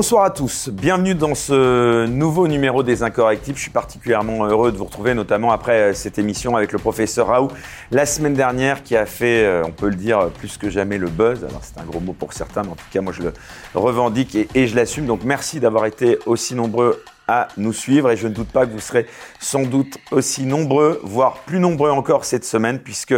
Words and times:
Bonsoir 0.00 0.24
à 0.24 0.30
tous, 0.30 0.70
bienvenue 0.70 1.14
dans 1.14 1.34
ce 1.34 2.06
nouveau 2.06 2.48
numéro 2.48 2.82
des 2.82 3.02
Incorrectibles. 3.02 3.58
Je 3.58 3.64
suis 3.64 3.70
particulièrement 3.70 4.46
heureux 4.46 4.72
de 4.72 4.78
vous 4.78 4.86
retrouver, 4.86 5.12
notamment 5.12 5.52
après 5.52 5.90
euh, 5.90 5.92
cette 5.92 6.18
émission 6.18 6.56
avec 6.56 6.72
le 6.72 6.78
professeur 6.78 7.26
Raoult 7.26 7.50
la 7.90 8.06
semaine 8.06 8.32
dernière 8.32 8.82
qui 8.82 8.96
a 8.96 9.04
fait, 9.04 9.44
euh, 9.44 9.62
on 9.62 9.72
peut 9.72 9.90
le 9.90 9.96
dire, 9.96 10.30
plus 10.38 10.56
que 10.56 10.70
jamais 10.70 10.96
le 10.96 11.10
buzz. 11.10 11.44
Alors 11.44 11.60
c'est 11.60 11.78
un 11.78 11.84
gros 11.84 12.00
mot 12.00 12.14
pour 12.14 12.32
certains, 12.32 12.62
mais 12.62 12.70
en 12.70 12.76
tout 12.76 12.86
cas 12.90 13.02
moi 13.02 13.12
je 13.12 13.24
le 13.24 13.34
revendique 13.74 14.34
et, 14.36 14.48
et 14.54 14.66
je 14.68 14.74
l'assume. 14.74 15.04
Donc 15.04 15.20
merci 15.22 15.60
d'avoir 15.60 15.84
été 15.84 16.18
aussi 16.24 16.54
nombreux 16.54 17.04
à 17.30 17.46
nous 17.56 17.72
suivre 17.72 18.10
et 18.10 18.16
je 18.16 18.26
ne 18.26 18.34
doute 18.34 18.48
pas 18.48 18.66
que 18.66 18.72
vous 18.72 18.80
serez 18.80 19.06
sans 19.38 19.62
doute 19.62 19.98
aussi 20.10 20.44
nombreux, 20.46 21.00
voire 21.04 21.38
plus 21.46 21.60
nombreux 21.60 21.90
encore 21.90 22.24
cette 22.24 22.44
semaine 22.44 22.80
puisque 22.80 23.14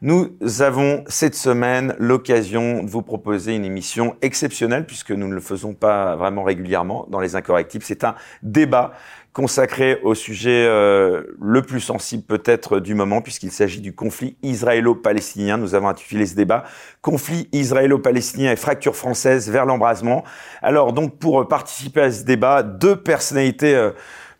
nous 0.00 0.32
avons 0.58 1.04
cette 1.06 1.36
semaine 1.36 1.94
l'occasion 2.00 2.82
de 2.82 2.90
vous 2.90 3.02
proposer 3.02 3.54
une 3.54 3.64
émission 3.64 4.16
exceptionnelle 4.20 4.84
puisque 4.84 5.12
nous 5.12 5.28
ne 5.28 5.34
le 5.34 5.40
faisons 5.40 5.74
pas 5.74 6.16
vraiment 6.16 6.42
régulièrement 6.42 7.06
dans 7.08 7.20
les 7.20 7.36
incorrectibles. 7.36 7.84
C'est 7.84 8.02
un 8.02 8.16
débat 8.42 8.94
consacré 9.32 9.98
au 10.02 10.14
sujet 10.14 10.66
euh, 10.68 11.22
le 11.40 11.62
plus 11.62 11.80
sensible 11.80 12.22
peut-être 12.22 12.80
du 12.80 12.94
moment, 12.94 13.22
puisqu'il 13.22 13.50
s'agit 13.50 13.80
du 13.80 13.94
conflit 13.94 14.36
israélo-palestinien. 14.42 15.56
Nous 15.56 15.74
avons 15.74 15.88
intitulé 15.88 16.26
ce 16.26 16.34
débat 16.34 16.64
Conflit 17.00 17.48
israélo-palestinien 17.52 18.52
et 18.52 18.56
fracture 18.56 18.94
française 18.94 19.48
vers 19.50 19.64
l'embrasement. 19.64 20.24
Alors 20.60 20.92
donc 20.92 21.18
pour 21.18 21.48
participer 21.48 22.02
à 22.02 22.12
ce 22.12 22.24
débat, 22.24 22.62
deux 22.62 22.96
personnalités 22.96 23.74
euh, 23.74 23.90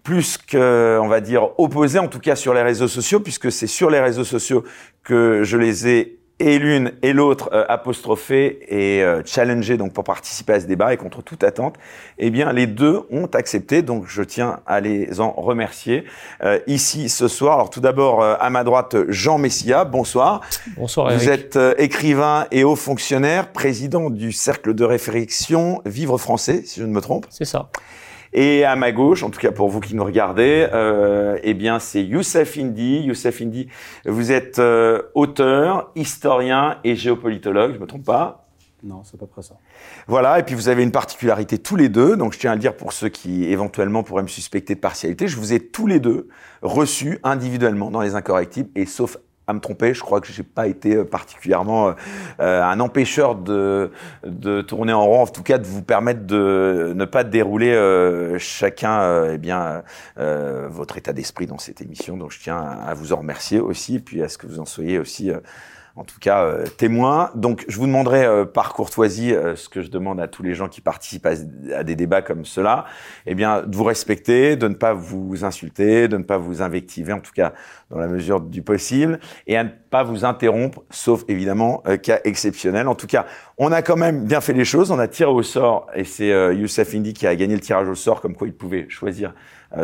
plus 0.02 0.36
que, 0.36 0.98
on 1.00 1.08
va 1.08 1.20
dire, 1.20 1.58
opposées, 1.58 1.98
en 1.98 2.08
tout 2.08 2.19
cas 2.19 2.34
sur 2.34 2.55
les 2.55 2.62
réseaux 2.62 2.89
sociaux, 2.89 3.20
puisque 3.20 3.52
c'est 3.52 3.69
sur 3.69 3.89
les 3.89 4.00
réseaux 4.00 4.24
sociaux 4.24 4.64
que 5.05 5.42
je 5.45 5.56
les 5.56 5.89
ai 5.89 6.22
et 6.43 6.59
l'une 6.59 6.93
et 7.03 7.12
l'autre 7.12 7.51
euh, 7.53 7.65
apostrophées 7.69 8.59
et 8.69 9.03
euh, 9.03 9.23
challengées 9.25 9.77
donc 9.77 9.93
pour 9.93 10.03
participer 10.03 10.55
à 10.55 10.61
ce 10.61 10.67
débat 10.67 10.93
et 10.93 10.97
contre 10.97 11.23
toute 11.23 11.45
attente, 11.45 11.77
eh 12.19 12.31
bien 12.31 12.53
les 12.53 12.67
deux 12.67 13.03
ont 13.11 13.27
accepté. 13.27 13.83
Donc 13.83 14.07
je 14.09 14.23
tiens 14.23 14.59
à 14.67 14.81
les 14.81 15.20
en 15.20 15.31
remercier 15.31 16.05
euh, 16.43 16.59
ici 16.67 17.09
ce 17.09 17.29
soir. 17.29 17.55
Alors 17.55 17.70
tout 17.70 17.81
d'abord 17.81 18.25
à 18.25 18.51
ma 18.51 18.65
droite 18.65 18.97
Jean 19.09 19.39
Messia, 19.39 19.85
bonsoir. 19.85 20.41
Bonsoir. 20.77 21.13
Eric. 21.13 21.23
Vous 21.23 21.31
êtes 21.31 21.59
écrivain 21.79 22.47
et 22.51 22.65
haut 22.65 22.77
fonctionnaire, 22.77 23.53
président 23.53 24.11
du 24.11 24.33
cercle 24.33 24.75
de 24.75 24.85
réflexion 24.85 25.81
Vivre 25.87 26.19
français, 26.19 26.63
si 26.65 26.81
je 26.81 26.87
ne 26.87 26.93
me 26.93 27.01
trompe. 27.01 27.27
C'est 27.31 27.45
ça. 27.45 27.69
Et 28.33 28.64
à 28.64 28.77
ma 28.77 28.92
gauche, 28.92 29.22
en 29.22 29.30
tout 29.30 29.41
cas 29.41 29.52
pour 29.52 29.69
vous 29.69 29.80
qui 29.80 29.94
nous 29.94 30.05
regardez, 30.05 30.66
euh, 30.72 31.38
eh 31.42 31.55
bien 31.55 31.78
c'est 31.78 32.02
Youssef 32.02 32.56
Indy. 32.58 33.00
Youssef 33.00 33.42
Indy, 33.42 33.69
vous 34.06 34.33
êtes 34.33 34.58
euh, 34.58 35.02
auteur, 35.14 35.91
historien 35.97 36.78
et 36.84 36.97
géopolitologue, 36.97 37.74
je 37.74 37.78
me 37.78 37.86
trompe 37.86 38.05
pas? 38.05 38.48
Non, 38.84 39.02
c'est 39.05 39.16
pas 39.16 39.27
près 39.27 39.42
ça. 39.42 39.55
Voilà, 40.08 40.41
et 40.41 40.42
puis 40.42 40.56
vous 40.56 40.69
avez 40.69 40.83
une 40.83 40.91
particularité 40.91 41.58
tous 41.58 41.77
les 41.77 41.89
deux, 41.89 42.16
donc 42.16 42.33
je 42.33 42.39
tiens 42.41 42.50
à 42.50 42.55
le 42.55 42.61
dire 42.61 42.77
pour 42.77 42.92
ceux 42.92 43.08
qui 43.08 43.44
éventuellement 43.44 44.02
pourraient 44.02 44.24
me 44.24 44.28
suspecter 44.28 44.74
de 44.74 44.80
partialité, 44.80 45.28
je 45.28 45.36
vous 45.36 45.52
ai 45.52 45.61
tous 45.61 45.86
les 45.86 46.00
deux 46.00 46.28
reçus 46.62 47.20
individuellement 47.22 47.92
dans 47.92 48.00
les 48.00 48.17
incorrectibles, 48.17 48.70
et 48.74 48.86
sauf 48.86 49.19
à 49.47 49.53
me 49.53 49.61
tromper. 49.61 49.95
Je 49.95 50.01
crois 50.01 50.21
que 50.21 50.29
j'ai 50.29 50.43
pas 50.43 50.67
été 50.67 50.97
euh, 50.97 51.05
particulièrement 51.05 51.89
euh, 51.89 51.93
euh, 52.41 52.62
un 52.62 52.81
empêcheur 52.81 53.35
de, 53.35 53.91
de 54.25 54.62
tourner 54.62 54.93
en 54.93 55.05
rond, 55.05 55.23
en 55.23 55.27
tout 55.27 55.42
cas 55.42 55.58
de 55.58 55.67
vous 55.67 55.83
permettre 55.83 56.27
de 56.27 56.92
ne 56.95 57.05
pas 57.05 57.25
dérouler 57.25 57.73
euh, 57.73 58.39
chacun 58.39 59.01
euh, 59.02 59.33
eh 59.35 59.39
bien 59.39 59.83
euh, 60.19 60.69
votre 60.70 60.98
état 60.98 61.13
d'esprit 61.13 61.47
dans 61.47 61.58
cette 61.58 61.81
émission. 61.81 62.17
Donc 62.17 62.33
je 62.33 62.41
tiens 62.41 62.58
à 62.58 62.95
vous 62.95 63.13
en 63.13 63.17
remercier 63.17 63.61
aussi, 63.61 63.98
puis 63.98 64.23
à 64.23 64.29
ce 64.29 64.39
que 64.39 64.47
vous 64.47 64.61
en 64.61 64.64
soyez 64.64 64.98
aussi 64.98 65.31
en 65.97 66.05
tout 66.05 66.19
cas 66.19 66.45
euh, 66.45 66.67
témoin. 66.67 67.30
Donc 67.35 67.64
je 67.69 67.77
vous 67.77 67.86
demanderai 67.86 68.25
euh, 68.25 68.45
par 68.45 68.73
courtoisie 68.73 69.35
euh, 69.35 69.57
ce 69.57 69.69
que 69.69 69.83
je 69.83 69.89
demande 69.89 70.20
à 70.20 70.29
tous 70.29 70.42
les 70.42 70.55
gens 70.55 70.69
qui 70.69 70.80
participent 70.80 71.27
à, 71.27 71.85
des 71.85 71.97
débats 71.97 72.23
comme 72.23 72.45
cela, 72.45 72.86
eh 73.27 73.35
bien 73.35 73.63
de 73.63 73.77
vous 73.77 73.85
respecter, 73.85 74.57
de 74.57 74.69
ne 74.69 74.75
pas 74.75 74.95
vous 74.95 75.45
insulter, 75.45 76.08
de 76.08 76.17
ne 76.17 76.23
pas 76.23 76.39
vous 76.39 76.63
invectiver 76.63 77.13
en 77.13 77.20
tout 77.20 77.33
cas 77.35 77.52
dans 77.91 77.98
la 77.98 78.08
mesure 78.08 78.41
du 78.41 78.63
possible 78.63 79.20
et 79.47 79.57
à 79.57 79.64
ne 79.64 79.70
pas 79.91 80.02
vous 80.02 80.25
interrompre 80.25 80.83
sauf 80.91 81.25
évidemment 81.29 81.83
euh, 81.86 81.97
cas 81.97 82.20
exceptionnel. 82.25 82.89
En 82.89 82.95
tout 82.95 83.07
cas, 83.07 83.27
on 83.58 83.70
a 83.70 83.83
quand 83.83 83.97
même 83.97 84.25
bien 84.25 84.41
fait 84.41 84.55
les 84.55 84.64
choses, 84.64 84.91
on 84.91 84.98
a 84.98 85.08
tiré 85.08 85.31
au 85.31 85.42
sort 85.42 85.86
et 85.95 86.05
c'est 86.05 86.31
Youssef 86.55 86.95
Indy 86.95 87.13
qui 87.13 87.27
a 87.27 87.36
gagné 87.36 87.55
le 87.55 87.61
tirage 87.61 87.89
au 87.89 87.95
sort 87.95 88.20
comme 88.20 88.35
quoi 88.35 88.48
il 88.48 88.55
pouvait 88.55 88.86
choisir 88.89 89.31
euh, 89.31 89.33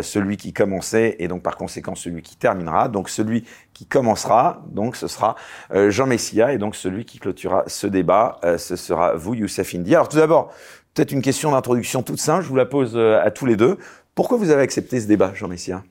celui 0.03 0.37
qui 0.37 0.53
commençait 0.53 1.17
et 1.19 1.29
donc 1.29 1.43
par 1.43 1.57
conséquent 1.57 1.95
celui 1.95 2.23
qui 2.23 2.37
terminera. 2.37 2.89
Donc 2.89 3.09
celui 3.09 3.45
qui 3.73 3.87
commencera, 3.87 4.63
donc 4.71 4.97
ce 4.97 5.09
sera 5.09 5.37
euh, 5.73 5.91
Jean 5.91 6.07
Messia 6.07 6.53
et 6.53 6.59
donc 6.59 6.77
celui 6.77 7.05
qui 7.05 7.19
clôturera 7.19 7.65
ce 7.67 7.87
débat, 7.87 8.39
euh, 8.45 8.59
ce 8.59 8.77
sera 8.77 9.15
vous, 9.15 9.35
Youssef 9.35 9.75
Indy. 9.75 9.95
Alors 9.95 10.09
tout 10.09 10.17
d'abord, 10.17 10.53
peut-être 10.95 11.13
une 11.13 11.23
question 11.23 11.53
d'introduction 11.53 12.03
toute 12.03 12.21
simple, 12.21 12.45
je 12.45 12.49
vous 12.49 12.57
la 12.57 12.67
pose 12.67 12.97
à 12.97 13.31
tous 13.31 13.47
les 13.47 13.57
deux. 13.57 13.79
Pourquoi 14.15 14.37
vous 14.37 14.51
avez 14.51 14.63
accepté 14.63 15.01
ce 15.01 15.07
débat, 15.07 15.33
Jean 15.35 15.49
Messia? 15.49 15.83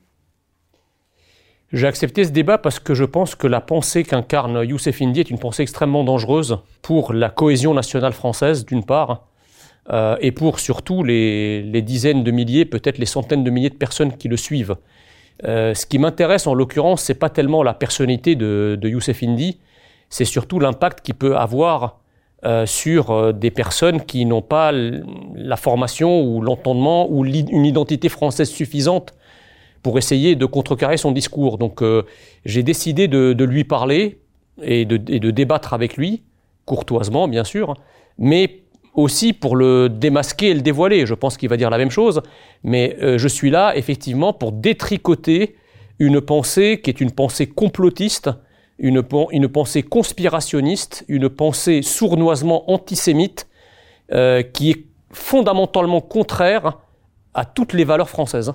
J'ai 1.72 1.86
accepté 1.86 2.24
ce 2.24 2.30
débat 2.30 2.56
parce 2.56 2.78
que 2.78 2.94
je 2.94 3.04
pense 3.04 3.34
que 3.34 3.46
la 3.46 3.60
pensée 3.60 4.02
qu'incarne 4.02 4.64
Youssef 4.64 5.02
Indy 5.02 5.20
est 5.20 5.30
une 5.30 5.38
pensée 5.38 5.62
extrêmement 5.62 6.02
dangereuse 6.02 6.58
pour 6.80 7.12
la 7.12 7.28
cohésion 7.28 7.74
nationale 7.74 8.14
française, 8.14 8.64
d'une 8.64 8.84
part, 8.84 9.26
euh, 9.90 10.16
et 10.20 10.32
pour 10.32 10.60
surtout 10.60 11.02
les, 11.02 11.62
dizaines 11.82 12.22
de 12.22 12.30
milliers, 12.30 12.64
peut-être 12.64 12.98
les 12.98 13.06
centaines 13.06 13.44
de 13.44 13.50
milliers 13.50 13.70
de 13.70 13.74
personnes 13.74 14.16
qui 14.16 14.28
le 14.28 14.36
suivent. 14.36 14.76
Euh, 15.44 15.72
ce 15.72 15.86
qui 15.86 15.98
m'intéresse 15.98 16.46
en 16.46 16.54
l'occurrence, 16.54 17.02
c'est 17.02 17.14
pas 17.14 17.30
tellement 17.30 17.62
la 17.62 17.72
personnalité 17.74 18.34
de, 18.34 18.76
de 18.80 18.88
Youssef 18.88 19.22
Indy, 19.22 19.58
c'est 20.10 20.24
surtout 20.24 20.58
l'impact 20.58 21.00
qu'il 21.02 21.14
peut 21.14 21.36
avoir 21.36 22.00
euh, 22.44 22.66
sur 22.66 23.34
des 23.34 23.50
personnes 23.50 24.02
qui 24.02 24.24
n'ont 24.24 24.42
pas 24.42 24.72
la 24.72 25.56
formation 25.56 26.22
ou 26.22 26.40
l'entendement 26.40 27.10
ou 27.10 27.24
une 27.24 27.64
identité 27.64 28.08
française 28.08 28.48
suffisante 28.48 29.14
pour 29.82 29.96
essayer 29.96 30.34
de 30.34 30.44
contrecarrer 30.44 30.96
son 30.96 31.12
discours. 31.12 31.56
Donc 31.58 31.82
j'ai 32.44 32.62
décidé 32.62 33.06
de, 33.06 33.44
lui 33.44 33.64
parler 33.64 34.20
et 34.62 34.84
de 34.84 35.30
débattre 35.30 35.72
avec 35.74 35.96
lui, 35.96 36.22
courtoisement 36.64 37.28
bien 37.28 37.44
sûr, 37.44 37.74
mais 38.18 38.62
aussi 38.98 39.32
pour 39.32 39.54
le 39.54 39.88
démasquer 39.88 40.48
et 40.48 40.54
le 40.54 40.60
dévoiler. 40.60 41.06
Je 41.06 41.14
pense 41.14 41.36
qu'il 41.36 41.48
va 41.48 41.56
dire 41.56 41.70
la 41.70 41.78
même 41.78 41.90
chose, 41.90 42.20
mais 42.64 42.96
euh, 43.00 43.16
je 43.16 43.28
suis 43.28 43.48
là 43.48 43.76
effectivement 43.76 44.32
pour 44.32 44.50
détricoter 44.50 45.54
une 46.00 46.20
pensée 46.20 46.80
qui 46.82 46.90
est 46.90 47.00
une 47.00 47.12
pensée 47.12 47.46
complotiste, 47.46 48.28
une, 48.78 49.04
une 49.30 49.48
pensée 49.48 49.84
conspirationniste, 49.84 51.04
une 51.06 51.28
pensée 51.28 51.82
sournoisement 51.82 52.68
antisémite, 52.70 53.46
euh, 54.12 54.42
qui 54.42 54.70
est 54.70 54.84
fondamentalement 55.12 56.00
contraire 56.00 56.78
à 57.34 57.44
toutes 57.44 57.74
les 57.74 57.84
valeurs 57.84 58.10
françaises. 58.10 58.52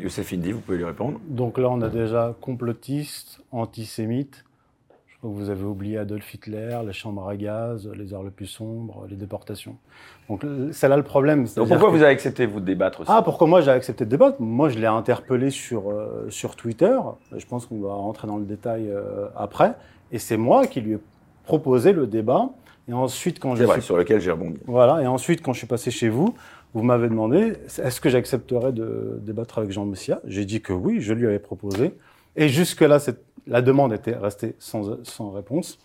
Youssef 0.00 0.32
Indy, 0.32 0.50
vous 0.50 0.60
pouvez 0.60 0.78
lui 0.78 0.84
répondre. 0.84 1.20
Donc 1.28 1.58
là, 1.58 1.70
on 1.70 1.80
a 1.80 1.88
déjà 1.88 2.34
complotiste, 2.40 3.40
antisémite, 3.52 4.44
vous 5.22 5.50
avez 5.50 5.64
oublié 5.64 5.98
Adolf 5.98 6.32
Hitler, 6.34 6.78
les 6.86 6.92
chambres 6.92 7.28
à 7.28 7.36
gaz, 7.36 7.88
les 7.96 8.12
heures 8.12 8.22
les 8.22 8.30
plus 8.30 8.46
sombres, 8.46 9.06
les 9.08 9.16
déportations. 9.16 9.76
Donc 10.28 10.44
c'est 10.72 10.88
là 10.88 10.96
le 10.96 11.02
problème. 11.02 11.46
Donc 11.56 11.68
pourquoi 11.68 11.88
que... 11.88 11.96
vous 11.96 12.02
avez 12.02 12.12
accepté 12.12 12.46
vous 12.46 12.60
de 12.60 12.66
débattre 12.66 13.00
aussi? 13.00 13.10
Ah, 13.12 13.22
pourquoi 13.22 13.46
moi 13.46 13.60
j'ai 13.60 13.70
accepté 13.70 14.04
de 14.04 14.10
débattre? 14.10 14.36
Moi 14.40 14.68
je 14.68 14.78
l'ai 14.78 14.86
interpellé 14.86 15.50
sur, 15.50 15.90
euh, 15.90 16.26
sur 16.30 16.54
Twitter. 16.54 16.96
Je 17.34 17.46
pense 17.46 17.66
qu'on 17.66 17.80
va 17.80 17.94
rentrer 17.94 18.28
dans 18.28 18.36
le 18.36 18.44
détail 18.44 18.88
euh, 18.88 19.26
après. 19.36 19.74
Et 20.12 20.18
c'est 20.18 20.36
moi 20.36 20.66
qui 20.66 20.80
lui 20.80 20.94
ai 20.94 20.98
proposé 21.44 21.92
le 21.92 22.06
débat. 22.06 22.50
Et 22.88 22.92
ensuite, 22.92 23.40
quand 23.40 23.56
je 23.56 23.64
vrai, 23.64 23.74
suis... 23.74 23.82
sur 23.82 23.96
lequel 23.96 24.20
j'ai 24.20 24.30
rebondi. 24.30 24.60
Voilà. 24.66 25.02
Et 25.02 25.08
ensuite, 25.08 25.42
quand 25.42 25.52
je 25.52 25.58
suis 25.58 25.66
passé 25.66 25.90
chez 25.90 26.08
vous, 26.08 26.34
vous 26.72 26.82
m'avez 26.82 27.08
demandé 27.08 27.54
est-ce 27.82 28.00
que 28.00 28.08
j'accepterais 28.08 28.72
de 28.72 29.18
débattre 29.22 29.58
avec 29.58 29.72
Jean 29.72 29.86
Messia? 29.86 30.20
J'ai 30.24 30.44
dit 30.44 30.60
que 30.60 30.72
oui, 30.72 31.00
je 31.00 31.12
lui 31.12 31.26
avais 31.26 31.40
proposé. 31.40 31.94
Et 32.36 32.48
jusque-là, 32.48 33.00
la 33.46 33.62
demande 33.62 33.92
était 33.92 34.14
restée 34.14 34.56
sans, 34.58 35.30
réponse. 35.32 35.78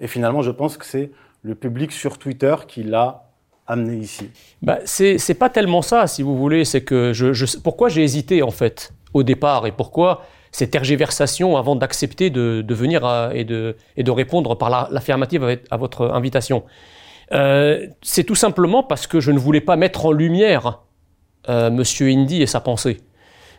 Et 0.00 0.06
finalement, 0.06 0.42
je 0.42 0.50
pense 0.50 0.76
que 0.76 0.84
c'est 0.84 1.10
le 1.42 1.54
public 1.54 1.92
sur 1.92 2.18
Twitter 2.18 2.54
qui 2.66 2.82
l'a 2.82 3.30
amené 3.66 3.96
ici. 3.96 4.30
Bah, 4.62 4.78
c'est 4.84 5.38
pas 5.38 5.50
tellement 5.50 5.82
ça, 5.82 6.06
si 6.06 6.22
vous 6.22 6.36
voulez. 6.36 6.64
C'est 6.64 6.82
que 6.82 7.12
je, 7.12 7.58
pourquoi 7.58 7.88
j'ai 7.88 8.02
hésité 8.02 8.42
en 8.42 8.50
fait 8.50 8.92
au 9.14 9.22
départ 9.22 9.66
et 9.66 9.72
pourquoi 9.72 10.22
cette 10.50 10.70
tergiversation 10.70 11.56
avant 11.56 11.76
d'accepter 11.76 12.30
de, 12.30 12.64
venir 12.68 13.30
et, 13.34 13.44
de, 13.44 13.74
répondre 14.10 14.56
par 14.56 14.90
l'affirmative 14.90 15.44
la, 15.44 15.56
à 15.70 15.76
votre 15.76 16.10
invitation. 16.10 16.64
Euh, 17.32 17.86
c'est 18.00 18.24
tout 18.24 18.34
simplement 18.34 18.82
parce 18.82 19.06
que 19.06 19.20
je 19.20 19.30
ne 19.30 19.38
voulais 19.38 19.60
pas 19.60 19.76
mettre 19.76 20.06
en 20.06 20.12
lumière 20.12 20.82
euh, 21.48 21.70
Monsieur 21.70 22.08
Indy 22.08 22.42
et 22.42 22.46
sa 22.46 22.60
pensée. 22.60 23.00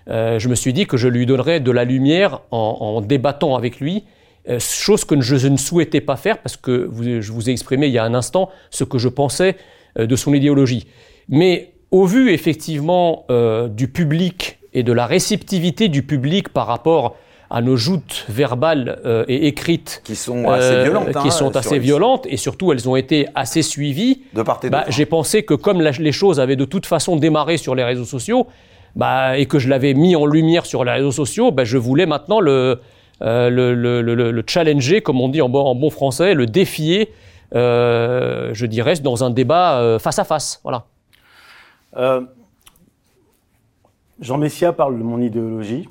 Euh, 0.09 0.39
je 0.39 0.47
me 0.49 0.55
suis 0.55 0.73
dit 0.73 0.87
que 0.87 0.97
je 0.97 1.07
lui 1.07 1.25
donnerais 1.25 1.59
de 1.59 1.71
la 1.71 1.83
lumière 1.83 2.41
en, 2.51 2.77
en 2.79 3.01
débattant 3.01 3.55
avec 3.55 3.79
lui, 3.79 4.05
euh, 4.49 4.59
chose 4.59 5.05
que 5.05 5.19
je, 5.21 5.47
ne 5.47 5.57
souhaitais 5.57 6.01
pas 6.01 6.15
faire 6.15 6.39
parce 6.39 6.57
que 6.57 6.89
je 7.21 7.31
vous 7.31 7.49
ai 7.49 7.51
exprimé 7.51 7.87
il 7.87 7.93
y 7.93 7.97
a 7.99 8.03
un 8.03 8.13
instant 8.15 8.49
ce 8.71 8.83
que 8.83 8.97
je 8.97 9.07
pensais 9.09 9.55
euh, 9.99 10.07
de 10.07 10.15
son 10.15 10.33
idéologie. 10.33 10.87
Mais 11.27 11.73
au 11.91 12.05
vu 12.05 12.31
effectivement 12.31 13.25
euh, 13.29 13.67
du 13.67 13.87
public 13.87 14.59
et 14.73 14.83
de 14.83 14.93
la 14.93 15.05
réceptivité 15.05 15.89
du 15.89 16.03
public 16.03 16.49
par 16.49 16.67
rapport 16.67 17.15
à 17.51 17.61
nos 17.63 17.75
joutes 17.75 18.25
verbales 18.29 18.99
euh, 19.05 19.25
et 19.27 19.47
écrites 19.47 20.01
qui 20.03 20.15
sont 20.15 20.47
assez 20.47 20.71
euh, 20.73 20.83
violentes, 20.83 21.07
hein, 21.15 21.21
qui 21.23 21.31
sont 21.31 21.55
assez 21.55 21.73
les- 21.75 21.79
violentes 21.79 22.27
et 22.29 22.37
surtout 22.37 22.71
elles 22.71 22.87
ont 22.87 22.95
été 22.95 23.27
assez 23.35 23.63
suivies. 23.63 24.21
de 24.33 24.43
part 24.43 24.59
et 24.63 24.69
Bah, 24.69 24.85
j'ai 24.89 25.05
pensé 25.07 25.41
que 25.43 25.55
comme 25.55 25.81
la- 25.81 25.91
les 25.91 26.11
choses 26.11 26.39
avaient 26.39 26.55
de 26.55 26.65
toute 26.65 26.85
façon 26.85 27.15
démarré 27.15 27.57
sur 27.57 27.73
les 27.73 27.83
réseaux 27.83 28.05
sociaux, 28.05 28.45
bah, 28.95 29.37
et 29.37 29.45
que 29.45 29.59
je 29.59 29.69
l'avais 29.69 29.93
mis 29.93 30.15
en 30.15 30.25
lumière 30.25 30.65
sur 30.65 30.83
les 30.83 30.91
réseaux 30.91 31.11
sociaux, 31.11 31.51
bah, 31.51 31.63
je 31.63 31.77
voulais 31.77 32.05
maintenant 32.05 32.39
le, 32.39 32.79
euh, 33.21 33.49
le, 33.49 33.73
le, 33.73 34.01
le- 34.01 34.31
le 34.31 34.43
challenger, 34.47 35.01
comme 35.01 35.19
on 35.21 35.29
dit 35.29 35.41
en 35.41 35.49
bon, 35.49 35.61
en 35.65 35.75
bon 35.75 35.89
français, 35.89 36.33
le 36.33 36.45
défier, 36.45 37.11
euh, 37.55 38.51
je 38.53 38.65
dirais, 38.65 38.95
dans 38.95 39.23
un 39.23 39.29
débat 39.29 39.79
euh, 39.79 39.99
face 39.99 40.19
à 40.19 40.23
face. 40.23 40.59
Voilà. 40.63 40.85
Jean 44.19 44.37
Messia 44.37 44.73
parle 44.73 44.97
de 44.97 45.03
mon 45.03 45.19
idéologie. 45.21 45.87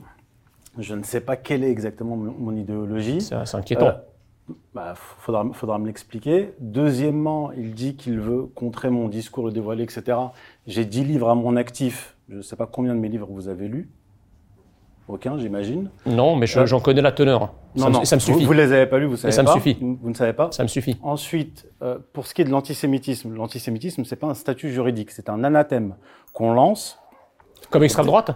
Je 0.78 0.94
ne 0.94 1.02
sais 1.02 1.20
pas 1.20 1.36
quelle 1.36 1.64
est 1.64 1.70
exactement 1.70 2.16
mon 2.16 2.32
mon 2.38 2.56
idéologie. 2.56 3.20
C'est 3.20 3.54
inquiétant. 3.54 3.86
Euh, 3.88 4.52
bah, 4.74 4.94
faudra, 4.96 5.44
faudra 5.52 5.78
me 5.78 5.86
l'expliquer. 5.86 6.50
Deuxièmement, 6.60 7.50
il 7.52 7.74
dit 7.74 7.96
qu'il 7.96 8.20
veut 8.20 8.42
contrer 8.54 8.88
mon 8.90 9.08
discours, 9.08 9.46
le 9.46 9.52
dévoiler, 9.52 9.82
etc. 9.82 10.16
J'ai 10.66 10.84
10 10.84 11.04
livres 11.04 11.28
à 11.30 11.34
mon 11.34 11.56
actif. 11.56 12.14
Je 12.28 12.36
ne 12.36 12.42
sais 12.42 12.56
pas 12.56 12.66
combien 12.66 12.94
de 12.94 13.00
mes 13.00 13.08
livres 13.08 13.28
vous 13.30 13.48
avez 13.48 13.68
lus. 13.68 13.88
Aucun, 15.08 15.38
j'imagine. 15.38 15.88
non, 16.04 16.36
mais 16.36 16.46
je- 16.46 16.58
euh, 16.60 16.66
j'en 16.66 16.80
connais 16.80 17.00
la 17.00 17.12
teneur. 17.12 17.54
ça, 17.76 17.88
me- 17.88 18.04
ça 18.04 18.16
me 18.16 18.20
suffit. 18.20 18.40
Vous, 18.40 18.46
vous 18.46 18.52
les 18.52 18.72
avez 18.74 18.84
pas 18.84 18.98
lus, 18.98 19.06
vous 19.06 19.16
savez 19.16 19.32
ça 19.32 19.40
me 19.42 19.46
pas. 19.46 19.54
suffit. 19.54 19.78
Vous, 19.80 20.10
ne 20.10 20.14
savez 20.14 20.34
pas. 20.34 20.50
Ça 20.52 20.62
me 20.62 20.68
suffit. 20.68 20.98
Ensuite, 21.02 21.66
euh, 21.80 21.98
pour 22.12 22.26
ce 22.26 22.34
qui 22.34 22.42
est 22.42 22.44
de 22.44 22.50
l'antisémitisme, 22.50 23.34
l'antisémitisme, 23.34 24.04
c'est 24.04 24.16
pas 24.16 24.26
un 24.26 24.34
statut 24.34 24.70
juridique, 24.70 25.10
c'est 25.10 25.30
un 25.30 25.42
anathème 25.44 25.94
qu'on 26.34 26.52
lance. 26.52 26.98
Comme 27.70 27.84
extrême 27.84 28.04
droite? 28.04 28.32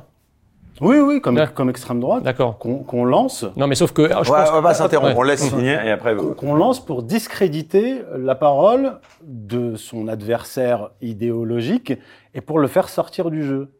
Oui, 0.80 0.96
oui, 0.98 1.20
comme, 1.20 1.36
extrême 1.68 2.00
droite, 2.00 2.22
D'accord. 2.22 2.56
qu'on 2.58 3.04
lance 3.04 3.44
Non, 3.56 3.66
mais 3.66 3.74
sauf 3.74 3.92
que. 3.92 4.10
ah, 4.10 4.22
je 4.22 4.32
Ouais, 4.32 4.38
pense- 4.38 4.50
on 4.54 4.60
va 4.62 4.72
s'interrompre, 4.72 5.12
Ouais. 5.12 5.18
on 5.18 5.22
laisse 5.22 5.46
finir 5.46 5.84
et 5.84 5.90
après. 5.90 6.16
qu'on 6.38 6.54
lance 6.54 6.82
pour 6.82 7.02
discréditer 7.02 8.00
la 8.16 8.34
parole 8.34 8.98
de 9.22 9.76
son 9.76 10.08
adversaire 10.08 10.90
idéologique 11.02 11.92
et 12.34 12.40
pour 12.40 12.58
le 12.58 12.66
faire 12.68 12.88
sortir 12.88 13.30
du 13.30 13.44
jeu. 13.44 13.70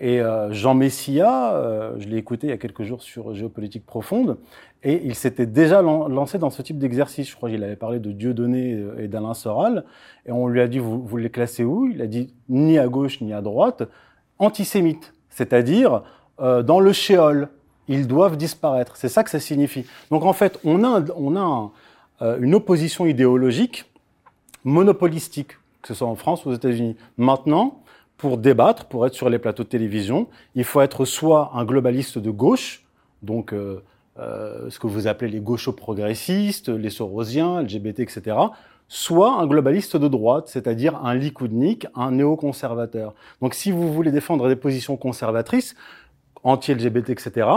Et 0.00 0.20
euh, 0.20 0.52
Jean 0.52 0.74
Messia, 0.74 1.54
euh, 1.54 1.94
je 1.98 2.08
l'ai 2.08 2.18
écouté 2.18 2.46
il 2.46 2.50
y 2.50 2.52
a 2.52 2.58
quelques 2.58 2.84
jours 2.84 3.02
sur 3.02 3.34
Géopolitique 3.34 3.84
profonde, 3.84 4.38
et 4.84 5.02
il 5.04 5.14
s'était 5.16 5.46
déjà 5.46 5.82
lan- 5.82 6.06
lancé 6.06 6.38
dans 6.38 6.50
ce 6.50 6.62
type 6.62 6.78
d'exercice. 6.78 7.28
Je 7.28 7.34
crois 7.34 7.50
qu'il 7.50 7.64
avait 7.64 7.76
parlé 7.76 7.98
de 7.98 8.12
Dieudonné 8.12 8.74
euh, 8.74 9.02
et 9.02 9.08
d'Alain 9.08 9.34
Soral, 9.34 9.84
et 10.24 10.32
on 10.32 10.46
lui 10.46 10.60
a 10.60 10.68
dit, 10.68 10.78
vous, 10.78 11.02
vous 11.02 11.16
les 11.16 11.30
classez 11.30 11.64
où? 11.64 11.90
Il 11.92 12.00
a 12.00 12.06
dit, 12.06 12.32
ni 12.48 12.78
à 12.78 12.86
gauche 12.86 13.20
ni 13.20 13.32
à 13.32 13.40
droite, 13.40 13.82
antisémite, 14.38 15.14
c'est-à-dire 15.30 16.02
euh, 16.40 16.62
dans 16.62 16.80
le 16.80 16.92
shéol. 16.92 17.48
Ils 17.90 18.06
doivent 18.06 18.36
disparaître. 18.36 18.98
C'est 18.98 19.08
ça 19.08 19.24
que 19.24 19.30
ça 19.30 19.40
signifie. 19.40 19.86
Donc 20.10 20.22
en 20.26 20.34
fait, 20.34 20.60
on 20.62 20.84
a, 20.84 21.02
on 21.16 21.36
a 21.36 21.70
euh, 22.20 22.38
une 22.38 22.54
opposition 22.54 23.06
idéologique 23.06 23.86
monopolistique, 24.62 25.52
que 25.80 25.88
ce 25.88 25.94
soit 25.94 26.06
en 26.06 26.14
France 26.14 26.44
ou 26.44 26.50
aux 26.50 26.54
États-Unis. 26.54 26.96
Maintenant, 27.16 27.80
pour 28.18 28.36
débattre, 28.36 28.84
pour 28.86 29.06
être 29.06 29.14
sur 29.14 29.30
les 29.30 29.38
plateaux 29.38 29.62
de 29.62 29.68
télévision, 29.68 30.28
il 30.54 30.64
faut 30.64 30.80
être 30.80 31.04
soit 31.04 31.52
un 31.54 31.64
globaliste 31.64 32.18
de 32.18 32.30
gauche, 32.30 32.84
donc 33.22 33.52
euh, 33.54 33.82
euh, 34.18 34.68
ce 34.68 34.78
que 34.78 34.88
vous 34.88 35.06
appelez 35.06 35.30
les 35.30 35.40
gauchos 35.40 35.72
progressistes, 35.72 36.68
les 36.68 36.90
sorosiens, 36.90 37.62
LGBT, 37.62 38.00
etc., 38.00 38.36
soit 38.88 39.40
un 39.40 39.46
globaliste 39.46 39.96
de 39.96 40.08
droite, 40.08 40.48
c'est-à-dire 40.48 40.96
un 41.04 41.14
likoudnik, 41.14 41.86
un 41.94 42.10
néoconservateur. 42.10 43.14
Donc 43.40 43.54
si 43.54 43.70
vous 43.70 43.92
voulez 43.92 44.10
défendre 44.10 44.48
des 44.48 44.56
positions 44.56 44.96
conservatrices, 44.96 45.76
anti-LGBT, 46.42 47.10
etc., 47.10 47.48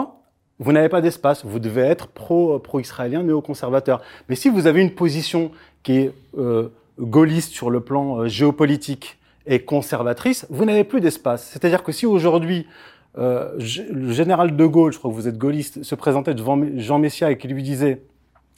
vous 0.60 0.72
n'avez 0.74 0.90
pas 0.90 1.02
d'espace. 1.02 1.44
Vous 1.44 1.58
devez 1.58 1.82
être 1.82 2.08
pro, 2.08 2.60
pro-israélien, 2.60 3.24
néoconservateur. 3.24 4.02
Mais 4.30 4.36
si 4.36 4.48
vous 4.48 4.68
avez 4.68 4.82
une 4.82 4.94
position 4.94 5.52
qui 5.82 5.94
est 5.94 6.14
euh, 6.38 6.70
gaulliste 7.00 7.52
sur 7.52 7.72
le 7.72 7.80
plan 7.80 8.20
euh, 8.20 8.28
géopolitique 8.28 9.18
et 9.46 9.64
conservatrice, 9.64 10.46
vous 10.50 10.66
n'avez 10.66 10.84
plus 10.84 11.02
d'espace. 11.02 11.50
C'est-à-dire 11.52 11.84
que 11.84 11.92
si 11.92 12.06
aujourd'hui 12.06 12.68
euh, 13.18 13.58
le 13.92 14.12
général 14.12 14.56
de 14.56 14.66
Gaulle, 14.66 14.94
je 14.94 15.00
crois 15.00 15.12
que 15.12 15.16
vous 15.16 15.28
êtes 15.28 15.38
gaulliste, 15.38 15.84
se 15.84 15.96
présentait 15.96 16.34
devant 16.34 16.60
Jean 16.78 17.00
Messia 17.00 17.32
et 17.32 17.38
qui 17.38 17.48
lui 17.48 17.64
disait 17.64 18.04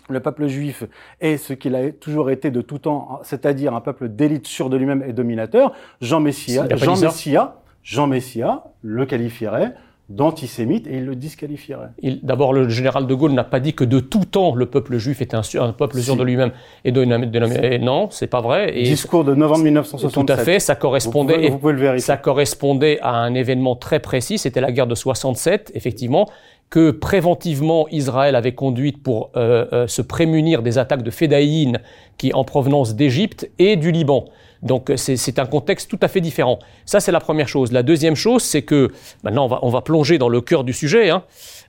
le 0.10 0.20
peuple 0.20 0.48
juif 0.48 0.84
est 1.22 1.38
ce 1.38 1.54
qu'il 1.54 1.76
a 1.76 1.92
toujours 1.92 2.30
été 2.30 2.52
de 2.52 2.62
tout 2.62 2.80
temps, 2.80 3.20
c'est-à-dire 3.24 3.74
un 3.74 3.82
peuple 3.82 4.10
d'élite 4.10 4.48
sûr 4.48 4.70
de 4.70 4.78
lui-même 4.78 5.04
et 5.08 5.14
dominateur, 5.14 5.74
Jean 6.02 6.20
Messia, 6.20 6.68
Jean 6.76 6.96
ça. 6.96 7.06
Messia, 7.08 7.62
Jean 7.84 8.08
Messia 8.08 8.64
le 8.82 9.06
qualifierait 9.06 9.74
d'antisémite 10.10 10.86
et 10.88 10.98
il 10.98 11.06
le 11.06 11.16
disqualifierait. 11.16 11.90
D'abord, 12.24 12.54
le 12.54 12.68
général 12.70 13.08
de 13.08 13.14
Gaulle 13.14 13.32
n'a 13.32 13.44
pas 13.46 13.60
dit 13.60 13.74
que 13.74 13.84
de 13.84 14.00
tout 14.00 14.26
temps 14.26 14.54
le 14.54 14.66
peuple 14.66 14.98
juif 14.98 15.22
était 15.22 15.36
un, 15.36 15.72
peuple 15.72 16.00
sûr 16.02 16.14
Si. 16.14 16.20
de 16.20 16.24
lui-même 16.24 16.52
et 16.84 16.92
de, 16.92 17.04
de- 17.06 17.66
et 17.66 17.80
non, 17.80 18.10
c'est 18.12 18.28
pas 18.28 18.42
vrai. 18.42 18.78
Et 18.78 18.84
Discours 18.84 19.24
de 19.24 19.34
novembre 19.34 19.64
1967. 19.64 20.26
tout 20.26 20.32
à 20.32 20.38
fait, 20.38 20.60
ça 20.60 20.74
Vous 20.74 20.80
correspondait. 20.82 21.36
pouvez, 21.36 21.50
vous 21.50 21.58
pouvez 21.58 21.74
le 21.74 21.80
vérifier. 21.80 22.06
Ça 22.06 22.18
correspondait 22.18 23.00
à 23.02 23.16
un 23.16 23.34
événement 23.34 23.76
très 23.76 24.00
précis, 24.00 24.38
c'était 24.38 24.62
la 24.62 24.72
guerre 24.72 24.88
de 24.88 24.96
67, 24.96 25.72
effectivement, 25.74 26.28
que 26.70 26.92
préventivement 26.92 27.88
Israël 27.90 28.36
avait 28.36 28.56
conduite 28.56 29.02
pour 29.02 29.30
euh, 29.38 29.66
euh, 29.72 29.88
se 29.88 30.02
prémunir 30.02 30.64
des 30.64 30.78
attaques 30.80 31.04
de 31.04 31.12
Fédaïn 31.12 31.80
qui 32.18 32.34
en 32.34 32.44
provenance 32.44 32.96
d'Égypte 32.96 33.50
et 33.60 33.76
du 33.78 33.92
Liban. 33.92 34.26
Donc 34.64 34.92
c'est 34.96 35.18
c'est 35.18 35.40
un 35.40 35.46
contexte 35.46 35.90
tout 35.90 36.00
à 36.02 36.08
fait 36.08 36.22
différent. 36.22 36.58
Ça 36.86 37.00
c'est 37.00 37.12
la 37.12 37.20
première 37.20 37.48
chose. 37.48 37.72
La 37.72 37.84
deuxième 37.84 38.16
chose, 38.16 38.42
c'est 38.42 38.64
que 38.64 38.92
maintenant 39.24 39.46
on 39.46 39.50
va, 39.50 39.60
on 39.62 39.70
va 39.70 39.82
plonger 39.82 40.18
dans 40.18 40.30
le 40.30 40.42
cœur 40.42 40.64
du 40.64 40.74
sujet. 40.74 41.10
Hein. 41.10 41.24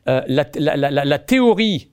Euh, 0.08 0.22
la, 0.28 1.18
théorie 1.18 1.90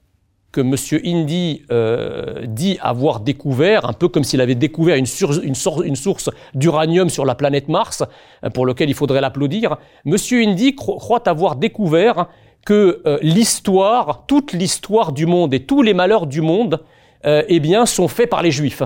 que 0.52 0.60
M. 0.60 0.76
Indy 1.04 1.62
euh, 1.72 2.44
dit 2.46 2.78
avoir 2.82 3.20
découvert, 3.20 3.88
un 3.88 3.94
peu 3.94 4.08
comme 4.08 4.22
s'il 4.22 4.40
avait 4.40 4.54
découvert 4.54 4.96
une, 4.96 5.06
source 5.06 6.30
d'uranium 6.54 7.08
sur 7.08 7.24
la 7.24 7.34
planète 7.34 7.68
Mars, 7.68 8.02
euh, 8.44 8.50
pour 8.50 8.66
lequel 8.66 8.90
il 8.90 8.94
faudrait 8.94 9.22
l'applaudir. 9.22 9.78
M. 10.04 10.16
Indy 10.32 10.74
cro- 10.74 10.98
croit 10.98 11.26
avoir 11.26 11.56
découvert 11.56 12.28
que 12.66 13.02
euh, 13.06 13.18
l'histoire, 13.22 14.24
toute 14.26 14.52
l'histoire 14.52 15.12
du 15.12 15.26
monde 15.26 15.54
et 15.54 15.64
tous 15.64 15.82
les 15.82 15.94
malheurs 15.94 16.26
du 16.26 16.42
monde, 16.42 16.82
euh, 17.24 17.42
eh 17.48 17.58
bien, 17.58 17.86
sont 17.86 18.08
faits 18.08 18.28
par 18.28 18.42
les 18.42 18.50
Juifs. 18.50 18.82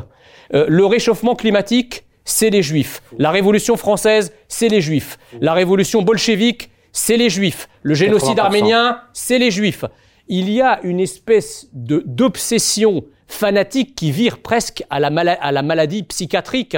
Euh, 0.55 0.67
le 0.69 0.87
réchauffement 0.87 1.35
climatique, 1.35 2.06
c'est 2.26 2.50
les 2.50 2.62
Juifs. 2.62 3.02
La 3.18 3.30
Révolution 3.30 3.78
française, 3.78 4.35
c'est 4.49 4.68
les 4.68 4.83
Juifs. 4.83 5.16
La 5.40 5.54
Révolution 5.54 6.02
bolchevique, 6.02 6.71
c'est 6.92 7.16
les 7.16 7.30
Juifs. 7.30 7.68
Le 7.83 7.95
génocide 7.95 8.37
80%. 8.37 8.40
arménien, 8.40 9.00
c'est 9.14 9.38
les 9.38 9.50
Juifs. 9.50 9.87
Il 10.28 10.50
y 10.50 10.61
a 10.61 10.80
une 10.83 11.00
espèce 11.00 11.68
de 11.73 12.02
d'obsession 12.04 13.04
fanatique 13.28 13.95
qui 13.95 14.11
vire 14.11 14.38
presque 14.38 14.85
à 14.90 15.00
la, 15.00 15.09
à 15.09 15.52
la 15.52 15.62
maladie 15.62 16.02
psychiatrique 16.02 16.76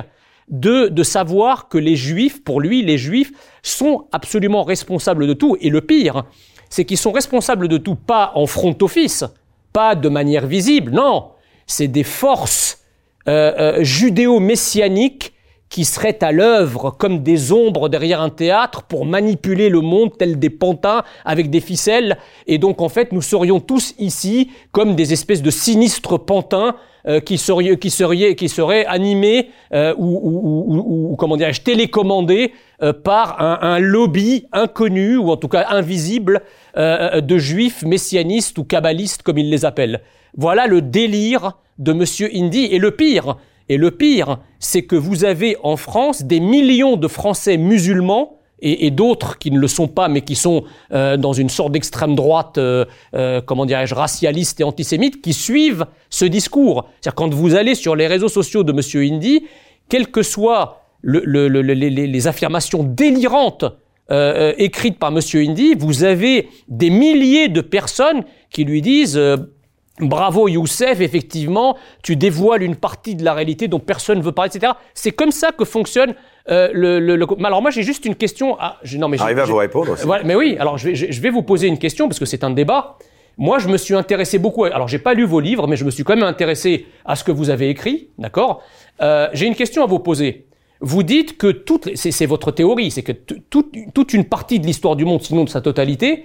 de, 0.50 0.88
de 0.88 1.02
savoir 1.02 1.69
que 1.69 1.78
les 1.78 1.97
Juifs, 1.97 2.45
pour 2.45 2.61
lui, 2.61 2.83
les 2.83 2.99
Juifs 2.99 3.33
sont 3.62 4.07
absolument 4.12 4.64
responsables 4.64 5.26
de 5.26 5.33
tout. 5.33 5.57
Et 5.61 5.71
le 5.71 5.81
pire, 5.81 6.25
c'est 6.69 6.85
qu'ils 6.85 6.99
sont 6.99 7.12
responsables 7.12 7.69
de 7.69 7.78
tout, 7.78 7.95
pas 7.95 8.33
en 8.35 8.47
front 8.47 8.76
office, 8.83 9.25
pas 9.73 9.95
de 9.95 10.09
manière 10.11 10.47
visible, 10.47 10.93
non. 10.93 11.31
C'est 11.67 11.88
des 11.88 12.05
forces 12.05 12.85
euh, 13.28 13.78
euh, 13.78 13.85
judéo-messianiques 13.85 15.33
qui 15.69 15.85
seraient 15.85 16.23
à 16.25 16.33
l'œuvre 16.33 16.91
comme 16.91 17.23
des 17.23 17.53
ombres 17.53 17.89
derrière 17.89 18.21
un 18.23 18.31
théâtre 18.31 18.83
pour 18.85 19.05
manipuler 19.05 19.69
le 19.69 19.81
monde 19.81 20.17
tel 20.19 20.39
des 20.39 20.51
pantins 20.51 21.03
avec 21.25 21.51
des 21.51 21.61
ficelles. 21.61 22.17
Et 22.47 22.59
donc 22.59 22.81
en 22.81 22.89
fait, 22.89 23.13
nous 23.13 23.23
serions 23.23 23.61
tous 23.61 23.95
ici 23.99 24.51
comme 24.73 24.95
des 24.97 25.13
espèces 25.13 25.43
de 25.43 25.51
sinistres 25.51 26.19
pantins 26.25 26.77
euh, 27.07 27.21
qui, 27.21 27.39
seraient, 27.39 27.77
qui, 27.79 27.91
seraient, 27.91 28.35
qui 28.35 28.49
seraient 28.49 28.87
animés 28.87 29.51
euh, 29.73 29.95
ou, 29.99 30.07
ou, 30.23 30.65
ou- 30.75 31.13
ou, 31.13 31.17
comment 31.17 31.37
dirais-je 31.37 31.61
télécommandés 31.63 32.53
euh, 32.83 32.93
par 32.93 33.41
un, 33.41 33.59
un 33.61 33.79
lobby 33.79 34.47
inconnu 34.53 35.17
ou 35.17 35.31
en 35.31 35.37
tout 35.37 35.49
cas 35.49 35.67
invisible 35.71 36.43
euh, 36.77 37.21
de 37.21 37.39
juifs 37.39 37.83
messianistes 37.83 38.59
ou 38.59 38.65
kabbalistes 38.65 39.23
comme 39.23 39.39
ils 39.39 39.51
les 39.51 39.65
appellent. 39.65 40.01
Voilà 40.37 40.67
le 40.67 40.83
délire 40.83 41.53
de 41.79 41.93
Monsieur 41.93 42.29
Indy. 42.35 42.65
Et 42.71 42.79
le 42.79 42.91
pire, 42.91 43.37
et 43.69 43.77
le 43.77 43.91
pire, 43.91 44.39
c'est 44.59 44.83
que 44.83 44.97
vous 44.97 45.25
avez 45.25 45.57
en 45.63 45.77
France 45.77 46.23
des 46.23 46.41
millions 46.41 46.97
de 46.97 47.09
Français 47.09 47.57
musulmans 47.57 48.35
et, 48.61 48.91
d'autres 48.91 49.39
qui 49.39 49.53
ne 49.53 49.59
le 49.61 49.69
sont 49.69 49.87
pas, 49.87 50.09
mais 50.09 50.23
qui 50.23 50.35
sont 50.35 50.65
euh, 50.93 51.17
dans 51.17 51.33
une 51.33 51.49
sorte 51.49 51.71
d'extrême 51.71 52.17
droite, 52.17 52.59
euh, 52.59 52.85
euh, 53.15 53.41
comment 53.41 53.65
dirais-je, 53.67 53.95
racialiste 53.95 54.61
et 54.61 54.65
antisémite, 54.65 55.23
qui 55.23 55.33
suivent 55.33 55.87
ce 56.11 56.25
discours. 56.25 56.89
C'est-à-dire 57.01 57.15
quand 57.15 57.33
vous 57.33 57.55
allez 57.55 57.77
sur 57.77 57.95
les 57.95 58.09
réseaux 58.09 58.29
sociaux 58.29 58.65
de 58.65 58.73
Monsieur 58.73 59.03
Indy, 59.03 59.45
quelles 59.89 60.09
que 60.09 60.23
soient 60.23 60.81
le- 61.03 61.23
le- 61.25 61.47
le- 61.47 61.61
les, 61.63 61.89
les- 61.91 62.27
affirmations 62.27 62.83
délirantes 62.83 63.65
écrites 64.11 64.99
par 64.99 65.13
Monsieur 65.13 65.41
Indy, 65.43 65.75
vous 65.79 66.03
avez 66.03 66.49
des 66.67 66.91
milliers 66.91 67.49
de 67.49 67.61
personnes 67.61 68.25
qui 68.51 68.65
lui 68.65 68.83
disent 68.83 69.21
Bravo 70.00 70.49
Youssef, 70.49 71.00
effectivement, 71.00 71.76
tu 72.02 72.17
dévoiles 72.17 72.62
une 72.62 72.76
partie 72.76 73.14
de 73.17 73.25
la 73.25 73.35
réalité 73.35 73.67
dont 73.69 73.81
personne 73.81 74.19
ne 74.19 74.23
veut 74.23 74.33
parler, 74.33 74.50
etc. 74.55 74.73
C'est 74.95 75.12
comme 75.12 75.33
ça 75.33 75.50
que 75.52 75.64
fonctionne 75.64 76.14
euh, 76.50 76.71
le, 76.73 76.99
le, 77.00 77.17
le- 77.17 77.26
Alors 77.45 77.61
moi 77.62 77.71
j'ai 77.71 77.83
juste 77.83 78.05
une 78.05 78.14
question. 78.14 78.59
À... 78.61 78.78
Non 78.97 79.09
mais 79.09 79.17
j'ai- 79.17 79.25
Arrive 79.25 79.38
à 79.40 79.45
vous 79.45 79.57
répondre. 79.57 79.93
aussi. 79.93 80.07
voilà, 80.07 80.25
mais 80.25 80.35
oui, 80.35 80.57
alors 80.61 80.78
je 80.78 80.88
vais, 80.88 80.95
je 80.95 81.07
je 81.11 81.21
vais 81.21 81.31
vous 81.31 81.43
poser 81.43 81.67
une 81.69 81.78
question 81.78 82.09
parce 82.09 82.19
que 82.19 82.26
c'est 82.26 82.45
un 82.45 82.50
débat. 82.50 82.97
Moi, 83.40 83.61
je 83.61 83.69
me 83.69 83.76
suis 83.76 83.95
intéressé 83.95 84.40
beaucoup. 84.40 84.64
Alors, 84.64 84.88
j'ai 84.88 84.99
pas 84.99 85.14
lu 85.14 85.25
vos 85.25 85.38
livres, 85.38 85.69
mais 85.69 85.76
je 85.76 85.85
me 85.85 85.93
suis 85.93 86.02
quand 86.02 86.17
même 86.17 86.25
intéressé 86.25 86.87
à 87.05 87.14
ce 87.14 87.23
que 87.23 87.31
vous 87.31 87.50
avez 87.50 87.69
écrit, 87.69 88.09
d'accord? 88.19 88.62
Euh, 89.00 89.28
J'ai 89.33 89.47
une 89.47 89.55
question 89.55 89.85
à 89.85 89.87
vous 89.87 90.00
poser. 90.00 90.47
Vous 90.81 91.05
dites 91.05 91.38
que 91.38 91.47
toute, 91.52 91.95
c'est 91.95 92.26
votre 92.26 92.50
théorie, 92.50 92.90
c'est 92.90 93.05
que 93.05 93.12
toute, 93.12 93.73
toute 93.95 94.12
une 94.12 94.25
partie 94.25 94.59
de 94.59 94.67
l'histoire 94.67 94.97
du 94.97 95.05
monde, 95.05 95.23
sinon 95.23 95.45
de 95.45 95.49
sa 95.49 95.61
totalité, 95.61 96.25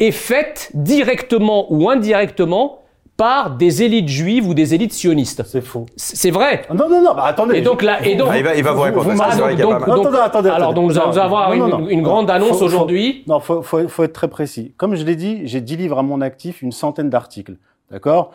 est 0.00 0.10
faite 0.10 0.72
directement 0.74 1.72
ou 1.72 1.88
indirectement 1.90 2.81
par 3.22 3.50
des 3.50 3.84
élites 3.84 4.08
juives 4.08 4.48
ou 4.48 4.52
des 4.52 4.74
élites 4.74 4.92
sionistes. 4.92 5.44
C'est 5.46 5.60
faux. 5.60 5.86
C'est 5.94 6.32
vrai. 6.32 6.62
Non, 6.74 6.88
non, 6.88 7.00
non, 7.02 7.14
bah, 7.14 7.22
attendez. 7.26 7.58
Et 7.58 7.60
donc 7.60 7.82
là, 7.82 8.04
et 8.04 8.16
donc, 8.16 8.28
Ah, 8.32 8.36
il, 8.38 8.42
va, 8.42 8.56
il 8.56 8.64
va 8.64 8.72
vous 8.72 8.80
répondre. 8.80 9.08
vous- 9.08 9.16
parce 9.16 9.30
que 9.30 9.36
c'est 9.36 9.40
vrai 9.42 9.50
qu'il 9.52 9.60
y 9.60 9.62
a 9.62 9.66
donc- 9.66 9.86
donc- 9.86 9.98
Attendez, 10.00 10.18
attendez, 10.18 10.48
alors, 10.50 10.74
donc, 10.74 10.88
nous 10.90 10.98
allons 10.98 11.12
Non, 11.12 11.18
avoir 11.22 11.48
non, 11.50 11.54
une, 11.54 11.70
non, 11.70 11.78
non. 11.78 11.88
une 11.88 12.02
grande 12.02 12.28
annonce 12.30 12.60
aujourd'hui. 12.60 13.22
Non, 13.28 13.38
faut, 13.38 13.62
faut, 13.62 13.86
faut 13.86 14.02
être 14.02 14.12
très 14.12 14.26
précis. 14.28 14.74
Comme 14.76 14.96
je 14.96 15.04
l'ai 15.04 15.14
dit, 15.14 15.42
j'ai 15.44 15.60
10 15.60 15.76
livres 15.76 15.98
à 16.00 16.02
mon 16.02 16.20
actif, 16.20 16.62
une 16.62 16.72
centaine 16.72 17.10
d'articles, 17.10 17.54
d'accord, 17.92 18.32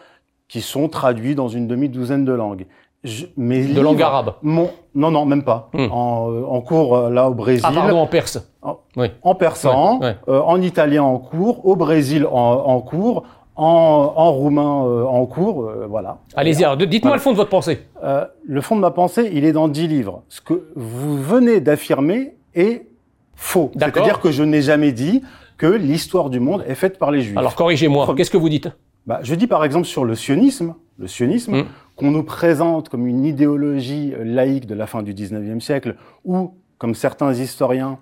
qui 0.47 0.61
sont 0.61 0.87
traduits 0.87 1.35
dans 1.35 1.49
une 1.49 1.67
demi-douzaine 1.67 2.23
de 2.23 2.31
langues. 2.31 2.65
Je, 3.03 3.25
mes 3.35 3.59
De 3.61 3.67
livres- 3.67 3.83
langue 3.83 4.01
arabe. 4.01 4.33
Mon, 4.41 4.69
non, 4.95 5.11
non, 5.11 5.25
même 5.25 5.43
pas. 5.43 5.69
Hmm. 5.73 5.87
En, 5.91 6.31
euh, 6.31 6.43
en 6.49 6.61
cours 6.61 6.95
euh, 6.95 7.09
là 7.09 7.29
au 7.29 7.33
Brésil, 7.33 7.63
Ah, 7.67 7.71
pardon, 7.73 7.99
en 7.99 8.07
perse. 8.07 8.39
En- 8.61 8.77
Oui. 8.95 9.07
en 9.21 9.35
persan, 9.35 9.99
Ouais, 9.99 10.05
ouais. 10.07 10.15
euh, 10.29 10.41
en 10.41 10.61
italien 10.61 11.03
en 11.03 11.17
cours, 11.19 11.65
au 11.65 11.75
Brésil 11.75 12.25
en, 12.25 12.35
en 12.65 12.79
cours, 12.81 13.23
en, 13.57 14.13
en 14.15 14.31
roumain 14.31 14.85
euh, 14.85 15.03
en 15.05 15.25
cours, 15.25 15.63
euh, 15.65 15.87
voilà. 15.89 16.19
Allez-y, 16.35 16.63
alors, 16.63 16.77
dites-moi 16.77 16.99
Voilà. 17.01 17.15
le 17.15 17.21
fond 17.21 17.31
de 17.31 17.37
votre 17.37 17.49
pensée. 17.49 17.79
Euh, 18.03 18.25
le 18.45 18.61
fond 18.61 18.75
de 18.75 18.81
ma 18.81 18.91
pensée, 18.91 19.29
il 19.33 19.45
est 19.45 19.51
dans 19.51 19.67
10 19.67 19.87
livres. 19.87 20.23
Ce 20.29 20.41
que 20.41 20.67
vous 20.75 21.21
venez 21.21 21.59
d'affirmer 21.59 22.35
est 22.53 22.87
faux. 23.35 23.71
C'est-à-dire 23.77 24.19
que 24.19 24.31
je 24.31 24.43
n'ai 24.43 24.61
jamais 24.61 24.91
dit 24.91 25.23
que 25.57 25.65
l'histoire 25.67 26.29
du 26.29 26.39
monde 26.39 26.63
est 26.67 26.75
faite 26.75 26.99
par 26.99 27.09
les 27.11 27.21
Juifs. 27.21 27.37
Alors, 27.37 27.55
corrigez-moi. 27.55 28.13
Qu'est-ce 28.15 28.29
que 28.31 28.37
vous 28.37 28.49
dites? 28.49 28.69
Bah, 29.07 29.19
je 29.23 29.33
dis 29.35 29.47
par 29.47 29.63
exemple 29.65 29.85
sur 29.87 30.05
le 30.05 30.15
sionisme, 30.15 30.75
le 30.99 31.07
sionisme 31.07 31.57
Mm. 31.61 31.65
qu'on 31.95 32.11
nous 32.11 32.23
présente 32.23 32.89
comme 32.89 33.07
une 33.07 33.25
idéologie 33.25 34.13
euh, 34.13 34.23
laïque 34.23 34.67
de 34.67 34.75
la 34.75 34.85
fin 34.85 35.01
du 35.01 35.13
19e 35.13 35.61
siècle, 35.61 35.95
ou 36.25 36.51
comme 36.77 36.93
certains 36.93 37.33
historiens, 37.33 37.97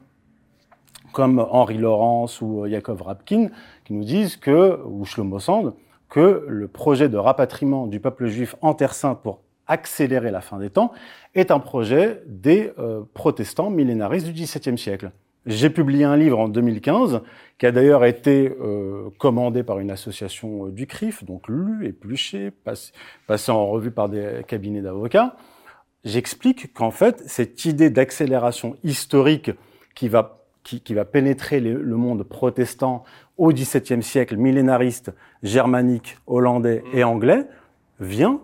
comme 1.14 1.46
Henri 1.50 1.78
Laurence 1.78 2.42
ou 2.42 2.64
euh, 2.64 2.70
Yakov 2.70 3.04
Rapkin, 3.04 3.48
qui 3.86 3.94
nous 3.94 4.04
disent 4.04 4.36
que, 4.36 4.80
ou 4.86 5.06
Shlomo 5.06 5.40
Sand, 5.40 5.74
que 6.10 6.46
le 6.48 6.68
projet 6.68 7.10
de 7.10 7.18
rapatriement 7.18 7.88
du 7.88 8.00
peuple 8.00 8.28
juif 8.28 8.56
en 8.62 8.74
Terre 8.74 8.94
Sainte 8.94 9.22
pour 9.22 9.42
accélérer 9.68 10.30
la 10.32 10.42
fin 10.42 10.60
des 10.60 10.70
temps 10.70 10.92
est 11.34 11.50
un 11.52 11.60
projet 11.60 12.22
des 12.28 12.72
euh, 12.78 13.02
protestants 13.14 13.70
millénaristes 13.70 14.28
du 14.28 14.34
XVIIe 14.34 14.78
siècle. 14.78 15.12
J'ai 15.48 15.70
publié 15.70 16.04
un 16.04 16.18
livre 16.18 16.40
en 16.40 16.48
2015 16.48 17.22
qui 17.60 17.66
a 17.66 17.72
d'ailleurs 17.72 18.06
été 18.06 18.56
euh, 18.62 19.10
commandé 19.20 19.64
par 19.64 19.80
une 19.80 19.92
association 19.92 20.68
euh, 20.68 20.72
du 20.72 20.88
CRIF, 20.88 21.24
donc 21.24 21.48
lu, 21.48 21.86
épluché, 21.88 22.52
pass- 22.52 22.92
passé 23.28 23.52
en 23.52 23.68
revue 23.68 23.92
par 23.92 24.10
des 24.10 24.42
cabinets 24.48 24.82
d'avocats. 24.82 25.36
J'explique 26.04 26.74
qu'en 26.74 26.92
fait, 26.92 27.24
cette 27.26 27.66
idée 27.66 27.90
d'accélération 27.90 28.76
historique 28.84 29.52
qui 29.96 30.08
va, 30.10 30.46
qui, 30.64 30.94
va 30.94 31.06
pénétrer 31.06 31.60
le 31.60 31.96
monde 31.96 32.24
protestant 32.24 33.04
au 33.38 33.52
XVIIe 33.52 34.02
siècle, 34.04 34.38
millénariste, 34.38 35.14
germanique, 35.44 36.18
hollandais 36.28 36.84
et 36.94 37.04
anglais, 37.04 37.46
vient 38.00 38.40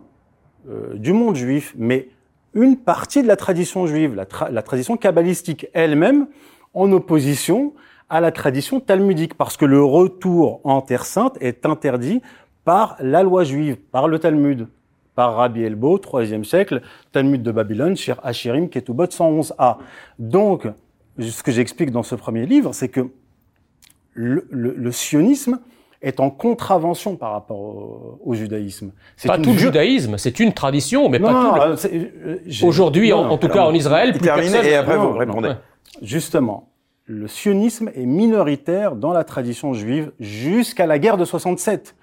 euh, 0.70 0.94
du 0.96 1.14
monde 1.14 1.36
juif, 1.36 1.74
mais 1.78 2.10
une 2.54 2.78
partie 2.78 3.24
de 3.24 3.28
la 3.28 3.36
tradition 3.38 3.88
juive, 3.88 4.14
la, 4.16 4.26
tra- 4.26 4.52
la 4.52 4.62
tradition 4.62 4.98
kabbalistique 4.98 5.68
elle-même, 5.74 6.28
en 6.74 6.92
opposition 6.92 7.74
à 8.10 8.20
la 8.22 8.32
tradition 8.32 8.80
talmudique, 8.82 9.36
parce 9.36 9.56
que 9.58 9.66
le 9.66 9.82
retour 9.84 10.60
en 10.66 10.82
Terre 10.82 11.06
Sainte 11.06 11.38
est 11.42 11.66
interdit 11.66 12.22
par 12.66 12.98
la 13.00 13.24
loi 13.24 13.44
juive, 13.46 13.78
par 13.78 14.08
le 14.10 14.20
Talmud, 14.20 14.68
par 15.16 15.36
Rabbi 15.36 15.64
Elbo, 15.64 15.98
3e 15.98 16.44
siècle, 16.44 16.82
Talmud 17.12 17.42
de 17.42 17.52
Babylone, 17.52 17.96
Shir 17.96 18.20
Hachirim, 18.24 18.70
Ketubot 18.70 19.06
111a. 19.06 19.78
Donc, 20.20 20.68
ce 21.20 21.44
que 21.44 21.52
j'explique 21.52 21.92
dans 21.92 22.04
ce 22.04 22.16
premier 22.16 22.46
livre, 22.46 22.74
c'est 22.74 22.90
que 22.90 23.10
le, 24.14 24.46
le- 24.50 24.76
le 24.78 24.92
sionisme 24.92 25.60
est 26.02 26.20
en 26.20 26.30
contravention 26.32 27.16
par 27.16 27.32
rapport 27.34 27.60
au, 27.60 28.20
au 28.26 28.34
judaïsme. 28.34 28.92
C'est 29.18 29.28
Pas 29.28 29.38
tout 29.38 29.52
le 29.52 29.58
judaïsme, 29.58 30.18
c'est 30.18 30.40
une 30.40 30.52
tradition, 30.54 31.10
mais 31.10 31.20
Non, 31.20 31.28
pas 31.28 31.34
non, 31.70 31.76
tout. 31.76 31.88
le- 31.92 32.00
euh, 32.26 32.38
Aujourd'hui, 32.64 33.14
en, 33.14 33.38
tout 33.38 33.46
alors, 33.46 33.56
cas 33.56 33.64
en 33.66 33.74
Israël, 33.74 34.12
plus 34.14 34.22
personne. 34.22 34.66
et 34.66 34.76
après 34.76 34.96
Non, 34.98 35.12
vous 35.12 35.18
répondez. 35.18 35.50
Ouais. 35.50 35.56
Justement, 36.02 36.70
le 37.06 37.28
sionisme 37.28 37.92
est 37.96 38.06
minoritaire 38.06 38.96
dans 38.96 39.14
la 39.14 39.24
tradition 39.24 39.74
juive 39.74 40.12
jusqu'à 40.20 40.86
la 40.88 40.98
guerre 40.98 41.18
de 41.18 41.26
67. 41.26 41.96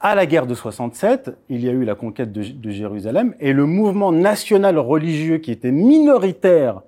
À 0.00 0.14
la 0.14 0.26
guerre 0.26 0.46
de 0.46 0.54
67, 0.54 1.30
il 1.48 1.64
y 1.64 1.68
a 1.68 1.72
eu 1.72 1.84
la 1.84 1.94
conquête 1.94 2.30
de, 2.32 2.42
de 2.42 2.70
Jérusalem 2.70 3.34
et 3.40 3.52
le 3.52 3.66
mouvement 3.66 4.12
national 4.12 4.78
religieux 4.78 5.38
qui 5.38 5.50
était 5.50 5.72
minoritaire 5.72 6.80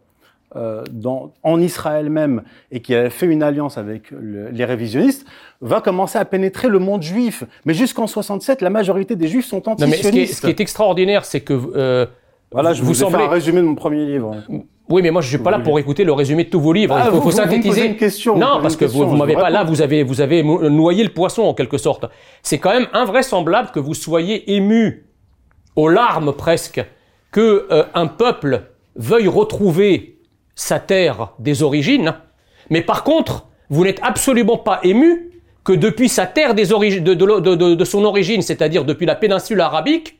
euh, 0.57 0.83
dans, 0.91 1.33
en 1.43 1.61
Israël 1.61 2.09
même 2.11 2.43
et 2.71 2.81
qui 2.81 2.95
avait 2.95 3.11
fait 3.11 3.27
une 3.27 3.43
alliance 3.43 3.77
avec 3.79 4.11
le- 4.11 4.49
les 4.51 4.65
révisionnistes 4.65 5.27
va 5.61 5.81
commencer 5.81 6.19
à 6.19 6.25
pénétrer 6.25 6.69
le 6.69 6.79
monde 6.79 7.03
juif. 7.03 7.45
Mais 7.67 7.75
jusqu'en 7.75 8.07
67, 8.07 8.63
la 8.63 8.71
majorité 8.71 9.15
des 9.17 9.29
juifs 9.29 9.47
sont 9.47 9.63
Non, 9.67 9.75
mais 9.81 9.87
ce 9.87 9.87
qui, 9.87 9.93
est, 9.95 9.99
anti-sionistes. 10.09 10.35
ce 10.35 10.41
qui 10.43 10.47
est 10.49 10.61
extraordinaire, 10.61 11.25
c'est 11.27 11.41
que 11.41 11.53
euh, 11.77 12.07
Voilà, 12.51 12.73
je 12.73 12.81
vous 12.81 12.89
vous, 12.89 12.95
semblez- 12.95 13.19
fait 13.19 13.25
un 13.25 13.29
résumé 13.29 13.61
de 13.61 13.67
mon 13.67 13.75
premier 13.75 14.07
livre. 14.07 14.37
Oui, 14.89 15.03
mais 15.03 15.11
moi 15.11 15.21
je 15.21 15.29
suis 15.29 15.37
pas 15.37 15.51
là 15.51 15.59
pour 15.59 15.79
écouter 15.79 16.03
le 16.05 16.13
résumé 16.15 16.45
de 16.45 16.49
tous 16.49 16.61
vos 16.61 16.73
livres. 16.73 16.95
Ah, 16.97 17.03
Il 17.05 17.11
faut, 17.11 17.17
vous- 17.17 17.17
faut 17.17 17.25
vous- 17.25 17.31
vous 17.37 17.43
me 17.43 17.45
synthétiser. 17.45 17.87
une 17.87 17.97
question, 17.97 18.39
non, 18.39 18.61
parce 18.63 18.75
que 18.75 18.87
question, 18.87 19.07
vous, 19.07 19.17
m'avez 19.17 19.35
pas 19.35 19.51
là, 19.51 19.63
vous 19.65 19.83
avez 19.83 20.03
vous 20.03 20.23
avez 20.23 20.43
noyé 20.43 21.05
le 21.05 21.11
poisson 21.11 21.43
en 21.43 21.53
quelque 21.53 21.77
sorte. 21.77 22.07
C'est 22.43 22.57
quand 22.59 22.71
même 22.73 22.87
invraisemblable 22.95 23.71
que 23.71 23.81
vous 23.81 23.93
soyez 23.93 24.55
ému 24.57 25.05
aux 25.77 25.89
larmes 25.91 26.33
presque 26.33 26.83
que 27.31 27.67
euh, 27.71 27.85
un 27.93 28.07
peuple 28.07 28.63
veuille 28.97 29.29
retrouver 29.29 30.18
sa 30.61 30.81
terre 30.81 31.31
des 31.39 31.63
origines, 31.63 32.15
mais 32.69 32.83
par 32.83 33.05
contre 33.05 33.47
vous 33.71 33.85
n'êtes 33.85 34.01
absolument 34.03 34.57
pas 34.57 34.81
ému 34.83 35.31
que 35.63 35.73
depuis 35.73 36.09
sa 36.09 36.27
terre 36.27 36.55
des 36.55 36.73
origines, 36.73 37.05
de, 37.05 37.15
de, 37.15 37.41
de- 37.41 37.55
de- 37.55 37.75
de 37.75 37.85
son 37.85 38.05
origine, 38.05 38.43
c'est-à-dire 38.43 38.85
depuis 38.85 39.07
la 39.07 39.15
péninsule 39.15 39.61
arabique, 39.61 40.19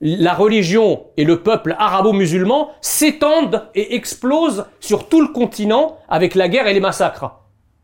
la 0.00 0.34
religion 0.34 1.04
et 1.16 1.24
le 1.24 1.40
peuple 1.42 1.74
arabo-musulman 1.78 2.68
s'étendent 2.82 3.62
et 3.74 3.94
explosent 3.96 4.66
sur 4.80 5.08
tout 5.08 5.22
le 5.22 5.28
continent 5.28 5.96
avec 6.08 6.34
la 6.34 6.48
guerre 6.48 6.66
et 6.66 6.74
les 6.74 6.80
massacres. 6.80 7.40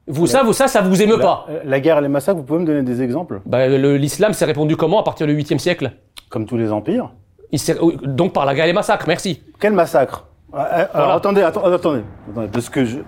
Vous, 0.06 0.26
ça, 0.26 0.42
vous, 0.42 0.52
ça, 0.52 0.68
ça 0.68 0.82
vous 0.82 1.02
émeut 1.02 1.18
pas. 1.18 1.46
La, 1.48 1.64
la 1.64 1.80
guerre 1.80 1.98
et 1.98 2.02
les 2.02 2.08
massacres, 2.08 2.38
vous 2.38 2.44
pouvez 2.44 2.58
me 2.60 2.66
donner 2.66 2.82
des 2.82 3.00
exemples? 3.02 3.40
Bah, 3.46 3.66
L'islam 3.68 4.32
s'est 4.34 4.44
répandu 4.44 4.76
comment 4.76 5.00
à 5.00 5.04
partir 5.04 5.26
du 5.26 5.34
8e 5.36 5.58
siècle? 5.58 5.92
Comme 6.28 6.46
tous 6.46 6.56
les 6.58 6.70
empires. 6.72 7.10
Il 7.52 7.58
s'est- 7.58 7.78
Donc 8.02 8.32
par 8.34 8.44
la 8.44 8.54
guerre 8.54 8.64
et 8.64 8.68
les 8.68 8.74
massacres, 8.74 9.06
merci. 9.08 9.42
Quel 9.58 9.72
massacre? 9.72 10.26
Alors 10.52 10.88
Voilà. 10.92 11.14
attendez, 11.14 11.42
attendez, 11.42 11.74
attendez, 11.74 12.02
attendez, 12.32 12.48
parce 12.52 12.68
que 12.68 12.84
je, 12.84 12.98
euh, 12.98 13.02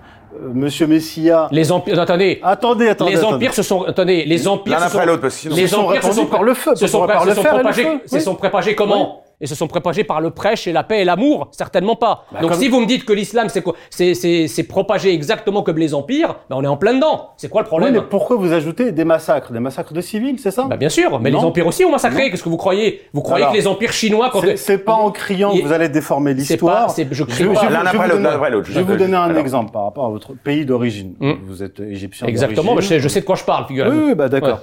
Monsieur 0.53 0.87
Messia. 0.87 1.47
Les 1.51 1.71
empires, 1.71 1.99
attendez, 1.99 2.39
Attendez, 2.41 2.87
attendez. 2.89 3.11
les 3.11 3.17
attendez. 3.19 3.35
empires 3.35 3.53
se 3.53 3.63
sont, 3.63 3.83
attendez, 3.83 4.23
les 4.25 4.47
empires 4.47 4.79
L'un 4.79 4.85
se 4.85 4.91
sont, 4.91 4.97
après 4.97 5.05
l'autre, 5.07 5.21
parce 5.21 5.35
que 5.35 5.39
sinon- 5.41 5.55
les 5.55 5.67
Se 5.67 5.75
sont 5.75 5.81
empires 5.81 6.03
se 6.03 6.11
sont 6.13 6.25
par 6.25 6.43
le 6.43 6.53
feu, 6.53 6.75
se 6.75 6.87
sont, 6.87 7.05
par 7.05 7.25
le 7.25 7.31
se 7.31 7.35
sont 7.35 7.43
propagés, 7.43 7.87
se 8.05 8.19
sont 8.19 8.35
propagés 8.35 8.75
comment? 8.75 9.22
Et 9.41 9.47
se 9.47 9.55
sont 9.55 9.67
propagés 9.67 10.03
par 10.05 10.21
le 10.21 10.29
prêche 10.29 10.67
et 10.67 10.71
la 10.71 10.83
paix 10.83 11.01
et 11.01 11.05
l'amour 11.05 11.49
Certainement 11.51 11.95
pas. 11.95 12.25
Bah, 12.31 12.39
Donc 12.41 12.51
comme- 12.51 12.59
si 12.59 12.69
vous 12.69 12.79
me 12.79 12.85
dites 12.85 13.03
que 13.03 13.11
l'islam 13.13 13.49
c'est 13.49 13.61
quoi 13.61 13.73
C'est 13.89 14.13
c'est 14.13 14.47
c'est 14.47 14.63
propagé 14.63 15.13
exactement 15.13 15.63
comme 15.63 15.77
les 15.77 15.93
empires, 15.93 16.35
ben 16.49 16.55
on 16.57 16.63
est 16.63 16.67
en 16.67 16.77
plein 16.77 16.93
dedans. 16.93 17.31
C'est 17.37 17.49
quoi 17.49 17.61
le 17.61 17.65
Oui, 17.65 17.69
problème 17.69 17.93
mais 17.93 18.01
pourquoi 18.01 18.37
vous 18.37 18.53
ajoutez 18.53 18.91
des 18.91 19.03
massacres 19.03 19.51
Des 19.51 19.59
massacres 19.59 19.93
de 19.93 19.99
civils, 20.01 20.39
c'est 20.39 20.51
ça? 20.51 20.63
Bah 20.69 20.77
bien 20.77 20.87
sûr, 20.89 21.19
mais 21.19 21.29
Non. 21.31 21.39
les 21.39 21.45
empires 21.45 21.67
aussi 21.67 21.83
ont 21.83 21.91
massacré. 21.91 22.29
Qu'est-ce 22.31 22.43
que 22.43 22.49
vous 22.49 22.57
croyez? 22.57 23.01
Vous 23.13 23.21
croyez 23.21 23.43
Alors, 23.43 23.53
que 23.53 23.57
les 23.59 23.67
empires 23.67 23.91
chinois 23.91 24.29
quand 24.31 24.41
C'est- 24.41 24.55
C'est 24.57 24.77
pas 24.77 24.93
en 24.93 25.11
criant 25.11 25.53
que 25.55 25.61
vous 25.61 25.73
allez 25.73 25.89
déformer 25.89 26.31
c'est 26.31 26.37
l'histoire. 26.53 26.87
pas- 26.87 26.93
c'est- 26.93 27.07
je 27.11 27.23
crie 27.23 27.43
pas. 27.45 27.53
je 27.63 27.67
vais 27.67 27.75
après 27.75 27.91
vous 27.91 27.97
l'autre, 28.03 28.07
donner- 28.13 28.23
l'un 28.23 28.35
après 28.35 28.49
l'autre. 28.51 28.67
Je 28.69 28.73
vais 28.73 28.83
vous 28.83 28.95
donner 28.95 29.17
un 29.17 29.35
exemple 29.35 29.71
par 29.71 29.83
rapport 29.83 30.05
à 30.05 30.09
votre 30.09 30.33
pays 30.33 30.65
d'origine. 30.65 31.15
Hmm. 31.19 31.33
Vous 31.45 31.63
êtes 31.63 31.79
égyptien. 31.81 32.27
exactement, 32.27 32.75
je 32.79 32.87
sais, 32.87 32.99
je 32.99 33.07
sais 33.09 33.19
de 33.21 33.25
quoi 33.25 33.35
je 33.35 33.43
parle, 33.43 33.63
Oui, 33.63 33.67
figurez-vous. 33.69 34.07
oui, 34.07 34.15
bah 34.15 34.29
d'accord. 34.29 34.59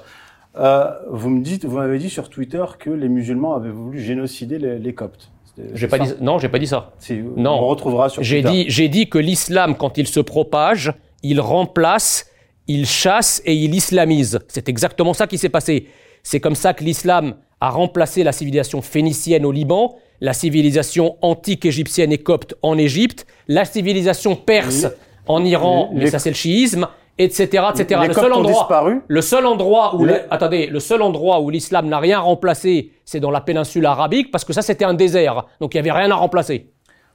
Euh, 0.56 0.90
vous 1.10 1.30
me 1.30 1.42
dites, 1.42 1.64
vous 1.64 1.76
m'avez 1.76 1.98
dit 1.98 2.10
sur 2.10 2.28
Twitter 2.28 2.64
que 2.78 2.90
les 2.90 3.08
musulmans 3.08 3.54
avaient 3.54 3.70
voulu 3.70 4.00
génocider 4.00 4.58
les, 4.58 4.78
les 4.78 4.92
Coptes. 4.94 5.30
J'ai 5.74 5.88
pas 5.88 5.98
ça 5.98 6.04
dit 6.04 6.14
non, 6.22 6.38
j'ai 6.38 6.48
pas 6.48 6.58
dit 6.58 6.66
ça. 6.66 6.92
Si, 6.98 7.14
Non. 7.36 7.52
On 7.52 7.66
retrouvera 7.66 8.08
sur 8.08 8.22
J'ai 8.22 8.42
Twitter. 8.42 8.64
dit 8.64 8.70
j'ai 8.70 8.88
dit 8.88 9.08
que 9.10 9.18
l'islam 9.18 9.76
quand 9.76 9.98
il 9.98 10.06
se 10.06 10.20
propage, 10.20 10.92
il 11.22 11.40
remplace, 11.40 12.26
il 12.66 12.86
chasse 12.86 13.42
et 13.44 13.54
il 13.54 13.74
islamise. 13.74 14.38
C'est 14.48 14.68
exactement 14.68 15.12
ça 15.12 15.26
qui 15.26 15.36
s'est 15.38 15.48
passé. 15.50 15.86
C'est 16.22 16.40
comme 16.40 16.54
ça 16.54 16.72
que 16.72 16.82
l'islam 16.82 17.34
a 17.60 17.68
remplacé 17.70 18.24
la 18.24 18.32
civilisation 18.32 18.80
phénicienne 18.80 19.44
au 19.44 19.52
Liban, 19.52 19.96
la 20.22 20.32
civilisation 20.32 21.16
antique 21.20 21.66
égyptienne 21.66 22.10
et 22.12 22.18
copte 22.18 22.54
en 22.62 22.78
Égypte, 22.78 23.26
la 23.48 23.64
civilisation 23.66 24.36
perse 24.36 24.86
en 25.26 25.44
Iran, 25.44 25.90
les- 25.92 26.04
mais 26.04 26.10
ça 26.10 26.18
c'est 26.18 26.30
le 26.30 26.36
chiisme, 26.36 26.86
etc., 27.24 27.64
etc. 27.74 28.00
Les 28.02 28.08
le 28.08 28.14
seul 28.14 28.32
endroit, 28.32 28.52
disparu. 28.52 29.00
le 29.06 29.20
seul 29.20 29.46
endroit 29.46 29.94
où, 29.96 30.04
Les- 30.04 30.12
le- 30.14 30.20
attendez, 30.30 30.66
le 30.66 30.80
seul 30.80 31.02
endroit 31.02 31.40
où 31.40 31.50
l'islam 31.50 31.86
n'a 31.88 31.98
rien 31.98 32.18
remplacé, 32.20 32.92
c'est 33.04 33.20
dans 33.20 33.30
la 33.30 33.40
péninsule 33.40 33.86
arabique, 33.86 34.30
parce 34.30 34.44
que 34.44 34.52
ça 34.52 34.62
c'était 34.62 34.84
un 34.84 34.94
désert, 34.94 35.46
donc 35.60 35.74
il 35.74 35.78
y 35.78 35.80
avait 35.80 35.92
rien 35.92 36.10
à 36.10 36.14
remplacer. 36.14 36.68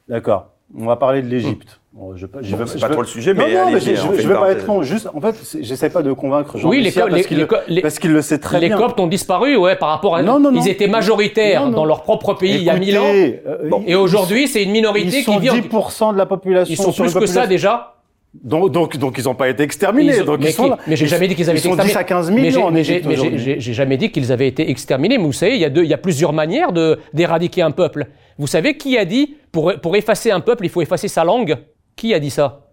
D'accord. 0.08 0.48
On 0.78 0.86
va 0.86 0.96
parler 0.96 1.22
de 1.22 1.28
l'Égypte. 1.28 1.80
Bon, 1.94 2.14
je, 2.18 2.26
je, 2.42 2.52
Bon, 2.52 2.58
veux- 2.58 2.66
c'est 2.66 2.80
pas 2.80 2.88
veux- 2.88 2.94
trop 2.94 3.04
le 3.04 3.08
sujet, 3.08 3.34
Non, 3.34 3.44
mais 3.48 3.54
non, 3.54 3.68
allez-y, 3.68 3.96
je, 3.96 4.02
une 4.22 4.28
vais 4.28 4.34
pas 4.34 4.52
être 4.52 4.66
long. 4.68 4.82
Juste, 4.82 5.08
en 5.16 5.22
fait, 5.22 5.36
j'essaie 5.62 5.90
pas 5.90 6.02
de 6.02 6.12
convaincre 6.12 6.58
Jean 6.58 6.68
Oui, 6.68 6.82
les 6.82 6.92
parce 6.92 7.10
les- 7.12 7.24
qu'il 7.24 7.38
les 7.38 7.44
le, 7.44 7.48
co- 7.48 7.56
les- 7.70 7.82
parce 7.82 8.00
qu'il 8.00 8.12
le 8.12 8.22
sait 8.22 8.40
très 8.40 8.60
les 8.60 8.68
bien. 8.68 8.78
Coptes 8.78 9.00
ont 9.00 9.08
disparu, 9.08 9.56
ouais, 9.56 9.78
par 9.78 9.90
rapport 9.90 10.16
à. 10.18 10.22
Non, 10.24 10.38
non, 10.40 10.52
non. 10.52 10.60
Ils 10.60 10.68
étaient 10.68 10.88
majoritaires 10.90 11.62
Non, 11.62 11.68
non. 11.68 11.78
dans 11.78 11.86
leur 11.86 12.02
propre 12.04 12.34
pays 12.34 12.56
il 12.56 12.64
y 12.64 12.70
a 12.70 12.76
mille 12.78 12.98
ans. 12.98 13.04
Euh, 13.06 13.70
Bon. 13.70 13.84
Et 13.88 13.96
aujourd'hui, 13.96 14.48
c'est 14.50 14.64
une 14.64 14.72
minorité 14.72 15.20
ils 15.20 15.24
sont 15.24 15.34
qui 15.36 15.40
vit. 15.40 15.50
en- 15.52 15.56
10% 15.56 16.12
de 16.14 16.18
la 16.18 16.26
population. 16.26 16.74
Ils 16.74 16.78
sont 16.78 16.92
sur 16.92 17.06
plus 17.06 17.14
que 17.14 17.26
ça 17.28 17.48
déjà. 17.48 17.95
Donc, 18.44 18.72
donc, 18.72 18.98
donc, 18.98 19.16
ils 19.18 19.24
n'ont 19.26 19.36
pas 19.36 19.50
été 19.50 19.64
exterminés. 19.64 20.16
Ils 20.18 20.22
ont- 20.22 20.26
donc, 20.26 20.40
mais 20.42 20.50
ils 20.50 20.54
sont 20.54 20.64
qui- 20.64 20.70
là. 20.70 20.78
mais 20.88 20.96
j'ai 20.96 21.08
jamais 21.08 21.28
dit 21.28 21.36
qu'ils 21.36 21.50
avaient 21.50 21.58
ils 21.58 21.62
été 21.62 21.70
sont 21.70 21.76
10 21.76 21.82
exterminés. 21.82 22.00
à 22.00 22.04
15 22.04 22.32
Mais 22.32 22.38
j'ai- 22.38 22.42
millions 22.58 22.72
mais 22.72 22.84
j'ai- 22.84 23.02
mais 23.04 23.60
j'ai 23.60 23.74
jamais 23.74 23.98
dit 23.98 24.12
qu'ils 24.12 24.32
avaient 24.32 24.48
été 24.48 24.70
exterminés. 24.70 25.18
Mais 25.18 25.24
vous 25.24 25.32
savez, 25.34 25.56
il 25.56 25.62
y 25.62 25.66
a, 25.66 25.70
deux, 25.70 25.84
il 25.84 25.90
y 25.90 25.94
a 25.94 25.98
plusieurs 25.98 26.34
manières 26.34 26.72
de- 26.74 27.00
d'éradiquer 27.14 27.62
un 27.62 27.72
peuple. 27.72 28.08
Vous 28.38 28.48
savez 28.48 28.78
qui 28.78 28.98
a 28.98 29.06
dit 29.06 29.36
pour, 29.52 29.74
pour 29.82 29.96
effacer 29.96 30.32
un 30.32 30.42
peuple, 30.42 30.66
il 30.66 30.70
faut 30.70 30.82
effacer 30.82 31.08
sa 31.08 31.24
langue? 31.24 31.56
Qui 31.96 32.14
a 32.14 32.20
dit 32.20 32.30
ça? 32.30 32.65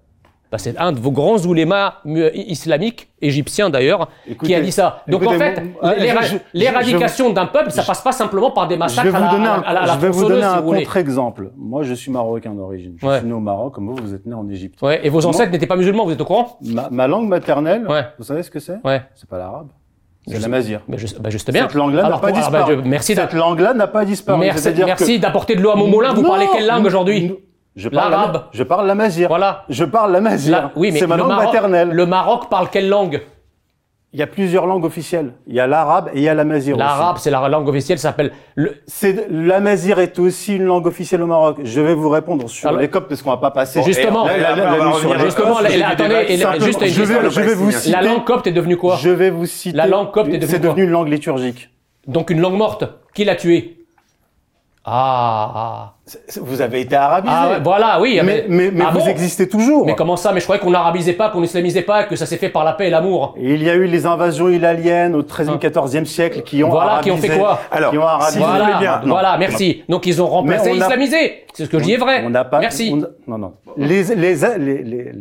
Bah, 0.52 0.58
C'est 0.58 0.76
un 0.78 0.92
de 0.92 1.00
vos 1.00 1.10
grands 1.10 1.38
oulémas 1.46 1.94
mu- 2.04 2.28
islamiques, 2.34 3.08
égyptiens 3.22 3.70
d'ailleurs, 3.70 4.08
qui 4.44 4.54
a 4.54 4.60
dit 4.60 4.70
ça. 4.70 5.02
Donc 5.08 5.22
écoutez, 5.22 5.36
en 5.36 5.38
fait, 5.40 5.62
ah, 5.82 5.94
l'éradication 6.52 7.30
d'un 7.32 7.46
peuple, 7.46 7.70
ça 7.70 7.82
passe 7.82 8.02
pas 8.02 8.12
simplement 8.12 8.50
par 8.50 8.68
des 8.68 8.74
Je 8.74 8.78
massacres 8.80 9.04
vais 9.06 9.10
vous 9.12 9.16
à 9.16 9.20
la, 9.20 9.32
donner 9.32 9.46
un, 9.46 9.62
à 9.62 9.72
la- 9.72 9.80
à 9.82 9.86
la 9.86 9.94
je 9.94 9.98
vais 9.98 10.10
vous 10.10 10.28
donner 10.28 10.42
un 10.42 10.60
contre-exemple. 10.60 11.50
Moi, 11.56 11.82
je 11.84 11.94
suis 11.94 12.10
marocain 12.10 12.52
d'origine. 12.52 12.96
Je 13.00 13.06
Ouais. 13.06 13.18
suis 13.18 13.26
né 13.26 13.32
au 13.32 13.40
Maroc, 13.40 13.74
comme 13.74 13.88
vous, 13.88 13.96
vous 13.96 14.12
êtes 14.14 14.26
né 14.26 14.34
en 14.34 14.46
Égypte. 14.48 14.80
Ouais, 14.82 15.00
et 15.02 15.08
vos 15.08 15.24
ancêtres 15.24 15.50
n'étaient 15.52 15.66
pas 15.66 15.76
musulmans, 15.76 16.04
vous 16.04 16.12
êtes 16.12 16.20
au 16.20 16.26
courant? 16.26 16.58
Ma, 16.62 16.88
ma 16.90 17.06
langue 17.06 17.28
maternelle, 17.28 17.86
Ouais. 17.88 18.02
vous 18.18 18.24
savez 18.24 18.42
ce 18.42 18.50
que 18.50 18.60
c'est? 18.60 18.78
Ouais. 18.84 19.00
C'est 19.14 19.28
pas 19.28 19.38
l'arabe. 19.38 19.68
C'est 20.26 20.34
sais- 20.36 20.40
la 20.42 20.48
mazir. 20.48 20.82
Mais 20.86 20.98
juste, 20.98 21.18
bah, 21.20 21.30
juste 21.30 21.50
bien. 21.50 21.62
Cette 21.62 21.74
langue-là 21.74 22.02
n'a 22.02 22.18
pas 22.18 22.30
bah, 22.30 22.32
disparu. 22.32 22.74
je- 22.84 22.88
merci 22.88 23.14
d'a- 23.14 23.22
Cette 23.22 23.32
langue-là 23.32 23.72
n'a 23.74 23.86
pas 23.86 24.04
disparu. 24.04 24.38
Merci, 24.84 25.18
d'apporter 25.18 25.56
de 25.56 25.62
l'eau 25.62 25.70
à 25.70 25.76
mon 25.76 25.86
moulin. 25.88 26.12
Vous 26.12 26.22
parlez 26.22 26.46
quelle 26.52 26.66
langue 26.66 26.84
aujourd'hui? 26.84 27.32
Je 27.76 27.88
parle 27.88 28.10
L'arabe. 28.10 28.34
la- 28.34 28.48
Je 28.52 28.62
parle 28.62 28.86
la 28.86 28.94
mazir. 28.94 29.28
Voilà. 29.28 29.64
Je 29.68 29.84
parle 29.84 30.12
la 30.12 30.20
mazir. 30.20 30.52
Là, 30.52 30.70
oui, 30.76 30.90
mais 30.92 30.98
c'est 30.98 31.06
ma 31.06 31.16
langue 31.16 31.28
Maroc, 31.28 31.46
maternelle. 31.46 31.88
Le 31.90 32.06
Maroc 32.06 32.48
parle 32.50 32.68
quelle 32.68 32.88
langue? 32.88 33.22
Il 34.14 34.20
y 34.20 34.22
a 34.22 34.26
plusieurs 34.26 34.66
langues 34.66 34.84
officielles. 34.84 35.32
Il 35.46 35.54
y 35.54 35.60
a 35.60 35.66
l'arabe 35.66 36.10
et 36.12 36.18
il 36.18 36.22
y 36.22 36.28
a 36.28 36.34
la 36.34 36.44
mazir. 36.44 36.74
aussi. 36.74 36.84
L'arabe, 36.84 37.16
c'est 37.18 37.30
la 37.30 37.48
langue 37.48 37.66
officielle, 37.66 37.98
ça 37.98 38.08
s'appelle 38.10 38.32
le. 38.56 38.74
C'est 38.86 39.26
la 39.30 39.60
mazir 39.60 39.98
est 40.00 40.18
aussi 40.18 40.56
une 40.56 40.64
langue 40.64 40.86
officielle 40.86 41.22
au 41.22 41.26
Maroc. 41.26 41.60
Je 41.64 41.80
vais 41.80 41.94
vous 41.94 42.10
répondre 42.10 42.46
sur 42.50 42.68
Alors- 42.68 42.80
les 42.82 42.88
coptes 42.90 43.08
parce 43.08 43.22
qu'on 43.22 43.30
va 43.30 43.38
pas 43.38 43.50
passer. 43.52 43.82
Justement, 43.82 44.26
la, 44.26 44.36
la- 44.36 44.54
la- 44.54 44.76
la 44.76 45.18
Justement, 45.24 45.60
la- 45.60 45.74
la- 45.74 45.88
attendez, 45.88 46.14
la- 46.36 46.58
juste 46.58 46.82
une 46.82 46.88
je 46.88 47.02
vais, 47.04 47.14
question. 47.20 47.30
je 47.30 47.40
vais 47.40 47.54
vous 47.54 47.70
citer. 47.70 47.92
La 47.92 48.02
langue 48.02 48.24
copte 48.24 48.46
est 48.46 48.52
devenue 48.52 48.76
quoi? 48.76 48.96
Je 48.96 49.08
vais 49.08 49.30
vous 49.30 49.46
citer. 49.46 49.74
La 49.78 49.86
langue 49.86 50.10
copte 50.10 50.28
est 50.28 50.36
devenue 50.36 50.46
C'est 50.46 50.58
devenu 50.58 50.84
une 50.84 50.90
langue 50.90 51.08
liturgique. 51.08 51.70
Donc 52.06 52.28
une 52.28 52.40
langue 52.42 52.56
morte. 52.56 52.84
Qui 53.14 53.24
l'a 53.24 53.34
tuée? 53.36 53.78
Ah. 54.84 55.94
C'est- 56.04 56.40
Vous 56.40 56.60
avez 56.60 56.80
été 56.80 56.96
arabisé. 56.96 57.32
Ah, 57.36 57.60
voilà, 57.62 58.00
oui. 58.00 58.20
mais 58.24 58.46
mais, 58.48 58.70
mais 58.72 58.84
Ah 58.86 58.90
vous 58.92 58.98
bon 58.98 59.06
existez 59.06 59.48
toujours. 59.48 59.86
Mais 59.86 59.94
comment 59.94 60.16
ça 60.16 60.32
Mais 60.32 60.40
je 60.40 60.44
croyais 60.44 60.60
qu'on 60.60 60.70
n'arabisait 60.72 61.12
pas, 61.12 61.30
qu'on 61.30 61.40
n'islamisait 61.40 61.82
pas, 61.82 62.04
que 62.04 62.16
ça 62.16 62.26
s'est 62.26 62.36
fait 62.36 62.48
par 62.48 62.64
la 62.64 62.72
paix 62.72 62.88
et 62.88 62.90
l'amour. 62.90 63.34
Et 63.38 63.54
il 63.54 63.62
y 63.62 63.70
a 63.70 63.74
eu 63.74 63.86
les 63.86 64.06
invasions 64.06 64.48
hilaliennes 64.48 65.14
au 65.14 65.22
13e, 65.22 65.58
14e 65.58 66.04
siècle 66.04 66.42
qui 66.42 66.64
ont 66.64 66.68
Ah. 66.68 66.70
Voilà, 66.72 67.00
qui 67.02 67.10
ont 67.10 67.14
arabisé- 67.14 67.28
fait 67.28 67.38
quoi 67.38 67.60
Alors, 67.70 67.90
qui 67.92 67.98
ont 67.98 68.02
arabisé. 68.06 68.32
si 68.32 68.38
vous 68.38 68.44
Voilà, 68.44 68.64
voulez 68.64 68.78
bien. 68.78 69.00
Non. 69.04 69.08
voilà, 69.08 69.38
merci. 69.38 69.84
Donc 69.88 70.06
ils 70.06 70.20
ont 70.20 70.26
remplacé 70.26 70.70
on 70.70 70.74
a- 70.74 70.76
islamisé. 70.84 71.44
C'est 71.54 71.66
ce 71.66 71.70
que 71.70 71.78
je 71.78 71.84
dis 71.84 71.92
est 71.92 71.96
vrai. 71.98 72.24
On 72.26 72.30
n'a 72.30 72.44
pas. 72.44 72.58
Merci. 72.58 72.92
on 72.94 73.02
a- 73.04 73.08
non, 73.28 73.38
non. 73.38 73.54
Les, 73.76 74.02
les, 74.02 74.34
les, 74.34 74.58
les, 74.58 74.82
les- 74.82 75.12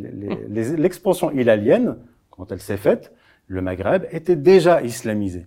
les- 0.50 0.76
l'expansion 0.78 1.30
hilalienne, 1.32 1.98
quand 2.32 2.52
elle 2.52 2.60
s'est 2.62 2.78
faite, 2.78 3.12
le 3.48 3.62
Maghreb 3.62 4.06
était 4.12 4.36
déjà 4.36 4.82
islamisé. 4.82 5.46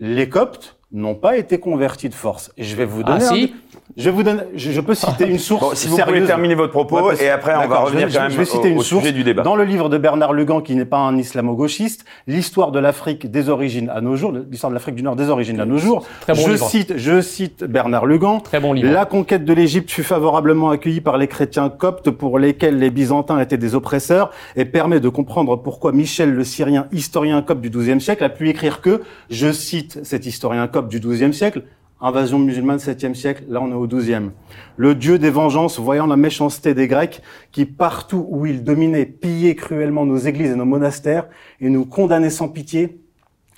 Les 0.00 0.28
Coptes 0.28 0.76
n'ont 0.94 1.14
pas 1.16 1.36
été 1.36 1.58
convertis 1.58 2.08
de 2.08 2.14
force. 2.14 2.50
Et 2.56 2.64
je 2.64 2.74
vais 2.76 2.84
vous 2.86 3.02
Ah, 3.04 3.18
donner. 3.18 3.46
si 3.48 3.54
je 3.96 4.10
vous 4.10 4.22
donner. 4.22 4.40
Je, 4.54 4.70
je 4.72 4.80
peux 4.80 4.94
citer 4.94 5.26
une 5.28 5.38
source 5.48 5.60
Bon, 5.62 5.74
si 5.74 5.88
vous 5.88 5.96
sérieuse. 5.96 6.14
pouvez 6.16 6.26
terminer 6.26 6.54
votre 6.54 6.72
propos, 6.72 7.00
Ouais, 7.10 7.22
et 7.22 7.28
après, 7.28 7.54
on 7.54 7.68
va 7.68 7.76
je 7.80 7.84
revenir 7.84 8.06
quand 8.08 8.12
je 8.14 8.18
même 8.20 8.30
vais 8.32 8.44
citer 8.44 8.68
au- 8.68 8.72
une 8.72 8.78
au 8.78 8.82
source. 8.82 9.02
sujet 9.02 9.12
du 9.12 9.24
débat. 9.24 9.42
Dans 9.42 9.56
le 9.56 9.64
livre 9.64 9.88
de 9.88 9.98
Bernard 9.98 10.32
Legan, 10.32 10.60
qui 10.62 10.74
n'est 10.74 10.84
pas 10.84 10.98
un 10.98 11.16
islamo-gauchiste, 11.16 12.04
l'histoire 12.26 12.72
de 12.72 12.78
l'Afrique 12.78 13.30
des 13.30 13.48
origines 13.48 13.90
à 13.90 14.00
nos 14.00 14.16
jours, 14.16 14.32
l'histoire 14.50 14.70
de 14.70 14.74
l'Afrique 14.74 14.94
du 14.94 15.02
Nord 15.02 15.16
des 15.16 15.28
origines 15.28 15.60
à 15.60 15.66
nos 15.66 15.78
jours. 15.78 16.06
Très 16.22 16.32
bon 16.34 16.40
je 16.46 16.50
livre. 16.52 16.66
cite, 16.68 16.94
je 16.96 17.20
cite 17.20 17.64
Bernard 17.64 18.06
Legan. 18.06 18.40
Très 18.40 18.60
bon 18.60 18.72
livre. 18.72 18.90
La 18.90 19.04
conquête 19.04 19.44
de 19.44 19.52
l'Égypte 19.52 19.90
fut 19.90 20.02
favorablement 20.02 20.70
accueillie 20.70 21.00
par 21.02 21.18
les 21.18 21.28
chrétiens 21.28 21.68
coptes 21.68 22.10
pour 22.10 22.38
lesquels 22.38 22.78
les 22.78 22.90
Byzantins 22.90 23.38
étaient 23.40 23.58
des 23.58 23.74
oppresseurs 23.74 24.30
et 24.56 24.64
permet 24.64 25.00
de 25.00 25.08
comprendre 25.08 25.56
pourquoi 25.56 25.92
Michel 25.92 26.32
le 26.32 26.44
Syrien, 26.44 26.86
historien 26.92 27.42
copte 27.42 27.60
du 27.60 27.70
XIIe 27.70 28.00
siècle, 28.00 28.24
a 28.24 28.28
pu 28.30 28.48
écrire 28.48 28.80
que, 28.80 29.02
je 29.30 29.52
cite 29.52 30.00
cet 30.04 30.26
historien 30.26 30.66
copte 30.68 30.88
du 30.88 31.00
XIIe 31.00 31.32
siècle, 31.34 31.62
Invasion 32.06 32.38
musulmane 32.38 32.76
7e 32.76 33.14
siècle, 33.14 33.44
là 33.48 33.62
on 33.62 33.70
est 33.70 33.74
au 33.74 33.86
12e. 33.86 34.28
Le 34.76 34.94
dieu 34.94 35.18
des 35.18 35.30
vengeances, 35.30 35.78
voyant 35.78 36.06
la 36.06 36.18
méchanceté 36.18 36.74
des 36.74 36.86
Grecs, 36.86 37.22
qui 37.50 37.64
partout 37.64 38.26
où 38.28 38.44
ils 38.44 38.62
dominaient, 38.62 39.06
pillaient 39.06 39.54
cruellement 39.54 40.04
nos 40.04 40.18
églises 40.18 40.50
et 40.50 40.54
nos 40.54 40.66
monastères, 40.66 41.28
et 41.60 41.70
nous 41.70 41.86
condamnaient 41.86 42.28
sans 42.28 42.48
pitié, 42.48 43.00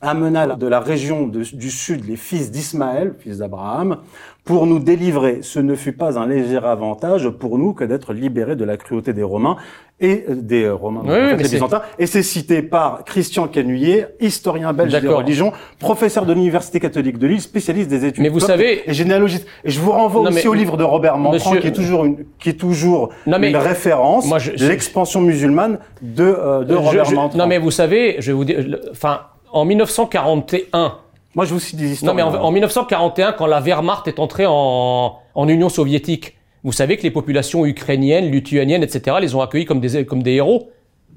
amena 0.03 0.47
de 0.57 0.67
la 0.67 0.81
région 0.81 1.27
de- 1.27 1.43
du 1.57 1.71
sud 1.71 2.07
les 2.09 2.17
fils 2.17 2.51
d'Ismaël, 2.51 3.15
fils 3.19 3.39
d'Abraham, 3.39 3.99
pour 4.45 4.67
nous 4.67 4.79
délivrer. 4.79 5.39
Ce 5.43 5.59
ne 5.59 5.75
fut 5.75 5.93
pas 5.93 6.19
un 6.19 6.27
léger 6.27 6.59
avantage 6.59 7.29
pour 7.31 7.59
nous 7.59 7.73
que 7.73 7.83
d'être 7.85 8.13
libérés 8.13 8.55
de 8.57 8.65
la 8.65 8.77
cruauté 8.77 9.13
des 9.13 9.23
Romains 9.25 9.57
et 9.99 10.25
euh, 10.29 10.35
des 10.37 10.65
euh, 10.65 10.75
Romains, 10.75 11.01
Oui, 11.05 11.09
en 11.11 11.39
fait, 11.39 11.45
c'est- 11.45 11.55
Byzantins. 11.55 11.83
Et 11.99 12.07
c'est 12.07 12.23
cité 12.23 12.61
par 12.63 13.03
Christian 13.05 13.49
Canuyer, 13.49 14.05
historien 14.21 14.73
belge 14.75 14.93
des 14.93 15.01
D'accord. 15.01 15.19
religions, 15.19 15.53
professeur 15.81 16.27
de 16.27 16.33
l'université 16.35 16.79
catholique 16.79 17.19
de 17.19 17.27
Lille, 17.27 17.41
spécialiste 17.41 17.89
des 17.89 18.05
études 18.05 18.23
Mais 18.23 18.29
vous 18.29 18.39
savez- 18.39 18.83
et 18.89 18.93
généalogiste. 18.93 19.47
Et 19.65 19.71
je 19.71 19.81
vous 19.81 19.91
renvoie 19.93 20.21
Non, 20.23 20.29
aussi 20.29 20.45
mais- 20.45 20.47
au 20.47 20.55
livre 20.55 20.77
de 20.77 20.85
Robert 20.85 21.17
Monsieur- 21.19 21.59
qui 21.61 21.69
est 21.69 21.73
toujours 21.73 22.05
une, 22.05 22.19
qui 22.39 22.51
est 22.51 22.61
toujours 22.61 23.09
Non, 23.27 23.39
mais- 23.39 23.51
une 23.51 23.57
référence, 23.57 24.31
l'expansion 24.61 25.23
musulmane 25.23 25.79
de, 26.03 26.23
euh, 26.25 26.63
de 26.65 26.75
Je- 26.75 26.79
Robert 26.79 27.05
je- 27.07 27.15
non 27.39 27.47
mais 27.49 27.59
vous 27.59 27.71
savez, 27.73 28.17
je 28.21 28.27
vais 28.31 28.37
vous 28.37 28.45
dire, 28.45 28.59
enfin, 28.93 29.21
en 29.53 29.65
1941, 29.65 30.99
Moi, 31.35 31.45
je 31.45 31.55
vous 31.55 31.61
cite 31.61 31.77
des 31.77 31.87
non 31.87 31.93
histoires. 31.93 32.15
mais 32.15 32.23
en, 32.23 32.35
en 32.35 32.51
1941, 32.51 33.33
quand 33.33 33.47
la 33.47 33.61
Wehrmacht 33.61 34.09
est 34.09 34.19
entrée 34.19 34.47
en, 34.47 35.19
en 35.35 35.49
Union 35.49 35.69
soviétique, 35.69 36.37
vous 36.65 36.73
savez 36.73 36.97
que 36.97 37.03
les 37.03 37.11
populations 37.11 37.65
ukrainiennes, 37.65 38.31
lituaniennes, 38.31 38.83
etc., 38.83 39.19
les 39.21 39.35
ont 39.35 39.41
accueillis 39.41 39.67
comme 39.67 39.81
des, 39.81 40.05
comme 40.05 40.23
des 40.23 40.33
héros. 40.33 40.71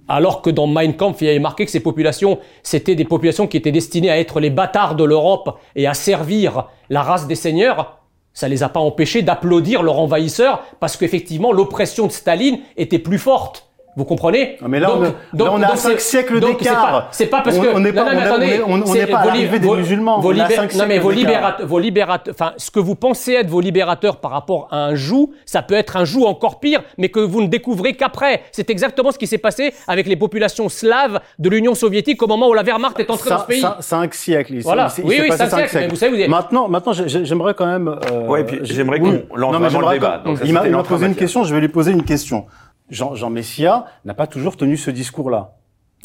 Alors 0.07 0.41
que 0.41 0.49
dans 0.49 0.65
Mein 0.67 0.93
Kampf, 0.95 1.21
il 1.21 1.27
y 1.27 1.29
avait 1.29 1.39
marqué 1.39 1.65
que 1.65 1.71
ces 1.71 1.79
populations, 1.79 2.39
c'était 2.63 2.95
des 2.95 3.05
populations 3.05 3.45
qui 3.47 3.57
étaient 3.57 3.71
destinées 3.71 4.09
à 4.09 4.17
être 4.19 4.39
les 4.39 4.49
bâtards 4.49 4.95
de 4.95 5.03
l'Europe 5.03 5.59
et 5.75 5.85
à 5.87 5.93
servir 5.93 6.67
la 6.89 7.03
race 7.03 7.27
des 7.27 7.35
seigneurs. 7.35 7.99
Ça 8.33 8.47
les 8.47 8.63
a 8.63 8.69
pas 8.69 8.79
empêchés 8.79 9.21
d'applaudir 9.21 9.83
leur 9.83 9.99
envahisseur 9.99 10.63
parce 10.79 10.97
qu'effectivement, 10.97 11.51
l'oppression 11.51 12.07
de 12.07 12.11
Staline 12.11 12.59
était 12.75 12.99
plus 12.99 13.19
forte. 13.19 13.68
Vous 13.95 14.05
comprenez 14.05 14.57
Ah, 14.63 14.65
mais 14.69 14.79
là, 14.79 14.91
on 14.95 15.03
est- 15.03 15.07
là, 15.07 15.13
on 15.33 15.59
donc 15.59 15.77
cinq 15.77 15.99
c'est- 15.99 16.09
siècle 16.11 16.39
donc 16.39 16.57
c'est 16.59 16.65
d'écart. 16.69 17.09
pas- 17.09 17.25
pas 17.37 17.41
parce 17.41 17.57
On- 17.57 17.61
que 17.61 17.67
on 17.75 17.79
n'est 17.79 17.91
pas- 17.91 18.03
non, 18.05 18.09
mais 18.11 18.15
on 18.15 18.19
est- 18.19 18.23
attendez, 18.25 18.45
on 18.65 18.77
est- 18.77 18.81
on 18.81 18.85
c'est 18.85 18.99
n'est 18.99 19.07
pas 19.07 19.17
à 19.17 19.23
vos 19.23 19.29
li- 19.31 19.35
l'arrivée 19.35 19.59
des 19.59 19.67
vos- 19.67 19.75
musulmans, 19.75 20.19
vos 20.19 20.29
on 20.29 20.33
Non 20.33 20.37
mais 20.37 20.47
siècles 20.47 20.99
vos 21.01 21.09
d'écart. 21.11 21.11
libérateurs, 21.11 21.67
vos 21.67 21.79
libérateurs, 21.79 22.33
enfin 22.33 22.53
ce 22.57 22.71
que 22.71 22.79
vous 22.79 22.95
pensez 22.95 23.33
être 23.33 23.49
vos 23.49 23.59
libérateurs 23.61 24.17
par 24.17 24.31
rapport 24.31 24.67
à 24.71 24.77
un 24.85 24.95
joug, 24.95 25.31
ça 25.45 25.61
peut 25.61 25.73
être 25.73 25.97
un 25.97 26.05
joug 26.05 26.25
encore 26.25 26.59
pire, 26.59 26.81
mais 26.97 27.09
que 27.09 27.19
vous 27.19 27.41
ne 27.41 27.47
découvrez 27.47 27.93
qu'après. 27.93 28.43
C'est 28.51 28.69
exactement 28.69 29.11
ce 29.11 29.17
qui 29.17 29.27
s'est 29.27 29.37
passé 29.37 29.73
avec 29.87 30.07
les 30.07 30.15
populations 30.15 30.69
slaves 30.69 31.19
de 31.39 31.49
l'Union 31.49 31.73
soviétique 31.75 32.21
au 32.21 32.27
moment 32.27 32.47
où 32.47 32.53
la 32.53 32.63
Wehrmacht 32.63 32.99
est 32.99 33.09
entrée 33.09 33.29
dans 33.31 33.39
ce 33.39 33.45
pays. 33.45 33.61
Cin- 33.61 33.75
Cinq 33.81 34.13
siècles. 34.13 34.53
S'est- 34.57 34.61
Voilà. 34.61 34.87
il 34.97 35.03
Oui, 35.03 35.17
oui, 35.21 35.31
cinq 35.35 35.49
siècles, 35.49 35.77
mais 35.77 35.87
vous 35.87 35.95
savez, 35.95 36.11
vous 36.11 36.17
avez- 36.19 36.27
Maintenant, 36.27 36.67
maintenant, 36.69 36.93
j'ai- 36.93 37.07
j'ai- 37.09 37.25
j'aimerais 37.25 37.53
quand 37.53 37.65
même. 37.65 37.87
Euh, 38.11 38.27
Ouais, 38.27 38.43
puis 38.45 38.59
j'ai- 38.61 38.75
j'aimerais 38.75 38.99
qu'on 38.99 39.23
lance 39.35 39.55
le 39.55 39.93
débat. 39.93 40.21
Donc 40.23 40.37
ça, 40.37 40.45
il 40.45 40.53
m'a 40.53 40.83
posé 40.83 41.05
une 41.07 41.15
question. 41.15 41.43
Je 41.43 41.53
vais 41.53 41.61
lui 41.61 41.69
poser 41.69 41.91
une 41.91 42.03
question. 42.03 42.45
Jean, 42.89 43.15
Jean 43.15 43.29
Messia 43.29 43.85
n'a 44.05 44.13
pas 44.13 44.27
toujours 44.27 44.57
tenu 44.57 44.77
ce 44.77 44.91
discours-là. 44.91 45.55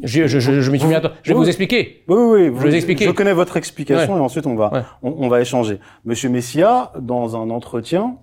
Je, 0.03 0.27
je, 0.27 0.41
je, 0.41 0.61
je 0.61 0.71
m'y 0.73 0.79
suis 0.81 0.89
mis 0.89 0.95
à- 0.95 1.01
Je 1.23 1.31
vais 1.33 1.39
Oui. 1.39 1.45
vous 1.45 1.49
expliquer. 1.49 2.03
Oui, 2.09 2.17
oui, 2.17 2.25
oui. 2.27 2.45
Je 2.47 2.51
vais 2.51 2.69
vous 2.71 2.75
expliquer. 2.75 3.05
Je 3.05 3.11
connais 3.13 3.33
votre 3.33 3.57
explication 3.57 4.15
Ouais. 4.15 4.19
et 4.19 4.23
ensuite 4.23 4.47
on 4.47 4.57
va, 4.57 4.73
Ouais. 4.73 4.83
on, 5.03 5.15
on 5.19 5.29
va 5.29 5.41
échanger. 5.41 5.79
Monsieur 6.05 6.31
Messia, 6.31 6.93
dans 7.01 7.37
un 7.41 7.49
entretien 7.51 8.17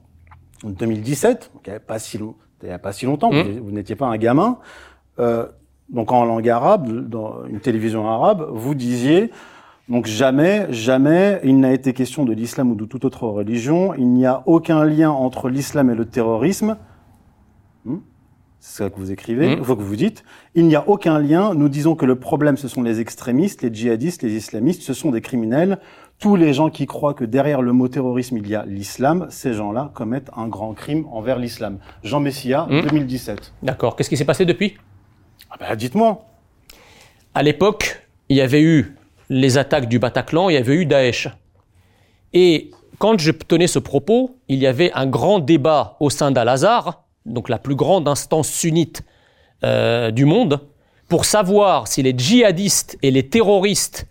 en 0.65 0.69
2017, 0.69 1.51
donc 1.53 1.63
il 1.65 1.69
n'y 1.69 1.75
a 1.77 1.79
pas 1.79 1.97
si, 1.97 2.17
long- 2.17 2.35
il 2.61 2.69
y 2.69 2.71
a 2.71 2.77
pas 2.79 2.91
si 2.91 3.05
longtemps, 3.05 3.31
Hum. 3.31 3.41
vous, 3.41 3.65
vous 3.65 3.71
n'étiez 3.71 3.95
pas 3.95 4.07
un 4.07 4.17
gamin, 4.17 4.57
euh, 5.19 5.45
donc 5.89 6.11
en 6.11 6.25
langue 6.25 6.47
arabe, 6.49 7.07
dans 7.09 7.45
une 7.47 7.59
télévision 7.61 8.07
arabe, 8.09 8.45
vous 8.51 8.75
disiez 8.75 9.31
donc 9.89 10.05
jamais, 10.05 10.67
jamais, 10.71 11.39
il 11.43 11.59
n'a 11.59 11.73
été 11.73 11.91
question 11.93 12.23
de 12.25 12.31
l'islam 12.33 12.71
ou 12.71 12.75
de 12.75 12.85
toute 12.85 13.03
autre 13.03 13.27
religion. 13.27 13.93
Il 13.95 14.07
n'y 14.09 14.25
a 14.25 14.41
aucun 14.45 14.85
lien 14.85 15.09
entre 15.11 15.49
l'islam 15.49 15.89
et 15.89 15.95
le 15.95 16.05
terrorisme. 16.05 16.77
Hmm 17.85 17.97
c'est 18.63 18.83
ça 18.83 18.89
que 18.91 18.95
vous 18.97 19.11
écrivez, 19.11 19.57
faut 19.63 19.75
que 19.75 19.81
vous 19.81 19.95
dites. 19.95 20.23
Il 20.53 20.67
n'y 20.67 20.75
a 20.75 20.87
aucun 20.87 21.17
lien. 21.17 21.55
Nous 21.55 21.67
disons 21.67 21.95
que 21.95 22.05
le 22.05 22.15
problème, 22.19 22.57
ce 22.57 22.67
sont 22.67 22.83
les 22.83 22.99
extrémistes, 22.99 23.63
les 23.63 23.73
djihadistes, 23.73 24.21
les 24.21 24.33
islamistes, 24.35 24.83
ce 24.83 24.93
sont 24.93 25.09
des 25.09 25.19
criminels. 25.21 25.79
Tous 26.19 26.35
les 26.35 26.53
gens 26.53 26.69
qui 26.69 26.85
croient 26.85 27.15
que 27.15 27.25
derrière 27.25 27.63
le 27.63 27.73
mot 27.73 27.87
terrorisme, 27.87 28.37
il 28.37 28.47
y 28.47 28.53
a 28.53 28.63
l'islam, 28.67 29.25
ces 29.31 29.53
gens-là 29.55 29.89
commettent 29.95 30.29
un 30.37 30.47
grand 30.47 30.73
crime 30.73 31.05
envers 31.11 31.39
l'islam. 31.39 31.79
Jean 32.03 32.19
Messia, 32.19 32.67
Mhm. 32.69 32.81
2017. 32.83 33.51
D'accord. 33.63 33.95
Qu'est-ce 33.95 34.09
qui 34.09 34.17
s'est 34.17 34.25
passé 34.25 34.45
depuis? 34.45 34.77
Ah 35.49 35.55
ben, 35.59 35.75
dites-moi. 35.75 36.23
À 37.33 37.41
l'époque, 37.41 38.07
il 38.29 38.37
y 38.37 38.41
avait 38.41 38.61
eu 38.61 38.95
les 39.29 39.57
attaques 39.57 39.87
du 39.89 39.97
Bataclan, 39.97 40.49
il 40.49 40.53
y 40.53 40.57
avait 40.57 40.75
eu 40.75 40.85
Daesh. 40.85 41.29
Et 42.33 42.69
quand 42.99 43.17
je 43.19 43.31
tenais 43.31 43.65
ce 43.67 43.79
propos, 43.79 44.35
il 44.47 44.59
y 44.59 44.67
avait 44.67 44.91
un 44.93 45.07
grand 45.07 45.39
débat 45.39 45.97
au 45.99 46.11
sein 46.11 46.29
d'Al-Azhar 46.29 47.05
donc 47.25 47.49
la 47.49 47.59
plus 47.59 47.75
grande 47.75 48.07
instance 48.07 48.49
sunnite 48.49 49.03
euh, 49.63 50.11
du 50.11 50.25
monde, 50.25 50.59
pour 51.07 51.25
savoir 51.25 51.87
si 51.87 52.01
les 52.01 52.13
djihadistes 52.17 52.97
et 53.01 53.11
les 53.11 53.27
terroristes 53.27 54.07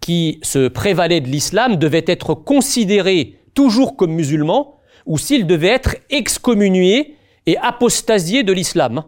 qui 0.00 0.38
se 0.42 0.68
prévalaient 0.68 1.20
de 1.20 1.28
l'islam 1.28 1.76
devaient 1.76 2.04
être 2.06 2.34
considérés 2.34 3.38
toujours 3.54 3.96
comme 3.96 4.12
musulmans 4.12 4.78
ou 5.06 5.18
s'ils 5.18 5.46
devaient 5.46 5.68
être 5.68 5.96
excommuniés 6.10 7.16
et 7.46 7.56
apostasiés 7.58 8.44
de 8.44 8.52
l'islam. 8.52 9.04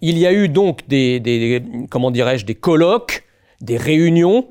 Il 0.00 0.18
y 0.18 0.26
a 0.26 0.32
eu 0.32 0.48
donc 0.48 0.86
des, 0.88 1.62
comment 1.90 2.10
dirais-je, 2.10 2.44
des 2.44 2.54
colloques, 2.54 3.24
des 3.60 3.76
réunions, 3.76 4.48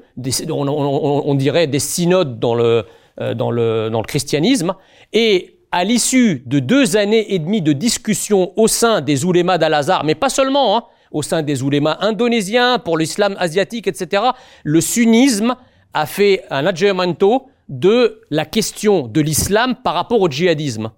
on, 0.49 1.35
dirait 1.35 1.67
des 1.67 1.79
synodes 1.79 2.39
dans 2.39 2.55
le, 2.55 2.85
euh, 3.19 3.33
dans 3.33 3.51
le, 3.51 3.89
dans 3.91 3.99
le 3.99 4.07
christianisme, 4.07 4.75
et 5.11 5.57
à 5.71 5.83
l'issue 5.83 6.43
de 6.45 6.59
deux 6.59 6.97
années 6.97 7.33
et 7.33 7.39
demie 7.39 7.61
de 7.61 7.73
discussions 7.73 8.51
au 8.57 8.67
sein 8.67 9.01
des 9.01 9.23
oulémas 9.25 9.57
d'Al-Azhar, 9.57 10.03
mais 10.03 10.15
pas 10.15 10.29
seulement, 10.29 10.77
hein, 10.77 10.83
au 11.11 11.21
sein 11.21 11.43
des 11.43 11.63
oulémas 11.63 11.97
indonésiens, 12.01 12.79
pour 12.79 12.97
l'islam 12.97 13.35
asiatique, 13.39 13.87
etc., 13.87 14.23
le 14.63 14.81
sunnisme 14.81 15.55
a 15.93 16.05
fait 16.05 16.43
un 16.49 16.65
adjumento 16.65 17.47
de 17.69 18.21
la 18.29 18.45
question 18.45 19.07
de 19.07 19.21
l'islam 19.21 19.75
par 19.81 19.93
rapport 19.93 20.21
au 20.21 20.29
djihadisme. 20.29 20.91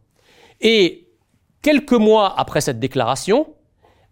Et 0.61 1.07
quelques 1.61 1.93
mois 1.93 2.33
après 2.37 2.61
cette 2.61 2.79
déclaration, 2.79 3.47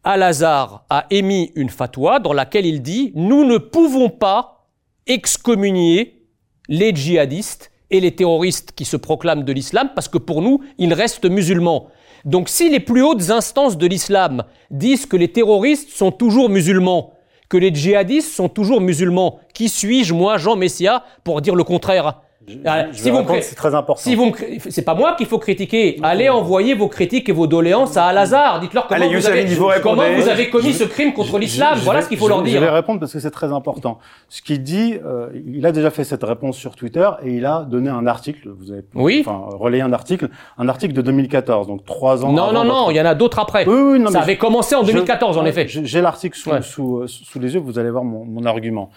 Al-Azhar 0.03 0.85
a 0.89 1.05
émis 1.09 1.51
une 1.55 1.69
fatwa 1.69 2.19
dans 2.19 2.33
laquelle 2.33 2.65
il 2.65 2.81
dit 2.81 3.11
Nous 3.15 3.45
ne 3.45 3.57
pouvons 3.57 4.09
pas 4.09 4.67
excommunier 5.07 6.25
les 6.67 6.93
djihadistes 6.95 7.70
et 7.91 7.99
les 7.99 8.15
terroristes 8.15 8.71
qui 8.75 8.85
se 8.85 8.97
proclament 8.97 9.43
de 9.43 9.53
l'islam 9.53 9.91
parce 9.93 10.07
que 10.07 10.17
pour 10.17 10.41
nous, 10.41 10.61
ils 10.77 10.93
restent 10.93 11.29
musulmans. 11.29 11.87
Donc 12.25 12.49
si 12.49 12.69
les 12.69 12.79
plus 12.79 13.03
hautes 13.03 13.29
instances 13.29 13.77
de 13.77 13.87
l'islam 13.87 14.43
disent 14.69 15.05
que 15.05 15.17
les 15.17 15.27
terroristes 15.27 15.89
sont 15.89 16.11
toujours 16.11 16.49
musulmans, 16.49 17.13
que 17.49 17.57
les 17.57 17.73
djihadistes 17.73 18.31
sont 18.31 18.49
toujours 18.49 18.81
musulmans, 18.81 19.39
qui 19.53 19.69
suis-je, 19.69 20.13
moi, 20.13 20.37
Jean 20.37 20.55
Messia, 20.55 21.03
pour 21.23 21.41
dire 21.41 21.55
le 21.55 21.63
contraire? 21.63 22.21
Ah, 22.65 22.85
si 22.91 23.09
vous 23.09 23.23
c'est 23.41 23.55
très 23.55 23.75
important. 23.75 24.01
Si 24.01 24.15
vous 24.15 24.33
c'est 24.69 24.81
pas 24.81 24.95
moi 24.95 25.15
qu'il 25.15 25.27
faut 25.27 25.37
critiquer. 25.37 25.99
Allez 26.01 26.29
envoyer 26.29 26.73
vos 26.73 26.87
critiques 26.87 27.29
et 27.29 27.31
vos 27.31 27.47
doléances 27.47 27.97
à 27.97 28.05
Al-Azhar. 28.05 28.59
Dites-leur 28.59 28.87
comment, 28.87 29.07
vous, 29.07 29.27
avez, 29.27 29.45
comment 29.81 30.03
vous 30.15 30.27
avez 30.27 30.49
commis 30.49 30.73
ce 30.73 30.83
crime 30.83 31.13
contre 31.13 31.37
l'islam. 31.37 31.77
Voilà 31.83 32.01
ce 32.01 32.09
qu'il 32.09 32.17
faut 32.17 32.27
leur 32.27 32.41
dire. 32.41 32.59
Je 32.59 32.65
vais 32.65 32.69
répondre 32.69 32.99
parce 32.99 33.13
que 33.13 33.19
c'est 33.19 33.31
très 33.31 33.51
important. 33.51 33.99
Ce 34.29 34.41
qu'il 34.41 34.63
dit, 34.63 34.97
euh, 35.05 35.29
il 35.45 35.65
a 35.65 35.71
déjà 35.71 35.91
fait 35.91 36.03
cette 36.03 36.23
réponse 36.23 36.57
sur 36.57 36.75
Twitter 36.75 37.09
et 37.23 37.31
il 37.35 37.45
a 37.45 37.61
donné 37.61 37.89
un 37.89 38.07
article. 38.07 38.49
Vous 38.57 38.71
avez 38.71 38.83
oui. 38.95 39.23
enfin 39.25 39.45
relayé 39.57 39.83
un 39.83 39.93
article, 39.93 40.29
un 40.57 40.67
article 40.67 40.93
de 40.93 41.01
2014, 41.01 41.67
donc 41.67 41.85
trois 41.85 42.25
ans. 42.25 42.31
Non, 42.31 42.51
non, 42.51 42.63
non. 42.63 42.89
Il 42.89 42.97
y 42.97 43.01
en 43.01 43.05
a 43.05 43.15
d'autres 43.15 43.39
après. 43.39 43.67
Oui, 43.67 43.93
oui, 43.93 43.99
non, 43.99 44.11
Ça 44.11 44.21
avait 44.21 44.37
commencé 44.37 44.75
en 44.75 44.83
2014, 44.83 45.37
en 45.37 45.45
effet. 45.45 45.67
J'ai 45.67 46.01
l'article 46.01 46.37
sous, 46.37 46.51
sous, 46.61 47.07
sous 47.07 47.39
les 47.39 47.53
yeux. 47.53 47.59
Vous 47.59 47.77
allez 47.77 47.91
voir 47.91 48.03
mon, 48.03 48.25
mon 48.25 48.45
argument. 48.45 48.89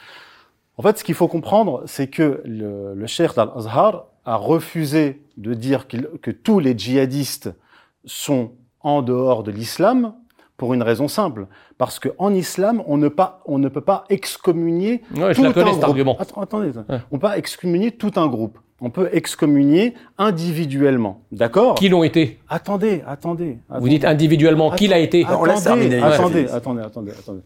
En 0.76 0.82
fait, 0.82 0.98
ce 0.98 1.04
qu'il 1.04 1.14
faut 1.14 1.28
comprendre, 1.28 1.82
c'est 1.87 2.08
que 2.08 2.42
le, 2.44 2.94
le 2.94 3.06
Cheikh 3.06 3.37
Al-Azhar 3.37 4.06
a 4.24 4.37
refusé 4.37 5.22
de 5.37 5.54
dire 5.54 5.87
que 5.88 6.30
tous 6.30 6.58
les 6.58 6.76
djihadistes 6.76 7.54
sont 8.04 8.52
en 8.80 9.02
dehors 9.02 9.42
de 9.42 9.50
l'islam 9.50 10.14
pour 10.56 10.72
une 10.72 10.82
raison 10.82 11.08
simple, 11.08 11.46
parce 11.78 11.98
qu'en 11.98 12.32
islam, 12.32 12.82
on 12.87 12.96
ne, 12.96 13.08
pas, 13.08 13.40
on 13.44 13.58
ne 13.58 13.68
peut 13.68 13.80
pas 13.80 14.04
excommunier 14.08 15.02
ouais, 15.16 15.34
tout 15.34 15.42
je 15.42 15.46
un 15.48 15.50
groupe. 15.50 15.82
Argument. 15.82 16.16
attendez, 16.37 16.68
ouais. 16.68 17.00
on 17.10 17.16
peut 17.16 17.26
pas 17.26 17.38
excommunier 17.38 17.90
tout 17.90 18.12
un 18.16 18.28
groupe. 18.28 18.58
On 18.80 18.90
peut 18.90 19.08
excommunier 19.12 19.94
individuellement, 20.18 21.22
d'accord? 21.32 21.74
Qui 21.74 21.88
l'ont 21.88 22.04
été? 22.04 22.38
Attendez, 22.48 23.02
attendez, 23.06 23.58
attendez, 23.68 23.80
Vous 23.80 23.88
dites 23.88 24.04
individuellement, 24.04 24.70
qui 24.70 24.88
l'a 24.88 24.98
été 24.98 25.24
Attendez, 25.24 25.50
attendez, 25.50 25.98
attendez, 26.02 26.46
attendez, 26.48 26.82
attendez, 26.82 27.10
attendez. 27.12 27.40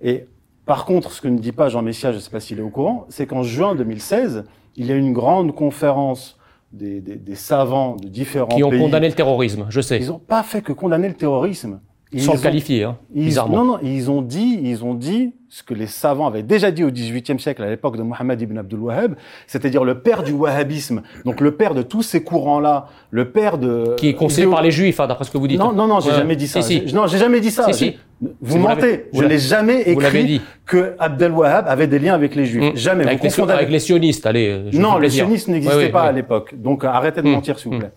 Et 0.00 0.26
par 0.66 0.84
contre, 0.84 1.12
ce 1.12 1.20
que 1.20 1.28
ne 1.28 1.38
dit 1.38 1.52
pas 1.52 1.68
Jean 1.68 1.82
Messia, 1.82 2.12
je 2.12 2.16
ne 2.16 2.20
sais 2.20 2.30
pas 2.30 2.40
s'il 2.40 2.58
est 2.58 2.62
au 2.62 2.70
courant, 2.70 3.06
c'est 3.08 3.26
qu'en 3.26 3.42
juin 3.42 3.74
2016, 3.74 4.44
il 4.76 4.86
y 4.86 4.92
a 4.92 4.94
eu 4.94 4.98
une 4.98 5.12
grande 5.12 5.54
conférence 5.54 6.38
des, 6.72 7.00
des, 7.00 7.16
des 7.16 7.34
savants 7.34 7.96
de 7.96 8.08
différents 8.08 8.46
pays. 8.46 8.58
Qui 8.58 8.64
ont 8.64 8.70
condamné 8.70 9.08
le 9.08 9.14
terrorisme, 9.14 9.66
je 9.68 9.80
sais. 9.80 9.98
Ils 9.98 10.08
n'ont 10.08 10.18
pas 10.18 10.42
fait 10.42 10.62
que 10.62 10.72
condamner 10.72 11.08
le 11.08 11.14
terrorisme. 11.14 11.80
Ils 12.12 12.22
Sans 12.22 12.34
le 12.34 12.40
qualifier, 12.40 12.82
hein, 12.82 12.98
bizarrement. 13.14 13.58
Non, 13.58 13.64
non, 13.64 13.78
ils 13.84 14.10
ont 14.10 14.20
dit, 14.20 14.58
ils 14.64 14.84
ont 14.84 14.94
dit 14.94 15.32
ce 15.48 15.62
que 15.62 15.74
les 15.74 15.86
savants 15.86 16.26
avaient 16.26 16.42
déjà 16.42 16.72
dit 16.72 16.82
au 16.82 16.90
XVIIIe 16.90 17.38
siècle, 17.38 17.62
à 17.62 17.70
l'époque 17.70 17.96
de 17.96 18.02
Mohammed 18.02 18.40
ibn 18.40 18.58
Abdul 18.58 18.80
Wahhab, 18.80 19.14
c'est-à-dire 19.46 19.84
le 19.84 20.00
père 20.00 20.24
du 20.24 20.32
wahhabisme, 20.32 21.02
donc 21.24 21.40
le 21.40 21.56
père 21.56 21.72
de 21.72 21.82
tous 21.82 22.02
ces 22.02 22.24
courants-là, 22.24 22.86
le 23.10 23.30
père 23.30 23.58
de... 23.58 23.94
Qui 23.96 24.08
est 24.08 24.14
conseillé 24.14 24.48
par 24.48 24.60
les 24.60 24.72
juifs, 24.72 24.98
hein, 24.98 25.06
d'après 25.06 25.24
ce 25.24 25.30
que 25.30 25.38
vous 25.38 25.46
dites. 25.46 25.60
Non, 25.60 25.72
non, 25.72 25.86
non, 25.86 26.00
j'ai 26.00 26.10
jamais 26.10 26.34
dit 26.34 26.48
ça. 26.48 26.62
Si, 26.62 26.82
si. 26.88 26.94
Non, 26.94 27.06
j'ai 27.06 27.18
jamais 27.18 27.40
dit 27.40 27.52
ça. 27.52 27.72
Si, 27.72 27.74
si. 27.74 27.96
Vous 28.40 28.58
mentez. 28.58 29.06
je 29.14 29.24
n'ai 29.24 29.38
jamais 29.38 29.82
écrit 29.82 30.24
dit. 30.24 30.40
que 30.66 30.94
Abdel 30.98 31.32
Wahhab 31.32 31.66
avait 31.68 31.86
des 31.86 31.98
liens 31.98 32.14
avec 32.14 32.34
les 32.34 32.44
juifs. 32.44 32.74
Mmh. 32.74 32.76
Jamais. 32.76 33.06
Avec, 33.06 33.22
les, 33.22 33.40
avec, 33.40 33.70
les, 33.70 33.78
sionistes, 33.78 34.26
allez. 34.26 34.64
Je 34.70 34.78
non, 34.78 34.98
les 34.98 35.08
sionistes 35.08 35.48
n'existaient 35.48 35.88
pas 35.88 36.02
à 36.02 36.12
l'époque. 36.12 36.54
Donc 36.54 36.84
arrêtez 36.84 37.22
de 37.22 37.28
mmh. 37.28 37.32
mentir, 37.32 37.58
s'il 37.58 37.72
vous 37.72 37.78
plaît. 37.78 37.92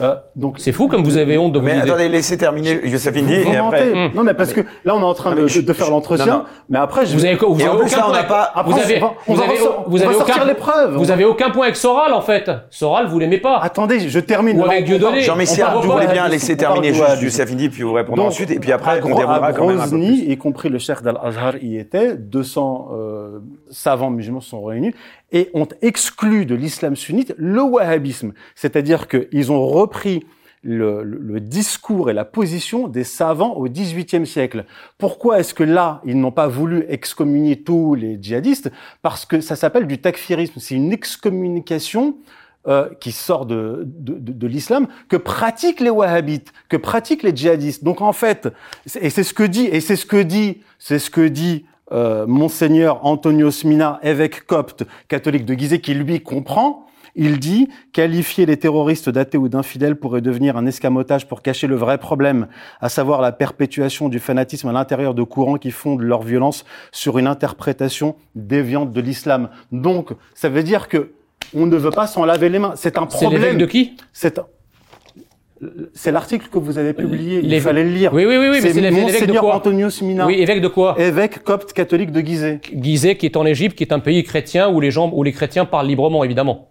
Euh, 0.00 0.14
donc 0.36 0.56
c'est 0.58 0.72
fou 0.72 0.88
comme 0.88 1.02
vous 1.02 1.16
avez 1.16 1.38
honte 1.38 1.52
de 1.52 1.58
vous. 1.58 1.64
Mais 1.64 1.80
attendez, 1.80 2.08
laissez 2.08 2.38
terminer 2.38 2.80
Youssef 2.84 3.16
Indy 3.16 3.34
et 3.34 3.56
après. 3.56 4.10
Non 4.14 4.22
mais 4.22 4.34
parce 4.34 4.52
que 4.52 4.60
là 4.84 4.94
on 4.94 5.00
est 5.00 5.04
en 5.04 5.14
train 5.14 5.34
de, 5.34 5.42
de, 5.42 5.72
faire 5.72 5.90
l'entretien, 5.90 6.44
mais 6.68 6.78
après 6.78 7.06
je 7.06 7.14
vous 7.14 7.24
avez 7.24 7.36
vous 7.36 7.60
avez 7.60 7.68
aucun 7.68 8.00
point. 8.00 8.22
Pas, 8.24 8.52
vous 8.66 8.78
avez 8.78 9.00
vous 9.26 9.40
avez 9.40 9.58
vous 9.86 10.02
avez 10.02 10.14
aucun 10.14 10.44
les 10.44 10.54
preuves. 10.54 10.96
Vous 10.96 11.10
avez 11.10 11.24
aucun 11.24 11.50
point 11.50 11.64
avec 11.64 11.76
Soral 11.76 12.12
en 12.12 12.20
fait. 12.20 12.50
Soral 12.70 13.06
vous 13.06 13.18
l'aimez 13.18 13.38
pas. 13.38 13.58
Attendez, 13.58 14.08
je 14.08 14.20
termine. 14.20 14.60
Ou 14.60 14.64
avec 14.64 14.84
Dieudonné. 14.84 15.22
Jean 15.22 15.36
Messia, 15.36 15.74
vous 15.74 15.90
voulez 15.90 16.06
bien 16.06 16.28
laisser 16.28 16.56
terminer 16.56 16.94
juste 16.94 17.22
Youssef 17.22 17.50
Indy 17.52 17.68
puis 17.68 17.82
vous 17.82 17.92
répondre 17.92 18.24
ensuite 18.24 18.50
et 18.50 18.58
puis 18.58 18.72
après 18.72 19.00
on 19.02 19.14
déroulera 19.14 19.52
quand 19.52 19.66
même 19.66 19.80
un 19.80 19.88
peu 19.88 19.98
y 19.98 20.36
compris 20.36 20.68
le 20.68 20.78
Cheikh 20.78 21.02
d'Al-Azhar 21.02 21.56
y 21.62 21.78
était, 21.78 22.16
200 22.16 22.88
savants 23.70 24.10
musulmans 24.10 24.40
sont 24.40 24.62
réunis 24.62 24.92
et 25.32 25.50
ont 25.54 25.68
exclu 25.82 26.46
de 26.46 26.54
l'islam 26.54 26.96
sunnite 26.96 27.34
le 27.36 27.62
wahhabisme, 27.62 28.32
c'est-à-dire 28.54 29.08
qu'ils 29.08 29.52
ont 29.52 29.66
repris 29.66 30.24
le, 30.62 31.38
discours 31.40 32.10
et 32.10 32.12
la 32.12 32.24
position 32.24 32.88
des 32.88 33.04
savants 33.04 33.54
au 33.54 33.68
XVIIIe 33.68 34.26
siècle. 34.26 34.64
Pourquoi 34.98 35.40
est-ce 35.40 35.54
que 35.54 35.62
là, 35.62 36.00
ils 36.04 36.18
n'ont 36.18 36.32
pas 36.32 36.48
voulu 36.48 36.84
excommunier 36.88 37.62
tous 37.62 37.94
les 37.94 38.18
djihadistes? 38.20 38.70
Parce 39.02 39.24
que 39.24 39.40
ça 39.40 39.56
s'appelle 39.56 39.86
du 39.86 39.98
takfirisme. 39.98 40.58
C'est 40.58 40.74
une 40.74 40.92
excommunication 40.92 42.16
euh, 42.66 42.88
qui 43.00 43.12
sort 43.12 43.46
de, 43.46 43.84
de, 43.86 44.14
de, 44.14 44.32
de 44.32 44.46
l'islam, 44.46 44.88
que 45.08 45.16
pratiquent 45.16 45.80
les 45.80 45.90
wahhabites, 45.90 46.52
que 46.68 46.76
pratiquent 46.76 47.22
les 47.22 47.34
djihadistes. 47.34 47.84
Donc 47.84 48.00
en 48.00 48.12
fait, 48.12 48.48
et 49.00 49.10
c'est 49.10 49.22
ce 49.22 49.32
que 49.32 49.44
dit, 49.44 49.66
et 49.66 49.80
c'est 49.80 49.96
ce 49.96 50.04
que 50.04 50.20
dit, 50.20 50.60
c'est 50.78 50.98
ce 50.98 51.08
que 51.08 51.26
dit 51.26 51.64
monseigneur 51.90 53.04
Antonio 53.04 53.50
Smina, 53.50 53.98
évêque 54.02 54.46
copte 54.46 54.84
catholique 55.08 55.44
de 55.44 55.54
Gizeh, 55.54 55.80
qui 55.80 55.94
lui 55.94 56.20
comprend, 56.20 56.86
il 57.14 57.40
dit 57.40 57.68
qualifier 57.92 58.46
les 58.46 58.56
terroristes 58.56 59.10
d'athées 59.10 59.38
ou 59.38 59.48
d'infidèles 59.48 59.96
pourrait 59.96 60.20
devenir 60.20 60.56
un 60.56 60.66
escamotage 60.66 61.26
pour 61.26 61.42
cacher 61.42 61.66
le 61.66 61.74
vrai 61.74 61.98
problème, 61.98 62.46
à 62.80 62.88
savoir 62.88 63.20
la 63.20 63.32
perpétuation 63.32 64.08
du 64.08 64.20
fanatisme 64.20 64.68
à 64.68 64.72
l'intérieur 64.72 65.14
de 65.14 65.22
courants 65.22 65.56
qui 65.56 65.72
fondent 65.72 66.02
leur 66.02 66.22
violence 66.22 66.64
sur 66.92 67.18
une 67.18 67.26
interprétation 67.26 68.14
déviante 68.36 68.92
de 68.92 69.00
l'islam. 69.00 69.48
Donc, 69.72 70.12
ça 70.34 70.48
veut 70.48 70.62
dire 70.62 70.88
que 70.88 71.10
on 71.54 71.66
ne 71.66 71.76
veut 71.76 71.90
pas 71.90 72.06
s'en 72.06 72.24
laver 72.24 72.50
les 72.50 72.58
mains. 72.58 72.74
C'est 72.76 72.98
un 72.98 73.06
problème. 73.06 73.52
C'est 73.52 73.56
de 73.56 73.66
qui? 73.66 73.96
C'est 74.12 74.40
c'est 75.92 76.12
l'article 76.12 76.48
que 76.50 76.58
vous 76.58 76.78
avez 76.78 76.92
publié. 76.92 77.40
Il 77.42 77.60
fallait 77.60 77.84
le 77.84 77.90
lire. 77.90 78.12
Oui, 78.12 78.24
oui, 78.26 78.36
oui, 78.38 78.58
c'est 78.60 78.90
Monseigneur 78.90 79.44
Antonio 79.44 79.90
Simina. 79.90 80.26
Oui, 80.26 80.34
évêque 80.34 80.60
de 80.60 80.68
quoi 80.68 80.94
Évêque 80.98 81.42
copte 81.42 81.72
catholique 81.72 82.12
de 82.12 82.20
Gizeh. 82.20 82.60
Gizeh, 82.72 83.16
qui 83.16 83.26
est 83.26 83.36
en 83.36 83.46
Égypte, 83.46 83.76
qui 83.76 83.84
est 83.84 83.92
un 83.92 83.98
pays 83.98 84.22
chrétien 84.24 84.68
où 84.68 84.80
les 84.80 84.90
gens, 84.90 85.10
où 85.12 85.22
les 85.22 85.32
chrétiens 85.32 85.64
parlent 85.64 85.86
librement, 85.86 86.24
évidemment. 86.24 86.68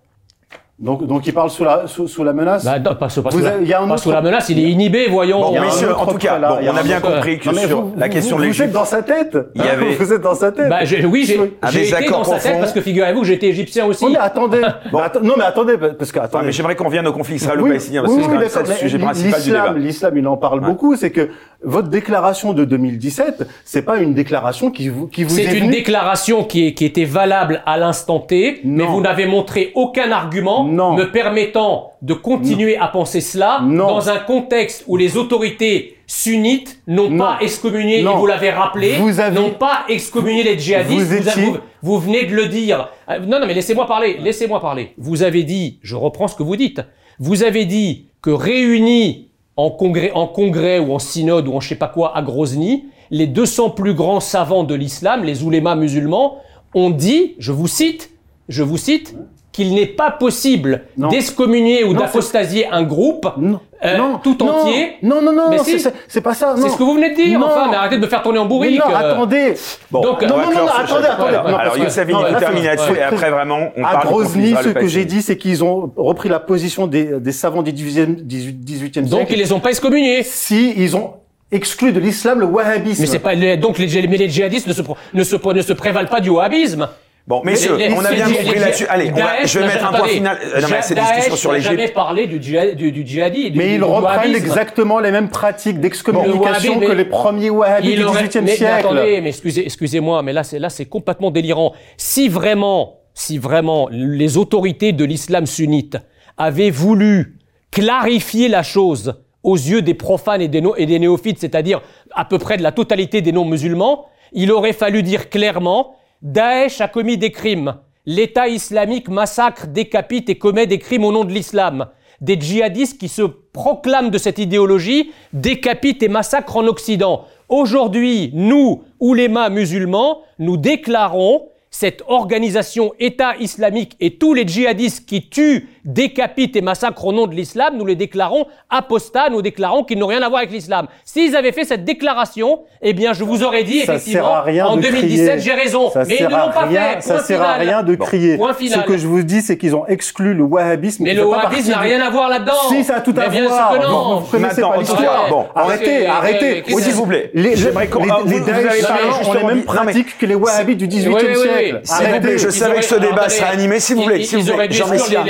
Donc, 0.80 1.08
donc 1.08 1.26
il 1.26 1.34
parle 1.34 1.50
sous 1.50 1.64
la, 1.64 1.88
sous, 1.88 2.08
sous 2.08 2.24
la 2.24 2.34
menace 2.34 2.64
bah, 2.64 2.78
non, 2.78 2.94
pas, 2.94 3.10
sous, 3.10 3.24
pas, 3.24 3.32
sous, 3.32 3.40
la, 3.40 3.58
y 3.62 3.74
a 3.74 3.82
un 3.82 3.88
pas 3.88 3.98
sous 3.98 4.12
la 4.12 4.22
menace, 4.22 4.50
il 4.50 4.60
est 4.60 4.70
inhibé, 4.70 5.08
voyons. 5.10 5.42
Bon, 5.42 5.60
messieurs, 5.60 5.98
en 5.98 6.06
tout 6.06 6.20
cas, 6.20 6.38
bon, 6.38 6.60
on 6.62 6.78
a 6.78 6.84
bien 6.84 7.00
compris 7.00 7.40
que 7.40 7.52
sur 7.52 7.82
vous, 7.82 7.94
la 7.98 8.10
question 8.10 8.36
vous, 8.36 8.44
de 8.44 8.48
l'Égypte... 8.48 8.70
Vous 8.70 8.70
êtes 8.70 8.74
dans 8.74 8.86
sa 8.86 9.02
tête 9.02 9.36
il 9.56 9.66
y 9.66 9.68
avait... 9.68 9.96
Vous 9.96 10.14
êtes 10.14 10.22
dans 10.22 10.36
sa 10.36 10.52
tête 10.52 10.70
bah, 10.70 10.82
Oui, 11.10 11.26
j'ai 11.26 11.82
été 11.82 12.12
dans 12.12 12.24
sa 12.24 12.38
tête 12.38 12.60
parce 12.60 12.74
que 12.74 12.82
figurez-vous 12.82 13.22
que 13.22 13.26
j'étais 13.26 13.48
égyptien 13.48 13.88
aussi. 13.88 14.06
Non, 14.06 14.12
mais 14.12 14.18
attendez. 14.20 14.62
bon. 14.92 15.02
non, 15.24 15.34
mais 15.36 15.46
attendez, 15.46 15.78
parce 15.98 16.12
que... 16.12 16.20
Attendez. 16.20 16.46
mais 16.46 16.52
j'aimerais 16.52 16.76
qu'on 16.76 16.90
vienne 16.90 17.08
au 17.08 17.14
conflit 17.14 17.38
israélo-palestinien 17.38 18.04
parce 18.04 18.16
que 18.16 18.48
c'est 18.48 18.68
le 18.68 18.76
sujet 18.76 19.00
principal 19.00 19.42
du 19.42 19.50
débat. 19.50 19.74
L'islam, 19.76 20.16
il 20.16 20.28
en 20.28 20.38
parle 20.38 20.60
beaucoup, 20.60 20.96
c'est 20.96 21.10
que 21.10 21.30
votre 21.64 21.90
déclaration 21.90 22.54
de 22.54 22.66
2017, 22.66 23.48
c'est 23.66 23.82
pas 23.82 23.98
une 23.98 24.14
déclaration 24.14 24.70
qui 24.70 24.90
vous 24.90 25.08
qui 25.08 25.24
vous 25.24 25.36
C'est 25.36 25.58
une 25.58 25.70
déclaration 25.70 26.44
qui, 26.44 26.68
est, 26.68 26.74
qui 26.74 26.86
était 26.86 27.06
valable 27.06 27.64
à 27.66 27.78
l'instant 27.78 28.20
T, 28.20 28.62
mais 28.64 28.86
vous 28.86 29.02
n'avez 29.02 29.26
montré 29.26 29.72
aucun 29.76 30.12
argument 30.12 30.64
me 30.64 31.12
permettant 31.12 31.94
de 32.02 32.14
continuer 32.14 32.78
à 32.78 32.88
penser 32.88 33.22
cela 33.22 33.62
dans 33.62 34.10
un 34.10 34.20
contexte 34.20 34.84
où 34.88 34.98
les 34.98 35.18
autorités 35.18 35.98
sunnites 36.06 36.82
n'ont 36.88 37.18
pas 37.18 37.38
excommunié, 37.42 38.00
et 38.00 38.04
vous 38.04 38.26
l'avez 38.26 38.50
rappelé, 38.50 38.98
n'ont 39.34 39.52
pas 39.52 39.86
excommunié 39.90 40.44
les 40.44 40.58
djihadistes. 40.58 41.38
Vous, 41.38 41.58
vous, 41.82 42.00
venez 42.00 42.26
de 42.26 42.36
le 42.36 42.48
dire. 42.48 42.90
Euh, 43.10 43.20
non, 43.20 43.40
non, 43.40 43.48
mais 43.48 43.54
laissez-moi 43.54 43.86
parler, 43.88 44.18
laissez-moi 44.20 44.62
parler. 44.62 44.94
Vous 44.98 45.24
avez 45.24 45.44
dit, 45.44 45.80
je 45.82 45.96
reprends 45.96 46.28
ce 46.28 46.36
que 46.36 46.44
vous 46.44 46.56
dites, 46.56 46.82
vous 47.20 47.44
avez 47.44 47.66
dit 47.66 48.08
que 48.22 48.30
réunis 48.30 49.27
en 49.58 49.72
congrès, 49.72 50.12
en 50.12 50.28
congrès 50.28 50.80
ou 50.80 50.94
en 50.94 51.00
synode 51.00 51.48
ou 51.48 51.54
en 51.54 51.60
je 51.60 51.70
sais 51.70 51.76
pas 51.76 51.88
quoi 51.88 52.16
à 52.16 52.22
Grozny, 52.22 52.86
les 53.10 53.28
200 53.28 53.72
plus 53.72 53.94
grands 53.94 54.20
savants 54.20 54.64
de 54.64 54.76
l'islam, 54.76 55.24
les 55.24 55.44
oulémas 55.44 55.76
musulmans, 55.76 56.38
ont 56.74 56.90
dit, 56.90 57.36
je 57.40 57.52
vous 57.52 57.68
cite, 57.68 58.12
je 58.50 58.64
vous 58.64 58.78
cite, 58.78 59.16
qu'il 59.58 59.74
n'est 59.74 59.88
pas 59.88 60.12
possible 60.12 60.84
d'excommunier 60.96 61.84
ou 61.84 61.94
d'apostasier 61.96 62.68
un 62.72 62.84
groupe 62.84 63.26
Non, 63.38 63.60
euh, 63.84 63.98
non, 63.98 64.20
tout 64.22 64.40
entier. 64.44 64.98
Non, 65.02 65.20
non, 65.24 65.34
non, 65.34 65.50
Mais 65.50 65.58
non, 65.58 65.64
si. 65.64 65.80
c'est- 65.80 66.22
pas 66.22 66.36
ça. 66.36 66.54
C'est 66.58 66.70
ce 66.70 66.78
que 66.78 66.84
vous 66.84 66.94
venez 66.94 67.10
de 67.10 67.16
dire, 67.16 67.40
Non. 67.40 67.48
enfin, 67.48 67.66
mais 67.72 67.76
arrêtez 67.76 67.96
de 67.96 68.02
me 68.02 68.06
faire 68.08 68.22
tourner 68.22 68.38
en 68.38 68.44
Mais 68.44 68.50
bourrique. 68.50 68.80
non, 68.80 68.94
euh. 68.94 69.14
attendez. 69.14 69.54
Bon, 69.90 70.02
Donc, 70.02 70.22
non, 70.22 70.28
non, 70.28 70.36
non, 70.36 70.68
attendez, 70.68 71.08
attendez. 71.08 71.30
Alors, 71.34 71.44
Non, 71.50 71.58
alors 71.58 71.62
parce 71.64 71.78
que- 71.78 71.84
Youssef 71.86 72.08
terminez 72.40 72.62
c'est- 72.62 72.68
là-dessus 72.68 72.92
ouais. 72.92 73.00
et 73.00 73.02
après 73.02 73.32
vraiment, 73.32 73.70
on 73.76 73.84
À 73.84 73.92
parle 73.94 74.08
conflit 74.10 74.52
Grozny, 74.52 74.70
ce 74.70 74.80
que 74.80 74.88
j'ai 74.88 75.06
dit, 75.06 75.24
c'est 75.24 75.38
qu'ils 75.38 75.64
ont 75.64 75.92
repris 75.98 76.30
la 76.30 76.40
position 76.40 76.86
des, 76.86 77.20
des 77.20 77.32
savants 77.32 77.64
du 77.64 77.72
18e, 77.74 78.16
18e 78.22 79.06
Donc 79.08 79.22
siècle. 79.22 79.34
ils 79.34 79.40
les 79.40 79.52
ont 79.54 79.60
pas 79.60 79.70
excommuniés. 79.70 80.22
Si 80.22 80.74
ils 80.78 80.96
ont 80.96 81.14
exclu 81.52 81.92
de 81.94 82.00
l'islam 82.00 82.42
le 82.42 82.46
wahhabisme. 82.46 83.02
Mais 83.02 83.08
c'est 83.08 83.18
pas 83.18 83.34
les- 83.34 83.58
donc 83.58 83.80
les, 83.80 84.08
mais 84.08 84.18
les 84.18 84.30
djihadistes 84.30 84.68
ne 84.68 84.74
se, 84.74 84.82
ne 85.16 85.24
se 85.24 85.36
ne 85.54 85.62
se 85.64 85.74
prévalent 85.74 86.10
pas 86.10 86.20
du 86.20 86.30
wahhabisme. 86.30 86.88
Bon, 87.28 87.42
messieurs, 87.44 87.76
les- 87.76 87.92
on 87.92 88.06
a 88.06 88.12
bien 88.14 88.26
compris 88.32 88.58
là-dessus. 88.58 88.86
Allez, 88.88 89.12
on 89.12 89.16
va- 89.18 89.40
Daesh 89.42 89.52
je 89.52 89.60
vais 89.60 89.66
mettre 89.68 89.86
un 89.86 89.92
point 89.98 90.08
final 90.08 90.38
euh, 90.42 90.62
non, 90.62 90.68
mais 90.72 90.78
à 90.78 90.82
cette 90.82 90.98
discussion 90.98 91.36
sur 91.36 91.52
l'Égypte. 91.52 91.74
jamais 91.74 91.90
parlé 91.90 92.26
du, 92.26 92.42
djihad, 92.42 92.76
du, 92.76 92.94
du 92.94 93.06
djihadi. 93.06 93.52
du- 93.52 93.58
Mais 93.58 93.66
du- 93.68 93.74
ils 93.74 93.78
du 93.80 93.84
reprennent 93.84 94.04
wahhabisme. 94.18 94.36
exactement 94.46 95.00
les 95.02 95.12
mêmes 95.12 95.28
pratiques 95.28 95.82
d'excommunication 95.82 96.76
Le 96.76 96.80
wahhabi- 96.80 96.86
que 96.86 96.92
mais- 96.92 96.96
les 96.96 97.06
premiers 97.06 97.50
wahhabis 97.50 97.96
du 97.96 98.04
aurait- 98.06 98.24
18e 98.24 98.46
mais, 98.46 98.52
mais 98.52 98.56
siècle. 98.58 98.74
attendez, 98.80 99.20
mais 99.22 99.30
excusez, 99.30 99.66
excusez-moi, 99.66 100.24
mais 100.24 100.32
là, 100.32 100.44
c'est 100.46 100.58
là, 100.58 100.70
c'est 100.70 100.86
complètement 100.86 101.30
délirant. 101.30 101.74
Si 101.98 102.30
vraiment, 102.30 103.00
si 103.14 103.38
vraiment 103.38 103.90
les 103.92 104.38
autorités 104.38 104.94
de 104.94 105.04
l'islam 105.04 105.46
sunnite 105.48 105.98
avaient 106.38 106.70
voulu 106.70 107.40
clarifier 107.72 108.48
la 108.48 108.64
chose 108.64 109.16
aux 109.44 109.56
yeux 109.58 109.82
des 109.82 109.94
profanes 109.96 110.42
et 110.42 110.48
des, 110.48 110.62
no- 110.62 110.76
et 110.78 110.86
des 110.86 110.98
néophytes, 111.00 111.40
c'est-à-dire 111.40 111.82
à 112.16 112.24
peu 112.24 112.38
près 112.38 112.56
de 112.56 112.64
la 112.64 112.72
totalité 112.72 113.22
des 113.22 113.34
non-musulmans, 113.34 114.06
il 114.32 114.50
aurait 114.52 114.72
fallu 114.74 115.04
dire 115.04 115.30
clairement 115.30 115.96
Daesh 116.22 116.82
a 116.82 116.88
commis 116.88 117.18
des 117.18 117.32
crimes. 117.32 117.76
L'État 118.06 118.48
islamique 118.48 119.10
massacre, 119.10 119.68
décapite 119.68 120.30
et 120.30 120.38
commet 120.38 120.66
des 120.66 120.80
crimes 120.80 121.04
au 121.04 121.12
nom 121.12 121.24
de 121.24 121.32
l'islam. 121.32 121.88
Des 122.22 122.40
djihadistes 122.40 122.98
qui 122.98 123.08
se 123.08 123.22
proclament 123.22 124.10
de 124.10 124.18
cette 124.18 124.40
idéologie 124.40 125.12
décapitent 125.34 126.02
et 126.02 126.08
massacrent 126.08 126.58
en 126.58 126.66
Occident. 126.66 127.26
Aujourd'hui, 127.50 128.32
nous, 128.34 128.84
oulémas 129.00 129.50
musulmans, 129.50 130.22
nous 130.40 130.58
déclarons 130.58 131.50
cette 131.70 132.02
organisation 132.08 132.94
État 132.98 133.36
islamique 133.38 133.96
et 134.00 134.18
tous 134.18 134.34
les 134.34 134.48
djihadistes 134.48 135.06
qui 135.06 135.30
tuent, 135.30 135.70
décapitent 135.88 136.56
et 136.56 136.62
massacrent 136.62 137.06
au 137.06 137.14
nom 137.14 137.26
de 137.26 137.34
l'islam, 137.34 137.76
nous 137.78 137.86
les 137.86 137.96
déclarons 137.96 138.46
apostats, 138.70 139.30
nous 139.32 139.42
déclarons 139.42 139.84
qu'ils 139.84 139.98
n'ont 139.98 140.06
rien 140.08 140.22
à 140.22 140.28
voir 140.30 140.40
avec 140.42 140.52
l'islam. 140.52 140.88
S'ils 141.06 141.36
avaient 141.36 141.54
fait 141.54 141.64
cette 141.64 141.86
déclaration, 141.86 142.60
eh 142.82 142.94
bien, 142.94 143.14
je 143.14 143.24
vous 143.24 143.44
aurais 143.44 143.64
dit 143.64 143.80
Ça 143.82 143.94
effectivement, 143.96 144.24
sert 144.26 144.32
à 144.36 144.42
rien 144.44 144.66
en 144.68 144.76
de 144.76 144.82
2017, 144.82 145.28
crier. 145.28 145.40
j'ai 145.40 145.54
raison. 145.54 145.90
Ça 145.90 146.04
mais 146.06 146.18
ils 146.20 146.26
ne 146.26 146.30
l'ont 146.30 146.36
à 146.38 146.48
pas 146.50 146.66
rien, 146.66 146.82
fait. 146.96 147.02
ça 147.02 147.20
sert 147.20 147.42
à 147.42 147.54
rien 147.56 147.82
de 147.84 147.96
crier. 147.96 148.38
point 148.38 148.54
Ce 148.54 148.80
que 148.86 148.98
je 148.98 149.08
vous 149.08 149.24
dis, 149.24 149.42
c'est 149.42 149.58
qu'ils 149.58 149.76
ont 149.76 149.88
exclu 149.88 150.34
le 150.34 150.44
wahhabisme. 150.44 151.04
Mais 151.04 151.14
le 151.14 151.26
wahhabisme 151.26 151.72
n'a 151.72 151.80
rien 151.80 152.02
à 152.02 152.10
voir 152.10 152.30
là-dedans. 152.30 152.52
Si, 152.70 152.84
ça 152.84 152.98
a 152.98 153.02
tout 153.02 153.14
à 153.18 153.22
Mais 153.22 153.30
bien 153.30 153.48
voir. 153.48 153.72
sûr 153.72 153.80
que 153.82 153.86
non. 153.88 154.16
Vous, 154.16 154.20
vous 154.26 154.32
connaissez 154.32 154.62
Maintenant, 154.62 154.72
pas 154.72 154.78
l'histoire. 154.80 155.28
bon, 155.30 155.46
arrêtez, 155.56 156.06
arrêtez. 156.06 156.64
s'il 156.68 156.94
vous 156.94 157.06
plaît. 157.06 157.32
Les, 157.34 157.42
les, 157.52 157.56
J'aimerais 157.56 157.88
qu'on- 157.88 158.04
les- 158.04 158.34
les 158.34 158.40
Daesh 158.42 158.84
ont 159.28 159.34
les 159.34 159.44
mêmes 159.44 159.64
pratiques 159.64 160.18
que 160.18 160.26
les 160.26 160.36
wahhabis 160.36 160.76
du 160.76 160.88
18e 160.88 161.14
Oui, 161.14 161.22
oui, 161.24 161.34
oui, 161.36 161.42
siècle. 161.42 161.82
s'il 161.84 161.96
vous 161.96 162.02
plaît, 162.04 162.08
Arrêtez. 162.18 162.38
je 162.38 162.50
savais 162.50 162.76
que 162.80 162.86
ce 162.86 162.96
débat 162.96 163.30
serait 163.30 163.50
animé, 163.50 163.80
s'il 163.80 163.96
vous 163.96 164.04
plaît, 164.06 164.20
ils- 164.20 164.26
s'il 164.26 164.40
vous 164.40 164.46
plaît, 164.46 164.54
auraient 164.56 164.68
dû 164.68 164.78
Jean 164.78 164.92
exclure 164.94 165.24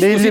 Messia. 0.00 0.30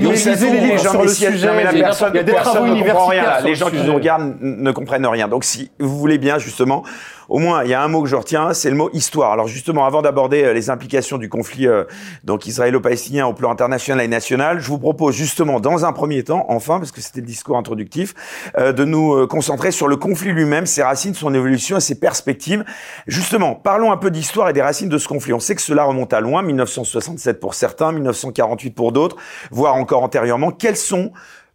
les 0.60 0.66
les- 0.68 0.78
Jean 0.78 0.90
sur 0.90 1.02
le 1.02 1.08
sujet, 1.08 1.50
mais 1.54 1.64
la 1.64 1.72
personne, 1.72 2.10
il 2.14 2.16
y 2.16 2.20
a 2.20 2.22
des 2.22 2.32
travaux 2.32 2.66
ne 2.66 2.80
comprend 2.82 3.06
rien, 3.06 3.22
universitaires 3.22 3.44
Les 3.44 3.50
le 3.50 3.56
gens 3.56 3.70
qui 3.70 3.82
nous 3.82 3.94
regardent 3.94 4.36
ne 4.40 4.72
comprennent 4.72 5.06
rien. 5.06 5.28
Donc, 5.28 5.44
si 5.44 5.70
vous 5.78 5.98
voulez 5.98 6.18
bien, 6.18 6.38
justement, 6.38 6.82
au 7.30 7.38
moins, 7.38 7.62
il 7.62 7.70
y 7.70 7.74
a 7.74 7.82
un 7.82 7.88
mot 7.88 8.02
que 8.02 8.08
je 8.08 8.16
retiens, 8.16 8.52
c'est 8.52 8.70
le 8.70 8.76
mot 8.76 8.90
histoire. 8.92 9.32
Alors, 9.32 9.46
justement, 9.46 9.86
avant 9.86 10.02
d'aborder 10.02 10.42
euh, 10.42 10.52
les 10.52 10.68
implications 10.68 11.16
du 11.16 11.28
conflit 11.28 11.68
euh, 11.68 11.84
donc 12.24 12.44
israélo-palestinien 12.46 13.24
au 13.26 13.32
plan 13.32 13.52
international 13.52 14.04
et 14.04 14.08
national, 14.08 14.58
je 14.58 14.66
vous 14.66 14.80
propose 14.80 15.14
justement, 15.14 15.60
dans 15.60 15.84
un 15.84 15.92
premier 15.92 16.24
temps, 16.24 16.44
enfin, 16.48 16.78
parce 16.78 16.90
que 16.90 17.00
c'était 17.00 17.20
le 17.20 17.26
discours 17.26 17.56
introductif, 17.56 18.14
euh, 18.58 18.72
de 18.72 18.84
nous 18.84 19.14
euh, 19.14 19.26
concentrer 19.28 19.70
sur 19.70 19.86
le 19.86 19.96
conflit 19.96 20.32
lui-même, 20.32 20.66
ses 20.66 20.82
racines, 20.82 21.14
son 21.14 21.32
évolution 21.32 21.76
et 21.76 21.80
ses 21.80 22.00
perspectives. 22.00 22.64
Justement, 23.06 23.54
parlons 23.54 23.92
un 23.92 23.96
peu 23.96 24.10
d'histoire 24.10 24.48
et 24.48 24.52
des 24.52 24.62
racines 24.62 24.88
de 24.88 24.98
ce 24.98 25.06
conflit. 25.06 25.32
On 25.32 25.38
sait 25.38 25.54
que 25.54 25.62
cela 25.62 25.84
remonte 25.84 26.12
à 26.12 26.20
loin, 26.20 26.42
1967 26.42 27.38
pour 27.38 27.54
certains, 27.54 27.92
1948 27.92 28.70
pour 28.72 28.90
d'autres, 28.90 29.16
voire 29.52 29.76
encore 29.76 30.02
antérieurement. 30.02 30.50
Quelles 30.50 30.76
sont, 30.76 31.12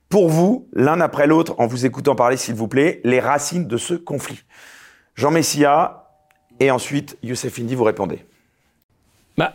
pour 0.07 0.29
vous, 0.29 0.69
l'un 0.71 1.01
après 1.01 1.27
l'autre, 1.27 1.55
en 1.57 1.67
vous 1.67 1.85
écoutant 1.85 2.15
parler, 2.15 2.37
s'il 2.37 2.55
vous 2.55 2.69
plaît, 2.69 3.01
les 3.03 3.19
racines 3.19 3.67
de 3.67 3.75
ce 3.75 3.93
conflit? 3.93 4.45
Jean 5.15 5.31
Messia, 5.31 6.09
et 6.59 6.71
ensuite, 6.71 7.17
Youssef 7.23 7.59
Indy, 7.59 7.75
vous 7.75 7.83
répondez. 7.83 8.25
Bah, 9.37 9.53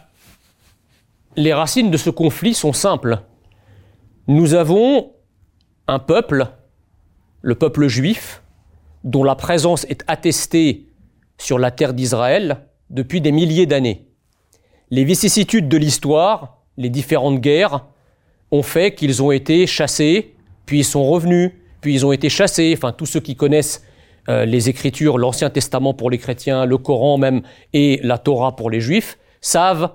les 1.36 1.52
racines 1.52 1.90
de 1.90 1.96
ce 1.96 2.10
conflit 2.10 2.54
sont 2.54 2.72
simples. 2.72 3.20
Nous 4.26 4.54
avons 4.54 5.12
un 5.86 5.98
peuple, 5.98 6.46
le 7.42 7.54
peuple 7.54 7.88
juif, 7.88 8.42
dont 9.04 9.24
la 9.24 9.34
présence 9.34 9.84
est 9.84 10.04
attestée 10.06 10.86
sur 11.38 11.58
la 11.58 11.70
terre 11.70 11.94
d'Israël 11.94 12.66
depuis 12.90 13.20
des 13.20 13.32
milliers 13.32 13.66
d'années. 13.66 14.06
Les 14.90 15.04
vicissitudes 15.04 15.68
de 15.68 15.76
l'histoire, 15.76 16.58
les 16.76 16.90
différentes 16.90 17.40
guerres, 17.40 17.86
ont 18.50 18.62
fait 18.62 18.94
qu'ils 18.94 19.22
ont 19.22 19.30
été 19.30 19.66
chassés, 19.66 20.34
puis 20.66 20.80
ils 20.80 20.84
sont 20.84 21.08
revenus, 21.08 21.52
puis 21.80 21.94
ils 21.94 22.04
ont 22.04 22.12
été 22.12 22.28
chassés. 22.28 22.74
Enfin, 22.76 22.92
tous 22.92 23.06
ceux 23.06 23.20
qui 23.20 23.36
connaissent 23.36 23.84
euh, 24.28 24.44
les 24.44 24.68
Écritures, 24.68 25.18
l'Ancien 25.18 25.50
Testament 25.50 25.94
pour 25.94 26.10
les 26.10 26.18
chrétiens, 26.18 26.64
le 26.66 26.78
Coran 26.78 27.18
même 27.18 27.42
et 27.72 28.00
la 28.02 28.18
Torah 28.18 28.56
pour 28.56 28.70
les 28.70 28.80
Juifs, 28.80 29.18
savent 29.40 29.94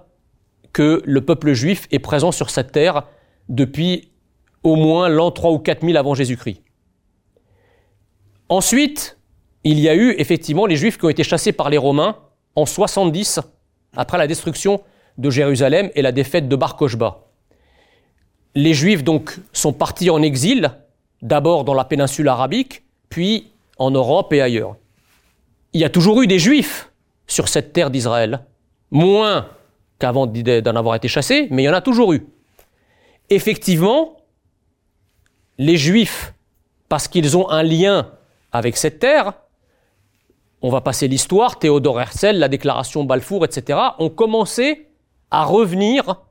que 0.74 1.02
le 1.06 1.22
peuple 1.22 1.54
juif 1.54 1.88
est 1.92 2.00
présent 2.00 2.32
sur 2.32 2.50
cette 2.50 2.72
terre 2.72 3.04
depuis 3.48 4.12
au 4.64 4.76
moins 4.76 5.08
l'an 5.08 5.32
3 5.32 5.52
ou 5.52 5.60
4 5.60 5.86
000 5.86 5.98
avant 5.98 6.16
Jésus-Christ. 6.16 6.62
Ensuite, 8.50 9.18
il 9.64 9.80
y 9.80 9.88
a 9.88 9.96
eu 9.96 10.16
effectivement 10.18 10.66
les 10.66 10.76
Juifs 10.76 10.98
qui 10.98 11.06
ont 11.06 11.10
été 11.10 11.24
chassés 11.24 11.52
par 11.52 11.70
les 11.70 11.78
Romains 11.78 12.18
en 12.56 12.66
70, 12.66 13.40
après 13.96 14.18
la 14.18 14.28
destruction 14.28 14.82
de 15.18 15.30
Jérusalem 15.30 15.90
et 15.96 16.02
la 16.02 16.12
défaite 16.12 16.48
de 16.48 16.56
Bar 16.56 16.76
Kokhba. 16.76 17.26
Les 18.54 18.74
Juifs 18.74 19.04
donc 19.04 19.38
sont 19.54 19.74
partis 19.74 20.10
en 20.10 20.22
exil, 20.22 20.72
d'abord 21.22 21.64
dans 21.64 21.74
la 21.74 21.86
péninsule 21.86 22.28
arabique, 22.28 22.84
puis 23.10 23.52
en 23.78 23.92
Europe 23.92 24.32
et 24.34 24.42
ailleurs. 24.42 24.76
Il 25.74 25.82
y 25.82 25.86
a 25.86 25.90
toujours 25.90 26.22
eu 26.22 26.28
des 26.28 26.40
Juifs 26.40 26.92
sur 27.28 27.48
cette 27.48 27.74
terre 27.74 27.90
d'Israël, 27.90 28.46
moins 28.92 29.50
qu'avant 30.00 30.28
d'en 30.28 30.76
avoir 30.76 30.96
été 30.96 31.08
chassés, 31.08 31.48
mais 31.52 31.64
il 31.64 31.66
y 31.66 31.70
en 31.70 31.74
a 31.74 31.82
toujours 31.82 32.14
eu. 32.14 32.26
Effectivement, 33.30 34.18
les 35.58 35.78
Juifs, 35.78 36.34
parce 36.90 37.08
qu'ils 37.08 37.38
ont 37.38 37.50
un 37.50 37.64
lien 37.64 38.12
avec 38.52 38.78
cette 38.78 39.00
terre, 39.00 39.34
on 40.62 40.70
va 40.70 40.82
passer 40.82 41.08
l'histoire, 41.08 41.60
Théodore 41.60 42.02
Herzl, 42.02 42.38
la 42.38 42.48
déclaration 42.48 43.04
Balfour, 43.04 43.46
etc., 43.46 43.80
ont 44.00 44.10
commencé 44.10 44.88
à 45.32 45.44
revenir 45.44 46.22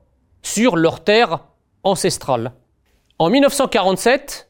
sur 0.41 0.75
leur 0.75 1.03
terre 1.03 1.39
ancestrale. 1.83 2.53
En 3.17 3.29
1947, 3.29 4.49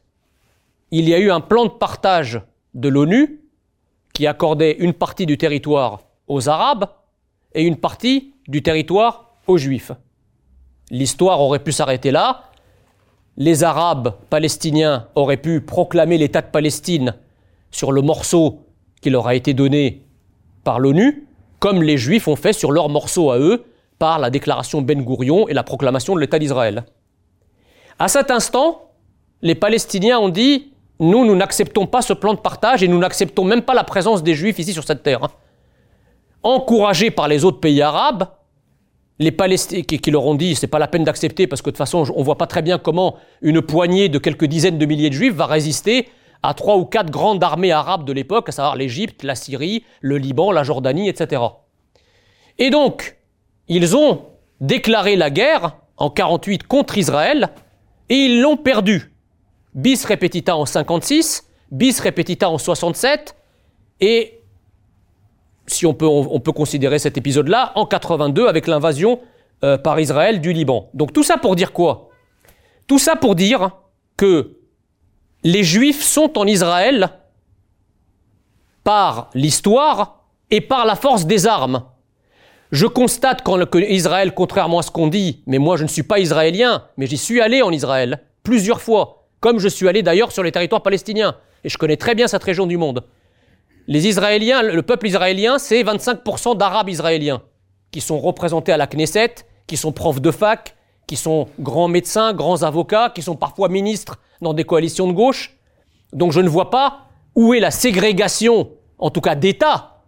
il 0.90 1.08
y 1.08 1.14
a 1.14 1.18
eu 1.18 1.30
un 1.30 1.40
plan 1.40 1.64
de 1.64 1.70
partage 1.70 2.40
de 2.76 2.88
l'ONU 2.88 3.40
qui 4.12 4.26
accordait 4.26 4.76
une 4.78 4.92
partie 4.92 5.26
du 5.26 5.36
territoire 5.36 6.02
aux 6.28 6.48
Arabes 6.48 6.86
et 7.54 7.62
une 7.62 7.76
partie 7.76 8.34
du 8.46 8.62
territoire 8.62 9.36
aux 9.46 9.56
Juifs. 9.56 9.92
L'histoire 10.90 11.40
aurait 11.40 11.58
pu 11.58 11.72
s'arrêter 11.72 12.10
là. 12.10 12.44
Les 13.36 13.64
Arabes 13.64 14.14
palestiniens 14.30 15.08
auraient 15.14 15.36
pu 15.36 15.60
proclamer 15.60 16.18
l'État 16.18 16.42
de 16.42 16.50
Palestine 16.50 17.14
sur 17.70 17.92
le 17.92 18.02
morceau 18.02 18.60
qui 19.00 19.10
leur 19.10 19.26
a 19.26 19.34
été 19.34 19.52
donné 19.52 20.02
par 20.62 20.78
l'ONU, 20.78 21.26
comme 21.58 21.82
les 21.82 21.98
Juifs 21.98 22.28
ont 22.28 22.36
fait 22.36 22.52
sur 22.52 22.72
leur 22.72 22.88
morceau 22.88 23.30
à 23.30 23.38
eux 23.38 23.64
par 23.98 24.18
la 24.18 24.30
déclaration 24.30 24.82
Ben 24.82 25.02
Gourion 25.02 25.48
et 25.48 25.54
la 25.54 25.62
proclamation 25.62 26.14
de 26.14 26.20
l'État 26.20 26.38
d'Israël. 26.38 26.84
À 27.98 28.08
cet 28.08 28.30
instant, 28.30 28.90
les 29.42 29.54
Palestiniens 29.54 30.18
ont 30.18 30.28
dit 30.28 30.72
Nous, 30.98 31.24
nous 31.24 31.36
n'acceptons 31.36 31.86
pas 31.86 32.02
ce 32.02 32.12
plan 32.12 32.34
de 32.34 32.38
partage 32.38 32.82
et 32.82 32.88
nous 32.88 32.98
n'acceptons 32.98 33.44
même 33.44 33.62
pas 33.62 33.74
la 33.74 33.84
présence 33.84 34.22
des 34.22 34.34
Juifs 34.34 34.58
ici 34.58 34.72
sur 34.72 34.84
cette 34.84 35.02
terre. 35.02 35.24
hein. 35.24 35.30
Encouragés 36.42 37.10
par 37.10 37.28
les 37.28 37.44
autres 37.44 37.60
pays 37.60 37.82
arabes, 37.82 38.28
les 39.18 39.32
Palestiniens 39.32 39.82
qui, 39.82 39.98
qui 39.98 40.10
leur 40.10 40.24
ont 40.26 40.34
dit 40.34 40.54
c'est 40.54 40.66
pas 40.66 40.78
la 40.78 40.88
peine 40.88 41.04
d'accepter 41.04 41.46
parce 41.46 41.62
que 41.62 41.66
de 41.66 41.72
toute 41.72 41.78
façon 41.78 42.04
on 42.14 42.22
voit 42.22 42.38
pas 42.38 42.46
très 42.46 42.62
bien 42.62 42.78
comment 42.78 43.16
une 43.40 43.62
poignée 43.62 44.08
de 44.08 44.18
quelques 44.18 44.44
dizaines 44.44 44.78
de 44.78 44.86
milliers 44.86 45.08
de 45.08 45.14
juifs 45.14 45.34
va 45.34 45.46
résister 45.46 46.08
à 46.42 46.54
trois 46.54 46.76
ou 46.76 46.84
quatre 46.84 47.10
grandes 47.10 47.42
armées 47.42 47.72
arabes 47.72 48.04
de 48.04 48.12
l'époque, 48.12 48.50
à 48.50 48.52
savoir 48.52 48.76
l'Égypte, 48.76 49.22
la 49.22 49.34
Syrie, 49.34 49.84
le 50.00 50.18
Liban, 50.18 50.52
la 50.52 50.62
Jordanie, 50.62 51.08
etc. 51.08 51.42
Et 52.58 52.70
donc, 52.70 53.16
ils 53.68 53.96
ont 53.96 54.26
déclaré 54.60 55.16
la 55.16 55.30
guerre 55.30 55.76
en 55.96 56.10
48 56.10 56.64
contre 56.64 56.98
Israël 56.98 57.48
et 58.08 58.14
ils 58.14 58.40
l'ont 58.40 58.56
perdue. 58.56 59.15
Bis 59.76 60.04
repetita 60.04 60.56
en 60.56 60.66
56, 60.66 61.48
bis 61.70 62.00
repetita 62.00 62.50
en 62.50 62.58
67, 62.58 63.36
et 64.00 64.40
si 65.68 65.86
on 65.86 65.94
peut, 65.94 66.06
on, 66.06 66.40
peut 66.40 66.52
considérer 66.52 66.98
cet 66.98 67.16
épisode-là, 67.16 67.72
en 67.76 67.86
82 67.86 68.48
avec 68.48 68.66
l'invasion 68.66 69.20
euh, 69.64 69.78
par 69.78 70.00
Israël 70.00 70.40
du 70.40 70.52
Liban. 70.52 70.90
Donc 70.94 71.12
tout 71.12 71.22
ça 71.22 71.38
pour 71.38 71.56
dire 71.56 71.72
quoi? 71.72 72.08
Tout 72.86 72.98
ça 72.98 73.16
pour 73.16 73.34
dire 73.34 73.70
que 74.16 74.56
les 75.42 75.62
Juifs 75.62 76.02
sont 76.02 76.38
en 76.38 76.46
Israël 76.46 77.10
par 78.84 79.30
l'histoire 79.34 80.24
et 80.50 80.60
par 80.60 80.86
la 80.86 80.94
force 80.94 81.26
des 81.26 81.46
armes. 81.46 81.84
Je 82.70 82.86
constate 82.86 83.42
quand 83.42 83.58
contrairement 84.34 84.78
à 84.78 84.82
ce 84.82 84.90
qu'on 84.90 85.08
dit, 85.08 85.42
mais 85.46 85.58
moi 85.58 85.76
je 85.76 85.82
ne 85.82 85.88
suis 85.88 86.02
pas 86.02 86.18
israélien, 86.18 86.84
mais 86.96 87.06
j'y 87.06 87.16
suis 87.16 87.40
allé 87.40 87.62
en 87.62 87.70
Israël 87.70 88.22
plusieurs 88.42 88.80
fois, 88.80 89.25
comme 89.40 89.58
je 89.58 89.68
suis 89.68 89.88
allé 89.88 90.02
d'ailleurs 90.02 90.32
sur 90.32 90.42
les 90.42 90.52
territoires 90.52 90.82
palestiniens, 90.82 91.36
et 91.64 91.68
je 91.68 91.78
connais 91.78 91.96
très 91.96 92.14
bien 92.14 92.28
cette 92.28 92.44
région 92.44 92.66
du 92.66 92.76
monde. 92.76 93.04
Les 93.88 94.08
Israéliens, 94.08 94.62
le 94.62 94.82
peuple 94.82 95.06
israélien, 95.06 95.58
c'est 95.58 95.82
25% 95.82 96.56
d'Arabes 96.56 96.88
israéliens 96.88 97.42
qui 97.90 98.00
sont 98.00 98.18
représentés 98.18 98.72
à 98.72 98.76
la 98.76 98.86
Knesset, 98.86 99.34
qui 99.66 99.76
sont 99.76 99.92
profs 99.92 100.20
de 100.20 100.30
fac, 100.30 100.76
qui 101.06 101.16
sont 101.16 101.48
grands 101.60 101.88
médecins, 101.88 102.34
grands 102.34 102.62
avocats, 102.62 103.10
qui 103.10 103.22
sont 103.22 103.36
parfois 103.36 103.68
ministres 103.68 104.18
dans 104.40 104.54
des 104.54 104.64
coalitions 104.64 105.06
de 105.06 105.12
gauche. 105.12 105.56
Donc 106.12 106.32
je 106.32 106.40
ne 106.40 106.48
vois 106.48 106.70
pas 106.70 107.06
où 107.34 107.54
est 107.54 107.60
la 107.60 107.70
ségrégation, 107.70 108.70
en 108.98 109.10
tout 109.10 109.20
cas 109.20 109.34
d'État, 109.34 110.02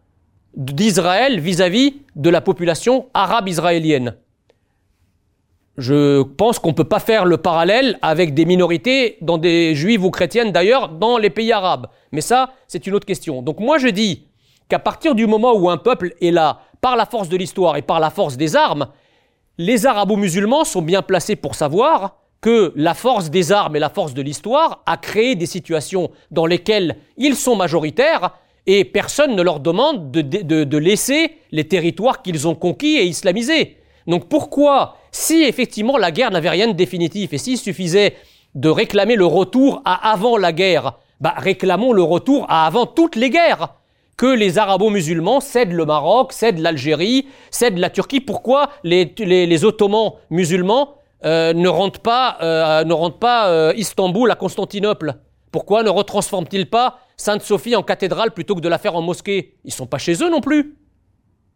d'Israël 0.54 1.40
vis-à-vis 1.40 2.02
de 2.16 2.30
la 2.30 2.40
population 2.40 3.06
arabe 3.14 3.48
israélienne. 3.48 4.16
Je 5.78 6.22
pense 6.22 6.58
qu'on 6.58 6.70
ne 6.70 6.74
peut 6.74 6.82
pas 6.82 6.98
faire 6.98 7.24
le 7.24 7.36
parallèle 7.36 7.98
avec 8.02 8.34
des 8.34 8.44
minorités, 8.44 9.16
dans 9.20 9.38
des 9.38 9.76
juives 9.76 10.04
ou 10.04 10.10
chrétiennes 10.10 10.50
d'ailleurs, 10.50 10.88
dans 10.88 11.18
les 11.18 11.30
pays 11.30 11.52
arabes. 11.52 11.86
Mais 12.10 12.20
ça, 12.20 12.50
c'est 12.66 12.86
une 12.88 12.94
autre 12.94 13.06
question. 13.06 13.42
Donc 13.42 13.60
moi 13.60 13.78
je 13.78 13.86
dis 13.86 14.26
qu'à 14.68 14.80
partir 14.80 15.14
du 15.14 15.26
moment 15.26 15.54
où 15.56 15.70
un 15.70 15.76
peuple 15.76 16.14
est 16.20 16.32
là, 16.32 16.62
par 16.80 16.96
la 16.96 17.06
force 17.06 17.28
de 17.28 17.36
l'histoire 17.36 17.76
et 17.76 17.82
par 17.82 18.00
la 18.00 18.10
force 18.10 18.36
des 18.36 18.56
armes, 18.56 18.88
les 19.56 19.86
arabo-musulmans 19.86 20.64
sont 20.64 20.82
bien 20.82 21.00
placés 21.00 21.36
pour 21.36 21.54
savoir 21.54 22.16
que 22.40 22.72
la 22.76 22.94
force 22.94 23.30
des 23.30 23.52
armes 23.52 23.76
et 23.76 23.80
la 23.80 23.88
force 23.88 24.14
de 24.14 24.22
l'histoire 24.22 24.82
a 24.86 24.96
créé 24.96 25.36
des 25.36 25.46
situations 25.46 26.10
dans 26.30 26.46
lesquelles 26.46 26.96
ils 27.16 27.36
sont 27.36 27.56
majoritaires 27.56 28.32
et 28.66 28.84
personne 28.84 29.34
ne 29.34 29.42
leur 29.42 29.60
demande 29.60 30.10
de, 30.10 30.78
laisser 30.78 31.36
les 31.52 31.66
territoires 31.66 32.22
qu'ils 32.22 32.46
ont 32.46 32.54
conquis 32.54 32.96
et 32.96 33.04
islamisés. 33.04 33.78
Donc 34.06 34.28
pourquoi, 34.28 34.97
si 35.12 35.42
effectivement 35.42 35.96
la 35.96 36.10
guerre 36.10 36.30
n'avait 36.30 36.50
rien 36.50 36.68
de 36.68 36.72
définitif 36.72 37.32
et 37.32 37.38
s'il 37.38 37.58
suffisait 37.58 38.16
de 38.54 38.68
réclamer 38.68 39.16
le 39.16 39.26
retour 39.26 39.82
à 39.84 40.10
avant 40.12 40.36
la 40.36 40.52
guerre, 40.52 40.98
bah 41.20 41.34
réclamons 41.36 41.92
le 41.92 42.02
retour 42.02 42.46
à 42.48 42.66
avant 42.66 42.86
toutes 42.86 43.16
les 43.16 43.30
guerres 43.30 43.74
que 44.18 44.26
les 44.26 44.58
arabo-musulmans 44.58 45.40
cèdent 45.40 45.72
le 45.72 45.86
Maroc, 45.86 46.32
cèdent 46.32 46.58
l'Algérie, 46.58 47.28
cèdent 47.50 47.78
la 47.78 47.88
Turquie. 47.88 48.20
Pourquoi 48.20 48.70
les, 48.82 49.64
ottomans 49.64 50.14
musulmans 50.28 50.96
euh, 51.24 51.52
ne 51.52 51.68
rendent 51.68 51.98
pas, 51.98 52.36
euh, 52.42 52.84
ne 52.84 53.10
pas 53.10 53.48
euh, 53.48 53.72
Istanbul 53.76 54.30
à 54.30 54.34
Constantinople? 54.34 55.14
Pourquoi 55.52 55.84
ne 55.84 55.88
retransforment-ils 55.88 56.68
pas 56.68 56.98
Sainte-Sophie 57.16 57.76
en 57.76 57.82
cathédrale 57.82 58.32
plutôt 58.32 58.56
que 58.56 58.60
de 58.60 58.68
la 58.68 58.78
faire 58.78 58.96
en 58.96 59.02
mosquée? 59.02 59.54
Ils 59.64 59.72
sont 59.72 59.86
pas 59.86 59.98
chez 59.98 60.14
eux 60.22 60.30
non 60.30 60.40
plus. 60.40 60.76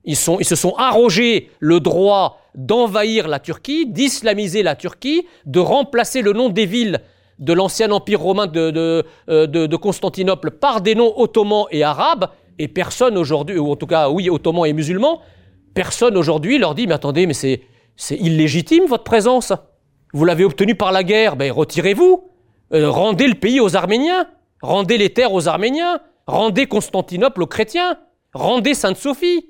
Ils, 0.05 0.17
se 0.17 0.57
sont 0.57 0.75
arrogés 0.77 1.51
le 1.61 1.81
droit 1.81 2.41
d'envahir 2.55 3.29
la 3.29 3.39
Turquie, 3.39 3.87
d'islamiser 3.87 4.63
la 4.63 4.75
Turquie, 4.75 5.27
de 5.47 5.61
remplacer 5.61 6.23
le 6.23 6.33
nom 6.33 6.49
des 6.49 6.67
villes 6.67 7.01
de 7.39 7.53
l'ancien 7.53 7.91
empire 7.91 8.21
romain 8.21 8.47
de, 8.47 9.05
euh, 9.29 9.47
de, 9.47 9.77
Constantinople 9.77 10.51
par 10.51 10.81
des 10.81 10.95
noms 10.95 11.13
ottomans 11.17 11.67
et 11.71 11.83
arabes, 11.83 12.29
et 12.59 12.69
personne 12.69 13.17
aujourd'hui, 13.17 13.59
ou 13.59 13.71
en 13.71 13.77
tout 13.77 13.87
cas 13.87 14.11
oui, 14.11 14.29
ottomans 14.29 14.67
et 14.67 14.73
musulmans, 14.73 15.23
personne 15.75 16.17
aujourd'hui 16.17 16.59
leur 16.59 16.75
dit, 16.75 16.87
mais 16.87 16.95
attendez, 16.95 17.27
mais 17.27 17.35
c'est, 17.35 17.63
c'est 17.97 18.17
illégitime 18.17 18.87
votre 18.87 19.05
présence. 19.05 19.53
Vous 20.13 20.25
l'avez 20.25 20.45
obtenu 20.45 20.75
par 20.75 20.93
la 20.93 21.05
guerre, 21.05 21.37
ben 21.37 21.51
retirez-vous, 21.51 22.29
euh, 22.75 22.91
rendez 22.91 23.29
le 23.29 23.35
pays 23.35 23.61
aux 23.61 23.77
Arméniens. 23.77 24.27
Rendez 24.63 24.97
les 24.97 25.13
terres 25.13 25.33
aux 25.33 25.49
Arméniens, 25.49 26.01
rendez 26.27 26.67
Constantinople 26.67 27.43
aux 27.43 27.47
chrétiens, 27.49 27.99
rendez 28.33 28.75
Sainte-Sophie. 28.75 29.49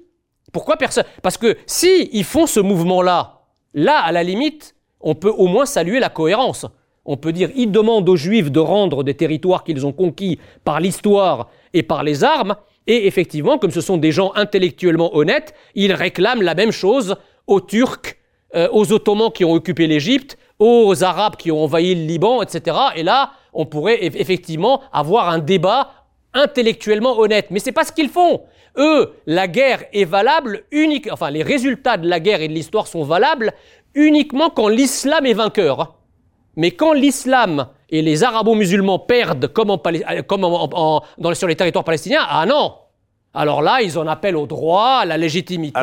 Pourquoi 0.52 0.76
personne? 0.76 1.04
Parce 1.22 1.38
que 1.38 1.56
si 1.66 2.10
ils 2.12 2.24
font 2.24 2.46
ce 2.46 2.60
mouvement-là, 2.60 3.40
là, 3.74 3.98
à 3.98 4.12
la 4.12 4.22
limite, 4.22 4.76
on 5.00 5.14
peut 5.14 5.32
au 5.36 5.46
moins 5.46 5.66
saluer 5.66 5.98
la 5.98 6.10
cohérence. 6.10 6.66
On 7.04 7.16
peut 7.16 7.32
dire, 7.32 7.50
ils 7.56 7.72
demandent 7.72 8.08
aux 8.08 8.16
Juifs 8.16 8.52
de 8.52 8.60
rendre 8.60 9.02
des 9.02 9.14
territoires 9.14 9.64
qu'ils 9.64 9.84
ont 9.84 9.92
conquis 9.92 10.38
par 10.64 10.78
l'histoire 10.78 11.48
et 11.74 11.82
par 11.82 12.04
les 12.04 12.22
armes, 12.22 12.54
et 12.86 13.06
effectivement, 13.06 13.58
comme 13.58 13.70
ce 13.70 13.80
sont 13.80 13.96
des 13.96 14.12
gens 14.12 14.32
intellectuellement 14.34 15.14
honnêtes, 15.16 15.54
ils 15.74 15.92
réclament 15.92 16.42
la 16.42 16.54
même 16.54 16.72
chose 16.72 17.16
aux 17.46 17.60
Turcs, 17.60 18.16
euh, 18.54 18.68
aux 18.72 18.92
Ottomans 18.92 19.30
qui 19.32 19.44
ont 19.44 19.52
occupé 19.52 19.86
l'Égypte, 19.86 20.36
aux 20.58 21.02
Arabes 21.04 21.36
qui 21.36 21.50
ont 21.50 21.62
envahi 21.62 21.94
le 21.94 22.02
Liban, 22.02 22.42
etc. 22.42 22.76
Et 22.96 23.02
là, 23.02 23.32
on 23.52 23.66
pourrait 23.66 23.98
effectivement 24.04 24.80
avoir 24.92 25.28
un 25.28 25.38
débat 25.38 25.90
intellectuellement 26.34 27.18
honnête. 27.18 27.46
Mais 27.50 27.58
c'est 27.58 27.72
pas 27.72 27.84
ce 27.84 27.92
qu'ils 27.92 28.08
font. 28.08 28.42
Eux, 28.76 29.12
la 29.26 29.48
guerre 29.48 29.84
est 29.92 30.04
valable 30.04 30.62
unique, 30.70 31.08
enfin, 31.12 31.30
les 31.30 31.42
résultats 31.42 31.96
de 31.96 32.08
la 32.08 32.20
guerre 32.20 32.40
et 32.40 32.48
de 32.48 32.52
l'histoire 32.52 32.86
sont 32.86 33.04
valables 33.04 33.52
uniquement 33.94 34.50
quand 34.50 34.68
l'islam 34.68 35.26
est 35.26 35.34
vainqueur. 35.34 35.94
Mais 36.56 36.70
quand 36.70 36.92
l'islam 36.92 37.68
et 37.90 38.02
les 38.02 38.24
arabo-musulmans 38.24 38.98
perdent 38.98 39.46
comme, 39.48 39.70
en, 39.70 41.02
sur 41.34 41.48
les 41.48 41.56
territoires 41.56 41.84
palestiniens, 41.84 42.22
ah 42.28 42.46
non, 42.46 42.74
alors 43.34 43.62
là, 43.62 43.80
ils 43.80 43.98
en 43.98 44.06
appellent 44.06 44.36
au 44.36 44.46
droit, 44.46 44.98
à 45.00 45.04
la 45.06 45.16
légitimité, 45.16 45.78
à 45.78 45.82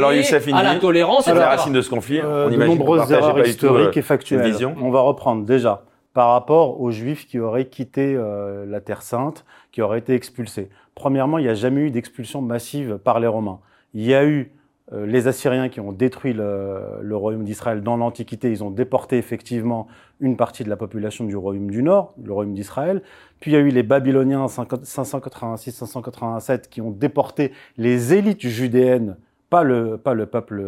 la 0.63 0.75
tolérance. 0.75 1.25
C'est 1.25 1.33
la 1.33 1.49
racine 1.49 1.73
de 1.73 1.81
ce 1.81 1.89
conflit. 1.89 2.19
Euh, 2.23 2.49
de 2.49 2.55
nombreuses 2.55 3.11
erreurs 3.11 3.45
historiques 3.45 3.97
et 3.97 4.01
factuelles. 4.01 4.55
On 4.81 4.91
va 4.91 5.01
reprendre 5.01 5.45
déjà 5.45 5.83
par 6.13 6.31
rapport 6.31 6.81
aux 6.81 6.91
Juifs 6.91 7.27
qui 7.27 7.39
auraient 7.39 7.67
quitté 7.67 8.13
euh, 8.15 8.65
la 8.67 8.81
Terre 8.81 9.01
Sainte, 9.01 9.45
qui 9.71 9.81
auraient 9.81 9.99
été 9.99 10.15
expulsés. 10.15 10.69
Premièrement, 10.99 11.37
il 11.37 11.43
n'y 11.43 11.49
a 11.49 11.55
jamais 11.55 11.79
eu 11.79 11.91
d'expulsion 11.91 12.41
massive 12.41 12.99
par 13.01 13.21
les 13.21 13.27
Romains. 13.27 13.61
Il 13.93 14.05
y 14.05 14.13
a 14.13 14.25
eu 14.25 14.51
euh, 14.91 15.05
les 15.05 15.27
Assyriens 15.27 15.69
qui 15.69 15.79
ont 15.79 15.93
détruit 15.93 16.33
le, 16.33 16.99
royaume 17.13 17.45
d'Israël 17.45 17.81
dans 17.81 17.95
l'Antiquité. 17.95 18.51
Ils 18.51 18.65
ont 18.65 18.69
déporté 18.69 19.17
effectivement 19.17 19.87
une 20.19 20.35
partie 20.35 20.65
de 20.65 20.69
la 20.69 20.75
population 20.75 21.23
du 21.23 21.37
royaume 21.37 21.71
du 21.71 21.83
Nord, 21.83 22.13
le 22.21 22.33
royaume 22.33 22.53
d'Israël. 22.53 23.01
Puis 23.39 23.51
il 23.51 23.53
y 23.53 23.57
a 23.57 23.61
eu 23.61 23.69
les 23.69 23.81
Babyloniens 23.81 24.41
en 24.41 24.47
586-587 24.47 26.67
qui 26.69 26.81
ont 26.81 26.91
déporté 26.91 27.53
les 27.77 28.13
élites 28.13 28.45
judéennes, 28.45 29.15
pas 29.49 29.63
le, 29.63 29.95
peuple 29.95 30.59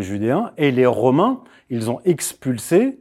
judéen. 0.00 0.52
Et 0.56 0.70
les 0.70 0.86
Romains, 0.86 1.42
ils 1.68 1.90
ont 1.90 2.00
expulsé 2.06 2.98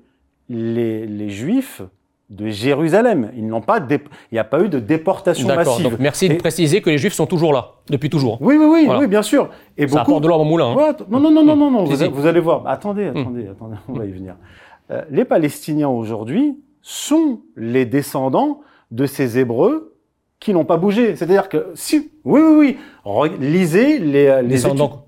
les, 0.50 1.30
Juifs 1.30 1.84
de 2.30 2.48
Jérusalem. 2.48 3.32
Ils 3.36 3.46
n'ont 3.46 3.62
pas, 3.62 3.80
il 3.90 4.00
n'y 4.32 4.40
a 4.40 4.44
pas 4.44 4.62
eu 4.62 4.70
de 4.70 4.80
déportation 4.80 5.48
massive. 5.48 5.84
Donc 5.84 6.00
merci 6.00 6.30
de 6.30 6.36
préciser 6.36 6.82
que 6.82 6.90
les 6.90 6.98
Juifs 6.98 7.14
sont 7.14 7.28
toujours 7.28 7.54
là 7.54 7.74
depuis 7.90 8.10
toujours. 8.10 8.42
Oui, 8.42 8.56
oui, 8.58 8.66
oui, 8.66 8.88
oui 9.00 9.08
bien 9.08 9.22
sûr. 9.22 9.50
Et 9.78 9.88
Ça 9.88 10.02
apporte 10.02 10.24
de 10.24 10.28
l'or 10.28 10.42
au 10.42 10.46
moulin. 10.46 10.76
Hein. 10.78 10.96
non, 11.10 11.20
non, 11.20 11.32
non, 11.32 11.44
non, 11.44 11.56
non, 11.56 11.72
non. 11.72 11.84
Vous, 11.84 12.26
allez 12.26 12.40
voir. 12.40 12.66
Attendez, 12.68 13.12
hmm. 13.12 13.18
attendez, 13.18 13.48
attendez. 13.48 13.76
On 13.88 13.94
va 13.94 14.06
y 14.06 14.12
venir. 14.12 14.36
Euh, 14.92 15.04
les 15.10 15.26
Palestiniens 15.26 15.90
aujourd'hui 15.90 16.60
sont 16.82 17.42
les 17.56 17.86
descendants 17.86 18.62
de 18.92 19.06
ces 19.06 19.40
Hébreux 19.40 19.96
qui 20.40 20.54
n'ont 20.54 20.66
pas 20.66 20.78
bougé. 20.78 21.16
C'est-à-dire 21.16 21.50
que 21.50 21.72
si, 21.74 22.12
oui, 22.24 22.42
oui, 22.42 22.78
oui, 23.06 23.30
lisez 23.40 24.00
les, 24.00 24.42
les 24.42 24.48
descendants. 24.48 25.05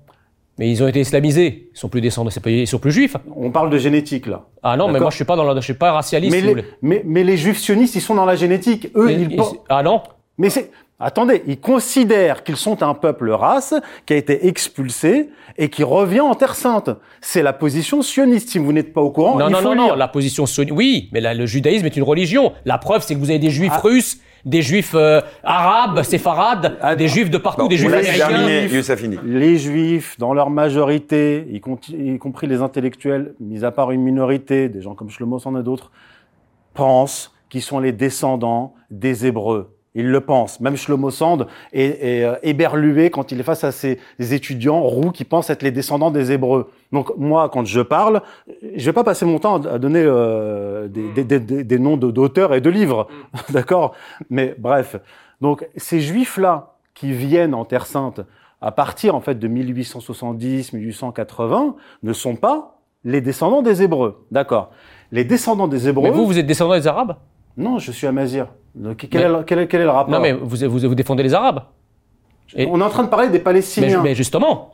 Mais 0.58 0.70
ils 0.70 0.82
ont 0.82 0.88
été 0.88 1.00
islamisés. 1.00 1.70
Ils 1.72 1.78
sont 1.78 1.88
plus 1.88 2.00
descendants, 2.00 2.30
ils 2.46 2.66
sont 2.66 2.78
plus 2.78 2.90
juifs. 2.90 3.16
On 3.34 3.50
parle 3.50 3.70
de 3.70 3.78
génétique 3.78 4.26
là. 4.26 4.44
Ah 4.62 4.76
non, 4.76 4.88
mais 4.88 5.00
moi 5.00 5.10
je 5.10 5.16
suis 5.16 5.24
pas 5.24 5.36
dans 5.36 5.44
la, 5.44 5.54
je 5.54 5.60
suis 5.64 5.74
pas 5.74 5.92
racialiste. 5.92 6.34
Mais, 6.34 6.54
les, 6.54 6.64
mais, 6.82 7.02
mais, 7.04 7.24
les 7.24 7.36
juifs 7.36 7.58
sionistes, 7.58 7.94
ils 7.94 8.00
sont 8.00 8.14
dans 8.14 8.24
la 8.24 8.36
génétique. 8.36 8.90
Eux, 8.96 9.10
ils, 9.12 9.40
Ah 9.68 9.82
non. 9.82 10.02
Mais 10.36 10.50
c'est 10.50 10.70
attendez, 11.00 11.42
ils 11.46 11.60
considèrent 11.60 12.42
qu'ils 12.42 12.56
sont 12.56 12.82
un 12.82 12.94
peuple 12.94 13.30
race 13.30 13.74
qui 14.06 14.14
a 14.14 14.16
été 14.16 14.46
expulsé 14.46 15.30
et 15.56 15.68
qui 15.68 15.82
revient 15.82 16.20
en 16.20 16.34
Terre 16.34 16.54
Sainte. 16.54 16.90
C'est 17.20 17.42
la 17.42 17.52
position 17.52 18.02
sioniste. 18.02 18.50
Si 18.50 18.58
vous 18.58 18.72
n'êtes 18.72 18.92
pas 18.92 19.00
au 19.00 19.10
courant, 19.10 19.38
non, 19.38 19.48
il 19.48 19.52
non, 19.52 19.58
faut 19.58 19.74
non, 19.74 19.88
non, 19.88 19.94
la 19.94 20.08
position 20.08 20.46
sioniste. 20.46 20.76
Oui, 20.76 21.08
mais 21.12 21.34
le 21.34 21.46
judaïsme 21.46 21.86
est 21.86 21.96
une 21.96 22.02
religion. 22.02 22.52
La 22.64 22.78
preuve, 22.78 23.02
c'est 23.04 23.14
que 23.14 23.20
vous 23.20 23.30
avez 23.30 23.38
des 23.38 23.50
juifs 23.50 23.72
ah. 23.74 23.80
russes 23.80 24.18
des 24.44 24.62
juifs 24.62 24.94
euh, 24.94 25.20
arabes, 25.42 26.02
séfarades, 26.02 26.78
ah, 26.80 26.96
des 26.96 27.08
juifs 27.08 27.30
de 27.30 27.38
partout, 27.38 27.68
des 27.68 27.76
juifs 27.76 27.92
américains. 27.92 28.46
Les 29.24 29.58
juifs, 29.58 30.18
dans 30.18 30.34
leur 30.34 30.50
majorité, 30.50 31.46
y, 31.50 31.60
compris 31.60 32.46
les 32.46 32.62
intellectuels, 32.62 33.34
mis 33.40 33.64
à 33.64 33.70
part 33.70 33.90
une 33.90 34.02
minorité, 34.02 34.68
des 34.68 34.80
gens 34.80 34.94
comme 34.94 35.10
Shlomo 35.10 35.38
Sand 35.38 35.58
et 35.58 35.62
d'autres, 35.62 35.90
pensent 36.74 37.34
qu'ils 37.48 37.62
sont 37.62 37.80
les 37.80 37.92
descendants 37.92 38.74
des 38.90 39.26
Hébreux. 39.26 39.77
Ils 39.98 40.08
le 40.08 40.20
pensent. 40.20 40.60
Même 40.60 40.76
Shlomo 40.76 41.10
Sand 41.10 41.48
est, 41.72 42.24
euh, 42.24 42.36
éberlué 42.44 43.10
quand 43.10 43.32
il 43.32 43.40
est 43.40 43.42
face 43.42 43.64
à 43.64 43.72
ses 43.72 43.98
étudiants 44.20 44.80
roux 44.80 45.10
qui 45.10 45.24
pensent 45.24 45.50
être 45.50 45.64
les 45.64 45.72
descendants 45.72 46.12
des 46.12 46.30
Hébreux. 46.30 46.70
Donc 46.92 47.10
moi, 47.16 47.48
quand 47.48 47.64
je 47.64 47.80
parle, 47.80 48.22
je 48.76 48.86
vais 48.86 48.92
pas 48.92 49.02
passer 49.02 49.26
mon 49.26 49.40
temps 49.40 49.60
à 49.66 49.78
donner 49.80 50.04
euh, 50.06 50.86
des, 50.86 51.24
des, 51.24 51.40
des, 51.40 51.64
des, 51.64 51.78
noms 51.80 51.96
d'auteurs 51.96 52.54
et 52.54 52.60
de 52.60 52.70
livres, 52.70 53.08
d'accord? 53.50 53.92
Mais 54.30 54.54
bref, 54.56 54.94
donc 55.40 55.66
ces 55.76 56.00
juifs-là 56.00 56.76
qui 56.94 57.12
viennent 57.12 57.54
en 57.54 57.64
Terre 57.64 57.86
Sainte 57.86 58.20
à 58.60 58.70
partir 58.70 59.16
en 59.16 59.20
fait 59.20 59.34
de 59.36 59.48
1870, 59.48 60.74
1880, 60.74 61.74
ne 62.04 62.12
sont 62.12 62.36
pas 62.36 62.78
les 63.04 63.20
descendants 63.20 63.62
des 63.62 63.82
Hébreux, 63.82 64.24
d'accord? 64.30 64.70
Les 65.10 65.24
descendants 65.24 65.66
des 65.66 65.88
Hébreux. 65.88 66.04
Mais 66.04 66.16
vous, 66.16 66.24
vous 66.24 66.38
êtes 66.38 66.46
descendant 66.46 66.74
des 66.74 66.86
Arabes? 66.86 67.16
Non, 67.56 67.80
je 67.80 67.90
suis 67.90 68.06
amazir. 68.06 68.46
Donc, 68.78 69.06
quel, 69.10 69.22
est 69.22 69.28
le, 69.28 69.42
quel, 69.42 69.58
est, 69.58 69.66
quel, 69.66 69.80
est, 69.80 69.84
le 69.84 69.90
rapport 69.90 70.12
Non, 70.12 70.20
mais 70.20 70.32
vous, 70.32 70.56
vous, 70.68 70.88
vous 70.88 70.94
défendez 70.94 71.22
les 71.22 71.34
Arabes. 71.34 71.62
Et... 72.54 72.66
On 72.70 72.80
est 72.80 72.84
en 72.84 72.88
train 72.88 73.04
de 73.04 73.08
parler 73.08 73.28
des 73.28 73.40
Palestiniens. 73.40 73.98
Mais, 73.98 74.10
mais 74.10 74.14
justement, 74.14 74.70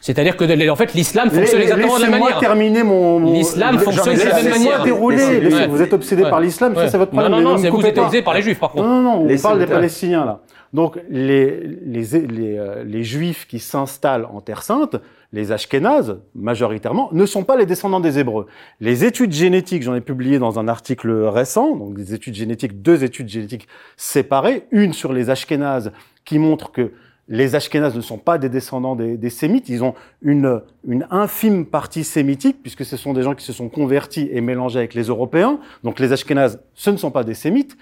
c'est-à-dire 0.00 0.36
que 0.36 0.70
en 0.70 0.76
fait 0.76 0.94
l'islam 0.94 1.30
fonctionne 1.30 1.62
exactement 1.62 1.96
de 1.96 2.02
la 2.02 2.08
même 2.08 2.20
manière. 2.20 2.38
terminer 2.38 2.82
mon. 2.84 3.18
mon... 3.18 3.32
L'islam 3.32 3.78
fonctionne 3.78 4.14
de 4.14 4.22
la 4.22 4.34
même 4.34 4.50
manière. 4.50 4.84
dérouler. 4.84 5.52
Ouais. 5.52 5.66
Vous 5.66 5.82
êtes 5.82 5.92
obsédé 5.92 6.22
ouais. 6.22 6.30
par 6.30 6.40
l'islam, 6.40 6.72
ouais. 6.74 6.84
ça 6.84 6.90
c'est 6.90 6.98
votre 6.98 7.10
problème. 7.10 7.32
Non 7.32 7.40
non 7.40 7.50
non, 7.50 7.56
vous 7.56 7.86
êtes 7.86 7.98
obsédé 7.98 8.22
par 8.22 8.34
les 8.34 8.42
juifs 8.42 8.60
par 8.60 8.70
contre. 8.70 8.84
Non 8.84 9.02
non 9.02 9.24
non, 9.24 9.28
on 9.28 9.38
parle 9.38 9.58
des 9.58 9.66
Palestiniens 9.66 10.24
là. 10.24 10.40
Donc 10.72 10.98
les 11.08 11.60
les 11.60 12.02
les, 12.02 12.58
euh, 12.58 12.84
les 12.84 13.04
juifs 13.04 13.46
qui 13.46 13.58
s'installent 13.58 14.26
en 14.26 14.40
Terre 14.40 14.62
Sainte, 14.62 14.96
les 15.32 15.52
Ashkénazes 15.52 16.20
majoritairement, 16.34 17.10
ne 17.12 17.26
sont 17.26 17.44
pas 17.44 17.56
les 17.56 17.66
descendants 17.66 18.00
des 18.00 18.18
Hébreux. 18.18 18.46
Les 18.80 19.04
études 19.04 19.32
génétiques, 19.32 19.82
j'en 19.82 19.94
ai 19.94 20.00
publié 20.00 20.38
dans 20.38 20.58
un 20.58 20.68
article 20.68 21.10
récent, 21.10 21.76
donc 21.76 21.94
des 21.94 22.14
études 22.14 22.34
génétiques, 22.34 22.82
deux 22.82 23.04
études 23.04 23.28
génétiques 23.28 23.68
séparées, 23.96 24.66
une 24.70 24.92
sur 24.92 25.12
les 25.12 25.30
Ashkénazes 25.30 25.92
qui 26.24 26.38
montre 26.38 26.72
que 26.72 26.92
les 27.28 27.54
Ashkénazes 27.54 27.94
ne 27.94 28.00
sont 28.00 28.16
pas 28.16 28.38
des 28.38 28.48
descendants 28.48 28.96
des, 28.96 29.18
des, 29.18 29.30
Sémites, 29.30 29.68
ils 29.68 29.84
ont 29.84 29.94
une, 30.22 30.62
une 30.86 31.06
infime 31.10 31.66
partie 31.66 32.02
sémitique, 32.02 32.62
puisque 32.62 32.86
ce 32.86 32.96
sont 32.96 33.12
des 33.12 33.22
gens 33.22 33.34
qui 33.34 33.44
se 33.44 33.52
sont 33.52 33.68
convertis 33.68 34.30
et 34.32 34.40
mélangés 34.40 34.78
avec 34.78 34.94
les 34.94 35.04
Européens. 35.04 35.60
Donc 35.84 36.00
les 36.00 36.12
Ashkénazes, 36.12 36.62
ce 36.74 36.88
ne 36.88 36.96
sont 36.96 37.10
pas 37.10 37.24
des 37.24 37.34
Sémites. 37.34 37.76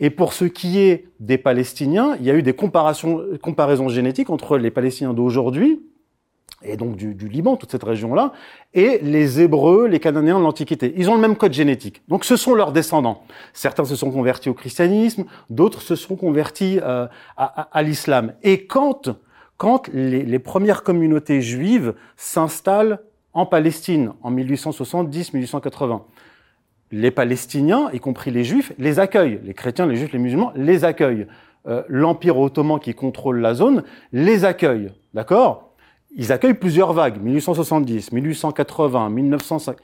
Et 0.00 0.10
pour 0.10 0.32
ce 0.32 0.44
qui 0.44 0.78
est 0.78 1.08
des 1.20 1.38
Palestiniens, 1.38 2.16
il 2.20 2.26
y 2.26 2.30
a 2.30 2.34
eu 2.34 2.42
des 2.42 2.52
comparaisons, 2.52 3.88
génétiques 3.88 4.30
entre 4.30 4.56
les 4.56 4.70
Palestiniens 4.70 5.12
d'aujourd'hui, 5.12 5.82
et 6.62 6.76
donc 6.76 6.96
du, 6.96 7.14
Liban, 7.28 7.56
toute 7.56 7.70
cette 7.70 7.84
région-là, 7.84 8.32
et 8.74 8.98
les 9.02 9.40
Hébreux, 9.40 9.86
les 9.86 10.00
Cananéens 10.00 10.38
de 10.38 10.44
l'Antiquité. 10.44 10.92
Ils 10.96 11.08
ont 11.08 11.14
le 11.14 11.20
même 11.20 11.36
code 11.36 11.52
génétique. 11.52 12.02
Donc 12.08 12.24
ce 12.24 12.36
sont 12.36 12.54
leurs 12.54 12.72
descendants. 12.72 13.22
Certains 13.52 13.84
se 13.84 13.94
sont 13.94 14.10
convertis 14.10 14.48
au 14.48 14.54
christianisme, 14.54 15.24
d'autres 15.50 15.82
se 15.82 15.94
sont 15.94 16.16
convertis 16.16 16.80
euh, 16.82 17.06
à 17.36 17.82
l'islam. 17.82 18.34
Et 18.42 18.66
quand, 18.66 19.08
quand 19.56 19.88
les, 19.92 20.24
les 20.24 20.38
premières 20.38 20.82
communautés 20.82 21.42
juives 21.42 21.94
s'installent 22.16 23.00
en 23.34 23.46
Palestine 23.46 24.12
en 24.22 24.32
1870-1880, 24.32 26.02
les 26.90 27.10
Palestiniens, 27.10 27.90
y 27.92 28.00
compris 28.00 28.30
les 28.30 28.44
Juifs, 28.44 28.72
les 28.78 28.98
accueillent. 28.98 29.40
Les 29.44 29.54
chrétiens, 29.54 29.86
les 29.86 29.96
Juifs, 29.96 30.12
les 30.12 30.18
musulmans 30.18 30.52
les 30.56 30.84
accueillent. 30.84 31.26
Euh, 31.66 31.82
L'Empire 31.88 32.38
ottoman 32.38 32.78
qui 32.78 32.94
contrôle 32.94 33.40
la 33.40 33.54
zone 33.54 33.82
les 34.12 34.44
accueille. 34.44 34.92
D'accord? 35.14 35.72
Ils 36.16 36.32
accueillent 36.32 36.54
plusieurs 36.54 36.92
vagues, 36.92 37.20
1870, 37.20 38.12
1880, 38.12 39.10
1905. 39.10 39.76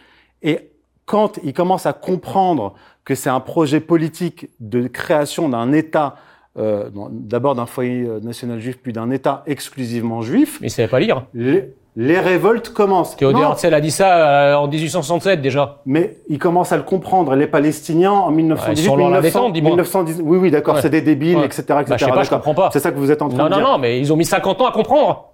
Et 0.42 0.70
quand 1.04 1.38
ils 1.44 1.52
commencent 1.52 1.86
à 1.86 1.92
comprendre 1.92 2.74
que 3.04 3.14
c'est 3.14 3.28
un 3.28 3.40
projet 3.40 3.80
politique 3.80 4.48
de 4.60 4.86
création 4.86 5.50
d'un 5.50 5.72
État, 5.72 6.16
euh, 6.56 6.88
d'abord 7.10 7.54
d'un 7.54 7.66
foyer 7.66 8.08
national 8.22 8.60
juif, 8.60 8.78
puis 8.82 8.94
d'un 8.94 9.10
État 9.10 9.42
exclusivement 9.46 10.22
juif. 10.22 10.58
Mais 10.62 10.68
ils 10.68 10.70
ne 10.70 10.74
savaient 10.74 10.88
pas 10.88 11.00
lire. 11.00 11.26
Les, 11.34 11.74
les 11.96 12.18
révoltes 12.18 12.70
commencent. 12.70 13.16
Théodore 13.16 13.52
Herzl 13.52 13.72
a 13.72 13.80
dit 13.80 13.90
ça 13.90 14.52
euh, 14.52 14.54
en 14.54 14.66
1867 14.66 15.40
déjà. 15.40 15.78
Mais 15.86 16.18
ils 16.28 16.38
commencent 16.38 16.72
à 16.72 16.76
le 16.76 16.82
comprendre. 16.82 17.34
Les 17.36 17.46
Palestiniens 17.46 18.12
en 18.12 18.30
1918, 18.30 18.88
ouais, 18.88 18.96
1900, 18.96 19.50
1910, 19.50 20.20
oui, 20.22 20.38
oui, 20.38 20.50
d'accord, 20.50 20.74
ouais. 20.76 20.82
c'est 20.82 20.90
des 20.90 21.02
débiles, 21.02 21.36
ouais. 21.36 21.46
etc., 21.46 21.60
etc. 21.60 21.84
Bah, 21.88 21.96
je 21.96 22.04
sais 22.04 22.10
pas, 22.10 22.22
je 22.24 22.30
comprends 22.30 22.54
pas. 22.54 22.70
C'est 22.72 22.80
ça 22.80 22.90
que 22.90 22.98
vous 22.98 23.12
êtes 23.12 23.22
en 23.22 23.28
train 23.28 23.38
non, 23.38 23.44
de 23.44 23.50
non, 23.50 23.56
dire. 23.56 23.66
Non, 23.66 23.72
non, 23.74 23.78
mais 23.78 24.00
ils 24.00 24.12
ont 24.12 24.16
mis 24.16 24.24
50 24.24 24.60
ans 24.60 24.66
à 24.66 24.72
comprendre. 24.72 25.33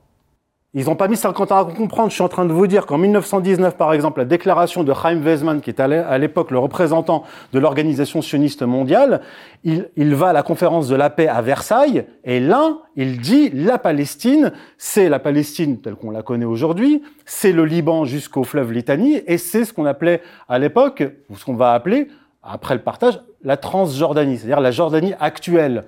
Ils 0.72 0.86
n'ont 0.86 0.94
pas 0.94 1.08
mis 1.08 1.16
50 1.16 1.50
ans 1.50 1.58
à 1.58 1.64
comprendre. 1.64 2.10
Je 2.10 2.14
suis 2.14 2.22
en 2.22 2.28
train 2.28 2.44
de 2.44 2.52
vous 2.52 2.68
dire 2.68 2.86
qu'en 2.86 2.96
1919, 2.96 3.76
par 3.76 3.92
exemple, 3.92 4.20
la 4.20 4.24
déclaration 4.24 4.84
de 4.84 4.94
Chaim 4.94 5.20
Weizmann, 5.20 5.60
qui 5.60 5.70
est 5.70 5.80
à 5.80 6.18
l'époque 6.18 6.52
le 6.52 6.60
représentant 6.60 7.24
de 7.52 7.58
l'organisation 7.58 8.22
sioniste 8.22 8.62
mondiale, 8.62 9.20
il, 9.64 9.88
il, 9.96 10.14
va 10.14 10.28
à 10.28 10.32
la 10.32 10.44
conférence 10.44 10.86
de 10.86 10.94
la 10.94 11.10
paix 11.10 11.26
à 11.26 11.42
Versailles, 11.42 12.06
et 12.22 12.38
là, 12.38 12.78
il 12.94 13.20
dit 13.20 13.50
la 13.50 13.78
Palestine, 13.78 14.52
c'est 14.78 15.08
la 15.08 15.18
Palestine 15.18 15.80
telle 15.80 15.96
qu'on 15.96 16.12
la 16.12 16.22
connaît 16.22 16.44
aujourd'hui, 16.44 17.02
c'est 17.26 17.50
le 17.50 17.64
Liban 17.64 18.04
jusqu'au 18.04 18.44
fleuve 18.44 18.70
Litanie, 18.70 19.20
et 19.26 19.38
c'est 19.38 19.64
ce 19.64 19.72
qu'on 19.72 19.86
appelait 19.86 20.22
à 20.48 20.60
l'époque, 20.60 21.02
ou 21.30 21.36
ce 21.36 21.44
qu'on 21.44 21.56
va 21.56 21.72
appeler 21.72 22.06
après 22.42 22.74
le 22.74 22.80
partage, 22.80 23.20
la 23.42 23.56
Transjordanie, 23.56 24.38
c'est-à-dire 24.38 24.60
la 24.60 24.70
Jordanie 24.70 25.14
actuelle. 25.18 25.84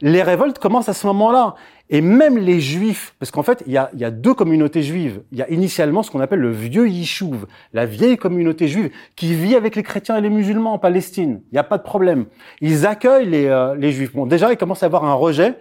Les 0.00 0.22
révoltes 0.22 0.58
commencent 0.58 0.88
à 0.88 0.94
ce 0.94 1.06
moment-là. 1.08 1.54
Et 1.88 2.00
même 2.00 2.36
les 2.36 2.60
juifs, 2.60 3.14
parce 3.18 3.30
qu'en 3.30 3.42
fait, 3.42 3.62
il 3.66 3.72
y 3.72 3.76
a, 3.76 3.90
y 3.94 4.04
a 4.04 4.10
deux 4.10 4.34
communautés 4.34 4.82
juives. 4.82 5.22
Il 5.30 5.38
y 5.38 5.42
a 5.42 5.50
initialement 5.50 6.02
ce 6.02 6.10
qu'on 6.10 6.20
appelle 6.20 6.40
le 6.40 6.50
vieux 6.50 6.88
Yishuv, 6.88 7.46
la 7.72 7.86
vieille 7.86 8.16
communauté 8.16 8.66
juive, 8.66 8.90
qui 9.14 9.34
vit 9.34 9.54
avec 9.54 9.76
les 9.76 9.84
chrétiens 9.84 10.16
et 10.16 10.20
les 10.20 10.30
musulmans 10.30 10.72
en 10.72 10.78
Palestine. 10.78 11.40
Il 11.52 11.54
n'y 11.54 11.58
a 11.58 11.64
pas 11.64 11.78
de 11.78 11.84
problème. 11.84 12.26
Ils 12.60 12.86
accueillent 12.86 13.28
les, 13.28 13.46
euh, 13.46 13.76
les 13.76 13.92
juifs. 13.92 14.12
Bon, 14.14 14.26
déjà, 14.26 14.50
il 14.50 14.56
commence 14.56 14.82
à 14.82 14.86
avoir 14.86 15.04
un 15.04 15.14
rejet 15.14 15.54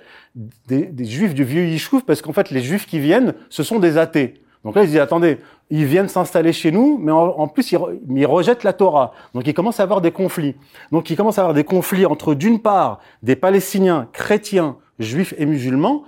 des, 0.68 0.88
des 0.88 1.06
juifs 1.06 1.36
du 1.36 1.44
vieux 1.44 1.66
Yishuv, 1.66 2.02
parce 2.02 2.22
qu'en 2.22 2.34
fait, 2.34 2.50
les 2.50 2.62
juifs 2.62 2.88
qui 2.88 3.00
viennent, 3.00 3.36
ce 3.50 3.62
sont 3.62 3.80
des 3.80 3.98
athées. 3.98 4.42
Donc 4.66 4.76
là, 4.76 4.84
ils 4.84 4.90
disent, 4.90 4.98
attendez, 4.98 5.38
ils 5.70 5.86
viennent 5.86 6.08
s'installer 6.08 6.52
chez 6.52 6.72
nous, 6.72 6.98
mais 7.00 7.12
en, 7.12 7.48
plus, 7.48 7.72
ils, 7.72 7.80
ils, 8.10 8.26
rejettent 8.26 8.64
la 8.64 8.74
Torah. 8.74 9.14
Donc 9.36 9.46
il 9.46 9.54
commence 9.54 9.80
à 9.80 9.84
avoir 9.84 10.02
des 10.02 10.12
conflits. 10.12 10.56
Donc 10.92 11.12
il 11.12 11.16
commence 11.16 11.38
à 11.38 11.42
avoir 11.42 11.54
des 11.54 11.64
conflits 11.64 12.08
entre, 12.08 12.34
d'une 12.34 12.60
part, 12.60 13.00
des 13.22 13.36
Palestiniens 13.36 14.08
chrétiens, 14.12 14.78
juifs 15.00 15.34
et 15.38 15.46
musulmans, 15.46 16.04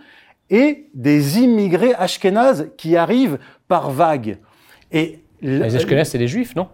et 0.50 0.88
des 0.94 1.40
immigrés 1.40 1.94
ashkénazes 1.94 2.70
qui 2.78 2.96
arrivent 2.96 3.38
par 3.68 3.92
vagues. 3.92 4.38
Et 4.92 5.20
les 5.42 5.76
ashkénazes, 5.76 6.10
c'est 6.10 6.18
des 6.18 6.28
juifs, 6.28 6.56
non? 6.56 6.68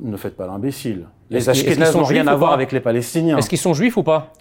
Ne 0.00 0.16
faites 0.16 0.36
pas 0.36 0.46
l'imbécile. 0.46 1.06
Les 1.30 1.48
ashkénazes 1.48 1.96
n'ont 1.96 2.04
rien 2.04 2.26
à 2.26 2.34
voir 2.36 2.52
avec 2.52 2.72
les 2.72 2.80
Palestiniens. 2.80 3.38
Est-ce 3.38 3.48
qu'ils 3.48 3.58
sont 3.58 3.74
juifs 3.74 3.96
ou 3.96 4.02
pas? 4.02 4.32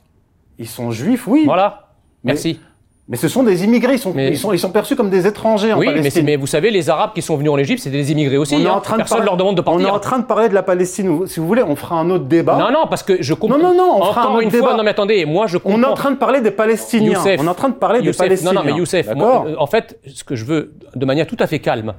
Ils 0.59 0.67
sont 0.67 0.91
juifs, 0.91 1.27
oui. 1.27 1.43
Voilà. 1.45 1.93
Merci. 2.23 2.59
Mais... 2.61 2.67
Mais 3.11 3.17
ce 3.17 3.27
sont 3.27 3.43
des 3.43 3.65
immigrés, 3.65 3.95
ils 3.95 3.99
sont, 3.99 4.13
mais... 4.15 4.29
ils 4.29 4.37
sont, 4.37 4.53
ils 4.53 4.59
sont 4.59 4.69
perçus 4.69 4.95
comme 4.95 5.09
des 5.09 5.27
étrangers 5.27 5.73
en 5.73 5.77
oui, 5.77 5.87
Palestine. 5.87 6.23
mais, 6.23 6.31
mais 6.31 6.37
vous 6.37 6.47
savez, 6.47 6.71
les 6.71 6.89
Arabes 6.89 7.11
qui 7.13 7.21
sont 7.21 7.35
venus 7.35 7.51
en 7.51 7.57
Égypte, 7.57 7.81
c'est 7.83 7.89
des 7.89 8.09
immigrés 8.09 8.37
aussi. 8.37 8.55
On 8.55 8.59
est 8.59 8.67
hein. 8.67 8.75
en 8.75 8.79
train 8.79 8.95
Personne 8.95 9.19
de 9.19 9.25
leur 9.25 9.35
demande 9.35 9.57
de 9.57 9.61
partir. 9.61 9.85
On 9.85 9.89
est 9.89 9.91
en 9.91 9.99
train 9.99 10.19
de 10.19 10.23
parler 10.23 10.47
de 10.47 10.53
la 10.53 10.63
Palestine. 10.63 11.27
Si 11.27 11.41
vous 11.41 11.45
voulez, 11.45 11.61
on 11.61 11.75
fera 11.75 11.97
un 11.97 12.09
autre 12.09 12.23
débat. 12.23 12.57
Non, 12.57 12.71
non, 12.71 12.87
parce 12.89 13.03
que 13.03 13.21
je 13.21 13.33
comprends. 13.33 13.57
Non, 13.57 13.73
non, 13.73 13.75
non, 13.75 13.97
on 13.97 14.05
fera 14.05 14.21
Encore 14.21 14.31
un 14.31 14.35
autre 14.35 14.43
une 14.43 14.49
débat. 14.49 14.67
fois, 14.67 14.77
non, 14.77 14.83
mais 14.83 14.91
attendez, 14.91 15.25
moi 15.25 15.47
je 15.47 15.57
comprends. 15.57 15.77
On 15.77 15.83
est 15.83 15.87
en 15.87 15.93
train 15.93 16.11
de 16.11 16.15
parler 16.15 16.39
des 16.39 16.51
Palestiniens. 16.51 17.11
Youssef, 17.11 17.41
on 17.41 17.47
est 17.47 17.49
en 17.49 17.53
train 17.53 17.67
de 17.67 17.73
parler 17.73 17.99
Youssef, 17.99 18.13
des 18.13 18.27
Palestiniens. 18.29 18.53
Non, 18.53 18.59
non, 18.61 18.65
mais 18.65 18.77
Youssef, 18.77 19.13
moi, 19.13 19.45
en 19.57 19.67
fait, 19.67 19.99
ce 20.07 20.23
que 20.23 20.37
je 20.37 20.45
veux, 20.45 20.75
de 20.95 21.05
manière 21.05 21.27
tout 21.27 21.37
à 21.41 21.47
fait 21.47 21.59
calme, 21.59 21.93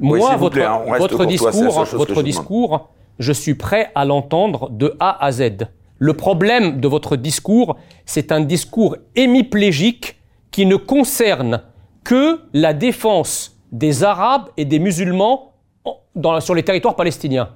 oui, 0.00 0.18
moi, 0.18 0.34
votre, 0.34 0.56
plaît, 0.56 0.64
hein, 0.64 0.80
votre 0.98 1.26
discours, 1.26 1.84
votre 1.92 2.14
je 2.16 2.22
discours, 2.22 2.88
je 3.20 3.32
suis 3.32 3.54
prêt 3.54 3.92
à 3.94 4.04
l'entendre 4.04 4.68
de 4.70 4.96
A 4.98 5.24
à 5.24 5.30
Z. 5.30 5.68
Le 5.98 6.14
problème 6.14 6.80
de 6.80 6.88
votre 6.88 7.14
discours, 7.14 7.76
c'est 8.04 8.32
un 8.32 8.40
discours 8.40 8.96
hémiplégique 9.14 10.19
qui 10.50 10.66
ne 10.66 10.76
concerne 10.76 11.62
que 12.04 12.40
la 12.52 12.72
défense 12.72 13.56
des 13.72 14.02
Arabes 14.04 14.48
et 14.56 14.64
des 14.64 14.78
musulmans 14.78 15.54
dans, 16.14 16.40
sur 16.40 16.54
les 16.54 16.62
territoires 16.62 16.96
palestiniens. 16.96 17.50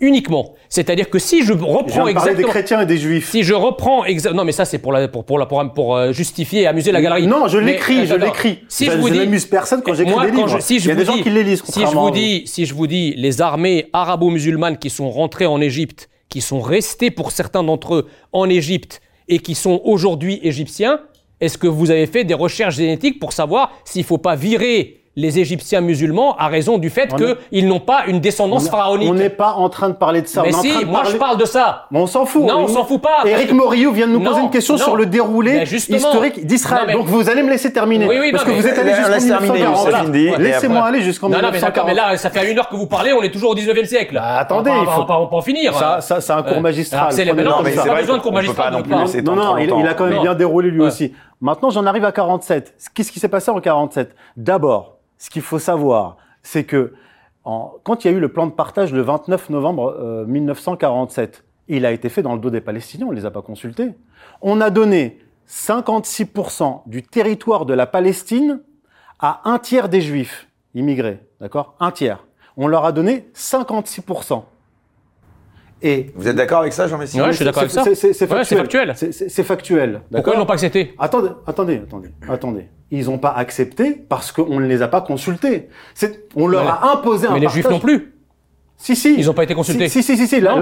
Uniquement. 0.00 0.54
C'est-à-dire 0.68 1.08
que 1.08 1.20
si 1.20 1.44
je 1.44 1.52
reprends 1.52 2.08
exactement 2.08 2.36
des 2.36 2.42
chrétiens 2.42 2.80
et 2.80 2.86
des 2.86 2.96
juifs. 2.98 3.30
Si 3.30 3.44
je 3.44 3.54
reprends 3.54 4.04
exactement 4.04 4.40
non 4.42 4.44
mais 4.44 4.50
ça 4.50 4.64
c'est 4.64 4.78
pour 4.78 4.90
la 4.92 5.06
pour 5.06 5.24
pour 5.24 5.38
la 5.38 5.46
pour, 5.46 5.62
pour 5.72 5.96
euh, 5.96 6.10
justifier 6.12 6.62
et 6.62 6.66
amuser 6.66 6.90
la 6.90 7.00
galerie. 7.00 7.28
Non, 7.28 7.46
je 7.46 7.58
l'écris, 7.58 8.06
je 8.06 8.16
l'écris. 8.16 8.64
Si 8.68 8.86
je, 8.86 8.90
je 8.90 8.96
vous 8.96 9.06
je 9.06 9.12
dis 9.12 9.18
n'amuse 9.20 9.46
personne 9.46 9.80
quand 9.80 9.94
j'écris 9.94 10.12
des 10.26 10.32
livres. 10.32 10.48
je- 10.48 10.58
si 10.58 10.80
je 10.80 10.86
Il 10.86 10.88
y 10.88 10.90
a 10.90 10.94
des 10.96 11.04
gens 11.04 11.18
qui 11.18 11.30
les 11.30 11.44
lisent. 11.44 11.62
Si 11.64 11.82
je 11.82 11.86
vous 11.86 12.10
dis 12.10 12.42
si 12.46 12.66
je 12.66 12.74
vous 12.74 12.88
dis 12.88 13.14
les 13.16 13.40
armées 13.40 13.90
arabo-musulmanes 13.92 14.78
qui 14.78 14.90
sont 14.90 15.08
rentrées 15.08 15.46
en 15.46 15.60
Égypte, 15.60 16.08
qui 16.28 16.40
sont 16.40 16.60
restées 16.60 17.12
pour 17.12 17.30
certains 17.30 17.62
d'entre 17.62 17.94
eux 17.94 18.08
en 18.32 18.48
Égypte 18.50 19.00
et 19.28 19.38
qui 19.38 19.54
sont 19.54 19.80
aujourd'hui 19.84 20.40
égyptiens, 20.42 20.98
est-ce 21.42 21.58
que 21.58 21.66
vous 21.66 21.90
avez 21.90 22.06
fait 22.06 22.24
des 22.24 22.34
recherches 22.34 22.76
génétiques 22.76 23.18
pour 23.20 23.32
savoir 23.32 23.72
s'il 23.84 24.04
faut 24.04 24.16
pas 24.18 24.36
virer 24.36 24.98
les 25.14 25.38
Égyptiens 25.38 25.82
musulmans 25.82 26.36
à 26.38 26.48
raison 26.48 26.78
du 26.78 26.88
fait 26.88 27.14
qu'ils 27.52 27.68
n'ont 27.68 27.80
pas 27.80 28.04
une 28.06 28.20
descendance 28.20 28.70
pharaonique? 28.70 29.10
On 29.10 29.14
n'est 29.14 29.28
pas 29.28 29.52
en 29.52 29.68
train 29.68 29.90
de 29.90 29.94
parler 29.94 30.22
de 30.22 30.26
ça. 30.26 30.42
Mais 30.42 30.48
on 30.48 30.52
est 30.52 30.54
en 30.56 30.62
si, 30.62 30.70
train 30.70 30.80
de 30.80 30.86
moi 30.86 31.00
parler... 31.00 31.12
je 31.12 31.18
parle 31.18 31.36
de 31.36 31.44
ça. 31.44 31.86
Mais 31.90 31.98
on 31.98 32.06
s'en 32.06 32.24
fout. 32.24 32.44
Non, 32.44 32.60
on 32.60 32.68
s'en 32.68 32.84
fout 32.84 33.02
pas. 33.02 33.18
Éric 33.26 33.34
parce 33.34 33.44
que- 33.50 33.54
Morillo 33.54 33.92
vient 33.92 34.06
de 34.06 34.12
nous 34.12 34.20
Non, 34.20 34.30
poser 34.30 34.40
une 34.42 34.50
question 34.50 34.74
non. 34.74 34.82
sur 34.82 34.96
le 34.96 35.04
déroulé 35.04 35.64
historique 35.64 36.46
d'Israël. 36.46 36.92
Donc 36.96 37.06
vous 37.06 37.28
allez 37.28 37.42
me 37.42 37.50
laisser 37.50 37.70
terminer. 37.70 38.08
Oui, 38.08 38.16
oui, 38.20 38.32
parce 38.32 38.46
non, 38.46 38.52
que 38.52 38.56
vous 38.58 38.66
êtes 38.66 38.78
allé 38.78 38.94
jusqu'en 38.94 39.18
terminer, 39.28 39.52
1940. 39.58 39.86
Youssef 39.86 40.08
Indy, 40.08 40.28
et 40.28 40.36
Laissez-moi 40.38 40.82
aller 40.84 41.02
jusqu'en 41.02 41.28
Non, 41.28 41.42
non, 41.42 41.48
mais 41.52 41.60
d'accord, 41.60 41.84
1940. 41.84 41.88
mais 41.88 41.94
là, 41.94 42.16
ça 42.16 42.30
fait 42.30 42.50
une 42.50 42.58
heure 42.58 42.68
que 42.70 42.76
vous 42.76 42.86
parlez, 42.86 43.12
on 43.12 43.22
est 43.22 43.30
toujours 43.30 43.50
au 43.50 43.54
19e 43.54 43.84
siècle. 43.84 44.14
Bah, 44.14 44.38
attendez, 44.38 44.70
on 44.70 44.84
va, 44.84 45.04
pas, 45.04 45.28
en 45.30 45.42
finir. 45.42 45.74
Ça, 45.74 46.00
ça, 46.00 46.22
c'est 46.22 46.32
un 46.32 46.42
cours 46.42 46.56
Euh, 46.56 46.60
magistral. 46.60 47.14
non, 47.36 47.62
mais 47.62 47.72
c'est 47.72 47.86
pas 47.86 48.00
besoin 48.00 48.16
de 48.16 48.22
cours 48.22 48.32
magistral. 48.32 48.72
non 48.72 49.34
Non, 49.36 49.58
il, 49.58 49.86
a 49.86 49.92
quand 49.92 50.06
même 50.06 50.22
bien 50.22 50.34
déroulé 50.34 50.70
lui 50.70 50.80
aussi. 50.80 51.12
Maintenant, 51.42 51.70
j'en 51.70 51.86
arrive 51.86 52.04
à 52.04 52.12
47. 52.12 52.92
Qu'est-ce 52.94 53.10
qui 53.10 53.18
s'est 53.18 53.28
passé 53.28 53.50
en 53.50 53.60
47 53.60 54.14
D'abord, 54.36 54.98
ce 55.18 55.28
qu'il 55.28 55.42
faut 55.42 55.58
savoir, 55.58 56.16
c'est 56.44 56.62
que 56.62 56.94
quand 57.42 58.04
il 58.04 58.10
y 58.10 58.14
a 58.14 58.16
eu 58.16 58.20
le 58.20 58.32
plan 58.32 58.46
de 58.46 58.52
partage 58.52 58.92
le 58.92 59.02
29 59.02 59.50
novembre 59.50 59.96
euh, 59.98 60.24
1947, 60.24 61.42
il 61.66 61.84
a 61.84 61.90
été 61.90 62.08
fait 62.08 62.22
dans 62.22 62.34
le 62.34 62.40
dos 62.40 62.50
des 62.50 62.60
Palestiniens, 62.60 63.06
on 63.06 63.10
ne 63.10 63.16
les 63.16 63.26
a 63.26 63.32
pas 63.32 63.42
consultés. 63.42 63.88
On 64.40 64.60
a 64.60 64.70
donné 64.70 65.18
56% 65.48 66.82
du 66.86 67.02
territoire 67.02 67.66
de 67.66 67.74
la 67.74 67.88
Palestine 67.88 68.60
à 69.18 69.40
un 69.44 69.58
tiers 69.58 69.88
des 69.88 70.00
Juifs 70.00 70.48
immigrés, 70.76 71.18
d'accord? 71.40 71.74
Un 71.80 71.90
tiers. 71.90 72.24
On 72.56 72.68
leur 72.68 72.84
a 72.84 72.92
donné 72.92 73.28
56%. 73.34 74.44
Et 75.82 76.06
Vous 76.14 76.28
êtes 76.28 76.36
d'accord 76.36 76.60
avec 76.60 76.72
ça, 76.72 76.86
Jean 76.86 76.98
Messia 76.98 77.22
Ouais, 77.22 77.30
je 77.32 77.36
suis 77.36 77.44
d'accord 77.44 77.62
avec 77.62 77.72
ça. 77.72 77.82
c'est- 77.84 77.94
Ouais, 78.32 78.44
factuel. 78.44 78.94
C'est- 78.96 79.42
factuel. 79.42 79.92
Pourquoi 79.92 80.18
d'accord 80.18 80.34
ils 80.34 80.38
l'ont 80.38 80.46
pas 80.46 80.52
accepté 80.54 80.94
Attendez, 80.98 81.30
attendez, 81.46 81.80
attendez, 81.84 82.08
attendez. 82.28 82.66
Ils 82.90 83.06
n'ont 83.06 83.18
pas 83.18 83.30
accepté 83.30 83.92
parce 84.08 84.32
qu'on 84.32 84.60
ne 84.60 84.66
les 84.66 84.82
a 84.82 84.88
pas 84.88 85.00
consultés. 85.00 85.68
C'est- 85.94 86.26
On 86.36 86.46
leur 86.46 86.64
Mais- 86.64 86.70
a 86.70 86.92
imposé 86.92 87.26
un 87.26 87.32
Mais 87.34 87.40
les 87.40 87.48
juifs 87.48 87.68
non 87.68 87.80
plus. 87.80 88.11
Si, 88.82 88.96
si. 88.96 89.14
Ils 89.16 89.30
ont 89.30 89.32
pas 89.32 89.44
été 89.44 89.54
consultés. 89.54 89.88
Si, 89.88 90.02
si, 90.02 90.16
si, 90.16 90.26
si. 90.26 90.40
la- 90.40 90.56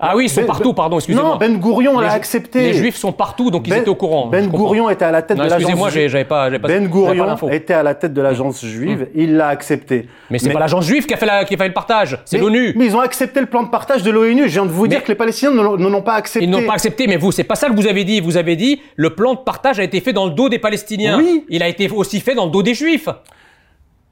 Ah 0.00 0.16
oui, 0.16 0.24
ils 0.24 0.28
sont 0.30 0.40
Ben- 0.40 0.46
partout, 0.46 0.72
pardon, 0.72 0.96
excusez-moi. 0.96 1.32
Non, 1.32 1.36
Ben 1.36 1.58
Gourion 1.58 2.00
l'a 2.00 2.10
accepté. 2.12 2.60
Les 2.62 2.72
juifs 2.72 2.96
sont 2.96 3.12
partout, 3.12 3.50
donc 3.50 3.66
ils 3.66 3.70
Ben- 3.70 3.80
étaient 3.82 3.90
au 3.90 3.94
courant. 3.94 4.28
Ben 4.28 4.44
je 4.44 4.48
comprends. 4.48 4.64
Gourion 4.68 4.88
était 4.88 5.04
à 5.04 5.10
la 5.10 5.20
tête 5.20 5.36
Non, 5.36 5.44
de 5.44 5.50
l'agence. 5.50 5.60
excusez-moi, 5.68 5.90
j'avais 5.90 6.24
pas, 6.24 6.48
Ben 6.48 6.58
pas 6.58 6.78
Gourion 6.88 7.36
était 7.50 7.74
à 7.74 7.82
la 7.82 7.94
tête 7.94 8.14
de 8.14 8.22
l'agence 8.22 8.64
juive. 8.64 9.08
Il 9.14 9.36
l'a 9.36 9.48
accepté. 9.48 10.08
Mais 10.30 10.38
c'est 10.38 10.48
pas 10.50 10.58
l'agence 10.58 10.86
juive 10.86 11.04
qui 11.04 11.12
a 11.12 11.18
fait, 11.18 11.26
la, 11.26 11.44
qui 11.44 11.52
a 11.54 11.58
fait 11.58 11.68
le 11.68 11.74
partage, 11.74 12.18
c'est 12.24 12.38
l'ONU. 12.38 12.72
Mais 12.76 12.86
ils 12.86 12.96
ont 12.96 13.00
accepté 13.00 13.40
le 13.40 13.46
plan 13.46 13.62
de 13.62 13.68
partage 13.68 14.02
de 14.02 14.10
l'ONU. 14.10 14.44
Je 14.44 14.52
viens 14.54 14.64
de 14.64 14.70
vous 14.70 14.86
dire 14.88 15.02
que 15.02 15.08
les 15.08 15.14
Palestiniens 15.14 15.50
ne 15.52 15.88
l'ont 15.88 16.02
pas 16.02 16.14
accepté. 16.14 16.46
Ils 16.46 16.50
n'ont 16.50 16.62
pas 16.62 16.72
accepté, 16.72 17.06
mais 17.06 17.18
vous, 17.18 17.30
c'est 17.30 17.44
pas 17.44 17.56
ça 17.56 17.68
que 17.68 17.74
vous 17.76 17.86
avez 17.86 18.04
dit. 18.04 18.20
Vous 18.20 18.38
avez 18.38 18.56
dit 18.56 18.80
le 18.96 19.10
plan 19.10 19.34
de 19.34 19.40
partage 19.40 19.78
a 19.80 19.84
été 19.84 20.00
fait 20.00 20.14
dans 20.14 20.24
le 20.24 20.32
dos 20.32 20.48
des 20.48 20.58
Palestiniens. 20.58 21.18
Oui. 21.18 21.44
Il 21.50 21.62
a 21.62 21.68
été 21.68 21.90
aussi 21.90 22.20
fait 22.20 22.34
dans 22.34 22.46
le 22.46 22.50
dos 22.50 22.62
des 22.62 22.72
Juifs. 22.72 23.10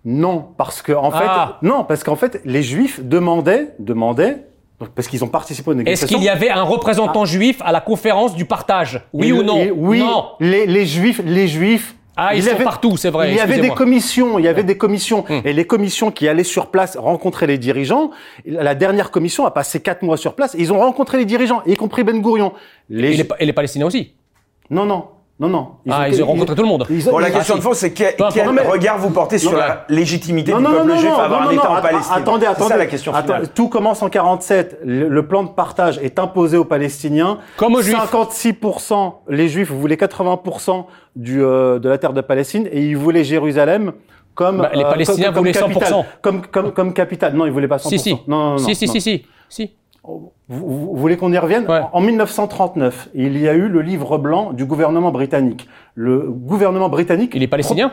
Non, 0.04 0.46
parce 0.58 0.82
que 0.82 0.92
en 0.92 1.10
fait, 1.10 1.24
Ah. 1.26 1.58
non, 1.62 1.84
parce 1.84 2.04
qu'en 2.04 2.16
fait, 2.16 2.40
les 2.44 2.62
Juifs 2.62 3.00
demandaient, 3.02 3.74
demandaient, 3.78 4.46
donc, 4.80 4.90
parce 4.90 5.08
qu'ils 5.08 5.24
ont 5.24 5.28
participé 5.28 5.70
aux 5.70 5.72
Est-ce 5.72 5.78
négociations. 5.84 6.18
qu'il 6.18 6.26
y 6.26 6.28
avait 6.28 6.50
un 6.50 6.62
représentant 6.62 7.24
juif 7.24 7.62
à 7.64 7.72
la 7.72 7.80
conférence 7.80 8.34
du 8.34 8.44
partage? 8.44 9.00
Oui 9.14 9.28
Et 9.28 9.32
ou 9.32 9.42
non? 9.42 9.56
et 9.58 9.70
Oui. 9.70 10.00
Non. 10.00 10.26
Les, 10.40 10.66
les 10.66 10.84
Juifs, 10.84 11.22
les 11.24 11.48
Juifs. 11.48 11.94
Ah, 12.16 12.34
ils 12.34 12.44
il 12.44 12.48
sont 12.48 12.56
partout, 12.62 12.96
c'est 12.96 13.10
vrai, 13.10 13.30
Il 13.30 13.36
y 13.36 13.40
avait 13.40 13.58
des 13.58 13.70
commissions, 13.70 14.38
il 14.38 14.44
y 14.44 14.48
avait 14.48 14.62
des 14.62 14.76
commissions, 14.76 15.24
Hum. 15.28 15.40
et 15.44 15.52
les 15.52 15.66
commissions 15.66 16.12
qui 16.12 16.28
allaient 16.28 16.44
sur 16.44 16.66
place 16.68 16.96
rencontrer 16.96 17.46
les 17.48 17.58
dirigeants. 17.58 18.10
La 18.44 18.76
dernière 18.76 19.10
commission 19.10 19.46
a 19.46 19.50
passé 19.50 19.80
quatre 19.80 20.02
mois 20.02 20.16
sur 20.16 20.34
place. 20.34 20.54
Et 20.54 20.58
ils 20.60 20.72
ont 20.72 20.78
rencontré 20.78 21.18
les 21.18 21.24
dirigeants, 21.24 21.62
y 21.66 21.74
compris 21.76 22.04
Ben 22.04 22.20
Gourion. 22.20 22.52
Les, 22.88 23.14
Et 23.14 23.16
les, 23.16 23.24
Pa- 23.24 23.36
et 23.40 23.46
les 23.46 23.52
Palestiniens 23.52 23.86
aussi? 23.86 24.12
Non, 24.70 24.84
non, 24.86 25.06
non, 25.40 25.48
non. 25.48 25.68
Ah, 25.90 26.08
ils 26.08 26.22
ont 26.22 26.26
rencontré 26.26 26.54
tout 26.54 26.62
le 26.62 26.68
monde. 26.68 26.86
ils- 26.88 27.04
Bon, 27.04 27.18
la 27.18 27.28
ils- 27.28 27.34
question 27.34 27.54
ah, 27.56 27.58
de 27.58 27.62
fond, 27.62 27.74
c'est 27.74 27.92
quel, 27.92 28.14
quel 28.32 28.52
mais- 28.52 28.62
regard 28.62 28.98
vous 28.98 29.10
portez 29.10 29.38
sur 29.38 29.50
Non, 29.50 29.58
la 29.58 29.84
légitimité 29.88 30.52
Non, 30.52 30.58
du 30.58 30.64
non, 30.64 30.70
peuple 30.70 30.86
non, 30.88 30.96
juif 30.96 31.10
non, 31.10 31.18
à 31.18 31.22
avoir 31.24 31.40
non, 31.42 31.48
un 31.48 31.52
non, 31.54 31.58
État 31.60 31.70
en 31.72 31.80
Palestine 31.82 32.14
Attendez, 32.16 32.44
C'est 32.46 32.52
attendez. 32.52 32.68
ça 32.70 32.76
la 32.76 32.86
question 32.86 33.12
finale. 33.12 33.48
tout 33.52 33.68
commence 33.68 34.00
en 34.02 34.08
47. 34.08 34.78
Le, 34.84 35.08
le 35.08 35.26
plan 35.26 35.42
de 35.42 35.48
partage 35.48 35.98
est 35.98 36.20
imposé 36.20 36.56
aux 36.56 36.64
Palestiniens. 36.64 37.38
Comme 37.56 37.74
aux 37.74 37.82
Juifs. 37.82 37.96
56%, 37.96 39.14
les 39.28 39.48
Juifs 39.48 39.70
voulaient 39.72 39.96
80% 39.96 40.86
du, 41.16 41.42
euh, 41.42 41.78
de 41.78 41.88
la 41.88 41.98
terre 41.98 42.12
de 42.12 42.20
Palestine 42.20 42.68
et 42.70 42.82
ils 42.82 42.96
voulaient 42.96 43.24
Jérusalem 43.24 43.92
comme 44.34 44.58
Bah, 44.58 44.70
les 44.74 44.84
euh, 44.84 44.90
Palestiniens 44.90 45.26
comme, 45.26 45.34
comme 45.34 45.42
voulaient 45.42 45.52
capitale. 45.52 45.92
100%. 45.92 46.04
Comme, 46.22 46.42
comme, 46.46 46.72
comme 46.72 46.92
capitale. 46.92 47.34
Non, 47.34 47.46
ils 47.46 47.52
voulaient 47.52 47.68
pas 47.68 47.76
100%. 47.78 47.88
Si, 47.88 47.98
si. 47.98 48.12
Non, 48.12 48.18
non, 48.28 48.50
non. 48.52 48.58
si, 48.58 48.74
si, 48.74 48.86
si, 48.88 49.00
si, 49.00 49.24
si. 49.48 49.70
Vous, 50.06 50.32
vous- 50.48 50.68
vous 50.90 50.96
voulez 50.96 51.16
qu'on 51.16 51.32
y 51.32 51.38
revienne 51.38 51.66
Ouais. 51.66 51.80
En 51.92 52.00
1939, 52.00 53.08
il 53.14 53.38
y 53.38 53.48
a 53.48 53.54
eu 53.54 53.68
le 53.68 53.80
livre 53.80 54.18
blanc 54.18 54.52
du 54.52 54.66
gouvernement 54.66 55.10
britannique. 55.10 55.66
Le 55.94 56.18
gouvernement 56.30 56.88
britannique... 56.90 57.32
Il 57.34 57.42
est 57.42 57.48
palestinien? 57.48 57.92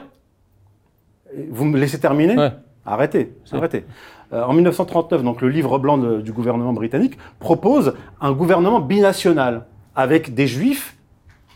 Vous 1.49 1.65
me 1.65 1.77
laissez 1.79 1.99
terminer? 1.99 2.35
Ouais. 2.37 2.51
Arrêtez, 2.85 3.33
arrêtez. 3.51 3.85
Euh, 4.33 4.43
en 4.43 4.53
1939, 4.53 5.23
donc 5.23 5.41
le 5.41 5.49
livre 5.49 5.77
blanc 5.79 5.97
de- 5.97 6.19
du 6.21 6.33
gouvernement 6.33 6.73
britannique 6.73 7.17
propose 7.39 7.93
un 8.19 8.31
gouvernement 8.33 8.79
binational 8.79 9.65
avec 9.95 10.33
des 10.33 10.47
juifs 10.47 10.97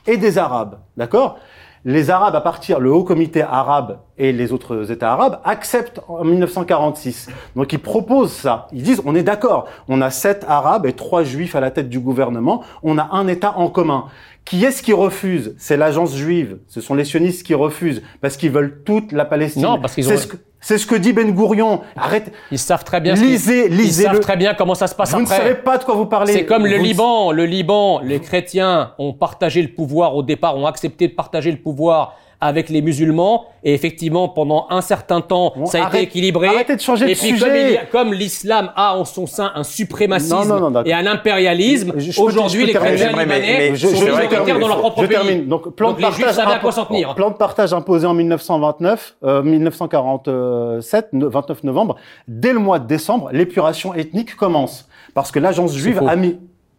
et 0.07 0.17
des 0.17 0.37
arabes, 0.37 0.77
d'accord? 0.97 1.39
Les 1.87 2.09
arabes 2.09 2.35
à 2.35 2.41
partir, 2.41 2.79
le 2.79 2.91
haut 2.91 3.03
comité 3.03 3.43
arabe 3.43 3.99
et 4.17 4.31
les 4.31 4.51
autres 4.51 4.91
États 4.91 5.13
arabes 5.13 5.39
acceptent 5.43 6.01
en 6.07 6.23
1946. 6.23 7.29
Donc 7.55 7.73
ils 7.73 7.79
proposent 7.79 8.31
ça. 8.31 8.67
Ils 8.73 8.81
disent 8.81 9.03
on 9.05 9.13
est 9.13 9.21
d'accord, 9.21 9.67
on 9.87 10.01
a 10.01 10.09
sept 10.09 10.43
arabes 10.47 10.87
et 10.87 10.93
trois 10.93 11.21
juifs 11.21 11.55
à 11.55 11.59
la 11.59 11.69
tête 11.69 11.87
du 11.87 11.99
gouvernement, 11.99 12.63
on 12.81 12.97
a 12.97 13.09
un 13.11 13.27
État 13.27 13.53
en 13.57 13.69
commun. 13.69 14.05
Qui 14.45 14.63
est-ce 14.63 14.83
qui 14.83 14.93
refuse? 14.93 15.55
C'est 15.57 15.75
l'agence 15.77 16.15
juive. 16.15 16.59
Ce 16.67 16.79
sont 16.79 16.93
les 16.93 17.03
sionistes 17.03 17.43
qui 17.45 17.53
refusent 17.55 18.03
parce 18.21 18.37
qu'ils 18.37 18.51
veulent 18.51 18.83
toute 18.85 19.11
la 19.11 19.25
Palestine. 19.25 19.63
Non, 19.63 19.79
parce 19.79 19.95
qu'ils 19.95 20.05
ont- 20.07 20.11
C'est 20.11 20.17
ce 20.17 20.27
que, 20.27 20.37
c'est 20.61 20.77
ce 20.77 20.85
que 20.85 20.93
dit 20.95 21.13
Ben 21.13 21.31
Gourion. 21.31 21.81
Arrête. 21.95 22.31
Ils 22.51 22.59
savent 22.59 22.83
très 22.83 23.01
bien. 23.01 23.15
qu'ils- 23.15 23.23
Lisez, 23.25 23.65
Ils 23.69 23.75
lisez. 23.75 24.03
savent 24.03 24.19
très 24.19 24.37
bien 24.37 24.53
comment 24.53 24.75
ça 24.75 24.85
se 24.85 24.93
passe 24.93 25.11
Vous 25.11 25.19
ne 25.19 25.23
après. 25.25 25.37
savez 25.37 25.55
pas 25.55 25.79
de 25.79 25.83
quoi 25.83 25.95
vous 25.95 26.05
parlez. 26.05 26.31
C'est 26.33 26.45
comme 26.45 26.65
le 26.67 26.75
Vous 26.75 26.83
ne- 26.83 26.87
Liban. 26.87 27.31
Le 27.31 27.45
Liban, 27.45 27.99
les 28.01 28.19
chrétiens 28.19 28.91
ont 28.99 29.13
partagé 29.13 29.63
le 29.63 29.69
pouvoir 29.69 30.15
au 30.15 30.21
départ, 30.21 30.55
ont 30.57 30.67
accepté 30.67 31.07
de 31.07 31.13
partager 31.13 31.51
le 31.51 31.57
pouvoir 31.57 32.15
avec 32.41 32.69
les 32.69 32.81
musulmans. 32.81 33.45
Et 33.63 33.73
effectivement, 33.73 34.29
pendant 34.29 34.67
un 34.69 34.81
certain 34.81 35.21
temps, 35.21 35.53
Bon, 35.55 35.65
ça 35.65 35.79
a 35.79 35.81
arrête- 35.87 35.95
été 35.95 36.03
équilibré. 36.03 36.47
arrêtez 36.47 36.75
de 36.75 36.81
changer 36.81 37.05
de 37.05 37.11
et 37.11 37.15
puis, 37.15 37.29
sujet. 37.29 37.79
comme, 37.91 38.13
l'islam 38.13 38.71
a 38.75 38.95
en 38.95 39.05
son 39.05 39.25
sein 39.25 39.51
un 39.55 39.63
suprémacisme 39.63 40.35
Non, 40.35 40.45
non, 40.59 40.69
non, 40.69 40.83
et 40.83 40.93
un 40.93 41.07
impérialisme, 41.07 41.93
aujourd'hui, 42.19 42.65
les 42.67 42.73
chrétiens 42.73 43.09
libanais 43.09 43.25
mais 43.69 43.75
je- 43.75 43.87
sont 43.87 43.93
je- 43.95 43.99
je 44.01 44.05
minoritaires 44.05 44.43
termine. 44.45 44.61
dans 44.61 44.67
leur 44.67 44.79
propre 44.79 45.01
je 45.01 45.07
pays. 45.07 45.17
termine. 45.17 45.47
Donc, 45.47 45.75
plan 45.75 45.89
Donc, 45.89 45.97
de 45.97 46.01
les 46.03 46.07
juifs 46.11 46.25
partage 46.25 46.35
savent 46.35 46.47
à 46.53 46.57
impo- 46.57 46.61
quoi 46.61 46.71
s'en 46.71 46.85
tenir. 46.85 47.15
Plan 47.15 47.29
de 47.31 47.35
partage 47.35 47.73
imposé 47.73 48.05
en 48.05 48.13
1929, 48.13 49.15
euh, 49.23 49.41
1947, 49.41 51.07
ne- 51.13 51.25
29 51.25 51.63
novembre. 51.63 51.95
Dès 52.27 52.53
le 52.53 52.59
mois 52.59 52.79
de 52.79 52.87
décembre, 52.87 53.29
l'épuration 53.31 53.93
ethnique 53.93 54.35
commence. 54.35 54.87
Parce 55.13 55.31
que 55.31 55.39
l'agence 55.39 55.73
juive 55.75 56.01
a 56.07 56.15
mis... 56.15 56.37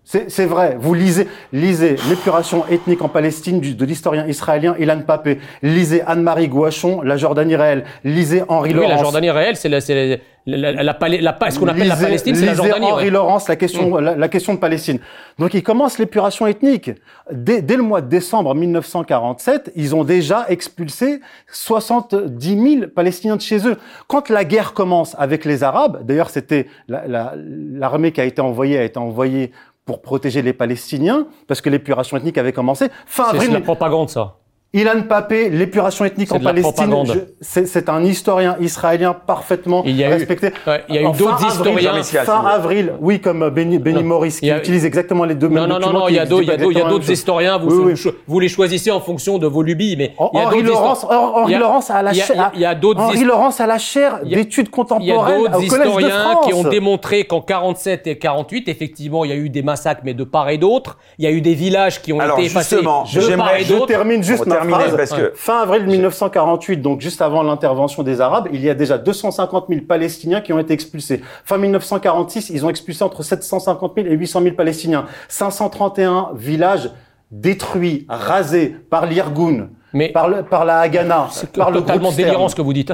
C'est 0.09 0.47
vrai, 0.47 0.77
vous 0.79 0.95
lisez, 0.95 1.27
lisez 1.53 1.97
l'épuration 2.09 2.65
ethnique 2.71 3.03
en 3.03 3.09
Palestine 3.09 3.59
du- 3.59 3.75
de 3.75 3.85
l'historien 3.85 4.25
israélien 4.29 4.77
Ilan 4.79 5.01
Papé, 5.05 5.41
lisez 5.65 6.01
Anne-Marie 6.07 6.47
Gouachon, 6.47 7.03
La 7.03 7.17
Jordanie 7.17 7.57
réelle, 7.57 7.83
lisez 8.05 8.45
Henri 8.47 8.71
Oui, 8.71 8.77
la 8.77 8.83
Laurence. 8.83 9.01
Jordanie 9.01 9.31
réelle, 9.33 9.57
c'est 9.57 9.69
la, 9.69 9.81
c'est 9.81 10.21
la, 10.47 10.57
la, 10.59 10.71
la, 10.85 10.95
la 10.95 11.51
ce 11.51 11.59
qu'on 11.59 11.67
appelle 11.67 11.89
la 11.89 11.97
Palestine, 11.97 12.37
c'est 12.37 12.47
la 12.47 12.53
lisez 12.53 12.63
Jordanie. 12.63 12.87
Henri 12.87 13.05
ouais. 13.07 13.11
Laurence, 13.11 13.49
la 13.49 13.57
question, 13.57 13.97
la, 13.97 14.15
la 14.15 14.29
question 14.29 14.55
de 14.55 14.61
Palestine. 14.61 15.01
Donc, 15.41 15.55
ils 15.55 15.65
commencent 15.65 15.99
l'épuration 15.99 16.47
ethnique. 16.47 16.93
Dès, 17.33 17.61
dès 17.61 17.77
le 17.77 17.83
mois 17.83 18.01
de 18.01 18.09
décembre 18.09 18.55
1947, 18.55 19.73
ils 19.75 19.93
ont 19.97 20.05
déjà 20.05 20.45
expulsé 20.49 21.21
70 21.51 22.79
000 22.79 22.87
Palestiniens 22.95 23.35
de 23.37 23.41
chez 23.43 23.67
eux. 23.67 23.77
Quand 24.07 24.29
la 24.31 24.45
guerre 24.45 24.73
commence 24.73 25.17
avec 25.19 25.45
les 25.45 25.65
Arabes, 25.65 26.03
d'ailleurs, 26.05 26.31
c'était 26.31 26.69
la- 26.87 27.09
la- 27.09 27.35
l'armée 27.37 28.13
qui 28.13 28.21
a 28.21 28.25
été 28.25 28.41
envoyée 28.41 28.79
a 28.79 28.85
été 28.85 28.99
envoyée 28.99 29.51
pour 29.87 30.03
protéger 30.03 30.43
les 30.43 30.53
Palestiniens, 30.53 31.27
parce 31.47 31.63
que 31.63 31.71
l'épuration 31.71 32.17
ethnique 32.19 32.37
avait 32.37 32.53
commencé. 32.53 32.89
Fin 33.07 33.27
C'est 33.27 33.33
de 33.33 33.37
avril, 33.37 33.53
la 33.53 33.61
propagande, 33.61 34.11
ça. 34.11 34.37
Ilan 34.77 35.03
Papé, 35.09 35.49
l'épuration 35.49 36.05
ethnique 36.05 36.31
en 36.33 36.39
Palestine, 36.39 36.95
c'est 37.41 37.89
un 37.89 38.05
historien 38.05 38.57
israélien 38.61 39.15
parfaitement 39.15 39.83
Il 39.87 39.97
y 39.97 40.05
a 40.05 40.11
eu- 40.11 40.13
respecté. 40.13 40.53
ouais, 40.67 40.85
il 40.91 40.95
y 40.97 40.99
a 40.99 41.03
eu 41.03 41.13
d'autres 41.13 41.45
avril, 41.47 41.79
historiens- 41.89 42.25
Fin 42.25 42.45
avril, 42.45 42.93
oui, 43.01 43.19
comme 43.21 43.49
Benny. 43.49 43.79
Morris, 44.03 44.37
qui 44.39 44.51
a- 44.51 44.59
utilise 44.59 44.85
exactement 44.85 45.25
les 45.25 45.35
deux 45.35 45.49
mêmes 45.49 45.63
Non, 45.63 45.67
non, 45.67 45.75
non, 45.75 45.81
documents. 45.81 45.99
non, 46.01 46.07
qui 46.07 46.13
il 46.13 46.17
y 46.17 46.19
a 46.19 46.27
d'autres, 46.27 47.11
historiens, 47.11 47.57
vous, 47.59 47.71
Oui, 47.71 47.85
oui. 47.93 47.97
cho- 47.97 48.13
vous 48.27 48.39
les 48.39 48.49
choisissez 48.49 48.91
en 48.91 49.01
fonction 49.01 49.39
de 49.39 49.47
vos 49.47 49.63
lubies, 49.63 49.97
mais 49.97 50.13
il 50.33 50.39
y 50.39 50.43
a 50.43 50.47
Henri 50.47 50.63
d'autres 50.63 50.75
Laurence, 50.81 51.05
Henri 51.09 51.55
Laurence 51.55 51.91
a 51.91 52.03
la 52.03 52.13
il 52.13 52.19
y 52.19 52.21
a- 52.21 52.25
chaire, 52.27 52.51
il 52.55 52.61
y 52.61 52.65
a 52.67 52.75
d'autres 52.75 53.01
Henri 53.01 53.25
Laurence 53.25 53.61
a 53.61 53.67
la 53.67 53.79
chaire 53.79 54.19
Il 54.25 54.31
y 54.31 54.35
a- 54.35 54.37
d'études 54.37 54.67
Il 54.67 54.69
y 54.69 54.73
a 54.73 54.77
contemporaines 54.77 55.39
d'autres 55.45 55.59
de 55.59 55.65
historiens 55.65 56.37
qui 56.45 56.53
ont 56.53 56.65
démontré 56.65 57.25
qu'en 57.25 57.41
47 57.41 58.07
et 58.07 58.19
48, 58.19 58.69
effectivement, 58.69 59.25
il 59.25 59.31
y 59.31 59.33
a 59.33 59.37
eu 59.37 59.49
des 59.49 59.63
massacres, 59.63 60.03
mais 60.05 60.13
de 60.13 60.25
part 60.25 60.51
et 60.51 60.59
d'autre. 60.59 60.99
Il 61.19 61.25
y 61.25 61.29
a 61.29 61.31
eu 61.31 61.41
des 61.41 61.55
villages 61.55 62.03
qui 62.03 62.13
ont 62.13 62.21
été 62.21 62.45
effacés 62.45 62.77
justement, 62.77 63.05
de 63.05 63.09
part 63.15 63.23
j'aimerais- 63.23 63.61
et 63.63 63.65
Je 63.65 63.73
d'autre. 63.73 63.87
termine 63.87 64.23
juste 64.23 64.45
ma 64.47 64.66
terminer, 64.69 64.91
phrase. 64.91 65.11
parce 65.11 65.21
que- 65.21 65.33
Fin 65.35 65.59
avril 65.63 65.85
1948, 65.87 66.77
donc 66.83 67.01
juste 67.01 67.23
avant 67.23 67.43
l'intervention 67.43 68.03
des 68.03 68.21
Arabes, 68.21 68.49
il 68.53 68.61
y 68.63 68.71
a 68.71 68.75
déjà 68.75 68.99
250 68.99 69.67
000 69.69 69.81
Palestiniens 69.87 70.41
qui 70.41 70.53
ont 70.53 70.59
été 70.59 70.73
expulsés. 70.75 71.23
Fin 71.45 71.59
1946, 71.59 72.51
ils 72.51 72.65
ont 72.65 72.71
expulsé 72.71 73.03
entre 73.05 73.23
750 73.23 73.93
000 73.97 74.07
et 74.09 74.13
800 74.13 74.43
000 74.43 74.55
Palestiniens. 74.55 75.07
531 75.29 76.31
villages 76.35 76.91
détruits, 77.31 78.07
rasés 78.09 78.77
par 78.91 79.07
l'Irgun, 79.07 79.69
Mais 79.93 80.11
par, 80.11 80.29
le- 80.29 80.43
par 80.43 80.65
la 80.65 80.79
Haganah, 80.81 81.29
c'est 81.31 81.53
par 81.53 81.71
le 81.71 81.81
totalement 81.81 82.09
groupe 82.09 82.17
délirant 82.17 82.49
ce 82.49 82.55
que 82.55 82.63
vous 82.63 82.73
dites. 82.73 82.93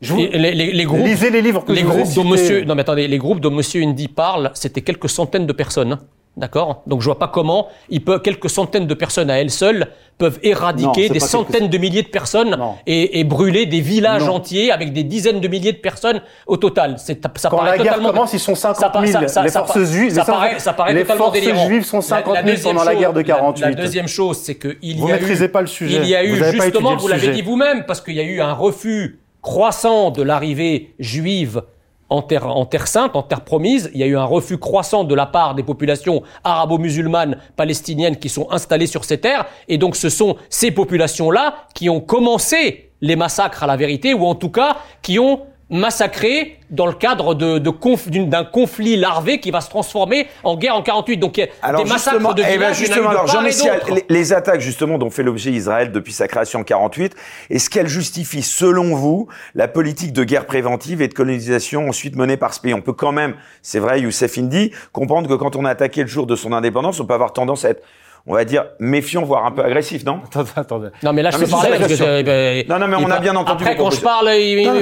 Je 0.00 0.12
vous- 0.12 0.20
Et 0.20 0.38
les, 0.38 0.52
les- 0.54 0.72
les 0.72 0.84
groupes, 0.84 1.00
Lisez 1.00 1.30
les 1.30 1.40
livres 1.40 1.64
que 1.64 1.72
les 1.72 1.80
je 1.80 1.86
vous 1.86 1.92
ai 1.98 2.02
groupes 2.02 2.14
dont 2.14 2.24
monsieur, 2.24 2.64
non 2.64 2.74
mais 2.74 2.82
attendez, 2.82 3.08
les 3.08 3.18
groupes 3.18 3.40
dont 3.40 3.50
monsieur 3.50 3.82
Indy 3.82 4.08
parle, 4.08 4.50
c'était 4.54 4.82
quelques 4.82 5.08
centaines 5.08 5.46
de 5.46 5.52
personnes. 5.54 5.98
D'accord? 6.36 6.82
Donc 6.86 7.00
je 7.00 7.06
vois 7.06 7.18
pas 7.18 7.28
comment 7.28 7.68
il 7.88 8.04
peut, 8.04 8.18
quelques 8.18 8.50
centaines 8.50 8.86
de 8.86 8.92
personnes 8.92 9.30
à 9.30 9.40
elles 9.40 9.50
seules 9.50 9.86
peuvent 10.18 10.38
Non, 10.42 10.50
éradiquer 10.50 11.06
c'est 11.08 11.12
des 11.14 11.20
centaines 11.20 11.68
de 11.68 11.78
milliers 11.78 12.02
de 12.02 12.08
personnes 12.08 12.56
Non. 12.58 12.74
et, 12.86 13.20
et 13.20 13.24
brûler 13.24 13.64
des 13.64 13.80
villages 13.80 14.24
Non. 14.26 14.34
entiers 14.36 14.70
avec 14.70 14.92
des 14.92 15.02
dizaines 15.02 15.40
de 15.40 15.48
milliers 15.48 15.72
de 15.72 15.78
personnes 15.78 16.20
au 16.46 16.58
total. 16.58 16.98
Ça 16.98 17.14
Quand 17.48 17.56
paraît 17.56 17.70
la 17.70 17.76
guerre 17.78 17.92
totalement, 17.94 18.10
commence, 18.10 18.32
ils 18.34 18.38
sont 18.40 18.54
50 18.54 18.76
ça 18.76 19.00
000. 19.06 19.12
par- 19.12 19.22
ça- 19.22 19.28
ça- 19.28 19.42
les 19.44 19.50
forces 19.50 19.84
juives, 19.84 20.12
ça 20.12 20.24
paraît, 20.26 20.58
ça 20.58 20.72
paraît 20.74 20.92
les 20.94 21.02
totalement 21.02 21.24
forces 21.32 21.38
juives 21.66 21.84
sont 21.84 21.96
La- 21.98 22.02
50 22.02 22.34
la 22.34 22.42
000 22.42 22.54
deuxième 22.54 22.74
pendant 22.74 22.84
la 22.84 22.90
chose- 22.92 23.00
guerre 23.00 23.12
de 23.14 23.18
la- 23.20 23.24
48. 23.24 23.62
La, 23.62 23.72
deuxième 23.74 24.08
chose, 24.08 24.36
c'est 24.38 24.54
que 24.56 24.76
il 24.82 24.98
Vous 24.98 25.08
y 25.08 25.12
a 25.12 25.14
maîtrisez 25.14 25.44
eu, 25.46 25.48
pas 25.48 25.60
le 25.62 25.66
sujet. 25.66 25.96
Il 26.02 26.06
y 26.08 26.14
a 26.14 26.22
eu 26.24 26.32
Vous 26.38 26.44
justement, 26.52 26.96
vous 26.96 27.08
l'avez 27.08 27.28
dit 27.28 27.42
vous-même, 27.42 27.84
parce 27.86 28.00
qu'il 28.02 28.14
y 28.14 28.20
a 28.20 28.24
eu 28.24 28.40
un 28.42 28.52
refus 28.52 29.20
croissant 29.42 30.10
de 30.10 30.22
l'arrivée 30.22 30.94
juive 30.98 31.62
en 32.08 32.22
terre, 32.22 32.86
sainte, 32.86 33.16
en 33.16 33.22
terre 33.22 33.42
promise. 33.42 33.90
Il 33.94 34.00
y 34.00 34.02
a 34.02 34.06
eu 34.06 34.16
un 34.16 34.24
refus 34.24 34.58
croissant 34.58 35.04
de 35.04 35.14
la 35.14 35.26
part 35.26 35.54
des 35.54 35.62
populations 35.62 36.22
arabo-musulmanes 36.44 37.38
palestiniennes 37.56 38.16
qui 38.16 38.28
sont 38.28 38.48
installées 38.50 38.86
sur 38.86 39.04
ces 39.04 39.18
terres. 39.18 39.46
Et 39.68 39.78
donc 39.78 39.96
ce 39.96 40.08
sont 40.08 40.36
ces 40.48 40.70
populations-là 40.70 41.54
qui 41.74 41.90
ont 41.90 42.00
commencé 42.00 42.90
les 43.00 43.16
massacres 43.16 43.62
à 43.62 43.66
la 43.66 43.76
vérité, 43.76 44.14
ou 44.14 44.24
en 44.24 44.34
tout 44.34 44.50
cas 44.50 44.78
qui 45.02 45.18
ont 45.18 45.42
massacré 45.68 46.58
dans 46.70 46.86
le 46.86 46.92
cadre 46.92 47.34
de, 47.34 47.58
de 47.58 48.24
d'un 48.24 48.44
conflit 48.44 48.96
larvé 48.96 49.40
qui 49.40 49.50
va 49.50 49.60
se 49.60 49.68
transformer 49.68 50.28
en 50.44 50.56
guerre 50.56 50.76
en 50.76 50.82
48. 50.82 51.16
Donc 51.16 51.40
alors 51.62 51.82
des 51.82 51.88
massacres 51.88 52.34
de 52.34 52.42
eh 52.48 52.58
ben 52.58 52.72
justement, 52.72 53.10
alors, 53.10 53.42
les, 53.42 54.04
les, 54.08 54.32
attaques 54.32 54.60
justement 54.60 54.98
dont 54.98 55.10
fait 55.10 55.22
l'objet 55.22 55.50
Israël 55.50 55.92
depuis 55.92 56.12
sa 56.12 56.28
création 56.28 56.60
en 56.60 56.64
48, 56.64 57.14
est-ce 57.50 57.70
qu'elles 57.70 57.88
justifient 57.88 58.42
selon 58.42 58.94
vous 58.94 59.28
la 59.54 59.68
politique 59.68 60.12
de 60.12 60.24
guerre 60.24 60.46
préventive 60.46 61.02
et 61.02 61.08
de 61.08 61.14
colonisation 61.14 61.88
ensuite 61.88 62.16
menée 62.16 62.36
par 62.36 62.54
ce 62.54 62.60
pays? 62.60 62.74
On 62.74 62.82
peut 62.82 62.92
quand 62.92 63.12
même, 63.12 63.34
c'est 63.62 63.80
vrai, 63.80 64.00
Youssef 64.00 64.38
Indy, 64.38 64.72
comprendre 64.92 65.28
que 65.28 65.34
quand 65.34 65.56
on 65.56 65.64
a 65.64 65.70
attaqué 65.70 66.02
le 66.02 66.08
jour 66.08 66.26
de 66.26 66.36
son 66.36 66.52
indépendance, 66.52 67.00
on 67.00 67.06
peut 67.06 67.14
avoir 67.14 67.32
tendance 67.32 67.64
à 67.64 67.70
être 67.70 67.82
on 68.28 68.34
va 68.34 68.44
dire, 68.44 68.66
méfiant, 68.80 69.22
voire 69.22 69.46
un 69.46 69.52
peu 69.52 69.62
agressif, 69.62 70.04
non? 70.04 70.20
Attendez, 70.24 70.50
attendez. 70.56 70.88
Non, 71.02 71.12
mais 71.12 71.22
là, 71.22 71.30
je 71.30 71.38
peux 71.38 71.46
parler 71.46 71.78
parce 71.78 71.92
que... 71.94 72.22
Ben, 72.22 72.66
non, 72.68 72.78
non, 72.80 72.88
mais 72.88 72.96
on 72.96 73.10
a 73.10 73.20
bien 73.20 73.36
entendu. 73.36 73.62
Après, 73.62 73.76
quand 73.76 73.90
je 73.90 74.00
parle, 74.00 74.28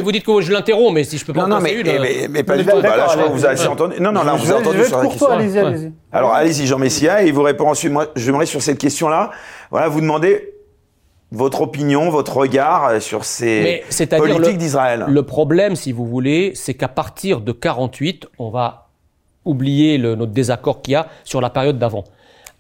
vous 0.03 0.12
dites 0.12 0.24
que 0.24 0.40
je 0.40 0.51
l'interromps, 0.51 0.95
mais 0.95 1.05
si 1.05 1.18
je 1.18 1.26
peux 1.26 1.34
pas 1.34 1.42
Non, 1.42 1.57
non, 1.57 1.61
mais, 1.61 1.74
une, 1.74 1.86
mais, 1.86 2.26
mais, 2.30 2.42
pas 2.42 2.57
du 2.57 2.64
tout. 2.64 2.80
Bah, 2.80 2.97
là, 2.97 3.07
je 3.11 3.16
crois 3.16 3.28
que 3.28 3.32
vous 3.32 3.45
avez 3.45 3.55
assez 3.55 3.68
entendu. 3.68 4.01
Non, 4.01 4.12
non, 4.12 4.24
là, 4.24 4.34
on 4.34 4.38
vous 4.38 4.51
a 4.51 4.57
entendu 4.57 4.84
sur 4.84 4.99
la 4.99 5.07
question. 5.09 5.28
Allez-y, 5.28 5.59
allez-y. 5.59 5.92
Alors, 6.11 6.32
allez-y, 6.32 6.66
Jean 6.66 6.78
Messia, 6.78 7.22
et 7.22 7.26
il 7.26 7.34
vous 7.34 7.42
répond 7.42 7.68
ensuite. 7.68 7.92
Moi, 7.92 8.07
j'aimerais 8.16 8.47
sur 8.47 8.62
cette 8.62 8.78
question-là, 8.78 9.30
voilà, 9.70 9.88
vous 9.88 10.01
demander 10.01 10.55
votre 11.30 11.62
opinion, 11.62 12.09
votre 12.11 12.36
regard 12.38 13.03
sur 13.03 13.24
ces 13.24 13.82
politiques 14.16 14.59
d'Israël. 14.59 15.05
Le 15.07 15.22
problème, 15.22 15.76
si 15.76 15.92
vous 15.92 16.07
voulez, 16.07 16.53
c'est 16.55 16.74
qu'à 16.74 16.88
partir 16.88 17.40
de 17.42 17.53
48, 17.53 18.26
on 18.38 18.49
va 18.49 18.88
oublier 19.45 19.99
le, 19.99 20.14
notre 20.14 20.32
désaccord 20.32 20.80
qu'il 20.80 20.92
y 20.92 20.95
a 20.95 21.09
sur 21.24 21.42
la 21.42 21.51
période 21.51 21.78
d'avant 21.78 22.05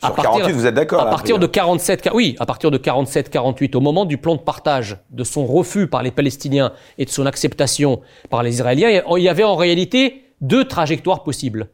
à 0.04 0.10
partir, 0.10 0.32
48, 0.32 0.52
vous 0.52 0.66
êtes 0.66 0.74
d'accord 0.74 1.00
À 1.00 1.10
partir 1.10 1.38
de 1.38 1.46
47, 1.46 2.10
oui, 2.14 2.36
à 2.38 2.46
partir 2.46 2.70
de 2.70 2.78
47, 2.78 3.30
48, 3.30 3.74
au 3.74 3.80
moment 3.80 4.04
du 4.04 4.18
plan 4.18 4.34
de 4.34 4.40
partage, 4.40 4.98
de 5.10 5.24
son 5.24 5.46
refus 5.46 5.86
par 5.86 6.02
les 6.02 6.10
Palestiniens 6.10 6.72
et 6.98 7.04
de 7.04 7.10
son 7.10 7.26
acceptation 7.26 8.00
par 8.30 8.42
les 8.42 8.54
Israéliens, 8.54 9.02
il 9.16 9.22
y 9.22 9.28
avait 9.28 9.44
en 9.44 9.56
réalité 9.56 10.24
deux 10.40 10.64
trajectoires 10.64 11.22
possibles. 11.22 11.68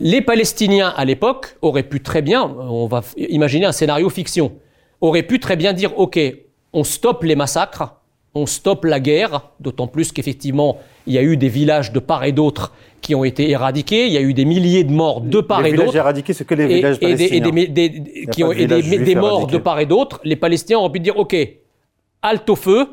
Les 0.00 0.22
Palestiniens 0.22 0.92
à 0.96 1.04
l'époque 1.04 1.56
auraient 1.60 1.82
pu 1.82 2.02
très 2.02 2.22
bien, 2.22 2.42
on 2.42 2.86
va 2.86 3.02
imaginer 3.16 3.66
un 3.66 3.72
scénario 3.72 4.08
fiction, 4.08 4.52
auraient 5.00 5.22
pu 5.22 5.40
très 5.40 5.56
bien 5.56 5.72
dire 5.72 5.98
OK, 5.98 6.18
on 6.72 6.84
stoppe 6.84 7.22
les 7.22 7.36
massacres, 7.36 7.96
on 8.34 8.46
stoppe 8.46 8.84
la 8.84 9.00
guerre, 9.00 9.50
d'autant 9.60 9.88
plus 9.88 10.12
qu'effectivement 10.12 10.78
il 11.06 11.14
y 11.14 11.18
a 11.18 11.22
eu 11.22 11.36
des 11.36 11.48
villages 11.48 11.92
de 11.92 11.98
part 11.98 12.24
et 12.24 12.32
d'autre 12.32 12.72
qui 13.10 13.14
ont 13.16 13.24
été 13.24 13.50
éradiqués. 13.50 14.06
Il 14.06 14.12
y 14.12 14.18
a 14.18 14.20
eu 14.20 14.34
des 14.34 14.44
milliers 14.44 14.84
de 14.84 14.92
morts 14.92 15.20
de 15.20 15.40
part 15.40 15.66
et 15.66 15.72
d'autre. 15.72 15.72
Les 15.72 15.82
villages 15.82 15.96
éradiqués, 15.96 16.32
c'est 16.32 16.44
que 16.44 16.54
les 16.54 16.66
villages 16.68 16.96
et, 17.00 17.06
palestiniens. 17.06 17.52
Et 17.56 17.66
des, 17.66 18.26
qui 18.30 18.44
ont, 18.44 18.52
des, 18.52 19.14
morts 19.16 19.48
de 19.48 19.58
part 19.58 19.80
et 19.80 19.86
d'autre. 19.86 20.20
Les 20.22 20.36
Palestiniens 20.36 20.78
ont 20.78 20.90
pu 20.90 21.00
dire, 21.00 21.18
OK, 21.18 21.36
halte 22.22 22.48
au 22.48 22.54
feu, 22.54 22.86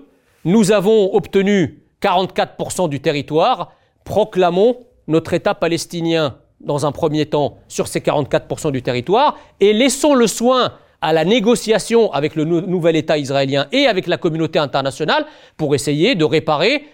nous 0.43 0.71
avons 0.71 1.13
obtenu 1.13 1.83
44% 2.01 2.89
du 2.89 2.99
territoire, 2.99 3.73
proclamons 4.05 4.77
notre 5.07 5.33
État 5.35 5.53
palestinien 5.53 6.37
dans 6.61 6.87
un 6.87 6.91
premier 6.91 7.27
temps 7.27 7.59
sur 7.67 7.87
ces 7.87 7.99
44% 7.99 8.71
du 8.71 8.81
territoire 8.81 9.37
et 9.59 9.71
laissons 9.71 10.15
le 10.15 10.25
soin 10.25 10.73
à 10.99 11.13
la 11.13 11.25
négociation 11.25 12.11
avec 12.11 12.33
le 12.33 12.43
nouvel 12.43 12.95
État 12.95 13.19
israélien 13.19 13.67
et 13.71 13.85
avec 13.85 14.07
la 14.07 14.17
communauté 14.17 14.57
internationale 14.57 15.27
pour 15.57 15.75
essayer 15.75 16.15
de 16.15 16.25
réparer 16.25 16.85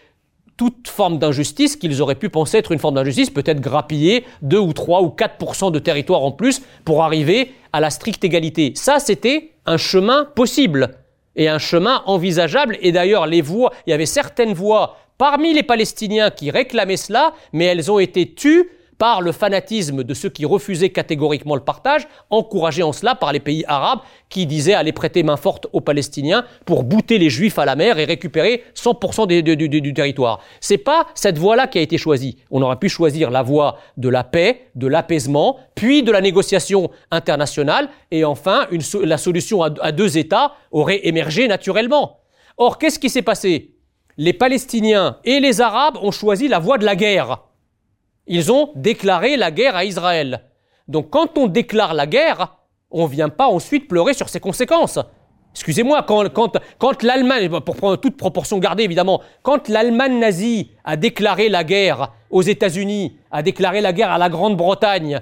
toute 0.57 0.87
forme 0.87 1.17
d'injustice 1.19 1.75
qu'ils 1.75 2.01
auraient 2.01 2.15
pu 2.15 2.29
penser 2.29 2.57
être 2.57 2.71
une 2.71 2.79
forme 2.79 2.95
d'injustice, 2.95 3.29
peut-être 3.29 3.59
grappiller 3.59 4.25
2 4.41 4.57
ou 4.57 4.73
3 4.73 5.01
ou 5.01 5.07
4% 5.07 5.71
de 5.71 5.79
territoire 5.79 6.21
en 6.23 6.31
plus 6.31 6.61
pour 6.85 7.03
arriver 7.03 7.53
à 7.71 7.79
la 7.79 7.89
stricte 7.89 8.23
égalité. 8.23 8.73
Ça, 8.75 8.99
c'était 8.99 9.51
un 9.65 9.77
chemin 9.77 10.25
possible 10.25 10.95
et 11.35 11.47
un 11.49 11.57
chemin 11.57 12.03
envisageable. 12.05 12.77
Et 12.81 12.91
d'ailleurs, 12.91 13.25
les 13.25 13.41
voix, 13.41 13.71
il 13.87 13.91
y 13.91 13.93
avait 13.93 14.05
certaines 14.05 14.53
voix 14.53 14.97
parmi 15.17 15.53
les 15.53 15.63
Palestiniens 15.63 16.29
qui 16.29 16.51
réclamaient 16.51 16.97
cela, 16.97 17.33
mais 17.51 17.65
elles 17.65 17.91
ont 17.91 17.99
été 17.99 18.33
tues 18.33 18.69
par 18.97 19.21
le 19.21 19.31
fanatisme 19.31 20.03
de 20.03 20.13
ceux 20.13 20.29
qui 20.29 20.45
refusaient 20.45 20.89
catégoriquement 20.89 21.55
le 21.55 21.61
partage, 21.61 22.07
encouragés 22.29 22.83
en 22.83 22.93
cela 22.93 23.15
par 23.15 23.33
les 23.33 23.39
pays 23.39 23.63
arabes 23.67 23.99
qui 24.29 24.45
disaient 24.45 24.73
aller 24.73 24.91
prêter 24.91 25.23
main 25.23 25.37
forte 25.37 25.67
aux 25.73 25.81
Palestiniens 25.81 26.45
pour 26.65 26.83
bouter 26.83 27.17
les 27.17 27.29
Juifs 27.29 27.59
à 27.59 27.65
la 27.65 27.75
mer 27.75 27.99
et 27.99 28.05
récupérer 28.05 28.63
100% 28.75 29.27
du, 29.27 29.93
territoire. 29.93 30.39
C'est 30.59 30.77
pas 30.77 31.07
cette 31.15 31.37
voie-là 31.37 31.67
qui 31.67 31.79
a 31.79 31.81
été 31.81 31.97
choisie. 31.97 32.37
On 32.51 32.61
aurait 32.61 32.79
pu 32.79 32.89
choisir 32.89 33.29
la 33.29 33.43
voie 33.43 33.77
de 33.97 34.09
la 34.09 34.23
paix, 34.23 34.67
de 34.75 34.87
l'apaisement, 34.87 35.57
puis 35.75 36.03
de 36.03 36.11
la 36.11 36.21
négociation 36.21 36.89
internationale, 37.11 37.89
et 38.11 38.25
enfin 38.25 38.67
la 39.03 39.17
solution 39.17 39.63
à 39.63 39.91
deux 39.91 40.17
États 40.17 40.53
aurait 40.71 41.01
émergé 41.07 41.47
naturellement. 41.47 42.19
Or, 42.57 42.77
qu'est-ce 42.77 42.99
qui 42.99 43.09
s'est 43.09 43.21
passé? 43.21 43.71
Les 44.17 44.33
Palestiniens 44.33 45.17
et 45.25 45.39
les 45.39 45.59
Arabes 45.59 45.97
ont 46.01 46.11
choisi 46.11 46.47
la 46.47 46.59
voie 46.59 46.77
de 46.77 46.85
la 46.85 46.95
guerre. 46.95 47.39
Ils 48.27 48.51
ont 48.51 48.71
déclaré 48.75 49.37
la 49.37 49.51
guerre 49.51 49.75
à 49.75 49.85
Israël. 49.85 50.43
Donc 50.87 51.09
quand 51.09 51.37
on 51.37 51.47
déclare 51.47 51.93
la 51.93 52.07
guerre, 52.07 52.57
on 52.91 53.03
ne 53.03 53.11
vient 53.11 53.29
pas 53.29 53.47
ensuite 53.47 53.87
pleurer 53.87 54.13
sur 54.13 54.29
ses 54.29 54.39
conséquences. 54.39 54.99
Excusez-moi, 55.53 56.03
quand, 56.03 57.03
l'Allemagne, 57.03 57.49
pour 57.59 57.75
prendre 57.75 57.95
toute 57.97 58.17
proportion 58.17 58.57
gardée 58.57 58.83
évidemment, 58.83 59.21
quand 59.43 59.67
l'Allemagne 59.67 60.17
nazie 60.19 60.71
a 60.83 60.95
déclaré 60.95 61.47
la 61.47 61.63
guerre 61.63 62.11
aux 62.31 62.41
États-Unis, 62.41 63.17
a 63.29 63.43
déclaré 63.43 63.79
la 63.79 63.93
guerre 63.93 64.09
à 64.09 64.17
la 64.17 64.29
Grande-Bretagne, 64.29 65.21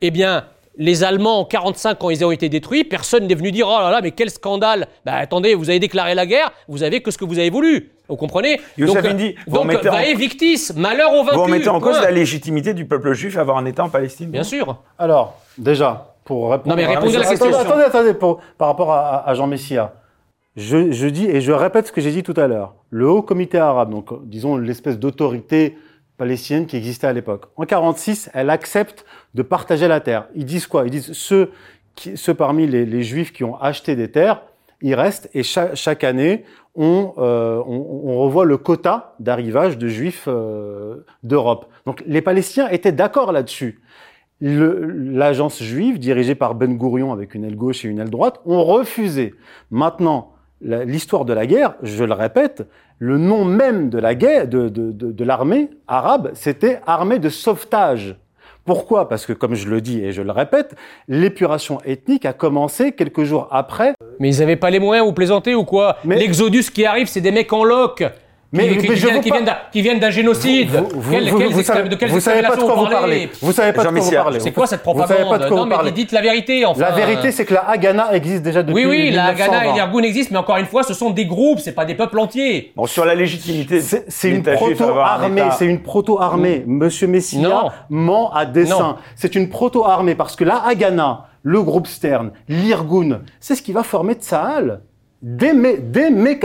eh 0.00 0.10
bien, 0.10 0.46
les 0.78 1.04
Allemands 1.04 1.40
en 1.40 1.44
45 1.44 1.98
quand 1.98 2.10
ils 2.10 2.24
ont 2.24 2.30
été 2.30 2.48
détruits, 2.48 2.84
personne 2.84 3.26
n'est 3.26 3.34
venu 3.34 3.50
dire 3.50 3.66
oh 3.68 3.80
là 3.80 3.90
là 3.90 4.00
mais 4.00 4.12
quel 4.12 4.30
scandale. 4.30 4.86
Ben 5.04 5.14
attendez, 5.14 5.54
vous 5.54 5.68
avez 5.68 5.80
déclaré 5.80 6.14
la 6.14 6.24
guerre, 6.24 6.52
vous 6.68 6.82
avez 6.82 7.02
que 7.02 7.10
ce 7.10 7.18
que 7.18 7.24
vous 7.24 7.38
avez 7.38 7.50
voulu. 7.50 7.90
Vous 8.08 8.16
comprenez 8.16 8.58
Donc, 8.78 9.04
Indy, 9.04 9.34
donc 9.46 9.70
vae 9.70 10.14
victis, 10.16 10.72
malheur 10.74 11.12
aux 11.12 11.24
vaincus. 11.24 11.34
Vous 11.34 11.42
remettez 11.42 11.68
en 11.68 11.80
cause 11.80 12.00
la 12.00 12.10
légitimité 12.10 12.72
du 12.72 12.86
peuple 12.86 13.12
juif 13.12 13.36
à 13.36 13.42
avoir 13.42 13.58
un 13.58 13.66
État 13.66 13.84
en 13.84 13.90
Palestine 13.90 14.30
Bien 14.30 14.44
sûr. 14.44 14.78
Alors, 14.98 15.38
déjà, 15.58 16.14
pour 16.24 16.50
répondre... 16.50 16.70
Non 16.70 16.76
mais 16.76 16.86
répondez 16.86 17.16
à 17.16 17.18
la 17.18 17.26
question. 17.26 17.54
Attendez, 17.54 17.82
attendez, 17.82 18.14
par 18.14 18.68
rapport 18.68 18.92
à, 18.92 19.34
Jean 19.34 19.46
Messia. 19.46 19.92
Je, 20.56 20.90
je, 20.90 21.06
dis, 21.06 21.26
et 21.26 21.40
je 21.40 21.52
répète 21.52 21.88
ce 21.88 21.92
que 21.92 22.00
j'ai 22.00 22.10
dit 22.10 22.22
tout 22.22 22.34
à 22.36 22.48
l'heure, 22.48 22.74
le 22.90 23.08
Haut 23.08 23.22
Comité 23.22 23.58
arabe, 23.58 23.90
donc 23.90 24.08
disons 24.24 24.56
l'espèce 24.56 24.98
d'autorité 24.98 25.76
palestinienne 26.16 26.66
qui 26.66 26.76
existait 26.76 27.06
à 27.06 27.12
l'époque. 27.12 27.44
En 27.56 27.64
46, 27.64 28.30
elle 28.34 28.50
accepte 28.50 29.04
de 29.34 29.42
partager 29.42 29.88
la 29.88 30.00
terre. 30.00 30.28
Ils 30.34 30.44
disent 30.44 30.66
quoi? 30.66 30.84
Ils 30.84 30.90
disent 30.90 31.12
ceux, 31.12 31.50
qui, 31.94 32.16
ceux 32.16 32.34
parmi 32.34 32.66
les, 32.66 32.86
les, 32.86 33.02
juifs 33.02 33.32
qui 33.32 33.44
ont 33.44 33.56
acheté 33.56 33.96
des 33.96 34.10
terres, 34.10 34.42
ils 34.80 34.94
restent 34.94 35.28
et 35.34 35.42
chaque, 35.42 35.74
chaque 35.74 36.04
année, 36.04 36.44
on, 36.74 37.12
euh, 37.18 37.60
on, 37.66 38.02
on, 38.04 38.18
revoit 38.18 38.44
le 38.44 38.56
quota 38.56 39.14
d'arrivage 39.18 39.78
de 39.78 39.88
juifs 39.88 40.26
euh, 40.28 41.04
d'Europe. 41.24 41.66
Donc 41.86 42.04
les 42.06 42.22
Palestiniens 42.22 42.68
étaient 42.68 42.92
d'accord 42.92 43.32
là-dessus. 43.32 43.80
L'agence 44.40 45.60
juive, 45.60 45.98
dirigée 45.98 46.36
par 46.36 46.54
Ben 46.54 46.76
Gourion 46.76 47.12
avec 47.12 47.34
une 47.34 47.42
aile 47.42 47.56
gauche 47.56 47.84
et 47.84 47.88
une 47.88 47.98
aile 47.98 48.10
droite, 48.10 48.40
ont 48.46 48.62
refusé. 48.62 49.34
Maintenant, 49.72 50.34
l'histoire 50.60 51.24
de 51.24 51.32
la 51.32 51.46
guerre, 51.46 51.74
je 51.82 52.04
le 52.04 52.12
répète, 52.12 52.64
le 52.98 53.18
nom 53.18 53.44
même 53.44 53.90
de 53.90 53.98
la 53.98 54.14
guerre, 54.14 54.46
de, 54.46 54.68
de, 54.68 54.92
de, 54.92 55.10
de 55.10 55.24
l'armée 55.24 55.70
arabe, 55.88 56.30
c'était 56.34 56.80
armée 56.86 57.18
de 57.18 57.28
sauvetage. 57.28 58.16
Pourquoi? 58.68 59.08
Parce 59.08 59.24
que, 59.24 59.32
comme 59.32 59.54
je 59.54 59.66
le 59.66 59.80
dis 59.80 60.04
et 60.04 60.12
je 60.12 60.20
le 60.20 60.30
répète, 60.30 60.74
l'épuration 61.08 61.80
ethnique 61.86 62.26
a 62.26 62.34
commencé 62.34 62.92
quelques 62.92 63.24
jours 63.24 63.48
après. 63.50 63.94
Mais 64.20 64.28
ils 64.28 64.40
n'avaient 64.40 64.56
pas 64.56 64.68
les 64.68 64.78
moyens, 64.78 65.06
vous 65.06 65.14
plaisantez 65.14 65.54
ou 65.54 65.64
quoi? 65.64 65.96
L'exodus 66.04 66.64
qui 66.64 66.84
arrive, 66.84 67.06
c'est 67.06 67.22
des 67.22 67.30
mecs 67.30 67.50
en 67.50 67.64
loc 67.64 68.04
mais, 68.50 68.78
qui, 68.78 68.88
qui, 69.72 69.82
viennent 69.82 69.98
d'un 69.98 70.10
génocide. 70.10 70.70
Vous, 70.70 70.88
vous, 70.94 71.50
vous, 71.50 71.62
savez, 71.62 71.88
de 71.88 71.96
quelle 71.96 72.08
vous 72.08 72.20
savez 72.20 72.40
pas 72.40 72.56
de 72.56 72.62
quoi 72.62 72.74
vous 72.76 72.88
parlez. 72.88 73.28
Vous 73.42 73.52
savez 73.52 73.72
pas 73.74 73.84
de 73.84 73.88
quoi 73.90 74.00
vous 74.00 74.10
parlez. 74.10 74.40
C'est 74.40 74.52
quoi 74.52 74.66
cette 74.66 74.82
propagande 74.82 75.08
Vous 75.10 75.14
savez 75.16 75.28
pas 75.28 75.38
de 75.38 75.48
quoi 75.50 75.62
vous 75.64 75.68
parlez. 75.68 75.92
dites 75.92 76.12
la 76.12 76.22
vérité. 76.22 76.64
Enfin. 76.64 76.80
La 76.80 76.92
vérité, 76.92 77.30
c'est 77.30 77.44
que 77.44 77.52
la 77.52 77.68
Haganah 77.68 78.14
existe 78.14 78.42
déjà 78.42 78.62
depuis. 78.62 78.86
Oui, 78.86 78.90
oui, 78.90 79.10
la 79.10 79.26
Haganah 79.26 79.66
et 79.66 79.72
l'Irgun 79.74 80.02
existent, 80.02 80.32
mais 80.32 80.38
encore 80.38 80.56
une 80.56 80.66
fois, 80.66 80.82
ce 80.82 80.94
sont 80.94 81.10
des 81.10 81.26
groupes, 81.26 81.58
c'est 81.58 81.72
pas 81.72 81.84
des 81.84 81.94
peuples 81.94 82.18
entiers. 82.18 82.72
Bon, 82.74 82.86
sur 82.86 83.04
la 83.04 83.14
légitimité, 83.14 83.80
c'est 83.80 84.30
une 84.30 84.42
proto-armée. 84.42 85.42
C'est 85.58 85.66
une 85.66 85.82
proto-armée. 85.82 86.64
Monsieur 86.66 87.06
Messia 87.06 87.72
ment 87.90 88.32
à 88.32 88.46
dessein. 88.46 88.96
C'est 89.14 89.34
une 89.34 89.50
proto-armée 89.50 90.14
parce 90.14 90.36
que 90.36 90.44
la 90.44 90.64
Haganah, 90.64 91.26
le 91.42 91.62
groupe 91.62 91.86
Stern, 91.86 92.32
l'Irgun, 92.48 93.20
c'est 93.40 93.54
ce 93.54 93.62
qui 93.62 93.72
va 93.72 93.82
former 93.82 94.14
Tsahal 94.14 94.80
dès 95.22 95.52
mai, 95.52 95.78
dès 95.78 96.10
mai, 96.10 96.38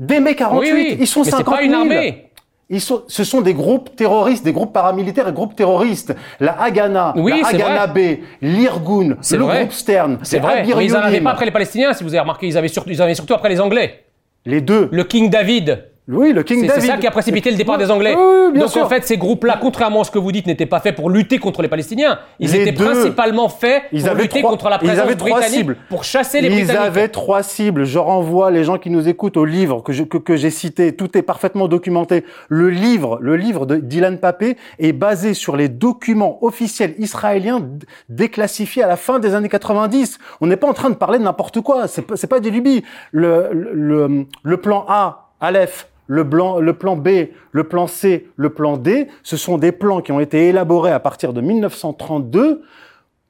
dès 0.00 0.18
mai 0.20 0.34
48. 0.34 0.64
Dès 0.64 0.72
mai 0.72 0.84
48, 0.86 0.96
ils 1.00 1.06
sont 1.06 1.24
50 1.24 1.46
000. 1.46 1.56
pas 1.56 1.62
une 1.62 1.74
armée. 1.74 2.26
Ils 2.72 2.80
sont, 2.80 3.02
ce 3.08 3.24
sont 3.24 3.40
des 3.40 3.52
groupes 3.52 3.96
terroristes, 3.96 4.44
des 4.44 4.52
groupes 4.52 4.72
paramilitaires 4.72 5.26
et 5.28 5.32
groupes 5.32 5.56
terroristes. 5.56 6.14
La 6.38 6.52
Haganah, 6.62 7.14
la 7.16 7.48
Haganah 7.48 7.86
B, 7.88 7.98
l'Irgun, 8.40 9.16
le 9.32 9.38
groupe 9.38 9.72
Stern. 9.72 10.18
C'est 10.22 10.38
vrai, 10.38 10.64
mais 10.64 10.86
ils 10.86 10.92
n'en 10.92 11.00
avaient 11.00 11.20
pas 11.20 11.32
après 11.32 11.46
les 11.46 11.50
Palestiniens, 11.50 11.92
si 11.92 12.04
vous 12.04 12.10
avez 12.10 12.20
remarqué. 12.20 12.46
Ils 12.46 12.56
avaient, 12.56 12.68
surtout, 12.68 12.90
ils 12.90 13.02
avaient 13.02 13.16
surtout 13.16 13.34
après 13.34 13.48
les 13.48 13.60
Anglais. 13.60 14.04
Les 14.46 14.60
deux. 14.60 14.88
Le 14.92 15.02
King 15.04 15.30
David. 15.30 15.89
Oui, 16.10 16.32
le 16.32 16.42
King 16.42 16.66
David. 16.66 16.80
c'est 16.82 16.86
ça 16.88 16.96
qui 16.98 17.06
a 17.06 17.10
précipité 17.10 17.50
le 17.50 17.56
départ 17.56 17.78
des 17.78 17.90
Anglais. 17.90 18.14
Oui, 18.16 18.52
bien 18.52 18.62
Donc 18.62 18.70
sûr. 18.72 18.84
en 18.84 18.88
fait, 18.88 19.06
ces 19.06 19.16
groupes-là, 19.16 19.58
contrairement 19.60 20.00
à 20.00 20.04
ce 20.04 20.10
que 20.10 20.18
vous 20.18 20.32
dites, 20.32 20.46
n'étaient 20.46 20.66
pas 20.66 20.80
faits 20.80 20.96
pour 20.96 21.08
lutter 21.10 21.38
contre 21.38 21.62
les 21.62 21.68
Palestiniens. 21.68 22.18
Ils 22.38 22.50
Les 22.50 22.60
étaient 22.62 22.72
deux. 22.72 22.84
principalement 22.84 23.48
faits 23.48 23.82
Ils 23.92 24.02
pour 24.04 24.14
lutter 24.14 24.40
trois- 24.40 24.50
contre 24.50 24.68
la 24.70 24.76
ils 24.82 24.86
présence 24.86 25.04
avaient 25.04 25.14
trois 25.16 25.30
britannique, 25.38 25.58
cibles. 25.58 25.76
pour 25.88 26.04
chasser 26.04 26.40
les 26.40 26.48
Ils 26.48 26.54
Britanniques. 26.64 26.80
avaient 26.82 27.08
trois 27.08 27.42
cibles. 27.42 27.84
Je 27.84 27.98
renvoie 27.98 28.50
les 28.50 28.64
gens 28.64 28.78
qui 28.78 28.90
nous 28.90 29.08
écoutent 29.08 29.36
au 29.36 29.44
livre 29.44 29.82
que 29.82 29.92
je- 29.92 30.02
que, 30.04 30.18
que 30.18 30.36
j'ai 30.36 30.50
cité. 30.50 30.96
Tout 30.96 31.16
est 31.16 31.22
parfaitement 31.22 31.68
documenté. 31.68 32.24
Le 32.48 32.70
livre, 32.70 33.18
le 33.20 33.36
livre 33.36 33.66
de 33.66 33.76
Dylan 33.76 34.18
Papé 34.18 34.56
est 34.78 34.92
basé 34.92 35.34
sur 35.34 35.56
les 35.56 35.68
documents 35.68 36.38
officiels 36.44 36.94
israéliens 36.98 37.60
déclassifiés 38.08 38.82
à 38.82 38.88
la 38.88 38.96
fin 38.96 39.18
des 39.18 39.34
années 39.34 39.48
90. 39.48 40.18
On 40.40 40.46
n'est 40.46 40.56
pas 40.56 40.66
en 40.68 40.72
train 40.74 40.90
de 40.90 40.94
parler 40.96 41.18
de 41.18 41.24
n'importe 41.24 41.60
quoi. 41.60 41.86
C'est 41.88 42.02
pas, 42.02 42.14
pas 42.28 42.40
des 42.40 42.50
lubies. 42.50 42.82
Le, 43.12 43.48
le, 43.52 43.70
le, 43.74 44.26
le 44.42 44.56
plan 44.56 44.84
A, 44.88 45.28
Aleph, 45.40 45.86
le, 46.10 46.24
blanc, 46.24 46.58
le 46.58 46.72
plan 46.72 46.96
B, 46.96 47.08
le 47.52 47.64
plan 47.64 47.86
C, 47.86 48.28
le 48.34 48.50
plan 48.50 48.76
D, 48.76 49.06
ce 49.22 49.36
sont 49.36 49.58
des 49.58 49.70
plans 49.70 50.00
qui 50.00 50.10
ont 50.10 50.18
été 50.18 50.48
élaborés 50.48 50.90
à 50.90 50.98
partir 50.98 51.32
de 51.32 51.40
1932 51.40 52.62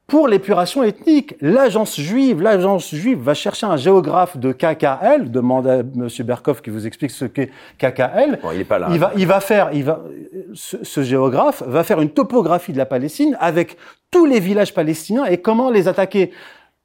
pour 0.06 0.28
l'épuration 0.28 0.82
ethnique. 0.82 1.34
L'agence 1.42 2.00
juive, 2.00 2.40
l'agence 2.40 2.94
juive 2.94 3.18
va 3.18 3.34
chercher 3.34 3.66
un 3.66 3.76
géographe 3.76 4.38
de 4.38 4.52
KKL, 4.52 5.30
demande 5.30 5.66
à 5.66 5.82
Monsieur 5.94 6.24
Berkoff 6.24 6.62
qui 6.62 6.70
vous 6.70 6.86
explique 6.86 7.10
ce 7.10 7.26
qu'est 7.26 7.50
KKL. 7.76 8.38
Bon, 8.42 8.50
il 8.50 8.60
est 8.60 8.64
pas 8.64 8.78
là. 8.78 8.88
Il 8.90 8.98
va, 8.98 9.12
il 9.14 9.26
va 9.26 9.40
faire, 9.40 9.68
il 9.74 9.84
va, 9.84 10.02
ce, 10.54 10.82
ce 10.82 11.02
géographe 11.02 11.62
va 11.66 11.84
faire 11.84 12.00
une 12.00 12.10
topographie 12.10 12.72
de 12.72 12.78
la 12.78 12.86
Palestine 12.86 13.36
avec 13.40 13.76
tous 14.10 14.24
les 14.24 14.40
villages 14.40 14.72
palestiniens 14.72 15.26
et 15.26 15.36
comment 15.36 15.68
les 15.68 15.86
attaquer. 15.86 16.30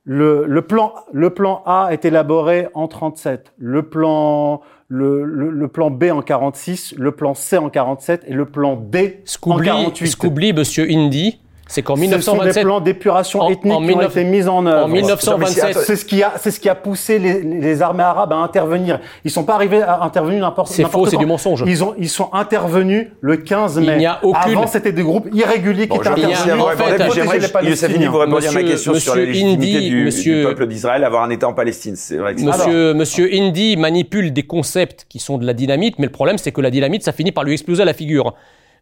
Le, 0.08 0.46
le 0.46 0.62
plan, 0.62 0.94
le 1.14 1.32
plan 1.32 1.64
A 1.66 1.88
est 1.90 2.06
élaboré 2.06 2.68
en 2.76 2.88
37, 2.88 3.54
le 3.58 3.82
plan, 3.90 4.62
le, 4.88 5.24
le, 5.26 5.50
le 5.50 5.68
plan 5.68 5.90
B 5.90 6.06
en 6.12 6.22
46, 6.22 6.96
le 6.98 7.12
plan 7.12 7.34
C 7.34 7.58
en 7.58 7.70
47 7.70 8.24
et 8.28 8.34
le 8.34 8.46
plan 8.46 8.76
D 8.76 9.22
Ce 9.26 9.38
en 9.38 9.42
qu'oublie 9.42 9.68
48. 9.68 10.08
ce 10.08 10.16
qu'oublie 10.18 10.54
Monsieur 10.54 10.88
Indy, 10.90 11.40
c'est 11.68 11.82
qu'en 11.82 11.96
Ce 11.96 12.02
sont 12.02 12.02
des 12.04 12.08
1927, 12.10 12.64
plans 12.64 12.80
d'épuration 12.80 13.42
en- 13.42 13.50
ethnique 13.50 13.74
en 13.74 13.82
qui 13.82 13.88
19 13.88 14.06
ont 14.06 14.10
été 14.10 14.24
mis 14.24 14.48
en 14.48 14.66
œuvre. 14.68 14.86
en 14.86 14.88
1927, 14.88 15.78
C'est 15.80 15.96
ce 15.96 16.06
qui 16.06 16.22
a, 16.22 16.34
c'est 16.40 16.52
ce 16.52 16.60
qui 16.60 16.70
a 16.70 16.76
poussé 16.76 17.18
les, 17.18 17.42
les 17.42 17.82
armées 17.82 18.04
arabes 18.04 18.34
à 18.34 18.36
intervenir. 18.38 19.00
Ils 19.24 19.32
sont 19.32 19.44
pas 19.44 19.56
arrivés 19.56 19.82
à 19.82 20.04
intervenir 20.04 20.42
n'importe 20.42 20.70
C'est 20.72 20.84
faux, 20.86 21.08
c'est 21.08 21.18
du 21.18 21.26
mensonge. 21.26 21.64
Ils 21.66 21.84
ont, 21.84 21.96
ils 21.98 22.10
sont 22.10 22.30
intervenus 22.34 23.08
le 23.22 23.38
15 23.38 23.80
mai. 23.80 23.94
Il 23.94 23.98
n'y 23.98 24.06
a 24.06 24.20
aucune- 24.24 24.58
Avant, 24.58 24.68
c'était 24.68 24.92
des 24.92 25.02
groupes 25.04 25.28
irréguliers 25.34 25.88
qui 25.88 25.98
Bon, 25.98 26.02
étaient 26.02 26.10
intervenus 26.10 26.36
en 26.38 26.68
fait, 26.70 26.84
répondu. 26.84 27.04
pour 27.06 27.14
J'aimerais, 27.16 27.40
protéger 27.40 27.62
les 27.64 27.70
Youssef 27.70 27.90
Indy, 27.90 28.06
vous 28.06 28.12
Palestiniens. 28.12 28.12
répondre 28.12 28.24
à 28.24 28.28
ma 28.28 28.36
Monsieur- 28.36 28.62
question 28.72 28.94
sur 28.94 29.16
la 29.16 29.22
Monsieur 29.22 29.26
légitimité 29.34 29.78
Indy, 29.78 29.90
du, 29.90 29.98
du 29.98 30.06
monsieur- 30.06 30.44
peuple 30.44 30.68
d'Israël 30.68 31.02
d'avoir 31.02 31.24
un 31.24 31.30
État 31.30 31.48
en 31.48 31.54
Palestine. 31.54 31.96
C'est 31.96 32.18
vrai 32.18 32.36
que 32.36 32.42
Monsieur, 32.42 32.94
Monsieur 32.94 33.30
Indy 33.34 33.76
manipule 33.78 34.32
des 34.34 34.44
concepts 34.44 35.06
qui 35.10 35.18
sont 35.20 35.38
de 35.40 35.46
la 35.46 35.54
dynamite, 35.54 35.98
mais 36.00 36.06
le 36.06 36.12
problème 36.12 36.38
c'est 36.38 36.52
que 36.52 36.62
la 36.62 36.70
dynamite, 36.70 37.04
ça 37.04 37.12
finit 37.12 37.32
par 37.32 37.44
lui 37.44 37.54
exploser 37.54 37.82
à 37.82 37.86
la 37.86 37.94
figure. 37.94 38.34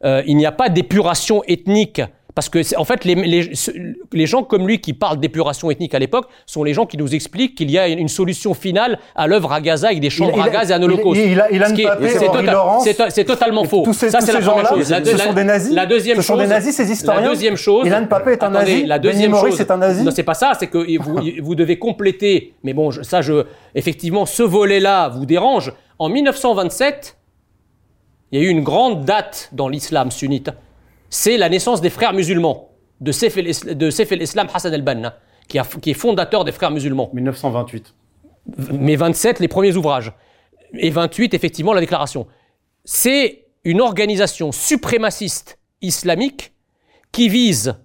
Euh, 0.04 0.22
il 0.26 0.36
n'y 0.36 0.46
a 0.46 0.52
pas 0.52 0.68
d'épuration 0.68 1.44
ethnique. 1.48 2.02
Parce 2.36 2.50
que, 2.50 2.76
en 2.78 2.84
fait, 2.84 3.06
les, 3.06 3.14
les, 3.14 3.54
ce- 3.56 3.70
les 4.12 4.26
gens 4.26 4.42
comme 4.42 4.68
lui 4.68 4.82
qui 4.82 4.94
parlent 4.94 5.20
d'épuration 5.20 5.70
ethnique 5.70 5.94
à 5.94 6.00
l'époque 6.00 6.28
sont 6.48 6.64
les 6.64 6.74
gens 6.74 6.88
qui 6.88 6.98
nous 6.98 7.14
expliquent 7.14 7.54
qu'il 7.56 7.70
y 7.70 7.78
a 7.78 7.88
une, 7.88 8.08
solution 8.08 8.56
finale 8.56 8.98
à 9.16 9.28
l'œuvre 9.28 9.52
à 9.52 9.62
Gaza 9.62 9.88
avec 9.90 10.00
des 10.00 10.10
chambres 10.10 10.34
il 10.36 10.42
à 10.42 10.50
gaz 10.50 10.72
et 10.72 10.74
un 10.74 10.82
holocauste. 10.82 11.22
c'est 12.84 12.94
tota- 12.98 13.24
totalement 13.26 13.64
faux. 13.66 13.84
Tous 13.84 13.94
ces, 13.94 14.10
Ça, 14.10 14.20
c'est 14.22 14.32
la 14.34 14.40
première 14.42 14.68
chose. 14.68 14.90
La, 14.90 15.06
ce 15.06 15.12
la- 15.12 15.18
sont 15.26 15.34
des 15.34 15.44
nazis. 15.44 15.74
La 15.74 15.86
deuxième 15.86 16.18
ce 16.18 16.22
sont 16.24 16.38
des 16.38 16.48
nazis, 16.48 16.76
ces 16.76 16.92
historiens. 16.92 17.22
La 17.22 17.28
deuxième 17.30 17.56
chose. 17.56 17.86
Ilan 17.86 18.08
Papé 18.08 18.32
est 18.32 18.44
un 18.44 18.48
Attendez, 18.54 18.74
nazi. 18.74 18.86
La 18.86 18.98
Benny 19.00 19.12
deuxième 19.14 19.32
Morris 19.32 19.52
chose. 19.52 19.62
est 19.62 19.72
un 19.72 19.78
nazi. 19.78 20.04
Non, 20.04 20.12
c'est 20.12 20.24
pas 20.24 20.34
ça. 20.34 20.54
C'est 20.60 20.68
que 20.68 20.98
vous, 21.00 21.20
vous 21.42 21.56
devez 21.56 21.78
compléter. 21.78 22.54
Mais 22.64 22.74
bon, 22.74 22.90
je- 22.92 23.04
ça, 23.04 23.22
je, 23.22 23.44
effectivement, 23.76 24.26
ce 24.26 24.42
volet-là 24.44 25.10
vous 25.10 25.26
dérange. 25.26 25.72
En 26.00 26.10
1927, 26.10 27.16
il 28.32 28.40
y 28.42 28.44
a 28.44 28.48
eu 28.48 28.50
une 28.50 28.64
grande 28.64 29.06
date 29.06 29.50
dans 29.52 29.68
l'islam 29.70 30.10
sunnite. 30.10 30.50
C'est 31.16 31.38
la 31.38 31.48
naissance 31.48 31.80
des 31.80 31.92
frères 31.92 32.12
musulmans, 32.12 32.72
de 33.00 33.12
Saif 33.12 33.38
el-Islam 33.38 34.48
Hassan 34.52 34.74
el-Banna, 34.74 35.16
qui, 35.48 35.60
qui 35.80 35.92
est 35.92 35.94
fondateur 35.94 36.44
des 36.44 36.52
frères 36.52 36.72
musulmans. 36.72 37.12
1928. 37.14 37.94
Mais 38.72 38.96
27, 38.96 39.40
les 39.40 39.48
premiers 39.48 39.76
ouvrages. 39.76 40.12
Et 40.74 40.90
28, 40.90 41.36
effectivement, 41.36 41.72
la 41.74 41.82
déclaration. 41.82 42.26
C'est 42.84 43.46
une 43.64 43.80
organisation 43.80 44.52
suprémaciste 44.52 45.60
islamique 45.84 46.52
qui 47.12 47.30
vise 47.30 47.76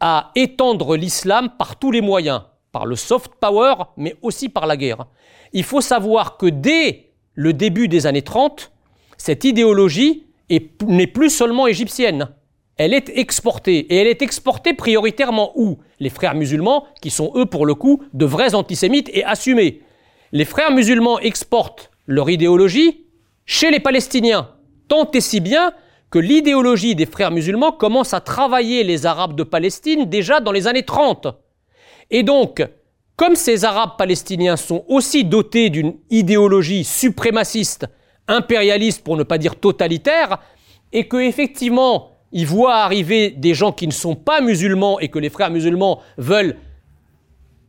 à 0.00 0.30
étendre 0.34 0.96
l'islam 0.96 1.50
par 1.58 1.78
tous 1.78 1.90
les 1.92 2.00
moyens, 2.00 2.40
par 2.72 2.86
le 2.86 2.96
soft 2.96 3.32
power, 3.38 3.74
mais 3.98 4.16
aussi 4.22 4.48
par 4.48 4.66
la 4.66 4.78
guerre. 4.78 5.04
Il 5.52 5.64
faut 5.64 5.82
savoir 5.82 6.38
que 6.38 6.46
dès 6.46 7.10
le 7.34 7.52
début 7.52 7.86
des 7.86 8.06
années 8.06 8.22
30, 8.22 8.72
cette 9.18 9.44
idéologie 9.44 10.24
est- 10.48 10.80
n'est 10.84 11.06
plus 11.06 11.28
seulement 11.28 11.66
égyptienne. 11.66 12.30
Elle 12.78 12.94
est 12.94 13.10
exportée. 13.16 13.78
Et 13.92 13.96
elle 13.96 14.06
est 14.06 14.22
exportée 14.22 14.72
prioritairement 14.72 15.52
où? 15.56 15.78
Les 16.00 16.10
frères 16.10 16.34
musulmans, 16.34 16.86
qui 17.02 17.10
sont 17.10 17.32
eux, 17.34 17.44
pour 17.44 17.66
le 17.66 17.74
coup, 17.74 18.02
de 18.14 18.24
vrais 18.24 18.54
antisémites 18.54 19.10
et 19.12 19.24
assumés. 19.24 19.82
Les 20.32 20.44
frères 20.44 20.70
musulmans 20.70 21.18
exportent 21.18 21.90
leur 22.06 22.30
idéologie 22.30 23.04
chez 23.44 23.70
les 23.70 23.80
Palestiniens, 23.80 24.50
tant 24.88 25.10
et 25.10 25.20
si 25.20 25.40
bien 25.40 25.72
que 26.10 26.18
l'idéologie 26.18 26.94
des 26.94 27.06
frères 27.06 27.30
musulmans 27.30 27.72
commence 27.72 28.14
à 28.14 28.20
travailler 28.20 28.84
les 28.84 29.06
Arabes 29.06 29.34
de 29.34 29.42
Palestine 29.42 30.06
déjà 30.06 30.40
dans 30.40 30.52
les 30.52 30.66
années 30.66 30.84
30. 30.84 31.26
Et 32.10 32.22
donc, 32.22 32.66
comme 33.16 33.36
ces 33.36 33.64
Arabes 33.64 33.96
palestiniens 33.98 34.56
sont 34.56 34.84
aussi 34.88 35.24
dotés 35.24 35.68
d'une 35.70 35.94
idéologie 36.08 36.84
suprémaciste, 36.84 37.86
impérialiste 38.28 39.02
pour 39.02 39.16
ne 39.16 39.22
pas 39.24 39.38
dire 39.38 39.56
totalitaire, 39.56 40.38
et 40.92 41.08
que 41.08 41.16
effectivement 41.16 42.17
ils 42.32 42.46
voient 42.46 42.76
arriver 42.76 43.30
des 43.30 43.54
gens 43.54 43.72
qui 43.72 43.86
ne 43.86 43.92
sont 43.92 44.14
pas 44.14 44.40
musulmans 44.40 44.98
et 45.00 45.08
que 45.08 45.18
les 45.18 45.30
frères 45.30 45.50
musulmans 45.50 46.00
veulent 46.18 46.56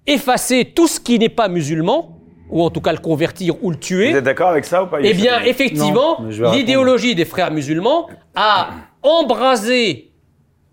effacer 0.07 0.65
tout 0.75 0.87
ce 0.87 0.99
qui 0.99 1.19
n'est 1.19 1.29
pas 1.29 1.47
musulman, 1.47 2.17
ou 2.49 2.63
en 2.63 2.69
tout 2.69 2.81
cas 2.81 2.91
le 2.91 2.97
convertir 2.97 3.63
ou 3.63 3.69
le 3.71 3.77
tuer, 3.77 4.11
Vous 4.11 4.17
êtes 4.17 4.23
d'accord 4.23 4.49
avec 4.49 4.65
ça 4.65 4.83
ou 4.83 4.87
pas 4.87 4.97
eh 5.01 5.13
bien, 5.13 5.41
effectivement, 5.49 6.17
l'idéologie 6.51 7.13
des 7.15 7.25
frères 7.25 7.51
musulmans 7.51 8.07
a 8.35 8.69
embrasé 9.03 10.11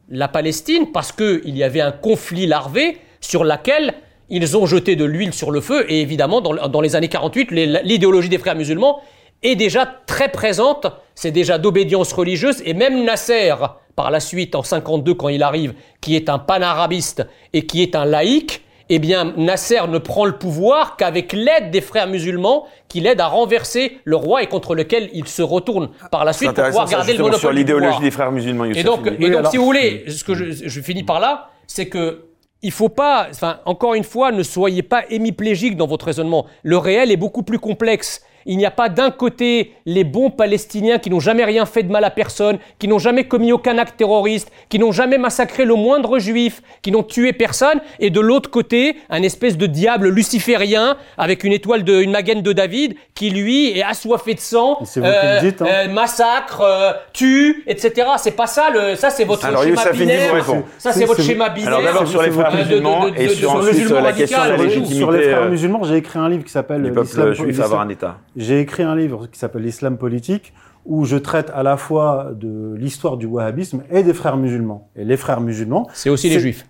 la 0.09 0.29
Palestine 0.29 0.91
parce 0.93 1.13
qu'il 1.13 1.57
y 1.57 1.63
avait 1.63 1.81
un 1.81 1.93
conflit 1.93 2.47
larvé 2.47 2.99
sur 3.21 3.45
lequel 3.45 3.95
ils 4.31 4.57
ont 4.57 4.67
jeté 4.67 4.97
de 4.97 5.05
l'huile 5.05 5.33
sur 5.35 5.51
le 5.51 5.61
feu. 5.61 5.85
Et 5.91 6.01
évidemment, 6.01 6.41
dans, 6.41 6.69
dans 6.69 6.81
les 6.81 6.97
années 6.97 7.09
48, 7.09 7.51
les- 7.51 7.83
l'idéologie 7.85 8.29
des 8.29 8.39
frères 8.39 8.57
musulmans 8.57 9.01
est 9.43 9.55
déjà 9.57 9.85
très 10.07 10.31
présente. 10.31 10.87
C'est 11.17 11.33
déjà 11.33 11.59
d'obédience 11.59 12.13
religieuse. 12.13 12.63
Et 12.65 12.75
même 12.75 13.03
Nasser, 13.05 13.55
par 13.97 14.11
la 14.13 14.21
suite, 14.21 14.55
en 14.55 14.63
52, 14.63 15.15
quand 15.15 15.29
il 15.29 15.43
arrive, 15.43 15.75
qui 16.01 16.15
est 16.15 16.29
un 16.29 16.39
panarabiste 16.39 17.27
et 17.53 17.67
qui 17.67 17.83
est 17.83 17.97
un 17.97 18.05
laïc, 18.05 18.63
eh 18.89 19.01
bien, 19.01 19.33
Nasser 19.37 19.81
ne 19.89 19.99
prend 19.99 20.27
le 20.27 20.39
pouvoir 20.39 20.97
qu'avec 20.97 21.33
l'aide 21.33 21.73
des 21.73 21.81
frères 21.81 22.07
musulmans 22.07 22.67
qui 22.87 23.01
l'aident 23.01 23.21
à 23.23 23.27
renverser 23.27 23.99
le 24.05 24.15
roi 24.15 24.43
et 24.45 24.47
contre 24.47 24.77
lequel 24.77 25.11
il 25.13 25.27
se 25.27 25.43
retourne 25.43 25.89
par 26.13 26.25
la 26.25 26.33
suite 26.33 26.53
pour 26.53 26.65
pouvoir 26.65 26.89
garder 26.89 27.15
le 27.15 27.19
monopole 27.19 27.41
sur 27.41 27.53
l'idéologie 27.53 27.99
des 28.01 28.13
frères 28.13 28.31
musulmans. 28.31 28.65
Youssef 28.67 28.81
Et 28.81 28.85
donc, 28.85 29.07
et 29.07 29.11
donc 29.31 29.39
alors- 29.39 29.51
si 29.51 29.57
vous 29.57 29.65
voulez, 29.65 30.05
ce 30.09 30.23
que 30.23 30.35
je, 30.35 30.69
je 30.69 30.81
finis 30.81 31.03
par 31.03 31.19
là, 31.19 31.51
c'est 31.67 31.89
que 31.89 32.27
il 32.63 32.71
faut 32.71 32.89
pas, 32.89 33.27
enfin, 33.31 33.59
encore 33.65 33.95
une 33.95 34.05
fois, 34.05 34.33
ne 34.33 34.43
soyez 34.43 34.83
pas 34.83 35.03
hémiplégique 35.11 35.77
dans 35.77 35.87
votre 35.87 36.07
raisonnement. 36.07 36.47
Le 36.63 36.79
réel 36.79 37.11
est 37.11 37.17
beaucoup 37.17 37.43
plus 37.43 37.59
complexe. 37.59 38.23
Il 38.47 38.57
n'y 38.59 38.65
a 38.67 38.71
pas 38.71 38.89
d'un 38.89 39.11
côté 39.11 39.73
les 39.85 40.05
bons 40.05 40.31
Palestiniens 40.31 40.99
qui 40.99 41.11
n'ont 41.11 41.21
jamais 41.21 41.45
rien 41.45 41.67
fait 41.67 41.83
de 41.83 41.91
mal 41.93 42.05
à 42.05 42.11
personne, 42.11 42.59
qui 42.79 42.89
n'ont 42.89 42.99
jamais 42.99 43.25
commis 43.25 43.53
aucun 43.53 43.77
acte 43.79 43.97
terroriste, 43.99 44.51
qui 44.69 44.79
n'ont 44.79 44.93
jamais 44.93 45.19
massacré 45.19 45.65
le 45.65 45.75
moindre 45.75 46.19
juif, 46.19 46.63
qui 46.83 46.91
n'ont 46.93 47.03
tué 47.03 47.33
personne, 47.33 47.81
et 48.01 48.11
de 48.11 48.21
l'autre 48.21 48.51
côté, 48.51 48.97
un 49.11 49.23
espèce 49.23 49.57
de 49.59 49.67
diable 49.67 50.09
luciférien 50.09 50.97
avec 51.19 51.45
une 51.45 51.53
étoile 51.53 51.83
de, 51.85 52.01
une 52.01 52.11
magaine 52.13 52.43
de 52.43 52.53
David 52.53 52.95
qui 53.15 53.31
lui 53.31 53.77
est 53.79 53.83
assoiffé 53.83 54.35
de 54.35 54.41
sang, 54.41 54.79
dites, 54.81 55.63
hein. 55.63 55.67
euh, 55.69 55.89
massacre, 55.89 56.61
euh, 56.63 56.93
tue, 57.13 57.65
etc. 57.67 58.07
C'est 58.19 58.37
pas 58.37 58.47
ça 58.47 58.71
le, 58.73 58.95
ça 58.97 59.11
c'est 59.11 59.25
votre 59.25 59.45
Alors, 59.45 59.63
schéma 59.63 59.83
binaire. 59.93 60.35
vous. 60.45 60.63
Ça 60.79 60.93
c'est 60.93 61.01
C'est- 61.01 61.05
votre 61.07 61.21
c'est- 61.21 61.27
schéma 61.29 61.49
binaire. 61.49 61.69
Alors 61.69 61.83
d'abord 61.83 62.07
sur 62.07 62.23
les 62.23 62.31
frères 62.31 62.55
musulmans 62.55 63.05
de- 63.07 63.11
de- 63.11 63.21
et 63.21 63.29
sur 63.29 63.37
sur 63.39 63.55
le 63.55 63.61
ensuite 63.63 63.79
musulman 63.81 64.01
la 64.03 64.13
question 64.13 64.39
de 64.39 64.43
la 64.43 64.49
radical, 64.51 64.67
légitimité 64.69 64.95
Sur 64.99 65.11
les 65.13 65.23
frères 65.23 65.43
euh, 65.43 65.49
musulmans, 65.51 65.85
j'ai 65.85 65.97
écrit 65.97 66.19
un 66.19 66.29
livre 66.29 66.45
qui 66.45 66.53
s'appelle 66.53 66.83
l'islam- 66.83 67.33
juif 67.33 67.61
avoir 67.61 67.81
un 67.81 67.89
État. 67.89 68.19
J'ai 68.37 68.61
écrit 68.61 68.83
un 68.83 68.95
livre 68.95 69.27
qui 69.29 69.39
s'appelle 69.39 69.63
L'islam 69.63 69.97
politique, 69.97 70.53
où 70.85 71.05
je 71.05 71.17
traite 71.17 71.51
à 71.55 71.63
la 71.63 71.77
fois 71.77 72.33
de 72.35 72.75
l'histoire 72.77 73.17
du 73.17 73.27
wahhabisme 73.27 73.83
et 73.91 74.03
des 74.03 74.15
frères 74.15 74.37
musulmans. 74.37 74.91
Et 74.95 75.05
les 75.05 75.17
frères 75.17 75.41
musulmans, 75.41 75.89
C'est 75.95 76.11
aussi 76.11 76.29
les 76.29 76.39
juifs. 76.39 76.67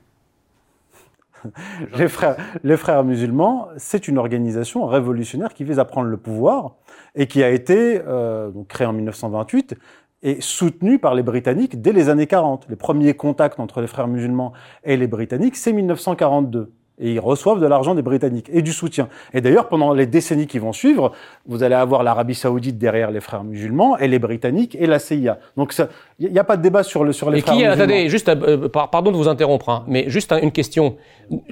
les 1.99 2.09
frères, 2.09 2.37
les 2.63 2.77
frères 2.77 3.05
musulmans, 3.05 3.69
c'est 3.77 4.09
une 4.09 4.17
organisation 4.17 4.87
révolutionnaire 4.87 5.53
qui 5.53 5.65
vise 5.65 5.79
à 5.79 5.85
prendre 5.85 6.09
le 6.09 6.17
pouvoir 6.17 6.77
et 7.15 7.27
qui 7.27 7.43
a 7.43 7.51
été 7.51 8.01
euh, 8.07 8.51
donc 8.51 8.69
créée 8.69 8.87
en 8.87 8.93
1928 8.93 9.75
et 10.23 10.41
soutenue 10.41 10.99
par 10.99 11.15
les 11.15 11.23
Britanniques 11.23 11.83
dès 11.83 11.93
les 11.93 12.09
années 12.09 12.27
40. 12.27 12.67
Les 12.69 12.77
premiers 12.77 13.15
contacts 13.15 13.61
entre 13.61 13.81
les 13.81 13.87
frères 13.87 14.09
musulmans 14.09 14.53
et 14.85 14.97
les 14.97 15.07
Britanniques, 15.07 15.57
c'est 15.57 15.73
1942. 15.73 16.73
Et 16.99 17.13
ils 17.13 17.21
reçoivent 17.21 17.61
de 17.61 17.67
l'argent 17.67 17.95
des 17.95 18.03
Britanniques 18.03 18.49
et 18.51 18.63
du 18.63 18.73
soutien. 18.73 19.09
Et 19.35 19.43
d'ailleurs, 19.43 19.69
pendant 19.69 19.93
les 19.93 20.07
décennies 20.07 20.47
qui 20.47 20.59
vont 20.59 20.73
suivre, 20.73 21.13
vous 21.47 21.63
allez 21.63 21.75
avoir 21.75 22.03
l'Arabie 22.03 22.35
Saoudite 22.35 22.79
derrière 22.79 23.11
les 23.11 23.21
frères 23.21 23.45
musulmans 23.45 23.99
et 23.99 24.09
les 24.09 24.19
Britanniques 24.19 24.77
et 24.81 24.87
la 24.87 24.99
CIA. 24.99 25.39
Donc 25.57 25.75
il 26.19 26.33
n'y 26.33 26.39
a 26.39 26.45
pas 26.45 26.57
de 26.57 26.63
débat 26.63 26.83
sur, 26.83 27.05
le, 27.05 27.13
sur 27.13 27.31
les 27.31 27.39
et 27.39 27.43
frères 27.43 27.55
qui, 27.55 27.63
musulmans. 27.63 27.83
Attendez, 27.83 28.09
juste, 28.09 28.29
euh, 28.31 28.69
pardon 28.69 29.13
de 29.13 29.17
vous 29.17 29.29
interrompre, 29.29 29.69
hein, 29.69 29.85
mais 29.87 30.09
juste 30.09 30.33
une 30.33 30.53
question. 30.53 30.97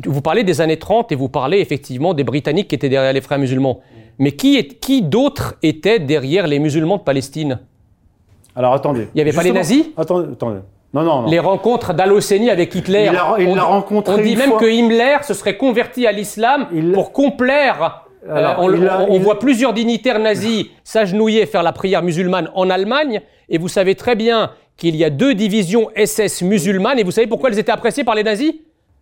Vous 0.07 0.23
parlez 0.23 0.45
des 0.45 0.61
années 0.63 0.79
30 0.79 1.13
et 1.13 1.15
vous 1.15 1.29
parlez 1.29 1.59
effectivement 1.59 2.15
des 2.15 2.25
Britanniques 2.25 2.69
qui 2.69 2.75
étaient 2.75 2.89
derrière 2.89 3.13
les 3.13 3.21
frères 3.21 3.39
musulmans. 3.39 3.81
Mais 4.19 4.33
qui, 4.33 4.57
est, 4.57 4.81
qui 4.81 5.03
d'autres 5.03 5.57
étaient 5.63 5.99
derrière 5.99 6.47
les 6.47 6.59
musulmans 6.59 6.97
de 6.97 7.03
Palestine? 7.03 7.61
Alors 8.57 8.73
attendez. 8.73 9.09
Il 9.15 9.17
n'y 9.17 9.21
avait 9.21 9.33
pas 9.33 9.43
les 9.43 9.53
nazis? 9.53 9.87
Attendez, 9.97 10.33
attendez. 10.33 10.61
Non, 10.95 11.03
non, 11.03 11.23
non. 11.23 11.29
Les 11.29 11.41
rencontres 11.41 11.93
d'Al-Hosseini 11.93 12.51
avec 12.51 12.75
Hitler. 12.75 13.11
Il 13.39 13.43
il 13.43 13.49
on, 13.49 13.55
rencontré 13.67 14.15
On 14.15 14.19
dit 14.19 14.33
une 14.33 14.39
même 14.39 14.51
fois. 14.51 14.61
que 14.61 14.67
Himmler 14.67 15.17
se 15.23 15.35
serait 15.35 15.57
converti 15.57 16.07
à 16.07 16.13
l'islam 16.13 16.69
Il- 16.73 16.93
pour 16.93 17.13
complaire. 17.13 18.05
euh, 18.29 18.35
Alors, 18.37 18.55
on, 18.61 18.73
il 18.73 18.87
a- 18.89 19.01
on- 19.01 19.11
on 19.11 19.15
il- 19.17 19.21
voit 19.21 19.39
plusieurs 19.41 19.73
dignitaires 19.73 20.19
nazis 20.21 20.67
s'agenouiller 20.85 21.45
faire 21.47 21.63
la 21.65 21.73
prière 21.73 22.03
musulmane 22.03 22.49
en 22.55 22.71
Allemagne. 22.71 23.21
Et 23.49 23.59
vous 23.59 23.69
savez 23.69 23.95
très 23.97 24.15
bien 24.15 24.53
qu'il 24.77 24.97
y 24.97 25.05
a 25.05 25.11
deux 25.11 25.35
divisions 25.35 25.89
SS 25.97 26.43
musulmanes. 26.43 26.99
Et 26.99 27.03
vous 27.05 27.11
savez 27.11 27.27
pourquoi 27.27 27.51
elles 27.51 27.59
étaient 27.59 27.73
appréciées 27.73 28.05
par 28.05 28.15
les 28.15 28.23
nazis? 28.23 28.55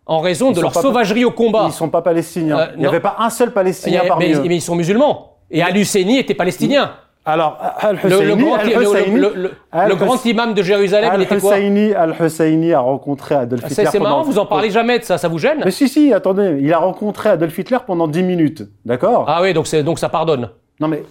En 0.07 0.18
raison 0.18 0.51
de 0.51 0.61
leur 0.61 0.74
sauvagerie 0.74 1.24
au 1.24 1.30
combat. 1.30 1.66
Ils 1.68 1.72
sont 1.72 1.88
pas 1.90 2.03
palestiniens. 2.03 2.59
Euh, 2.59 2.66
il 2.74 2.80
n'y 2.80 2.86
avait 2.86 2.99
pas 3.01 3.16
un 3.20 3.30
seul 3.30 3.53
palestinien 3.53 4.01
a- 4.05 4.09
parmi 4.09 4.28
mais, 4.30 4.34
eux. 4.34 4.43
mais 4.49 4.57
ils 4.57 4.61
sont 4.62 4.74
musulmans. 4.74 5.36
Et 5.51 5.62
Al-Husseini 5.62 6.18
était 6.18 6.34
palestinien. 6.34 6.93
Alors, 7.24 7.58
Le, 7.82 7.86
Al-Husseini, 7.88 8.24
le 8.26 8.34
grand, 8.34 8.56
le- 8.56 8.62
Al-Husseini- 8.76 9.14
le- 9.16 9.32
le- 9.34 9.42
le 9.42 9.50
Al-Hus- 9.70 9.96
grand 9.96 10.24
imam 10.24 10.54
de 10.54 10.62
Jérusalem, 10.62 11.12
il 11.14 11.22
était 11.22 11.38
quoi 11.38 11.54
Al-Husseini, 11.54 12.72
a 12.72 12.80
rencontré 12.80 13.34
Adolf 13.36 13.62
Hitler 13.70 13.86
C'est 13.90 14.00
marrant, 14.00 14.22
vous 14.22 14.38
en 14.40 14.46
parlez 14.46 14.70
jamais 14.70 14.98
de 14.98 15.04
ça, 15.04 15.18
ça 15.18 15.28
vous 15.28 15.38
gêne 15.38 15.62
Mais 15.64 15.70
si, 15.70 15.88
si, 15.88 16.12
attendez, 16.12 16.58
il 16.60 16.72
a 16.72 16.78
rencontré 16.78 17.28
Adolf 17.28 17.56
Hitler 17.56 17.78
pendant 17.86 18.08
10 18.08 18.24
minutes, 18.24 18.64
d'accord 18.84 19.26
Ah 19.28 19.40
oui, 19.40 19.52
donc 19.54 19.66
ça 20.00 20.08
pardonne. 20.08 20.48
Non 20.80 20.88
mais, 20.88 21.04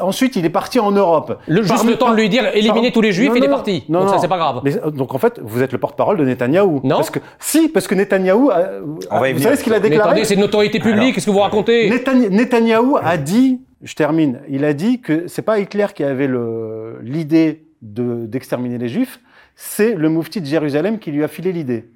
ensuite 0.00 0.36
il 0.36 0.44
est 0.44 0.50
parti 0.50 0.78
en 0.80 0.90
Europe. 0.90 1.38
Le, 1.46 1.62
juste 1.62 1.74
Parmi- 1.74 1.90
le 1.90 1.96
temps 1.96 2.10
de 2.10 2.16
lui 2.16 2.28
dire 2.28 2.44
éliminer 2.54 2.88
par- 2.88 2.92
tous 2.94 3.00
les 3.00 3.12
juifs, 3.12 3.28
Non, 3.30 3.34
il 3.36 3.44
est 3.44 3.48
parti. 3.48 3.84
non, 3.88 4.00
donc 4.00 4.08
ça, 4.10 4.18
c'est 4.18 4.28
pas 4.28 4.36
grave. 4.38 4.60
Mais, 4.64 4.76
euh, 4.76 4.90
donc 4.90 5.14
en 5.14 5.18
fait, 5.18 5.40
vous 5.42 5.62
êtes 5.62 5.72
le 5.72 5.78
porte-parole 5.78 6.16
de 6.16 6.24
Netanyahou. 6.24 6.80
Non. 6.84 6.96
Parce 6.96 7.10
que, 7.10 7.20
si, 7.38 7.68
parce 7.68 7.86
que 7.86 7.94
Netanyahou, 7.94 8.50
a- 8.50 8.68
On 9.10 9.20
va 9.20 9.28
y 9.28 9.32
vous 9.32 9.40
savez 9.40 9.56
ce 9.56 9.64
qu'il 9.64 9.74
a 9.74 9.80
déclaré? 9.80 10.10
Attendez, 10.10 10.24
c'est 10.24 10.34
une 10.34 10.42
autorité 10.44 10.78
publique, 10.80 11.14
qu'est-ce 11.14 11.26
que 11.26 11.30
vous 11.30 11.38
racontez? 11.38 11.88
Netany- 11.90 12.30
Netanyahou 12.30 12.96
a 13.02 13.16
dit, 13.16 13.60
je 13.82 13.94
termine, 13.94 14.40
il 14.48 14.64
a 14.64 14.72
dit 14.72 15.00
que 15.00 15.28
c'est 15.28 15.42
pas 15.42 15.58
Hitler 15.58 15.86
qui 15.94 16.02
avait 16.04 16.26
le- 16.26 16.98
l'idée 17.02 17.62
de- 17.82 18.26
d'exterminer 18.26 18.78
les 18.78 18.88
juifs, 18.88 19.20
c'est 19.54 19.94
le 19.94 20.08
moufti 20.08 20.40
de 20.40 20.46
Jérusalem 20.46 20.98
qui 20.98 21.10
lui 21.12 21.22
a 21.24 21.28
filé 21.28 21.52
l'idée. 21.52 21.88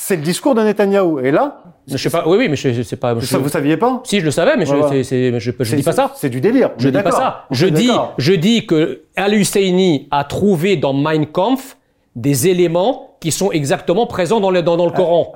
C'est 0.00 0.14
le 0.16 0.22
discours 0.22 0.54
de 0.54 0.62
Netanyahou. 0.62 1.18
Et 1.18 1.32
là, 1.32 1.60
Je 1.88 1.96
sais 1.96 2.08
pas, 2.08 2.22
oui, 2.26 2.36
oui, 2.38 2.48
mais 2.48 2.54
je, 2.54 2.82
sais 2.82 2.96
pas. 2.96 3.18
je- 3.18 3.26
ça 3.26 3.38
vous 3.38 3.48
saviez 3.48 3.76
pas 3.76 4.00
Si, 4.04 4.20
je 4.20 4.24
le 4.26 4.30
savais, 4.30 4.56
mais 4.56 4.64
je, 4.64 5.02
c'est- 5.02 5.40
je, 5.40 5.50
je 5.58 5.76
dis 5.76 5.82
pas 5.82 5.92
ça. 5.92 6.12
C'est 6.14 6.30
du 6.30 6.40
délire. 6.40 6.70
Je 6.78 6.88
dis 6.88 7.02
pas 7.02 7.10
ça. 7.10 7.46
Je 7.50 7.66
dis, 7.66 7.90
je 8.16 8.32
dis 8.34 8.64
que 8.64 9.02
Al-Husseini 9.16 10.06
a 10.12 10.22
trouvé 10.24 10.76
dans 10.76 10.92
Mein 10.94 11.26
Kampf 11.26 11.76
des 12.22 12.48
éléments 12.48 13.04
qui 13.20 13.32
sont 13.32 13.50
exactement 13.50 14.06
présents 14.06 14.38
dans 14.38 14.50
le, 14.52 14.62
dans, 14.62 14.76
dans 14.76 14.86
le 14.86 14.92
Coran. 14.92 15.32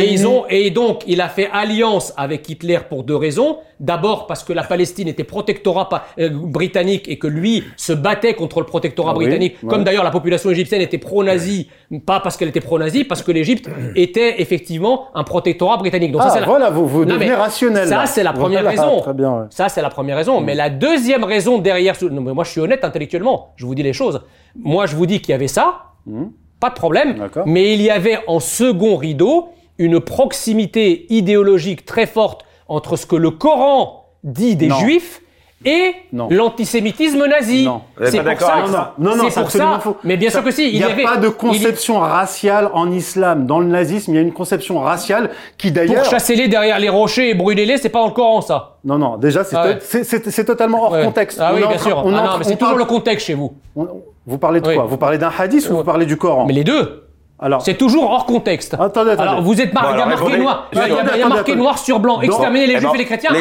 Et, 0.00 0.10
ils 0.10 0.26
ont, 0.26 0.44
et 0.48 0.70
donc, 0.70 1.02
il 1.06 1.20
a 1.20 1.28
fait 1.28 1.50
alliance 1.52 2.14
avec 2.16 2.48
Hitler 2.48 2.78
pour 2.88 3.02
deux 3.04 3.14
raisons. 3.16 3.58
D'abord, 3.78 4.26
parce 4.26 4.42
que 4.42 4.54
la 4.54 4.62
Palestine 4.62 5.06
était 5.06 5.22
protectorat 5.24 5.86
euh, 6.18 6.30
britannique 6.32 7.08
et 7.08 7.18
que 7.18 7.26
lui 7.26 7.62
se 7.76 7.92
battait 7.92 8.32
contre 8.32 8.60
le 8.60 8.64
protectorat 8.66 9.10
Ah 9.14 9.18
oui, 9.18 9.24
britannique. 9.26 9.56
ouais. 9.62 9.68
Comme 9.68 9.84
d'ailleurs 9.84 10.04
la 10.04 10.10
population 10.10 10.48
égyptienne 10.50 10.80
était 10.80 10.96
pro-nazie, 10.96 11.68
pas 12.06 12.20
parce 12.20 12.38
qu'elle 12.38 12.48
était 12.48 12.60
pro-nazie, 12.62 13.04
parce 13.04 13.22
que 13.22 13.32
l'Égypte 13.32 13.68
était 13.96 14.40
effectivement 14.40 15.08
un 15.14 15.22
protectorat 15.24 15.76
britannique. 15.76 16.12
Donc 16.12 16.22
Ah, 16.24 16.28
ça, 16.28 16.34
c'est 16.36 16.40
la- 16.40 16.46
voilà, 16.46 16.70
vous, 16.70 16.86
vous 16.86 17.04
Non, 17.04 17.16
devenez 17.16 17.34
rationnel. 17.34 17.86
Ça, 17.86 18.06
c'est 18.06 18.22
la 18.22 18.32
première 18.32 18.62
Voilà, 18.62 18.82
raison. 18.82 19.00
Très 19.02 19.12
bien, 19.14 19.30
ouais. 19.30 19.44
Ça, 19.50 19.68
c'est 19.68 19.82
la 19.82 19.90
première 19.90 20.16
raison. 20.16 20.40
Mais 20.40 20.54
la 20.54 20.70
deuxième 20.70 21.24
raison 21.24 21.58
derrière... 21.58 21.96
Non, 22.10 22.22
mais 22.22 22.32
moi, 22.32 22.44
je 22.44 22.50
suis 22.52 22.60
honnête 22.62 22.82
intellectuellement. 22.82 23.52
Je 23.56 23.66
vous 23.66 23.74
dis 23.74 23.82
les 23.82 23.92
choses. 23.92 24.22
Moi, 24.58 24.86
je 24.86 24.96
vous 24.96 25.04
dis 25.04 25.20
qu'il 25.20 25.32
y 25.32 25.34
avait 25.34 25.48
ça. 25.48 25.80
Mhm. 26.06 26.30
Pas 26.60 26.70
de 26.70 26.74
problème. 26.74 27.28
Mais 27.44 27.74
il 27.74 27.82
y 27.82 27.90
avait 27.90 28.18
en 28.26 28.40
second 28.40 28.96
rideau 28.96 29.48
une 29.78 30.00
proximité 30.00 31.06
idéologique 31.12 31.84
très 31.84 32.06
forte 32.06 32.44
entre 32.68 32.96
ce 32.96 33.04
que 33.06 33.16
le 33.16 33.30
Coran 33.30 34.06
dit 34.24 34.56
des 34.56 34.68
Non. 34.68 34.76
juifs 34.76 35.20
et 35.64 35.92
l'antisémitisme 36.12 37.26
nazi. 37.26 37.64
Non. 37.64 37.82
C'est 38.04 38.22
pour 38.22 38.40
ça. 38.40 38.56
Non, 38.56 38.66
non, 38.72 39.16
non, 39.16 39.16
non, 39.24 39.30
c'est 39.30 39.58
ça. 39.58 39.78
faux. 39.80 39.96
Mais 40.04 40.16
bien 40.16 40.30
sûr 40.30 40.42
que 40.44 40.50
si. 40.50 40.68
Il 40.70 40.78
n'y 40.78 40.82
a 40.84 40.88
avait- 40.88 41.02
pas 41.02 41.16
de 41.16 41.26
il- 41.28 41.32
conception 41.34 41.98
raciale 41.98 42.70
en 42.72 42.90
islam. 42.90 43.46
Dans 43.46 43.58
le 43.60 43.66
nazisme, 43.66 44.12
il 44.12 44.14
y 44.14 44.18
a 44.18 44.22
une 44.22 44.32
conception 44.32 44.78
raciale 44.80 45.30
qui 45.58 45.68
Pour 45.68 45.76
d'ailleurs... 45.76 46.04
chasser-les 46.04 46.48
derrière 46.48 46.78
les 46.78 46.88
rochers 46.88 47.30
et 47.30 47.34
brûler-les, 47.34 47.78
c'est 47.78 47.88
pas 47.88 48.00
dans 48.00 48.08
le 48.08 48.12
Coran, 48.14 48.40
ça. 48.40 48.78
Non, 48.84 48.98
non, 48.98 49.16
déjà, 49.16 49.44
c'est 49.44 49.56
Ah 49.56 49.66
ouais. 49.66 50.44
totalement 50.44 50.84
hors 50.84 50.92
Ouais. 50.92 51.04
contexte. 51.04 51.38
Ah 51.42 51.52
oui, 51.54 51.60
bien 51.66 51.78
sûr. 51.78 51.96
on 52.04 52.14
Ah 52.14 52.20
en 52.20 52.24
non, 52.24 52.38
mais 52.38 52.44
c'est 52.44 52.52
toujours 52.56 52.68
parle- 52.74 52.78
le 52.78 52.84
contexte 52.86 53.26
chez 53.26 53.34
vous. 53.34 53.52
on- 53.74 53.88
Vous 54.26 54.38
parlez 54.38 54.60
de 54.60 54.68
Oui. 54.68 54.74
quoi? 54.74 54.84
Vous 54.84 54.96
parlez 54.96 55.18
d'un 55.18 55.30
hadith 55.36 55.68
ou 55.70 55.76
vous 55.76 55.84
parlez 55.84 56.04
du 56.06 56.16
Coran? 56.16 56.46
Mais 56.46 56.52
les 56.52 56.64
deux. 56.64 57.04
Alors, 57.38 57.60
C'est 57.60 57.74
toujours 57.74 58.10
hors 58.10 58.24
contexte. 58.24 58.72
Attendez, 58.74 59.10
attendez. 59.10 59.28
Alors 59.28 59.42
vous 59.42 59.60
êtes 59.60 59.74
mar- 59.74 59.84
Bon, 59.84 59.90
il 59.92 59.98
y 59.98 60.00
a 60.00 60.04
alors, 60.04 60.08
marqué 60.08 60.24
répondez. 60.24 60.42
noir, 60.42 60.68
il 60.72 60.78
y 60.78 60.80
a, 60.80 60.86
il 60.86 60.88
y 60.88 60.92
a- 60.92 60.94
Attendez, 60.96 61.10
il 61.14 61.18
y 61.18 61.22
a 61.22 61.28
marqué 61.28 61.40
attendez. 61.52 61.56
noir 61.62 61.78
sur 61.78 62.00
blanc. 62.00 62.20
Exterminer 62.22 62.66
les 62.66 62.72
Eh 62.72 62.78
juifs 62.78 62.88
ben, 62.88 62.94
et 62.94 62.98
les 62.98 63.04
chrétiens. 63.04 63.30
Ah 63.30 63.34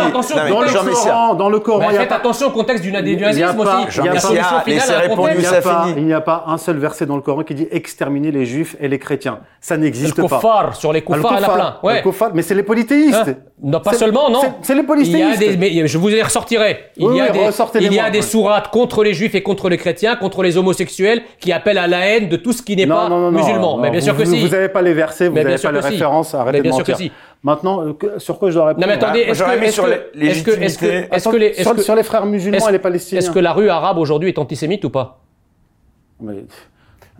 pas- 0.00 0.06
attention, 0.06 0.36
Non, 0.36 0.42
mais 0.44 0.50
au 0.50 0.54
dans 0.54 0.60
le. 0.62 0.68
Coran, 0.92 1.34
dans 1.34 1.48
le 1.48 1.58
Coran, 1.58 1.78
Mais 1.80 1.86
il 1.88 1.92
y 1.94 1.96
a 1.96 2.00
faites 2.00 2.08
pas- 2.10 2.14
attention 2.16 2.46
au 2.46 2.50
contexte 2.50 2.84
du, 2.84 2.92
nazisme 2.92 3.56
pas- 3.64 3.80
aussi. 3.80 3.98
Il 3.98 4.04
y 4.04 4.08
a 4.08 4.12
il 5.96 6.04
n'y 6.04 6.12
a, 6.12 6.20
pas, 6.20 6.20
pas 6.20 6.44
un 6.46 6.58
seul 6.58 6.78
verset 6.78 7.06
dans 7.06 7.16
le 7.16 7.22
Coran 7.22 7.42
qui 7.42 7.54
dit 7.56 7.66
exterminer 7.72 8.30
les 8.30 8.46
juifs 8.46 8.76
et 8.80 8.86
les 8.86 8.98
chrétiens. 9.00 9.40
Ça 9.60 9.76
Le 9.76 9.82
n'existe 9.82 10.16
pas. 10.16 10.22
kuffar, 10.36 10.76
sur 10.76 10.92
les 10.92 11.00
y 11.00 11.02
en 11.04 11.48
a 11.48 11.54
plein. 11.56 11.76
Le 11.82 11.86
Ouais. 11.88 12.02
mais 12.34 12.42
c'est 12.42 12.54
les 12.54 12.62
polythéistes. 12.62 13.14
Hein 13.28 13.34
non, 13.64 13.80
pas 13.80 13.94
seulement, 13.94 14.30
non. 14.30 14.40
c'est- 14.42 14.74
les 14.74 14.80
Il 14.80 14.84
y 14.84 14.84
a 14.84 14.86
polythéistes. 14.86 15.38
des, 15.40 15.56
mais 15.56 15.86
je 15.88 15.98
vous 15.98 16.08
les 16.08 16.22
ressortirai. 16.22 16.78
Il 16.96 17.14
y 17.14 17.20
a 17.20 17.30
des, 17.30 17.40
il 17.80 17.92
y 17.94 17.98
a 18.00 18.10
des 18.10 18.22
sourates 18.22 18.68
contre 18.70 19.02
les 19.02 19.12
juifs 19.14 19.34
et 19.34 19.42
contre 19.42 19.68
les 19.68 19.76
chrétiens, 19.76 20.14
contre 20.16 20.42
les 20.44 20.56
homosexuels, 20.56 21.22
qui 21.40 21.52
appellent 21.52 21.78
à 21.78 21.86
la 21.88 22.06
haine 22.06 22.28
de 22.28 22.36
tout 22.36 22.52
ce 22.52 22.62
qui 22.62 22.76
n'est 22.76 22.86
pas 22.94 23.30
musulman. 23.30 23.76
non, 23.76 23.82
mais 23.82 23.90
bien 23.90 24.00
sûr 24.00 24.14
vous, 24.14 24.20
que 24.22 24.28
si. 24.28 24.40
Vous 24.40 24.48
n'avez 24.48 24.68
pas 24.68 24.82
les 24.82 24.94
versets, 24.94 25.28
vous 25.28 25.34
Mais 25.34 25.40
bien 25.40 25.50
n'avez 25.50 25.58
sûr 25.58 25.70
pas 25.70 25.74
les 25.76 25.80
que 25.80 25.86
si. 25.86 25.92
références, 25.92 26.34
arrêtez 26.34 26.58
Mais 26.58 26.62
bien 26.62 26.70
de 26.70 26.76
sûr 26.76 26.84
que 26.84 26.90
mentir. 26.92 27.06
si. 27.06 27.12
Maintenant, 27.42 27.92
que- 27.94 28.18
sur 28.18 28.38
quoi 28.38 28.50
je 28.50 28.54
dois 28.54 28.66
répondre 28.66 28.86
Non 28.86 28.92
mais 28.92 29.02
attendez, 29.02 29.20
est-ce 29.20 29.38
j'aurais 29.38 29.58
que, 29.58 29.70
sur 29.70 29.86
les, 29.86 29.94
est-ce 31.46 31.62
sur, 31.62 31.74
que- 31.74 31.82
sur 31.82 31.94
les 31.96 32.02
frères 32.02 32.26
musulmans 32.26 32.58
est-ce- 32.58 32.68
et 32.68 32.72
les 32.72 32.78
Palestiniens. 32.78 33.18
est-ce 33.20 33.30
que 33.30 33.38
la 33.38 33.52
rue 33.52 33.68
arabe 33.68 33.98
aujourd'hui 33.98 34.28
est 34.28 34.38
antisémite 34.38 34.84
ou 34.84 34.90
pas? 34.90 35.18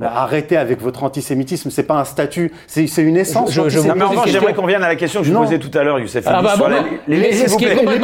Arrêtez 0.01 0.57
avec 0.57 0.81
votre 0.81 1.05
antisémitisme, 1.05 1.71
c'est 1.71 1.83
pas 1.83 1.95
un 2.01 2.05
statut, 2.05 2.51
c'est 2.67 2.87
c'est 2.87 3.03
une 3.03 3.17
essence. 3.17 3.51
Je- 3.53 3.63
je- 3.65 3.69
je 3.69 3.79
vous 3.81 3.89
Non, 3.89 3.95
mais 3.97 4.03
en 4.05 4.09
revanche, 4.09 4.29
j'aimerais 4.29 4.55
qu'on 4.55 4.63
revienne 4.63 4.83
à 4.83 4.89
la 4.89 4.97
question 4.97 5.21
que 5.21 5.27
je 5.27 5.33
Non. 5.33 5.41
posais 5.43 5.59
tout 5.59 5.77
à 5.77 5.83
l'heure, 5.83 5.99
Youssef. 5.99 6.25
Ah 6.27 6.43
bah 6.43 6.55
bon, 6.59 6.69
la- 6.69 6.83
les- 7.09 7.33
s'il 7.33 7.49
ce 7.49 7.55
vous 7.55 7.63
est 7.65 7.75
mais 7.75 8.03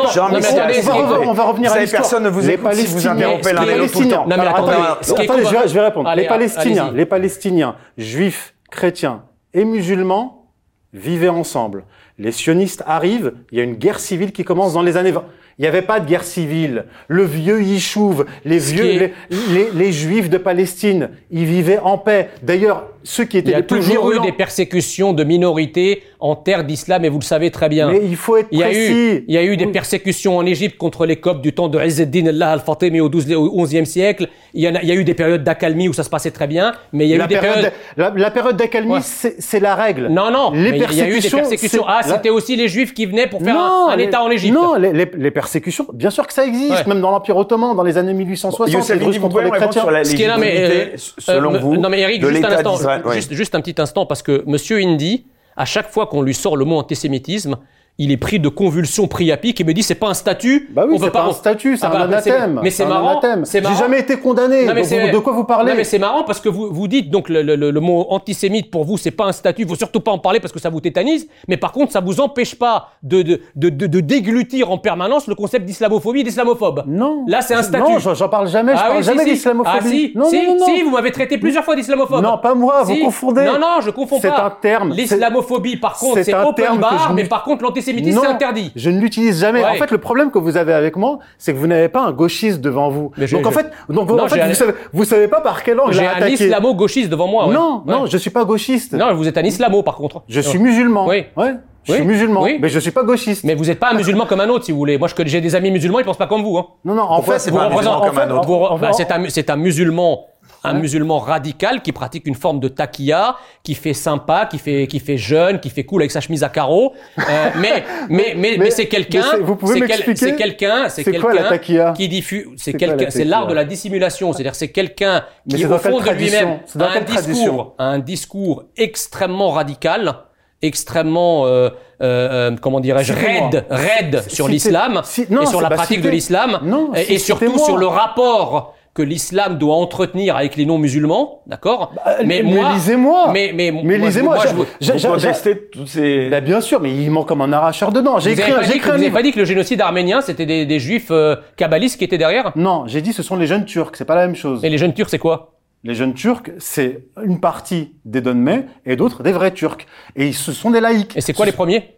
attendez, 0.78 1.26
on 1.26 1.32
va 1.32 1.45
revenir 1.45 1.72
à 1.72 1.78
l'histoire. 1.78 2.03
personne 2.03 2.24
ne 2.24 2.28
vous 2.28 2.41
Les 2.41 2.51
écoute 2.51 2.72
si 2.72 2.86
vous 2.86 2.93
Palestiniens, 2.95 3.12
interrompez 3.12 3.53
l'un 3.53 3.64
les 3.64 3.72
et 3.72 3.78
l'autre 3.78 3.93
tout 3.93 4.01
le 4.01 4.09
temps. 4.09 4.26
Non, 4.26 4.36
mais 4.36 4.47
attendez, 4.47 4.72
attendez, 4.72 5.45
je, 5.45 5.51
vais, 5.57 5.68
je 5.68 5.74
vais 5.74 5.80
répondre. 5.80 6.12
Les 6.14 6.26
Palestiniens, 6.26 6.93
les 6.95 7.07
Palestiniens, 7.07 7.76
juifs, 7.97 8.55
chrétiens 8.70 9.22
et 9.55 9.64
musulmans 9.64 10.47
vivaient 10.93 11.28
ensemble. 11.28 11.84
Les 12.18 12.32
sionistes 12.32 12.82
arrivent, 12.86 13.32
il 13.53 13.59
y 13.59 13.61
a 13.61 13.64
une 13.64 13.74
guerre 13.74 14.01
civile 14.01 14.32
qui 14.32 14.45
commence 14.45 14.72
dans 14.72 14.82
les 14.82 14.97
années 14.97 15.12
20. 15.12 15.24
Il 15.59 15.63
n'y 15.63 15.69
avait 15.69 15.83
pas 15.83 15.99
de 15.99 16.09
guerre 16.09 16.23
civile. 16.23 16.85
Le 17.09 17.25
vieux 17.25 17.61
Yishuv, 17.63 18.25
les 18.45 18.61
Ce 18.61 18.73
vieux, 18.73 18.85
est- 18.85 18.99
les, 19.31 19.37
les- 19.53 19.69
les 19.75 19.93
juifs 19.93 20.31
de 20.31 20.39
Palestine, 20.39 21.11
ils 21.33 21.47
vivaient 21.47 21.81
en 21.81 21.99
paix. 21.99 22.29
D'ailleurs, 22.43 22.85
ceux 23.03 23.25
qui 23.25 23.39
étaient 23.39 23.49
Il 23.51 23.53
y 23.53 23.55
a 23.55 23.59
les 23.59 23.63
plus 23.65 23.81
toujours 23.81 24.13
eu 24.13 24.21
des 24.21 24.33
persécutions 24.33 25.13
de 25.13 25.25
minorités 25.25 26.03
en 26.21 26.37
terre 26.37 26.63
d'islam 26.65 27.05
et 27.05 27.09
vous 27.09 27.19
le 27.19 27.25
savez 27.25 27.51
très 27.51 27.69
bien. 27.69 27.91
Mais 27.91 28.01
il 28.05 28.17
faut 28.17 28.37
être 28.37 28.49
Il 28.53 28.59
y, 28.59 28.63
a 28.63 28.67
précis. 28.67 28.93
eu, 28.93 29.25
il 29.27 29.35
y 29.35 29.39
a 29.39 29.43
eu 29.43 29.57
des 29.57 29.67
persécutions 29.67 30.37
en 30.37 30.45
Égypte 30.47 30.77
contre 30.79 31.07
les 31.07 31.17
Coptes 31.17 31.41
du 31.43 31.53
temps 31.53 31.69
de 31.69 31.81
Izzeddin 31.81 32.27
Allah 32.27 32.51
al-Fatimi 32.53 33.01
au 33.01 33.09
12 33.09 33.33
au 33.35 33.49
11e 33.65 33.85
siècle. 33.85 34.29
Il 34.55 34.63
y, 34.63 34.69
en 34.69 34.75
a, 34.75 34.83
il 34.83 34.89
y 34.89 34.93
a 34.93 34.95
eu 34.95 35.05
des 35.05 35.15
périodes 35.15 35.43
d'accalmie 35.45 35.89
où 35.89 35.93
ça 35.93 36.03
se 36.05 36.11
passait 36.11 36.31
très 36.31 36.47
bien, 36.47 36.73
mais 36.93 37.07
il 37.07 37.11
y 37.11 37.15
a 37.15 37.19
la, 37.19 37.25
eu 37.25 37.29
des 37.29 37.35
période, 37.37 37.55
périodes... 37.55 37.73
la, 37.97 38.13
la 38.17 38.31
période 38.31 38.57
d'accalmie, 38.57 38.93
Ouais. 38.93 39.01
c'est 39.03 39.61
la 39.61 39.75
règle. 39.75 40.09
Non, 40.09 40.31
non, 40.31 40.51
les 40.53 40.71
mais 40.73 40.79
il 40.91 40.97
y 40.99 41.03
a 41.03 41.09
eu 41.09 41.21
des 41.21 41.31
persécutions. 41.31 41.85
Ah, 41.87 42.01
c'était 42.05 42.31
aussi 42.31 42.57
les 42.57 42.69
Juifs 42.69 42.95
qui 42.95 43.07
venaient 43.07 43.27
pour 43.29 43.43
faire 43.43 43.57
un, 43.59 43.89
un 43.91 43.97
les- 43.97 44.05
État 44.05 44.23
en 44.23 44.31
Égypte. 44.31 44.55
Non, 44.55 44.75
les, 44.75 44.93
les- 44.93 45.05
les 45.17 45.31
persécutions, 45.31 45.48
bien 45.93 46.11
sûr 46.11 46.27
que 46.27 46.33
ça 46.33 46.45
existe, 46.47 46.71
Ouais. 46.73 46.85
même 46.87 47.01
dans 47.01 47.11
l'Empire 47.11 47.37
ottoman, 47.37 47.75
dans 47.77 47.83
les 47.83 47.97
années 47.99 48.13
1860, 48.15 48.73
Youssef 48.73 48.99
les 48.99 49.05
Russes 49.05 49.19
contre 49.19 49.41
les 49.41 49.51
chrétiens. 49.51 49.83
sur 49.83 49.91
la 49.91 50.05
Ce 50.05 50.15
qui 50.15 50.23
est 50.23 50.27
là, 50.27 50.37
mais, 50.39 50.93
euh, 50.95 50.97
selon 51.19 51.55
euh, 51.55 51.59
vous, 51.59 51.77
non 51.77 51.89
mais 51.89 52.01
Eric, 52.01 52.21
de 52.23 52.29
juste 52.31 52.45
un 52.45 52.51
instant, 52.53 52.77
d'Israël. 52.77 53.03
Ouais. 53.05 53.15
juste, 53.17 53.33
juste 53.33 53.55
un 53.55 53.61
petit 53.61 53.81
instant 53.81 54.07
parce 54.07 54.23
que 54.23 54.43
Monsieur 54.47 54.79
Indy, 54.79 55.27
à 55.57 55.65
chaque 55.65 55.91
fois 55.91 56.07
qu'on 56.07 56.23
lui 56.23 56.35
sort 56.35 56.57
le 56.57 56.65
mot 56.65 56.77
antisémitisme, 56.77 57.57
il 58.01 58.13
est 58.13 58.17
pris 58.17 58.39
de 58.39 58.49
convulsions 58.49 59.09
priapiques 59.09 59.61
et 59.61 59.65
me 59.65 59.75
dit 59.75 59.83
c'est 59.83 59.97
pas 59.97 60.07
un 60.09 60.15
statut. 60.15 60.69
Bah 60.73 60.85
oui, 60.87 60.95
on 60.97 61.03
c'est 61.05 61.11
pas 61.11 61.25
un 61.25 61.33
statut, 61.33 61.77
c'est 61.77 61.85
Ah 61.85 61.89
un 62.05 62.09
bah, 62.09 62.21
c'est- 62.23 62.31
anathème. 62.31 62.61
mais 62.63 62.71
c'est 62.71 62.87
marrant, 62.87 63.21
c'est 63.45 63.67
J'ai 63.67 63.75
jamais 63.75 63.99
été 64.01 64.17
condamné. 64.19 64.67
Non, 64.67 64.75
mais 64.75 64.83
Donc, 64.83 64.85
c'est- 64.89 65.07
vous- 65.11 65.13
de 65.17 65.19
quoi 65.19 65.33
vous 65.33 65.43
parlez 65.45 65.73
Non, 65.73 65.77
mais 65.77 65.83
c'est 65.85 65.99
marrant 65.99 66.23
parce 66.23 66.41
que 66.41 66.49
vous, 66.49 66.73
vous 66.73 66.87
dites 66.87 67.11
donc 67.11 67.29
le, 67.29 67.43
le- 67.43 67.57
le- 67.57 67.73
le 67.73 67.81
mot 67.81 68.07
antisémite 68.11 68.71
pour 68.71 68.85
vous 68.85 68.97
c'est 68.99 69.11
pas 69.11 69.25
un 69.25 69.33
statut, 69.33 69.63
il 69.63 69.69
faut 69.69 69.75
surtout 69.75 69.99
pas 70.01 70.13
en 70.13 70.19
parler 70.19 70.39
parce 70.39 70.53
que 70.53 70.61
ça 70.61 70.71
vous 70.71 70.81
tétanise, 70.81 71.29
mais 71.49 71.57
par 71.57 71.73
contre 71.73 71.91
ça 71.93 72.01
vous 72.01 72.21
empêche 72.21 72.55
pas 72.55 72.91
de, 73.03 73.23
de, 73.23 73.41
de, 73.57 73.69
de, 73.69 73.87
de 73.89 74.01
déglutir 74.01 74.71
en 74.71 74.79
permanence 74.79 75.27
le 75.27 75.35
concept 75.35 75.65
d'islamophobie 75.65 76.21
et 76.21 76.25
d'islamophobe. 76.25 76.85
Non. 76.87 77.25
Là 77.27 77.41
c'est 77.41 77.55
un 77.55 77.63
statut. 77.65 77.93
Non, 77.95 77.99
j'en 77.99 78.29
parle 78.29 78.49
jamais. 78.49 78.75
je 78.75 78.79
ah 78.81 78.85
parle 78.87 78.99
oui, 78.99 79.03
jamais 79.03 79.25
si, 79.25 79.31
d'islamophobie. 79.33 79.77
Ah 79.81 79.89
si, 79.89 80.13
non, 80.15 80.25
si, 80.31 80.47
non, 80.47 80.65
si, 80.67 80.83
vous 80.83 80.91
m'avez 80.91 81.11
traité 81.11 81.37
plusieurs 81.39 81.65
fois 81.65 81.75
d'islamophobe. 81.75 82.23
Non, 82.23 82.39
pas 82.39 82.55
moi, 82.55 82.85
vous 82.85 82.95
confondez. 82.97 83.45
Non, 83.45 83.59
non, 83.59 83.81
je 83.81 83.91
confonds 83.91 84.19
C'est 84.23 84.29
pas. 84.29 84.45
un 84.45 84.51
terme. 84.51 84.93
L'islamophobie, 84.93 85.77
par 85.79 85.99
contre, 85.99 86.15
c'est 86.15 86.25
c'est 86.25 86.35
open 86.35 86.79
bar, 86.79 87.13
mais 87.15 87.25
par 87.25 87.43
contre, 87.43 87.65
l'antisémitisme, 87.65 87.88
C'est 87.97 88.26
interdit. 88.26 88.72
Je 88.76 88.91
ne 88.91 89.01
l'utilise 89.01 89.41
jamais. 89.41 89.61
Ouais. 89.61 89.70
En 89.70 89.74
fait, 89.74 89.91
le 89.91 89.99
problème 89.99 90.30
que 90.30 90.39
vous 90.39 90.57
avez 90.57 90.72
avec 90.72 90.97
moi, 90.97 91.18
c'est 91.39 91.53
que 91.53 91.59
vous 91.59 91.66
n'avez 91.66 91.89
pas 91.89 92.03
un 92.03 92.12
gauchiste 92.12 92.61
devant 92.61 92.89
vous. 92.91 93.11
Mais 93.16 93.26
donc 93.26 93.47
en 93.47 93.51
fait, 93.51 93.70
donc 93.89 94.09
Non, 94.09 94.20
en 94.24 94.28
fait, 94.28 94.36
j'ai 94.36 94.43
un- 94.43 94.49
vous 94.49 94.55
savez, 94.55 94.72
vous 94.93 95.05
savez 95.05 95.28
pas 95.28 95.41
par 95.41 95.62
quel 95.62 95.78
angle 95.80 95.93
J'ai 95.93 96.01
j'ai 96.01 96.07
un 96.07 96.11
attaqué. 96.12 96.32
islamo-gauchiste 96.34 97.11
devant 97.11 97.26
moi. 97.28 97.47
ouais. 97.49 97.55
Non, 97.55 97.82
Ouais. 97.86 97.93
non, 97.93 98.07
je 98.07 98.16
suis 98.16 98.30
pas 98.30 98.45
gauchiste. 98.45 98.93
Non, 98.95 99.14
vous 99.14 99.28
êtes 99.28 99.39
un 99.39 99.43
islamo, 99.45 99.82
par 99.82 99.97
contre. 99.97 100.22
Je 100.28 100.41
suis 100.41 100.59
musulman. 100.59 101.07
Oui. 101.09 101.24
Ouais. 101.36 101.55
Je 101.84 101.93
Oui. 101.93 101.99
suis 102.01 102.07
musulman. 102.07 102.43
Oui. 102.43 102.59
Mais 102.61 102.68
je 102.68 102.78
suis 102.80 102.91
pas 102.91 103.03
gauchiste. 103.03 103.45
Mais 103.45 103.55
vous 103.55 103.64
n'êtes 103.64 103.78
pas 103.80 103.93
un 103.93 103.95
musulman 103.95 104.26
comme 104.26 104.41
un 104.41 104.49
autre, 104.51 104.64
si 104.66 104.72
vous 104.72 104.78
voulez. 104.78 104.99
Moi, 104.99 105.09
j'ai 105.24 105.41
des 105.41 105.55
amis 105.55 105.70
musulmans, 105.70 106.01
ils 106.01 106.05
pensent 106.05 106.18
pas 106.18 106.26
comme 106.26 106.43
vous. 106.43 106.59
Hein. 106.59 106.66
Non, 106.84 106.95
non, 106.95 107.03
en 107.03 107.16
Pourquoi 107.16 107.34
fait, 107.34 107.41
c'est 107.41 107.51
pas 107.51 107.62
un 107.64 107.68
musulman 107.70 108.01
comme 108.01 108.18
un 108.18 108.30
autre 108.30 108.78
bah, 108.78 108.89
en- 108.91 108.93
c'est 108.93 109.11
un, 109.11 109.24
c'est 109.28 109.49
un 109.49 109.57
musulman, 109.57 110.26
un 110.69 110.75
musulman 110.75 111.19
radical 111.19 111.83
qui 111.83 111.93
pratique 111.93 112.27
une 112.27 112.35
forme 112.35 112.61
de 112.61 112.69
taquilla, 112.69 113.37
qui 113.62 113.75
fait 113.75 113.95
sympa, 113.95 114.47
qui 114.47 114.59
fait, 114.59 114.87
qui 114.87 115.01
fait 115.01 115.19
jeune, 115.19 115.61
qui 115.61 115.71
fait 115.71 115.85
cool 115.85 116.03
avec 116.03 116.11
sa 116.11 116.21
chemise 116.21 116.45
à 116.45 116.49
carreaux. 116.49 116.95
Euh, 117.19 117.23
mais, 117.57 117.85
mais, 118.09 118.35
mais, 118.37 118.57
mais, 118.59 118.71
c'est 118.71 118.87
quelqu'un. 118.87 119.39
vous 119.43 119.57
pouvez 119.57 119.81
m'expliquer 119.81 120.16
C'est 120.16 120.37
quelqu'un. 120.37 120.89
C'est 120.89 121.05
quelqu'un 121.05 121.93
qui 121.95 122.09
diffuse. 122.09 122.47
C'est 122.57 122.75
quelqu'un. 122.75 123.11
C'est 123.11 123.25
l'art 123.25 123.47
de 123.47 123.55
la 123.55 123.64
dissimulation. 123.64 124.33
C'est-à-dire, 124.33 124.55
c'est 124.55 124.73
quelqu'un 124.73 125.25
qui, 125.49 125.64
au 125.64 125.79
fond 125.79 126.01
de 126.01 126.11
lui-même, 126.11 126.61
a 126.79 126.85
un 126.85 127.01
discours, 127.01 127.75
un 127.79 127.99
discours 127.99 128.64
extrêmement 128.77 129.51
radical 129.51 130.25
extrêmement 130.62 131.47
euh, 131.47 131.71
euh, 132.01 132.51
euh, 132.51 132.57
comment 132.61 132.81
dirais-je 132.81 133.12
raide 133.12 133.64
raide 133.71 134.25
sur 134.29 134.49
l'islam 134.49 135.03
et 135.16 135.47
sur 135.47 135.61
la 135.61 135.71
pratique 135.71 136.01
de 136.01 136.09
l'islam 136.09 136.59
et, 136.95 137.19
surtout 137.19 137.59
sur 137.59 137.77
le 137.77 137.87
rapport 137.87 138.75
que 138.99 139.03
l'islam 139.03 139.59
doit 139.59 139.77
entretenir 139.77 140.37
avec 140.37 140.57
les 140.57 140.67
non-musulmans, 140.67 141.43
d'accord 141.47 141.95
mais 142.25 142.43
lisez-moi. 142.43 143.31
mais 143.33 143.53
mais, 143.55 143.71
Mais 143.71 143.97
moi, 143.97 144.09
lisez-moi. 144.09 144.35
moi, 144.35 144.45
j'ai- 144.81 145.09
contestez 145.09 145.69
toutes 145.71 145.87
ces... 145.87 146.29
Bah, 146.31 146.41
bien 146.41 146.61
sûr, 146.61 146.81
mais 146.81 146.93
il 146.93 147.09
ment 147.13 147.23
comme 147.23 147.41
un 147.43 147.53
arracheur 147.53 147.93
dedans. 147.93 148.19
J'ai 148.19 148.35
vous 148.35 148.41
écrit, 148.41 148.51
un- 148.53 148.57
pas 148.57 148.63
j'ai 148.63 148.73
dit, 148.73 148.77
écrit 148.79 148.81
que- 148.81 148.87
un 148.87 148.91
vous 148.91 148.95
avez 148.97 149.05
livre. 149.05 149.15
pas 149.17 149.23
dit 149.23 149.33
que 149.33 149.39
le 149.39 149.45
génocide 149.45 149.81
arménien 149.81 150.21
c'était 150.21 150.47
des, 150.47 150.67
des 150.67 150.81
juifs 150.81 151.13
euh, 151.13 151.37
kabbalistes 151.57 151.97
qui 151.97 152.05
étaient 152.05 152.19
derrière? 152.19 152.51
Non, 152.57 152.85
j'ai 152.89 153.01
dit 153.01 153.13
ce 153.13 153.23
sont 153.23 153.37
les 153.37 153.47
jeunes 153.47 153.65
Turcs. 153.65 153.93
C'est 153.95 154.05
pas 154.05 154.17
la 154.17 154.27
même 154.27 154.35
chose. 154.37 154.65
Et 154.65 154.69
les 154.69 154.79
jeunes 154.79 154.93
turcs 154.95 155.11
c'est 155.11 155.19
quoi? 155.21 155.55
Les 155.85 155.95
jeunes 155.95 156.15
Turcs, 156.15 156.51
c'est 156.59 157.05
une 157.25 157.39
partie 157.39 157.93
des 158.05 158.21
Donmets 158.21 158.67
et 158.85 158.97
d'autres 158.97 159.23
des 159.23 159.31
vrais 159.31 159.53
Turcs. 159.53 159.87
Et 160.17 160.33
ce 160.33 160.51
sont 160.51 160.73
des 160.73 160.81
laïcs. 160.81 161.17
Et 161.17 161.21
c'est 161.21 161.33
quoi 161.35 161.47
les 161.47 161.53
premiers? 161.53 161.95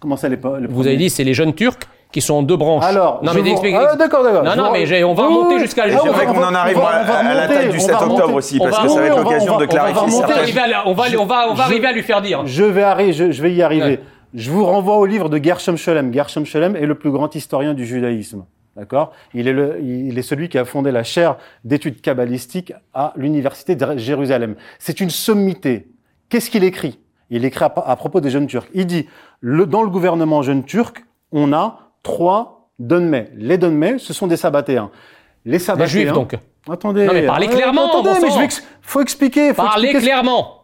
Comment 0.00 0.16
ça 0.18 0.28
les, 0.28 0.36
Vous 0.68 0.86
avez 0.86 0.96
dit 0.98 1.08
c'est 1.08 1.24
les 1.24 1.32
jeunes 1.32 1.54
turcs 1.54 1.78
qui 2.12 2.20
sont 2.20 2.34
en 2.34 2.42
deux 2.42 2.56
branches. 2.56 2.84
Alors, 2.84 3.20
non 3.24 3.32
mais 3.34 3.40
vous- 3.40 3.60
Ah, 3.74 3.96
d'accord, 3.96 4.22
d'accord. 4.22 4.44
Non, 4.44 4.54
non, 4.54 4.66
vous- 4.66 4.72
mais 4.72 4.86
j'ai- 4.86 5.02
on 5.02 5.14
va 5.14 5.26
Oui, 5.26 5.34
remonter 5.34 5.54
oui. 5.54 5.60
jusqu'à- 5.62 5.88
j'aimerais 5.88 6.26
qu'on 6.26 6.32
en 6.42 6.48
on 6.48 6.50
va- 6.52 6.58
arrive 6.60 6.76
on 6.78 6.80
va- 6.82 6.88
à- 6.88 7.02
on 7.02 7.04
va 7.06 7.18
à 7.30 7.34
la 7.34 7.46
date 7.48 7.70
du 7.70 7.76
on 7.76 7.80
7 7.80 7.90
va 7.90 7.94
octobre 8.02 8.12
remonter. 8.14 8.34
aussi, 8.34 8.58
parce 8.58 8.78
que 8.78 8.88
ça 8.88 9.00
va 9.00 9.06
être 9.06 9.16
l'occasion 9.18 9.54
on 9.54 9.58
de 9.58 9.64
clarifier 9.66 10.02
on 10.02 10.06
va, 10.06 10.10
certaines 10.12 10.38
arriver 10.38 10.60
à, 10.60 10.66
la- 10.68 10.88
on 10.88 10.92
va, 10.92 11.04
aller- 11.04 11.16
on 11.16 11.24
va, 11.24 11.46
on 11.50 11.54
va 11.54 11.64
Je- 11.64 11.70
arriver 11.70 11.86
à 11.86 11.92
lui 11.92 12.02
faire 12.02 12.20
dire. 12.22 12.42
Je 12.46 12.62
vais, 12.64 12.82
arri- 12.82 13.12
je, 13.12 13.32
je 13.32 13.42
vais 13.42 13.52
y 13.52 13.62
arriver. 13.62 13.84
Ouais. 13.84 14.00
Je 14.34 14.50
vous 14.50 14.64
renvoie 14.64 14.96
au 14.98 15.06
livre 15.06 15.28
de 15.28 15.42
Gershom 15.42 15.76
Scholem. 15.76 16.12
Gershom 16.12 16.44
Scholem 16.44 16.76
est 16.76 16.86
le 16.86 16.94
plus 16.94 17.10
grand 17.10 17.34
historien 17.34 17.74
du 17.74 17.84
judaïsme. 17.86 18.44
D'accord? 18.76 19.12
Il, 19.34 19.48
est 19.48 19.52
le, 19.52 19.78
il 19.82 20.18
est 20.18 20.22
celui 20.22 20.48
qui 20.48 20.56
a 20.56 20.64
fondé 20.64 20.90
la 20.90 21.02
chaire 21.02 21.36
d'études 21.64 22.00
kabbalistiques 22.00 22.72
à 22.94 23.12
l'université 23.16 23.74
de 23.76 23.98
Jérusalem. 23.98 24.54
C'est 24.78 25.00
une 25.00 25.10
sommité. 25.10 25.88
Qu'est-ce 26.30 26.48
qu'il 26.50 26.64
écrit? 26.64 26.98
Il 27.28 27.44
écrit 27.44 27.64
à, 27.64 27.72
à 27.86 27.96
propos 27.96 28.20
des 28.20 28.30
jeunes 28.30 28.46
Turcs. 28.46 28.68
Il 28.72 28.86
dit, 28.86 29.06
le, 29.40 29.66
dans 29.66 29.82
le 29.82 29.90
gouvernement 29.90 30.40
jeune 30.42 30.64
turc, 30.64 31.04
on 31.32 31.52
a 31.52 31.78
trois 32.02 32.70
Donmets. 32.78 33.30
Les 33.36 33.58
Donmets, 33.58 33.98
ce 33.98 34.12
sont 34.12 34.26
des 34.26 34.36
Sabbatéens. 34.36 34.90
Les 35.44 35.52
Les 35.52 35.58
Sabbatéens... 35.58 35.86
juifs 35.86 36.12
donc. 36.12 36.36
Attendez. 36.70 37.04
Non, 37.06 37.12
mais 37.12 37.26
parlez 37.26 37.48
euh, 37.48 37.50
clairement, 37.50 37.88
Attendez, 37.88 38.10
bon 38.10 38.14
mais 38.22 38.28
sang. 38.28 38.34
je 38.34 38.38
vais 38.38 38.44
ex- 38.44 38.62
faut 38.82 39.00
expliquer. 39.00 39.48
Faut 39.54 39.62
Parlez 39.62 39.88
expliquer 39.88 40.06
clairement. 40.06 40.58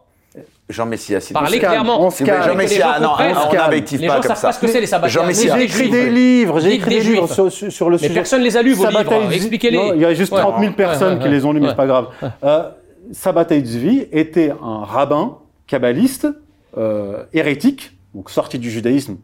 Jean 0.69 0.85
Messia, 0.85 1.19
s'il 1.19 1.35
vous 1.35 1.41
Parlez 1.41 1.57
clairement. 1.59 1.99
on 2.01 2.09
se 2.11 2.23
calme. 2.23 2.43
Jean 2.47 2.55
Messia, 2.55 2.93
gens 2.93 3.01
non, 3.01 3.07
comprennent. 3.09 3.35
on 3.49 3.53
n'invective 3.53 4.01
Les 4.01 4.07
pas 4.07 4.13
gens 4.15 4.21
comme 4.21 4.27
savent 4.29 4.37
ça. 4.37 4.47
pas 4.49 4.53
ce 4.53 4.59
que 4.59 4.67
c'est 4.67 4.79
les 4.79 4.85
sabbatiens. 4.87 5.21
Jean 5.21 5.25
Mais 5.27 5.27
Messia. 5.33 5.53
j'ai 5.53 5.59
Des 5.59 5.63
écrit 5.65 5.89
des 5.89 6.09
livres, 6.11 6.59
j'ai 6.59 6.73
écrit 6.75 6.89
des 6.91 7.01
des 7.01 7.09
livres 7.09 7.25
juifs. 7.27 7.49
sur, 7.51 7.71
sur- 7.71 7.89
le 7.89 7.95
Mais 7.97 8.03
sujet. 8.03 8.13
personne 8.13 8.41
les 8.43 8.55
a 8.55 8.61
lus, 8.61 8.73
vos 8.73 8.83
Sabbatai 8.85 9.19
livres. 9.19 9.33
Expliquez-les. 9.33 9.77
Non, 9.77 9.93
Il 9.95 10.01
y 10.01 10.05
a 10.05 10.13
juste 10.13 10.31
Ouais. 10.31 10.39
30 10.39 10.59
000 10.59 10.73
personnes 10.73 11.17
Ouais, 11.17 11.23
qui 11.23 11.29
les 11.29 11.43
ont 11.45 11.53
lus, 11.53 11.59
mais 11.59 11.69
c'est 11.69 11.75
pas 11.75 11.87
grave. 11.87 12.07
Euh, 12.43 12.69
Sabbatai 13.11 13.57
était 14.11 14.51
un 14.63 14.83
rabbin 14.85 15.37
kabbaliste, 15.67 16.27
euh, 16.77 17.23
hérétique, 17.33 17.91
donc 18.13 18.29
sorti 18.29 18.57
du 18.57 18.71
judaïsme, 18.71 19.17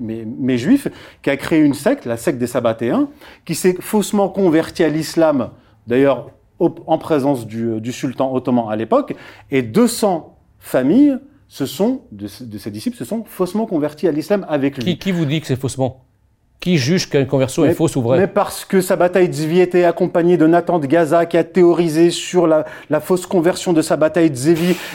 mais, 0.00 0.58
juif, 0.58 0.88
qui 1.22 1.30
a 1.30 1.36
créé 1.36 1.60
une 1.60 1.74
secte, 1.74 2.06
la 2.06 2.16
secte 2.16 2.38
des 2.38 2.46
Sabbatéens, 2.46 3.08
qui 3.44 3.54
s'est 3.54 3.76
faussement 3.80 4.28
converti 4.28 4.82
à 4.82 4.88
l'islam, 4.88 5.50
d'ailleurs 5.86 6.30
en 6.58 6.98
présence 6.98 7.46
du, 7.46 7.80
du 7.80 7.92
sultan 7.92 8.34
ottoman 8.34 8.66
à 8.70 8.76
l'époque, 8.76 9.14
et 9.50 9.62
200 9.62 10.38
familles 10.58 11.18
se 11.48 11.66
sont, 11.66 12.02
de, 12.12 12.26
ses 12.28 12.70
disciples 12.70 12.96
se 12.96 13.04
sont 13.04 13.24
faussement 13.24 13.66
convertis 13.66 14.06
à 14.06 14.12
l'islam 14.12 14.46
avec 14.48 14.82
lui. 14.82 14.98
Qui 14.98 15.10
vous 15.10 15.24
dit 15.24 15.40
que 15.40 15.46
c'est 15.46 15.56
faussement? 15.56 16.04
Qui 16.60 16.76
juge 16.76 17.08
qu'une 17.08 17.26
conversion 17.26 17.64
est 17.64 17.68
Mais- 17.68 17.74
fausse 17.74 17.96
ou 17.96 18.02
vraie 18.02 18.18
Mais 18.18 18.26
parce 18.26 18.66
que 18.66 18.82
sa 18.82 18.94
bataille 18.94 19.30
était 19.62 19.84
accompagnée 19.84 20.36
de 20.36 20.46
Nathan 20.46 20.78
de 20.78 20.86
Gaza 20.86 21.24
qui 21.24 21.38
a 21.38 21.44
théorisé 21.44 22.10
sur 22.10 22.46
la, 22.46 22.66
la 22.90 23.00
fausse 23.00 23.24
conversion 23.24 23.72
de 23.72 23.80
sa 23.80 23.96
bataille 23.96 24.30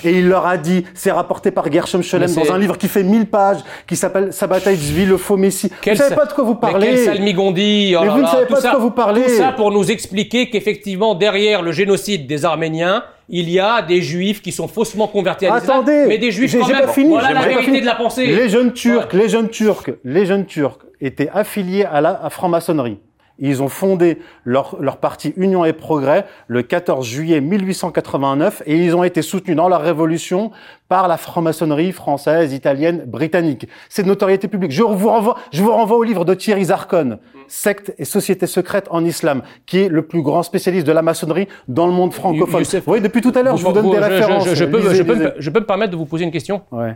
et 0.04 0.12
il 0.20 0.28
leur 0.28 0.46
a 0.46 0.58
dit, 0.58 0.86
c'est 0.94 1.10
rapporté 1.12 1.50
par 1.50 1.72
Gershom 1.72 2.04
Scholem 2.04 2.30
Mais 2.30 2.44
dans 2.46 2.54
un 2.54 2.60
livre 2.60 2.78
qui 2.78 2.88
fait 2.88 3.02
1000 3.02 3.26
pages 3.26 3.60
qui 3.88 3.96
s'appelle 3.96 4.32
Sa 4.32 4.46
bataille 4.46 4.78
le 5.06 5.18
faux 5.18 5.38
messie. 5.38 5.72
Quel 5.82 5.96
vous 5.96 6.04
savez 6.04 6.10
sa- 6.12 6.16
pas 6.22 6.26
de 6.28 6.34
quoi 6.34 6.44
vous 6.44 6.54
Mais 6.54 6.60
parlez. 6.72 6.88
quel 6.88 6.98
salmigondi 7.00 7.96
oh 7.98 8.02
Mais 8.04 8.10
vous 8.10 8.22
ne 8.22 8.28
savez 8.28 8.46
pas 8.46 8.58
de 8.58 8.62
ça- 8.62 8.70
quoi 8.70 8.80
vous 8.80 8.92
parlez. 8.92 9.24
Tout 9.24 9.30
ça 9.30 9.52
pour 9.52 9.72
nous 9.72 9.90
expliquer 9.90 10.52
qu'effectivement, 10.52 11.16
derrière 11.16 11.64
le 11.64 11.72
génocide 11.72 12.28
des 12.28 12.46
Arméniens, 12.46 13.04
il 13.28 13.50
y 13.50 13.60
a 13.60 13.82
des 13.82 14.04
juifs 14.04 14.42
qui 14.44 14.52
sont 14.52 14.68
faussement 14.68 15.08
convertis 15.08 15.48
à 15.48 15.56
l'islam. 15.58 15.80
Attendez, 15.80 16.06
mais 16.08 16.20
des 16.20 16.30
juifs 16.30 16.56
quand 16.60 16.68
même. 16.68 16.82
pas 16.82 16.88
fini. 16.90 17.10
Voilà 17.10 17.34
la 17.34 17.42
vérité 17.42 17.64
fini. 17.66 17.82
de 17.82 17.86
la 17.88 17.96
pensée. 17.96 18.28
Les 18.28 18.50
jeunes 18.50 18.72
Turcs, 18.72 19.08
les 19.14 19.30
jeunes 19.30 19.50
Turcs, 19.50 19.90
les 20.04 20.28
jeunes 20.28 20.46
Turcs 20.46 20.78
étaient 21.02 21.30
affiliés 21.34 21.84
à 21.86 22.02
la 22.02 22.12
à 22.24 22.30
franc-maçonnerie. 22.30 23.00
Ils 23.38 23.62
ont 23.62 23.68
fondé 23.68 24.20
leur, 24.46 24.78
leur 24.82 24.96
parti 24.96 25.34
Union 25.36 25.66
et 25.66 25.74
Progrès 25.74 26.26
le 26.48 26.62
14 26.62 27.06
juillet 27.06 27.42
1889 27.42 28.64
et 28.66 28.78
ils 28.78 28.96
ont 28.96 29.04
été 29.04 29.22
soutenus 29.22 29.58
dans 29.58 29.68
leur 29.68 29.82
révolution 29.82 30.52
par 30.88 31.10
la 31.10 31.18
franc-maçonnerie 31.18 31.92
française, 31.92 32.54
italienne, 32.54 33.04
britannique. 33.06 33.68
C'est 33.90 34.04
de 34.04 34.08
notoriété 34.08 34.48
publique. 34.48 34.72
Je 34.72 34.84
vous 34.84 35.10
renvoie, 35.10 35.36
je 35.52 35.62
vous 35.62 35.72
renvoie 35.72 35.98
au 35.98 36.04
livre 36.04 36.24
de 36.24 36.34
Thierry 36.34 36.64
Zarkon, 36.66 37.20
Secte 37.50 37.94
et 37.98 38.06
société 38.06 38.48
secrète 38.48 38.88
en 38.90 39.04
islam, 39.04 39.42
qui 39.66 39.80
est 39.80 39.90
le 39.90 40.04
plus 40.04 40.22
grand 40.22 40.42
spécialiste 40.42 40.88
de 40.88 40.94
la 40.94 41.02
maçonnerie 41.02 41.48
dans 41.68 41.88
le 41.88 41.94
monde 41.94 42.14
francophone. 42.14 42.62
Youssef- 42.62 42.78
vous 42.80 42.84
voyez, 42.86 43.04
depuis 43.04 43.22
tout 43.22 43.34
à 43.36 43.44
l'heure, 43.44 43.58
je 43.58 43.66
vous 43.66 43.74
donne 43.74 43.92
des 43.92 43.98
je- 43.98 44.02
références. 44.02 44.48
Je, 44.48 44.56
je 44.56 44.66
peux, 44.66 44.78
Lisez, 44.80 44.96
je 45.40 45.50
peux 45.50 45.60
me 45.60 45.66
permettre 45.66 45.92
de 45.92 45.98
vous 45.98 46.06
poser 46.06 46.24
une 46.24 46.32
question? 46.32 46.62
Ouais. 46.72 46.96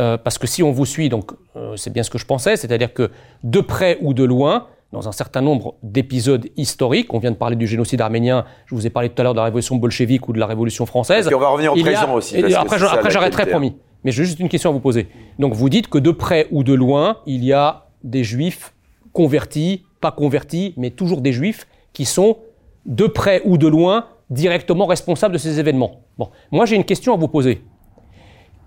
Euh, 0.00 0.16
parce 0.16 0.38
que 0.38 0.46
si 0.46 0.62
on 0.62 0.72
vous 0.72 0.86
suit, 0.86 1.08
donc 1.08 1.32
euh, 1.56 1.76
c'est 1.76 1.92
bien 1.92 2.02
ce 2.02 2.10
que 2.10 2.18
je 2.18 2.24
pensais, 2.26 2.56
c'est-à-dire 2.56 2.92
que 2.94 3.10
de 3.44 3.60
près 3.60 3.98
ou 4.00 4.14
de 4.14 4.24
loin, 4.24 4.66
dans 4.92 5.08
un 5.08 5.12
certain 5.12 5.40
nombre 5.40 5.74
d'épisodes 5.82 6.46
historiques, 6.56 7.12
on 7.14 7.18
vient 7.18 7.30
de 7.30 7.36
parler 7.36 7.54
du 7.54 7.66
génocide 7.66 8.00
arménien, 8.00 8.44
je 8.66 8.74
vous 8.74 8.86
ai 8.86 8.90
parlé 8.90 9.08
tout 9.10 9.20
à 9.20 9.24
l'heure 9.24 9.34
de 9.34 9.38
la 9.38 9.44
révolution 9.44 9.76
bolchevique 9.76 10.26
ou 10.28 10.32
de 10.32 10.38
la 10.40 10.46
révolution 10.46 10.86
française. 10.86 11.28
Et 11.30 11.34
on 11.34 11.38
va 11.38 11.48
revenir 11.48 11.72
au 11.72 11.76
Il 11.76 11.80
y 11.86 11.88
a- 11.88 11.92
présent 11.92 12.14
aussi. 12.14 12.40
parce 12.40 12.54
après, 12.54 13.10
j'arrêterai, 13.10 13.46
promis. 13.46 13.76
Mais 14.02 14.10
j'ai 14.10 14.24
juste 14.24 14.40
une 14.40 14.48
question 14.48 14.70
à 14.70 14.72
vous 14.72 14.80
poser. 14.80 15.08
Donc 15.38 15.52
vous 15.52 15.68
dites 15.68 15.88
que 15.88 15.98
de 15.98 16.10
près 16.10 16.46
ou 16.50 16.64
de 16.64 16.72
loin, 16.72 17.18
il 17.26 17.44
y 17.44 17.52
a 17.52 17.86
des 18.02 18.24
juifs 18.24 18.72
convertis, 19.12 19.84
pas 20.00 20.10
convertis, 20.10 20.72
mais 20.78 20.90
toujours 20.90 21.20
des 21.20 21.32
juifs 21.32 21.66
qui 21.92 22.06
sont 22.06 22.38
de 22.86 23.06
près 23.06 23.42
ou 23.44 23.58
de 23.58 23.68
loin 23.68 24.06
directement 24.30 24.86
responsables 24.86 25.34
de 25.34 25.38
ces 25.38 25.60
événements. 25.60 26.00
Bon, 26.16 26.30
moi 26.50 26.64
j'ai 26.64 26.76
une 26.76 26.84
question 26.84 27.12
à 27.12 27.16
vous 27.16 27.28
poser. 27.28 27.62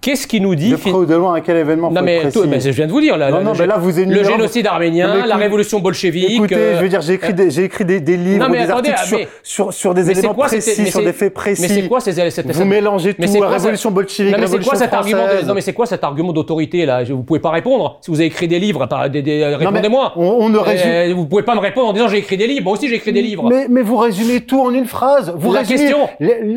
Qu'est-ce 0.04 0.28
qui 0.28 0.42
nous 0.42 0.54
dit 0.54 0.70
De 0.70 0.76
près 0.76 0.92
ou 0.92 1.06
de 1.06 1.16
loin, 1.16 1.36
à 1.36 1.40
quel 1.40 1.56
événement 1.56 1.90
non 1.90 2.00
faut 2.02 2.06
mais, 2.06 2.18
être 2.18 2.34
tout- 2.34 2.44
mais 2.46 2.60
je 2.60 2.70
viens 2.72 2.88
de 2.88 2.92
vous 2.92 3.00
dire 3.00 3.16
là, 3.18 3.32
Non, 3.32 3.38
le, 3.38 3.44
non, 3.46 3.54
le 3.54 3.60
mais 3.60 3.68
là, 3.68 3.78
vous 3.78 3.88
le 3.90 4.02
ignorez- 4.04 4.26
génocide 4.26 4.68
arménien, 4.68 5.08
Non, 5.08 5.14
mais 5.14 5.20
la 5.22 5.26
écoute- 5.28 5.42
révolution 5.44 5.80
bolchevique. 5.80 6.30
Écoutez, 6.30 6.56
euh, 6.56 6.78
je 6.78 6.84
veux 6.84 6.90
dire, 6.90 7.00
j'ai 7.02 7.14
écrit 7.14 7.34
des, 7.34 7.50
j'ai 7.50 7.64
écrit 7.64 7.86
des, 7.86 8.02
des 8.02 8.18
livres, 8.18 8.44
Non, 8.44 8.50
mais 8.52 8.66
des 8.66 8.70
attendez, 8.70 8.90
articles 8.90 9.08
sur, 9.08 9.18
mais- 9.18 9.28
sur, 9.44 9.74
sur 9.74 9.94
des 9.94 10.02
mais 10.04 10.14
c'est 10.14 10.20
éléments 10.20 10.34
quoi 10.34 10.48
précis, 10.48 10.88
sur 10.92 11.02
des 11.02 11.14
faits 11.14 11.34
précis. 11.34 11.62
Mais 11.62 11.68
c'est 11.70 11.88
quoi 11.88 12.02
ces, 12.02 12.30
cette, 12.32 12.52
Vous 12.52 12.66
mélangez 12.66 13.14
tout, 13.14 13.22
la 13.42 13.48
révolution 13.48 13.92
bolchevique, 13.92 14.34
non, 14.34 14.40
mais 14.42 14.48
c'est 14.48 14.60
quoi 14.64 14.76
cet 14.76 14.94
argument. 14.94 15.24
Non 15.48 15.54
mais 15.54 15.62
c'est 15.62 15.74
quoi 15.74 15.86
cet 15.86 16.04
argument 16.04 16.34
d'autorité 16.34 16.86
là? 16.86 17.04
Vous 17.06 17.24
pouvez 17.24 17.40
pas 17.40 17.52
répondre. 17.52 18.00
Si 18.02 18.12
vous 18.12 18.18
avez 18.18 18.28
écrit 18.28 18.50
des 18.50 18.60
livres, 18.60 18.86
des- 19.10 19.22
des- 19.22 19.46
répondez-moi. 19.56 20.14
On, 20.18 20.50
ne 20.50 20.58
résume. 20.58 20.90
Euh, 20.92 21.14
vous 21.16 21.26
pouvez 21.28 21.44
pas 21.44 21.56
me 21.56 21.60
répondre 21.62 21.88
en 21.88 21.94
disant 21.94 22.10
j'ai 22.10 22.18
écrit 22.18 22.36
des 22.36 22.48
livres. 22.48 22.66
Moi 22.66 22.74
aussi 22.74 22.90
j'ai 22.90 22.96
écrit 22.96 23.14
des 23.14 23.22
livres. 23.22 23.48
Mais, 23.50 23.68
mais 23.70 23.82
vous 23.82 23.96
résumez 23.96 24.42
tout 24.42 24.60
en 24.60 24.74
une 24.74 24.86
phrase. 24.86 25.34
Vous 25.38 25.54
La 25.54 25.60
résumez 25.62 25.94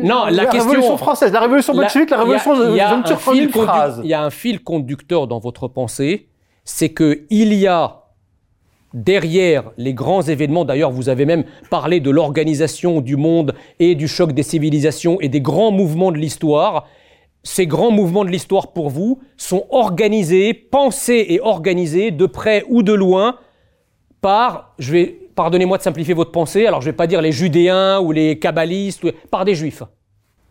Non, 0.03 0.25
la 0.29 0.45
question- 0.47 0.69
révolution 0.69 0.97
française, 0.97 1.31
la 1.31 1.39
révolution 1.39 1.73
La- 1.73 1.83
bolchevique, 1.83 2.09
la 2.09 2.17
révolution 2.17 2.51
il 3.37 3.43
y 3.43 3.43
a 3.43 3.45
un 3.45 3.49
fil 3.49 3.49
une 3.49 3.49
condu- 3.49 3.65
phrase. 3.65 4.01
Il 4.03 4.09
y 4.09 4.13
a 4.13 4.23
un 4.23 4.29
fil 4.29 4.63
conducteur 4.63 5.27
dans 5.27 5.39
votre 5.39 5.67
pensée, 5.67 6.27
c'est 6.63 6.89
que 6.89 7.25
il 7.29 7.53
y 7.53 7.67
a 7.67 8.03
derrière 8.93 9.71
les 9.77 9.93
grands 9.93 10.21
événements, 10.21 10.65
d'ailleurs 10.65 10.91
vous 10.91 11.09
avez 11.09 11.25
même 11.25 11.43
parlé 11.69 11.99
de 11.99 12.09
l'organisation 12.09 13.01
du 13.01 13.15
monde 13.17 13.53
et 13.79 13.95
du 13.95 14.07
choc 14.07 14.31
des 14.31 14.43
civilisations 14.43 15.19
et 15.21 15.29
des 15.29 15.41
grands 15.41 15.71
mouvements 15.71 16.11
de 16.11 16.17
l'histoire, 16.17 16.87
ces 17.43 17.67
grands 17.67 17.91
mouvements 17.91 18.25
de 18.25 18.29
l'histoire 18.29 18.73
pour 18.73 18.89
vous 18.89 19.19
sont 19.37 19.67
organisés, 19.69 20.53
pensés 20.53 21.25
et 21.29 21.39
organisés 21.39 22.11
de 22.11 22.25
près 22.25 22.63
ou 22.69 22.81
de 22.81 22.93
loin 22.93 23.37
par, 24.21 24.73
je 24.79 24.91
vais, 24.91 25.05
pardonnez-moi 25.35 25.77
de 25.77 25.83
simplifier 25.83 26.13
votre 26.13 26.31
pensée, 26.31 26.65
alors 26.65 26.81
je 26.81 26.87
vais 26.87 26.95
pas 26.95 27.07
dire 27.07 27.21
les 27.21 27.31
judéens 27.31 27.99
ou 27.99 28.11
les 28.11 28.39
kabbalistes, 28.39 29.11
par 29.29 29.45
des 29.45 29.53
juifs. 29.53 29.83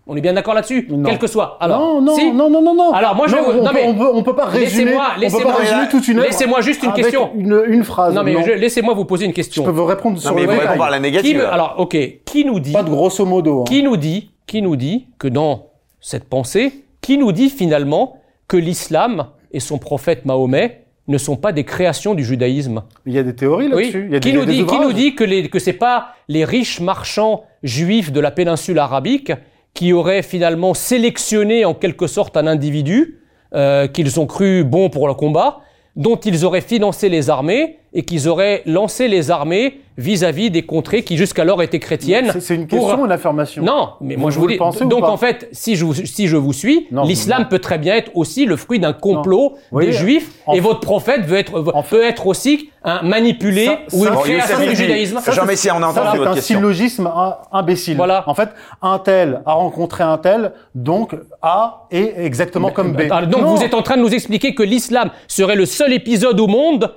On 0.09 0.17
est 0.17 0.21
bien 0.21 0.33
d'accord 0.35 0.55
là-dessus? 0.55 0.87
Non. 0.89 1.09
Quel 1.09 1.19
que 1.19 1.27
soit. 1.27 1.57
Alors, 1.61 1.81
non, 1.81 2.01
non, 2.01 2.15
si? 2.15 2.31
non, 2.31 2.49
non, 2.49 2.63
non, 2.63 2.75
non. 2.75 2.93
Alors, 2.93 3.17
moi, 3.17 3.27
je 3.27 3.35
Non, 3.35 3.43
vais 3.43 3.53
vous- 3.53 3.59
on, 3.59 3.63
non, 3.65 3.71
peut, 3.71 3.75
mais- 3.75 3.87
on, 3.89 3.95
peut, 3.95 4.11
on 4.15 4.23
peut 4.23 4.37
pas 4.37 4.45
résumer, 4.45 4.85
Laissez-moi- 4.85 5.07
on 5.11 5.15
peut 5.17 5.21
laissez-moi- 5.21 5.53
pas 5.53 5.59
résumer 5.59 5.89
toute 5.91 6.09
une 6.09 6.21
Laissez-moi 6.21 6.61
juste 6.61 6.83
une 6.85 6.91
avec 6.91 7.03
question. 7.05 7.31
Une, 7.35 7.65
une 7.67 7.83
phrase. 7.83 8.15
Non, 8.15 8.23
mais 8.23 8.35
non. 8.35 8.43
je- 8.47 8.53
laissez-moi 8.53 8.95
vous 8.95 9.05
poser 9.05 9.27
une 9.27 9.33
question. 9.33 9.65
Je 9.65 9.69
peux 9.69 9.75
vous 9.75 9.85
répondre 9.85 10.19
sur 10.21 10.33
mais 10.33 10.43
le 10.43 10.47
vous 10.47 10.53
répondez 10.61 10.79
par 10.79 10.91
la 10.91 10.99
Qui 10.99 11.03
négative. 11.03 11.39
me- 11.39 11.49
alors, 11.53 11.75
ok, 11.79 11.97
qui 12.25 12.45
nous 12.45 12.61
dit, 12.61 12.73
Pas 12.73 12.85
de 12.85 12.89
grosso 12.91 13.25
modo. 13.27 13.63
hein. 13.63 13.65
qui 13.67 13.83
nous 13.83 13.97
dit, 13.97 14.31
qui 14.47 14.63
nous 14.63 14.77
dit 14.77 15.07
que 15.19 15.27
dans 15.27 15.67
cette 16.01 16.29
pensée, 16.29 16.85
qui 17.01 17.19
nous 17.19 17.33
dit 17.33 17.51
finalement 17.51 18.19
que 18.47 18.57
l'islam 18.57 19.27
et 19.51 19.59
son 19.59 19.79
prophète 19.79 20.25
Mahomet 20.25 20.83
ne 21.09 21.19
sont 21.19 21.37
pas 21.37 21.51
des 21.51 21.65
créations 21.65 22.15
du 22.15 22.23
judaïsme? 22.25 22.83
Il 23.07 23.13
y 23.13 23.19
a 23.19 23.25
des 23.25 23.35
théories 23.35 23.67
Oui. 23.73 23.83
là-dessus. 23.87 24.05
Il 24.09 24.13
y 24.13 24.17
a 24.17 24.21
Qui 24.21 24.31
des, 24.31 24.39
nous 24.39 24.45
des 24.45 24.53
dit, 24.53 24.67
qui 24.67 24.79
nous 24.79 24.93
dit 24.93 25.15
que 25.17 25.25
les, 25.25 25.49
que 25.49 25.59
c'est 25.59 25.73
pas 25.73 26.11
les 26.29 26.45
riches 26.45 26.79
marchands 26.81 27.43
juifs 27.65 28.13
de 28.13 28.21
la 28.21 28.31
péninsule 28.31 28.79
arabique 28.79 29.33
qui 29.77 29.93
auraient 29.93 30.23
finalement 30.23 30.75
sélectionné 30.75 31.65
en 31.65 31.75
quelque 31.75 32.09
sorte 32.09 32.37
un 32.37 32.47
individu 32.49 33.21
euh, 33.55 33.87
qu'ils 33.87 34.19
ont 34.19 34.27
cru 34.27 34.65
bon 34.65 34.89
pour 34.89 35.07
le 35.07 35.15
combat, 35.15 35.61
dont 35.95 36.17
ils 36.17 36.45
auraient 36.45 36.63
financé 36.63 37.09
les 37.09 37.31
armées 37.31 37.79
et 37.97 38.05
qu'ils 38.05 38.29
auraient 38.29 38.63
lancé 38.67 39.09
les 39.09 39.31
armées 39.33 39.81
vis-à-vis 39.99 40.51
des 40.51 40.61
contrées 40.61 41.03
qui 41.03 41.17
jusqu'alors 41.17 41.63
étaient 41.63 41.79
chrétiennes. 41.79 42.29
C'est- 42.31 42.41
C'est 42.41 42.55
une 42.55 42.67
pour- 42.67 42.81
question 42.81 43.01
ou 43.01 43.07
une 43.07 43.13
affirmation 43.13 43.63
Non, 43.65 43.93
mais 44.03 44.17
moi 44.17 44.27
Vous- 44.27 44.35
je 44.35 44.39
vous 44.41 44.47
dis. 44.49 44.57
pensez 44.59 44.85
ou 44.85 44.89
donc 44.89 45.05
en 45.05 45.17
fait, 45.17 45.49
si 45.53 45.75
je 45.75 45.87
vous, 45.87 45.95
si 45.95 46.29
je 46.29 46.37
vous 46.37 46.53
suis, 46.53 46.87
l'islam 47.05 47.49
peut 47.49 47.59
très 47.61 47.79
bien 47.79 47.95
être 47.97 48.11
aussi 48.15 48.45
le 48.45 48.57
fruit 48.57 48.79
d'un 48.79 48.93
complot 48.93 49.55
Oui, 49.73 49.87
des 49.87 49.93
juifs 49.93 50.31
en 50.45 50.53
et 50.53 50.61
votre 50.61 50.81
prophète 50.81 51.23
veut 51.25 51.39
être, 51.39 51.55
en 51.75 51.83
peut 51.83 52.03
être 52.05 52.27
aussi 52.27 52.69
un 52.85 53.01
manipulé 53.03 53.65
Ça- 53.65 53.79
ou 53.95 54.05
une 54.05 54.13
Bon, 54.13 54.21
création 54.21 54.59
du 54.61 54.77
judaïsme. 54.77 55.19
Jean 55.33 55.47
Messia, 55.47 55.75
on 55.75 55.79
a 55.79 55.81
Ça, 55.81 55.89
entendu 55.89 56.09
c'est 56.13 56.19
votre 56.19 56.31
un 56.31 56.35
question. 56.35 56.59
syllogisme 56.59 57.07
im- 57.07 57.37
imbécile. 57.53 57.97
Voilà. 57.97 58.23
En 58.29 58.35
fait, 58.35 58.51
un 58.83 58.99
tel 58.99 59.41
a 59.47 59.55
rencontré 59.55 60.05
un 60.05 60.19
tel, 60.19 60.53
donc 60.75 61.15
A 61.41 61.87
est 61.91 62.13
exactement 62.19 62.71
comme 62.71 62.93
B. 62.93 63.01
Alors, 63.11 63.27
donc 63.31 63.41
Non. 63.41 63.55
vous 63.55 63.63
êtes 63.63 63.73
en 63.73 63.81
train 63.81 63.97
de 63.97 64.03
nous 64.03 64.13
expliquer 64.13 64.55
que 64.55 64.63
l'islam 64.63 65.09
serait 65.27 65.57
le 65.57 65.65
seul 65.65 65.95
épisode 65.95 66.39
au 66.39 66.49
monde 66.49 66.93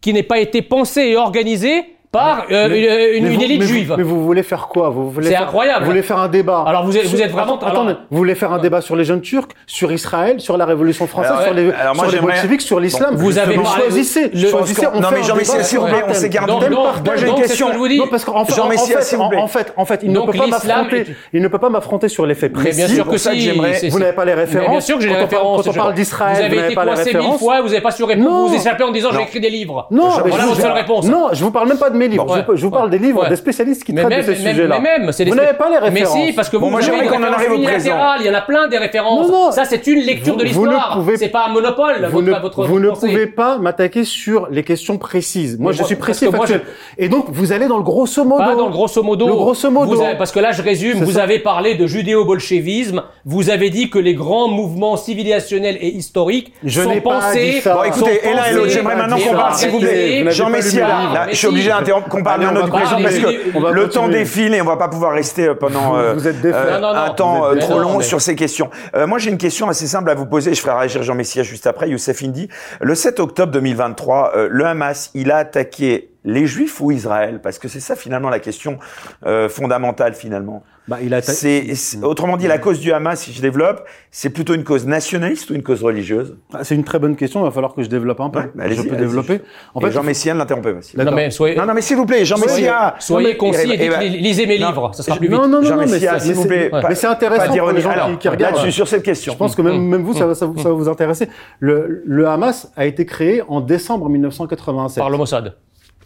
qui 0.00 0.12
n'ait 0.12 0.22
pas 0.22 0.38
été 0.38 0.62
pensé 0.62 1.02
et 1.02 1.16
organisé 1.16 1.96
par 2.10 2.44
euh, 2.50 2.68
Mais- 2.70 2.78
une, 2.78 2.84
une- 2.84 3.22
mais 3.24 3.28
une 3.30 3.36
vous- 3.36 3.42
élite 3.44 3.58
mais 3.60 3.66
vous- 3.66 3.72
juive. 3.72 3.94
Mais 3.98 4.02
vous 4.02 4.24
voulez 4.24 4.42
faire 4.42 4.68
quoi 4.68 4.88
vous 4.88 5.10
voulez 5.10 5.26
C'est 5.26 5.32
faire- 5.34 5.42
incroyable. 5.42 5.84
Vous 5.84 5.90
voulez 5.90 6.02
faire 6.02 6.18
un 6.18 6.28
débat 6.28 6.64
Alors, 6.66 6.86
vous 6.86 6.96
êtes- 6.96 7.06
vous 7.06 7.20
êtes 7.20 7.30
vraiment- 7.30 7.56
Attends- 7.56 7.66
Attendez, 7.66 7.90
alors- 7.90 8.02
vous 8.10 8.16
voulez 8.18 8.34
faire 8.34 8.52
un 8.52 8.58
débat 8.58 8.80
sur 8.80 8.96
les 8.96 9.04
jeunes 9.04 9.20
Turcs, 9.20 9.48
sur 9.66 9.92
Israël, 9.92 10.40
sur 10.40 10.56
la 10.56 10.64
Révolution 10.64 11.06
française, 11.06 11.32
Alors, 11.32 11.42
sur 11.44 11.54
les, 11.54 11.70
alors 11.72 11.94
moi, 11.94 12.08
sur 12.08 12.12
les 12.48 12.58
sur 12.60 12.80
l'islam. 12.80 13.14
Vous 13.16 13.36
avez 13.38 13.56
parlé- 13.56 13.82
choisissez, 13.82 14.30
le- 14.32 14.48
choisissez. 14.48 14.86
on 14.86 15.00
Non, 15.00 15.08
fait 15.08 15.14
mais 15.16 15.20
un 15.20 15.24
Jean 15.24 15.36
Messia, 15.36 15.52
débat 15.54 15.64
s'il 15.64 15.78
vous 15.78 15.86
plaît, 15.86 16.02
on 16.02 16.12
du 16.12 16.30
thème. 16.30 16.46
donc, 16.46 16.70
Moi, 17.04 17.16
j'ai 17.16 17.28
une 17.28 17.34
question. 17.34 17.66
que 17.68 17.72
je 17.74 17.78
vous 17.78 17.88
dis. 17.88 17.98
Non, 17.98 18.06
parce 18.10 18.24
qu'en 18.24 18.44
fait, 18.44 18.58
en, 18.60 18.68
fait, 18.70 19.16
en, 19.36 19.46
fait, 19.46 19.72
en 19.76 19.84
fait, 19.84 20.00
il 20.02 20.12
ne 20.12 20.20
peut 20.20 20.32
pas 20.32 20.46
m'affronter. 20.46 21.06
Il 21.32 21.42
ne 21.42 21.48
peut 21.48 21.58
pas 21.58 21.68
m'affronter 21.68 22.08
sur 22.08 22.24
les 22.26 22.34
faits 22.34 22.52
Mais 22.56 22.62
précis. 22.62 22.76
bien 22.78 22.88
sûr 22.88 23.06
que 23.06 23.18
ça 23.18 23.32
que 23.32 23.38
si. 23.38 23.88
Vous 23.90 23.98
n'avez 23.98 24.12
pas 24.12 24.24
les 24.24 24.34
références. 24.34 24.70
bien 24.70 24.80
sûr 24.80 24.96
que 24.96 25.02
j'ai 25.02 25.08
les 25.08 25.14
Quand 25.14 25.20
on 25.24 25.26
parle- 25.26 25.40
références. 25.42 25.64
Quand 25.64 25.70
on 25.70 25.74
parle 25.74 25.94
d'Israël, 25.94 26.36
vous 26.38 26.42
avez 26.44 26.56
n'avez 26.56 26.66
été 26.72 26.74
coincé 26.74 27.14
mille 27.14 27.38
fois, 27.38 27.60
vous 27.60 27.68
n'avez 27.68 27.80
pas 27.80 27.90
su 27.90 28.04
répondre, 28.04 28.28
Non. 28.30 28.46
vous 28.46 28.48
vous 28.48 28.54
échappez 28.54 28.82
en 28.84 28.92
disant 28.92 29.10
j'ai 29.12 29.22
écrit 29.22 29.40
des 29.40 29.50
livres. 29.50 29.86
Non, 29.90 30.08
Voilà 30.26 30.44
votre 30.46 30.60
seule 30.60 30.72
réponse. 30.72 31.06
Non, 31.06 31.28
je 31.32 31.42
vous 31.44 31.50
parle 31.50 31.68
même 31.68 31.78
pas 31.78 31.90
de 31.90 31.97
mes 31.98 32.08
livres. 32.08 32.24
Bon, 32.24 32.34
je, 32.36 32.56
je 32.56 32.64
vous 32.64 32.70
parle 32.70 32.88
des 32.90 32.98
livres 32.98 33.22
ouais. 33.22 33.28
des 33.28 33.36
spécialistes 33.36 33.84
qui 33.84 33.92
Mais 33.92 34.00
traitent 34.02 34.10
même, 34.18 34.26
de 34.26 34.34
ces 34.34 34.40
sujets-là. 34.40 34.78
mais 34.80 34.98
même, 34.98 35.12
c'est 35.12 35.24
des 35.24 35.30
Vous 35.30 35.36
n'avez 35.36 35.52
pas 35.58 35.68
les 35.68 35.78
références. 35.78 36.14
Mais 36.16 36.26
si, 36.28 36.32
parce 36.32 36.48
que 36.48 36.56
vous, 36.56 36.64
Bon, 36.66 36.70
moi, 36.70 36.80
avez 36.80 36.90
qu'on 36.90 36.96
des 36.96 37.06
en 37.08 37.10
références 37.10 37.34
arrive 37.36 37.52
au 37.52 37.62
présent. 37.62 37.96
Il 38.20 38.26
y 38.26 38.30
en 38.30 38.34
a 38.34 38.40
plein 38.40 38.68
des 38.68 38.78
références. 38.78 39.28
Non, 39.28 39.46
non. 39.46 39.52
Ça, 39.52 39.64
c'est 39.64 39.86
une 39.86 40.00
lecture 40.00 40.32
Vous- 40.34 40.38
de 40.40 40.44
l'histoire. 40.44 40.94
pouvez- 40.94 41.16
C'est 41.16 41.28
pas 41.28 41.46
un 41.48 41.52
monopole, 41.52 42.06
Vous 42.06 42.12
votre, 42.20 42.26
ne, 42.26 42.40
votre 42.40 42.64
vous 42.66 42.80
ne 42.80 42.88
pensée. 42.88 43.08
pouvez 43.08 43.26
pas 43.26 43.58
m'attaquer 43.58 44.04
sur 44.04 44.48
les 44.50 44.62
questions 44.62 44.96
précises. 44.98 45.58
Moi, 45.58 45.72
Mais 45.72 45.76
je 45.76 45.80
moi, 45.82 45.86
suis 45.86 45.96
précis 45.96 46.24
et 46.26 46.30
factuel. 46.30 46.62
Et 46.96 47.08
donc, 47.08 47.26
vous 47.28 47.52
allez 47.52 47.66
dans 47.66 47.76
le 47.78 47.82
grosso 47.82 48.24
modo. 48.24 48.42
Pas 48.44 48.54
dans 48.54 48.66
le 48.66 48.72
grosso 48.72 49.02
modo. 49.02 49.26
Le 49.26 49.34
grosso 49.34 49.70
modo. 49.70 49.94
Vous 49.96 50.02
avez- 50.02 50.16
parce 50.16 50.32
que 50.32 50.38
là, 50.40 50.52
je 50.52 50.62
résume, 50.62 51.02
vous 51.04 51.12
ça. 51.12 51.22
avez 51.24 51.38
parlé 51.40 51.74
de 51.74 51.86
judéo-bolchevisme, 51.86 53.02
vous 53.24 53.50
avez 53.50 53.70
dit 53.70 53.90
que 53.90 53.98
les 53.98 54.14
grands 54.14 54.48
mouvements 54.48 54.96
civilisationnels 54.96 55.76
et 55.80 55.88
historiques 55.88 56.52
Je 56.64 56.80
sont 56.82 56.88
n'ai 56.88 57.00
pas 57.00 57.20
pensés... 57.20 57.50
dit 57.52 57.60
ça. 57.60 57.74
Bon, 57.74 57.82
écoutez, 57.84 58.14
et 58.16 58.18
pensés 58.32 58.68
j'aimerais 58.70 58.96
maintenant 58.96 59.16
qu'on 59.18 59.34
parle, 59.34 59.54
s'il 59.54 59.70
vous 59.70 59.80
n'avez 59.80 60.30
Jean 60.30 60.50
Messia, 60.50 60.86
là, 60.88 60.88
là, 61.14 61.26
je 61.30 61.36
suis 61.36 61.38
si. 61.38 61.46
obligé 61.46 61.70
qu'on 62.08 62.22
parle 62.22 62.42
Allez, 62.42 62.50
bien 62.50 62.50
on 62.50 62.54
notre 62.64 62.72
va 62.72 62.78
président 62.78 63.02
parler, 63.02 63.20
parce 63.20 63.34
que 63.34 63.56
on 63.56 63.60
va 63.60 63.70
le 63.72 63.88
temps 63.88 64.00
continuer. 64.02 64.18
défile 64.20 64.54
et 64.54 64.60
on 64.60 64.64
va 64.64 64.76
pas 64.76 64.88
pouvoir 64.88 65.12
rester 65.12 65.48
euh, 65.48 65.54
pendant 65.54 65.96
euh, 65.96 66.14
vous 66.14 66.26
êtes 66.28 66.40
des 66.40 66.52
euh, 66.52 66.62
frères. 66.62 66.80
Non, 66.80 66.92
non, 66.92 66.98
un 66.98 67.06
non, 67.08 67.14
temps 67.14 67.38
vous 67.38 67.44
euh, 67.56 67.60
trop 67.60 67.78
long 67.78 68.00
sur 68.00 68.20
ces 68.20 68.36
questions. 68.36 68.70
Moi, 69.06 69.18
j'ai 69.18 69.30
une 69.30 69.38
question 69.38 69.68
assez 69.68 69.86
simple 69.86 70.10
à 70.10 70.14
vous 70.14 70.26
poser. 70.26 70.54
Je 70.54 70.60
ferai 70.60 70.76
réagir 70.76 71.02
Jean 71.02 71.14
Messia 71.14 71.42
juste 71.42 71.66
après. 71.66 71.88
Youssef 71.88 72.22
Indy. 72.22 72.48
Le 72.80 72.94
7 72.94 73.20
octobre 73.20 73.52
2023, 73.52 74.32
euh, 74.36 74.48
le 74.50 74.64
Hamas, 74.66 75.10
il 75.14 75.30
a 75.30 75.38
attaqué 75.38 76.10
les 76.24 76.46
Juifs 76.46 76.80
ou 76.80 76.90
Israël? 76.90 77.40
Parce 77.42 77.58
que 77.58 77.68
c'est 77.68 77.80
ça 77.80 77.96
finalement 77.96 78.28
la 78.30 78.40
question 78.40 78.78
euh, 79.26 79.48
fondamentale 79.48 80.14
finalement. 80.14 80.62
Bah, 80.88 80.96
il 81.02 81.12
a 81.12 81.20
C'est, 81.20 81.74
c'est- 81.74 82.02
autrement 82.02 82.38
dit, 82.38 82.46
la 82.46 82.56
cause 82.56 82.80
du 82.80 82.94
Hamas, 82.94 83.20
si 83.20 83.34
je 83.34 83.42
développe, 83.42 83.84
c'est 84.10 84.30
plutôt 84.30 84.54
une 84.54 84.64
cause 84.64 84.86
nationaliste 84.86 85.50
ou 85.50 85.54
une 85.54 85.62
cause 85.62 85.82
religieuse? 85.82 86.38
Ah, 86.54 86.64
C'est 86.64 86.76
une 86.76 86.84
très 86.84 86.98
bonne 86.98 87.14
question. 87.14 87.40
Il 87.40 87.44
va 87.44 87.50
falloir 87.50 87.74
que 87.74 87.82
je 87.82 87.90
développe 87.90 88.20
un 88.20 88.30
peu. 88.30 88.38
Ouais, 88.38 88.50
bah, 88.54 88.64
je 88.70 88.80
peux 88.80 88.96
développer. 88.96 89.42
En 89.74 89.80
Et 89.80 89.84
fait, 89.84 89.90
Jean 89.92 90.02
Messia 90.02 90.32
ne 90.32 90.38
l'interrompez 90.38 90.72
pas. 90.72 91.04
Non, 91.04 91.12
mais 91.12 91.30
soyez, 91.30 91.56
Non, 91.56 91.66
non, 91.66 91.74
mais 91.74 91.82
s'il 91.82 91.98
vous 91.98 92.06
plaît, 92.06 92.24
Jean 92.24 92.36
soyez, 92.38 92.52
Messia. 92.62 92.94
soyez 93.00 93.26
Non, 93.26 93.32
mais- 93.32 93.36
concis 93.36 93.70
eh 93.70 93.84
et 93.84 93.88
ben- 93.90 94.00
dites- 94.00 94.18
lisez 94.18 94.46
mes 94.46 94.58
non, 94.58 94.68
livres, 94.68 94.94
ça 94.94 95.02
sera 95.02 95.16
je- 95.16 95.18
plus 95.20 95.28
vite. 95.28 95.36
non, 95.36 95.46
non, 95.46 95.60
Jean 95.62 95.76
non, 95.76 95.82
mais 95.84 95.92
Messia, 95.92 96.18
s'il 96.20 96.32
vous 96.34 96.46
plaît. 96.46 96.70
Ouais. 96.72 96.80
mais 96.88 96.94
c'est 96.94 97.06
intéressant 97.06 97.54
pour 97.54 97.70
les 97.72 97.80
gens 97.82 97.90
Alors, 97.90 98.06
qui, 98.12 98.16
qui 98.16 98.28
regardent. 98.30 98.54
là-dessus, 98.54 98.72
sur 98.72 98.88
cette 98.88 99.02
question. 99.02 99.34
Je 99.34 99.38
pense 99.38 99.54
que 99.54 99.60
même, 99.60 99.82
même 99.82 100.02
vous, 100.02 100.14
ça 100.14 100.26
va, 100.26 100.34
ça, 100.34 100.46
va- 100.46 100.56
ça 100.62 100.70
va 100.70 100.74
vous 100.74 100.88
intéresser. 100.88 101.28
Le, 101.60 102.02
le 102.06 102.26
Hamas 102.28 102.72
a 102.76 102.86
été 102.86 103.04
créé 103.04 103.42
en 103.46 103.60
décembre 103.60 104.08
1987. 104.08 105.02
Par 105.02 105.10
le 105.10 105.18
Mossad. 105.18 105.54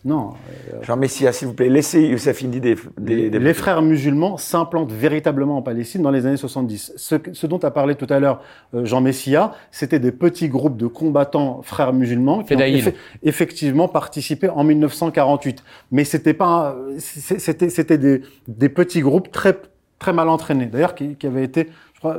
Non, 0.05 0.30
Jean 0.82 0.96
Messia, 0.96 1.30
s'il 1.32 1.46
vous 1.46 1.55
plaît, 1.55 1.68
laissez 1.68 2.03
Youssef 2.03 2.42
Indy 2.42 2.61
des, 2.61 2.74
des, 2.98 3.30
des- 3.30 3.38
les 3.38 3.55
frères 3.55 3.82
musulmans 3.82 4.36
s'implantent 4.36 4.90
véritablement 4.90 5.57
en 5.59 5.62
Palestine 5.62 6.03
dans 6.03 6.11
les 6.11 6.26
années 6.26 6.36
70. 6.36 6.94
Ce, 6.96 7.14
ce 7.32 7.46
dont 7.46 7.59
a 7.59 7.70
parlé 7.70 7.94
tout 7.94 8.09
à 8.11 8.18
l'heure 8.18 8.40
euh, 8.74 8.84
Jean 8.84 9.00
Messia, 9.00 9.53
c'était 9.70 10.00
des 10.00 10.11
petits 10.11 10.48
groupes 10.48 10.76
de 10.76 10.88
combattants 10.88 11.62
frères 11.62 11.92
musulmans 11.92 12.42
qui 12.42 12.55
ont 12.55 12.57
effectivement 13.22 13.86
participé 13.86 14.48
en 14.48 14.64
1948. 14.64 15.62
Mais 15.92 16.03
c'était 16.03 16.34
pas, 16.34 16.76
c'était 16.98 17.68
c'était 17.70 17.98
des, 17.98 18.22
des 18.48 18.68
petits 18.68 19.03
groupes 19.03 19.30
très 19.30 19.57
très 20.00 20.12
mal 20.12 20.28
entraînés. 20.28 20.66
D'ailleurs, 20.66 20.96
qui, 20.96 21.14
qui 21.14 21.28
avaient 21.28 21.44
été, 21.44 21.68
je 21.94 22.00
crois, 22.00 22.18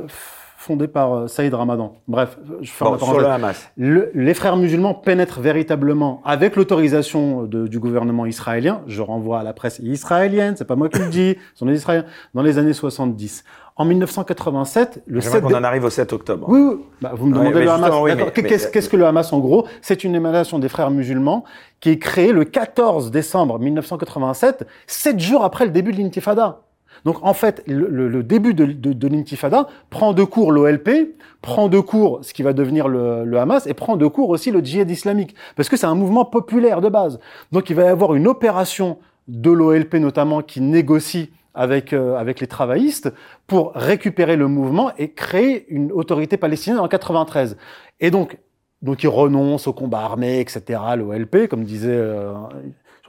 fondés 0.64 0.88
par 0.88 1.12
euh, 1.14 1.26
Saïd 1.28 1.52
Ramadan. 1.54 1.92
Bref, 2.08 2.38
je 2.62 2.70
ferme 2.70 2.96
Bon, 2.96 2.98
la 3.06 3.12
sur 3.12 3.20
le 3.20 3.26
Hamas. 3.26 3.70
Le- 3.76 4.10
les 4.14 4.34
frères 4.34 4.56
musulmans 4.56 4.94
pénètrent 4.94 5.40
véritablement 5.40 6.22
avec 6.24 6.56
l'autorisation 6.56 7.42
du 7.44 7.78
gouvernement 7.78 8.26
israélien. 8.26 8.80
Je 8.86 9.02
renvoie 9.02 9.40
à 9.40 9.42
la 9.42 9.52
presse 9.52 9.78
israélienne, 9.80 10.54
c'est 10.56 10.64
pas 10.64 10.76
moi 10.76 10.88
qui 10.88 10.98
le 10.98 11.08
dis, 11.10 11.36
ce 11.52 11.58
sont 11.60 11.66
les 11.66 11.76
Israéliens, 11.76 12.06
dans 12.34 12.42
les 12.42 12.58
années 12.58 12.72
70. 12.72 13.44
En 13.76 13.84
1987, 13.84 15.02
le 15.06 15.20
J'aimerais 15.20 15.40
7 15.40 15.44
qu'on 15.44 15.54
en 15.54 15.64
arrive 15.64 15.84
au 15.84 15.90
7 15.90 16.12
octobre. 16.12 16.46
oui, 16.48 16.60
oui. 16.60 16.76
Bah, 17.02 17.10
vous 17.14 17.26
me 17.26 17.34
demandez 17.34 17.64
le 17.64 17.70
Hamas. 17.70 17.90
oui, 18.02 18.12
qu'est-ce 18.34 18.88
que 18.88 18.96
le 18.96 19.04
Hamas 19.04 19.32
en 19.32 19.40
gros? 19.40 19.66
C'est 19.82 20.04
une 20.04 20.14
émanation 20.14 20.58
des 20.58 20.68
frères 20.68 20.90
musulmans 20.90 21.44
qui 21.80 21.90
est 21.90 21.98
créée 21.98 22.32
le 22.32 22.44
14 22.44 23.10
décembre 23.10 23.58
1987, 23.58 24.66
sept 24.86 25.18
jours 25.20 25.44
après 25.44 25.64
le 25.64 25.70
début 25.72 25.92
de 25.92 25.98
l'intifada. 25.98 26.60
Donc 27.04 27.18
en 27.22 27.34
fait, 27.34 27.62
le, 27.66 28.22
début 28.22 28.54
de, 28.54 29.08
l'intifada 29.08 29.68
prend 29.90 30.12
de 30.12 30.24
court 30.24 30.52
l'OLP, 30.52 31.16
prend 31.42 31.68
de 31.68 31.78
court 31.78 32.20
ce 32.22 32.32
qui 32.32 32.42
va 32.42 32.52
devenir 32.52 32.88
le, 32.88 33.24
le 33.24 33.38
Hamas 33.38 33.66
et 33.66 33.74
prend 33.74 33.96
de 33.96 34.06
court 34.06 34.30
aussi 34.30 34.50
le 34.50 34.60
djihad 34.60 34.90
islamique, 34.90 35.34
parce 35.56 35.68
que 35.68 35.76
c'est 35.76 35.86
un 35.86 35.94
mouvement 35.94 36.24
populaire 36.24 36.80
de 36.80 36.88
base. 36.88 37.20
Donc 37.52 37.68
il 37.68 37.76
va 37.76 37.84
y 37.84 37.88
avoir 37.88 38.14
une 38.14 38.26
opération 38.26 38.98
de 39.28 39.50
l'OLP 39.50 39.94
notamment 39.94 40.42
qui 40.42 40.60
négocie 40.60 41.30
avec, 41.54 41.92
euh, 41.92 42.16
avec 42.16 42.40
les 42.40 42.46
travaillistes 42.46 43.12
pour 43.46 43.72
récupérer 43.74 44.36
le 44.36 44.48
mouvement 44.48 44.90
et 44.98 45.12
créer 45.12 45.66
une 45.68 45.92
autorité 45.92 46.36
palestinienne 46.36 46.80
en 46.80 46.88
93. 46.88 47.56
Et 48.00 48.10
donc, 48.10 48.38
donc 48.82 49.02
ils 49.02 49.08
renoncent 49.08 49.68
au 49.68 49.72
combat 49.72 50.00
armé, 50.00 50.40
etc., 50.40 50.80
l'OLP, 50.96 51.48
comme 51.48 51.64
disait... 51.64 51.90
euh, 51.90 52.32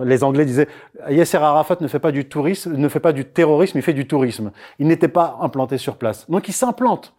les 0.03 0.23
Anglais 0.23 0.45
disaient 0.45 0.67
Yasser 1.09 1.37
Arafat 1.37 1.77
ne 1.79 1.87
fait 1.87 1.99
pas 1.99 2.11
du 2.11 2.25
tourisme, 2.25 2.75
ne 2.75 2.89
fait 2.89 2.99
pas 2.99 3.13
du 3.13 3.25
terrorisme, 3.25 3.77
il 3.77 3.81
fait 3.81 3.93
du 3.93 4.07
tourisme. 4.07 4.51
Il 4.79 4.87
n'était 4.87 5.07
pas 5.07 5.37
implanté 5.41 5.77
sur 5.77 5.95
place. 5.95 6.29
Donc 6.29 6.47
il 6.47 6.53
s'implante. 6.53 7.13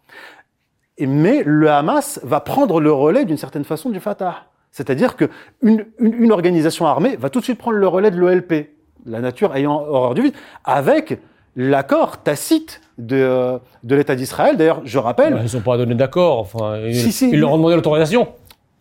Mais 1.00 1.42
le 1.44 1.70
Hamas 1.70 2.20
va 2.22 2.40
prendre 2.40 2.80
le 2.80 2.92
relais 2.92 3.24
d'une 3.24 3.36
certaine 3.36 3.64
façon 3.64 3.90
du 3.90 4.00
Fatah. 4.00 4.44
C'est-à-dire 4.70 5.16
que 5.16 5.30
une, 5.62 5.86
une, 5.98 6.32
organisation 6.32 6.86
armée 6.86 7.16
va 7.16 7.30
tout 7.30 7.40
de 7.40 7.44
suite 7.44 7.58
prendre 7.58 7.78
le 7.78 7.88
relais 7.88 8.10
de 8.10 8.18
l'OLP, 8.18 8.68
la 9.06 9.20
nature 9.20 9.54
ayant 9.54 9.80
horreur 9.80 10.14
du 10.14 10.22
vide, 10.22 10.34
avec 10.64 11.18
l'accord 11.54 12.22
tacite 12.22 12.82
de, 12.98 13.58
de 13.84 13.94
l'État 13.94 14.14
d'Israël. 14.14 14.56
D'ailleurs, 14.56 14.82
je 14.84 14.98
rappelle, 14.98 15.42
Ils 15.46 15.56
n'ont 15.56 15.62
pas 15.62 15.78
donné 15.78 15.94
d'accord. 15.94 16.40
Enfin, 16.40 16.78
ils, 16.86 16.94
Si, 16.94 17.12
si. 17.12 17.30
ils 17.30 17.40
leur 17.40 17.52
ont 17.52 17.56
demandé 17.56 17.74
l'autorisation. 17.74 18.28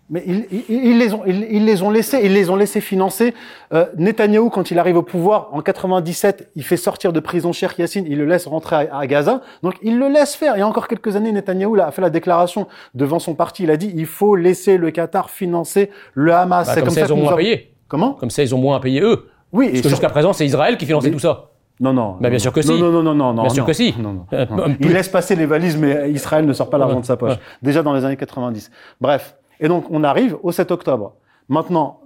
Mais 0.10 0.24
ils, 0.28 0.46
ils- 0.52 0.66
ils 0.92 1.00
les 1.00 1.14
ont, 1.16 1.24
ils, 1.26 1.48
ils 1.50 1.66
les 1.66 1.82
ont 1.82 1.90
laissés, 1.90 2.20
ils 2.24 2.32
les 2.34 2.50
ont 2.52 2.56
laissés 2.56 2.80
financer. 2.80 3.34
Euh, 3.74 3.86
Netanyahou, 3.98 4.50
quand 4.52 4.70
il 4.70 4.78
arrive 4.78 4.98
au 4.98 5.02
pouvoir 5.02 5.50
en 5.52 5.62
97, 5.62 6.52
il 6.56 6.64
fait 6.64 6.78
sortir 6.78 7.12
de 7.12 7.20
prison 7.20 7.52
Cheikh 7.52 7.78
Yassine, 7.80 8.06
il 8.08 8.18
le 8.20 8.26
laisse 8.26 8.46
rentrer 8.46 8.76
à, 8.92 8.98
à 9.00 9.08
Gaza. 9.08 9.42
Donc 9.64 9.76
il 9.82 9.98
le 9.98 10.08
laisse 10.08 10.36
faire. 10.36 10.56
Il 10.58 10.60
y 10.60 10.62
a 10.62 10.68
encore 10.68 10.88
quelques 10.88 11.16
années, 11.16 11.32
Netanyahou 11.32 11.76
a 11.82 11.90
fait 11.92 12.02
la 12.04 12.12
déclaration 12.12 12.68
devant 12.94 13.18
son 13.18 13.34
parti. 13.34 13.64
Il 13.64 13.72
a 13.72 13.78
dit 13.78 13.92
il 13.96 14.06
faut 14.06 14.36
laisser 14.36 14.78
le 14.78 14.92
Qatar 14.92 15.30
financer 15.32 15.90
le 16.14 16.34
Hamas. 16.34 16.68
Bah, 16.68 16.74
C'est 16.76 16.82
comme, 16.82 16.90
ça, 16.92 17.02
ça 17.02 17.08
ils 17.08 17.14
ont 17.14 17.18
moins 17.18 17.28
avons- 17.30 17.38
payé. 17.38 17.72
Comment? 17.88 18.14
Comme 18.14 18.30
ça, 18.30 18.44
ils 18.44 18.54
ont 18.54 18.60
moins 18.60 18.78
à 18.78 18.80
payer 18.80 19.02
eux. 19.02 19.28
Oui. 19.54 19.68
Parce 19.70 19.80
et 19.80 19.82
que 19.84 19.90
jusqu'à 19.90 20.10
présent, 20.10 20.34
c'est 20.34 20.46
Israël 20.46 20.78
qui 20.78 20.86
finançait 20.86 21.10
tout 21.12 21.20
ça. 21.20 21.46
Non, 21.80 21.94
non. 21.94 22.12
Bah, 22.22 22.30
bien 22.30 22.32
non. 22.34 22.40
sûr 22.40 22.54
que 22.54 22.60
non, 22.60 22.76
si. 22.76 22.82
Non, 22.82 22.92
non, 22.92 23.04
non, 23.04 23.14
non, 23.16 23.34
non. 23.34 23.42
Bien 23.44 23.50
sûr 23.50 23.64
non. 23.64 23.68
que 23.68 23.74
si. 23.74 23.94
Non, 24.00 24.14
non, 24.14 24.26
Euh, 24.34 24.46
non. 24.52 24.64
un 24.66 24.76
Il 24.80 24.94
laisse 24.94 25.10
passer 25.10 25.36
les 25.36 25.46
valises, 25.48 25.78
mais 25.78 26.12
Israël 26.12 26.46
ne 26.46 26.54
sort 26.54 26.70
pas 26.70 26.78
l'argent 26.78 27.00
de 27.00 27.06
sa 27.06 27.18
poche. 27.18 27.34
Déjà 27.64 27.82
dans 27.84 27.94
les 27.94 28.06
années 28.06 28.18
90. 28.18 28.70
Bref. 29.02 29.36
Et 29.60 29.68
donc, 29.68 29.86
on 29.90 30.04
arrive 30.04 30.38
au 30.44 30.52
7 30.52 30.72
octobre. 30.72 31.14
Maintenant, 31.50 32.02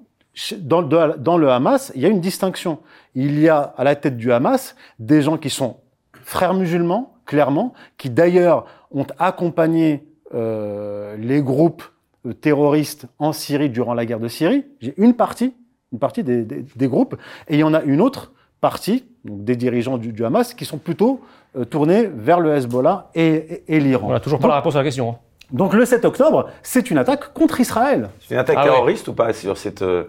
dans, 0.59 0.81
le- 0.81 1.15
dans 1.17 1.38
le 1.38 1.49
Hamas, 1.49 1.91
il 1.95 2.01
y 2.01 2.05
a 2.05 2.09
une 2.09 2.21
distinction. 2.21 2.80
Il 3.15 3.39
y 3.39 3.49
a 3.49 3.73
à 3.77 3.84
la 3.84 3.95
tête 3.95 4.17
du 4.17 4.31
Hamas 4.31 4.76
des 4.99 5.21
gens 5.21 5.38
qui 5.38 5.49
sont 5.49 5.77
frères 6.23 6.53
musulmans, 6.53 7.13
clairement, 7.26 7.73
qui 7.97 8.09
d'ailleurs 8.09 8.65
ont 8.91 9.05
accompagné 9.17 10.05
euh, 10.34 11.15
les 11.17 11.41
groupes 11.41 11.84
euh, 12.26 12.34
terroristes 12.34 13.07
en 13.17 13.31
Syrie 13.34 13.69
durant 13.69 13.93
la 13.93 14.05
guerre 14.05 14.19
de 14.19 14.27
Syrie. 14.27 14.65
J'ai 14.80 14.93
une 14.97 15.13
partie, 15.15 15.53
une 15.91 15.99
partie 15.99 16.23
des, 16.23 16.43
des- 16.43 16.63
des 16.76 16.88
groupes, 16.88 17.15
et 17.47 17.55
il 17.55 17.59
y 17.59 17.63
en 17.63 17.73
a 17.73 17.81
une 17.81 18.01
autre 18.01 18.31
partie, 18.61 19.05
donc 19.26 19.43
des 19.43 19.55
dirigeants 19.55 19.97
du, 19.97 20.11
du 20.13 20.23
Hamas, 20.26 20.53
qui 20.53 20.65
sont 20.65 20.77
plutôt 20.77 21.21
euh, 21.55 21.65
tournés 21.65 22.05
vers 22.05 22.39
le 22.39 22.53
Hezbollah 22.53 23.09
et, 23.15 23.26
et- 23.27 23.76
et 23.76 23.80
l'Iran. 23.80 24.07
On 24.09 24.11
n'a 24.11 24.19
toujours 24.19 24.39
pas 24.39 24.43
donc, 24.43 24.51
la 24.51 24.57
réponse 24.57 24.76
à 24.76 24.80
la 24.80 24.84
question. 24.84 25.09
hein. 25.11 25.15
Donc 25.51 25.73
le 25.73 25.85
7 25.85 26.05
octobre, 26.05 26.49
c'est 26.63 26.91
une 26.91 26.97
attaque 26.97 27.34
contre 27.34 27.59
Israël. 27.59 28.09
C'est 28.27 28.35
une 28.35 28.39
attaque 28.39 28.57
Ah 28.59 28.63
ouais. 28.65 28.69
terroriste 28.71 29.07
ou 29.07 29.13
pas 29.13 29.34
sur 29.34 29.57
cette 29.57 29.81
euh, 29.81 30.03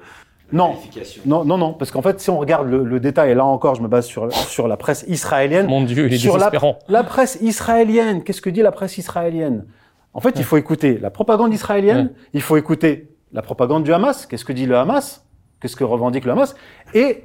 Non, 0.53 0.77
non, 1.25 1.45
non, 1.45 1.59
non, 1.59 1.73
parce 1.73 1.91
qu'en 1.91 2.03
fait, 2.03 2.21
si 2.21 2.29
on 2.31 2.39
regarde 2.39 2.69
le, 2.69 2.85
le 2.85 3.01
détail, 3.01 3.31
et 3.31 3.35
là 3.35 3.45
encore, 3.45 3.75
je 3.75 3.83
me 3.83 3.89
base 3.89 4.07
sur, 4.07 4.33
sur 4.33 4.69
la 4.69 4.77
presse 4.77 5.05
israélienne. 5.09 5.67
Mon 5.67 5.83
Dieu, 5.83 6.07
il 6.07 6.15
est 6.15 6.19
sur 6.19 6.35
la, 6.35 6.39
désespérant. 6.51 6.79
la 6.89 7.05
presse 7.05 7.39
israélienne, 7.41 8.23
qu'est-ce 8.23 8.43
que 8.43 8.51
dit 8.51 8.63
la 8.63 8.73
presse 8.73 8.99
israélienne? 8.99 9.65
En 10.13 10.21
fait, 10.21 10.35
il 10.37 10.45
faut 10.45 10.57
écouter 10.57 10.99
la 10.99 11.11
propagande 11.11 11.55
israélienne, 11.55 12.11
il 12.35 12.43
faut 12.43 12.57
écouter 12.57 13.09
la 13.33 13.43
propagande 13.43 13.85
du 13.85 13.93
Hamas, 13.93 14.27
qu'est-ce 14.27 14.45
que 14.45 14.53
dit 14.53 14.67
le 14.67 14.77
Hamas, 14.77 15.25
qu'est-ce 15.61 15.77
que 15.77 15.85
revendique 15.85 16.25
le 16.25 16.33
Hamas, 16.33 16.57
et 16.95 17.23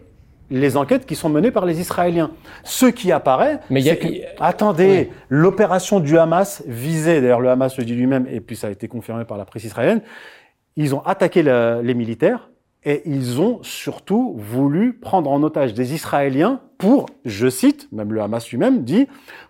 les 0.52 0.78
enquêtes 0.78 1.06
qui 1.06 1.16
sont 1.16 1.30
menées 1.30 1.52
par 1.52 1.66
les 1.66 1.80
Israéliens. 1.80 2.32
Ce 2.64 2.86
qui 2.86 3.12
apparaît, 3.12 3.60
Mais 3.70 3.82
y 3.82 3.90
a- 3.90 3.96
que- 3.96 4.08
il 4.08 4.18
y 4.18 4.24
a- 4.24 4.30
attendez, 4.40 5.10
l'opération 5.30 6.00
du 6.00 6.18
Hamas 6.18 6.64
visait, 6.68 7.22
d'ailleurs 7.22 7.42
le 7.42 7.50
Hamas 7.50 7.78
le 7.78 7.84
dit 7.86 7.96
lui-même, 7.96 8.28
et 8.32 8.40
puis 8.42 8.56
ça 8.56 8.68
a 8.68 8.70
été 8.72 8.88
confirmé 8.88 9.26
par 9.26 9.38
la 9.38 9.46
presse 9.46 9.64
israélienne, 9.64 10.02
ils 10.76 10.94
ont 10.94 11.02
attaqué 11.02 11.42
la- 11.44 11.82
les 11.82 11.94
militaires 11.94 12.50
et 12.84 13.02
ils 13.06 13.42
ont 13.42 13.60
surtout 13.64 14.36
voulu 14.38 14.94
prendre 14.94 15.32
en 15.32 15.42
otage 15.42 15.74
des 15.74 15.94
Israéliens 15.94 16.60
pour, 16.78 17.08
je 17.26 17.48
cite, 17.50 17.88
même 17.92 18.14
le 18.14 18.22
Hamas 18.22 18.50
lui-même 18.52 18.84
dit, 18.84 19.08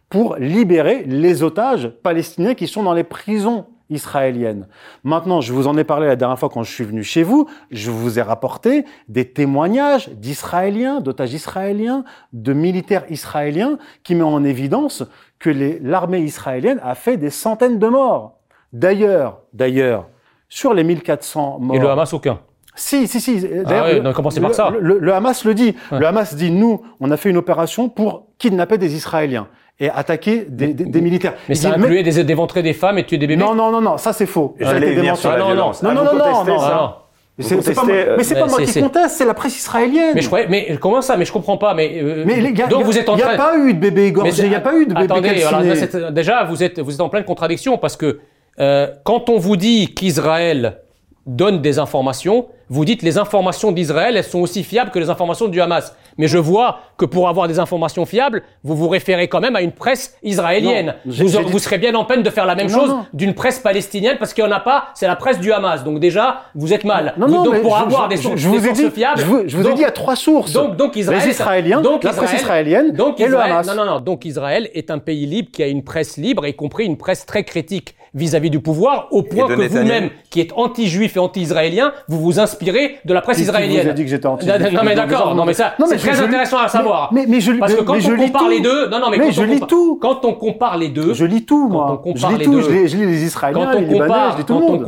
pour 0.10 0.36
libérer 0.38 1.04
les 1.04 1.44
otages 1.44 1.90
palestiniens 2.04 2.54
qui 2.54 2.68
sont 2.68 2.84
dans 2.84 2.94
les 2.94 3.04
prisons 3.04 3.66
israéliennes. 3.90 4.68
Maintenant, 5.04 5.42
je 5.42 5.54
vous 5.54 5.68
en 5.68 5.78
ai 5.78 5.84
parlé 5.84 6.08
la 6.08 6.16
dernière 6.16 6.38
fois 6.40 6.50
quand 6.50 6.64
je 6.64 6.72
suis 6.72 6.84
venu 6.84 7.04
chez 7.04 7.24
vous, 7.24 7.48
je 7.72 7.92
vous 7.92 8.20
ai 8.20 8.22
rapporté 8.22 8.86
des 9.08 9.26
témoignages 9.26 10.10
d'Israéliens, 10.10 11.02
d'otages 11.02 11.34
israéliens, 11.34 12.04
de 12.34 12.54
militaires 12.54 13.04
israéliens 13.10 13.78
qui 14.04 14.16
mettent 14.16 14.24
en 14.26 14.44
évidence 14.44 15.04
que 15.40 15.50
l'armée 15.82 16.20
israélienne 16.20 16.80
a 16.84 16.96
fait 16.96 17.18
des 17.18 17.30
centaines 17.30 17.80
de 17.80 17.88
morts. 17.88 18.40
D'ailleurs, 18.74 19.40
d'ailleurs, 19.54 20.08
sur 20.50 20.74
les 20.74 20.84
1400 20.84 21.60
morts. 21.60 21.76
Et 21.76 21.80
le 21.80 21.90
Hamas, 21.90 22.14
aucun. 22.14 22.40
Si, 22.78 23.08
si, 23.08 23.22
si. 23.22 23.40
D'ailleurs, 23.40 23.86
Ah 24.04 24.08
ouais, 24.10 24.14
commencez 24.14 24.42
par 24.42 24.50
le- 24.50 24.56
ça? 24.56 24.70
Le, 24.78 25.00
le 25.00 25.14
Hamas 25.14 25.46
le 25.46 25.54
dit. 25.54 25.76
Ouais. 25.92 26.00
Le 26.00 26.08
Hamas 26.08 26.36
dit, 26.36 26.52
nous, 26.52 26.82
on 27.00 27.10
a 27.12 27.16
fait 27.18 27.30
une 27.30 27.38
opération 27.38 27.88
pour 27.88 28.28
kidnapper 28.38 28.78
des 28.78 28.96
Israéliens 28.96 29.48
et 29.80 29.90
attaquer 29.90 30.46
des, 30.50 30.74
des- 30.74 30.86
des 30.86 31.02
militaires. 31.02 31.34
Mais 31.50 31.56
Il 31.56 31.58
ça 31.58 31.74
incluait 31.74 32.04
des 32.04 32.24
d'éventrer 32.24 32.64
des 32.64 32.74
femmes 32.74 32.98
et 32.98 33.06
tuer 33.06 33.18
des 33.18 33.28
bébés 33.28 33.42
Non, 33.44 33.54
non, 33.56 33.72
non, 33.72 33.82
non, 33.82 33.98
ça 33.98 34.14
c'est 34.14 34.26
faux. 34.26 34.56
J'allais 34.60 34.94
venir 34.94 35.18
sur 35.18 35.30
la 35.30 35.36
Ah, 35.36 35.40
non, 35.40 35.46
non. 35.48 35.54
violence. 35.54 35.84
Non, 35.84 35.90
Ah, 35.90 35.94
non, 35.94 36.04
non, 36.06 36.14
non, 36.14 36.44
non, 36.46 36.60
ça 36.60 36.68
Ah, 36.72 36.82
non. 36.82 37.02
C'est 37.38 37.74
pas 37.76 37.84
moi, 37.84 37.94
euh, 37.94 38.16
mais 38.18 38.24
c'est 38.24 38.34
mais 38.36 38.40
pas 38.40 38.48
moi 38.48 38.62
qui 38.62 38.80
conteste, 38.80 39.16
c'est 39.18 39.26
la 39.26 39.34
presse 39.34 39.58
israélienne. 39.58 40.14
Mais 40.16 40.22
je 40.22 40.28
croyais, 40.28 40.48
mais 40.50 40.78
comment 40.80 41.02
ça? 41.02 41.18
Mais 41.18 41.26
je 41.26 41.34
comprends 41.34 41.58
pas. 41.58 41.74
Mais, 41.74 42.00
euh, 42.02 42.24
Mais 42.26 42.40
les 42.40 42.54
gars, 42.54 42.68
donc 42.68 42.84
vous 42.84 42.98
êtes 42.98 43.10
en 43.10 43.14
il 43.16 43.18
n'y 43.18 43.22
train. 43.24 43.34
a 43.34 43.38
pas 43.38 43.58
eu 43.58 43.74
de 43.74 43.80
bébé 43.80 44.06
égorgé, 44.06 44.44
il 44.44 44.50
n'y 44.50 44.56
a 44.56 44.62
pas 44.62 44.74
eu 44.74 44.86
de 44.86 44.94
bébé 44.94 45.04
Attendez, 45.04 45.44
alors, 45.44 45.62
là, 45.62 46.12
déjà 46.12 46.46
vous 46.46 46.64
êtes 46.64 46.80
vous 46.80 46.94
êtes 46.94 47.02
en 47.02 47.10
pleine 47.10 47.26
contradiction 47.26 47.78
parce 47.78 47.98
que 47.98 48.20
euh, 48.62 48.88
quand 49.04 49.30
on 49.30 49.38
vous 49.38 49.58
dit 49.58 49.94
qu'Israël 49.94 50.78
donne 51.26 51.62
des 51.62 51.80
informations, 51.80 52.46
vous 52.70 52.86
dites 52.86 53.02
les 53.04 53.18
informations 53.18 53.72
d'Israël, 53.72 54.16
elles 54.18 54.24
sont 54.24 54.40
aussi 54.42 54.64
fiables 54.64 54.92
que 54.92 55.00
les 55.00 55.10
informations 55.10 55.48
du 55.48 55.60
Hamas. 55.62 55.96
Mais 56.18 56.28
je 56.28 56.38
vois 56.38 56.80
que 56.98 57.06
pour 57.06 57.28
avoir 57.30 57.48
des 57.48 57.60
informations 57.60 58.06
fiables, 58.06 58.42
vous 58.64 58.76
vous 58.76 58.88
référez 58.88 59.28
quand 59.28 59.40
même 59.42 59.56
à 59.56 59.62
une 59.62 59.72
presse 59.72 60.18
israélienne. 60.24 60.96
Non, 61.06 61.14
vous, 61.26 61.50
vous 61.50 61.60
serez 61.60 61.78
bien 61.78 61.94
en 61.96 62.06
peine 62.06 62.24
de 62.24 62.30
faire 62.30 62.46
la 62.46 62.56
même 62.56 62.70
Non, 62.70 62.80
chose 62.80 62.96
d'une 63.14 63.34
presse 63.34 63.60
palestinienne 63.60 64.18
parce 64.18 64.34
qu'il 64.34 64.44
n'y 64.46 64.50
en 64.52 64.56
a 64.56 64.60
pas, 64.60 64.86
c'est 64.94 65.08
la 65.08 65.16
presse 65.16 65.40
du 65.40 65.52
Hamas. 65.52 65.84
Donc 65.84 66.00
déjà, 66.00 66.44
vous 66.56 66.74
êtes 66.74 66.86
mal. 66.86 67.14
Non, 67.18 67.28
Vous- 67.28 67.34
non, 67.36 67.44
donc 67.44 67.62
pour 67.62 67.76
je- 67.78 67.84
avoir 67.84 68.04
je- 68.06 68.10
des 68.16 68.22
sources, 68.22 68.36
je 68.38 68.48
vous 68.48 68.56
des 68.60 68.66
ai 68.66 68.76
sources 68.76 68.80
dit, 68.80 68.92
fiables, 68.92 69.20
je 69.20 69.26
vous, 69.26 69.42
je 69.48 69.58
vous 69.58 69.68
ai 69.68 69.74
dit 69.74 69.86
à 69.86 69.92
trois 69.92 70.16
sources. 70.16 70.54
donc, 70.54 70.76
donc 70.78 70.96
Israël, 70.96 71.22
les 71.24 71.30
Israéliens, 71.32 71.82
donc 71.82 72.04
la 72.04 72.12
presse 72.14 72.34
Israël- 72.34 72.68
israélienne 72.68 72.92
donc 72.96 73.20
et 73.20 73.24
le 73.26 73.30
Israël- 73.34 73.52
Hamas. 73.52 73.68
Non, 73.68 73.76
non, 73.76 73.86
non. 73.86 74.00
Donc 74.00 74.26
Israël 74.26 74.70
est 74.74 74.90
un 74.92 75.00
pays 75.00 75.26
libre 75.26 75.50
qui 75.52 75.62
a 75.64 75.68
une 75.68 75.84
presse 75.84 76.18
libre, 76.18 76.46
y 76.48 76.54
compris 76.56 76.86
une 76.86 76.98
presse 76.98 77.26
très 77.26 77.44
critique 77.44 77.96
vis-à-vis 78.16 78.50
du 78.50 78.60
pouvoir, 78.62 79.08
au 79.12 79.22
point 79.22 79.48
que 79.48 79.54
vous-même, 79.68 80.10
qui 80.30 80.40
êtes 80.42 80.54
anti-juif 80.56 81.16
et 81.18 81.20
anti-israélien, 81.20 81.92
vous 82.08 82.20
vous 82.20 82.40
inspirez 82.40 82.96
de 83.06 83.14
la 83.14 83.22
presse 83.22 83.38
qui 83.38 83.44
vous 83.44 83.50
a 83.50 83.62
israélienne. 83.62 83.94
dit 83.94 84.04
que 84.06 84.10
j'étais 84.10 84.26
anti- 84.26 84.48
Non, 84.48 84.54
mais 84.84 84.96
d'accord. 84.96 85.36
Non, 85.36 85.46
mais 85.46 85.54
ça, 85.54 85.74
c'est 85.88 85.98
je- 86.00 86.08
très 86.08 86.22
intéressant 86.22 86.58
à 86.60 86.68
savoir. 86.68 87.10
Mais, 87.12 87.26
mais 87.28 87.40
je, 87.42 87.52
Parce 87.54 87.74
que 87.74 87.80
mais- 87.82 87.86
quand 87.86 87.94
on 87.96 88.18
compare 88.26 88.50
les 88.50 88.62
deux, 88.62 88.88
non, 88.90 89.00
non, 89.00 89.10
mais, 89.12 89.32
je 89.32 89.42
on 89.42 89.44
lis 89.46 89.60
tout. 89.60 90.00
Quand 90.02 90.24
on 90.26 90.34
compare 90.34 90.78
les 90.78 90.90
deux, 90.90 91.14
Je 91.14 91.26
lis 91.26 91.46
tout, 91.46 91.68
moi. 91.70 91.88
on 91.92 91.98
compare 91.98 92.32
je 92.32 92.38
les 92.38 92.46
lis 92.46 92.52
tout. 92.52 92.62
Je 92.62 92.70
lis, 92.72 92.88
je 92.88 92.98
lis 92.98 93.06
les 93.06 93.24
Israéliens, 93.26 93.66
quand 93.66 93.72
les 93.72 93.78
on 93.78 93.82
Libanais, 93.82 94.00
compare, 94.08 94.32
je 94.32 94.38
lis 94.38 94.44
tout 94.46 94.54
quand 94.54 94.60
le 94.60 94.66
monde. 94.66 94.80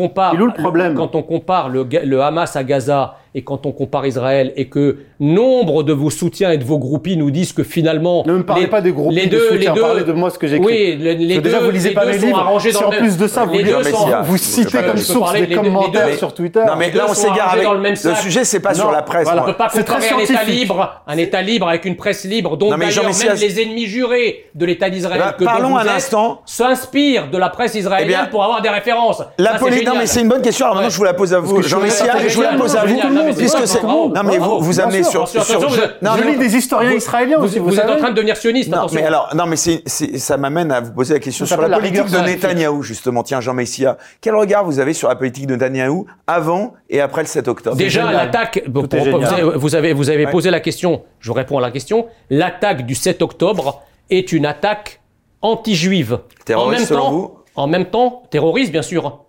quand 0.95 1.15
on 1.15 1.21
compare 1.23 1.69
le 1.69 2.21
Hamas 2.21 2.55
à 2.55 2.63
Gaza 2.63 3.15
et 3.37 3.43
quand 3.43 3.67
on 3.67 3.71
compare 3.71 4.05
Israël 4.07 4.51
et 4.55 4.65
que 4.67 4.97
nombre 5.19 5.83
de 5.83 5.93
vos 5.93 6.09
soutiens 6.09 6.51
et 6.51 6.57
de 6.57 6.63
vos 6.63 6.79
groupies 6.79 7.17
nous 7.17 7.29
disent 7.29 7.53
que 7.53 7.61
finalement 7.63 8.23
Ne 8.25 8.33
me 8.33 8.43
parlez 8.43 8.63
les- 8.63 8.67
pas 8.67 8.81
des 8.81 8.91
groupes 8.91 9.11
les 9.13 9.27
de 9.27 9.31
deux, 9.31 9.49
soutien, 9.49 9.57
les 9.73 9.75
deux, 9.75 9.81
parlez 9.81 10.03
de 10.03 10.11
moi 10.11 10.29
ce 10.31 10.39
que 10.39 10.47
j'écris. 10.47 10.65
Oui, 10.65 10.97
le- 10.99 11.11
les 11.13 11.35
que 11.35 11.41
deux, 11.41 11.49
déjà, 11.49 11.59
vous 11.59 11.69
lisez 11.69 11.89
les 11.89 11.95
pas 11.95 12.05
deux 12.05 12.11
mes 12.13 12.19
sont 12.19 12.25
livres. 12.25 12.59
Si 12.59 12.83
en 12.83 12.89
plus 12.89 13.17
de 13.17 13.27
ça, 13.27 13.45
vous, 13.45 13.53
les 13.53 13.63
deux 13.63 13.83
sont- 13.83 14.07
vous 14.23 14.37
citez 14.37 14.81
comme 14.83 14.97
source 14.97 15.19
parler- 15.31 15.41
des 15.41 15.45
les 15.47 15.55
les 15.55 15.61
commentaires 15.61 16.07
deux- 16.09 16.17
sur 16.17 16.33
Twitter. 16.33 16.61
Non, 16.67 16.75
mais 16.77 16.89
Les 16.89 16.97
là, 16.97 17.05
on 17.09 17.13
s'égare 17.13 17.53
avec. 17.53 17.63
le 17.67 17.77
même 17.79 17.91
Le 17.91 17.95
sac. 17.95 18.17
sujet, 18.17 18.43
c'est 18.43 18.59
pas 18.59 18.73
Non, 18.73 18.79
sur 18.79 18.91
la 18.91 19.01
presse. 19.03 19.25
voilà. 19.25 19.43
On 19.43 19.45
peut 19.45 19.53
pas 19.53 19.69
C'est 19.71 19.83
très 19.83 19.95
comparer 20.09 20.15
un 20.23 20.23
État 20.25 20.43
libre, 20.43 21.01
un 21.05 21.17
État 21.17 21.41
libre 21.43 21.67
avec 21.69 21.85
une 21.85 21.95
presse 21.95 22.23
libre, 22.25 22.57
dont 22.57 22.75
d'ailleurs 22.75 23.03
même 23.05 23.37
les 23.39 23.61
ennemis 23.61 23.85
jurés 23.85 24.45
de 24.55 24.65
l'État 24.65 24.89
d'Israël 24.89 25.19
Bah, 25.19 25.35
que 25.37 25.43
dont 25.43 25.49
parlons 25.49 25.77
un 25.77 25.87
instant. 25.87 26.41
s'inspirent 26.45 27.29
de 27.29 27.37
la 27.37 27.49
presse 27.49 27.75
israélienne 27.75 28.09
Eh 28.09 28.21
bien, 28.23 28.25
pour 28.31 28.43
avoir 28.43 28.61
des 28.63 28.69
références. 28.69 29.21
La 29.37 29.51
Ça, 29.51 29.57
c'est 29.57 29.59
poli- 29.59 29.85
Non, 29.85 29.93
mais 29.97 30.05
c'est 30.07 30.21
une 30.21 30.27
bonne 30.29 30.41
question. 30.41 30.65
Alors 30.65 30.75
maintenant, 30.77 30.89
je 30.89 30.97
vous 30.97 31.03
la 31.03 31.13
pose 31.13 31.33
à 31.33 31.39
vous, 31.39 31.57
que 31.57 31.61
je 31.61 31.67
Jean 31.69 31.79
Messia. 31.79 32.13
Je 32.27 32.35
vous 32.35 32.41
la 32.41 32.53
pose 32.53 32.75
à 32.75 32.85
vous. 32.85 32.95
Puisque 33.35 33.67
c'est. 33.67 33.83
Non, 33.83 34.11
mais 34.23 34.37
vous 34.37 34.59
vous 34.59 34.79
amenez 34.79 35.03
sur. 35.03 35.27
sur- 35.27 35.43
je- 35.43 36.27
lis 36.27 36.37
des 36.37 36.55
historiens 36.55 36.91
israéliens 36.91 37.37
vous, 37.39 37.45
aussi, 37.45 37.59
vous 37.59 37.69
vous 37.69 37.79
êtes 37.79 37.89
en 37.89 37.97
train 37.97 38.09
de 38.09 38.15
devenir 38.15 38.37
sioniste, 38.37 38.71
mais 38.93 39.03
alors, 39.03 39.29
non, 39.35 39.45
mais 39.45 39.55
c'est, 39.55 39.83
ça 39.87 40.37
m'amène 40.37 40.71
à 40.71 40.81
vous 40.81 40.91
poser 40.93 41.13
la 41.13 41.19
question 41.19 41.45
sur 41.45 41.61
la 41.61 41.77
politique 41.77 42.09
de 42.09 42.17
Netanyahou, 42.19 42.83
justement. 42.83 43.23
Tiens, 43.23 43.41
Jean 43.41 43.53
Messia, 43.53 43.97
quel 44.21 44.35
regard 44.35 44.63
vous 44.65 44.79
avez 44.79 44.93
sur 44.93 45.07
la 45.09 45.15
politique 45.15 45.47
de 45.47 45.53
Netanyahou 45.53 46.05
avant 46.25 46.73
et 46.89 47.01
après 47.01 47.21
le 47.21 47.27
7 47.27 47.47
octobre? 47.47 47.75
Déjà, 47.75 48.11
l'attaque, 48.11 48.63
vous 48.67 49.75
avez, 49.75 49.93
vous 49.93 50.05
posé 50.31 50.51
la 50.51 50.59
question, 50.59 51.03
je 51.19 51.31
réponds 51.31 51.57
à 51.57 51.61
la 51.61 51.71
question. 51.71 52.07
L'attaque 52.29 52.85
du 52.85 52.95
7 52.95 53.21
octobre 53.21 53.81
est 54.09 54.31
une 54.31 54.45
attaque 54.45 55.01
anti-juive. 55.41 56.19
Terroriste, 56.45 56.69
en 56.75 56.79
même 56.79 56.87
selon 56.87 57.01
temps, 57.01 57.11
vous? 57.11 57.31
En 57.55 57.67
même 57.67 57.85
temps, 57.85 58.23
terroriste, 58.29 58.71
bien 58.71 58.81
sûr. 58.81 59.25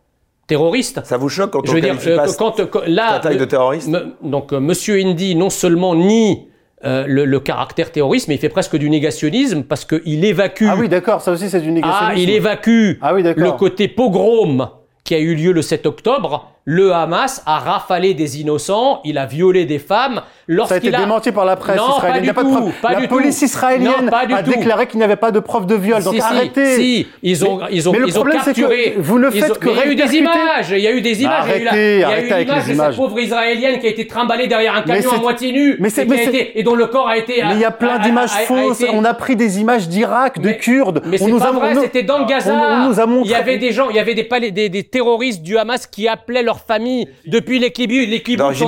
Terroriste. 0.48 1.00
Ça 1.04 1.16
vous 1.18 1.28
choque 1.28 1.52
quand 1.52 1.60
Je 1.64 1.70
on 1.70 1.74
veux 1.74 1.80
dire, 1.80 1.94
euh, 2.06 2.16
pas 2.16 2.26
quand, 2.36 2.66
quand- 2.70 2.82
là, 2.86 3.12
attaque 3.12 3.36
de 3.36 3.42
euh, 3.42 3.46
terroriste 3.46 3.86
me- 3.88 4.14
donc, 4.22 4.52
euh, 4.52 4.58
Monsieur 4.58 4.96
Indy, 4.96 5.36
non 5.36 5.50
seulement 5.50 5.94
nie 5.94 6.48
euh, 6.84 7.04
le, 7.06 7.24
le 7.24 7.40
caractère 7.40 7.92
terroriste, 7.92 8.28
mais 8.28 8.34
il 8.36 8.38
fait 8.38 8.48
presque 8.48 8.76
du 8.76 8.88
négationnisme 8.88 9.62
parce 9.62 9.84
qu'il 9.84 10.24
évacue 10.24 10.66
Ah 10.68 10.76
oui, 10.78 10.88
d'accord, 10.88 11.20
ça 11.20 11.32
aussi 11.32 11.50
c'est 11.50 11.60
du 11.60 11.68
ah, 11.68 11.72
négationnisme. 11.72 12.18
il 12.22 12.30
évacue 12.30 12.92
Ah 13.02 13.14
oui, 13.14 13.22
d'accord. 13.22 13.44
le 13.44 13.52
côté 13.52 13.88
pogrom 13.88 14.68
qui 15.04 15.14
a 15.14 15.18
eu 15.18 15.34
lieu 15.34 15.52
le 15.52 15.62
7 15.62 15.86
octobre. 15.86 16.50
Le 16.64 16.92
Hamas 16.92 17.42
a 17.46 17.58
rafalé 17.58 18.12
des 18.14 18.40
innocents, 18.40 19.00
il 19.04 19.16
a 19.18 19.26
violé 19.26 19.64
des 19.64 19.78
femmes. 19.78 20.20
Ça 20.48 20.54
a 20.74 20.76
été 20.78 20.86
lorsqu'il 20.86 20.94
a... 20.94 20.98
démenti 21.00 21.30
par 21.30 21.44
la 21.44 21.56
presse 21.56 21.76
Non, 21.76 21.96
israélienne. 21.98 22.10
pas 22.10 22.18
Il 22.18 22.22
n'y 22.22 22.28
a 22.28 22.32
du 22.32 22.34
pas 22.34 22.42
de 22.42 22.48
preuve. 22.48 22.72
pas 22.80 22.92
la 22.92 23.00
du 23.00 23.08
police 23.08 23.38
tout. 23.38 23.44
israélienne 23.44 23.92
Non, 24.04 24.10
pas 24.10 24.24
du 24.24 24.32
a 24.34 24.42
tout. 24.42 24.50
déclaré 24.50 24.86
qu'il 24.86 24.98
n'y 24.98 25.04
avait 25.04 25.16
pas 25.16 25.30
de 25.30 25.40
preuve 25.40 25.66
de 25.66 25.74
viol. 25.74 26.02
Donc 26.02 26.14
si, 26.14 26.20
arrêtez. 26.22 26.76
Si, 26.76 27.06
ils 27.22 27.44
ont, 27.44 27.60
ils 27.70 27.86
ont, 27.86 27.92
mais 27.92 27.98
le 27.98 28.08
ils 28.08 28.12
ont 28.18 28.22
problème, 28.22 28.40
c'est 28.44 28.54
que 28.54 28.98
vous 28.98 29.18
ne 29.18 29.30
faites 29.30 29.50
ont- 29.50 29.54
que 29.56 29.66
mais 29.66 29.72
Il 29.72 29.76
y 29.76 29.80
a 29.82 29.86
eu 29.86 29.94
des 29.94 30.16
images. 30.16 30.70
Il 30.70 30.78
y 30.78 30.86
a 30.86 30.92
eu 30.92 31.00
des 31.02 31.22
images. 31.22 31.44
il 31.46 31.50
y 31.50 31.52
a 31.52 31.58
eu 31.58 31.64
la- 31.64 31.70
Arrêtez, 31.70 31.94
il 31.96 32.00
y 32.00 32.02
a 32.02 32.06
arrêtez 32.08 32.28
eu 32.28 32.32
avec 32.32 32.48
les 32.48 32.62
de 32.62 32.70
images. 32.72 32.86
cette 32.94 32.96
pauvre 32.96 33.20
israélienne 33.20 33.78
qui 33.78 33.86
a 33.86 33.90
été 33.90 34.06
trimballée 34.06 34.46
derrière 34.46 34.74
un 34.74 34.82
camion 34.82 35.10
à 35.12 35.18
moitié 35.18 35.52
nu. 35.52 35.76
mais 35.80 35.90
c'est- 35.90 36.02
et, 36.02 36.06
mais 36.06 36.60
a 36.60 36.62
dont 36.62 36.74
le 36.74 36.86
corps 36.86 37.08
a 37.08 37.18
été. 37.18 37.42
Mais 37.46 37.54
il 37.54 37.60
y 37.60 37.64
a 37.66 37.70
plein 37.70 37.88
a- 37.90 37.94
a- 37.96 37.98
d'images 37.98 38.30
a- 38.34 38.38
a 38.38 38.42
fausses. 38.44 38.84
On 38.92 39.04
a 39.04 39.12
pris 39.14 39.36
des 39.36 39.60
images 39.60 39.86
d'Irak, 39.88 40.40
de 40.40 40.48
mais- 40.48 40.56
Kurdes. 40.56 41.02
Mais 41.04 41.20
on 41.20 41.26
c'est 41.26 41.30
nous 41.30 41.38
pas 41.40 41.48
a, 41.48 41.52
vrai, 41.52 41.74
c'était 41.82 42.04
dans 42.04 42.18
le 42.20 42.24
Gaza. 42.24 42.54
On, 42.54 42.88
nous 42.88 42.98
a 43.00 43.04
montré. 43.06 43.28
Il 43.28 43.32
y 43.32 43.34
avait 43.34 43.58
des 43.58 43.72
gens, 43.72 43.90
il 43.90 43.96
y 43.96 44.00
avait 44.00 44.14
des, 44.14 44.24
palais- 44.24 44.50
des, 44.50 44.70
des 44.70 44.82
terroristes 44.84 45.42
du 45.42 45.58
Hamas 45.58 45.86
qui 45.86 46.08
appelaient 46.08 46.42
leur 46.42 46.60
famille 46.60 47.06
depuis 47.26 47.58
les 47.58 47.70
kibbutz, 47.70 48.08
les 48.08 48.22
kibbutz 48.22 48.62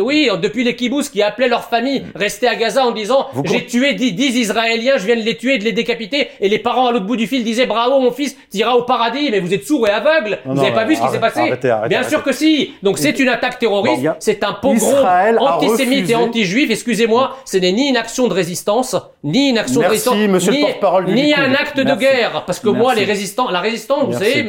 oui, 0.00 0.28
depuis 0.42 0.64
les 0.64 0.71
kibbutz 0.74 1.08
qui 1.08 1.22
appelaient 1.22 1.48
leur 1.48 1.64
famille 1.64 2.04
rester 2.14 2.48
à 2.48 2.54
Gaza 2.54 2.84
en 2.86 2.92
disant 2.92 3.26
j'ai 3.44 3.66
tué 3.66 3.94
10, 3.94 4.12
10 4.12 4.36
Israéliens, 4.38 4.96
je 4.98 5.06
viens 5.06 5.16
de 5.16 5.22
les 5.22 5.36
tuer, 5.36 5.58
de 5.58 5.64
les 5.64 5.72
décapiter. 5.72 6.28
Et 6.40 6.48
les 6.48 6.58
parents 6.58 6.86
à 6.88 6.92
l'autre 6.92 7.06
bout 7.06 7.16
du 7.16 7.26
fil 7.26 7.44
disaient 7.44 7.66
bravo 7.66 8.00
mon 8.00 8.10
fils, 8.12 8.36
t'iras 8.50 8.72
au 8.74 8.82
paradis, 8.82 9.28
mais 9.30 9.40
vous 9.40 9.52
êtes 9.54 9.64
sourd 9.64 9.86
et 9.88 9.90
aveugle, 9.90 10.38
Non, 10.46 10.54
vous 10.54 10.60
avez 10.60 10.70
non, 10.70 10.76
pas 10.76 10.84
vu 10.84 10.96
ce 10.96 11.02
qui 11.02 11.08
s'est 11.08 11.20
passé 11.20 11.40
arrêtez, 11.40 11.70
arrêtez, 11.70 11.88
Bien 11.88 11.98
arrêtez. 11.98 12.10
sûr 12.14 12.22
que 12.22 12.32
si. 12.32 12.74
Donc 12.82 12.98
c'est 12.98 13.18
une 13.18 13.28
attaque 13.28 13.58
terroriste, 13.58 14.06
c'est 14.18 14.44
un 14.44 14.52
pogrom 14.54 15.06
antisémite 15.38 16.10
et 16.10 16.14
anti-juif, 16.14 16.70
excusez-moi, 16.70 17.36
ce 17.44 17.56
n'est 17.58 17.72
ni 17.72 17.88
une 17.88 17.96
action 17.96 18.28
de 18.28 18.34
résistance, 18.34 18.96
ni 19.24 19.50
une 19.50 19.58
action 19.58 19.80
Merci, 19.80 20.04
de 20.04 20.10
résistance, 20.10 20.28
monsieur 20.28 20.52
le 20.52 21.12
ni, 21.12 21.26
du 21.26 21.34
un 21.34 21.54
acte 21.54 21.78
de 21.78 21.94
guerre, 21.94 22.44
parce 22.46 22.60
que 22.60 22.68
moi 22.68 22.94
les 22.94 23.04
résistants, 23.04 23.50
la 23.50 23.60
résistance, 23.60 24.04
vous 24.04 24.12
savez, 24.12 24.46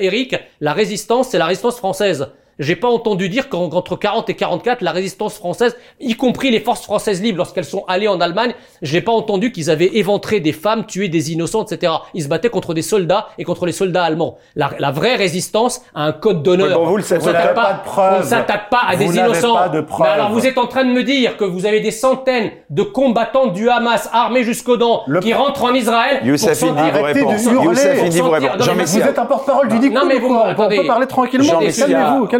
Eric, 0.00 0.36
la 0.60 0.72
résistance, 0.72 1.28
c'est 1.28 1.38
la 1.38 1.46
résistance 1.46 1.76
française. 1.76 2.28
J'ai 2.58 2.76
pas 2.76 2.88
entendu 2.88 3.28
dire 3.28 3.48
qu'entre 3.48 3.96
40 3.96 4.30
et 4.30 4.34
44, 4.34 4.80
la 4.80 4.92
résistance 4.92 5.34
française, 5.34 5.76
y 6.00 6.14
compris 6.14 6.50
les 6.50 6.60
forces 6.60 6.82
françaises 6.82 7.20
libres, 7.20 7.38
lorsqu'elles 7.38 7.64
sont 7.66 7.84
allées 7.86 8.08
en 8.08 8.20
Allemagne, 8.20 8.54
j'ai 8.82 9.00
pas 9.02 9.12
entendu 9.12 9.52
qu'ils 9.52 9.70
avaient 9.70 9.90
éventré 9.98 10.40
des 10.40 10.52
femmes, 10.52 10.86
tué 10.86 11.08
des 11.08 11.32
innocents, 11.32 11.64
etc. 11.64 11.92
Ils 12.14 12.22
se 12.22 12.28
battaient 12.28 12.48
contre 12.48 12.72
des 12.72 12.82
soldats 12.82 13.28
et 13.38 13.44
contre 13.44 13.66
les 13.66 13.72
soldats 13.72 14.04
allemands. 14.04 14.36
La, 14.54 14.70
la 14.78 14.90
vraie 14.90 15.16
résistance 15.16 15.82
a 15.94 16.04
un 16.04 16.12
code 16.12 16.42
d'honneur. 16.42 16.80
Oui, 16.80 16.86
bon, 16.86 16.98
On 16.98 17.02
s'attaque 17.02 17.32
n'avez 17.34 17.54
pas 17.54 17.72
de 17.74 17.84
preuves. 17.84 18.14
on 18.16 18.20
ne 18.20 18.24
s'attaque 18.26 18.70
pas 18.70 18.80
à 18.88 18.96
Vous 18.96 19.04
des 19.12 19.18
innocents. 19.18 19.54
pas 19.54 19.68
de 19.68 19.84
Mais 20.00 20.06
alors 20.06 20.30
vous 20.30 20.46
êtes 20.46 20.58
en 20.58 20.66
train 20.66 20.84
de 20.84 20.90
me 20.92 21.02
dire 21.02 21.36
que 21.36 21.44
vous 21.44 21.66
avez 21.66 21.80
des 21.80 21.90
centaines 21.90 22.50
de 22.70 22.82
combattants 22.82 23.48
du 23.48 23.68
Hamas 23.68 24.08
armés 24.12 24.44
jusqu'aux 24.44 24.76
dents 24.78 25.02
Le- 25.06 25.20
qui 25.20 25.34
rentrent 25.34 25.64
en 25.64 25.74
Israël 25.74 26.18
pour 26.20 26.28
Youssef 26.28 26.58
sentir- 26.58 26.72
Indy 26.78 26.90
vous 26.90 26.98
Arrêtez 27.04 27.20
de 27.20 27.24
hurler. 27.24 27.64
Youssef 27.68 27.96
Pour 27.96 28.32
sentir- 28.34 28.56
non, 28.58 28.74
mais 28.76 28.84
Vous 28.84 28.98
êtes 29.00 29.18
un 29.18 29.26
porte-parole 29.26 29.68
du 29.68 29.74
Likoud. 29.78 29.92
Non, 29.94 30.06
mais 30.06 30.16
ou 30.16 30.20
vous- 30.20 30.28
quoi 30.28 30.42
On 30.46 30.50
attendez. 30.50 30.76
peut 30.76 30.86
parler 30.86 31.06
tranquillement. 31.06 31.60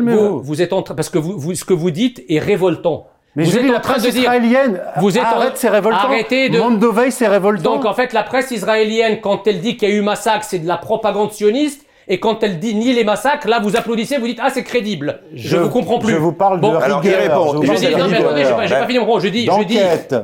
Mais 0.07 0.17
Vous, 0.17 0.41
vous 0.43 0.63
êtes 0.63 0.73
en 0.73 0.83
train, 0.83 0.95
parce 0.95 1.09
que 1.11 1.19
vous, 1.19 1.39
vous- 1.39 1.55
ce 1.55 1.65
que 1.65 1.75
vous 1.75 1.91
dites 1.91 2.23
est 2.29 2.39
révoltant. 2.39 3.07
Mais 3.35 3.45
vous 3.45 3.51
je 3.51 3.57
êtes 3.59 3.65
dis 3.65 3.69
en 3.71 3.73
la 3.75 3.81
train 3.81 3.93
presse 3.95 4.05
de 4.05 4.11
dire, 4.11 4.21
israélienne. 4.23 4.81
Vous 4.99 5.19
êtes 5.19 5.25
en- 5.25 5.37
Arrête, 5.39 5.53
c'est 5.57 5.69
révoltant. 5.69 5.99
Arrêtez 5.99 6.49
de- 6.49 6.59
Mondoveil, 6.59 7.13
c'est 7.13 7.29
révoltant. 7.29 7.75
donc 7.75 7.85
en 7.85 7.93
fait 7.93 8.13
la 8.15 8.23
presse 8.23 8.51
israélienne, 8.51 9.21
quand 9.21 9.47
elle 9.47 9.61
dit 9.61 9.77
qu'il 9.77 9.89
y 9.91 9.93
a 9.93 9.95
eu 9.95 10.01
massacre, 10.01 10.45
c'est 10.49 10.59
de 10.59 10.67
la 10.67 10.79
propagande 10.79 11.33
sioniste. 11.33 11.83
Et 12.09 12.21
quand 12.21 12.45
elle 12.45 12.61
dit 12.61 12.73
nie 12.77 12.93
les 12.93 13.03
massacres, 13.03 13.49
là 13.49 13.59
vous 13.61 13.77
applaudissez, 13.77 14.17
vous 14.19 14.29
dites 14.29 14.39
ah 14.41 14.49
c'est 14.49 14.63
crédible. 14.63 15.23
Je, 15.35 15.57
vous 15.57 15.69
comprends 15.71 15.99
plus. 15.99 16.13
Je 16.13 16.17
vous 16.17 16.31
parle 16.33 16.61
Bon, 16.61 16.71
de 16.73 16.77
alors, 16.77 17.01
rigueur. 17.01 17.21
répond. 17.21 17.53
Je 17.53 17.57
vous 17.57 17.65
Je 17.65 17.73
dis, 17.81 17.87
de 17.87 17.91
non 17.99 18.07
mais 18.09 18.17
attendez, 18.19 18.45
j'ai 18.45 18.51
pas, 18.53 18.81
pas 18.81 18.87
fini 18.87 18.99
mon 19.01 19.07
propos. 19.07 19.21
Je 19.21 19.29
dis, 19.29 19.45
je 19.47 19.65
dis 19.65 19.79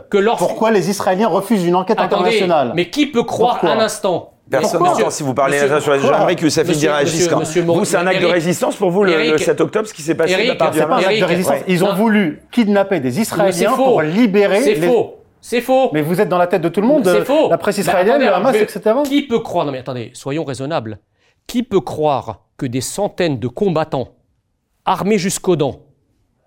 que 0.08 0.16
lorsque 0.18 0.38
Pourquoi 0.38 0.70
les 0.70 0.88
Israéliens 0.90 1.26
refusent 1.26 1.64
une 1.66 1.74
enquête 1.74 1.98
attendez, 1.98 2.14
internationale 2.28 2.72
mais 2.76 2.88
qui 2.88 3.06
peut 3.06 3.24
croire 3.24 3.58
Pourquoi 3.58 3.70
un 3.76 3.80
instant 3.80 4.31
Personne 4.60 4.82
n'entend 4.82 5.10
si 5.10 5.22
vous 5.22 5.34
parlez 5.34 5.60
Monsieur- 5.60 5.80
sur 5.80 5.92
les 5.94 6.00
J'aimerais 6.00 6.36
que 6.36 6.42
Youssef 6.42 6.66
réagisse 6.68 7.28
quand 7.28 7.40
monsieur 7.40 7.62
Vous, 7.62 7.84
c'est 7.84 7.96
un 7.96 8.06
acte 8.06 8.18
de 8.20 8.24
Eric- 8.24 8.34
résistance 8.34 8.76
pour 8.76 8.90
vous, 8.90 9.02
le, 9.04 9.12
le 9.16 9.24
Eric- 9.24 9.38
7 9.40 9.60
octobre, 9.60 9.88
ce 9.88 9.94
qui 9.94 10.02
s'est 10.02 10.14
passé 10.14 10.34
de 10.34 10.38
la 10.38 10.44
Eric- 10.44 10.58
part 10.58 10.70
du 10.70 10.78
pas 10.78 10.84
un 10.86 10.90
acte 10.98 11.08
de 11.08 11.12
Eric, 11.12 11.24
résistance. 11.24 11.56
ouais. 11.56 11.64
Ils 11.68 11.82
ont 11.84 11.88
Non. 11.88 11.94
voulu 11.94 12.42
kidnapper 12.52 13.00
des 13.00 13.20
Israéliens 13.20 13.72
pour 13.72 14.02
libérer. 14.02 14.60
C'est 14.62 14.74
les- 14.74 14.86
faux. 14.86 15.16
C'est 15.40 15.60
faux. 15.60 15.90
Mais 15.92 16.02
vous 16.02 16.20
êtes 16.20 16.28
dans 16.28 16.38
la 16.38 16.46
tête 16.46 16.62
de 16.62 16.68
tout 16.68 16.80
le 16.80 16.86
monde. 16.86 17.02
C'est 17.04 17.24
faux. 17.24 17.48
La 17.50 17.58
presse 17.58 17.76
Bah, 17.76 17.80
israélienne, 17.82 18.22
attendez, 18.22 18.26
le 18.26 18.34
Hamas, 18.34 18.54
etc. 18.56 18.94
Qui 19.04 19.22
peut 19.26 19.40
croire 19.40 19.66
Non 19.66 19.72
mais 19.72 19.78
attendez, 19.78 20.10
soyons 20.14 20.44
raisonnables. 20.44 20.98
Qui 21.48 21.64
peut 21.64 21.80
croire 21.80 22.42
que 22.56 22.66
des 22.66 22.80
centaines 22.80 23.40
de 23.40 23.48
combattants 23.48 24.08
armés 24.84 25.18
jusqu'aux 25.18 25.56
dents, 25.56 25.80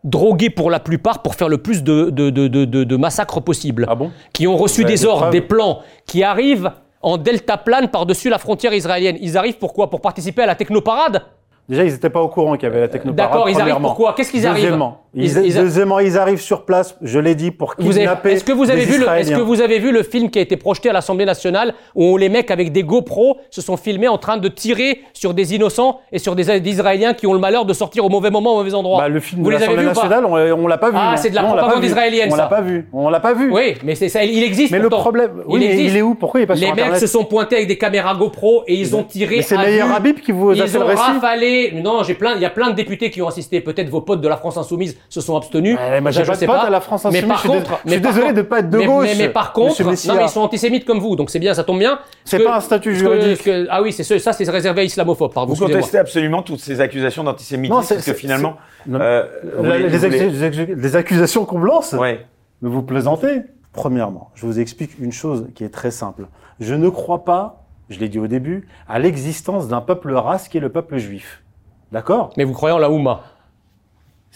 drogués 0.06 0.50
pour 0.50 0.70
la 0.72 0.80
plupart 0.80 1.22
pour 1.22 1.36
faire 1.36 1.50
le 1.50 1.58
plus 1.58 1.84
de, 1.84 2.10
de, 2.10 2.30
de, 2.30 2.48
de, 2.48 2.96
massacres 2.96 3.42
possible, 3.42 3.86
Ah 3.90 3.96
bon 3.96 4.12
qui 4.34 4.48
ont 4.48 4.56
reçu 4.56 4.86
des 4.86 5.06
ordres, 5.06 5.30
des 5.30 5.42
plans, 5.42 5.82
qui 6.06 6.24
arrivent 6.24 6.72
en 7.06 7.18
delta 7.18 7.56
plane 7.58 7.88
par-dessus 7.88 8.30
la 8.30 8.40
frontière 8.40 8.74
israélienne. 8.74 9.18
Ils 9.22 9.38
arrivent 9.38 9.60
pourquoi? 9.60 9.92
Pour 9.92 10.02
participer 10.02 10.42
à 10.42 10.48
la 10.48 10.56
technoparade? 10.56 11.22
Déjà, 11.70 11.84
ils 11.84 11.94
n'étaient 11.94 12.10
pas 12.10 12.22
au 12.22 12.30
courant 12.30 12.56
qu'il 12.56 12.64
y 12.64 12.72
avait 12.72 12.82
la 12.82 12.88
technoparade. 12.88 13.32
D'accord, 13.32 13.48
ils 13.48 13.62
arrivent 13.62 13.80
pourquoi? 13.80 14.14
Qu'est-ce 14.14 14.32
qu'ils 14.32 14.46
arrivent? 14.48 14.64
Deuxièmement, 14.64 15.05
ils, 15.16 15.24
Ils- 15.38 15.46
ils- 15.48 15.56
deuxièmement, 15.56 16.00
ils 16.00 16.18
arrivent 16.18 16.42
sur 16.42 16.66
place, 16.66 16.98
je 17.02 17.20
l'ai 17.20 17.36
dit, 17.36 17.52
pour 17.52 17.76
kidnapper 17.76 18.32
Est-ce 18.34 18.44
que 18.44 18.52
vous 18.52 18.70
avez 18.70 18.84
vu 18.86 19.00
le, 19.00 19.08
est-ce 19.08 19.32
que 19.32 19.42
vous 19.42 19.62
avez 19.62 19.80
vu 19.80 19.92
le 19.92 20.04
film 20.04 20.30
qui 20.30 20.40
a 20.40 20.42
été 20.42 20.58
projeté 20.58 20.90
à 20.90 20.94
l'Assemblée 20.94 21.26
nationale 21.26 21.74
où 21.96 22.18
les 22.18 22.30
mecs 22.30 22.52
avec 22.52 22.72
des 22.72 22.84
GoPro 22.84 23.38
se 23.50 23.62
sont 23.62 23.78
filmés 23.78 24.08
en 24.08 24.18
train 24.18 24.38
de 24.38 24.48
tirer 24.50 25.02
sur 25.14 25.34
des 25.34 25.56
innocents 25.56 26.00
et 26.12 26.20
sur 26.20 26.36
des, 26.36 26.50
Israéliens 26.70 27.14
qui 27.14 27.28
ont 27.28 27.34
le 27.34 27.40
malheur 27.40 27.66
de 27.66 27.74
sortir 27.74 28.04
au 28.06 28.10
mauvais 28.10 28.30
moment 28.30 28.54
au 28.54 28.58
mauvais 28.58 28.74
endroit? 28.74 29.00
Bah, 29.00 29.08
le 29.10 29.20
film 29.20 29.42
Vous 29.44 29.50
de 29.50 29.56
l'Assemblée 29.56 29.86
nationale, 29.86 30.26
on, 30.26 30.34
on 30.34 30.68
l'a 30.68 30.78
pas 30.78 30.90
vu. 30.90 30.98
Ah, 31.00 31.16
c'est 31.18 31.30
de 31.30 31.36
la 31.36 31.44
Non, 31.44 31.56
propagande 31.56 31.84
israélienne, 31.84 32.30
On 32.32 32.36
l'a 32.36 32.48
pas 32.48 32.62
vu. 32.62 32.88
On 32.92 33.10
l'a 33.10 33.20
pas 33.20 33.34
vu. 33.34 33.52
Oui, 33.52 33.76
mais 33.84 33.96
c'est 33.96 34.10
ça, 34.10 34.24
il 34.24 34.44
existe. 34.44 34.72
Mais 34.72 34.80
le 34.80 34.90
problème, 34.90 35.44
oui, 35.48 35.60
mais 35.60 35.66
existe. 35.68 35.90
il 35.94 35.98
est 35.98 36.02
où? 36.02 36.16
Pourquoi 36.16 36.42
il 36.42 36.44
est 36.44 36.48
pas 36.48 36.56
Les 36.56 36.66
sur 36.68 36.76
mecs 36.76 36.96
se 36.98 37.08
sont 37.08 37.24
pointés 37.26 37.56
avec 37.56 37.68
des 37.68 37.78
caméras 37.78 38.16
GoPro 38.16 38.64
et 38.68 38.76
ils 38.76 38.96
ont 38.96 39.04
tiré. 39.04 39.38
Mais 39.38 39.42
c'est 39.42 39.58
Meyer. 39.58 39.82
Habib 39.96 40.20
qui 40.20 40.32
vous 40.32 40.50
a 40.52 40.56
Ils 40.56 40.68
fait 40.68 40.78
ont 40.78 40.82
le 40.82 40.86
récit. 40.88 41.02
rafalé. 41.02 41.72
Non, 41.84 42.04
j'ai 42.04 42.16
plein. 42.16 42.36
Il 42.36 42.42
y 42.42 42.46
a 42.46 42.50
plein 42.50 42.70
de 42.70 42.76
députés 42.76 43.10
qui 43.10 43.22
ont 43.22 43.28
assisté. 43.28 43.62
Peut-être 43.62 43.90
vos 43.90 44.02
potes 44.02 44.22
de 44.22 44.28
la 44.28 44.38
France 44.38 44.58
Insoumise 44.58 44.98
se 45.10 45.22
sont 45.22 45.36
abstenus. 45.38 45.78
Ouais, 45.78 46.02
moi, 46.02 46.12
je 46.12 46.22
pas 46.24 46.34
de 46.34 46.38
sais 46.38 46.46
pas. 46.48 46.62
à 46.64 46.70
la 46.70 46.82
France 46.82 47.06
Mais 47.12 47.22
par 47.22 47.38
je 47.38 47.42
suis 47.42 47.50
dés- 47.50 47.56
contre, 47.58 47.80
je 47.86 47.92
suis 47.92 48.02
désolé 48.02 48.34
de 48.34 48.42
pas 48.42 48.60
être 48.60 48.70
de 48.70 48.78
mais- 48.78 48.86
gauche, 48.86 49.04
Mais, 49.06 49.16
mais 49.16 49.30
par 49.30 49.54
monsieur 49.58 49.84
contre, 49.86 50.08
non, 50.08 50.16
mais 50.16 50.24
ils 50.26 50.30
sont 50.30 50.42
antisémites 50.42 50.86
comme 50.86 51.00
vous, 51.00 51.16
donc 51.16 51.30
c'est 51.30 51.40
bien, 51.40 51.54
ça 51.54 51.64
tombe 51.64 51.80
bien. 51.80 52.00
C'est 52.24 52.40
pas 52.44 52.58
un 52.58 52.60
statut 52.60 52.90
que- 52.92 52.96
juridique. 52.96 53.44
que- 53.44 53.68
ah 53.70 53.82
oui, 53.82 53.92
c'est 53.94 54.04
ce- 54.04 54.18
ça, 54.20 54.34
c'est 54.34 54.50
réservé 54.50 54.82
à 54.82 54.84
islamophobes. 54.84 55.34
Pardon. 55.34 55.54
Vous 55.54 55.66
contestez 55.66 55.98
absolument 55.98 56.42
toutes 56.42 56.60
ces 56.60 56.82
accusations 56.82 57.24
d'antisémitisme, 57.24 57.76
parce 57.96 58.06
que 58.06 58.14
finalement, 58.14 58.56
euh, 58.92 59.26
La- 59.62 59.78
les, 59.78 60.96
accusations 60.96 61.46
qu'on 61.46 61.60
me 61.60 61.66
lance, 61.68 61.94
Ouais. 61.94 62.26
mais 62.62 62.70
vous 62.70 62.82
plaisantez. 62.84 63.42
Premièrement, 63.74 64.32
je 64.36 64.46
vous 64.46 64.60
explique 64.60 64.92
une 65.00 65.12
chose 65.12 65.48
qui 65.54 65.64
est 65.66 65.70
très 65.70 65.92
simple. 65.92 66.28
Je 66.62 66.74
ne 66.76 66.88
crois 66.88 67.26
pas, 67.26 67.66
je 67.90 68.00
l'ai 68.00 68.08
dit 68.08 68.20
au 68.20 68.28
début, 68.28 68.68
à 68.88 69.00
l'existence 69.00 69.68
d'un 69.68 69.82
peuple 69.82 70.14
race 70.14 70.48
qui 70.48 70.58
est 70.58 70.62
le 70.62 70.70
peuple 70.70 70.98
juif. 70.98 71.44
D'accord? 71.92 72.32
Mais 72.38 72.46
vous 72.46 72.54
croyez 72.54 72.74
en 72.74 72.80
la 72.80 72.90
Houma 72.90 73.22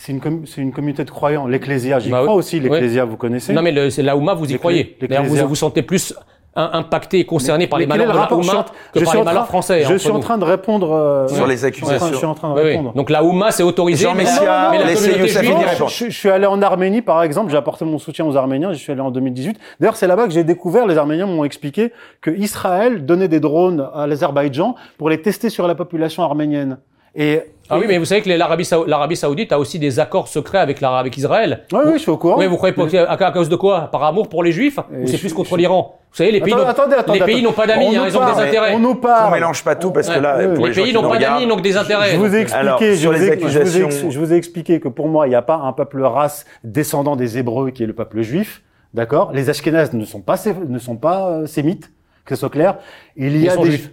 C'est 0.01 0.13
une, 0.13 0.21
com- 0.21 0.43
c'est 0.45 0.61
une 0.61 0.71
communauté 0.71 1.03
de 1.03 1.11
croyants. 1.11 1.45
L'Ecclésia, 1.45 1.99
j'y 1.99 2.09
Bah 2.09 2.21
crois 2.21 2.33
oui. 2.35 2.39
aussi. 2.39 2.59
L'Ecclésia, 2.61 3.03
vous 3.03 3.17
connaissez 3.17 3.51
Non, 3.51 3.61
mais 3.61 3.73
le- 3.73 3.89
c'est 3.89 4.01
la 4.01 4.15
Houma, 4.15 4.33
vous 4.33 4.49
y 4.49 4.57
croyez. 4.57 4.95
D'ailleurs, 5.01 5.25
vous 5.25 5.35
vous 5.45 5.55
sentez 5.55 5.81
plus 5.81 6.15
impacté 6.55 7.19
et 7.19 7.25
concerné 7.25 7.67
par 7.67 7.79
les 7.79 7.85
Mais 7.85 7.89
malheurs 7.97 8.07
le 8.07 8.13
de 8.13 8.17
la 8.17 8.23
en- 8.23 8.63
que 8.93 8.99
je 8.99 9.05
par 9.05 9.15
les 9.15 9.23
malheurs 9.23 9.47
français. 9.47 9.81
Je 9.81 9.87
entre 9.93 9.97
suis 9.97 10.09
en 10.09 10.19
train 10.21 10.37
de 10.37 10.45
répondre. 10.45 10.91
euh, 10.93 11.27
Sur 11.27 11.47
les 11.47 11.63
accusations. 11.65 12.07
Je 12.07 12.15
suis 12.15 12.25
en 12.25 12.33
train 12.33 12.49
de 12.49 12.55
Oui, 12.55 12.61
oui. 12.63 12.69
répondre. 12.71 12.93
Donc 12.93 13.09
la 13.09 13.23
Houma, 13.25 13.51
c'est 13.51 13.61
autorisé. 13.63 14.05
Jean 14.05 14.15
mais 14.15 14.23
la- 14.23 14.29
Messia, 14.31 14.67
mais 14.71 14.77
la 14.79 14.83
Indy 14.85 15.49
Non, 15.49 15.57
répondre. 15.59 15.89
je, 15.89 16.05
je 16.05 16.17
suis 16.17 16.29
allé 16.29 16.45
en 16.45 16.61
Arménie, 16.61 17.01
par 17.01 17.21
exemple, 17.21 17.51
j'ai 17.51 17.57
apporté 17.57 17.83
mon 17.85 17.97
soutien 17.99 18.25
aux 18.25 18.35
Arméniens, 18.37 18.71
je 18.73 18.77
suis 18.79 18.91
allé 18.93 19.01
en 19.01 19.11
2018. 19.11 19.57
D'ailleurs, 19.81 19.95
c'est 19.97 20.07
là-bas 20.07 20.25
que 20.27 20.31
j'ai 20.33 20.43
découvert, 20.45 20.87
les 20.87 20.97
Arméniens 20.97 21.27
m'ont 21.27 21.43
expliqué 21.43 21.91
que 22.21 22.31
Israël 22.31 23.05
donnait 23.05 23.27
des 23.27 23.39
drones 23.41 23.87
à 23.93 24.07
l'Azerbaïdjan 24.07 24.75
pour 24.97 25.09
les 25.09 25.21
tester 25.21 25.49
sur 25.49 25.67
la 25.67 25.75
population 25.75 26.23
arménienne. 26.23 26.77
Et 27.19 27.41
Ah 27.69 27.77
oui, 27.77 27.85
mais 27.87 27.99
vous 27.99 28.05
savez 28.05 28.21
que 28.21 28.29
l'Arabie 28.29 28.65
Sao- 28.65 28.85
l'Arabie 28.87 29.15
Saoudite 29.15 29.51
a 29.51 29.59
aussi 29.59 29.77
des 29.77 29.99
accords 29.99 30.27
secrets 30.27 30.57
avec, 30.57 30.81
avec 30.81 31.15
Israël. 31.17 31.65
Oui, 31.71 31.79
oui, 31.85 31.91
je 31.93 31.97
suis 31.99 32.09
au 32.09 32.17
courant. 32.17 32.37
Oui, 32.39 32.47
vous 32.47 32.55
croyez 32.57 32.73
pour- 32.73 32.87
à, 32.95 33.11
à 33.13 33.31
cause 33.31 33.47
de 33.49 33.55
quoi? 33.55 33.89
Par 33.91 34.03
amour 34.05 34.27
pour 34.29 34.41
les 34.41 34.51
Juifs? 34.51 34.79
Ou 34.91 35.05
c'est 35.05 35.19
plus 35.19 35.33
contre 35.33 35.55
l'Iran? 35.55 35.99
Vous 36.11 36.17
savez, 36.17 36.31
les 36.31 36.39
pays 36.41 36.51
n'ont- 36.55 36.63
pas 36.63 37.67
d'amis, 37.67 37.85
On 37.85 38.01
hein, 38.01 38.05
ils 38.07 38.17
ont 38.17 38.25
des 38.25 38.41
intérêts. 38.41 38.73
On 38.73 38.79
nous 38.79 38.89
On 38.91 38.95
parle. 38.95 39.33
mélange 39.33 39.63
pas 39.63 39.75
tout, 39.75 39.91
parce 39.91 40.07
que 40.09 40.15
Ouais. 40.15 40.21
là, 40.21 40.47
pour 40.55 40.63
oui. 40.63 40.69
Les 40.69 40.75
les 40.75 40.81
pays 40.83 40.93
n'ont 40.93 41.07
pas 41.07 41.19
d'amis, 41.19 41.45
donc 41.45 41.61
des 41.61 41.77
intérêts. 41.77 42.11
Je 42.13 42.17
vous 42.17 42.33
ai 42.35 42.39
expliqué, 42.39 42.67
Alors, 42.67 42.81
je, 42.81 42.93
sur 42.95 43.11
les 43.13 43.19
ai, 43.19 43.21
je 43.21 43.45
vous 43.45 43.57
ai 43.57 43.61
accusations- 43.61 44.09
je 44.09 44.19
vous 44.19 44.33
ai 44.33 44.35
expliqué 44.37 44.79
que 44.79 44.87
pour 44.87 45.07
moi, 45.07 45.27
il 45.27 45.29
n'y 45.29 45.35
a 45.35 45.43
pas 45.43 45.57
un 45.57 45.73
peuple 45.73 46.01
race 46.01 46.45
descendant 46.63 47.15
des 47.15 47.37
Hébreux 47.37 47.69
qui 47.69 47.83
est 47.83 47.87
le 47.87 47.93
peuple 47.93 48.21
juif. 48.21 48.63
D'accord? 48.95 49.31
Les 49.33 49.51
Ashkénazes 49.51 49.93
ne 49.93 50.05
sont 50.05 50.21
pas, 50.21 50.37
ne 50.67 50.79
sont 50.79 50.95
pas 50.95 51.27
euh, 51.29 51.45
sémites, 51.45 51.91
que 52.25 52.33
ce 52.33 52.39
soit 52.39 52.49
clair. 52.49 52.77
Il 53.15 53.35
y 53.37 53.41
Ils 53.43 53.49
a 53.49 53.53
sont 53.53 53.61
des... 53.63 53.71
juifs. 53.71 53.91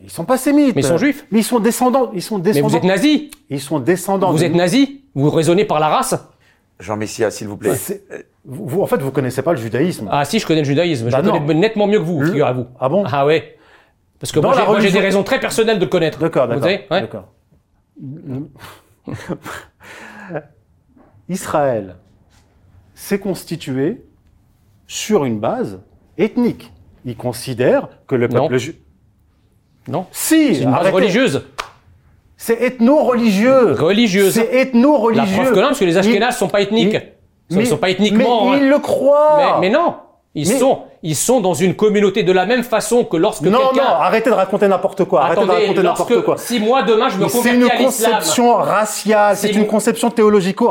Mais 0.00 0.06
Ils 0.06 0.10
sont 0.10 0.24
pas 0.24 0.36
sémites. 0.38 0.74
Mais 0.76 0.82
ils 0.82 0.86
sont 0.86 0.96
juifs. 0.98 1.26
Mais 1.30 1.40
ils 1.40 1.44
sont 1.44 1.58
descendants. 1.60 2.10
Ils 2.14 2.22
sont 2.22 2.36
Mais 2.38 2.44
descendants. 2.44 2.68
vous 2.68 2.76
êtes 2.76 2.84
nazis 2.84 3.22
Ils 3.50 3.60
sont 3.60 3.80
descendants. 3.80 4.32
Vous 4.32 4.38
de- 4.38 4.44
êtes 4.44 4.54
nazis 4.54 4.88
Vous 5.14 5.30
raisonnez 5.30 5.64
par 5.64 5.80
la 5.80 5.88
race 5.88 6.14
Jean 6.80 6.96
Messia, 6.96 7.30
s'il 7.32 7.48
vous 7.48 7.56
plaît. 7.56 7.72
Vous, 8.44 8.66
vous- 8.68 8.82
en 8.82 8.86
fait, 8.86 8.98
vous 9.02 9.10
connaissez 9.10 9.42
pas 9.42 9.50
le 9.52 9.58
judaïsme. 9.58 10.08
Ah 10.12 10.24
si, 10.24 10.38
je 10.38 10.46
connais 10.46 10.60
le 10.60 10.66
judaïsme. 10.66 11.10
Bah 11.10 11.18
je 11.18 11.22
le 11.26 11.32
non. 11.32 11.40
connais 11.44 11.54
nettement 11.54 11.88
mieux 11.88 11.98
que 11.98 12.04
vous, 12.04 12.20
Le- 12.20 12.28
figurez-vous. 12.28 12.66
Ah 12.78 12.88
bon 12.88 13.02
Ah 13.10 13.26
ouais. 13.26 13.56
Parce 14.20 14.30
que 14.32 14.38
Dans 14.40 14.48
moi, 14.50 14.56
j'ai- 14.56 14.62
religion- 14.64 14.92
des 14.92 15.00
raisons 15.04 15.22
très 15.24 15.40
personnelles 15.40 15.78
de 15.80 15.84
le 15.84 15.90
connaître. 15.90 16.18
D'accord, 16.20 16.46
Vous 16.46 16.60
d'accord. 16.60 16.64
savez 16.64 16.86
Ouais. 16.90 17.00
d'accord. 17.00 17.28
Israël 21.28 21.96
s'est 22.94 23.18
constitué 23.18 24.04
sur 24.86 25.24
une 25.24 25.40
base 25.40 25.80
ethnique. 26.16 26.72
Il 27.04 27.16
considère 27.16 27.88
que 28.06 28.14
le 28.14 28.28
peuple 28.28 28.56
juif. 28.58 28.76
Non 29.88 30.06
Si, 30.12 30.54
C'est 30.56 30.62
une 30.64 30.70
base 30.70 30.90
religieuse. 30.90 31.46
C'est 32.36 32.60
ethno-religieux. 32.62 33.72
Religieuse. 33.72 34.34
C'est 34.34 34.52
La 34.52 34.60
ethno-religieux. 34.60 35.34
preuve 35.42 35.50
que 35.54 35.58
non, 35.60 35.66
parce 35.68 35.80
que 35.80 35.84
les 35.84 35.96
Ashkénazes 35.96 36.36
sont 36.36 36.48
pas 36.48 36.60
ethniques. 36.60 36.96
il- 37.50 37.58
Ils 37.60 37.66
sont 37.66 37.78
pas 37.78 37.90
ethniquement. 37.90 38.50
Mais 38.50 38.56
hein. 38.56 38.58
ils 38.62 38.68
le 38.68 38.78
croient. 38.78 39.58
mais, 39.60 39.68
mais 39.68 39.74
non, 39.74 39.94
ils 40.34 40.46
Mais- 40.48 40.58
sont, 40.58 40.80
ils 41.02 41.14
sont 41.16 41.40
dans 41.40 41.54
une 41.54 41.74
communauté 41.74 42.22
de 42.22 42.32
la 42.32 42.44
même 42.46 42.62
façon 42.62 43.04
que 43.04 43.16
lorsque 43.16 43.42
non, 43.42 43.58
non, 43.74 43.82
arrêtez 44.00 44.30
de 44.30 44.34
raconter 44.34 44.66
n'importe 44.68 45.04
quoi. 45.04 45.22
Arrêtez 45.22 45.40
de 45.40 45.44
Attendez, 45.44 45.62
raconter 45.66 45.82
n'importe 45.82 46.22
quoi. 46.22 46.36
si 46.38 46.58
moi 46.60 46.82
demain 46.82 47.08
je 47.08 47.18
me 47.18 47.28
C'est 47.28 47.36
convertis 47.38 47.56
une 47.58 47.62
à 47.70 47.74
l'islam. 47.76 47.84
conception 48.12 48.54
raciale, 48.56 49.36
c'est 49.36 49.52
une 49.54 49.66
conception 49.66 50.10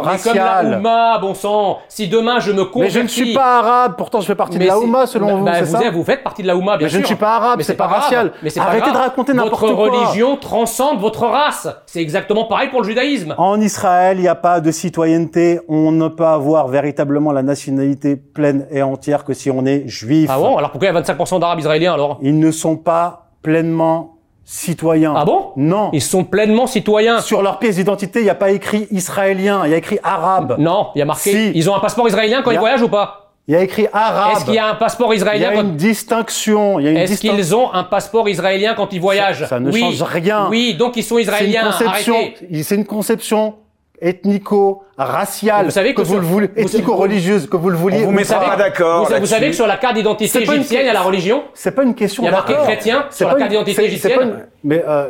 Mais 0.05 0.17
comme 0.23 0.35
la. 0.35 0.77
Oumma, 0.77 1.17
bon 1.19 1.33
sang, 1.33 1.77
si 1.87 2.07
demain 2.07 2.39
je 2.39 2.51
me 2.51 2.65
convertis. 2.65 2.95
Mais 2.95 2.99
je 3.01 3.03
ne 3.03 3.07
suis 3.07 3.33
pas 3.33 3.59
arabe, 3.59 3.93
pourtant 3.97 4.19
je 4.21 4.25
fais 4.27 4.35
partie 4.35 4.57
de 4.57 4.65
la 4.65 4.73
c'est- 4.73 4.79
Oumma 4.79 5.05
selon 5.07 5.27
bah, 5.27 5.33
vous, 5.35 5.45
bah, 5.45 5.51
c'est 5.55 5.63
vous, 5.63 5.71
ça 5.83 5.91
vous 5.91 6.03
faites 6.03 6.23
partie 6.23 6.41
de 6.41 6.47
la 6.47 6.55
Oumma, 6.57 6.77
bien 6.77 6.85
Mais 6.85 6.89
je 6.89 6.95
sûr. 6.95 7.01
ne 7.01 7.05
suis 7.05 7.15
pas 7.15 7.35
arabe, 7.35 7.61
c'est 7.61 7.75
pas 7.75 7.87
grave. 7.87 8.01
racial. 8.01 8.31
Mais 8.43 8.49
c'est 8.49 8.59
pas 8.59 8.65
Arrêtez 8.67 8.81
grave. 8.81 8.93
de 8.93 8.97
raconter 8.99 9.33
n'importe 9.33 9.61
Votre 9.61 9.75
quoi. 9.75 9.89
religion 9.89 10.35
transcende 10.37 10.99
votre 10.99 11.25
race. 11.25 11.67
C'est 11.85 12.01
exactement 12.01 12.45
pareil 12.45 12.69
pour 12.69 12.81
le 12.81 12.87
judaïsme. 12.87 13.33
En 13.37 13.59
Israël, 13.61 14.17
il 14.17 14.21
n'y 14.23 14.27
a 14.27 14.35
pas 14.35 14.59
de 14.59 14.71
citoyenneté. 14.71 15.59
On 15.69 15.91
ne 15.91 16.07
peut 16.09 16.25
avoir 16.25 16.67
véritablement 16.67 17.31
la 17.31 17.43
nationalité 17.43 18.15
pleine 18.17 18.67
et 18.71 18.81
entière 18.81 19.23
que 19.23 19.33
si 19.33 19.49
on 19.51 19.65
est 19.65 19.87
juif. 19.87 20.16
Ah 20.29 20.37
bon 20.37 20.57
Alors 20.57 20.71
pourquoi 20.71 20.89
il 20.89 20.93
y 20.93 20.97
a 20.97 21.01
25% 21.01 21.39
d'arabes 21.39 21.59
israéliens 21.59 21.93
alors? 21.93 22.17
Ils 22.21 22.37
ne 22.39 22.51
sont 22.51 22.77
pas 22.77 23.27
pleinement 23.41 24.15
citoyens. 24.43 25.13
Ah 25.15 25.25
bon? 25.25 25.51
Non. 25.57 25.89
Ils 25.93 26.01
sont 26.01 26.23
pleinement 26.23 26.67
citoyens. 26.67 27.19
Sur 27.19 27.41
leur 27.41 27.59
pièce 27.59 27.75
d'identité, 27.75 28.19
il 28.19 28.23
n'y 28.23 28.29
a 28.29 28.35
pas 28.35 28.51
écrit 28.51 28.87
israélien, 28.91 29.61
il 29.65 29.71
y 29.71 29.73
a 29.73 29.77
écrit 29.77 29.99
arabe. 30.03 30.55
Non, 30.57 30.87
il 30.95 30.99
y 30.99 31.01
a 31.01 31.05
marqué. 31.05 31.31
Si. 31.31 31.51
Ils 31.53 31.69
ont 31.69 31.75
un 31.75 31.79
passeport 31.79 32.07
israélien 32.07 32.41
quand 32.41 32.51
ils 32.51 32.59
voyagent 32.59 32.81
ou 32.81 32.87
pas? 32.89 33.23
Il 33.49 33.53
y 33.53 33.57
a 33.57 33.61
écrit 33.61 33.87
arabe. 33.93 34.35
Est-ce 34.35 34.45
qu'il 34.45 34.55
y 34.55 34.59
a 34.59 34.67
un 34.67 34.75
passeport 34.75 35.13
Il 35.13 35.15
y 35.15 35.19
israélien 35.19 35.49
a 35.49 35.53
quand... 35.53 35.61
une 35.61 35.75
distinction. 35.77 36.79
Il 36.79 36.85
y 36.85 36.87
a 36.87 36.91
une 36.91 36.97
Est-ce 36.97 37.11
distinction. 37.13 37.35
qu'ils 37.37 37.55
ont 37.55 37.73
un 37.73 37.83
passeport 37.85 38.27
israélien 38.27 38.73
quand 38.73 38.91
ils 38.91 38.99
voyagent? 38.99 39.45
Ça 39.47 39.59
ne 39.59 39.71
oui. 39.71 39.79
change 39.79 40.01
rien. 40.03 40.47
Oui, 40.49 40.75
donc 40.75 40.97
ils 40.97 41.03
sont 41.03 41.15
C'est 41.15 41.21
une 41.21 41.27
israéliens. 41.29 41.63
conception. 41.71 42.15
C'est 42.63 42.75
une 42.75 42.85
conception 42.85 43.55
ethnico-raciale. 44.01 45.65
Vous 45.65 45.71
savez 45.71 45.93
que 45.93 46.01
vous 46.01 46.07
sur- 46.13 46.19
le 46.19 46.25
voulez, 46.25 46.49
ethnico-religieuse, 46.55 47.47
que 47.49 47.57
vous 47.57 47.69
le 47.69 47.77
vouliez. 47.77 47.99
On 48.01 48.05
vous 48.05 48.09
ou 48.09 48.11
mettra 48.11 48.39
pas. 48.39 48.55
d'accord 48.55 49.05
Vous, 49.05 49.19
vous 49.19 49.25
savez 49.25 49.47
que 49.49 49.55
sur 49.55 49.67
la 49.67 49.77
carte 49.77 49.95
d'identité 49.95 50.39
égyptienne, 50.41 50.81
il 50.83 50.87
y 50.87 50.89
a 50.89 50.93
la 50.93 51.01
religion 51.01 51.43
C'est 51.53 51.71
pas 51.71 51.83
une 51.83 51.95
question 51.95 52.23
Il 52.23 52.25
y 52.25 52.29
a 52.29 52.31
marqué 52.31 52.53
d'accord. 52.53 52.67
chrétien 52.67 53.05
C'est 53.09 53.17
sur 53.19 53.27
la 53.27 53.33
carte 53.35 53.45
une- 53.51 53.57
d'identité 53.59 53.85
égyptienne. 53.85 54.19
une- 54.21 54.45
Mais 54.63 54.83
euh, 54.87 55.07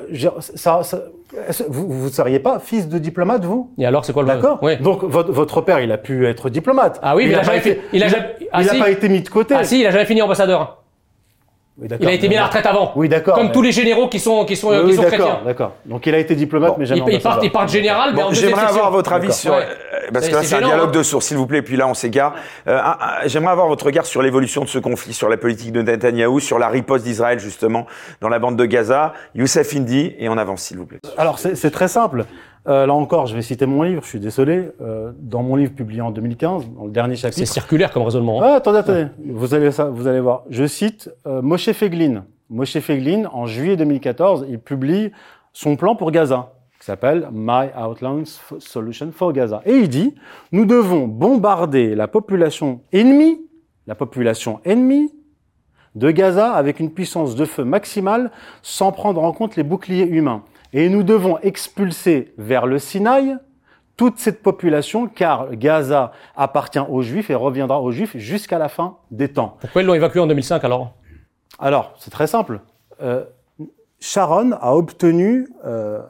ça, 0.55 0.81
ça- 0.83 1.01
vous, 1.67 1.87
vous 1.89 2.09
seriez 2.09 2.39
pas 2.39 2.59
fils 2.59 2.87
de 2.87 2.97
diplomate, 2.97 3.43
vous? 3.43 3.71
Et 3.77 3.85
alors, 3.85 4.05
c'est 4.05 4.13
quoi 4.13 4.23
le 4.23 4.29
D'accord. 4.29 4.59
Oui. 4.61 4.77
Donc 4.77 5.03
votre, 5.03 5.31
votre 5.31 5.61
père, 5.61 5.79
il 5.81 5.91
a 5.91 5.97
pu 5.97 6.25
être 6.25 6.49
diplomate. 6.49 6.99
Ah 7.03 7.15
oui, 7.15 7.25
mais 7.25 7.31
il 7.31 7.35
a 7.35 7.39
pas 7.39 7.43
jamais 7.45 7.57
été, 7.59 7.81
il 7.93 8.03
a 8.03 8.07
jamais- 8.07 8.27
ah 8.53 8.61
il 8.61 8.69
a 8.69 8.73
si. 8.73 8.79
pas 8.79 8.89
été 8.89 9.09
mis 9.09 9.21
de 9.21 9.29
côté. 9.29 9.55
Ah 9.57 9.63
si, 9.63 9.81
il 9.81 9.87
a 9.87 9.91
jamais 9.91 10.05
fini 10.05 10.21
ambassadeur. 10.21 10.83
Oui, 11.79 11.87
d'accord. 11.87 12.05
Il 12.07 12.09
a 12.09 12.13
été 12.13 12.27
mis 12.27 12.35
à 12.35 12.39
la 12.39 12.45
retraite 12.47 12.65
avant. 12.65 12.91
Oui, 12.95 13.07
d'accord. 13.07 13.35
Comme 13.35 13.47
mais- 13.47 13.51
tous 13.51 13.61
les 13.61 13.71
généraux 13.71 14.07
qui 14.07 14.19
sont 14.19 14.45
qui 14.45 14.55
sont 14.55 14.69
Oui, 14.69 14.77
qui 14.79 14.85
oui, 14.85 14.95
sont 14.95 15.01
d'accord, 15.03 15.17
chrétiens. 15.27 15.39
d'accord. 15.45 15.73
Donc 15.85 16.05
il 16.07 16.15
a 16.15 16.17
été 16.17 16.33
diplomate, 16.33 16.75
mais 16.79 16.85
jamais 16.87 17.01
partent, 17.01 17.13
ambassadeur. 17.13 17.43
ils 17.43 17.51
partent 17.51 17.69
général, 17.69 18.13
mais 18.15 18.23
en 18.23 18.27
Bon, 18.29 18.33
j'aimerais 18.33 18.65
avoir 18.65 18.89
votre 18.89 19.13
avis 19.13 19.27
D'accord. 19.27 19.35
sur 19.39 19.53
Ouais. 19.53 19.63
parce 20.11 20.25
C'est- 20.25 20.31
que 20.31 20.35
là 20.37 20.41
c'est 20.41 20.47
c'est 20.49 20.55
un 20.55 20.61
dialogue 20.65 20.89
hein. 20.89 20.97
de 20.97 21.03
sourds 21.03 21.21
s'il 21.21 21.37
vous 21.37 21.45
plaît 21.45 21.61
puis 21.61 21.75
là 21.77 21.87
on 21.87 21.93
s'égare. 21.93 22.33
Euh, 22.67 22.79
j'aimerais 23.25 23.51
avoir 23.51 23.67
votre 23.67 23.85
regard 23.85 24.07
sur 24.07 24.23
l'évolution 24.23 24.63
de 24.63 24.69
ce 24.69 24.79
conflit, 24.79 25.13
sur 25.13 25.29
la 25.29 25.37
politique 25.37 25.71
de 25.71 25.83
Netanyahou, 25.83 26.39
sur 26.39 26.57
la 26.57 26.67
riposte 26.69 27.03
d'Israël 27.05 27.37
justement 27.39 27.85
dans 28.21 28.29
la 28.29 28.39
bande 28.39 28.55
de 28.55 28.65
Gaza. 28.65 29.13
Youssef 29.35 29.75
Indy 29.75 30.15
et 30.17 30.29
on 30.29 30.37
avance 30.39 30.63
s'il 30.63 30.77
vous 30.77 30.85
plaît. 30.87 30.99
Alors 31.17 31.37
c'est 31.37 31.53
c'est 31.55 31.69
très 31.71 31.87
simple. 31.87 32.25
Euh, 32.67 32.85
là 32.85 32.93
encore, 32.93 33.27
je 33.27 33.35
vais 33.35 33.41
citer 33.41 33.65
mon 33.65 33.81
livre. 33.83 34.01
Je 34.03 34.09
suis 34.09 34.19
désolé. 34.19 34.69
Euh, 34.81 35.11
dans 35.19 35.41
mon 35.41 35.55
livre 35.55 35.73
publié 35.73 36.01
en 36.01 36.11
2015, 36.11 36.69
dans 36.77 36.85
le 36.85 36.91
dernier 36.91 37.15
C'est 37.15 37.31
chapitre. 37.31 37.51
circulaire 37.53 37.91
comme 37.93 38.03
raisonnement. 38.03 38.41
hein. 38.41 38.47
Ah, 38.49 38.55
attendez, 38.55 38.79
attendez. 38.79 39.07
Vous 39.25 39.53
allez 39.53 39.71
ça, 39.71 39.85
vous 39.85 40.07
allez 40.07 40.19
voir. 40.19 40.43
Je 40.49 40.65
cite 40.65 41.09
euh, 41.25 41.41
Moshe 41.41 41.71
Feglin. 41.71 42.25
Moshe 42.49 42.77
Feglin, 42.79 43.25
en 43.31 43.45
juillet 43.45 43.77
2014, 43.77 44.45
il 44.49 44.59
publie 44.59 45.11
son 45.53 45.75
plan 45.77 45.95
pour 45.95 46.11
Gaza, 46.11 46.53
qui 46.79 46.85
s'appelle 46.85 47.29
My 47.31 47.67
Outlands 47.77 48.23
F- 48.23 48.59
Solution 48.59 49.11
for 49.13 49.31
Gaza. 49.33 49.61
Et 49.65 49.75
il 49.77 49.87
dit 49.89 50.13
nous 50.51 50.65
devons 50.65 51.07
bombarder 51.07 51.95
la 51.95 52.07
population 52.07 52.81
ennemie, 52.93 53.39
la 53.87 53.95
population 53.95 54.59
ennemie 54.65 55.09
de 55.95 56.11
Gaza 56.11 56.51
avec 56.51 56.79
une 56.79 56.91
puissance 56.91 57.35
de 57.35 57.45
feu 57.45 57.63
maximale, 57.63 58.29
sans 58.61 58.91
prendre 58.91 59.23
en 59.23 59.31
compte 59.31 59.55
les 59.55 59.63
boucliers 59.63 60.05
humains. 60.07 60.43
Et 60.77 60.89
nous 60.89 61.01
devons 61.01 61.39
expulser 61.39 62.35
vers 62.37 62.67
le 62.67 62.77
Sinaï 62.77 63.35
toute 63.95 64.19
cette 64.19 64.43
population, 64.43 65.07
car 65.07 65.55
Gaza 65.55 66.11
appartient 66.35 66.77
aux 66.77 67.01
Juifs 67.01 67.31
et 67.31 67.33
reviendra 67.33 67.81
aux 67.81 67.91
Juifs 67.91 68.15
jusqu'à 68.15 68.59
la 68.59 68.69
fin 68.69 68.97
des 69.09 69.27
temps. 69.27 69.57
Pourquoi 69.59 69.81
ils 69.81 69.85
l'ont 69.85 69.95
évacué 69.95 70.19
en 70.19 70.27
2005 70.27 70.63
alors? 70.63 70.93
Alors, 71.57 71.95
c'est 71.97 72.11
très 72.11 72.27
simple. 72.27 72.61
Euh, 73.01 73.23
Sharon 73.99 74.51
a 74.51 74.75
obtenu 74.75 75.47
euh, 75.65 76.03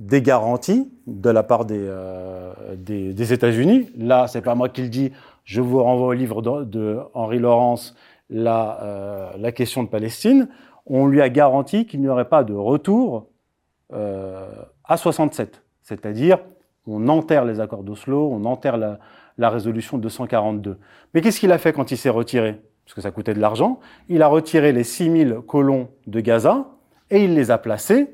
des 0.00 0.22
garanties 0.22 0.90
de 1.06 1.30
la 1.30 1.44
part 1.44 1.64
des, 1.64 1.78
euh, 1.78 2.52
des, 2.74 3.12
des 3.12 3.32
États-Unis. 3.32 3.90
Là, 3.96 4.26
c'est 4.26 4.42
pas 4.42 4.56
moi 4.56 4.68
qui 4.68 4.82
le 4.82 4.88
dis. 4.88 5.12
Je 5.44 5.60
vous 5.60 5.80
renvoie 5.80 6.08
au 6.08 6.14
livre 6.14 6.42
de, 6.42 6.64
de 6.64 6.98
Henri 7.14 7.38
Laurence, 7.38 7.94
la, 8.28 9.30
la 9.38 9.52
question 9.52 9.84
de 9.84 9.88
Palestine. 9.88 10.48
On 10.84 11.06
lui 11.06 11.22
a 11.22 11.28
garanti 11.28 11.86
qu'il 11.86 12.00
n'y 12.00 12.08
aurait 12.08 12.28
pas 12.28 12.42
de 12.42 12.54
retour 12.54 13.29
à 13.92 14.96
67. 14.96 15.62
C'est-à-dire, 15.82 16.38
on 16.86 17.08
enterre 17.08 17.44
les 17.44 17.60
accords 17.60 17.82
d'Oslo, 17.82 18.30
on 18.32 18.44
enterre 18.44 18.76
la, 18.76 19.50
résolution 19.50 19.98
242. 19.98 20.78
Mais 21.14 21.20
qu'est-ce 21.20 21.40
qu'il 21.40 21.52
a 21.52 21.58
fait 21.58 21.72
quand 21.72 21.90
il 21.90 21.96
s'est 21.96 22.10
retiré? 22.10 22.60
Parce 22.84 22.94
que 22.94 23.00
ça 23.00 23.10
coûtait 23.10 23.34
de 23.34 23.40
l'argent. 23.40 23.80
Il 24.08 24.22
a 24.22 24.28
retiré 24.28 24.72
les 24.72 24.84
6000 24.84 25.38
colons 25.46 25.88
de 26.06 26.20
Gaza 26.20 26.66
et 27.10 27.24
il 27.24 27.34
les 27.34 27.50
a 27.50 27.58
placés 27.58 28.10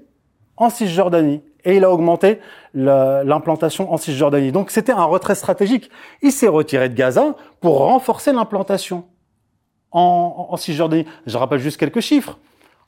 en 0.56 0.70
Cisjordanie. 0.70 1.42
Et 1.64 1.76
il 1.76 1.84
a 1.84 1.90
augmenté 1.90 2.38
la- 2.74 3.24
l'implantation 3.24 3.92
en 3.92 3.96
Cisjordanie. 3.96 4.52
Donc 4.52 4.70
c'était 4.70 4.92
un 4.92 5.04
retrait 5.04 5.34
stratégique. 5.34 5.90
Il 6.22 6.30
s'est 6.30 6.46
retiré 6.48 6.88
de 6.88 6.94
Gaza 6.94 7.34
pour 7.60 7.78
renforcer 7.78 8.32
l'implantation 8.32 9.04
en 9.90 10.56
Cisjordanie. 10.58 11.06
Je 11.26 11.38
rappelle 11.38 11.58
juste 11.58 11.78
quelques 11.78 12.00
chiffres. 12.00 12.38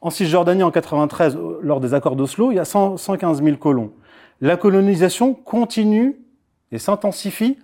En 0.00 0.10
Cisjordanie, 0.10 0.62
en 0.62 0.70
93, 0.70 1.36
euh, 1.36 1.58
lors 1.62 1.80
des 1.80 1.94
accords 1.94 2.16
d'Oslo, 2.16 2.52
il 2.52 2.56
y 2.56 2.58
a 2.58 2.64
100 2.64 2.96
115 2.98 3.42
000 3.42 3.56
colons. 3.56 3.92
La 4.40 4.56
colonisation 4.56 5.34
continue 5.34 6.16
et 6.70 6.78
s'intensifie 6.78 7.58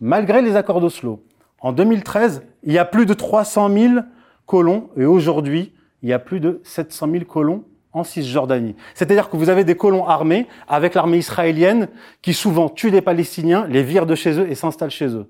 malgré 0.00 0.40
les 0.40 0.56
accords 0.56 0.80
d'Oslo. 0.80 1.22
En 1.60 1.72
2013, 1.72 2.42
il 2.62 2.72
y 2.72 2.78
a 2.78 2.84
plus 2.84 3.06
de 3.06 3.14
300 3.14 3.70
000 3.70 3.94
colons 4.46 4.88
et 4.96 5.04
aujourd'hui, 5.04 5.72
il 6.02 6.08
y 6.08 6.12
a 6.12 6.18
plus 6.18 6.40
de 6.40 6.60
700 6.64 7.10
000 7.10 7.24
colons 7.24 7.64
en 7.92 8.04
Cisjordanie. 8.04 8.76
C'est-à-dire 8.94 9.30
que 9.30 9.36
vous 9.36 9.48
avez 9.48 9.64
des 9.64 9.76
colons 9.76 10.06
armés 10.06 10.46
avec 10.68 10.94
l'armée 10.94 11.18
israélienne 11.18 11.88
qui 12.22 12.34
souvent 12.34 12.68
tuent 12.68 12.90
des 12.90 13.00
Palestiniens, 13.00 13.66
les 13.68 13.82
virent 13.82 14.06
de 14.06 14.14
chez 14.14 14.38
eux 14.38 14.48
et 14.50 14.54
s'installent 14.54 14.90
chez 14.90 15.08
eux. 15.08 15.26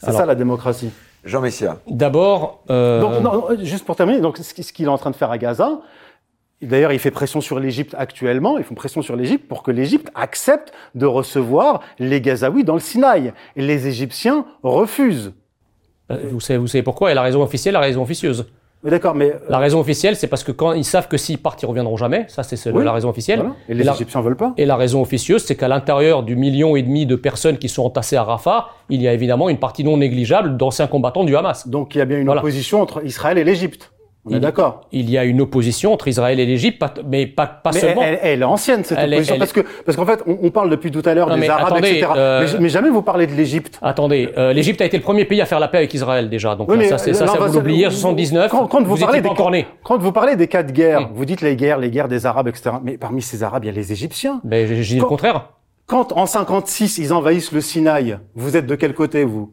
C'est 0.00 0.12
ça 0.12 0.26
la 0.26 0.34
démocratie. 0.34 0.90
Jean 1.24 1.40
Messia. 1.40 1.78
D'abord, 1.88 2.64
euh, 2.70 3.00
Donc, 3.00 3.20
non, 3.22 3.32
non, 3.50 3.64
juste 3.64 3.84
pour 3.84 3.96
terminer, 3.96 4.20
donc 4.20 4.38
ce 4.38 4.52
qui- 4.54 4.62
ce 4.62 4.72
qu'il 4.72 4.86
est 4.86 4.88
en 4.88 4.98
train 4.98 5.10
de 5.10 5.16
faire 5.16 5.30
à 5.30 5.38
Gaza, 5.38 5.80
d'ailleurs, 6.60 6.92
il 6.92 6.98
fait 6.98 7.10
pression 7.10 7.40
sur 7.40 7.58
l'Égypte 7.60 7.94
actuellement, 7.98 8.58
ils 8.58 8.64
font 8.64 8.74
pression 8.74 9.02
sur 9.02 9.14
l'Égypte 9.16 9.46
pour 9.48 9.62
que 9.62 9.70
l'Égypte 9.70 10.10
accepte 10.14 10.72
de 10.94 11.06
recevoir 11.06 11.80
les 11.98 12.20
Gazaouis 12.20 12.64
dans 12.64 12.74
le 12.74 12.80
Sinaï. 12.80 13.32
Et 13.56 13.62
les 13.62 13.86
Égyptiens 13.86 14.44
refusent. 14.62 15.32
euh, 16.10 16.18
vous 16.30 16.40
savez, 16.40 16.58
vous 16.58 16.66
savez 16.66 16.82
pourquoi? 16.82 17.10
Et 17.12 17.14
la 17.14 17.22
raison 17.22 17.42
officielle, 17.42 17.74
la 17.74 17.80
raison 17.80 18.02
officieuse. 18.02 18.46
Mais 18.84 18.90
D'accord, 18.90 19.14
mais... 19.14 19.30
euh, 19.30 19.38
La 19.48 19.58
raison 19.58 19.78
officielle, 19.78 20.16
c'est 20.16 20.26
parce 20.26 20.42
que 20.42 20.50
quand 20.50 20.72
ils 20.72 20.84
savent 20.84 21.06
que 21.06 21.16
s'ils 21.16 21.38
partent, 21.38 21.62
ils 21.62 21.66
reviendront 21.66 21.96
jamais. 21.96 22.24
Ça, 22.28 22.42
c'est 22.42 22.70
Oui. 22.72 22.82
la 22.84 22.92
raison 22.92 23.10
officielle. 23.10 23.38
voilà. 23.38 23.54
Et 23.68 23.74
les 23.74 23.84
la- 23.84 23.92
Égyptiens 23.92 24.20
veulent 24.22 24.36
pas. 24.36 24.54
Et 24.56 24.66
la 24.66 24.74
raison 24.74 25.00
officieuse, 25.00 25.44
c'est 25.44 25.54
qu'à 25.54 25.68
l'intérieur 25.68 26.24
du 26.24 26.34
million 26.34 26.74
et 26.74 26.82
demi 26.82 27.06
de 27.06 27.14
personnes 27.14 27.58
qui 27.58 27.68
sont 27.68 27.84
entassées 27.84 28.16
à 28.16 28.24
Rafah, 28.24 28.70
il 28.90 29.00
y 29.00 29.06
a 29.06 29.12
évidemment 29.12 29.48
une 29.48 29.58
partie 29.58 29.84
non 29.84 29.98
négligeable 29.98 30.56
d'anciens 30.56 30.88
combattants 30.88 31.22
du 31.22 31.36
Hamas. 31.36 31.68
Donc 31.68 31.94
il 31.94 31.98
y 31.98 32.00
a 32.00 32.04
bien 32.06 32.18
une 32.18 32.26
Voilà. 32.26 32.40
opposition 32.40 32.82
entre 32.82 33.04
Israël 33.06 33.38
et 33.38 33.44
l'Égypte. 33.44 33.91
On 34.24 34.30
est 34.30 34.34
Il- 34.34 34.40
d'accord. 34.40 34.82
Il 34.92 35.10
y 35.10 35.18
a 35.18 35.24
une 35.24 35.40
opposition 35.40 35.92
entre 35.92 36.06
Israël 36.06 36.38
et 36.38 36.46
l'Égypte, 36.46 36.80
mais 37.04 37.26
pas, 37.26 37.46
pas 37.48 37.72
Mais 37.74 37.80
seulement. 37.80 38.02
elle, 38.02 38.20
elle 38.22 38.42
est 38.42 38.44
ancienne 38.44 38.84
cette 38.84 38.96
Elle 38.98 39.12
opposition 39.14 39.36
parce 39.36 39.52
que 39.52 39.62
parce 39.84 39.96
qu'en 39.96 40.06
fait 40.06 40.22
on, 40.28 40.38
on 40.44 40.50
parle 40.50 40.70
depuis 40.70 40.92
tout 40.92 41.02
à 41.04 41.12
l'heure 41.12 41.28
des 41.28 41.40
mais 41.40 41.48
Arabes 41.48 41.72
attendez, 41.72 41.88
etc. 41.90 42.06
euh, 42.16 42.46
Mais, 42.54 42.60
mais 42.60 42.68
jamais 42.68 42.88
vous 42.88 43.02
parlez 43.02 43.26
de 43.26 43.32
l'Égypte. 43.32 43.80
Attendez, 43.82 44.28
euh, 44.38 44.52
l'Égypte 44.52 44.80
a 44.80 44.84
été 44.84 44.96
le 44.96 45.02
premier 45.02 45.24
pays 45.24 45.40
à 45.40 45.44
faire 45.44 45.58
la 45.58 45.66
paix 45.66 45.78
avec 45.78 45.92
Israël 45.92 46.28
déjà. 46.30 46.54
Donc 46.54 46.68
Oui, 46.68 46.76
là, 46.76 46.82
mais, 46.84 46.88
ça, 46.88 46.98
c'est 46.98 47.14
ça, 47.14 47.24
non, 47.24 47.32
ça 47.32 47.38
vous 47.40 47.52
l'oubliez, 47.54 47.86
en 47.86 47.90
vous- 47.90 47.96
79. 47.96 48.48
quand- 48.52 48.68
quand 48.68 48.82
vous 48.84 48.96
parlez 48.96 49.20
des- 49.22 49.28
encore 49.28 49.50
né. 49.50 49.66
Quand 49.82 49.98
vous 49.98 50.12
parlez 50.12 50.36
des 50.36 50.46
cas 50.46 50.62
de 50.62 50.70
guerre, 50.70 51.00
Hum. 51.00 51.08
vous 51.14 51.24
dites 51.24 51.40
les 51.40 51.56
guerres, 51.56 51.78
les 51.78 51.90
guerres 51.90 52.06
des 52.08 52.24
Arabes, 52.24 52.46
etc. 52.46 52.70
Mais 52.84 52.98
parmi 52.98 53.22
ces 53.22 53.42
Arabes, 53.42 53.64
il 53.64 53.66
y 53.66 53.70
a 53.70 53.72
les 53.72 53.90
Égyptiens. 53.90 54.40
Ben, 54.44 54.68
j'ai 54.68 54.80
dit 54.94 54.98
le 55.00 55.04
contraire. 55.04 55.48
Quand 55.86 56.12
en 56.12 56.26
56 56.26 56.98
ils 56.98 57.12
envahissent 57.12 57.50
le 57.50 57.60
Sinaï, 57.60 58.18
vous 58.36 58.56
êtes 58.56 58.66
de 58.66 58.76
quel 58.76 58.94
côté 58.94 59.24
vous? 59.24 59.52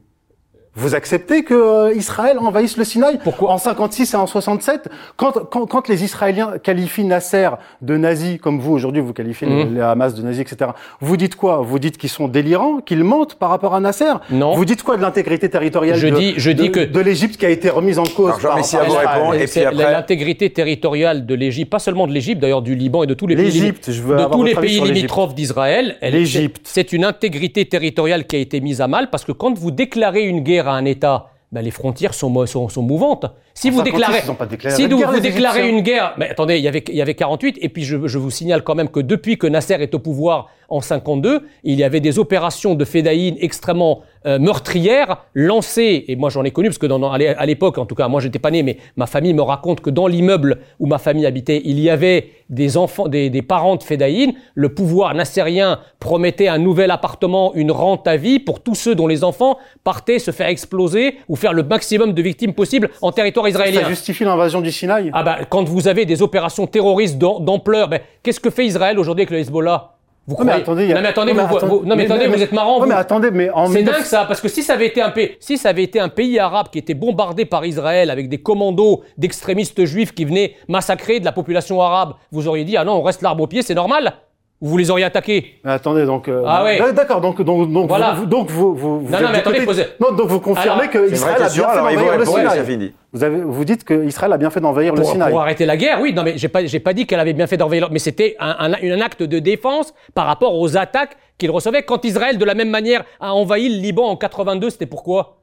Vous 0.76 0.94
acceptez 0.96 1.44
que 1.44 1.54
euh, 1.54 1.94
Israël 1.96 2.38
envahisse 2.40 2.78
le 2.78 2.84
Sinaï 2.84 3.20
Pourquoi 3.24 3.52
En 3.52 3.58
56 3.58 4.14
et 4.14 4.18
en 4.18 4.28
67, 4.28 4.88
quand, 5.18 5.32
quand, 5.50 5.66
quand 5.66 5.88
les 5.88 6.04
Israéliens 6.04 6.54
qualifient 6.62 7.04
Nasser 7.04 7.50
de 7.82 7.98
nazi, 7.98 8.38
comme 8.38 8.60
vous 8.60 8.74
aujourd'hui 8.74 9.02
vous 9.02 9.12
qualifiez 9.12 9.48
les- 9.48 9.66
Mhm. 9.66 9.76
les 9.76 9.82
Hamas 9.82 10.14
de 10.14 10.22
nazis, 10.22 10.42
etc. 10.42 10.72
Vous 11.02 11.18
dites 11.18 11.36
quoi? 11.36 11.58
Vous 11.62 11.80
dites 11.80 11.98
qu'ils 11.98 12.10
sont 12.12 12.28
délirants, 12.28 12.80
qu'ils 12.82 13.04
mentent 13.04 13.36
par 13.36 13.50
rapport 13.50 13.74
à 13.74 13.80
Nasser? 13.80 14.12
Non. 14.30 14.54
Vous 14.56 14.64
dites 14.64 14.84
quoi 14.84 14.96
de 14.96 15.02
l'intégrité 15.02 15.50
territoriale 15.50 15.98
Je 15.98 16.08
de, 16.08 16.16
dis- 16.18 16.34
je 16.38 16.52
dis 16.52 16.70
de- 16.70 16.74
que- 16.74 16.86
de 16.86 17.00
l'Égypte 17.00 17.38
qui 17.38 17.46
a 17.46 17.50
été 17.50 17.70
remise 17.70 17.98
en 17.98 18.04
cause 18.04 18.34
Alors, 18.40 18.40
par, 18.40 19.04
par 19.04 19.14
répond. 19.16 19.34
et 19.34 19.46
puis 19.48 19.62
après- 19.62 19.92
l'intégrité 19.92 20.52
territoriale 20.52 21.26
de 21.26 21.34
l'Égypte, 21.36 21.72
pas 21.72 21.80
seulement 21.80 22.06
de 22.08 22.14
l'Égypte, 22.14 22.40
d'ailleurs 22.42 22.62
du 22.62 22.76
Liban 22.76 23.04
et 23.04 23.08
de 23.08 23.16
tous 23.16 23.28
les 23.28 23.36
pays, 23.36 23.46
L'Égypte, 23.46 23.92
je 23.92 24.02
veux 24.04 24.10
de 24.16 24.22
avoir 24.22 24.32
tous 24.32 24.44
les 24.44 24.54
pays 24.56 24.80
limitrophes 24.82 25.34
d'Israël. 25.34 25.98
L'Égypte. 26.02 26.62
C'est 26.64 26.94
une 26.94 27.04
intégrité 27.06 27.66
territoriale 27.66 28.26
qui 28.28 28.36
a 28.36 28.40
été 28.40 28.62
mise 28.62 28.82
à 28.82 28.88
mal 28.88 29.10
parce 29.10 29.26
que 29.26 29.32
quand 29.32 29.58
vous 29.58 29.72
déclarez 29.72 30.24
une 30.24 30.42
guerre 30.42 30.59
à 30.68 30.74
un 30.74 30.86
État, 30.86 31.28
ben, 31.52 31.62
les 31.62 31.72
frontières 31.72 32.14
sont, 32.14 32.30
mo- 32.30 32.46
sont, 32.46 32.70
sont 32.70 32.82
mouvantes. 32.84 33.26
Si 33.62 33.70
vous 33.70 33.80
56, 33.80 33.92
déclarez, 33.92 34.22
ils 34.26 34.32
ont 34.32 34.36
pas 34.36 34.46
déclaré 34.46 34.76
si 34.76 34.84
vous, 34.84 34.98
guerre, 35.00 35.08
vous 35.10 35.16
les 35.16 35.22
déclarez 35.22 35.70
une 35.70 35.82
guerre, 35.82 36.14
mais 36.18 36.30
attendez, 36.30 36.58
il 36.58 36.64
y 36.64 36.68
avait, 36.68 36.84
il 36.88 36.96
y 36.96 37.02
avait 37.02 37.14
48, 37.16 37.58
et 37.62 37.70
puis 37.70 37.84
je, 37.84 38.08
je 38.08 38.18
vous 38.18 38.32
signale 38.32 38.64
quand 38.64 38.76
même 38.76 38.90
que 38.90 39.00
depuis 39.02 39.38
que 39.38 39.48
Nasser 39.48 39.74
est 39.74 39.94
au 39.94 40.00
pouvoir 40.00 40.48
en 40.72 40.82
52, 40.82 41.42
il 41.64 41.80
y 41.80 41.84
avait 41.84 42.00
des 42.00 42.20
opérations 42.20 42.76
de 42.76 42.86
fédéine 42.86 43.36
extrêmement 43.42 44.02
euh, 44.28 44.38
meurtrières 44.38 45.26
lancées, 45.34 46.06
et 46.08 46.16
moi 46.16 46.30
j'en 46.30 46.44
ai 46.44 46.52
connu, 46.52 46.68
parce 46.70 46.78
que 46.78 46.86
dans, 46.86 47.12
à 47.12 47.18
l'é- 47.18 47.30
à 47.36 47.46
l'époque, 47.46 47.78
en 47.80 47.86
tout 47.86 47.96
cas, 47.96 48.08
moi 48.08 48.22
j'étais 48.22 48.38
pas 48.40 48.52
né, 48.52 48.62
mais 48.64 48.78
ma 48.96 49.08
famille 49.08 49.34
me 49.34 49.42
raconte 49.42 49.82
que 49.82 49.90
dans 49.90 50.06
l'immeuble 50.08 50.60
où 50.80 50.86
ma 50.86 51.00
famille 51.00 51.26
habitait, 51.26 51.62
il 51.66 51.80
y 51.80 51.90
avait 51.90 52.30
des 52.50 52.78
enfants, 52.78 53.08
des, 53.08 53.30
des 53.30 53.42
parents 53.42 53.76
de 53.78 53.84
fédéine. 53.84 54.34
Le 54.56 54.70
pouvoir 54.74 55.14
nassérien 55.16 55.80
promettait 56.00 56.48
un 56.48 56.58
nouvel 56.60 56.92
appartement, 56.92 57.54
une 57.56 57.72
rente 57.72 58.08
à 58.08 58.16
vie 58.18 58.40
pour 58.40 58.62
tous 58.62 58.74
ceux 58.76 58.96
dont 58.96 59.08
les 59.08 59.24
enfants 59.24 59.58
partaient 59.84 60.18
se 60.20 60.32
faire 60.32 60.48
exploser 60.48 61.16
ou 61.30 61.36
faire 61.36 61.54
le 61.54 61.64
maximum 61.64 62.14
de 62.14 62.22
victimes 62.22 62.54
possibles 62.54 62.90
en 63.02 63.12
territoire 63.12 63.46
israélien. 63.50 63.82
Ça 63.82 63.90
justifie 63.90 64.24
l'invasion 64.24 64.62
du 64.62 64.72
Sinaï 64.72 65.10
Ah 65.14 65.24
bah, 65.24 65.38
quand 65.50 65.64
vous 65.68 65.88
avez 65.88 66.06
des 66.06 66.22
opérations 66.22 66.68
terroristes 66.68 67.18
d'am- 67.18 67.44
d'ampleur, 67.44 67.88
ben, 67.88 68.00
qu'est-ce 68.24 68.40
que 68.40 68.50
fait 68.50 68.66
Israël 68.66 68.98
aujourd'hui 69.00 69.24
avec 69.24 69.32
le 69.32 69.40
Hezbollah? 69.40 69.92
Vous 70.28 70.36
mais 70.40 70.46
croyez 70.46 70.62
attendez, 70.62 70.92
a- 70.92 70.96
Non 70.96 71.02
mais 71.02 71.08
attendez, 71.08 71.34
mais 71.34 71.44
vous, 71.44 71.86
non 71.86 71.96
mais, 71.96 72.06
attendez, 72.06 72.28
vous 72.28 72.44
êtes 72.44 72.52
marrant. 72.52 72.80
Vous. 72.80 72.86
mais 72.86 72.94
attendez, 72.94 73.32
mais 73.32 73.50
en 73.50 73.66
C'est 73.66 73.80
1900 73.80 73.98
dingue 73.98 74.06
ça, 74.06 74.26
parce 74.26 74.40
que 74.42 74.48
si 74.48 74.62
ça 74.62 74.74
avait 74.74 74.86
été 74.86 75.02
un 75.02 75.10
pays, 75.10 75.32
si 75.40 75.58
ça 75.58 75.70
avait 75.70 75.82
été 75.82 76.00
un 76.00 76.10
pays 76.10 76.38
arabe 76.38 76.68
qui 76.72 76.78
était 76.78 76.94
bombardé 76.94 77.46
par 77.46 77.66
Israël 77.66 78.12
avec 78.12 78.30
des 78.30 78.38
commandos 78.38 79.02
d'extrémistes 79.18 79.86
juifs 79.86 80.14
qui 80.14 80.26
venaient 80.26 80.54
massacrer 80.68 81.20
de 81.20 81.26
la 81.26 81.32
population 81.32 81.82
arabe, 81.82 82.14
vous 82.32 82.48
auriez 82.48 82.64
dit 82.64 82.78
ah 82.78 82.84
non, 82.86 82.94
on 82.98 83.02
reste 83.02 83.24
l'arbre 83.24 83.44
au 83.44 83.48
pied, 83.48 83.64
c'est 83.64 83.74
normal. 83.74 84.14
Vous 84.62 84.78
les 84.78 84.92
auriez 84.92 85.06
attaqués. 85.06 85.62
Mais 85.64 85.72
attendez, 85.72 86.06
donc. 86.06 86.28
euh, 86.28 86.44
Ah 86.46 86.66
ouais. 86.66 86.78
d'ac- 86.80 86.94
D'accord, 86.94 87.22
donc 87.22 87.42
donc 87.42 87.72
donc 87.72 87.88
Voilà. 87.88 88.14
vous, 88.16 88.26
donc 88.26 88.50
vous 88.52 88.76
vous. 88.76 89.00
vous 89.00 89.10
Non, 89.10 89.18
êtes 89.18 89.24
non, 89.24 89.30
mais 89.32 89.38
attendez, 89.38 89.60
côté- 89.60 89.84
posez- 89.84 89.88
Non, 90.02 90.12
donc 90.12 90.28
vous 90.28 90.42
confirmez 90.42 90.82
Alors, 90.82 90.92
que 90.92 91.12
Israël 91.14 91.36
a 91.38 91.40
bien 91.40 91.50
fait 91.50 91.62
alors 91.62 91.76
d'envahir 91.90 92.18
le 92.18 92.26
Sinaï. 92.26 92.94
Vous 93.14 93.24
avez 93.24 93.42
vous 93.42 93.64
dites 93.64 93.86
que 93.86 94.06
Israël 94.06 94.34
a 94.34 94.38
bien 94.38 94.50
fait 94.50 94.60
d'envahir 94.60 94.94
le 94.94 95.04
Sinaï. 95.06 95.32
pour 95.32 95.40
arrêter 95.40 95.66
la 95.66 95.78
guerre, 95.78 96.00
oui. 96.02 96.12
Non, 96.14 96.24
mais 96.24 96.38
j'ai 96.38 96.50
pas, 96.50 96.66
j'ai 96.66 96.82
pas 96.82 96.92
dit 96.94 97.06
qu'elle 97.08 97.22
avait 97.22 97.32
bien 97.32 97.48
fait 97.48 97.56
d'envahir, 97.56 97.88
mais 97.90 98.00
c'était 98.00 98.36
un, 98.40 98.74
un- 98.74 98.74
un 98.74 99.02
acte 99.02 99.24
de 99.24 99.40
défense 99.40 99.94
par 100.14 100.26
rapport 100.26 100.54
aux 100.60 100.76
attaques 100.76 101.16
qu'il 101.38 101.52
recevait. 101.52 101.84
Quand 101.84 102.04
Israël, 102.04 102.38
de 102.38 102.44
la 102.44 102.54
même 102.54 102.70
manière, 102.70 103.06
a 103.22 103.34
envahi 103.34 103.70
le 103.70 103.82
Liban 103.82 104.08
en 104.10 104.18
82, 104.18 104.72
c'était 104.72 104.86
pourquoi? 104.88 105.38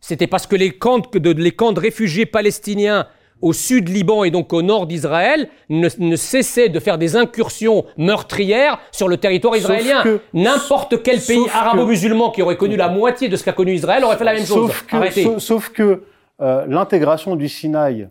C'était 0.00 0.26
parce 0.26 0.46
que 0.46 0.56
les 0.56 0.70
camps 0.70 1.00
de, 1.00 1.30
les 1.32 1.50
camps 1.50 1.72
de 1.72 1.80
réfugiés 1.80 2.24
palestiniens 2.24 3.06
au 3.44 3.52
sud 3.52 3.88
Liban 3.88 4.24
et 4.24 4.30
donc 4.30 4.52
au 4.52 4.62
nord 4.62 4.86
d'Israël 4.86 5.48
ne, 5.68 5.88
ne 5.98 6.16
cessaient 6.16 6.68
de 6.70 6.80
faire 6.80 6.96
des 6.98 7.14
incursions 7.14 7.84
meurtrières 7.98 8.78
sur 8.90 9.06
le 9.08 9.16
territoire 9.18 9.54
israélien. 9.56 10.02
que- 10.02 10.20
N'importe 10.32 11.02
quel 11.02 11.20
pays 11.20 11.44
arabo-musulman 11.52 12.30
qui 12.30 12.42
aurait 12.42 12.56
connu 12.56 12.76
la 12.76 12.88
moitié 12.88 13.28
de 13.28 13.36
ce 13.36 13.44
qu'a 13.44 13.52
connu 13.52 13.72
Israël 13.74 14.02
aurait 14.04 14.16
fait 14.16 14.24
la 14.24 14.34
même 14.34 14.46
chose. 14.46 14.68
Sauf 14.68 14.86
que, 14.86 14.96
Arrêtez. 14.96 15.22
sauf, 15.24 15.38
sauf 15.38 15.68
que 15.70 16.02
euh, 16.40 16.64
l'intégration 16.66 17.36
du 17.36 17.48
Sinaï, 17.48 18.08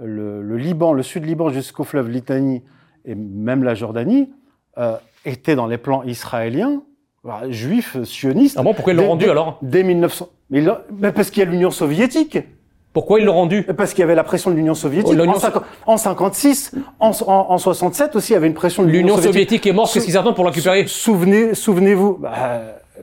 le, 0.00 0.42
le 0.42 0.56
Liban, 0.56 0.92
le 0.92 1.02
sud 1.02 1.24
Liban 1.26 1.50
jusqu'au 1.50 1.84
fleuve 1.84 2.08
Litanie 2.08 2.62
et 3.04 3.14
même 3.14 3.64
la 3.64 3.74
Jordanie 3.74 4.30
euh, 4.78 4.92
était 5.24 5.56
dans 5.56 5.66
les 5.66 5.78
plans 5.78 6.02
israéliens, 6.04 6.82
voilà, 7.24 7.50
juifs, 7.50 7.96
sionistes. 8.04 8.56
Ah 8.58 8.62
bon, 8.62 8.74
pourquoi 8.74 8.92
ils 8.92 8.96
l'ont 8.96 9.08
rendu 9.08 9.24
dès- 9.24 9.30
alors? 9.30 9.58
Dès 9.60 9.82
1900. 9.82 10.28
Mais, 10.50 10.60
là- 10.60 10.84
mais 10.98 11.10
parce 11.12 11.30
qu'il 11.30 11.42
y 11.42 11.46
a 11.46 11.50
l'Union 11.50 11.70
soviétique. 11.72 12.38
Pourquoi 12.92 13.20
ils 13.20 13.26
l'ont 13.26 13.34
rendu 13.34 13.62
Parce 13.76 13.92
qu'il 13.92 14.00
y 14.00 14.04
avait 14.04 14.14
la 14.14 14.24
pression 14.24 14.50
de 14.50 14.56
l'Union 14.56 14.74
soviétique. 14.74 15.12
Oh, 15.14 15.20
l'Union 15.20 15.36
en, 15.36 15.40
50 15.40 15.62
en 15.86 15.96
56, 15.96 16.72
en, 17.00 17.10
en, 17.10 17.46
en 17.50 17.58
67 17.58 18.16
aussi, 18.16 18.32
il 18.32 18.34
y 18.34 18.36
avait 18.36 18.46
une 18.46 18.54
pression 18.54 18.82
de 18.82 18.88
L'Union 18.88 19.20
soviétique 19.20 19.66
est 19.66 19.72
morte, 19.72 19.92
qu'est-ce 19.92 20.06
qu'ils 20.06 20.16
attendent 20.16 20.34
pour 20.34 20.44
la 20.44 20.50
récupérer 20.50 20.86
Souvenez, 20.86 21.54
souvenez-vous. 21.54 22.18
Bah, 22.20 22.30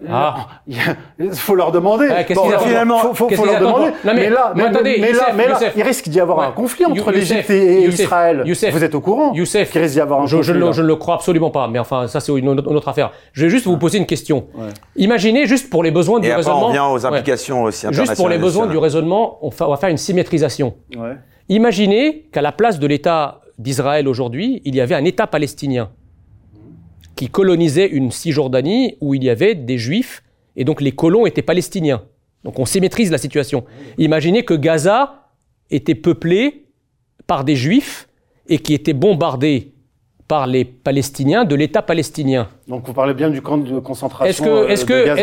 Ah. 0.10 0.48
il 0.68 1.32
faut 1.34 1.56
leur 1.56 1.72
demander. 1.72 2.08
Ouais, 2.08 2.26
Bon, 2.36 2.50
finalement, 2.60 2.98
faut, 3.00 3.14
faut, 3.14 3.30
faut 3.30 3.46
leur 3.46 3.60
demander. 3.60 3.86
Non, 3.86 3.92
mais- 4.06 4.14
mais 4.16 4.30
là, 4.30 4.54
mais 4.56 4.64
mais, 4.64 4.70
attendez, 4.70 4.98
mais 5.00 5.08
là, 5.08 5.08
Youssef, 5.14 5.34
mais 5.36 5.44
là, 5.48 5.50
Youssef. 5.54 5.74
il 5.76 5.84
risque 5.84 6.10
d'y 6.10 6.20
avoir 6.20 6.38
Ouais. 6.40 6.46
un 6.46 6.52
conflit 6.52 6.86
entre 6.86 6.96
You- 6.96 7.10
l'Égypte 7.12 7.50
et 7.50 7.84
Youssef, 7.84 8.00
Israël. 8.02 8.44
Youssef. 8.46 8.74
Vous 8.74 8.84
êtes 8.84 8.96
au 8.96 9.02
courant 9.02 9.34
Youssef, 9.34 9.72
qu'il 9.72 9.82
risque 9.82 9.94
d'y 9.96 10.02
avoir 10.02 10.22
un 10.22 10.26
je, 10.26 10.38
conflit. 10.38 10.54
je, 10.54 10.58
ne, 10.60 10.66
là. 10.66 10.72
je 10.72 10.82
ne 10.82 10.88
le 10.88 10.96
crois 10.96 11.16
absolument 11.16 11.50
pas, 11.50 11.68
mais 11.68 11.80
enfin, 11.80 12.08
ça 12.08 12.20
c'est 12.20 12.32
une, 12.34 12.48
autre 12.50 12.70
une 12.70 12.76
autre 12.76 12.88
affaire. 12.90 13.12
Je 13.34 13.44
vais 13.46 13.50
juste 13.50 13.66
vous 13.68 13.78
poser 13.78 13.98
une 13.98 14.06
question. 14.06 14.48
Ouais. 14.56 14.68
Imaginez, 14.96 15.46
juste 15.46 15.70
pour 15.70 15.84
les 15.84 15.92
besoins 15.92 16.20
du 16.20 16.28
Et 16.28 16.32
après, 16.32 16.44
raisonnement. 16.44 16.68
on 16.68 16.72
vient 16.72 16.86
aux 16.88 17.00
Ouais. 17.00 17.06
implications 17.06 17.64
aussi 17.64 17.86
internationales. 17.88 18.08
Juste 18.08 18.18
pour 18.18 18.30
les 18.30 18.38
besoins 18.38 18.68
du 18.68 18.78
raisonnement, 18.78 19.38
on, 19.42 19.52
fa- 19.52 19.68
on 19.68 19.72
va 19.72 19.78
faire 19.78 19.90
une 19.90 19.98
symétrisation. 19.98 20.76
Ouais. 20.96 21.16
Imaginez 21.50 22.28
qu'à 22.32 22.42
la 22.42 22.52
place 22.52 22.80
de 22.80 22.88
l'État 22.88 23.42
d'Israël 23.60 24.08
aujourd'hui, 24.08 24.62
il 24.66 24.76
y 24.76 24.82
avait 24.82 24.96
un 24.96 25.06
État 25.06 25.28
palestinien 25.28 25.90
qui 27.16 27.30
colonisait 27.30 27.88
une 27.88 28.12
Cisjordanie 28.12 28.98
où 29.02 29.14
il 29.14 29.24
y 29.24 29.30
avait 29.30 29.56
des 29.56 29.78
Juifs 29.78 30.24
et 30.56 30.64
donc 30.64 30.82
les 30.82 30.92
colons 30.92 31.26
étaient 31.26 31.42
palestiniens. 31.42 32.04
Donc 32.44 32.60
on 32.60 32.66
symétrise 32.66 33.12
la 33.12 33.18
situation. 33.18 33.66
Imaginez 33.98 34.44
que 34.44 34.54
Gaza 34.54 35.30
était 35.72 35.96
peuplé 35.96 36.66
par 37.28 37.44
des 37.44 37.56
Juifs 37.56 38.08
et 38.48 38.60
qui 38.60 38.74
était 38.74 38.94
bombardé 38.94 39.74
par 40.28 40.48
les 40.48 40.66
Palestiniens 40.66 41.46
de 41.46 41.56
l'État 41.56 41.82
palestinien. 41.82 42.50
Donc 42.68 42.86
vous 42.86 42.94
parlez 42.94 43.14
bien 43.14 43.30
du 43.30 43.42
camp 43.42 43.58
de 43.58 43.80
concentration. 43.80 44.26
Est-ce 44.26 44.42
que, 44.86 44.94
euh, 44.94 45.16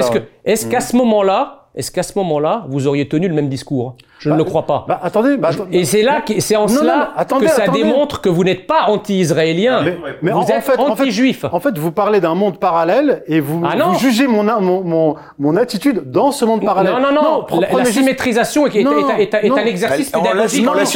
est-ce 0.44 0.66
que, 0.66 0.70
qu'à 0.70 0.80
ce 0.80 0.96
moment-là, 0.96 1.61
est-ce 1.74 1.90
qu'à 1.90 2.02
ce 2.02 2.16
moment-là, 2.18 2.66
vous 2.68 2.86
auriez 2.86 3.08
tenu 3.08 3.28
le 3.28 3.34
même 3.34 3.48
discours? 3.48 3.96
Je 4.18 4.28
ne 4.28 4.34
Bah, 4.34 4.38
le 4.38 4.44
crois 4.44 4.66
pas. 4.66 4.84
Bah, 4.86 5.00
attendez. 5.02 5.36
Bah, 5.36 5.50
Et 5.72 5.84
c'est 5.84 6.02
là, 6.02 6.20
que- 6.20 6.38
c'est 6.38 6.54
en 6.54 6.62
Non, 6.62 6.68
cela 6.68 6.96
non, 6.96 7.04
attendez, 7.16 7.46
que 7.46 7.50
ça 7.52 7.62
attendez. 7.64 7.82
démontre 7.82 8.20
que 8.20 8.28
vous 8.28 8.44
n'êtes 8.44 8.66
pas 8.68 8.84
anti-israélien. 8.88 9.82
Mais, 9.82 9.96
mais 10.22 10.30
vous 10.30 10.38
en, 10.38 10.42
êtes 10.46 10.62
fait, 10.62 10.78
en 10.78 10.94
fait, 10.94 11.02
anti-juif. 11.02 11.44
en 11.50 11.58
fait, 11.60 11.76
vous 11.76 11.90
parlez 11.92 12.20
d'un 12.20 12.34
monde 12.36 12.58
parallèle 12.58 13.24
et 13.26 13.40
vous, 13.40 13.62
Ah 13.64 13.74
vous 13.88 13.98
jugez 13.98 14.26
mon, 14.28 14.44
mon, 14.60 14.84
mon, 14.84 15.16
mon 15.38 15.56
attitude 15.56 16.10
dans 16.10 16.30
ce 16.30 16.44
monde 16.44 16.64
parallèle. 16.64 16.92
non, 16.92 17.00
non, 17.12 17.46
non. 17.50 17.60
la, 17.60 17.84
symétrisation 17.84 18.66
est, 18.66 18.76
est- 18.76 19.34
un 19.50 19.56
exercice 19.66 20.10
pédagogique. 20.10 20.68
on 20.68 20.74
laisse. 20.74 20.92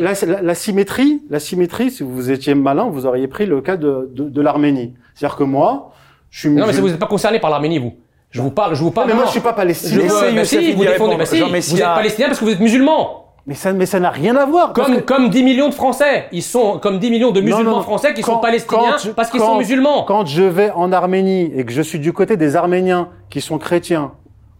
La, 0.00 0.12
la- 0.34 0.42
la 0.42 0.54
symétrie, 0.54 1.22
la 1.30 1.40
symétrie, 1.40 1.90
si 1.90 2.02
vous 2.04 2.30
étiez 2.30 2.54
malin, 2.54 2.88
vous 2.90 3.06
auriez 3.06 3.26
pris 3.28 3.46
le 3.46 3.60
cas 3.60 3.76
de, 3.76 4.08
de, 4.14 4.28
de 4.28 4.40
l'Arménie. 4.40 4.94
C'est-à-dire 5.14 5.36
que 5.36 5.44
moi, 5.44 5.90
je 6.30 6.40
suis. 6.40 6.50
Non, 6.50 6.66
mais 6.66 6.72
vous 6.72 6.88
n'êtes 6.88 6.98
pas 6.98 7.06
concerné 7.06 7.38
par 7.40 7.50
l'Arménie, 7.50 7.78
vous. 7.78 7.94
Je 8.34 8.42
vous 8.42 8.50
parle, 8.50 8.74
je 8.74 8.82
vous 8.82 8.90
parle. 8.90 9.06
mais 9.06 9.14
moi, 9.14 9.22
non. 9.22 9.26
je 9.28 9.32
suis 9.32 9.40
pas 9.40 9.50
Je 9.52 9.56
palestinien. 9.56 10.06
bah 10.08 10.28
Youssef 10.30 10.60
si, 10.60 10.72
vous 10.72 10.84
défendez. 10.84 11.16
bah 11.16 11.24
si, 11.24 11.40
vous 11.40 11.46
êtes 11.46 11.84
palestinien 11.84 12.26
parce 12.26 12.40
que 12.40 12.44
vous 12.44 12.50
êtes 12.50 12.58
musulman. 12.60 13.20
Mais 13.46 13.54
ça, 13.54 13.72
mais 13.72 13.86
ça 13.86 14.00
n'a 14.00 14.10
rien 14.10 14.34
à 14.36 14.44
voir. 14.44 14.72
Comme, 14.72 14.96
que- 14.96 15.00
comme 15.02 15.28
10 15.30 15.44
millions 15.44 15.68
de 15.68 15.74
Français. 15.74 16.26
Ils 16.32 16.42
sont 16.42 16.78
comme 16.80 16.98
10 16.98 17.10
millions 17.10 17.30
de 17.30 17.40
musulmans 17.40 17.76
non, 17.76 17.80
français 17.82 18.12
qui 18.12 18.22
quand- 18.22 18.32
sont 18.32 18.38
palestiniens 18.40 18.92
quand 18.92 18.98
je- 19.04 19.10
parce 19.12 19.30
qu'ils 19.30 19.38
sont 19.40 19.56
musulmans. 19.58 20.02
Quand 20.04 20.26
je 20.26 20.42
vais 20.42 20.70
en 20.74 20.90
Arménie 20.92 21.52
et 21.54 21.64
que 21.64 21.70
je 21.72 21.82
suis 21.82 21.98
du 22.00 22.12
côté 22.12 22.36
des 22.36 22.56
Arméniens 22.56 23.08
qui 23.30 23.40
sont 23.40 23.58
chrétiens 23.58 24.12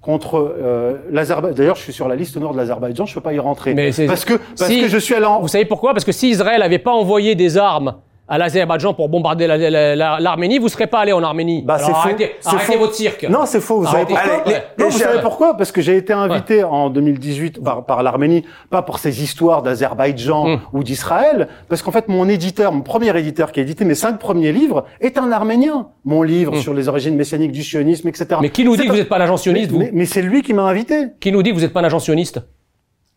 contre 0.03 0.37
euh, 0.63 0.99
l'Azerbaïdjan, 1.11 1.57
d'ailleurs 1.57 1.77
je 1.77 1.83
suis 1.83 1.93
sur 1.95 2.07
la 2.09 2.15
liste 2.15 2.37
noire 2.37 2.53
de 2.53 2.59
l'Azerbaïdjan, 2.59 3.07
je 3.07 3.15
peux 3.15 3.23
pas 3.23 3.33
y 3.33 3.39
rentrer. 3.41 3.73
Mais 3.75 3.91
parce 4.07 4.25
que 4.27 4.35
parce 4.35 4.71
si- 4.71 4.83
que 4.83 4.89
je 4.89 4.99
suis 4.99 5.15
allé 5.15 5.25
en 5.25 5.41
Vous 5.41 5.49
savez 5.49 5.65
pourquoi? 5.65 5.95
Parce 5.95 6.05
que 6.05 6.13
si 6.13 6.29
Israël 6.29 6.61
n'avait 6.61 6.79
pas 6.79 6.93
envoyé 6.93 7.35
des 7.35 7.57
armes 7.57 7.95
à 8.27 8.39
l'Azerbaïdjan 8.39 8.95
pour 8.95 9.09
bombarder 9.09 9.47
la- 9.47 9.59
la- 9.59 9.95
la- 9.97 10.19
l'Arménie, 10.19 10.59
vous 10.59 10.65
ne 10.65 10.71
serez 10.71 10.87
pas 10.87 11.01
allé 11.01 11.13
en 11.13 11.23
Arménie. 11.23 11.63
Bah, 11.63 11.75
Alors 11.75 11.87
c'est 11.87 11.93
faux. 11.93 11.99
arrêtez, 11.99 12.33
C'est 12.41 12.49
arrêtez 12.49 12.73
faux. 12.73 12.79
votre 12.79 12.95
cirque. 12.95 13.27
Non, 13.29 13.41
c'est 13.45 13.61
faux. 13.61 13.81
Vous 13.81 13.85
savez 13.87 13.97
Arrêtez. 13.99 14.15
pourquoi 14.15 14.33
Allez, 14.47 14.55
les- 14.55 14.55
Non, 14.55 14.63
les 14.79 14.85
vous 14.93 14.99
savez 14.99 15.21
pourquoi 15.21 15.57
Parce 15.57 15.73
que 15.73 15.83
j'ai 15.83 15.97
été 15.97 16.13
invité 16.13 16.65
en 16.65 16.89
2018 16.91 17.63
par, 17.63 17.85
par 17.85 18.03
l'Arménie, 18.03 18.45
pas 18.71 18.83
pour 18.83 18.99
ces 18.99 19.23
histoires 19.23 19.63
d'Azerbaïdjan 19.63 20.47
Hum. 20.47 20.61
ou 20.73 20.83
d'Israël, 20.83 21.49
parce 21.69 21.83
qu'en 21.83 21.91
fait, 21.93 22.09
mon 22.09 22.29
éditeur, 22.29 22.73
mon 22.73 22.81
premier 22.81 23.17
éditeur 23.19 23.53
qui 23.53 23.61
a 23.61 23.63
édité 23.63 23.85
mes 23.85 23.95
cinq 23.95 24.19
premiers 24.19 24.53
livres, 24.53 24.85
est 25.01 25.19
un 25.19 25.31
Arménien. 25.31 25.89
Mon 26.05 26.23
livre 26.23 26.55
Hum. 26.55 26.61
sur 26.61 26.73
les 26.75 26.89
origines 26.89 27.17
messianiques 27.17 27.53
du 27.53 27.63
sionisme, 27.63 28.09
etc. 28.09 28.27
Mais 28.41 28.51
qui 28.51 28.65
nous 28.65 28.77
dit 28.77 28.85
que 28.87 28.91
vous 28.91 28.97
n'êtes 28.97 29.09
pas 29.09 29.19
un 29.19 29.23
agent 29.23 29.37
sioniste, 29.37 29.71
mais, 29.71 29.73
vous 29.73 29.79
mais, 29.85 29.91
mais 29.93 30.07
c'est 30.07 30.23
lui 30.23 30.43
qui 30.43 30.55
m'a 30.55 30.63
invité. 30.63 31.09
Qui 31.21 31.31
nous 31.31 31.43
dit 31.43 31.51
que 31.51 31.55
vous 31.57 31.61
n'êtes 31.61 31.73
pas 31.73 31.81
un 31.81 31.85
agent 31.85 31.99
sioniste? 31.99 32.41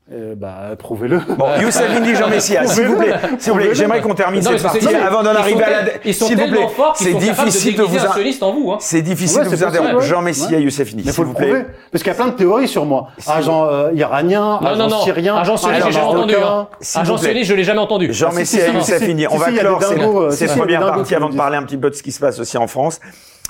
Euh, 0.09 0.35
bah, 0.37 0.69
prouvez-le. 0.79 1.19
Bon, 1.37 1.47
Youssef 1.61 1.83
Indy, 1.97 2.15
Jean 2.15 2.29
Messia, 2.29 2.65
s'il 2.65 2.85
vous 2.87 2.95
plaît, 2.95 3.13
s'il 3.39 3.51
vous 3.51 3.57
plaît, 3.59 3.75
j'aimerais 3.75 3.99
qu'on 3.99 4.13
termine 4.15 4.41
Non, 4.41 4.51
cette 4.51 4.63
partie 4.63 4.87
avant 4.95 5.21
d'en 5.21 5.35
arriver 5.35 5.61
à 5.65 5.69
la. 5.69 5.89
Ils 6.05 6.13
sont 6.15 6.27
S'il 6.27 6.37
vous 6.37 6.43
tellement 6.45 6.69
forts 6.69 6.93
qu'ils 6.93 7.11
sont 7.11 7.17
de 7.17 7.23
difficile 7.23 7.75
de 7.75 7.81
déguiser 7.81 7.99
vous. 7.99 8.05
un 8.05 8.09
in- 8.09 8.13
sioniste 8.13 8.43
en 8.43 8.53
vous. 8.53 8.71
Hein. 8.71 8.77
C'est 8.79 9.01
difficile 9.01 9.39
Ouais, 9.39 9.43
de 9.43 9.49
vous 9.49 9.63
interrompre. 9.65 9.95
ouais. 9.97 10.05
Jean 10.05 10.21
Messia, 10.21 10.47
Ouais. 10.57 10.61
Youssef 10.63 10.87
Indy, 10.93 10.95
Mais 10.97 11.03
s'il 11.03 11.11
faut 11.11 11.23
vous 11.23 11.29
le 11.31 11.33
prouver. 11.35 11.51
plaît. 11.51 11.65
Parce 11.91 12.03
qu'il 12.03 12.11
y 12.13 12.15
a 12.15 12.17
plein 12.17 12.27
de 12.27 12.37
théories 12.37 12.69
sur 12.69 12.85
moi. 12.85 13.07
Agent 13.27 13.65
euh, 13.69 13.89
iranien, 13.95 14.59
Non, 14.61 14.67
agent 14.67 14.77
non, 14.77 14.87
non. 14.87 15.01
syrien, 15.01 15.35
Agent 15.35 15.57
sioniste, 15.57 15.85
j'ai 15.87 15.91
jamais 15.91 16.05
entendu. 16.07 16.35
Hein. 16.41 16.67
Agent 16.95 17.17
sioniste, 17.17 17.49
je 17.49 17.53
l'ai 17.53 17.63
jamais 17.65 17.79
entendu. 17.81 18.13
Jean 18.13 18.27
Ah, 18.29 18.31
si, 18.31 18.37
Messia 18.37 18.67
Youssef 18.69 19.01
Indy, 19.03 19.27
on 19.29 19.35
va 19.35 19.51
clore 19.51 19.83
ces- 19.83 19.95
dingos, 19.95 20.21
euh, 20.21 20.29
parties 20.29 21.03
qui 21.09 21.15
avant 21.15 21.29
de 21.29 21.35
parler 21.35 21.57
un 21.57 21.63
petit 21.63 21.77
peu 21.77 21.89
de 21.89 21.95
ce 21.95 22.01
qui 22.01 22.13
se 22.13 22.19
passe 22.21 22.39
aussi 22.39 22.57
en 22.57 22.67
France. 22.67 23.01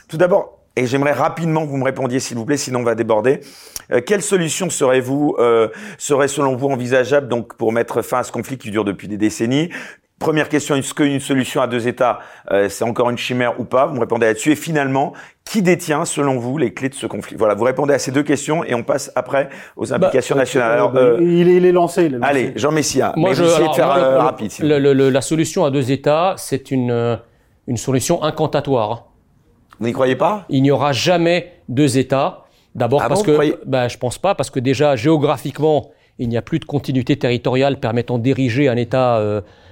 Tout 0.10 0.18
d'abord, 0.18 0.57
Et 0.78 0.86
j'aimerais 0.86 1.12
rapidement 1.12 1.66
que 1.66 1.72
vous 1.72 1.78
me 1.78 1.84
répondiez, 1.84 2.20
s'il 2.20 2.38
vous 2.38 2.46
plaît, 2.46 2.58
sinon 2.58 2.80
on 2.82 2.84
va 2.84 2.96
déborder. 2.96 3.40
Euh, 3.92 4.00
quelle 4.06 4.22
solution 4.22 4.70
serait-vous, 4.70 5.36
euh, 5.40 5.70
serait 5.98 6.28
selon 6.28 6.56
vous 6.56 6.68
envisageable 6.68 7.28
donc 7.28 7.56
pour 7.56 7.74
mettre 7.74 8.04
fin 8.04 8.20
à 8.20 8.24
ce 8.24 8.32
conflit 8.32 8.58
qui 8.58 8.70
dure 8.70 8.86
depuis 8.86 9.08
des 9.08 9.18
décennies? 9.18 9.70
Première 10.20 10.50
question, 10.50 10.76
est-ce 10.76 10.96
qu'une 10.96 11.20
solution 11.20 11.62
à 11.62 11.68
deux 11.68 11.88
États, 11.88 12.20
euh, 12.52 12.70
c'est 12.70 12.84
encore 12.84 13.12
une 13.12 13.20
chimère 13.20 13.60
ou 13.60 13.66
pas? 13.66 13.86
Vous 13.86 13.94
me 13.94 14.00
répondez 14.00 14.26
là-dessus. 14.26 14.52
Et 14.52 14.56
finalement, 14.56 15.14
qui 15.46 15.62
détient, 15.62 16.06
selon 16.06 16.40
vous, 16.40 16.58
les 16.58 16.74
clés 16.74 16.90
de 16.90 16.96
ce 16.96 17.06
conflit? 17.06 17.36
Voilà, 17.38 17.54
vous 17.54 17.64
répondez 17.64 17.94
à 17.94 18.00
ces 18.00 18.12
deux 18.12 18.24
questions 18.24 18.64
et 18.64 18.74
on 18.74 18.82
passe 18.82 19.12
après 19.16 19.50
aux 19.76 19.86
bah, 19.86 19.96
implications 19.96 20.36
nationales. 20.36 20.72
Alors, 20.74 20.96
euh, 20.96 21.18
il, 21.22 21.48
est, 21.48 21.58
il, 21.58 21.66
est, 21.66 21.72
lancé. 21.72 22.12
Allez, 22.24 22.54
Jean 22.56 22.72
Messia. 22.72 23.14
Moi, 23.16 23.34
je 23.34 23.44
vais 23.44 23.74
faire 23.76 23.92
euh, 23.92 24.20
rapide. 24.20 24.52
la 24.62 25.22
solution 25.22 25.66
à 25.66 25.72
deux 25.72 25.92
États, 25.92 26.34
c'est 26.38 26.72
une, 26.72 27.20
une 27.68 27.78
solution 27.78 28.24
incantatoire. 28.24 29.07
Vous 29.80 29.88
n'y 29.88 29.94
croyez 29.94 30.16
pas? 30.16 30.46
Il 30.50 30.62
n'y 30.62 30.72
aura 30.72 30.92
jamais 30.92 31.54
deux 31.70 31.98
États. 31.98 32.46
D'abord 32.76 33.02
ah 33.04 33.10
parce 33.10 33.24
que, 33.24 33.34
je 33.34 33.54
bah, 33.66 33.88
je 33.88 33.98
pense 33.98 34.18
pas, 34.20 34.36
parce 34.36 34.50
que 34.50 34.60
déjà 34.60 34.96
géographiquement, 34.96 35.90
il 36.20 36.30
n'y 36.30 36.38
a 36.38 36.42
plus 36.42 36.60
de 36.60 36.66
continuité 36.66 37.16
territoriale 37.18 37.80
permettant 37.80 38.20
d'ériger 38.20 38.68
un 38.68 38.76
État 38.76 39.20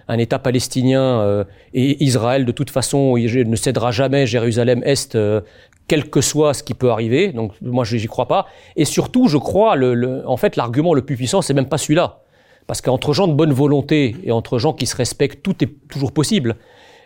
un 0.07 0.17
État 0.17 0.39
palestinien 0.39 1.21
euh, 1.21 1.43
et 1.73 2.03
Israël, 2.03 2.45
de 2.45 2.51
toute 2.51 2.69
façon, 2.69 3.15
ne 3.17 3.55
cédera 3.55 3.91
jamais 3.91 4.27
Jérusalem-Est, 4.27 5.15
euh, 5.15 5.41
quel 5.87 6.09
que 6.09 6.21
soit 6.21 6.53
ce 6.53 6.63
qui 6.63 6.73
peut 6.73 6.89
arriver. 6.89 7.29
Donc 7.29 7.53
moi, 7.61 7.83
je 7.83 7.97
n'y 7.97 8.05
crois 8.05 8.27
pas. 8.27 8.47
Et 8.75 8.85
surtout, 8.85 9.27
je 9.27 9.37
crois, 9.37 9.75
le, 9.75 10.23
en 10.27 10.37
fait, 10.37 10.55
l'argument 10.55 10.93
le 10.93 11.03
plus 11.03 11.15
puissant, 11.15 11.41
c'est 11.41 11.53
même 11.53 11.67
pas 11.67 11.77
celui-là. 11.77 12.21
Parce 12.67 12.81
qu'entre 12.81 13.13
gens 13.13 13.27
de 13.27 13.33
bonne 13.33 13.53
volonté 13.53 14.15
et 14.23 14.31
entre 14.31 14.57
gens 14.57 14.73
qui 14.73 14.87
se 14.87 14.95
respectent, 14.95 15.43
tout 15.43 15.63
est 15.63 15.69
toujours 15.87 16.11
possible. 16.11 16.55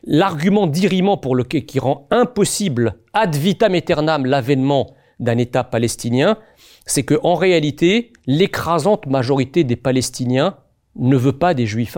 L'argument 0.03 0.67
d'irriment 0.67 1.17
pour 1.17 1.35
le 1.35 1.43
qui 1.43 1.79
rend 1.79 2.07
impossible 2.11 2.95
ad 3.13 3.35
vitam 3.35 3.73
aeternam 3.73 4.25
l'avènement 4.25 4.93
d'un 5.19 5.37
État 5.37 5.63
palestinien, 5.63 6.37
c'est 6.85 7.03
que 7.03 7.19
en 7.23 7.35
réalité, 7.35 8.13
l'écrasante 8.25 9.05
majorité 9.07 9.63
des 9.63 9.75
Palestiniens 9.75 10.57
ne 10.95 11.17
veut 11.17 11.37
pas 11.37 11.53
des 11.53 11.65
Juifs 11.65 11.97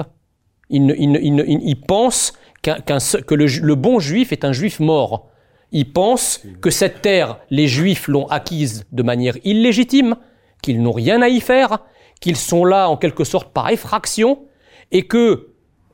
il, 0.72 1.82
pense 1.88 2.34
que 2.64 3.36
le, 3.36 3.76
bon 3.76 4.00
juif 4.00 4.32
est 4.32 4.46
un 4.46 4.54
juif 4.54 4.80
mort. 4.80 5.28
Il 5.72 5.92
pense 5.92 6.42
que 6.62 6.70
cette 6.70 7.02
terre, 7.02 7.40
les 7.50 7.68
juifs 7.68 8.08
l'ont 8.08 8.28
acquise 8.28 8.86
de 8.92 9.04
manière 9.04 9.38
illégitime, 9.44 10.16
qu'ils 10.62 10.82
n'ont 10.82 10.92
rien 10.92 11.22
à 11.22 11.30
y 11.30 11.40
faire, 11.40 11.80
qu'ils 12.20 12.38
sont 12.38 12.66
là 12.66 12.90
en 12.90 12.98
quelque 12.98 13.24
sorte 13.24 13.52
par 13.54 13.70
effraction, 13.70 14.46
et 14.92 15.08
que 15.08 15.51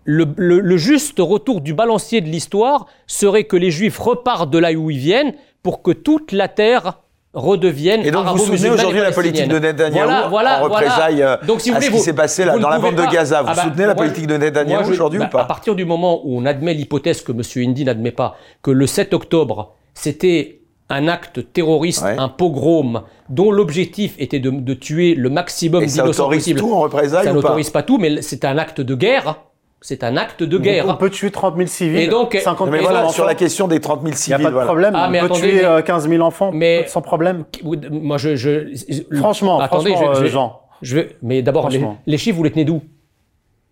le, 0.08 0.78
juste 0.78 1.20
retour 1.20 1.62
du 1.62 1.74
balancier 1.74 2.22
de 2.22 2.28
l'histoire 2.28 2.88
serait 3.08 3.44
que 3.44 3.58
les 3.58 3.72
juifs 3.72 4.00
repartent 4.00 4.50
de 4.50 4.58
là 4.58 4.72
où 4.72 4.90
ils 4.90 4.98
viennent 4.98 5.34
pour 5.64 5.82
que 5.82 5.92
toute 5.92 6.32
la 6.32 6.48
terre 6.48 7.00
redeviennent 7.34 8.06
Et 8.06 8.12
donc 8.12 8.26
vous 8.28 8.38
soutenez 8.38 8.70
aujourd'hui 8.70 9.02
la 9.02 9.12
politique 9.12 9.50
de 9.50 9.60
Netanyahu 9.60 10.30
voilà, 10.30 10.62
en 10.62 10.64
représailles 10.64 11.22
euh, 11.22 11.36
donc, 11.46 11.60
si 11.60 11.70
vous 11.70 11.78
à 11.78 11.82
ce 11.82 11.90
qui 11.92 12.00
s'est 12.00 12.14
passé 12.14 12.46
là, 12.46 12.58
dans 12.58 12.70
la 12.70 12.80
bande 12.80 12.96
de 12.96 13.04
Gaza. 13.04 13.42
Vous 13.42 13.50
ah 13.52 13.54
bah, 13.54 13.64
soutenez 13.64 13.86
la 13.86 13.96
politique 13.96 14.28
de 14.28 14.38
Netanyahu 14.38 14.90
aujourd'hui 14.90 15.20
ou 15.20 15.24
bah, 15.24 15.30
pas 15.30 15.42
À 15.42 15.46
partir 15.46 15.76
du 15.76 15.84
moment 15.84 16.22
où 16.24 16.40
on 16.40 16.46
admet 16.46 16.74
l'hypothèse 16.74 17.22
que 17.22 17.34
M. 17.34 17.42
Indy 17.70 17.84
n'admet 17.84 18.12
pas, 18.12 18.38
que 18.64 18.72
le 18.72 18.88
7 18.88 19.14
octobre, 19.14 19.74
c'était 19.94 20.62
un 20.90 21.10
acte 21.10 21.52
terroriste, 21.52 22.06
un 22.06 22.30
pogrom, 22.30 23.04
dont 23.28 23.52
l'objectif 23.52 24.16
était 24.20 24.40
de, 24.40 24.74
tuer 24.74 25.16
le 25.16 25.30
maximum 25.30 25.86
d'innocents 25.86 26.30
possible. 26.30 26.60
Ça 26.60 26.66
tout 26.66 26.74
en 26.74 26.80
représailles 26.80 27.26
Ça 27.26 27.34
n'autorise 27.34 27.72
pas 27.72 27.84
tout, 27.84 27.98
mais 27.98 28.22
c'est 28.22 28.46
un 28.46 28.58
acte 28.58 28.80
de 28.80 28.96
guerre 28.96 29.36
c'est 29.82 30.04
un 30.04 30.18
acte 30.18 30.44
de 30.44 30.58
guerre. 30.58 30.86
on 30.88 30.96
peut 30.96 31.10
tuer 31.10 31.32
30 31.32 31.56
000 31.56 31.68
civils. 31.68 32.00
Et 32.00 32.08
donc, 32.08 32.36
50 32.36 32.68
000 32.68 32.72
mais 32.72 32.82
voilà, 32.82 33.10
sur 33.10 33.26
la 33.26 33.36
question 33.36 33.68
des 33.68 33.80
30 33.80 34.02
000 34.04 34.16
civils. 34.16 34.38
Il 34.40 34.42
n'y 34.42 34.48
a 34.48 34.52
pas 34.52 34.60
de 34.60 34.66
problème. 34.66 34.94
Ah, 34.96 35.08
mais 35.10 35.22
on 35.22 35.28
peut 35.28 35.36
tuer 35.36 35.66
15 35.86 36.10
000 36.10 36.22
euh, 36.22 36.26
enfants 36.26 36.52
mais, 36.54 36.86
sans 36.88 37.02
problème. 37.02 37.46
Moi, 37.92 38.18
je, 38.18 38.36
je 38.36 38.74
franchement, 39.16 39.60
attendez, 39.60 39.92
franchement, 39.92 40.14
je, 40.16 40.24
euh, 40.24 40.28
Jean. 40.28 40.62
Je 40.82 40.96
veux, 40.96 41.10
mais 41.22 41.42
d'abord, 41.42 41.70
les, 42.06 42.18
chiffres, 42.18 42.38
vous 42.38 42.44
les 42.44 42.52
tenez 42.52 42.66
d'où? 42.66 42.82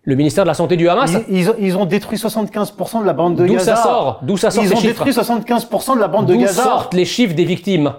Le 0.02 0.14
ministère 0.14 0.44
de 0.44 0.48
la 0.48 0.54
Santé 0.54 0.76
du 0.76 0.88
Hamas? 0.88 1.12
Ils, 1.28 1.50
ils, 1.58 1.76
ont, 1.76 1.84
détruit 1.84 2.16
75% 2.16 3.00
de 3.00 3.06
la 3.06 3.12
bande 3.12 3.34
de 3.34 3.44
Gaza. 3.44 3.56
D'où 3.56 3.64
ça 3.64 3.76
sort? 3.76 4.20
D'où 4.22 4.36
ça 4.36 4.50
sort 4.52 4.62
Ils 4.62 4.72
ont 4.72 4.80
détruit 4.80 5.12
75% 5.12 5.96
de 5.96 6.00
la 6.00 6.06
bande 6.06 6.26
de 6.26 6.36
Gaza. 6.36 6.62
D'où 6.62 6.68
sortent 6.68 6.94
les 6.94 7.04
chiffres 7.04 7.34
des 7.34 7.44
victimes? 7.44 7.92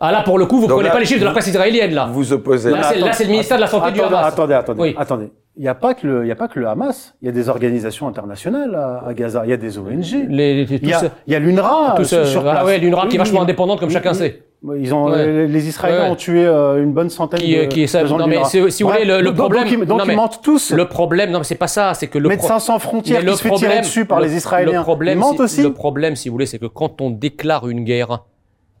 Ah 0.00 0.10
là, 0.10 0.22
pour 0.22 0.38
le 0.38 0.46
coup, 0.46 0.58
vous 0.58 0.66
ne 0.66 0.72
prenez 0.72 0.88
pas 0.88 0.98
les 0.98 1.04
chiffres 1.04 1.20
de 1.20 1.26
la 1.26 1.30
presse 1.30 1.46
israélienne, 1.46 1.92
là. 1.92 2.08
Vous 2.12 2.32
opposez. 2.32 2.70
Là, 2.70 3.12
c'est 3.12 3.24
le 3.24 3.30
ministère 3.30 3.56
de 3.56 3.62
la 3.62 3.68
Santé 3.68 3.92
du 3.92 4.00
Hamas. 4.00 4.26
Attendez, 4.26 4.54
attendez, 4.54 4.80
oui. 4.80 4.94
attendez. 4.98 5.30
Il 5.56 5.62
n'y 5.62 5.68
a 5.68 5.74
pas 5.74 5.94
que 5.94 6.06
le, 6.06 6.24
il 6.24 6.28
y 6.28 6.32
a 6.32 6.36
pas 6.36 6.48
que 6.48 6.58
le 6.58 6.68
Hamas. 6.68 7.14
Il 7.20 7.26
y 7.26 7.28
a 7.28 7.32
des 7.32 7.48
organisations 7.48 8.06
internationales 8.06 8.74
à, 8.74 9.12
Gaza. 9.14 9.42
Il 9.44 9.50
y 9.50 9.52
a 9.52 9.56
des 9.56 9.78
ONG. 9.78 10.28
Les, 10.28 10.62
il, 10.62 10.88
y 10.88 10.92
a, 10.92 11.02
il 11.26 11.32
y 11.32 11.36
a 11.36 11.38
l'UNRWA. 11.38 12.04
Sur, 12.04 12.26
sur 12.26 12.48
ah, 12.48 12.64
ouais, 12.64 12.78
l'UNRWA 12.78 13.08
qui 13.08 13.16
est 13.16 13.18
vachement 13.18 13.42
indépendante, 13.42 13.80
comme 13.80 13.90
chacun 13.90 14.14
sait. 14.14 14.44
Ils 14.76 14.94
ont, 14.94 15.08
les 15.08 15.68
Israéliens 15.68 16.10
ont 16.10 16.16
tué 16.16 16.44
euh, 16.46 16.82
une 16.82 16.92
bonne 16.92 17.08
centaine 17.08 17.40
qui, 17.40 17.56
de, 17.56 17.64
qui 17.64 17.82
est, 17.82 17.94
non, 18.04 18.26
mais 18.26 18.44
si, 18.44 18.60
vous 18.60 18.90
voulez, 18.90 19.06
le, 19.06 19.22
le 19.22 19.32
problème. 19.32 19.66
Donc, 19.86 19.98
donc 19.98 20.02
ils 20.06 20.14
mentent 20.14 20.42
tous. 20.42 20.70
Le 20.72 20.86
problème, 20.86 21.30
non, 21.30 21.38
mais 21.38 21.44
c'est 21.44 21.54
pas 21.54 21.66
ça, 21.66 21.94
c'est 21.94 22.08
que 22.08 22.18
le 22.18 22.28
Médecins 22.28 22.58
sans 22.58 22.78
frontières 22.78 23.24
qui 23.24 23.36
se 23.36 23.42
fait 23.42 23.54
tirer 23.54 23.80
dessus 23.80 24.04
par 24.04 24.20
les 24.20 24.36
Israéliens. 24.36 24.80
Le 24.80 24.82
problème, 24.82 25.18
ils 25.18 25.20
mentent 25.20 25.40
aussi. 25.40 25.62
Le 25.62 25.72
problème, 25.72 26.14
si 26.14 26.28
vous 26.28 26.34
voulez, 26.34 26.46
c'est 26.46 26.58
que 26.58 26.66
quand 26.66 27.00
on 27.00 27.10
déclare 27.10 27.68
une 27.68 27.84
guerre, 27.84 28.24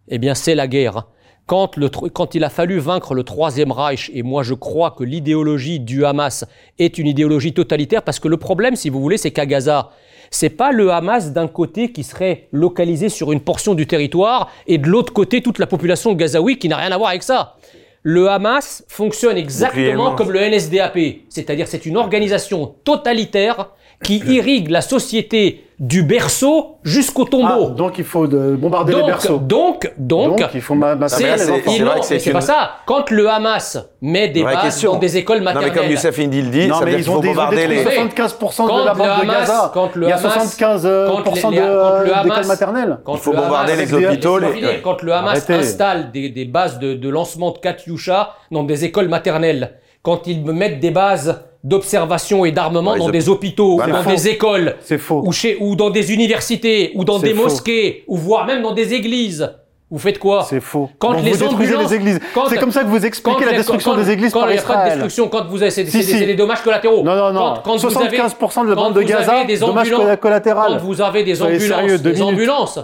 eh 0.08 0.18
bien, 0.18 0.34
c'est 0.34 0.54
la 0.54 0.66
guerre 0.66 1.06
quand, 1.50 1.76
le, 1.76 1.88
quand 1.88 2.36
il 2.36 2.44
a 2.44 2.48
fallu 2.48 2.78
vaincre 2.78 3.12
le 3.12 3.24
Troisième 3.24 3.72
Reich, 3.72 4.08
et 4.14 4.22
moi 4.22 4.44
je 4.44 4.54
crois 4.54 4.92
que 4.92 5.02
l'idéologie 5.02 5.80
du 5.80 6.04
Hamas 6.04 6.44
est 6.78 6.96
une 6.96 7.08
idéologie 7.08 7.52
totalitaire, 7.52 8.04
parce 8.04 8.20
que 8.20 8.28
le 8.28 8.36
problème, 8.36 8.76
si 8.76 8.88
vous 8.88 9.00
voulez, 9.00 9.16
c'est 9.16 9.32
qu'à 9.32 9.46
Gaza, 9.46 9.90
c'est 10.30 10.50
pas 10.50 10.70
le 10.70 10.92
Hamas 10.92 11.32
d'un 11.32 11.48
côté 11.48 11.90
qui 11.90 12.04
serait 12.04 12.46
localisé 12.52 13.08
sur 13.08 13.32
une 13.32 13.40
portion 13.40 13.74
du 13.74 13.88
territoire, 13.88 14.48
et 14.68 14.78
de 14.78 14.86
l'autre 14.86 15.12
côté 15.12 15.42
toute 15.42 15.58
la 15.58 15.66
population 15.66 16.12
gazaoui 16.12 16.56
qui 16.56 16.68
n'a 16.68 16.76
rien 16.76 16.92
à 16.92 16.96
voir 16.96 17.10
avec 17.10 17.24
ça. 17.24 17.56
Le 18.04 18.28
Hamas 18.28 18.84
fonctionne 18.86 19.36
exactement 19.36 20.14
comme 20.14 20.30
le 20.30 20.38
NSDAP, 20.38 20.98
c'est-à-dire 21.28 21.66
c'est 21.66 21.84
une 21.84 21.96
organisation 21.96 22.76
totalitaire 22.84 23.70
qui 24.02 24.18
irrigue 24.18 24.70
la 24.70 24.80
société 24.80 25.64
du 25.78 26.02
berceau 26.02 26.76
jusqu'au 26.82 27.24
tombeau. 27.24 27.68
Ah, 27.70 27.74
donc 27.74 27.98
il 27.98 28.04
faut 28.04 28.26
de 28.26 28.54
bombarder 28.54 28.94
les 28.94 29.02
berceaux. 29.02 29.38
Donc, 29.38 29.90
donc, 29.96 30.38
donc 30.38 30.50
il 30.54 30.60
faut 30.60 30.74
massacrer 30.74 31.36
les 31.36 31.50
enfants. 31.50 32.02
C'est 32.02 32.32
pas 32.32 32.40
ça. 32.42 32.70
Quand 32.86 33.10
le 33.10 33.28
Hamas 33.28 33.78
met 34.02 34.28
des 34.28 34.42
bases 34.42 34.82
dans 34.82 34.98
des 34.98 35.16
écoles 35.16 35.40
maternelles. 35.40 35.70
Non 35.70 35.74
mais 35.74 35.80
comme 35.80 35.90
Youssef 35.90 36.18
Indy 36.18 36.42
le 36.42 36.48
dit, 36.48 36.66
non, 36.68 36.78
ça 36.78 36.84
mais 36.84 36.94
ils 36.94 37.10
ont 37.10 37.20
bombarder 37.20 37.66
les 37.66 37.84
75% 37.84 38.80
de 38.80 38.84
la 38.84 38.94
bande 38.94 39.20
de 39.22 39.26
Gaza. 39.26 39.70
Quand 39.72 39.96
le 39.96 40.06
il 40.06 40.10
y 40.10 40.12
a 40.12 40.18
75% 40.18 41.50
d'écoles 41.50 42.46
maternelles. 42.46 42.98
Il 43.08 43.18
faut 43.18 43.32
bombarder 43.32 43.76
les 43.76 43.94
hôpitaux. 43.94 44.38
Quand 44.82 45.02
le 45.02 45.12
Hamas 45.12 45.48
installe 45.48 46.10
des 46.12 46.44
bases 46.44 46.78
de 46.78 47.08
lancement 47.08 47.52
de 47.52 47.58
Katyusha 47.58 48.34
dans 48.50 48.64
des 48.64 48.84
écoles 48.84 49.08
maternelles, 49.08 49.78
quand 50.02 50.26
ils 50.26 50.44
mettent 50.44 50.80
des 50.80 50.90
bases 50.90 51.42
d'observation 51.62 52.44
et 52.44 52.52
d'armement 52.52 52.96
dans 52.96 53.10
des 53.10 53.28
hôpitaux, 53.28 53.80
ou 53.82 53.86
dans 53.86 54.04
des 54.04 54.28
écoles, 54.28 54.76
Ou, 55.10 55.32
chez, 55.32 55.56
ou 55.60 55.76
dans 55.76 55.90
des 55.90 56.12
universités, 56.12 56.92
ou 56.94 57.04
dans 57.04 57.18
des 57.18 57.34
mosquées, 57.34 58.04
ou 58.06 58.16
voire 58.16 58.46
même 58.46 58.62
dans 58.62 58.72
des 58.72 58.94
églises. 58.94 59.52
Vous 59.90 59.98
faites 59.98 60.20
quoi? 60.20 60.44
C'est 60.48 60.60
faux. 60.60 60.88
Quand 61.00 61.14
les 61.14 61.32
vous 61.32 61.58
les 61.58 61.94
églises. 61.94 62.20
C'est 62.48 62.58
comme 62.58 62.70
ça 62.70 62.84
que 62.84 62.88
vous 62.88 63.04
expliquez 63.04 63.44
la 63.44 63.52
destruction 63.52 63.96
des 63.96 64.10
églises 64.10 64.32
quand 64.32 64.40
par 64.40 64.52
Israël. 64.52 64.78
Quand 64.78 64.84
de 64.84 64.90
destruction, 64.90 65.28
quand 65.28 65.48
vous 65.48 65.62
avez, 65.62 65.72
c'est 65.72 65.84
des 66.26 66.34
dommages 66.36 66.62
collatéraux. 66.62 67.02
Non, 67.02 67.16
non, 67.16 67.32
non. 67.32 67.54
Quand, 67.64 67.76
75% 67.76 68.64
de 68.64 68.68
la 68.68 68.74
bande 68.76 68.94
de 68.94 69.02
Gaza, 69.02 69.44
des 69.44 69.58
dommages 69.58 69.90
collatéraux. 70.20 70.60
Quand 70.68 70.78
vous 70.78 71.00
avez 71.00 71.24
des 71.24 71.42
ambulances, 71.42 72.02
des 72.02 72.22
ambulances 72.22 72.78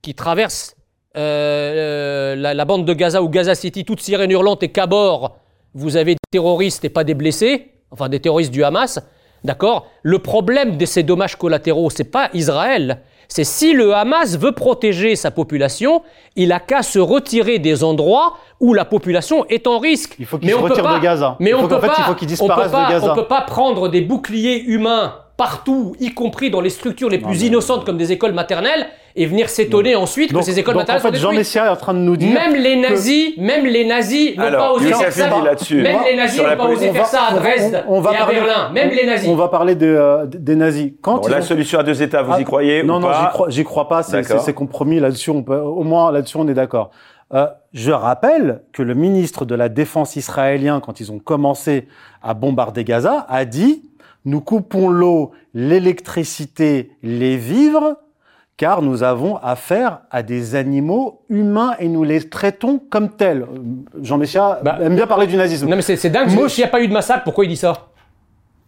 qui 0.00 0.14
traversent 0.14 0.76
euh, 1.16 2.36
la, 2.36 2.54
la, 2.54 2.64
bande 2.64 2.84
de 2.84 2.94
Gaza 2.94 3.20
ou 3.20 3.28
Gaza 3.28 3.56
City, 3.56 3.84
toute 3.84 4.00
sirène 4.00 4.30
hurlante 4.30 4.62
et 4.62 4.68
cabord, 4.68 5.38
vous 5.74 5.96
avez 5.96 6.14
des 6.14 6.20
terroristes 6.30 6.84
et 6.84 6.88
pas 6.88 7.02
des 7.02 7.14
blessés 7.14 7.72
enfin 7.90 8.08
des 8.08 8.20
terroristes 8.20 8.52
du 8.52 8.64
Hamas, 8.64 9.00
d'accord 9.44 9.86
Le 10.02 10.18
problème 10.18 10.76
de 10.76 10.84
ces 10.84 11.02
dommages 11.02 11.36
collatéraux, 11.36 11.90
c'est 11.90 12.04
pas 12.04 12.30
Israël. 12.34 13.02
C'est 13.28 13.44
si 13.44 13.74
le 13.74 13.94
Hamas 13.94 14.38
veut 14.38 14.52
protéger 14.52 15.14
sa 15.14 15.30
population, 15.30 16.02
il 16.34 16.50
a 16.50 16.60
qu'à 16.60 16.82
se 16.82 16.98
retirer 16.98 17.58
des 17.58 17.84
endroits 17.84 18.38
où 18.58 18.72
la 18.72 18.86
population 18.86 19.44
est 19.46 19.66
en 19.66 19.78
risque. 19.78 20.16
Il 20.18 20.24
faut 20.24 20.38
qu'il 20.38 20.48
se 20.50 20.54
retire 20.54 20.94
de 20.94 20.98
Gaza. 20.98 21.36
Mais 21.38 21.52
on 21.52 21.68
peut 21.68 21.78
pas, 21.78 21.94
il 21.98 22.04
faut 22.04 22.14
qu'il 22.14 22.28
disparaisse 22.28 22.72
de 22.72 22.90
Gaza. 22.90 23.12
On 23.12 23.14
peut 23.14 23.28
pas 23.28 23.42
prendre 23.42 23.88
des 23.88 24.00
boucliers 24.00 24.62
humains 24.62 25.14
partout, 25.36 25.94
y 26.00 26.12
compris 26.12 26.50
dans 26.50 26.60
les 26.60 26.68
structures 26.68 27.08
les 27.08 27.18
plus 27.18 27.42
innocentes 27.42 27.86
comme 27.86 27.96
des 27.96 28.10
écoles 28.12 28.32
maternelles, 28.32 28.88
et 29.18 29.26
venir 29.26 29.48
s'étonner 29.48 29.96
ensuite 29.96 30.32
que 30.32 30.40
ces 30.42 30.58
écoles 30.58 30.74
donc 30.74 30.82
maternelles 30.82 31.06
en 31.06 31.12
fait, 31.12 31.18
Jean 31.18 31.32
Messia 31.32 31.66
est 31.66 31.68
en 31.68 31.76
train 31.76 31.92
de 31.92 31.98
nous 31.98 32.16
dire 32.16 32.32
même 32.32 32.54
les 32.54 32.76
nazis, 32.76 33.36
même 33.36 33.66
les 33.66 33.84
nazis 33.84 34.36
n'ont 34.36 34.50
pas 34.50 34.72
osé 34.72 34.92
faire 34.92 35.12
ça. 35.12 35.28
Même 35.28 35.98
les 36.08 36.16
nazis 36.16 36.40
n'ont 36.40 36.56
pas 36.56 36.68
osé 36.68 36.92
faire 36.92 37.06
ça 37.06 37.22
à 37.30 37.34
Dresde 37.34 37.84
on, 37.88 38.00
va 38.00 38.12
et 38.12 38.16
à 38.16 38.26
Berlin. 38.26 38.70
Même 38.72 38.90
les 38.90 39.04
nazis. 39.04 39.28
On 39.28 39.34
va 39.34 39.48
parler 39.48 39.74
de, 39.74 39.86
euh, 39.86 40.26
des 40.26 40.54
nazis. 40.54 40.92
Quand 41.02 41.20
bon, 41.20 41.28
la 41.28 41.42
solution 41.42 41.80
à 41.80 41.82
deux 41.82 42.00
États, 42.00 42.22
vous 42.22 42.32
y 42.32 42.42
ah, 42.42 42.44
croyez 42.44 42.82
Non, 42.84 42.98
ou 42.98 43.00
non, 43.00 43.08
j'y 43.12 43.28
crois, 43.28 43.50
j'y 43.50 43.64
crois 43.64 43.88
pas. 43.88 44.02
C'est 44.04 44.54
compromis 44.54 45.00
là-dessus. 45.00 45.30
Au 45.30 45.82
moins 45.82 46.12
là-dessus, 46.12 46.36
on 46.36 46.46
est 46.46 46.54
d'accord. 46.54 46.90
Euh, 47.34 47.46
je 47.74 47.90
rappelle 47.90 48.62
que 48.72 48.82
le 48.82 48.94
ministre 48.94 49.44
de 49.44 49.54
la 49.54 49.68
Défense 49.68 50.16
israélien, 50.16 50.80
quand 50.80 51.00
ils 51.00 51.12
ont 51.12 51.18
commencé 51.18 51.88
à 52.22 52.32
bombarder 52.32 52.84
Gaza, 52.84 53.26
a 53.28 53.44
dit 53.44 53.82
nous 54.24 54.40
coupons 54.40 54.88
l'eau, 54.88 55.32
l'électricité, 55.54 56.92
les 57.02 57.36
vivres, 57.36 57.96
car 58.58 58.82
nous 58.82 59.04
avons 59.04 59.36
affaire 59.36 60.00
à 60.10 60.22
des 60.22 60.56
animaux 60.56 61.22
humains 61.30 61.74
et 61.78 61.88
nous 61.88 62.04
les 62.04 62.28
traitons 62.28 62.80
comme 62.90 63.08
tels. 63.10 63.46
Jean 64.02 64.18
Messia 64.18 64.58
bah, 64.62 64.78
aime 64.82 64.96
bien 64.96 65.06
parler 65.06 65.28
du 65.28 65.36
nazisme. 65.36 65.68
Non 65.68 65.76
mais 65.76 65.82
c'est 65.82 66.10
dingue, 66.10 66.30
Mouche, 66.32 66.58
il 66.58 66.60
n'y 66.60 66.64
a 66.66 66.68
pas 66.68 66.82
eu 66.82 66.88
de 66.88 66.92
massacre, 66.92 67.22
pourquoi 67.24 67.44
il 67.44 67.48
dit 67.48 67.56
ça? 67.56 67.86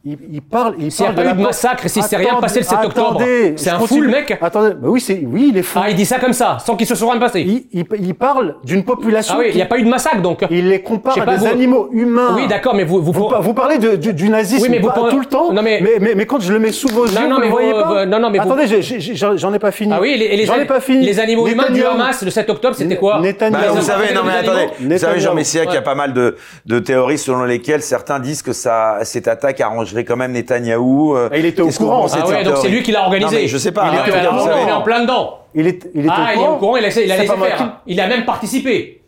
Il, 0.02 0.16
il, 0.32 0.40
parle, 0.40 0.76
il 0.78 0.90
parle 0.90 1.14
de 1.14 1.20
la 1.20 1.34
massacre 1.34 1.86
si 1.86 2.00
c'est 2.00 2.16
rien 2.16 2.36
passé 2.40 2.60
le 2.60 2.64
7 2.64 2.78
octobre. 2.86 3.20
C'est 3.56 3.68
un 3.68 3.80
fou 3.80 4.00
le 4.00 4.08
mec. 4.08 4.38
Attendez, 4.40 4.74
oui, 4.82 4.98
c'est 4.98 5.22
oui, 5.26 5.50
il 5.52 5.58
est 5.58 5.62
fou. 5.62 5.78
Ah, 5.82 5.90
il 5.90 5.94
dit 5.94 6.06
ça 6.06 6.18
comme 6.18 6.32
ça, 6.32 6.56
sans 6.64 6.74
qu'il 6.74 6.86
se 6.86 6.94
soit 6.94 7.10
rien 7.10 7.20
passé. 7.20 7.42
Il, 7.42 7.66
il, 7.72 7.84
il 8.00 8.14
parle 8.14 8.56
d'une 8.64 8.82
population. 8.82 9.34
Ah 9.36 9.40
oui, 9.40 9.48
il 9.50 9.56
n'y 9.56 9.60
a 9.60 9.66
pas 9.66 9.76
eu 9.76 9.82
de 9.82 9.90
massacre 9.90 10.22
donc. 10.22 10.42
Il 10.48 10.70
les 10.70 10.80
compare 10.80 11.20
à 11.20 11.26
des 11.26 11.36
vous... 11.36 11.46
animaux 11.46 11.90
humains. 11.92 12.34
Oui, 12.34 12.48
d'accord, 12.48 12.74
mais 12.74 12.84
vous 12.84 13.02
vous, 13.02 13.12
vous, 13.12 13.28
vous 13.42 13.52
parlez 13.52 13.76
de, 13.76 13.96
du, 13.96 14.14
du, 14.14 14.30
nazisme 14.30 14.62
oui, 14.62 14.68
mais 14.70 14.78
vous 14.78 14.88
pas, 14.88 15.10
tout 15.10 15.18
le 15.18 15.26
temps. 15.26 15.52
Non, 15.52 15.60
mais... 15.60 15.80
Mais, 15.82 15.98
mais... 16.00 16.14
mais 16.14 16.24
quand 16.24 16.40
je 16.40 16.50
le 16.50 16.60
mets 16.60 16.72
sous 16.72 16.88
vos 16.88 17.04
yeux, 17.04 17.20
non, 17.20 17.28
non, 17.28 17.34
vous 17.34 17.40
mais 17.42 17.48
voyez 17.50 17.72
pas. 17.72 17.92
Euh, 17.92 18.06
non, 18.06 18.20
non, 18.20 18.30
mais 18.30 18.38
attendez, 18.38 18.66
j'en 18.66 19.52
ai, 19.52 19.56
ai, 19.56 19.58
pas 19.58 19.70
fini. 19.70 19.92
Ah 19.94 20.00
oui, 20.00 20.16
les, 20.16 20.34
les 20.34 20.64
pas 20.64 20.80
fini. 20.80 21.04
Les 21.04 21.20
animaux 21.20 21.46
humains 21.46 21.68
du 21.68 21.84
Hamas 21.84 22.22
le 22.22 22.30
7 22.30 22.48
octobre, 22.48 22.74
c'était 22.74 22.96
quoi 22.96 23.20
bah, 23.20 23.48
Vous 23.68 23.82
savez, 23.82 24.14
non 24.14 24.22
mais 24.24 24.32
attendez, 24.32 24.68
vous 24.80 24.98
savez 24.98 25.20
Jean 25.20 25.34
Messia 25.34 25.66
qu'il 25.66 25.74
y 25.74 25.78
a 25.78 25.82
pas 25.82 25.94
mal 25.94 26.14
de 26.14 26.36
de 26.64 26.78
théories 26.78 27.18
selon 27.18 27.44
lesquelles 27.44 27.82
certains 27.82 28.18
disent 28.18 28.42
que 28.42 28.54
ça 28.54 28.98
cette 29.02 29.28
attaque 29.28 29.60
arrangée 29.60 29.89
je 29.94 30.00
quand 30.00 30.16
même 30.16 30.32
Netanyahou. 30.32 31.16
Euh, 31.16 31.28
il 31.36 31.46
était 31.46 31.62
au 31.62 31.70
courant. 31.70 32.06
Ah 32.12 32.26
ouais, 32.26 32.44
donc 32.44 32.58
c'est 32.58 32.68
lui 32.68 32.82
qui 32.82 32.92
l'a 32.92 33.02
organisé. 33.04 33.36
Non, 33.36 33.42
mais 33.42 33.48
je 33.48 33.58
sais 33.58 33.72
pas. 33.72 33.90
Il, 33.92 33.98
hein, 33.98 34.02
était 34.06 34.16
à 34.16 34.62
il 34.62 34.68
est 34.68 34.72
en 34.72 34.82
plein 34.82 35.02
dedans. 35.02 35.38
Il 35.54 35.66
est, 35.66 35.88
il 35.94 36.06
est 36.06 36.08
ah, 36.10 36.14
au 36.14 36.16
courant. 36.16 36.34
il 36.34 36.40
est 36.40 36.48
au 36.48 36.56
courant, 36.56 36.76
il 36.76 36.84
a, 36.84 36.88
il 36.88 37.12
a 37.12 37.16
laissé 37.16 37.36
faire. 37.36 37.80
Il 37.86 38.00
a 38.00 38.06
même 38.06 38.24
participé. 38.24 39.00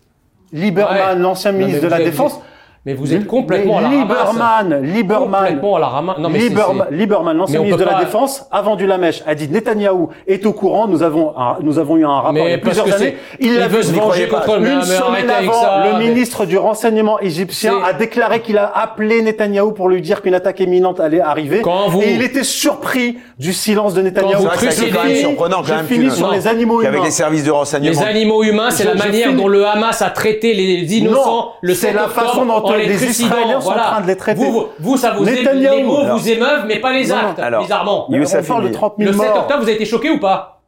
Lieberman, 0.53 1.17
ouais. 1.17 1.23
l'ancien 1.23 1.53
ministre 1.53 1.83
de 1.83 1.89
la 1.89 1.99
Défense, 1.99 2.39
mais 2.85 2.95
vous 2.95 3.15
êtes 3.15 3.29
complètement 3.29 3.79
mais 3.79 3.87
à 3.87 3.91
la 3.91 3.97
Lieberman, 3.97 4.75
ramasse. 4.75 4.83
Lieberman, 4.83 5.41
complètement 5.41 5.77
à 5.77 5.79
la. 5.79 6.19
Non, 6.19 6.29
mais 6.29 6.39
Lieberman, 6.41 6.87
Lieberman 6.91 7.37
l'ancien 7.37 7.61
ministre 7.61 7.79
de 7.79 7.85
la 7.85 7.93
pas... 7.93 8.01
Défense, 8.01 8.49
a 8.51 8.61
vendu 8.61 8.89
la 8.89 8.99
mèche, 8.99 9.23
a 9.25 9.37
dit 9.37 9.49
Netanyahou 9.49 10.09
est 10.27 10.45
au 10.47 10.53
courant, 10.53 10.89
nous 10.89 11.05
avons, 11.05 11.33
un, 11.39 11.59
nous 11.63 11.79
avons 11.79 11.97
eu 11.97 12.05
un 12.05 12.11
rapport 12.11 12.33
mais 12.33 12.45
il 12.45 12.51
y 12.51 12.55
a 12.55 12.59
plusieurs 12.59 12.93
années. 12.93 13.17
Il, 13.39 13.53
il 13.53 13.61
veut 13.69 13.83
se 13.85 13.93
venger 13.93 14.27
contre 14.27 14.47
pas. 14.47 14.59
Une 14.59 14.83
semaine 14.83 15.31
avant, 15.31 15.53
ça, 15.53 15.85
le 15.87 15.99
mais... 15.99 16.09
ministre 16.09 16.45
du 16.45 16.59
renseignement 16.59 17.21
égyptien 17.21 17.75
a 17.85 17.93
déclaré 17.93 18.41
qu'il 18.41 18.59
a 18.59 18.67
appelé 18.77 19.23
Netanyahou 19.23 19.71
pour 19.71 19.89
lui 19.89 20.03
dire 20.03 20.21
qu'une 20.21 20.35
attaque 20.35 20.59
imminente 20.59 20.99
allait 20.99 21.21
arriver. 21.21 21.61
Quand 21.63 21.89
vous... 21.89 22.03
Et 22.03 22.15
il 22.15 22.23
était 22.23 22.43
surpris 22.43 23.19
du 23.39 23.53
silence 23.53 23.95
de 23.95 24.03
Netanyahou. 24.03 24.49
C'est 24.59 24.91
quand 24.91 25.05
même 25.05 25.15
surprenant 25.15 25.63
quand 25.63 25.77
même. 25.77 25.87
Fini 25.87 26.11
sur 26.11 26.33
les 26.33 26.49
animaux 26.49 26.81
humains. 26.81 26.89
Avec 26.89 27.05
les 27.05 27.11
services 27.13 27.45
de 27.45 27.53
renseignement. 27.53 28.01
Les 28.01 28.05
animaux 28.05 28.43
humains, 28.43 28.73
c'est 28.73 28.85
la 28.85 28.97
manière 28.97 29.33
dont 29.35 29.47
le 29.47 29.65
Hamas 29.65 30.03
a 30.03 30.11
traité 30.11 30.53
les 30.53 30.99
innocents 30.99 31.53
le 31.61 31.75
C'est 31.75 31.93
la 31.93 32.09
façon 32.09 32.45
dont 32.45 32.72
contre 32.73 32.87
les, 32.89 32.99
les 32.99 33.05
Israéliens 33.05 33.61
sont 33.61 33.71
en 33.71 33.75
train 33.75 34.01
de 34.01 34.07
les 34.07 34.17
traiter. 34.17 34.45
Vous, 34.45 34.67
vous 34.79 34.97
ça 34.97 35.11
vous 35.13 35.29
émeut, 35.29 35.53
les 35.53 35.83
mots 35.83 36.17
vous 36.17 36.29
émeuvent, 36.29 36.65
mais 36.67 36.79
pas 36.81 36.93
les 36.93 37.07
non, 37.07 37.17
actes, 37.17 37.39
alors, 37.39 37.63
bizarrement. 37.63 38.09
on 38.11 38.43
parle 38.47 38.69
de 38.69 38.73
30 38.73 38.95
000 38.99 39.13
morts. 39.13 39.25
Le 39.25 39.33
7 39.33 39.37
octobre, 39.37 39.63
vous 39.63 39.69
avez 39.69 39.75
été 39.75 39.85
choqué 39.85 40.11
ou 40.11 40.19
pas 40.19 40.63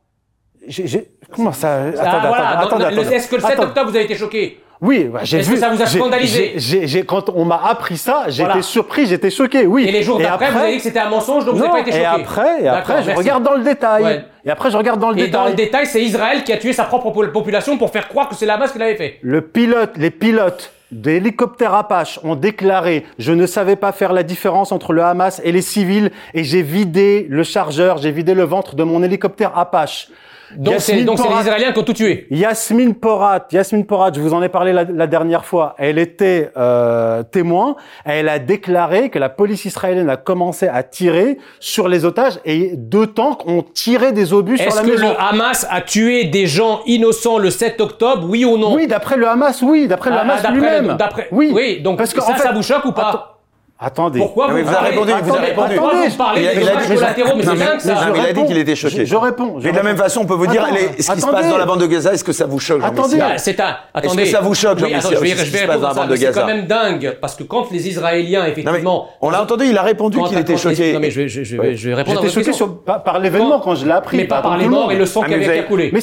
Comment 1.35 1.53
ça 1.53 1.79
ah, 2.01 2.61
Attendez, 2.61 2.85
attendez, 2.85 3.15
Est-ce 3.15 3.29
que 3.29 3.37
le 3.37 3.43
7 3.43 3.59
octobre, 3.59 3.91
vous 3.91 3.97
avez 3.97 4.05
été 4.05 4.15
choqué 4.15 4.61
oui, 4.85 5.05
bah, 5.05 5.21
j'ai 5.23 5.41
vu. 5.41 5.55
Que 5.55 5.61
ça 5.61 5.71
vous 5.71 5.81
a 5.81 5.87
scandalisé 5.87 7.05
quand 7.07 7.31
on 7.35 7.47
m'a 7.47 7.61
appris 7.65 7.97
ça, 7.97 8.25
j'étais 8.29 8.45
voilà. 8.45 8.63
surpris, 8.63 9.07
j'étais 9.07 9.31
choqué, 9.31 9.67
oui. 9.67 9.87
Et 9.89 9.93
les 9.93 10.03
jours 10.03 10.19
d'après, 10.19 10.51
vous 10.51 10.59
avez 10.59 10.73
dit 10.73 10.77
que 10.77 10.83
c'était 10.83 10.99
un 10.99 11.09
mensonge, 11.09 11.47
donc 11.47 11.55
vous 11.55 11.61
n'avez 11.61 11.73
pas 11.73 11.81
été 11.81 11.93
choqué. 11.93 12.03
Et 12.03 12.07
après, 12.07 12.69
après 12.69 13.03
je 13.03 13.11
regarde 13.13 13.43
dans 13.43 13.55
le 13.55 13.65
détail. 13.65 14.25
Et 14.45 14.51
après, 14.51 14.71
je 14.71 14.77
regarde 14.77 15.01
dans 15.01 15.09
le 15.09 15.17
détail. 15.17 15.29
Et 15.29 15.33
dans 15.33 15.47
le 15.47 15.55
détail, 15.55 15.87
c'est 15.87 16.03
Israël 16.03 16.45
qui 16.45 16.53
a 16.53 16.59
tué 16.59 16.75
sa 16.75 16.85
propre 16.85 17.11
population 17.29 17.79
pour 17.79 17.91
faire 17.91 18.09
croire 18.09 18.29
que 18.29 18.35
c'est 18.35 18.45
la 18.45 18.59
base 18.59 18.73
qui 18.73 18.79
l'avait 18.79 18.97
fait. 18.97 19.19
Le 19.23 19.41
pilote, 19.41 19.93
les 19.97 20.11
pilotes 20.11 20.74
des 20.91 21.17
hélicoptères 21.17 21.75
Apache 21.75 22.21
ont 22.23 22.37
déclaré 22.37 23.05
je 23.19 23.33
ne 23.33 23.47
savais 23.47 23.77
pas 23.77 23.93
faire 23.93 24.13
la 24.13 24.23
différence 24.23 24.73
entre 24.73 24.93
le 24.93 25.03
Hamas 25.03 25.41
et 25.45 25.53
les 25.53 25.63
civils 25.63 26.11
et 26.35 26.45
j'ai 26.45 26.63
vidé 26.63 27.27
le 27.29 27.43
chargeur, 27.43 27.99
j'ai 27.99 28.11
vidé 28.11 28.35
le 28.35 28.45
ventre 28.45 28.75
de 28.75 28.85
mon 28.85 29.03
hélicoptère 29.03 29.57
Apache. 29.57 30.09
Donc 30.57 30.75
c'est 30.79 30.95
les 30.97 31.03
Israéliens 31.05 31.73
qui 31.73 31.79
ont 31.79 31.83
tout 31.83 31.93
tué. 31.93 32.27
Yasmine 32.31 32.95
Porat, 32.95 33.47
Yasmine 33.51 33.85
Porat, 33.87 34.13
je 34.15 34.21
vous 34.21 34.35
en 34.35 34.43
ai 34.43 34.49
parlé 34.49 34.73
la, 34.73 34.85
la 34.85 35.07
dernière 35.07 35.45
fois. 35.45 35.75
Elle 35.79 35.99
était 35.99 36.51
euh, 36.57 37.23
témoin. 37.23 37.77
Elle 38.05 38.29
a 38.29 38.39
déclaré 38.39 39.11
que 39.11 39.19
la 39.19 39.29
police 39.29 39.65
israélienne 39.65 40.11
a 40.11 40.17
commencé 40.17 40.69
à 40.69 40.83
tirer 40.83 41.39
sur 41.61 41.89
les 41.89 42.05
otages 42.05 42.39
et 42.45 42.73
deux 42.77 43.07
tanks 43.07 43.47
ont 43.47 43.63
tiré 43.63 44.13
des 44.13 44.33
obus 44.33 44.59
sur 44.59 44.75
la 44.75 44.83
maison. 44.83 44.93
Est-ce 44.95 45.03
que 45.03 45.07
le 45.07 45.21
Hamas 45.21 45.67
a 45.71 45.81
tué 45.81 46.25
des 46.25 46.47
gens 46.47 46.81
innocents 46.87 47.39
le 47.39 47.51
7 47.51 47.81
octobre, 47.81 48.27
oui 48.29 48.45
ou 48.45 48.57
non? 48.59 48.75
Oui, 48.75 48.87
d'après 48.87 49.17
le 49.17 49.29
Hamas, 49.29 49.63
oui. 49.63 49.87
D'après 49.87 50.11
le 50.11 50.17
ah, 50.17 50.23
Hamas 50.23 50.43
lui-même. 50.51 50.97
Oui. 51.31 51.53
oui. 51.55 51.81
Donc 51.83 51.99
parce 51.99 52.13
que 52.13 52.21
ça, 52.21 52.33
en 52.33 52.37
ça 52.37 52.53
vous 52.53 52.63
choque 52.63 52.85
ou 52.85 52.93
pas? 52.93 53.34
Attendez. 53.77 54.21
Pourquoi 54.21 54.47
ah 54.49 54.53
vous, 54.53 54.63
vous, 54.63 54.69
avez 54.69 54.91
répondu, 54.91 55.13
attendez, 55.13 55.31
vous 55.31 55.37
avez 55.37 55.47
répondu. 55.47 55.75
Attendez, 55.75 56.09
vous 56.09 56.17
parlez 56.17 56.49
il, 56.55 56.61
dommages 56.61 56.89
collatéraux, 56.89 57.37
mais 57.37 57.43
c'est 57.43 57.57
dingue 57.57 57.81
ça. 57.81 57.99
a 57.99 58.33
dit 58.33 58.45
qu'il 58.45 58.59
était 58.59 58.77
choqué. 58.77 59.05
Je, 59.05 59.17
réponds. 59.17 59.57
Je 59.59 59.69
et 59.69 59.73
de 59.73 59.77
la 59.77 59.83
même 59.83 59.97
façon, 59.97 60.21
on 60.21 60.27
peut 60.27 60.35
vous 60.35 60.47
dire, 60.47 60.63
allez, 60.65 61.03
ce 61.03 61.13
qui 61.13 61.21
se 61.21 61.27
passe 61.27 61.49
dans 61.49 61.59
la 61.59 61.67
bande 61.67 61.81
de 61.81 61.87
Gaza, 61.87 62.13
est-ce 62.13 62.23
que 62.23 62.33
ça 62.33 62.47
vous 62.47 62.61
choque, 62.61 62.83
Attendez, 62.85 63.21
c'est 63.39 63.59
un. 63.59 63.77
Attendez. 63.93 64.23
Est-ce 64.23 64.31
que 64.31 64.37
ça 64.37 64.41
vous 64.43 64.55
choque, 64.55 64.79
jean 64.79 64.87
michel 64.87 65.19
oui, 65.21 65.31
ce 65.37 65.45
qui 65.45 65.67
dans 65.67 65.89
la 65.89 65.95
bande 65.95 66.09
de 66.09 66.17
Gaza 66.17 66.33
C'est 66.33 66.41
quand 66.41 66.47
même 66.47 66.67
dingue, 66.67 67.19
parce 67.21 67.35
que 67.35 67.43
quand 67.43 67.71
les 67.73 67.89
Israéliens, 67.89 68.47
effectivement. 68.47 69.09
On 69.21 69.31
l'a 69.31 69.43
entendu, 69.43 69.67
il 69.67 69.77
a 69.77 69.83
répondu 69.83 70.19
qu'il 70.23 70.39
était 70.39 70.57
choqué. 70.57 70.93
Non, 70.93 71.01
mais 71.01 71.11
je 71.11 71.89
vais 71.89 71.95
répondre 71.95 72.21
à 72.21 72.23
votre 72.23 72.35
question. 72.35 72.41
J'étais 72.43 72.57
choqué 72.57 73.03
par 73.05 73.19
l'événement 73.19 73.59
quand 73.59 73.75
je 73.75 73.87
l'ai 73.87 73.93
appris. 73.93 74.19
Mais 74.19 74.25
pas 74.25 74.41
par 74.41 74.57
les 74.57 74.69
morts 74.69 74.93
et 74.93 74.97
le 74.97 75.07
sang 75.07 75.23
ah, 75.25 75.29
qui 75.29 75.35
avait 75.35 75.65
coulé. 75.65 75.91
Mais 75.93 76.01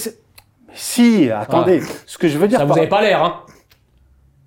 si, 0.73 1.29
attendez. 1.29 1.81
Ah. 1.83 1.91
Ce 2.05 2.17
que 2.17 2.27
je 2.27 2.37
veux 2.37 2.47
dire. 2.47 2.59
Ça 2.59 2.65
vous 2.65 2.77
avait 2.77 2.87
pas 2.87 3.01
l'air, 3.01 3.23
hein. 3.23 3.35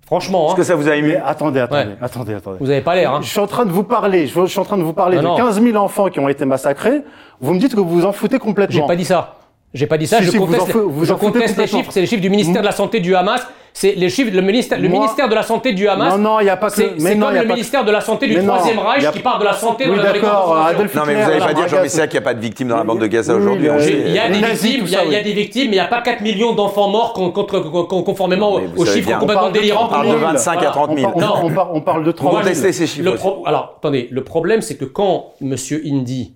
Franchement. 0.05 0.45
Est-ce 0.45 0.53
hein. 0.53 0.57
que 0.57 0.63
ça 0.63 0.75
vous 0.75 0.87
a 0.87 0.95
ému 0.95 1.15
Attendez, 1.15 1.59
attendez, 1.59 1.93
attendez, 1.99 2.33
attendez. 2.33 2.57
Vous 2.59 2.67
n'avez 2.67 2.81
pas 2.81 2.95
l'air. 2.95 3.13
Hein. 3.13 3.21
Je 3.21 3.29
suis 3.29 3.39
en 3.39 3.47
train 3.47 3.65
de 3.65 3.71
vous 3.71 3.83
parler. 3.83 4.27
Je, 4.27 4.45
suis 4.45 4.59
en 4.59 4.63
train 4.63 4.77
de 4.77 4.83
vous 4.83 4.93
parler 4.93 5.17
ah 5.19 5.23
non, 5.23 5.33
de 5.33 5.41
15 5.41 5.61
000 5.61 5.75
enfants 5.77 6.09
qui 6.09 6.19
ont 6.19 6.29
été 6.29 6.45
massacrés. 6.45 7.01
Vous 7.41 7.53
me 7.53 7.59
dites 7.59 7.73
que 7.73 7.79
vous 7.79 7.89
vous 7.89 8.05
en 8.05 8.11
foutez 8.11 8.37
complètement. 8.37 8.81
J'ai 8.81 8.87
pas 8.87 8.95
dit 8.95 9.05
ça. 9.05 9.35
J'ai 9.73 9.87
pas 9.87 9.97
dit 9.97 10.07
ça. 10.07 10.21
Je 10.21 10.31
conteste, 10.31 10.71
je 11.03 11.13
conteste 11.13 11.57
les 11.57 11.67
chiffres. 11.67 11.91
C'est 11.91 12.01
les 12.01 12.07
chiffres 12.07 12.21
du 12.21 12.29
ministère 12.29 12.61
de 12.61 12.67
la 12.67 12.71
Santé 12.71 12.99
du 12.99 13.15
Hamas 13.15 13.45
c'est 13.77 13.91
les 13.91 14.09
chiffres, 14.09 14.31
le 14.33 14.41
ministère, 14.41 14.79
le 14.79 14.87
ministère 14.87 15.27
de 15.27 15.35
la 15.35 15.43
Santé 15.43 15.73
du 15.73 15.85
Hamas. 15.85 16.15
Non, 16.15 16.17
non, 16.17 16.39
il 16.39 16.45
n'y 16.45 16.49
a 16.49 16.55
pas 16.55 16.69
que. 16.69 16.75
C'est 16.97 17.19
comme 17.19 17.35
le 17.35 17.45
ministère 17.45 17.83
de 17.83 17.91
la 17.91 17.99
Santé 17.99 18.25
du 18.27 18.41
Troisième 18.41 18.79
Reich 18.79 19.11
qui 19.11 19.19
parle 19.19 19.41
de 19.41 19.45
la 19.45 19.53
santé 19.53 19.85
oui, 19.89 19.97
de 19.97 20.01
d'accord, 20.01 20.57
Non, 20.95 21.03
mais 21.05 21.15
vous 21.15 21.29
n'allez 21.29 21.39
pas 21.39 21.53
dire, 21.53 21.67
Jean 21.67 21.81
Messia, 21.81 22.07
qu'il 22.07 22.17
n'y 22.17 22.23
a 22.23 22.27
pas 22.27 22.33
de 22.33 22.39
victimes 22.39 22.69
dans 22.69 22.77
la 22.77 22.85
bande 22.85 22.99
de 22.99 23.07
Gaza 23.07 23.35
aujourd'hui. 23.35 23.67
Hein. 23.67 23.75
Il 23.81 24.11
y 24.13 24.17
a 24.17 24.29
des 24.29 24.39
victimes, 24.39 24.85
il 24.85 25.11
y 25.11 25.15
a 25.17 25.21
des 25.21 25.33
victimes, 25.33 25.65
mais 25.71 25.75
il 25.75 25.79
n'y 25.79 25.85
a 25.85 25.87
pas 25.87 26.01
4 26.01 26.21
millions 26.21 26.53
d'enfants 26.53 26.87
morts 26.87 27.11
conformément 27.11 28.61
aux 28.77 28.85
chiffres 28.85 29.19
complètement 29.19 29.51
délirants. 29.51 29.87
On 29.87 29.89
parle 29.89 30.07
de 30.09 30.15
25 30.15 30.63
à 30.63 30.71
30 30.71 30.97
000. 30.97 31.19
Non, 31.19 31.51
on 31.73 31.81
parle 31.81 32.05
de 32.05 32.11
30 32.13 32.45
000. 32.45 32.71
ces 32.71 32.87
chiffres. 32.87 33.41
Alors, 33.45 33.75
attendez, 33.79 34.07
le 34.09 34.23
problème, 34.23 34.61
c'est 34.61 34.77
que 34.77 34.85
quand 34.85 35.33
M. 35.41 35.55
Indy 35.85 36.33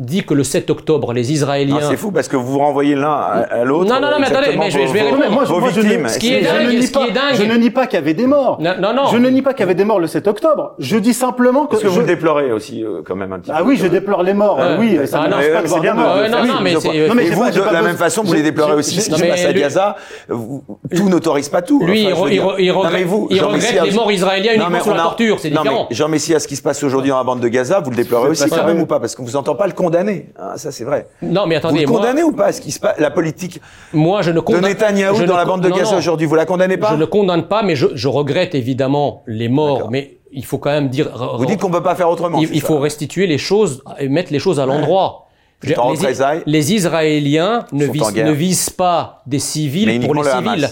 dit 0.00 0.24
que 0.24 0.32
le 0.32 0.44
7 0.44 0.70
octobre, 0.70 1.12
les 1.12 1.30
Israéliens. 1.30 1.78
C'est 1.82 1.96
fou 1.96 2.10
parce 2.10 2.26
que 2.26 2.36
vous 2.36 2.46
vous 2.46 2.58
renvoyez 2.58 2.94
l'un 2.94 3.12
à, 3.12 3.64
l'autre. 3.64 3.84
Non, 3.84 4.00
non, 4.00 4.10
non, 4.10 4.16
mais 4.18 4.26
attendez, 4.26 4.56
mais 4.58 4.70
je, 4.70 4.78
vais, 4.78 4.86
je 4.86 4.92
vais. 4.92 5.10
Moi, 5.10 5.28
moi 5.28 5.44
je, 5.44 5.80
ne, 5.80 6.08
ce 6.08 6.18
qui 6.18 6.32
est 6.34 6.42
dingue, 6.42 6.62
je 6.62 6.64
ne 6.66 6.78
nie 6.78 6.90
pas, 6.90 7.34
je 7.34 7.42
ne 7.42 7.56
nie 7.56 7.70
pas 7.70 7.86
qu'il 7.86 7.98
y 7.98 8.02
avait 8.02 8.14
des 8.14 8.26
morts. 8.26 8.58
Non, 8.60 8.74
non, 8.80 8.94
non. 8.94 9.06
Je 9.12 9.18
ne 9.18 9.28
nie 9.28 9.42
pas 9.42 9.52
qu'il 9.52 9.60
y 9.60 9.62
avait 9.64 9.74
des 9.74 9.84
morts 9.84 10.00
le 10.00 10.06
7 10.06 10.26
octobre. 10.26 10.74
Je 10.78 10.96
dis 10.96 11.12
simplement 11.12 11.66
que. 11.66 11.72
Parce 11.72 11.82
que 11.82 11.88
je... 11.90 12.00
vous 12.00 12.06
déplorez 12.06 12.50
aussi, 12.50 12.82
euh, 12.82 13.02
quand 13.04 13.14
même, 13.14 13.32
un 13.32 13.40
petit 13.40 13.50
ah, 13.52 13.58
peu. 13.58 13.62
Ah 13.62 13.66
oui, 13.66 13.76
je 13.76 13.86
déplore 13.86 14.22
les 14.22 14.32
morts. 14.32 14.58
Euh, 14.58 14.78
oui, 14.78 14.98
ah 14.98 15.26
euh, 15.26 15.62
pas 15.62 15.68
c'est 15.68 15.80
bien 15.80 15.94
mort. 15.94 16.16
Euh, 16.16 16.28
non, 16.28 16.44
non, 16.46 16.60
mais 16.62 16.76
euh, 16.76 16.80
c'est. 16.80 17.30
vous, 17.30 17.50
de 17.50 17.72
la 17.72 17.82
même 17.82 17.96
façon, 17.96 18.22
vous 18.22 18.32
les 18.32 18.42
déplorez 18.42 18.74
aussi. 18.74 19.00
Ce 19.00 19.10
qui 19.10 19.16
se 19.16 19.26
passe 19.26 19.44
à 19.44 19.52
Gaza, 19.52 19.96
tout 20.28 21.08
n'autorise 21.10 21.50
pas 21.50 21.60
tout. 21.60 21.84
Lui, 21.84 22.08
il 22.58 22.72
regrette 22.72 23.82
les 23.84 23.92
morts 23.92 24.10
israéliens 24.10 24.54
uniquement 24.54 24.80
sur 24.80 24.94
la 24.94 25.02
torture. 25.02 25.38
C'est 25.40 25.50
différent. 25.50 25.88
Jean 25.90 26.08
Messia, 26.08 26.40
ce 26.40 26.48
qui 26.48 26.56
se 26.56 26.62
passe 26.62 26.82
aujourd'hui 26.82 27.10
dans 27.10 27.18
la 27.18 27.24
bande 27.24 27.40
de 27.40 27.48
Gaza, 27.48 27.80
vous 27.80 27.90
le 27.90 27.96
déplorez 27.96 28.30
aussi, 28.30 28.48
quand 28.48 28.66
même, 28.66 28.80
ou 28.80 28.86
pas? 28.86 28.98
Parce 28.98 29.14
qu'on 29.14 29.24
vous 29.24 29.36
entend 29.36 29.54
pas 29.54 29.66
le 29.66 29.72
condamnez, 29.90 30.26
hein, 30.38 30.52
ça 30.56 30.72
c'est 30.72 30.84
vrai. 30.84 31.08
Non, 31.22 31.46
mais 31.46 31.56
attendez. 31.56 31.84
Vous 31.84 31.94
condamnez 31.94 32.22
ou 32.22 32.32
pas 32.32 32.52
ce 32.52 32.60
qui 32.60 32.70
se 32.70 32.80
passe, 32.80 32.98
la 32.98 33.10
politique 33.10 33.60
moi, 33.92 34.22
je 34.22 34.30
ne 34.30 34.40
condamne, 34.40 34.62
de 34.62 34.68
Netanyahou 34.68 35.24
dans 35.24 35.36
la 35.36 35.44
bande 35.44 35.62
de 35.62 35.70
Gaza 35.70 35.96
aujourd'hui 35.96 36.26
Vous 36.26 36.34
la 36.34 36.46
condamnez 36.46 36.76
pas 36.76 36.90
Je 36.90 36.96
ne 36.96 37.04
condamne 37.04 37.48
pas, 37.48 37.62
mais 37.62 37.76
je, 37.76 37.88
je 37.94 38.08
regrette 38.08 38.54
évidemment 38.54 39.22
les 39.26 39.48
morts, 39.48 39.90
mais 39.90 40.18
il 40.32 40.44
faut 40.44 40.58
quand 40.58 40.70
même 40.70 40.88
dire. 40.88 41.10
Vous 41.38 41.46
dites 41.46 41.60
qu'on 41.60 41.68
ne 41.68 41.74
peut 41.74 41.82
pas 41.82 41.94
faire 41.94 42.08
autrement. 42.08 42.40
Il, 42.40 42.60
faut 42.60 42.78
restituer 42.78 43.26
les 43.26 43.38
choses, 43.38 43.82
et 43.98 44.08
mettre 44.08 44.32
les 44.32 44.38
choses 44.38 44.60
à 44.60 44.66
l'endroit. 44.66 45.26
Les, 45.62 46.72
Israéliens 46.72 47.66
ne 47.72 47.84
visent, 47.84 48.14
ne 48.14 48.32
visent, 48.32 48.70
pas 48.70 49.22
des 49.26 49.38
civils 49.38 50.00
pour 50.00 50.14
les 50.14 50.24
civils. 50.24 50.68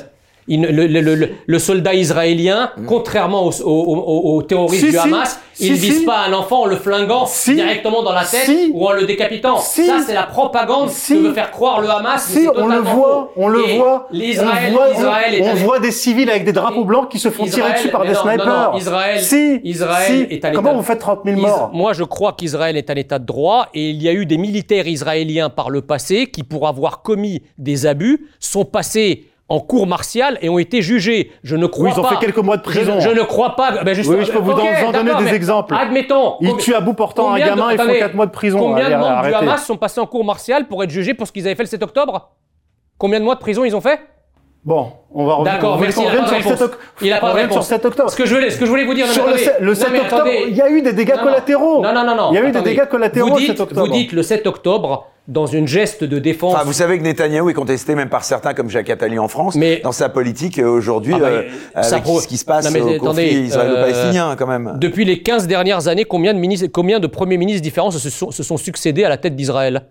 Le, 0.48 1.58
soldat 1.58 1.94
israélien, 1.94 2.70
hmm. 2.76 2.86
contrairement 2.86 3.50
aux, 3.64 4.42
terroristes 4.42 4.88
du 4.90 4.96
Hamas, 4.96 5.40
si, 5.52 5.68
il 5.68 5.72
vise 5.74 6.04
pas 6.04 6.20
un 6.28 6.32
enfant 6.32 6.62
en 6.62 6.66
le 6.66 6.76
flinguant 6.76 7.28
directement 7.46 8.02
dans 8.02 8.12
la 8.12 8.24
tête 8.24 8.50
ou 8.72 8.86
en 8.86 8.92
le 8.92 9.04
décapitant. 9.04 9.58
Ça, 9.58 10.00
c'est 10.06 10.14
la 10.14 10.22
propagande 10.22 10.88
que 10.88 11.14
veut 11.14 11.32
faire 11.32 11.50
croire 11.50 11.80
le 11.80 11.90
Hamas. 11.90 12.32
Mais 12.34 12.48
on 12.56 12.66
le 12.66 12.78
voit, 12.78 13.32
on 13.36 13.48
le 13.48 13.60
voit. 13.76 14.08
L'Israël, 14.10 14.74
on, 14.74 15.44
on, 15.44 15.50
on, 15.50 15.54
voit 15.54 15.80
des 15.80 15.90
civils 15.90 16.30
avec 16.30 16.44
des 16.44 16.52
drapeaux 16.52 16.84
blancs 16.84 17.10
qui 17.10 17.18
se 17.18 17.30
font 17.30 17.44
tirer 17.44 17.72
dessus 17.72 17.88
par 17.88 18.04
des 18.04 18.14
snipers. 18.14 18.46
Non, 18.46 18.72
non, 18.72 18.78
Israël, 18.78 19.20
Israël 19.64 20.26
est 20.30 20.44
à 20.44 20.50
Comment 20.50 20.74
vous 20.74 20.82
faites 20.82 21.00
30 21.00 21.20
000 21.24 21.40
morts 21.40 21.70
Moi, 21.72 21.92
je 21.92 22.04
crois 22.04 22.32
qu'Israël 22.32 22.76
est 22.76 22.90
à 22.90 22.94
l'état 22.94 23.18
de 23.18 23.26
droit 23.26 23.68
et 23.74 23.90
il 23.90 24.02
y 24.02 24.08
a 24.08 24.12
eu 24.12 24.26
des 24.26 24.38
militaires 24.38 24.86
israéliens 24.86 25.50
par 25.50 25.70
le 25.70 25.82
passé 25.82 26.26
qui, 26.26 26.42
pour 26.42 26.68
avoir 26.68 27.02
commis 27.02 27.42
des 27.58 27.86
abus, 27.86 28.28
sont 28.40 28.64
passés 28.64 29.27
en 29.50 29.60
cour 29.60 29.86
martiale 29.86 30.38
et 30.42 30.48
ont 30.48 30.58
été 30.58 30.82
jugés. 30.82 31.32
Je 31.42 31.56
ne 31.56 31.66
crois 31.66 31.86
Oui, 31.86 31.92
ils 31.94 31.98
ont 32.00 32.02
pas. 32.02 32.10
fait 32.10 32.16
quelques 32.26 32.38
mois 32.38 32.56
de 32.58 32.62
prison. 32.62 33.00
Je, 33.00 33.08
ne 33.08 33.22
crois 33.22 33.56
pas. 33.56 33.82
Ben 33.82 33.94
juste- 33.94 34.10
Oui, 34.10 34.22
je 34.24 34.30
peux 34.32 34.38
vous 34.38 34.52
en- 34.52 34.92
donner 34.92 35.14
des 35.24 35.34
exemples. 35.34 35.74
Admettons. 35.74 36.36
Ils 36.40 36.56
tuent 36.58 36.74
à 36.74 36.80
bout 36.80 36.92
portant 36.94 37.28
un 37.28 37.30
combien 37.30 37.44
de- 37.46 37.50
gamin, 37.50 37.72
ils 37.72 37.76
font 37.76 37.82
attendez, 37.84 37.98
4 37.98 38.14
mois 38.14 38.26
de 38.26 38.30
prison. 38.30 38.58
Combien 38.58 38.84
Allez, 38.86 38.94
de 38.94 39.00
membres 39.00 39.26
du. 39.26 39.34
Hamas 39.34 39.64
sont 39.64 39.76
passés 39.76 40.00
en 40.00 40.06
cour 40.06 40.24
martiale 40.24 40.68
pour 40.68 40.82
être 40.84 40.90
jugés 40.90 41.14
pour 41.14 41.26
ce 41.26 41.32
qu'ils 41.32 41.46
avaient 41.46 41.54
fait 41.56 41.62
le 41.62 41.68
7 41.68 41.82
octobre? 41.82 42.30
Combien 42.98 43.20
de 43.20 43.24
mois 43.24 43.36
de 43.36 43.40
prison 43.40 43.64
ils 43.64 43.74
ont 43.74 43.80
fait? 43.80 43.98
Bon, 44.64 44.88
on 45.14 45.24
va 45.24 45.34
revenir. 45.34 45.52
D'accord, 45.54 45.76
on 45.76 45.80
merci, 45.80 46.04
pas 46.04 46.10
de 46.10 46.16
sur 46.16 46.20
le 46.20 46.26
7 46.28 46.44
réponse. 46.44 46.60
oct- 46.60 46.78
Il 47.00 47.10
n'a 47.10 47.16
on 47.18 47.20
pas 47.20 47.32
revient 47.32 47.46
sur 47.48 47.58
le 47.60 47.64
7 47.64 47.84
octobre. 47.86 48.10
Ce 48.10 48.16
que 48.16 48.26
je 48.26 48.34
voulais, 48.34 48.50
ce 48.50 48.58
que 48.58 48.66
je 48.66 48.70
voulais 48.70 48.84
vous 48.84 48.94
dire, 48.94 49.06
non, 49.06 49.12
Sur 49.12 49.22
le, 49.22 49.28
attendez. 49.30 49.44
sept- 49.44 49.56
le 49.60 49.68
Non, 49.68 49.74
7 49.74 49.88
mais 49.92 50.00
octobre, 50.00 50.22
attendez. 50.22 50.44
il 50.48 50.56
y 50.56 50.60
a 50.60 50.68
eu 50.70 50.82
des 50.82 50.92
dégâts 50.92 51.14
Non, 51.16 51.22
collatéraux. 51.22 51.82
Non, 51.82 51.94
non, 51.94 52.04
non, 52.04 52.14
non. 52.16 52.28
Il 52.32 52.34
y 52.34 52.38
a 52.38 52.44
eu 52.44 52.50
des 52.50 52.60
dégâts 52.60 52.84
collatéraux 52.86 53.28
Vous 53.30 53.34
le 53.36 53.40
dites, 53.40 53.50
7 53.52 53.60
octobre. 53.60 53.86
Vous 53.86 53.92
dites 53.92 54.12
le 54.12 54.22
7 54.22 54.46
octobre 54.46 55.06
dans 55.26 55.46
une 55.46 55.68
geste 55.68 56.04
de 56.04 56.18
défense. 56.18 56.54
Enfin, 56.54 56.64
vous 56.64 56.72
savez 56.72 56.98
que 56.98 57.02
Netanyahou 57.04 57.48
est 57.50 57.54
contesté 57.54 57.94
même 57.94 58.08
par 58.08 58.24
certains 58.24 58.52
comme 58.54 58.68
Jacques 58.68 58.90
Attali 58.90 59.18
en 59.18 59.28
France 59.28 59.54
Mais- 59.56 59.80
dans 59.84 59.92
sa 59.92 60.08
politique 60.08 60.58
euh, 60.58 60.66
aujourd'hui 60.68 61.12
Ah 61.16 61.20
bah, 61.20 61.26
euh, 61.28 61.42
ça 61.82 61.92
avec 61.96 62.02
pro- 62.02 62.20
ce 62.20 62.26
qui 62.26 62.36
se 62.38 62.44
passe 62.46 62.64
Non, 62.66 62.70
mais 62.72 62.80
au 62.80 62.88
attendez, 62.88 62.98
conflit 63.28 63.40
israélo-palestinien 63.44 64.30
euh, 64.30 64.34
quand 64.36 64.46
même. 64.46 64.72
Depuis 64.76 65.04
les 65.04 65.22
15 65.22 65.46
dernières 65.46 65.86
années, 65.88 66.04
combien 66.06 66.32
de, 66.34 66.38
ministres, 66.38 66.68
combien 66.72 66.98
de 66.98 67.06
premiers 67.06 67.36
ministres 67.36 67.62
différents 67.62 67.90
se 67.90 68.08
sont, 68.10 68.30
se 68.30 68.42
sont 68.42 68.56
succédés 68.56 69.04
à 69.04 69.08
la 69.10 69.18
tête 69.18 69.36
d'Israël? 69.36 69.82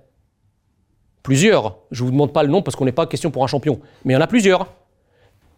Plusieurs. 1.28 1.76
Je 1.91 2.06
vous 2.06 2.12
demande 2.12 2.32
pas 2.32 2.41
le 2.41 2.48
nom 2.48 2.62
parce 2.62 2.78
qu'on 2.78 2.86
n'est 2.86 2.94
pas 2.94 3.06
question 3.06 3.32
pour 3.32 3.44
un 3.44 3.48
champion. 3.48 3.82
Mais 4.06 4.14
il 4.14 4.16
y 4.16 4.18
en 4.18 4.22
a 4.22 4.28
plusieurs. 4.28 4.66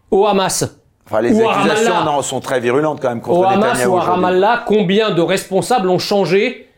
Au 0.10 0.26
Hamas. 0.26 0.66
Enfin, 1.06 1.22
les 1.22 1.32
ou 1.32 1.48
accusations 1.48 2.04
non, 2.04 2.24
sont 2.24 2.40
très 2.40 2.60
virulentes 2.60 3.00
quand 3.00 3.10
même 3.10 3.22
contre 3.22 3.42
Au 3.42 3.44
Hamas 3.44 3.86
ou 3.86 3.96
à. 3.96 4.02
Ramallah, 4.02 4.64
combien 4.66 5.12
de 5.12 5.22
responsables 5.22 5.88
ont 5.88 6.00
changé 6.00 6.69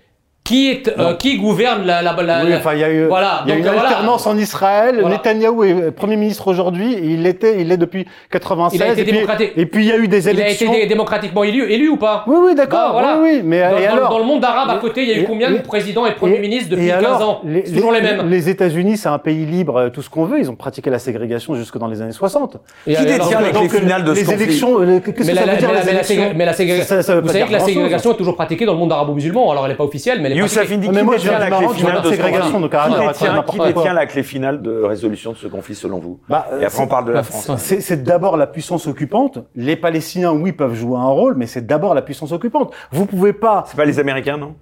qui, 0.44 0.70
est, 0.72 0.88
euh, 1.00 1.14
qui 1.14 1.38
gouverne 1.38 1.86
la, 1.86 2.02
la, 2.02 2.14
la- 2.22 2.44
Oui, 2.44 2.50
la- 2.50 2.58
enfin, 2.58 2.74
il 2.74 2.80
y 2.80 2.84
a 2.84 2.92
eu, 2.92 3.06
Voilà, 3.06 3.44
il 3.46 3.50
y 3.50 3.52
a 3.52 3.56
donc, 3.58 3.66
une 3.66 3.72
voilà. 3.72 3.88
alternance 3.90 4.26
en 4.26 4.38
Israël. 4.38 4.98
Voilà. 5.00 5.16
Netanyahou 5.18 5.64
est 5.64 5.92
Premier 5.92 6.18
ministre 6.18 6.48
aujourd'hui. 6.48 6.98
Il 7.02 7.22
l'était, 7.24 7.62
il 7.62 7.68
l'est 7.70 7.78
depuis 7.78 8.06
96. 8.32 8.80
Il 8.80 8.84
a 8.84 8.92
été 8.92 9.02
et, 9.02 9.06
puis, 9.06 9.46
et 9.56 9.66
puis 9.68 9.84
il 9.86 9.90
y 9.90 9.92
a 9.92 9.98
eu 9.98 10.08
des 10.08 10.24
Il 10.24 10.30
a 10.30 10.32
été 10.32 10.42
élections. 10.42 10.72
dé- 10.74 10.88
démocratiquement 10.88 11.44
élu, 11.44 11.72
élu 11.72 11.90
ou 11.90 11.96
pas? 11.98 12.26
Oui, 12.28 12.36
oui, 12.44 12.56
d'accord. 12.56 12.88
Bah, 12.88 12.90
voilà. 12.94 13.20
Oui, 13.22 13.30
oui, 13.36 13.42
mais 13.46 13.62
dans, 13.62 13.78
et 13.78 13.86
dans- 13.88 13.94
alors? 13.94 14.10
dans 14.10 14.18
le 14.18 14.26
monde 14.26 14.44
arabe 14.44 14.70
à 14.72 14.78
côté, 14.80 15.04
il 15.04 15.10
y 15.10 15.14
a 15.14 15.18
eu 15.18 15.22
Et- 15.22 15.26
combien 15.26 15.52
de 15.52 15.58
présidents 15.60 16.06
et 16.08 16.14
premiers 16.16 16.40
ministres 16.40 16.72
depuis 16.72 16.88
et 16.88 16.90
15 16.90 17.06
alors, 17.06 17.30
ans? 17.30 17.42
les, 17.46 17.64
toujours 17.64 17.92
les, 17.92 18.02
mêmes. 18.02 18.28
Les 18.28 18.50
États-Unis, 18.50 18.98
c'est 18.98 19.10
un 19.10 19.20
pays 19.20 19.46
libre, 19.46 19.78
euh, 19.78 19.90
tout 19.90 20.02
ce 20.02 20.10
qu'on 20.10 20.26
veut. 20.26 20.40
Ils 20.40 20.50
ont 20.50 20.56
pratiqué 20.56 20.90
la 20.90 21.00
ségrégation 21.00 21.54
jusque 21.56 21.78
dans 21.78 21.88
les 21.88 22.02
années 22.02 22.12
60. 22.12 22.58
Et 22.88 22.96
Qui 22.96 23.06
détient 23.06 23.42
les 23.42 23.52
donc, 23.52 23.70
finales 23.72 24.04
de 24.04 24.16
ce 24.16 24.22
les 24.22 24.34
élections, 24.34 24.82
euh, 24.82 25.00
qu'est-ce 25.00 25.16
que 25.18 25.24
mais 25.24 25.36
ça 25.36 25.46
la, 25.46 25.54
veut 25.54 25.60
dire 25.60 25.68
mais 25.70 25.74
la- 25.76 25.80
les 25.82 25.86
mais 25.86 25.92
la 25.92 25.92
élections? 26.00 26.16
ségré- 26.16 26.34
mais 26.36 26.46
la 26.46 26.54
ségré- 26.54 26.82
Ça- 26.84 27.04
ça 27.04 27.16
veut 27.16 27.22
vous 27.22 27.28
savez 27.28 27.46
que 27.46 27.52
la 27.52 27.60
ségrégation 27.60 28.12
est 28.12 28.18
toujours 28.18 28.36
pratiquée 28.36 28.66
dans 28.66 28.74
le 28.74 28.80
monde 28.80 28.92
arabo-musulman, 28.92 29.52
alors 29.52 29.66
elle 29.66 29.72
n'est 29.72 29.78
pas 29.78 29.84
officielle, 29.84 30.20
mais 30.22 30.30
elle 30.32 30.38
est 30.38 30.41
Youssef. 30.42 30.72
Indy, 30.72 30.88
qui 30.90 30.94
détient 30.94 31.40
la 31.40 31.50
clé 31.52 31.68
finale 31.70 32.02
de 32.02 32.10
ségrégation, 32.10 32.60
Qui 32.60 32.64
de 32.64 33.08
détient- 33.08 33.44
Qui 33.44 33.58
la 33.94 34.06
clé 34.06 34.24
finale 34.24 34.62
de 34.62 34.82
résolution 34.84 35.32
de 35.34 35.38
ce 35.38 35.48
conflit 35.48 35.76
selon 35.76 36.00
vous 36.00 36.20
Bah, 36.30 36.48
Et 36.60 36.66
après 36.66 36.84
on 36.84 36.88
parle 36.88 37.06
de 37.06 37.12
la 37.12 37.24
France. 37.24 37.52
C'est 37.66 38.04
d'abord 38.04 38.38
la 38.38 38.48
puissance 38.48 38.88
occupante. 38.88 39.40
Les 39.56 39.76
Palestiniens, 39.76 40.32
oui, 40.32 40.52
peuvent 40.52 40.76
jouer 40.76 40.98
un 40.98 41.06
rôle, 41.10 41.36
mais 41.36 41.48
c'est 41.48 41.66
d'abord 41.66 41.94
la 41.94 42.02
puissance 42.02 42.32
occupante. 42.32 42.74
Vous 42.92 43.06
pouvez 43.06 43.34
pas. 43.34 43.64
C'est 43.68 43.78
pas 43.78 43.86
les 43.86 44.00
Américains, 44.00 44.38
non? 44.38 44.56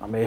Non, 0.00 0.06
mais 0.10 0.26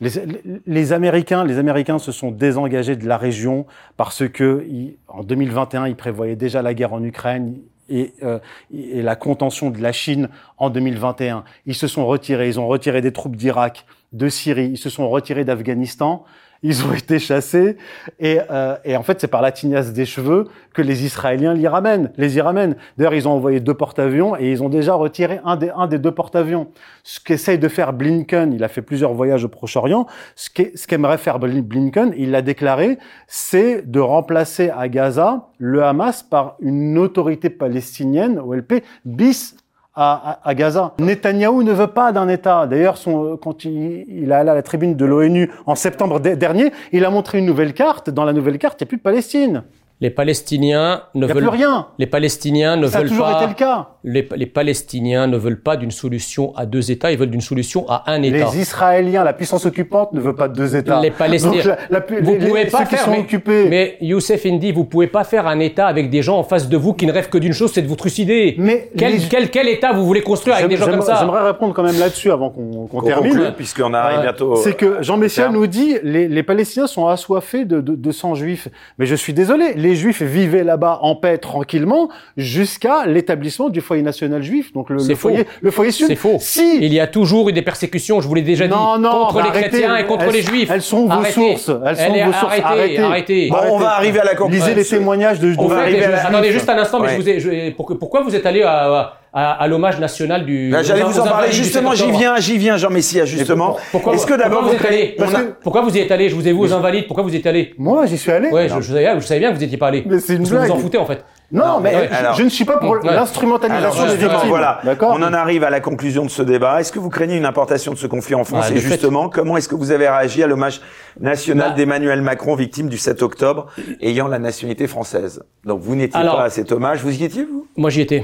les, 0.00 0.08
les- 0.10 0.42
les 0.66 0.92
Américains, 0.92 1.44
les 1.44 1.58
Américains 1.58 1.98
se 1.98 2.10
sont 2.10 2.30
désengagés 2.30 2.96
de 2.96 3.06
la 3.06 3.18
région 3.18 3.66
parce 3.98 4.26
que 4.28 4.64
ils- 4.68 4.96
en 5.08 5.22
2021, 5.22 5.86
ils 5.88 5.96
prévoyaient 5.96 6.36
déjà 6.36 6.62
la 6.62 6.72
guerre 6.74 6.92
en 6.94 7.02
Ukraine. 7.04 7.56
Et, 7.92 8.14
euh, 8.22 8.38
et 8.72 9.02
la 9.02 9.16
contention 9.16 9.70
de 9.70 9.82
la 9.82 9.90
Chine 9.90 10.28
en 10.58 10.70
2021. 10.70 11.42
Ils 11.66 11.74
se 11.74 11.88
sont 11.88 12.06
retirés, 12.06 12.46
ils 12.46 12.60
ont 12.60 12.68
retiré 12.68 13.00
des 13.00 13.10
troupes 13.12 13.34
d'Irak, 13.34 13.84
de 14.12 14.28
Syrie, 14.28 14.70
ils 14.72 14.78
se 14.78 14.90
sont 14.90 15.08
retirés 15.08 15.44
d'Afghanistan, 15.44 16.24
ils 16.62 16.84
ont 16.84 16.92
été 16.94 17.18
chassés, 17.18 17.76
et, 18.18 18.38
euh, 18.50 18.76
et 18.84 18.96
en 18.96 19.02
fait 19.02 19.20
c'est 19.20 19.28
par 19.28 19.40
la 19.40 19.50
tignasse 19.50 19.92
des 19.92 20.04
cheveux 20.04 20.48
que 20.74 20.82
les 20.82 21.04
Israéliens 21.06 21.54
les 21.54 21.66
ramènent, 21.68 22.12
les 22.18 22.36
y 22.36 22.40
ramènent. 22.40 22.76
D'ailleurs 22.98 23.14
ils 23.14 23.26
ont 23.28 23.32
envoyé 23.32 23.60
deux 23.60 23.72
porte-avions 23.74 24.36
et 24.36 24.50
ils 24.50 24.62
ont 24.62 24.68
déjà 24.68 24.94
retiré 24.94 25.40
un 25.44 25.56
des, 25.56 25.70
un 25.70 25.86
des 25.86 25.98
deux 25.98 26.10
porte-avions. 26.12 26.68
Ce 27.02 27.18
qu'essaye 27.18 27.58
de 27.58 27.68
faire 27.68 27.92
Blinken, 27.94 28.52
il 28.52 28.62
a 28.62 28.68
fait 28.68 28.82
plusieurs 28.82 29.14
voyages 29.14 29.44
au 29.44 29.48
Proche-Orient, 29.48 30.06
ce 30.34 30.50
qu'aimerait 30.86 31.16
faire 31.18 31.38
Blin- 31.38 31.62
Blinken, 31.62 32.12
il 32.16 32.30
l'a 32.30 32.42
déclaré, 32.42 32.98
c'est 33.26 33.88
de 33.90 34.00
remplacer 34.00 34.70
à 34.70 34.88
Gaza 34.88 35.48
le 35.58 35.82
Hamas 35.82 36.22
par 36.22 36.56
une 36.60 36.98
autorité 36.98 37.48
palestinienne, 37.48 38.38
OLP, 38.38 38.82
bis 39.06 39.56
à, 40.02 40.38
à- 40.44 40.54
Gaza. 40.54 40.94
Netanyahou 40.98 41.62
ne 41.62 41.72
veut 41.72 41.88
pas 41.88 42.10
d'un 42.12 42.26
État. 42.28 42.66
D'ailleurs, 42.66 42.96
quand 43.42 43.64
il, 43.64 44.04
il 44.08 44.30
est 44.30 44.34
allé 44.34 44.48
à 44.50 44.54
la 44.54 44.62
tribune 44.62 44.94
de 44.96 45.04
l'ONU 45.04 45.50
en 45.66 45.74
septembre 45.74 46.18
de- 46.20 46.34
dernier, 46.34 46.72
il 46.92 47.04
a 47.04 47.10
montré 47.10 47.38
une 47.38 47.46
nouvelle 47.46 47.74
carte. 47.74 48.08
Dans 48.08 48.24
la 48.24 48.32
nouvelle 48.32 48.58
carte, 48.58 48.80
il 48.80 48.84
n'y 48.84 48.88
a 48.88 48.90
plus 48.90 48.96
de 48.96 49.02
Palestine. 49.02 49.62
Les 50.02 50.08
Palestiniens 50.10 51.02
ne 51.14 51.24
a 51.24 51.28
veulent 51.32 51.38
plus 51.42 51.48
rien. 51.48 51.86
Les 51.98 52.06
Palestiniens 52.06 52.76
ne 52.76 52.86
Ça 52.86 52.98
a 52.98 53.00
veulent 53.00 53.10
toujours 53.10 53.26
pas. 53.26 53.36
été 53.42 53.46
le 53.48 53.54
cas. 53.54 53.88
Les, 54.02 54.26
les 54.34 54.46
Palestiniens 54.46 55.26
ne 55.26 55.36
veulent 55.36 55.60
pas 55.60 55.76
d'une 55.76 55.90
solution 55.90 56.54
à 56.56 56.64
deux 56.64 56.90
États, 56.90 57.12
ils 57.12 57.18
veulent 57.18 57.30
d'une 57.30 57.42
solution 57.42 57.84
à 57.88 58.04
un 58.10 58.22
État. 58.22 58.48
Les 58.50 58.60
Israéliens, 58.60 59.24
la 59.24 59.34
puissance 59.34 59.66
occupante, 59.66 60.14
ne 60.14 60.20
veut 60.20 60.34
pas 60.34 60.48
de 60.48 60.54
deux 60.54 60.74
États. 60.74 61.00
Les 61.02 61.10
Palestiniens- 61.10 61.62
Donc, 61.62 61.76
la- 61.90 61.98
la- 62.00 62.20
Vous 62.22 62.32
les- 62.32 62.38
pouvez 62.46 62.64
les- 62.64 62.70
pas 62.70 62.84
qui 62.86 62.96
faire. 62.96 63.04
sont 63.04 63.10
mais, 63.10 63.18
occupés. 63.18 63.68
mais 63.68 63.98
Youssef 64.00 64.46
Indy, 64.46 64.72
vous 64.72 64.84
pouvez 64.84 65.06
pas 65.06 65.24
faire 65.24 65.46
un 65.46 65.60
État 65.60 65.86
avec 65.86 66.08
des 66.08 66.22
gens 66.22 66.38
en 66.38 66.44
face 66.44 66.68
de 66.70 66.76
vous 66.78 66.94
qui 66.94 67.04
ne 67.04 67.12
rêvent 67.12 67.28
que 67.28 67.36
d'une 67.38 67.52
chose, 67.52 67.70
c'est 67.74 67.82
de 67.82 67.88
vous 67.88 67.96
trucider. 67.96 68.54
Mais 68.56 68.90
quel, 68.96 69.12
les- 69.12 69.28
quel, 69.28 69.50
quel 69.50 69.68
État 69.68 69.92
vous 69.92 70.06
voulez 70.06 70.22
construire 70.22 70.56
avec 70.56 70.68
des 70.70 70.76
gens 70.76 70.84
comme 70.86 70.92
J'aimerais 70.94 71.06
ça 71.06 71.16
j'aimerais 71.20 71.44
répondre 71.46 71.74
quand 71.74 71.82
même 71.82 71.98
là-dessus 71.98 72.32
avant 72.32 72.48
qu'on 72.48 72.86
Qu'on 72.86 73.02
termine. 73.02 73.52
puisqu'on 73.54 73.92
arrive 73.92 74.22
bientôt. 74.22 74.56
C'est 74.56 74.74
que 74.74 75.02
Jean 75.02 75.18
Messia 75.18 75.44
terme. 75.44 75.56
nous 75.56 75.66
dit 75.66 75.96
les, 76.02 76.26
les 76.26 76.42
Palestiniens 76.42 76.86
sont 76.86 77.06
assoiffés 77.06 77.66
de, 77.66 77.82
de, 77.82 77.94
de 77.94 78.10
sang 78.12 78.34
juif. 78.34 78.68
Mais 78.98 79.04
je 79.04 79.14
suis 79.14 79.34
désolé, 79.34 79.74
les 79.76 79.89
Juifs 79.96 80.22
vivaient 80.22 80.64
là-bas 80.64 80.98
en 81.02 81.14
paix 81.14 81.38
tranquillement 81.38 82.08
jusqu'à 82.36 83.06
l'établissement 83.06 83.68
du 83.68 83.80
foyer 83.80 84.02
national 84.02 84.42
juif, 84.42 84.72
donc 84.72 84.90
le, 84.90 84.98
C'est 84.98 85.10
le 85.10 85.14
faux. 85.14 85.28
foyer, 85.28 85.46
le 85.60 85.70
foyer 85.70 85.90
sud. 85.90 86.06
C'est 86.08 86.16
faux. 86.16 86.36
Si. 86.40 86.78
Il 86.80 86.92
y 86.92 87.00
a 87.00 87.06
toujours 87.06 87.48
eu 87.48 87.52
des 87.52 87.62
persécutions, 87.62 88.20
je 88.20 88.28
vous 88.28 88.34
l'ai 88.34 88.42
déjà 88.42 88.66
non, 88.68 88.96
dit, 88.96 89.02
non, 89.02 89.10
contre 89.10 89.34
bah 89.34 89.42
les 89.42 89.48
arrêtez, 89.50 89.68
chrétiens 89.68 89.96
et 89.96 90.06
contre 90.06 90.24
elles- 90.24 90.32
les 90.32 90.42
juifs. 90.42 90.70
Elles 90.72 90.82
sont 90.82 91.06
vos 91.06 91.12
Arrêtez. 91.12 91.32
sources. 91.32 91.70
Elles 91.86 91.96
sont 91.96 92.14
Elle 92.14 92.26
vos 92.26 92.32
sources. 92.32 92.44
arrêtez, 92.44 92.64
Arrêtez. 92.64 92.98
arrêtez. 92.98 93.48
Bon, 93.50 93.56
on 93.72 93.78
va 93.78 93.90
arriver 93.96 94.20
à 94.20 94.24
la 94.24 94.34
conclusion. 94.34 94.66
Lisez 94.66 94.76
les 94.78 94.84
témoignages 94.84 95.38
de, 95.40 95.52
de 95.54 95.58
Au 95.58 95.68
fait, 95.68 95.74
arriver 95.76 96.04
à 96.04 96.10
la 96.10 96.26
attendez 96.26 96.52
juste 96.52 96.68
un 96.68 96.78
instant, 96.78 96.98
mais 97.00 97.06
Ouais. 97.08 97.12
je 97.16 97.20
vous 97.20 97.28
ai, 97.28 97.40
je- 97.40 97.70
pour- 97.72 97.96
pourquoi 97.98 98.22
vous 98.22 98.34
êtes 98.34 98.46
allé 98.46 98.62
à, 98.62 98.72
à, 98.72 99.12
à 99.32 99.68
l'hommage 99.68 100.00
national 100.00 100.44
du. 100.44 100.70
Là, 100.70 100.82
J'allais 100.82 101.02
vous 101.02 101.20
en 101.20 101.24
parler 101.24 101.52
justement, 101.52 101.94
7 101.94 102.04
j'y 102.06 102.10
viens, 102.10 102.36
j'y 102.38 102.58
viens, 102.58 102.76
Jean 102.76 102.90
Messia, 102.90 103.24
justement. 103.24 103.76
Pourquoi, 103.92 104.14
Est-ce 104.14 104.26
que 104.26 104.34
d'abord 104.34 104.62
pourquoi 104.62 104.72
vous 104.72 104.78
vous 104.78 104.84
êtes 104.84 104.90
allé 104.90 105.16
a- 105.20 105.52
Pourquoi 105.62 105.80
vous 105.82 105.96
y 105.96 106.00
êtes 106.00 106.10
allé 106.10 106.28
Je 106.28 106.34
vous 106.34 106.46
ai 106.48 106.52
vu 106.52 106.58
aux 106.58 106.72
invalides. 106.72 107.06
Pourquoi 107.06 107.22
vous 107.22 107.32
y 107.32 107.36
êtes 107.36 107.46
allé 107.46 107.72
Moi, 107.78 108.06
j'y 108.06 108.18
suis 108.18 108.32
allé. 108.32 108.48
Ouais, 108.50 108.68
je, 108.68 108.80
je 108.80 108.92
savais, 108.92 109.20
je 109.20 109.26
savais 109.26 109.40
bien 109.40 109.50
que 109.50 109.54
vous 109.54 109.60
n'étiez 109.60 109.78
pas 109.78 109.88
allé. 109.88 110.02
Mais 110.06 110.18
c'est 110.18 110.32
une 110.34 110.38
Parce 110.40 110.50
que 110.50 110.54
vous 110.56 110.60
blague. 110.62 110.70
en 110.72 110.78
foutez 110.78 110.98
en 110.98 111.06
fait. 111.06 111.24
Non, 111.52 111.66
Non, 111.66 111.80
mais 111.80 111.94
ouais, 111.94 112.08
je- 112.10 112.16
alors- 112.16 112.34
je 112.34 112.42
ne 112.44 112.48
suis 112.48 112.64
pas 112.64 112.76
pour 112.78 112.94
l'instrumentalisation 112.96 114.04
des 114.04 114.10
justement, 114.10 114.30
victimes. 114.30 114.48
voilà, 114.50 114.80
D'accord 114.84 115.16
on 115.18 115.22
en 115.22 115.32
arrive 115.32 115.64
à 115.64 115.70
la 115.70 115.80
conclusion 115.80 116.24
de 116.24 116.30
ce 116.30 116.42
débat. 116.42 116.80
Est-ce 116.80 116.92
que 116.92 117.00
vous 117.00 117.08
craignez 117.08 117.36
une 117.36 117.44
importation 117.44 117.92
de 117.92 117.98
ce 117.98 118.06
conflit 118.06 118.36
en 118.36 118.44
France 118.44 118.66
Ah, 118.68 118.70
Et 118.70 118.74
de 118.74 118.78
fait. 118.80 118.88
justement, 118.90 119.28
comment 119.28 119.56
est-ce 119.56 119.68
que 119.68 119.74
vous 119.74 119.90
avez 119.90 120.08
réagi 120.08 120.44
à 120.44 120.46
l'hommage 120.46 120.80
national 121.20 121.70
Bah. 121.70 121.74
d'Emmanuel 121.74 122.22
Macron, 122.22 122.54
victime 122.54 122.88
du 122.88 122.98
7 122.98 123.22
octobre, 123.22 123.66
ayant 124.00 124.28
la 124.28 124.38
nationalité 124.38 124.86
française? 124.86 125.42
Donc 125.64 125.80
vous 125.80 125.96
n'étiez 125.96 126.20
pas 126.22 126.42
à 126.44 126.50
cet 126.50 126.70
hommage, 126.70 127.00
vous 127.02 127.20
y 127.20 127.24
étiez 127.24 127.44
vous? 127.44 127.66
Moi 127.76 127.90
j'y 127.90 128.02
étais. 128.02 128.22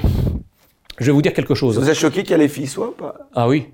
Je 0.99 1.05
vais 1.05 1.11
vous 1.11 1.21
dire 1.21 1.33
quelque 1.33 1.53
Ça 1.55 1.59
chose. 1.59 1.79
vous 1.79 1.89
a 1.89 1.93
choqué 1.93 2.23
qu'Alefi 2.23 2.67
soit 2.67 2.87
ou 2.87 2.91
pas? 2.91 3.15
Ah 3.35 3.47
oui. 3.47 3.67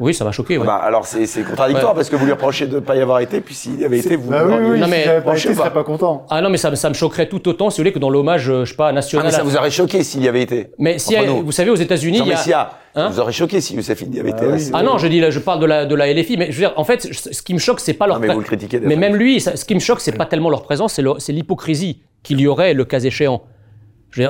Oui, 0.00 0.14
ça 0.14 0.24
m'a 0.24 0.30
choqué. 0.30 0.58
ouais. 0.58 0.64
Bah 0.64 0.76
alors 0.76 1.06
c'est 1.06 1.26
c'est 1.26 1.42
contradictoire 1.42 1.88
Ouais. 1.90 1.96
parce 1.96 2.08
que 2.08 2.14
vous 2.14 2.24
lui 2.24 2.30
reprochez 2.30 2.68
de 2.68 2.76
ne 2.76 2.80
pas 2.80 2.94
y 2.94 3.00
avoir 3.00 3.18
été, 3.18 3.40
puis 3.40 3.52
s'il 3.52 3.80
y 3.80 3.84
avait 3.84 3.98
été, 3.98 4.14
vous. 4.14 4.30
Bah 4.30 4.44
oui, 4.46 4.54
oui, 4.60 4.78
Non, 4.78 4.84
si 4.84 4.90
mais- 4.92 5.02
j'avais 5.04 5.20
pas 5.24 5.36
été, 5.36 5.54
pas. 5.54 5.70
pas 5.70 5.82
content. 5.82 6.24
Ah 6.30 6.40
non, 6.40 6.50
mais 6.50 6.56
ça, 6.56 6.70
me- 6.70 6.76
ça 6.76 6.88
me 6.88 6.94
choquerait 6.94 7.28
tout 7.28 7.48
autant, 7.48 7.68
si 7.68 7.78
vous 7.78 7.82
voulez, 7.82 7.92
que 7.92 7.98
dans 7.98 8.08
l'hommage, 8.10 8.48
euh, 8.48 8.64
je 8.64 8.70
sais 8.70 8.76
pas, 8.76 8.90
Ah, 8.90 8.92
national. 8.92 9.26
mais 9.26 9.32
ça 9.32 9.40
à- 9.40 9.42
vous 9.42 9.56
aurait 9.56 9.72
choqué 9.72 10.04
s'il 10.04 10.22
y 10.22 10.28
avait 10.28 10.42
été. 10.42 10.68
Mais 10.78 11.00
si, 11.00 11.16
vous 11.16 11.50
savez, 11.50 11.70
aux 11.70 11.74
États-Unis, 11.74 12.18
il 12.22 12.26
y 12.28 12.32
a. 12.32 12.36
Messia, 12.36 12.70
Hein 12.94 13.08
ça 13.08 13.08
vous 13.08 13.18
aurait 13.20 13.32
choqué 13.32 13.60
si 13.60 13.74
Youssef 13.74 14.00
Indy 14.04 14.20
avait 14.20 14.32
Ah 14.34 14.36
été 14.36 14.46
là. 14.46 14.52
oui. 14.54 14.60
c'est- 14.60 14.70
Ah 14.72 14.82
non, 14.84 14.98
je 14.98 15.08
dis 15.08 15.18
là, 15.20 15.30
je 15.30 15.40
parle 15.40 15.58
de 15.60 15.66
la 15.66 15.84
de 15.84 15.94
la 15.96 16.06
LFI, 16.12 16.36
mais 16.36 16.46
je 16.52 16.60
veux 16.60 16.68
dire, 16.68 16.74
en 16.76 16.84
fait, 16.84 17.02
ce 17.12 17.42
qui 17.42 17.52
me 17.54 17.58
choque, 17.58 17.80
c'est 17.80 17.94
pas 17.94 18.06
leur. 18.06 18.20
Non, 18.20 18.26
mais 18.28 18.32
vous 18.34 18.38
le 18.40 18.44
critiquez. 18.46 18.78
Mais 18.78 18.94
même 18.94 19.16
lui, 19.16 19.40
ça- 19.40 19.56
ce 19.56 19.64
qui 19.64 19.74
me 19.74 19.80
choque, 19.80 20.00
c'est 20.00 20.12
pas 20.16 20.26
tellement 20.26 20.50
leur 20.50 20.62
présence, 20.62 21.00
c'est 21.18 21.32
l'hypocrisie 21.32 22.02
qu'il 22.22 22.40
y 22.40 22.46
aurait 22.46 22.72
le 22.72 22.84
cas 22.84 23.00
échéant. 23.00 23.42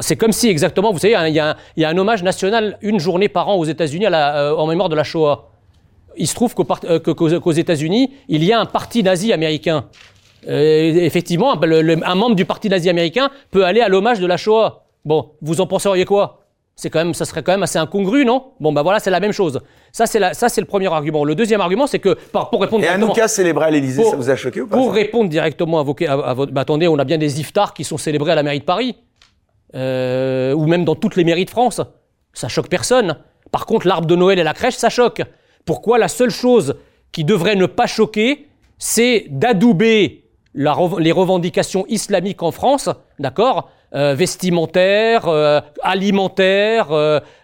C'est 0.01 0.17
comme 0.17 0.33
si 0.33 0.49
exactement, 0.49 0.93
vous 0.93 0.99
savez, 0.99 1.15
il 1.29 1.35
y, 1.35 1.39
a 1.39 1.51
un, 1.51 1.57
il 1.77 1.83
y 1.83 1.85
a 1.85 1.89
un 1.89 1.97
hommage 1.97 2.23
national 2.23 2.79
une 2.83 2.99
journée 3.01 3.29
par 3.29 3.49
an 3.49 3.55
aux 3.57 3.65
États-Unis 3.65 4.07
euh, 4.07 4.55
en 4.57 4.67
mémoire 4.67 4.89
de 4.89 4.97
la 4.97 5.05
Shoah. 5.05 5.49
Il 6.17 6.27
se 6.27 6.35
trouve 6.35 6.53
euh, 6.85 6.99
qu'aux 6.99 7.53
États-Unis, 7.53 8.11
il 8.29 8.43
y 8.45 8.53
a 8.53 8.59
un 8.61 8.67
parti 8.67 9.03
nazi 9.03 9.33
américain. 9.33 9.85
Euh, 10.49 10.95
effectivement, 11.05 11.55
le- 11.61 11.83
le- 11.83 11.99
un 12.07 12.15
membre 12.15 12.35
du 12.37 12.45
parti 12.45 12.69
nazi 12.69 12.89
américain 12.91 13.31
peut 13.51 13.65
aller 13.65 13.81
à 13.81 13.89
l'hommage 13.89 14.19
de 14.21 14.27
la 14.27 14.37
Shoah. 14.37 14.85
Bon, 15.05 15.31
vous 15.43 15.61
en 15.61 15.67
penseriez 15.67 16.05
quoi? 16.05 16.41
C'est 16.75 16.91
quand 16.91 17.01
même, 17.01 17.13
ça 17.15 17.25
serait 17.25 17.43
quand 17.43 17.51
même 17.53 17.65
assez 17.65 17.79
incongru, 17.79 18.25
non? 18.25 18.53
Bon, 18.61 18.73
bah 18.73 18.83
voilà, 18.83 19.01
c'est 19.01 19.11
la 19.11 19.19
même 19.19 19.33
chose. 19.33 19.61
Ça, 19.91 20.07
c'est 20.07 20.21
le 20.61 20.65
premier 20.65 20.87
argument. 20.93 21.25
Le 21.25 21.35
deuxième 21.35 21.61
argument, 21.61 21.89
c'est 21.89 21.99
que, 21.99 22.11
par- 22.15 22.51
pour 22.51 22.61
répondre 22.61 22.83
Et 22.85 22.87
directement- 22.87 23.07
Anouka 23.13 23.27
célébré 23.27 23.65
à 23.65 23.71
l'Élysée, 23.71 24.03
Pour- 24.03 24.11
ça 24.13 24.17
vous 24.17 24.31
a 24.31 24.37
choqué 24.37 24.61
ou 24.61 24.69
pas 24.69 24.77
pour 24.77 24.93
répondre 24.93 25.29
directement 25.29 25.81
à, 25.81 25.83
vos, 25.83 25.97
à, 26.07 26.13
à 26.13 26.35
votre... 26.35 26.53
bah, 26.53 26.61
attendez, 26.61 26.87
on 26.87 26.99
a 26.99 27.05
bien 27.05 27.19
des 27.19 27.41
iftars 27.41 27.75
qui 27.75 27.83
sont 27.83 27.97
célébrés 27.99 28.31
à 28.31 28.35
la 28.37 28.45
mairie 28.45 28.61
de 28.61 28.65
Paris, 28.65 28.95
euh, 29.75 30.53
ou 30.55 30.67
même 30.67 30.85
dans 30.85 30.95
toutes 30.95 31.17
les 31.17 31.25
mairies 31.25 31.45
de 31.45 31.51
France. 31.51 31.81
Ça 32.33 32.49
choque 32.49 32.69
personne. 32.69 33.19
Par 33.51 33.67
contre, 33.67 33.87
l'arbre 33.87 34.07
de 34.07 34.17
Noël 34.17 34.39
et 34.39 34.43
la 34.43 34.55
crèche, 34.55 34.75
ça 34.77 34.89
choque. 34.91 35.23
Pourquoi 35.65 35.99
la 35.99 36.09
seule 36.09 36.31
chose 36.31 36.77
qui 37.13 37.25
devrait 37.25 37.57
ne 37.57 37.67
pas 37.67 37.87
choquer, 37.87 38.49
c'est 38.79 39.27
d'adouber 39.31 40.25
les 40.55 41.13
revendications 41.13 41.85
islamiques 41.89 42.43
en 42.43 42.51
France, 42.51 42.89
d'accord 43.19 43.71
euh, 43.95 44.15
vestimentaires, 44.15 45.29
euh, 45.29 45.61
alimentaires, 45.83 46.89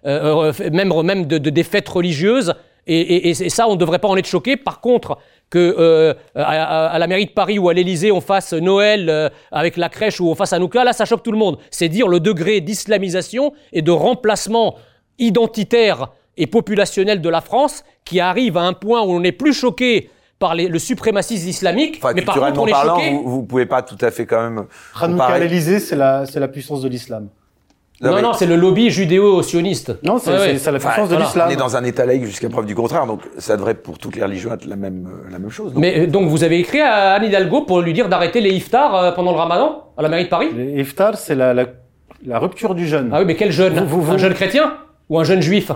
même, 0.05 0.93
même 1.03 1.27
de, 1.27 1.39
de- 1.39 1.51
des 1.51 1.63
fêtes 1.63 1.89
religieuses. 1.89 2.55
Et, 2.87 3.01
et- 3.01 3.29
et 3.31 3.49
ça, 3.49 3.67
on 3.69 3.73
ne 3.73 3.79
devrait 3.79 3.99
pas 3.99 4.09
en 4.09 4.17
être 4.17 4.27
choqué. 4.27 4.57
Par 4.59 4.81
contre, 4.81 5.17
que 5.51 5.75
euh, 5.79 6.15
à, 6.35 6.99
la 6.99 7.07
mairie 7.07 7.27
de 7.27 7.31
Paris 7.31 7.59
ou 7.59 7.69
à 7.69 7.75
l'Élysée, 7.75 8.11
on 8.11 8.21
fasse 8.21 8.53
Noël 8.53 9.09
euh, 9.09 9.29
avec 9.53 9.77
la 9.77 9.89
crèche 9.89 10.21
ou 10.21 10.29
on 10.29 10.35
fasse 10.35 10.53
Hanouka, 10.53 10.83
là, 10.85 10.93
ça 10.93 11.05
choque 11.05 11.23
tout 11.23 11.33
le 11.33 11.39
monde. 11.39 11.59
C'est 11.71 11.89
dire 11.89 12.09
le 12.09 12.19
degré 12.21 12.61
d'islamisation 12.61 13.53
et 13.73 13.83
de 13.83 13.91
remplacement 13.93 14.75
identitaire 15.19 16.09
et 16.37 16.47
populationnel 16.47 17.21
de 17.21 17.29
la 17.29 17.41
France 17.41 17.85
qui 18.05 18.21
arrive 18.21 18.57
à 18.57 18.63
un 18.63 18.73
point 18.73 19.03
où 19.03 19.11
on 19.13 19.21
n'est 19.21 19.33
plus 19.33 19.55
choqué 19.55 20.11
par 20.39 20.55
les- 20.55 20.67
le 20.69 20.79
suprémacisme 20.79 21.49
islamique, 21.49 21.97
Enfin, 21.99 22.13
mais 22.15 22.23
par 22.23 22.35
contre, 22.35 22.61
on 22.61 22.67
est 22.67 22.73
parlant, 22.73 22.97
choqué. 22.97 23.11
vous, 23.11 23.31
vous 23.31 23.43
pouvez 23.45 23.67
pas 23.67 23.83
tout 23.83 23.97
à 24.01 24.11
fait 24.11 24.27
quand 24.27 24.43
même. 24.43 24.67
Hanouka 25.01 25.25
à 25.27 25.49
c'est 25.79 25.97
la, 25.97 26.27
c'est 26.27 26.41
la 26.41 26.49
puissance 26.49 26.83
de 26.83 26.89
l'islam. 26.89 27.29
Non, 28.01 28.13
mais 28.15 28.23
non, 28.23 28.33
c'est 28.33 28.47
le 28.47 28.57
lobby 28.57 28.91
judéo-sioniste. 28.91 29.97
Non, 30.03 30.19
c'est 30.19 30.31
Ouais, 30.33 30.55
la 30.73 30.79
puissance 30.79 31.09
de 31.09 31.17
l'islam. 31.17 31.49
On 31.49 31.53
est 31.53 31.57
dans 31.57 31.77
un 31.77 31.85
état 31.85 32.05
laïque 32.05 32.25
jusqu'à 32.25 32.49
preuve 32.49 32.67
du 32.67 32.75
contraire, 32.75 33.07
donc 33.07 33.21
ça 33.39 33.57
devrait 33.57 33.75
pour 33.75 33.99
toutes 33.99 34.17
les 34.17 34.23
religions 34.23 34.53
être 34.53 34.67
la 34.67 34.77
même, 34.77 35.07
euh, 35.07 35.31
la 35.31 35.39
même 35.39 35.51
chose. 35.51 35.73
Mais 35.77 36.01
euh, 36.01 36.07
donc 36.07 36.29
vous 36.29 36.43
avez 36.45 36.59
écrit 36.59 36.81
à 36.81 37.13
Anne 37.15 37.25
Hidalgo 37.25 37.63
pour 37.63 37.81
lui 37.81 37.93
dire 37.93 38.09
d'arrêter 38.09 38.41
les 38.41 38.51
iftars 38.51 38.95
euh, 38.97 39.13
pendant 39.13 39.31
le 39.33 39.39
ramadan 39.39 39.85
à 39.97 40.03
la 40.03 40.09
mairie 40.09 40.25
de 40.25 40.29
Paris? 40.29 40.49
Les 40.57 40.81
iftar, 40.81 41.17
c'est 41.17 41.37
la, 41.37 41.55
la, 41.55 41.67
la 42.27 42.39
rupture 42.41 42.75
du 42.75 42.87
jeûne. 42.87 43.11
Ah 43.13 43.21
oui, 43.21 43.25
mais 43.27 43.37
quel 43.37 43.53
jeune 43.53 43.85
Vous- 43.85 44.03
vous- 44.03 44.13
Un 44.13 44.19
jeune 44.19 44.35
chrétien 44.35 44.75
Ou 45.09 45.19
un 45.21 45.25
jeune 45.25 45.41
juif? 45.41 45.71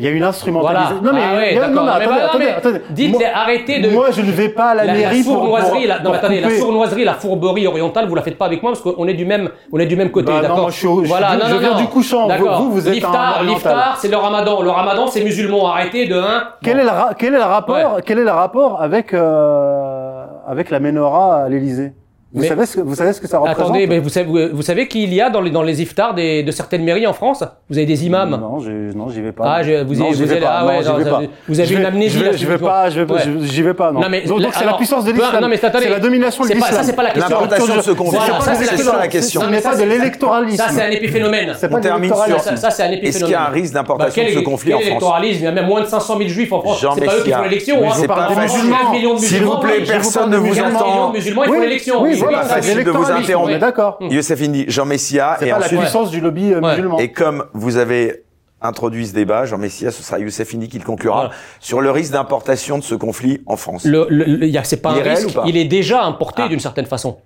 Il 0.00 0.04
y 0.04 0.06
a 0.06 0.10
une 0.10 0.18
Voilà. 0.18 0.28
instrumentalisation. 0.28 1.02
Non, 1.02 1.12
mais, 1.12 1.20
ah 1.28 1.34
ouais, 1.36 1.54
non, 1.56 1.60
mais 1.60 1.68
Mais 1.68 1.68
attendez, 1.68 1.74
bah, 1.74 2.06
non, 2.06 2.26
attendez, 2.28 2.44
mais 2.44 2.50
attendez. 2.52 2.80
Dites, 2.90 3.10
Moi- 3.10 3.22
arrêtez 3.34 3.80
de... 3.80 3.90
Moi, 3.90 4.10
je 4.12 4.20
ne 4.22 4.30
vais 4.30 4.48
pas 4.48 4.66
à 4.70 4.74
la, 4.76 4.84
la, 4.84 4.92
la 4.92 4.98
mairie 5.00 5.22
pour, 5.24 5.32
pour, 5.34 5.42
sournoiserie, 5.42 5.86
la, 5.88 5.98
non, 5.98 6.12
pour 6.12 6.28
la 6.30 6.50
sournoiserie, 6.56 7.04
la 7.04 7.14
fourberie 7.14 7.66
orientale, 7.66 8.06
vous 8.06 8.14
la 8.14 8.22
faites 8.22 8.38
pas 8.38 8.46
avec 8.46 8.62
moi 8.62 8.70
parce 8.70 8.80
qu'on 8.80 9.08
est 9.08 9.14
du 9.14 9.24
même, 9.24 9.50
on 9.72 9.78
est 9.80 9.86
du 9.86 9.96
même 9.96 10.12
côté, 10.12 10.30
Bah 10.30 10.40
d'accord 10.40 10.58
moi, 10.58 10.70
je 10.70 10.76
suis 10.76 10.86
je 10.86 11.08
Voilà, 11.08 11.30
suis- 11.30 11.38
non, 11.38 11.44
je 11.48 11.56
viens 11.56 11.74
du 11.74 11.86
couchant. 11.88 12.28
Vous- 12.28 12.70
vous, 12.70 12.86
êtes 12.86 12.94
L'iftar, 12.94 13.42
l'iftar, 13.42 13.96
c'est 13.98 14.06
le 14.08 14.16
ramadan. 14.16 14.62
Le 14.62 14.70
ramadan, 14.70 15.08
c'est 15.08 15.24
musulman. 15.24 15.66
Arrêtez 15.66 16.06
de 16.06 16.14
un. 16.16 16.44
Quel 16.62 16.78
est 16.78 16.84
le, 16.84 16.90
quel 17.18 17.34
est 17.34 17.38
le 17.38 17.42
rapport, 17.42 17.98
quel 18.06 18.20
est 18.20 18.24
le 18.24 18.30
rapport 18.30 18.80
avec, 18.80 19.12
euh, 19.14 20.24
avec 20.46 20.70
la 20.70 20.78
menorah 20.78 21.42
à 21.44 21.48
l'Élysée? 21.48 21.92
Vous, 22.34 22.42
Mais- 22.42 22.48
savez 22.48 22.66
ce 22.66 22.76
que, 22.76 22.80
vous 22.82 22.94
savez 22.94 23.12
ce 23.14 23.20
que 23.22 23.26
ça 23.26 23.38
représente 23.38 23.60
Attendez, 23.62 23.86
mais 23.86 24.00
vous 24.00 24.10
savez, 24.10 24.50
vous, 24.52 24.60
savez 24.60 24.86
qu'il 24.86 25.14
y 25.14 25.20
a 25.22 25.30
dans 25.30 25.40
les, 25.40 25.50
dans 25.50 25.62
les 25.62 25.80
iftars 25.80 26.12
des, 26.14 26.42
de 26.42 26.50
certaines 26.50 26.84
mairies 26.84 27.06
en 27.06 27.14
France? 27.14 27.42
Vous 27.70 27.78
avez 27.78 27.86
des 27.86 28.04
imams? 28.04 28.28
Non, 28.30 28.58
non, 28.94 29.08
j'y 29.08 29.22
vais 29.22 29.32
pas. 29.32 29.44
Ah, 29.46 29.62
je- 29.62 29.82
vous 29.82 29.94
y- 29.94 29.98
Non, 29.98 30.12
j'y 30.12 30.22
vous 30.22 30.26
vais 30.28 30.32
allez- 30.32 30.40
pas. 30.42 30.56
ah 30.58 30.66
ouais, 30.66 30.76
Non, 30.76 30.82
j'y 30.82 30.88
non, 30.88 30.96
vais 30.98 31.04
pas. 31.10 31.20
vous 31.48 31.58
avez 31.60 31.68
Je 31.68 31.72
une 31.74 31.80
vais- 31.80 31.86
amnésie, 31.86 32.18
Je 32.18 32.24
là, 32.24 32.30
vais, 32.32 32.36
vais 32.44 32.58
pas, 32.58 32.90
je 32.90 33.00
vais 33.00 33.06
pas, 33.06 33.14
Ouais. 33.14 33.20
j'y 33.44 33.62
vais 33.62 33.72
pas, 33.72 33.92
non. 33.92 34.00
Non, 34.00 34.08
mais 34.10 34.20
donc, 34.22 34.42
c'est 34.52 34.64
la 34.66 34.74
puissance 34.74 35.04
de 35.06 35.12
l'islam. 35.12 35.40
non, 35.40 35.48
mais 35.48 35.64
attendez, 35.64 35.84
c'est 35.84 35.90
la 35.90 36.00
domination 36.00 36.44
de 36.44 36.50
l'islam. 36.50 36.70
ça, 36.74 36.82
c'est 36.82 36.92
pas 36.96 37.02
la 37.04 37.10
question. 37.12 37.30
L'importation 37.34 37.76
de 37.76 37.80
ce 37.80 37.90
en 37.92 38.40
ça, 38.40 38.54
c'est 38.54 38.64
la 38.64 38.70
question. 38.72 38.92
ça 38.92 38.98
la 38.98 39.08
question. 39.08 39.40
Non, 39.40 39.46
Ce 39.46 39.50
mais 39.50 39.56
n'est 39.56 39.62
ça, 39.62 39.70
pas 39.70 39.74
de 39.76 39.80
c'est- 39.80 39.86
l'électoralisme. 39.86 40.56
Ça, 40.64 40.68
c'est 40.70 40.82
un 40.82 40.90
épiphénomène. 40.90 41.52
C'est 41.58 41.72
On 41.74 41.80
termine 41.80 42.02
l'électoralisme. 42.10 42.48
sur- 42.50 42.58
Ça, 42.58 42.70
c'est 42.70 42.82
un 42.82 42.90
Est-ce 42.90 43.18
qu'il 43.20 43.30
y 43.30 43.34
a 43.34 43.40
un 43.40 43.44
épiphénomène. 43.44 43.62
risque 43.62 43.72
Bah, 43.74 43.78
d'importation 43.80 44.22
quel, 44.22 44.34
de 44.34 44.38
ce 44.38 44.44
conflit 44.44 44.74
en 44.74 44.76
France 44.78 44.86
électoralisme 44.88 45.38
Il 45.40 45.44
y 45.44 45.46
a 45.46 45.52
même 45.52 45.66
moins 45.66 45.80
de 45.80 45.86
500 45.86 46.18
000 46.18 46.28
juifs 46.28 46.52
en 46.52 46.60
France. 46.60 46.84
C'est 46.94 47.04
pas 47.06 47.16
eux 47.16 47.22
qui 47.24 47.30
font 47.32 47.42
l'élection. 47.42 47.76
Hein. 47.88 47.92
c'est 47.94 48.06
pas 48.06 48.28
musulmans. 48.38 49.16
S'il 49.18 49.44
vous 49.44 49.56
plaît, 49.58 49.80
personne 49.86 50.26
ne 50.28 50.32
de 50.34 50.36
vous 50.38 50.46
musulmans, 50.48 50.78
entend. 50.78 51.12
musulmans, 51.12 51.44
ils 51.44 51.48
font 51.54 51.60
l'élection. 51.60 52.04
Oui, 52.20 52.26
Oui, 52.28 52.34
voilà, 52.34 52.48
c'est 52.48 52.54
facile 52.62 52.84
de 52.84 52.90
vous 52.90 53.10
interrompre. 53.10 53.50
Est 53.50 53.58
d'accord. 53.58 53.98
Youssef 54.00 54.40
Indy, 54.42 54.64
Jean 54.68 54.86
Messia, 54.86 55.36
C'est 55.38 55.46
et 55.48 55.50
pas 55.50 55.58
la 55.58 55.64
ensuite, 55.66 55.80
puissance 55.80 56.10
du 56.10 56.20
lobby 56.20 56.52
euh, 56.52 56.60
musulman. 56.60 56.98
et 56.98 57.12
comme 57.12 57.44
vous 57.54 57.76
avez 57.76 58.24
introduit 58.60 59.06
ce 59.06 59.14
débat, 59.14 59.44
Jean 59.46 59.58
Messia, 59.58 59.90
ce 59.92 60.02
sera 60.02 60.18
Youssef 60.18 60.52
Indy 60.54 60.68
qui 60.68 60.78
le 60.78 60.84
conclura, 60.84 61.16
Voilà. 61.26 61.34
sur 61.60 61.80
le 61.80 61.90
risque 61.90 62.12
d'importation 62.12 62.78
de 62.78 62.82
ce 62.82 62.94
conflit 62.96 63.40
en 63.46 63.56
France. 63.56 63.84
Le, 63.84 64.06
le- 64.10 64.50
c'est 64.64 64.82
pas 64.82 64.94
Il 64.98 65.06
un 65.08 65.14
risque, 65.14 65.32
pas 65.34 65.44
il 65.46 65.56
est 65.56 65.64
déjà 65.64 66.02
importé 66.04 66.42
Ah. 66.44 66.48
d'une 66.48 66.58
certaine 66.60 66.86
façon. 66.86 67.18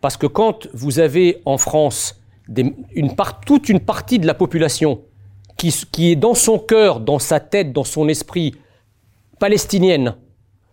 Parce 0.00 0.16
que 0.16 0.26
quand 0.26 0.66
vous 0.74 0.98
avez 0.98 1.40
en 1.44 1.56
France 1.58 2.20
des- 2.48 2.74
une 2.94 3.14
part, 3.14 3.40
toute 3.40 3.68
une 3.68 3.78
partie 3.80 4.18
de 4.18 4.26
la 4.26 4.34
population 4.34 5.00
qui 5.56 6.10
est 6.10 6.16
dans 6.16 6.34
son 6.34 6.58
cœur, 6.58 6.98
dans 6.98 7.20
sa 7.20 7.38
tête, 7.38 7.72
dans 7.72 7.84
son 7.84 8.08
esprit 8.08 8.56
palestinienne, 9.38 10.14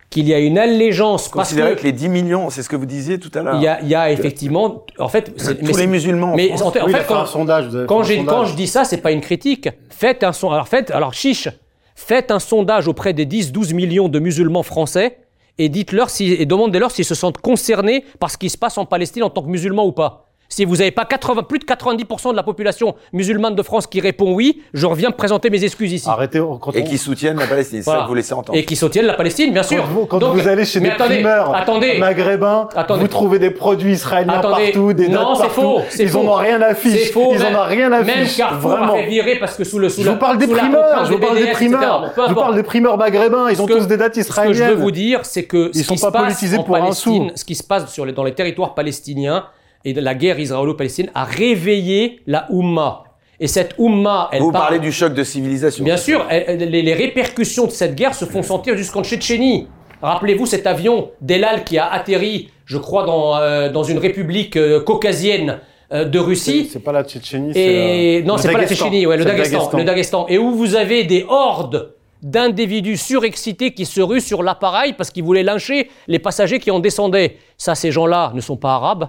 qu'il 0.09 0.27
y 0.27 0.33
a 0.33 0.39
une 0.39 0.57
allégeance 0.57 1.29
parce 1.29 1.49
Considérez 1.49 1.75
que 1.75 1.81
que 1.81 1.83
les 1.83 1.91
10 1.91 2.09
millions, 2.09 2.49
c'est 2.49 2.63
ce 2.63 2.69
que 2.69 2.75
vous 2.75 2.85
disiez 2.87 3.19
tout 3.19 3.29
à 3.35 3.43
l'heure. 3.43 3.55
il 3.55 3.61
y 3.61 3.67
a, 3.67 3.79
il 3.81 3.87
y 3.87 3.93
a 3.95 4.11
effectivement, 4.11 4.85
en 4.97 5.07
fait, 5.07 5.31
c'est- 5.37 5.61
mais 5.61 5.69
Tous 5.69 5.77
les 5.77 5.83
c'est- 5.83 5.87
musulmans 5.87 6.35
mais 6.35 6.51
en, 6.61 6.71
fait- 6.71 6.81
en 6.81 6.85
Oui, 6.87 6.93
quand, 7.07 7.15
un 7.21 7.25
sondage. 7.27 7.65
quand, 7.87 7.99
un 8.01 8.03
sondage. 8.03 8.49
je 8.49 8.55
dis 8.55 8.67
ça, 8.67 8.85
c'est 8.85 8.97
pas 9.01 9.11
une 9.11 9.21
critique. 9.21 9.69
Faites 9.89 10.23
un 10.23 10.33
son, 10.33 10.49
alors 10.51 10.67
faites, 10.67 10.89
alors 10.91 11.13
chiche, 11.13 11.47
faites 11.95 12.31
un 12.31 12.39
sondage 12.39 12.87
auprès 12.87 13.13
des 13.13 13.25
10-12 13.25 13.73
millions 13.73 14.09
de 14.09 14.19
musulmans 14.19 14.63
français 14.63 15.19
et 15.59 15.69
dites-leur 15.69 16.09
si, 16.09 16.31
et 16.33 16.45
demandez-leur 16.45 16.89
s'ils 16.89 17.05
se 17.05 17.13
sentent 17.15 17.37
concernés 17.37 18.03
par 18.19 18.31
ce 18.31 18.37
qui 18.37 18.49
se 18.49 18.57
passe 18.57 18.77
en 18.77 18.85
Palestine 18.85 19.23
en 19.23 19.29
tant 19.29 19.43
que 19.43 19.49
musulmans 19.49 19.85
ou 19.85 19.91
pas. 19.91 20.28
Si 20.51 20.65
vous 20.65 20.77
n'avez 20.77 20.89
pas 20.89 21.05
80, 21.05 21.43
plus 21.43 21.59
de 21.59 21.63
90% 21.65 22.31
de 22.31 22.35
la 22.35 22.41
population 22.41 22.95
musulmane 23.13 23.53
de 23.53 23.61
France 23.61 23.85
qui 23.85 24.01
répond 24.01 24.33
oui, 24.33 24.63
je 24.73 24.87
reviens 24.87 25.11
présenter 25.11 25.51
mes 25.51 25.63
excuses 25.63 25.93
ici. 25.93 26.09
Arrêtez. 26.09 26.39
Quand 26.59 26.75
Et 26.75 26.81
on- 26.81 26.83
qui 26.85 26.97
soutiennent 26.97 27.37
la 27.37 27.45
Palestine, 27.45 27.77
c'est 27.79 27.83
ça 27.85 27.91
Voilà. 27.91 28.03
que 28.03 28.09
vous 28.09 28.15
laissez 28.15 28.33
entendre. 28.33 28.57
Et 28.57 28.65
qui 28.65 28.75
soutiennent 28.75 29.05
la 29.05 29.13
Palestine, 29.13 29.53
bien 29.53 29.61
sûr. 29.61 29.83
Quand 29.83 29.87
vous, 29.89 30.05
quand 30.07 30.17
Donc, 30.17 30.33
vous 30.35 30.47
allez 30.47 30.65
chez 30.65 30.79
des 30.79 30.89
attendez, 30.89 31.15
primeurs 31.17 31.55
attendez, 31.55 31.97
maghrébins, 31.99 32.67
Attendez. 32.75 33.01
vous 33.01 33.07
trouvez 33.07 33.37
des 33.37 33.51
produits 33.51 33.91
israéliens 33.93 34.33
Attendez. 34.39 34.71
partout, 34.71 34.93
des 34.93 35.07
Non, 35.07 35.35
c'est 35.35 35.41
partout. 35.43 35.61
faux, 35.61 35.79
Ils 35.99 36.07
en 36.07 36.09
faux. 36.21 36.27
ont 36.29 36.33
rien 36.33 36.61
à 36.63 36.73
C'est 36.73 36.89
fiche. 36.89 37.11
faux. 37.11 37.29
Ils 37.31 37.41
en 37.41 37.43
même- 37.45 37.55
ont 37.55 37.63
rien 37.65 37.91
à 37.91 38.01
Même 38.01 38.25
fiche. 38.25 38.37
Carrefour 38.37 38.71
Vraiment. 38.71 38.93
a 38.93 38.97
fait 38.97 39.05
virer 39.05 39.35
parce 39.39 39.55
que 39.55 39.63
sous 39.63 39.77
le 39.77 39.87
sous 39.89 40.01
Je 40.01 40.07
la- 40.07 40.13
vous 40.13 40.17
parle 40.19 40.39
des 40.39 40.47
primeurs, 40.47 41.05
je 41.05 41.11
vous 41.11 41.19
parle 41.19 41.37
des 41.37 41.51
primeurs. 41.51 42.11
Je 42.17 42.33
vous 42.33 42.35
parle 42.39 42.55
des 42.55 42.63
primeurs 42.63 42.97
maghrébins, 42.97 43.49
ils 43.51 43.61
ont 43.61 43.67
tous 43.67 43.85
des 43.87 43.97
dates 43.97 44.15
Ce 44.15 44.19
que 44.21 44.25
je 44.25 44.29
israéliennes. 44.29 44.69
veux 44.69 44.75
vous 44.75 44.89
dire, 44.91 45.19
c'est 45.25 45.43
que 45.43 45.69
Ils 45.75 45.81
ce 45.81 45.83
sont 45.85 45.93
qui 45.93 45.99
se 45.99 46.05
pas 46.07 46.11
passe 46.11 46.21
politisés 46.23 46.57
en 46.57 46.63
pour 46.63 46.75
un 46.75 46.91
sou. 46.91 47.29
ce 47.35 47.45
qui 47.45 47.53
se 47.53 47.63
passe 47.63 47.95
dans 48.15 48.23
les 48.23 48.33
territoires 48.33 48.73
palestiniens 48.73 49.45
et 49.85 49.93
de 49.93 50.01
la 50.01 50.13
guerre 50.15 50.39
israélo-palestinienne 50.39 51.11
a 51.15 51.23
réveillé 51.25 52.21
la 52.27 52.47
Oumma. 52.51 53.03
Et 53.39 53.47
cette 53.47 53.75
Oumma, 53.77 54.29
elle 54.33 54.41
Vous 54.41 54.51
parle- 54.51 54.63
parlez 54.65 54.79
du 54.79 54.91
choc 54.91 55.13
de 55.13 55.23
civilisation. 55.23 55.83
Bien 55.85 55.95
sûr, 55.97 56.25
elle- 56.29 56.57
les, 56.69 56.81
les 56.81 56.93
répercussions 56.93 57.65
de 57.65 57.71
cette 57.71 57.95
guerre 57.95 58.13
se 58.13 58.25
font 58.25 58.43
sentir 58.43 58.75
jusqu'en 58.75 59.03
Tchétchénie. 59.03 59.67
Rappelez-vous 60.01 60.45
cet 60.45 60.67
avion 60.67 61.11
d'Elal 61.21 61.63
qui 61.63 61.77
a 61.77 61.89
atterri, 61.91 62.49
je 62.65 62.77
crois, 62.77 63.05
dans, 63.05 63.37
euh, 63.37 63.69
dans 63.69 63.83
une 63.83 63.97
république 63.97 64.57
euh, 64.57 64.81
caucasienne 64.81 65.59
euh, 65.91 66.05
de 66.05 66.19
Russie. 66.19 66.69
c'est 66.71 66.79
pas 66.83 66.91
la 66.91 67.03
Tchétchénie, 67.03 67.51
Et 67.55 68.19
c'est 68.21 68.27
non, 68.27 68.37
c'est 68.37 68.47
pas 68.49 68.53
la 68.59 68.63
Daghestan. 68.65 68.85
Tchétchénie, 68.85 69.05
ouais, 69.07 69.17
le 69.17 69.23
C'est 69.23 69.29
Daghestan, 69.29 69.77
le 69.77 69.83
Daghestan. 69.83 70.25
Et 70.27 70.37
où 70.37 70.51
vous 70.51 70.75
avez 70.75 71.03
des 71.05 71.25
hordes 71.27 71.93
d'individus 72.21 72.97
surexcités 72.97 73.71
qui 73.73 73.85
se 73.85 74.01
ruent 74.01 74.19
sur 74.21 74.43
l'appareil 74.43 74.93
parce 74.93 75.09
qu'ils 75.11 75.23
voulaient 75.23 75.43
lyncher 75.43 75.89
les 76.07 76.19
passagers 76.19 76.59
qui 76.59 76.69
en 76.71 76.79
descendaient. 76.79 77.37
Ça, 77.57 77.75
ces 77.75 77.91
gens-là 77.91 78.31
ne 78.35 78.41
sont 78.41 78.57
pas 78.57 78.73
arabes, 78.75 79.07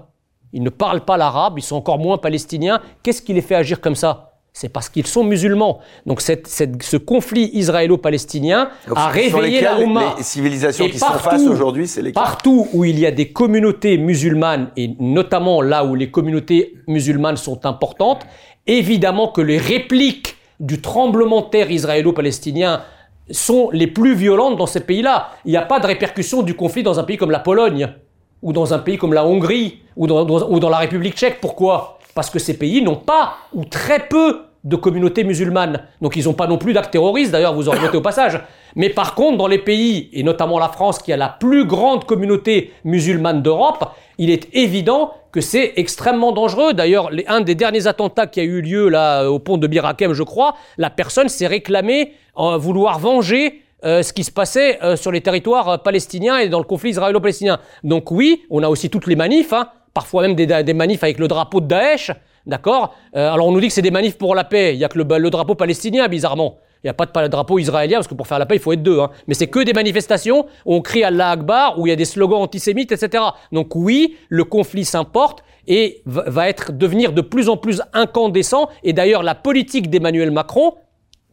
ils 0.52 0.62
ne 0.62 0.70
parlent 0.70 1.04
pas 1.04 1.16
l'arabe, 1.16 1.54
ils 1.58 1.62
sont 1.62 1.76
encore 1.76 1.98
moins 1.98 2.18
palestiniens. 2.18 2.80
Qu'est-ce 3.02 3.22
qui 3.22 3.32
les 3.32 3.40
fait 3.42 3.54
agir 3.54 3.80
comme 3.80 3.94
ça? 3.94 4.26
C'est 4.52 4.68
parce 4.68 4.88
qu'ils 4.88 5.06
sont 5.06 5.22
musulmans. 5.22 5.78
Donc 6.06 6.20
cette- 6.20 6.48
cette- 6.48 6.82
ce 6.82 6.96
conflit 6.96 7.50
israélo-palestinien 7.54 8.68
Donc, 8.88 8.98
a 8.98 9.06
réveillé 9.06 9.60
la 9.60 9.78
Oumma. 9.78 10.14
Les 10.18 10.24
civilisations 10.24 10.86
Et 10.86 10.90
qui 10.90 10.98
sont 10.98 11.06
partout- 11.06 11.30
face 11.30 11.46
aujourd'hui, 11.46 11.86
c'est 11.86 12.00
lesquelles? 12.02 12.14
Partout 12.14 12.66
où 12.72 12.84
il 12.84 12.98
y 12.98 13.06
a 13.06 13.12
des 13.12 13.30
communautés 13.30 13.96
musulmanes, 13.96 14.70
et 14.76 14.90
notamment 14.98 15.62
là 15.62 15.84
où 15.84 15.94
les 15.94 16.10
communautés 16.10 16.74
musulmanes 16.88 17.36
sont 17.36 17.64
importantes, 17.64 18.22
évidemment 18.66 19.28
que 19.28 19.40
les 19.40 19.58
répliques 19.58 20.36
du 20.58 20.80
tremblement 20.80 21.42
de 21.42 21.46
terre 21.46 21.70
israélo-palestinien 21.70 22.82
sont 23.30 23.70
les 23.72 23.86
plus 23.86 24.14
violentes 24.14 24.56
dans 24.56 24.66
ces 24.66 24.80
pays-là. 24.80 25.28
Il 25.44 25.52
n'y 25.52 25.56
a 25.56 25.62
pas 25.62 25.78
de 25.78 25.86
répercussion 25.86 26.42
du 26.42 26.54
conflit 26.54 26.82
dans 26.82 26.98
un 26.98 27.04
pays 27.04 27.16
comme 27.16 27.30
la 27.30 27.38
Pologne, 27.38 27.94
ou 28.42 28.52
dans 28.52 28.72
un 28.74 28.78
pays 28.78 28.98
comme 28.98 29.12
la 29.12 29.26
Hongrie, 29.26 29.80
ou 29.96 30.06
dans, 30.06 30.68
la 30.70 30.78
République 30.78 31.14
tchèque. 31.14 31.40
Pourquoi? 31.40 31.98
Parce 32.14 32.30
que 32.30 32.38
ces 32.38 32.56
pays 32.56 32.82
n'ont 32.82 32.96
pas, 32.96 33.34
ou 33.52 33.64
très 33.64 34.06
peu, 34.08 34.40
de 34.64 34.76
communautés 34.76 35.24
musulmanes. 35.24 35.80
Donc 36.02 36.16
ils 36.16 36.24
n'ont 36.24 36.34
pas 36.34 36.46
non 36.46 36.58
plus 36.58 36.72
d'actes 36.72 36.90
terroristes, 36.90 37.32
d'ailleurs 37.32 37.54
vous 37.54 37.68
en 37.68 37.72
remettez 37.72 37.96
au 37.96 38.02
passage. 38.02 38.40
Mais 38.76 38.90
par 38.90 39.14
contre, 39.14 39.38
dans 39.38 39.46
les 39.46 39.58
pays, 39.58 40.10
et 40.12 40.22
notamment 40.22 40.58
la 40.58 40.68
France, 40.68 40.98
qui 40.98 41.12
a 41.12 41.16
la 41.16 41.28
plus 41.28 41.64
grande 41.64 42.04
communauté 42.04 42.72
musulmane 42.84 43.42
d'Europe, 43.42 43.92
il 44.18 44.30
est 44.30 44.48
évident 44.54 45.12
que 45.32 45.40
c'est 45.40 45.72
extrêmement 45.76 46.32
dangereux. 46.32 46.74
D'ailleurs, 46.74 47.10
un 47.28 47.40
des 47.40 47.54
derniers 47.54 47.86
attentats 47.86 48.26
qui 48.26 48.40
a 48.40 48.42
eu 48.42 48.60
lieu 48.60 48.88
là 48.88 49.30
au 49.30 49.38
pont 49.38 49.56
de 49.56 49.66
Bir 49.66 49.86
Hakeim, 49.86 50.12
je 50.12 50.22
crois, 50.22 50.56
la 50.76 50.90
personne 50.90 51.28
s'est 51.28 51.46
réclamée 51.46 52.12
en 52.34 52.58
vouloir 52.58 52.98
venger 52.98 53.62
euh, 53.84 54.02
ce 54.02 54.12
qui 54.12 54.24
se 54.24 54.30
passait 54.30 54.82
euh, 54.82 54.96
sur 54.96 55.12
les 55.12 55.20
territoires 55.20 55.68
euh, 55.68 55.76
palestiniens 55.78 56.38
et 56.38 56.48
dans 56.48 56.58
le 56.58 56.64
conflit 56.64 56.90
israélo-palestinien. 56.90 57.58
Donc 57.84 58.10
oui, 58.10 58.42
on 58.50 58.62
a 58.62 58.68
aussi 58.68 58.90
toutes 58.90 59.06
les 59.06 59.16
manifs, 59.16 59.52
hein, 59.52 59.68
parfois 59.94 60.22
même 60.22 60.34
des, 60.34 60.46
des 60.46 60.74
manifs 60.74 61.02
avec 61.02 61.18
le 61.18 61.28
drapeau 61.28 61.60
de 61.60 61.66
Daesh, 61.66 62.10
d'accord 62.46 62.94
Euh, 63.16 63.32
Alors 63.32 63.46
on 63.48 63.52
nous 63.52 63.60
dit 63.60 63.68
que 63.68 63.72
c'est 63.72 63.82
des 63.82 63.90
manifs 63.90 64.18
pour 64.18 64.34
la 64.34 64.44
paix, 64.44 64.74
il 64.74 64.80
y 64.80 64.84
a 64.84 64.88
que 64.88 64.98
le, 64.98 65.18
le 65.18 65.30
drapeau 65.30 65.54
palestinien, 65.54 66.08
bizarrement. 66.08 66.58
Il 66.82 66.86
n'y 66.86 66.90
a 66.90 66.94
pas 66.94 67.04
de 67.04 67.28
drapeau 67.28 67.58
israélien, 67.58 67.98
parce 67.98 68.08
que 68.08 68.14
pour 68.14 68.26
faire 68.26 68.38
la 68.38 68.46
paix, 68.46 68.56
il 68.56 68.60
faut 68.60 68.72
être 68.72 68.82
deux. 68.82 69.00
Hein. 69.00 69.10
Mais 69.26 69.34
c'est 69.34 69.48
que 69.48 69.60
des 69.60 69.74
manifestations 69.74 70.46
où 70.64 70.74
on 70.74 70.80
crie 70.80 71.04
Allah 71.04 71.30
Akbar, 71.32 71.78
où 71.78 71.86
il 71.86 71.90
y 71.90 71.92
a 71.92 71.96
des 71.96 72.06
slogans 72.06 72.40
antisémites, 72.40 72.90
etc. 72.90 73.22
Donc 73.52 73.74
oui, 73.74 74.16
le 74.30 74.44
conflit 74.44 74.86
s'importe 74.86 75.44
et 75.68 76.02
va 76.06 76.48
être 76.48 76.72
devenir 76.72 77.12
de 77.12 77.20
plus 77.20 77.50
en 77.50 77.58
plus 77.58 77.82
incandescent. 77.92 78.70
Et 78.82 78.94
d'ailleurs, 78.94 79.22
la 79.22 79.34
politique 79.34 79.90
d'Emmanuel 79.90 80.30
Macron, 80.30 80.74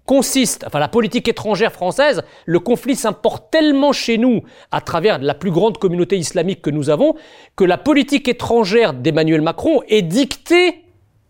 consiste, 0.07 0.63
enfin 0.65 0.79
la 0.79 0.87
politique 0.87 1.27
étrangère 1.27 1.71
française, 1.71 2.23
le 2.47 2.59
conflit 2.59 2.95
s'importe 2.95 3.51
tellement 3.51 3.91
chez 3.91 4.17
nous 4.17 4.41
à 4.71 4.81
travers 4.81 5.19
la 5.19 5.35
plus 5.35 5.51
grande 5.51 5.77
communauté 5.77 6.17
islamique 6.17 6.63
que 6.63 6.71
nous 6.71 6.89
avons, 6.89 7.13
que 7.55 7.63
la 7.65 7.77
politique 7.77 8.27
étrangère 8.27 8.93
d'Emmanuel 8.93 9.41
Macron 9.41 9.81
est 9.89 10.01
dictée 10.01 10.83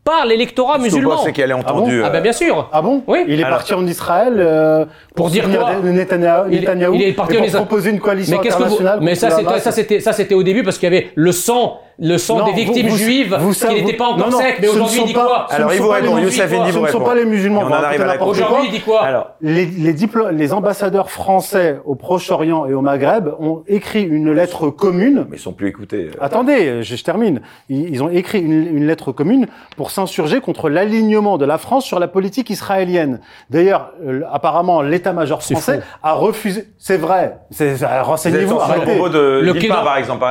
par 0.05 0.25
l'électorat 0.25 0.75
Ce 0.75 0.77
que 0.77 0.83
vous 0.83 0.95
musulman. 0.95 1.15
pensez 1.17 1.33
qu'elle 1.33 1.51
est 1.51 1.53
bon 1.53 1.59
entendue 1.59 2.01
Ah 2.05 2.09
ben 2.11 2.19
euh, 2.19 2.21
bien 2.21 2.31
sûr. 2.31 2.69
Ah 2.71 2.81
bon 2.81 3.03
Oui. 3.07 3.25
Il 3.27 3.41
est 3.41 3.43
Alors- 3.43 3.57
parti 3.57 3.73
en 3.73 3.85
Israël 3.85 4.35
euh, 4.37 4.85
Pour 5.15 5.29
dire 5.29 5.43
quoi 5.49 5.75
Netanyahou, 5.83 6.45
Il 6.49 6.59
Netanyahou 6.61 6.93
il 6.95 7.01
est 7.03 7.11
parti 7.11 7.33
en 7.33 7.37
pour 7.39 7.45
Israël. 7.47 7.65
proposer 7.65 7.89
une 7.89 7.99
coalition 7.99 8.37
Mais 8.37 8.43
qu'est-ce 8.43 8.55
que 8.55 8.63
vous 8.63 8.75
internationale 8.75 8.99
Mais 9.01 9.15
ça 9.15 9.71
c'était 9.73 9.99
ça 9.99 10.13
c'était 10.13 10.35
au 10.35 10.43
début 10.43 10.63
parce 10.63 10.77
qu'il 10.77 10.85
y 10.93 10.95
avait 10.95 11.11
le 11.15 11.33
sang 11.33 11.81
le 11.99 12.17
sang 12.17 12.37
Non, 12.39 12.45
des 12.45 12.53
victimes 12.53 12.87
vous- 12.89 12.97
juives 12.97 13.35
vous 13.39 13.53
qui 13.53 13.67
n'était 13.73 13.93
pas 13.93 14.05
encore 14.09 14.19
non, 14.29 14.31
non, 14.31 14.37
sec 14.39 14.57
mais 14.61 14.67
aujourd'hui 14.67 14.99
il 15.01 15.07
dit 15.07 15.13
pas- 15.13 15.25
quoi? 15.25 15.47
Alors, 15.49 15.73
il 15.73 15.79
vous 15.81 15.89
répond, 15.89 16.17
Youssef 16.19 16.49
Ce 16.49 16.77
ne 16.79 16.87
sont 16.87 16.99
pas 17.01 17.15
les 17.15 17.25
musulmans. 17.25 17.61
On 17.63 17.67
en 17.67 17.71
arrive 17.73 18.01
à 18.01 18.05
la 18.05 18.13
n'importe 18.13 18.19
conclusion. 18.29 18.45
quoi. 18.47 18.55
Aujourd'hui 18.57 18.69
il 18.71 18.77
dit 18.79 18.83
quoi? 18.85 19.01
Alors, 19.03 19.31
Les, 19.41 19.65
les, 19.65 19.93
diplo- 19.93 20.29
les 20.31 20.53
ambassadeurs 20.53 21.09
français 21.09 21.79
au 21.85 21.95
Proche-Orient 21.95 22.65
et 22.67 22.73
au 22.73 22.81
Maghreb 22.81 23.29
ont 23.39 23.63
écrit 23.67 24.03
une 24.03 24.31
lettre 24.31 24.69
commune. 24.69 25.25
mais 25.29 25.37
ils 25.37 25.39
sont 25.39 25.53
plus 25.53 25.67
écoutés. 25.69 26.09
Attendez, 26.21 26.83
je, 26.83 26.95
je 26.95 27.03
termine. 27.03 27.41
Ils, 27.69 27.89
ils 27.89 28.03
ont 28.03 28.09
écrit 28.09 28.39
une, 28.41 28.77
une 28.77 28.85
lettre 28.85 29.11
commune 29.11 29.47
pour 29.75 29.89
s'insurger 29.91 30.39
contre 30.39 30.69
l'alignement 30.69 31.37
de 31.37 31.45
la 31.45 31.57
France 31.57 31.85
sur 31.85 31.99
la 31.99 32.07
politique 32.07 32.49
israélienne. 32.49 33.19
D'ailleurs, 33.49 33.91
euh, 34.05 34.21
apparemment, 34.31 34.81
l'état-major 34.81 35.41
français 35.41 35.79
a 36.03 36.13
refusé. 36.13 36.65
C'est 36.77 36.97
vrai. 36.97 37.37
C'est- 37.51 37.75
Renseignez-vous. 38.01 38.55
le 38.55 39.09
de 39.09 39.41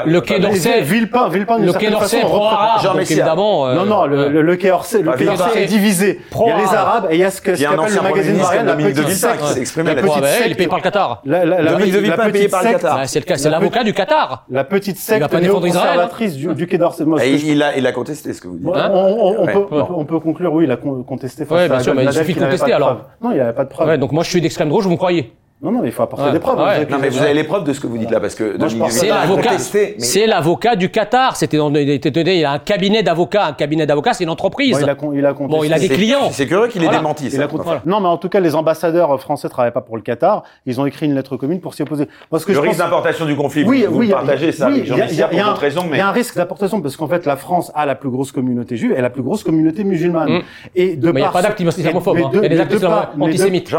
Le 0.07 0.21
Quai 0.21 0.39
d'Orsay- 0.39 0.83
Villepin, 0.83 1.29
Villepin, 1.29 1.56
le 1.65 1.73
Quai 1.73 1.91
d'Orsay 1.91 2.17
façon, 2.21 2.29
pro-arabe 2.29 3.01
évidemment 3.01 3.67
euh, 3.69 3.75
Non, 3.75 3.85
non, 3.87 4.07
le, 4.07 4.29
le, 4.29 4.43
le 4.43 4.57
Quai 4.57 4.69
d'Orsay, 4.69 5.03
le 5.03 5.13
Quai 5.13 5.25
d'Orsay 5.25 5.45
Villepin. 5.45 5.61
est 5.61 5.67
divisé. 5.67 6.07
Il 6.07 6.11
y 6.13 6.51
a 6.51 6.57
les 6.57 6.63
Pro-arabe. 6.63 6.75
Arabes 6.77 7.07
et 7.11 7.15
il 7.15 7.21
y 7.21 7.25
a 7.25 7.31
ce 7.31 7.41
qu'appelle 7.41 7.95
le 7.95 8.03
magazine 8.03 8.37
Marianne, 8.37 8.67
la 8.67 8.75
petite 8.77 9.09
secte. 9.09 9.41
La 9.41 9.55
petite 9.55 9.77
ben, 9.77 9.97
il 10.19 10.25
est 10.25 10.27
secte. 10.43 10.57
payé 10.57 10.69
par 10.69 10.79
le 10.79 10.83
Qatar. 10.83 11.23
Dominique 11.25 11.93
de 11.93 11.99
la 11.99 12.01
Villepin, 12.01 12.17
petite 12.25 12.33
payé 12.33 12.49
par 12.49 12.63
le 12.63 12.69
secte- 12.69 12.83
Qatar. 12.83 13.01
C'est 13.07 13.19
le 13.21 13.25
cas, 13.25 13.37
c'est 13.37 13.51
La 13.51 13.59
l'avocat 13.59 13.85
du 13.85 13.93
Qatar. 13.95 14.45
La 14.51 14.65
petite 14.65 14.97
va 14.97 15.03
secte 15.03 15.27
pas 15.29 15.41
défendre 15.41 15.67
Israël, 15.67 15.87
hein. 15.87 15.93
conservatrice 15.93 16.37
du, 16.37 16.67
Quai 16.67 16.79
d'Orsay. 16.79 17.05
Il 17.45 17.63
a, 17.63 17.77
il 17.77 17.87
a 17.87 17.93
contesté 17.93 18.33
ce 18.33 18.41
que 18.41 18.49
vous 18.49 18.57
dites. 18.59 18.69
Hein 18.75 18.91
on, 18.93 19.47
peut, 19.47 19.53
on, 19.53 19.65
peut, 19.67 19.83
on 19.97 20.05
peut 20.05 20.21
conclure, 20.21 20.53
oui, 20.53 20.65
il 20.65 20.71
a 20.71 20.77
con- 20.77 21.03
contesté. 21.03 21.45
Ouais, 21.51 21.69
bien 21.69 21.81
sûr, 21.81 21.95
mais 21.95 22.05
il 22.05 22.13
suffit 22.13 22.35
de 22.35 22.41
contester, 22.41 22.71
pas 22.73 22.79
de 22.79 22.83
alors. 22.85 23.01
Non, 23.23 23.31
il 23.31 23.35
n'y 23.35 23.41
avait 23.41 23.53
pas 23.53 23.65
de 23.65 23.69
preuves. 23.71 23.89
Ouais, 23.89 23.99
donc 23.99 24.13
moi 24.13 24.23
je 24.25 24.31
suis 24.31 24.41
d'extrême 24.41 24.69
droite, 24.69 24.85
vous 24.85 24.91
me 24.91 24.97
croyez? 24.97 25.33
Non, 25.63 25.73
non, 25.73 25.83
il 25.85 25.91
faut 25.91 26.03
apporter 26.03 26.27
Ouais. 26.27 26.33
des 26.33 26.39
preuves. 26.39 26.59
Ouais. 26.59 26.87
aux 26.87 26.91
Non, 26.91 26.99
mais 27.01 27.09
vous 27.09 27.23
avez 27.23 27.33
les 27.33 27.45
preuves 27.45 27.65
de 27.65 27.73
ce 27.73 27.81
que 27.81 27.87
vous 27.87 27.97
dites 27.97 28.11
là, 28.11 28.21
parce 28.21 28.35
que 28.35 28.59
C'est 28.91 29.09
l'avocat. 29.09 29.51
mais- 29.73 29.95
C'est 29.99 30.27
l'avocat 30.27 30.77
du 30.77 30.91
Qatar. 30.91 31.35
C'était 31.37 31.57
dans, 31.57 31.73
il 31.75 31.89
était 31.89 32.11
donné, 32.11 32.41
il 32.41 32.45
a 32.45 32.53
un 32.53 32.59
cabinet 32.59 33.03
d'avocats. 33.03 33.47
Un 33.47 33.53
cabinet 33.55 33.87
d'avocats, 33.87 34.13
c'est 34.13 34.25
une 34.25 34.31
entreprise. 34.31 34.73
Bon, 34.77 34.81
il 34.85 34.91
a, 34.91 34.95
con- 34.95 35.13
il 35.15 35.25
a 35.25 35.33
contesté. 35.33 35.57
Bon, 35.57 35.65
il 35.65 35.73
a 35.73 35.79
des 35.79 35.89
clients. 35.89 36.29
C'est 36.31 36.47
curieux 36.47 36.69
qu'il 36.69 36.83
ait 36.83 36.85
Voilà. 36.85 36.99
démenti. 36.99 37.25
Il 37.25 37.31
ça. 37.33 37.45
a 37.45 37.47
contesté. 37.49 37.79
Non, 37.87 38.01
mais 38.01 38.09
en 38.09 38.19
tout 38.19 38.29
cas, 38.29 38.39
les 38.41 38.55
ambassadeurs 38.55 39.19
français 39.19 39.49
travaillaient 39.49 39.73
pas 39.73 39.81
pour 39.81 39.97
le 39.97 40.03
Qatar. 40.03 40.43
Ils 40.67 40.79
ont 40.79 40.85
écrit 40.85 41.07
une 41.07 41.15
lettre 41.15 41.39
commune 41.39 41.61
pour 41.63 41.73
s'y 41.73 41.81
opposer. 41.83 42.07
Parce 42.31 42.45
que 42.45 42.51
Le 42.51 42.57
je 42.57 42.61
risque 42.61 42.77
pense- 42.79 42.85
d'importation 42.91 43.25
du 43.25 43.35
conflit, 43.35 43.65
vous, 43.65 43.71
Oui, 43.71 43.87
vous 43.89 43.99
oui, 44.01 44.11
partagez 44.11 44.53
ça 44.53 44.69
il 44.71 44.87
y 44.87 45.23
a- 45.23 45.29
un- 45.29 45.49
d'autres 45.49 45.61
raisons, 45.63 45.83
Il 45.87 45.91
mais 45.93 45.99
y 45.99 46.01
a 46.01 46.09
un 46.09 46.13
risque 46.13 46.37
d'importation 46.37 46.83
parce 46.83 46.99
qu'en 46.99 47.09
fait, 47.09 47.25
la 47.25 47.37
France 47.37 47.73
a 47.75 47.87
la 47.87 47.95
plus 47.95 48.11
grosse 48.11 48.31
communauté 48.31 48.77
juive 48.77 48.93
et 48.95 49.01
la 49.01 49.09
plus 49.11 49.23
grosse 49.23 49.43
communauté 49.43 49.85
musulmane. 49.85 50.29
Mm. 50.31 50.43
Et 50.75 50.97
de 50.97 51.07
Mais 51.13 51.21
il 51.21 51.23
n'y 51.23 51.29
a 51.29 51.31
pas 51.33 51.41
d'actes 51.41 51.61
islamophobes. 51.61 52.15
mais 52.17 52.25
hein. 52.25 52.31
de- 52.31 52.37
Il 52.37 52.43
y 52.43 52.45
a 52.45 52.49
des 52.51 52.55
mais 52.57 52.61
actes 52.61 52.73
de 52.75 52.79
par- 52.79 53.13
mais 53.17 53.25
de- 53.25 53.31
antisémites. 53.31 53.73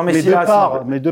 Mais 0.87 0.99
de 0.99 1.11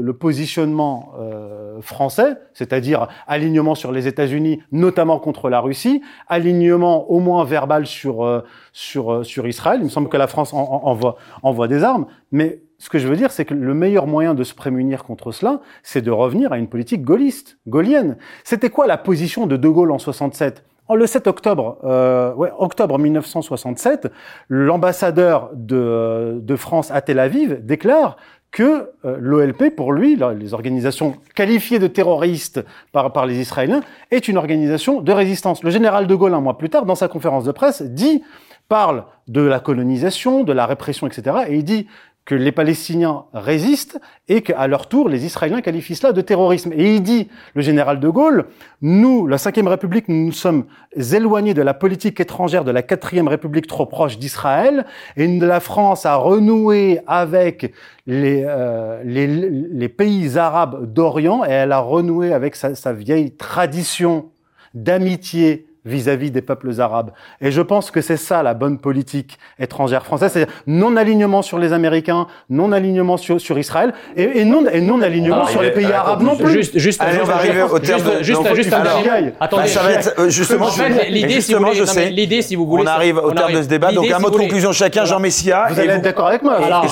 le, 0.00 0.12
positionnement 0.12 1.12
euh, 1.18 1.80
français, 1.80 2.36
c'est-à-dire 2.54 3.08
alignement 3.26 3.74
sur 3.74 3.92
les 3.92 4.06
États-Unis, 4.06 4.62
notamment 4.72 5.18
contre 5.18 5.48
la 5.48 5.60
Russie, 5.60 6.02
alignement 6.28 7.10
au 7.10 7.20
moins 7.20 7.44
verbal 7.44 7.86
sur 7.86 8.24
euh, 8.24 8.40
sur 8.72 9.12
euh, 9.12 9.22
sur 9.24 9.46
Israël. 9.46 9.78
Il 9.80 9.84
me 9.84 9.88
semble 9.90 10.08
que 10.08 10.16
la 10.16 10.26
France 10.26 10.52
en- 10.54 10.58
en- 10.58 10.86
envoie 10.86 11.16
envoie 11.42 11.68
des 11.68 11.84
armes, 11.84 12.06
mais 12.32 12.62
ce 12.78 12.88
que 12.88 12.98
je 12.98 13.06
veux 13.08 13.16
dire, 13.16 13.30
c'est 13.30 13.44
que 13.44 13.52
le 13.54 13.74
meilleur 13.74 14.06
moyen 14.06 14.32
de 14.34 14.42
se 14.42 14.54
prémunir 14.54 15.04
contre 15.04 15.32
cela, 15.32 15.60
c'est 15.82 16.00
de 16.00 16.10
revenir 16.10 16.50
à 16.52 16.58
une 16.58 16.66
politique 16.68 17.02
gaulliste, 17.04 17.58
gaullienne. 17.68 18.16
C'était 18.42 18.70
quoi 18.70 18.86
la 18.86 18.96
position 18.96 19.46
de 19.46 19.56
De 19.58 19.68
Gaulle 19.68 19.90
en 19.92 19.98
67 19.98 20.64
en 20.88 20.96
le 20.96 21.06
7 21.06 21.28
octobre, 21.28 21.78
euh, 21.84 22.34
ouais, 22.34 22.50
octobre 22.58 22.98
1967, 22.98 24.10
l'ambassadeur 24.48 25.50
de, 25.54 26.40
de 26.42 26.56
France 26.56 26.90
à 26.90 27.00
Tel 27.00 27.18
Aviv 27.20 27.64
déclare 27.64 28.16
que 28.50 28.90
euh, 29.04 29.16
l'OLP, 29.18 29.74
pour 29.74 29.92
lui, 29.92 30.18
les 30.36 30.54
organisations 30.54 31.16
qualifiées 31.34 31.78
de 31.78 31.86
terroristes 31.86 32.64
par, 32.92 33.12
par 33.12 33.26
les 33.26 33.38
Israéliens, 33.40 33.82
est 34.10 34.28
une 34.28 34.36
organisation 34.36 35.00
de 35.00 35.12
résistance. 35.12 35.62
Le 35.62 35.70
général 35.70 36.06
de 36.06 36.14
Gaulle, 36.14 36.34
un 36.34 36.40
mois 36.40 36.58
plus 36.58 36.70
tard, 36.70 36.84
dans 36.84 36.94
sa 36.94 37.08
conférence 37.08 37.44
de 37.44 37.52
presse, 37.52 37.82
dit, 37.82 38.22
parle 38.68 39.04
de 39.28 39.42
la 39.42 39.60
colonisation, 39.60 40.44
de 40.44 40.52
la 40.52 40.66
répression, 40.66 41.06
etc., 41.06 41.36
et 41.48 41.56
il 41.56 41.64
dit 41.64 41.86
que 42.24 42.34
les 42.34 42.52
Palestiniens 42.52 43.24
résistent 43.32 43.98
et 44.28 44.42
qu'à 44.42 44.66
leur 44.66 44.88
tour, 44.88 45.08
les 45.08 45.24
Israéliens 45.24 45.62
qualifient 45.62 45.96
cela 45.96 46.12
de 46.12 46.20
terrorisme. 46.20 46.72
Et 46.72 46.94
il 46.94 47.02
dit, 47.02 47.28
le 47.54 47.62
général 47.62 47.98
de 47.98 48.08
Gaulle, 48.08 48.46
nous, 48.82 49.26
la 49.26 49.38
Cinquième 49.38 49.66
République, 49.66 50.08
nous 50.08 50.26
nous 50.26 50.32
sommes 50.32 50.66
éloignés 51.12 51.54
de 51.54 51.62
la 51.62 51.74
politique 51.74 52.20
étrangère 52.20 52.64
de 52.64 52.70
la 52.70 52.82
Quatrième 52.82 53.26
République 53.26 53.66
trop 53.66 53.86
proche 53.86 54.18
d'Israël, 54.18 54.86
et 55.16 55.26
la 55.38 55.60
France 55.60 56.06
a 56.06 56.16
renoué 56.16 57.00
avec 57.06 57.72
les, 58.06 58.44
euh, 58.46 59.02
les, 59.04 59.88
pays 59.88 60.38
arabes 60.38 60.92
d'Orient, 60.92 61.44
et 61.44 61.50
elle 61.50 61.72
a 61.72 61.80
renoué 61.80 62.32
avec 62.32 62.54
sa 62.54 62.92
vieille 62.92 63.32
tradition 63.32 64.30
d'amitié 64.74 65.66
vis-à-vis 65.84 66.30
des 66.30 66.42
peuples 66.42 66.80
arabes. 66.80 67.10
Et 67.40 67.50
je 67.50 67.60
pense 67.62 67.90
que 67.90 68.00
c'est 68.00 68.16
ça 68.16 68.42
la 68.42 68.54
bonne 68.54 68.78
politique 68.78 69.38
étrangère 69.58 70.04
française, 70.04 70.30
c'est 70.32 70.46
non-alignement 70.66 71.42
sur 71.42 71.58
les 71.58 71.72
Américains, 71.72 72.26
non-alignement 72.48 73.16
sur, 73.16 73.40
sur 73.40 73.58
Israël, 73.58 73.92
et, 74.16 74.40
et 74.40 74.44
non 74.44 74.62
non-alignement 74.62 75.36
Alors, 75.36 75.50
sur 75.50 75.62
les 75.62 75.70
pays 75.70 75.86
alors, 75.86 75.98
arabes 76.00 76.22
non 76.22 76.36
plus. 76.36 76.50
Juste, 76.50 76.78
juste, 76.78 77.00
Allez, 77.00 77.12
on 77.12 77.20
juste, 77.20 77.26
va 77.28 77.36
arriver 77.36 77.60
juste, 77.60 77.72
au 77.72 77.78
terme 77.78 78.02
de- 78.02 78.22
juste, 78.22 78.42
donc, 78.42 78.54
juste 78.54 78.72
un 78.72 78.80
alors, 78.80 79.00
Attendez, 79.40 79.62
Bah, 79.62 79.68
ça 79.68 79.82
va 79.82 79.92
être, 79.92 80.14
euh, 80.18 80.28
justement, 80.28 80.66
en 80.66 80.70
fait, 80.70 81.08
l'idée, 81.08 81.28
si 81.40 81.54
vous 81.54 81.58
justement, 81.58 81.68
voulez, 81.68 81.78
je 81.78 81.84
non, 81.84 81.92
mais 81.94 82.04
sais. 82.04 82.10
l'idée, 82.10 82.42
si 82.42 82.56
vous 82.56 82.66
voulez, 82.66 82.82
on 82.82 82.86
arrive 82.86 83.16
au 83.16 83.30
on 83.30 83.32
terme 83.32 83.44
arrive. 83.44 83.58
de 83.58 83.62
ce 83.62 83.68
débat. 83.68 83.92
Donc, 83.92 84.10
un 84.10 84.16
si 84.16 84.22
mot 84.22 84.30
de 84.30 84.36
conclusion 84.36 84.72
chacun. 84.72 85.04
Jean 85.04 85.20
Messia. 85.20 85.66
Vous 85.70 85.80
allez 85.80 85.88
être 85.90 86.02
d'accord 86.02 86.26
avec 86.26 86.42
moi 86.42 86.54
Alors, 86.56 86.84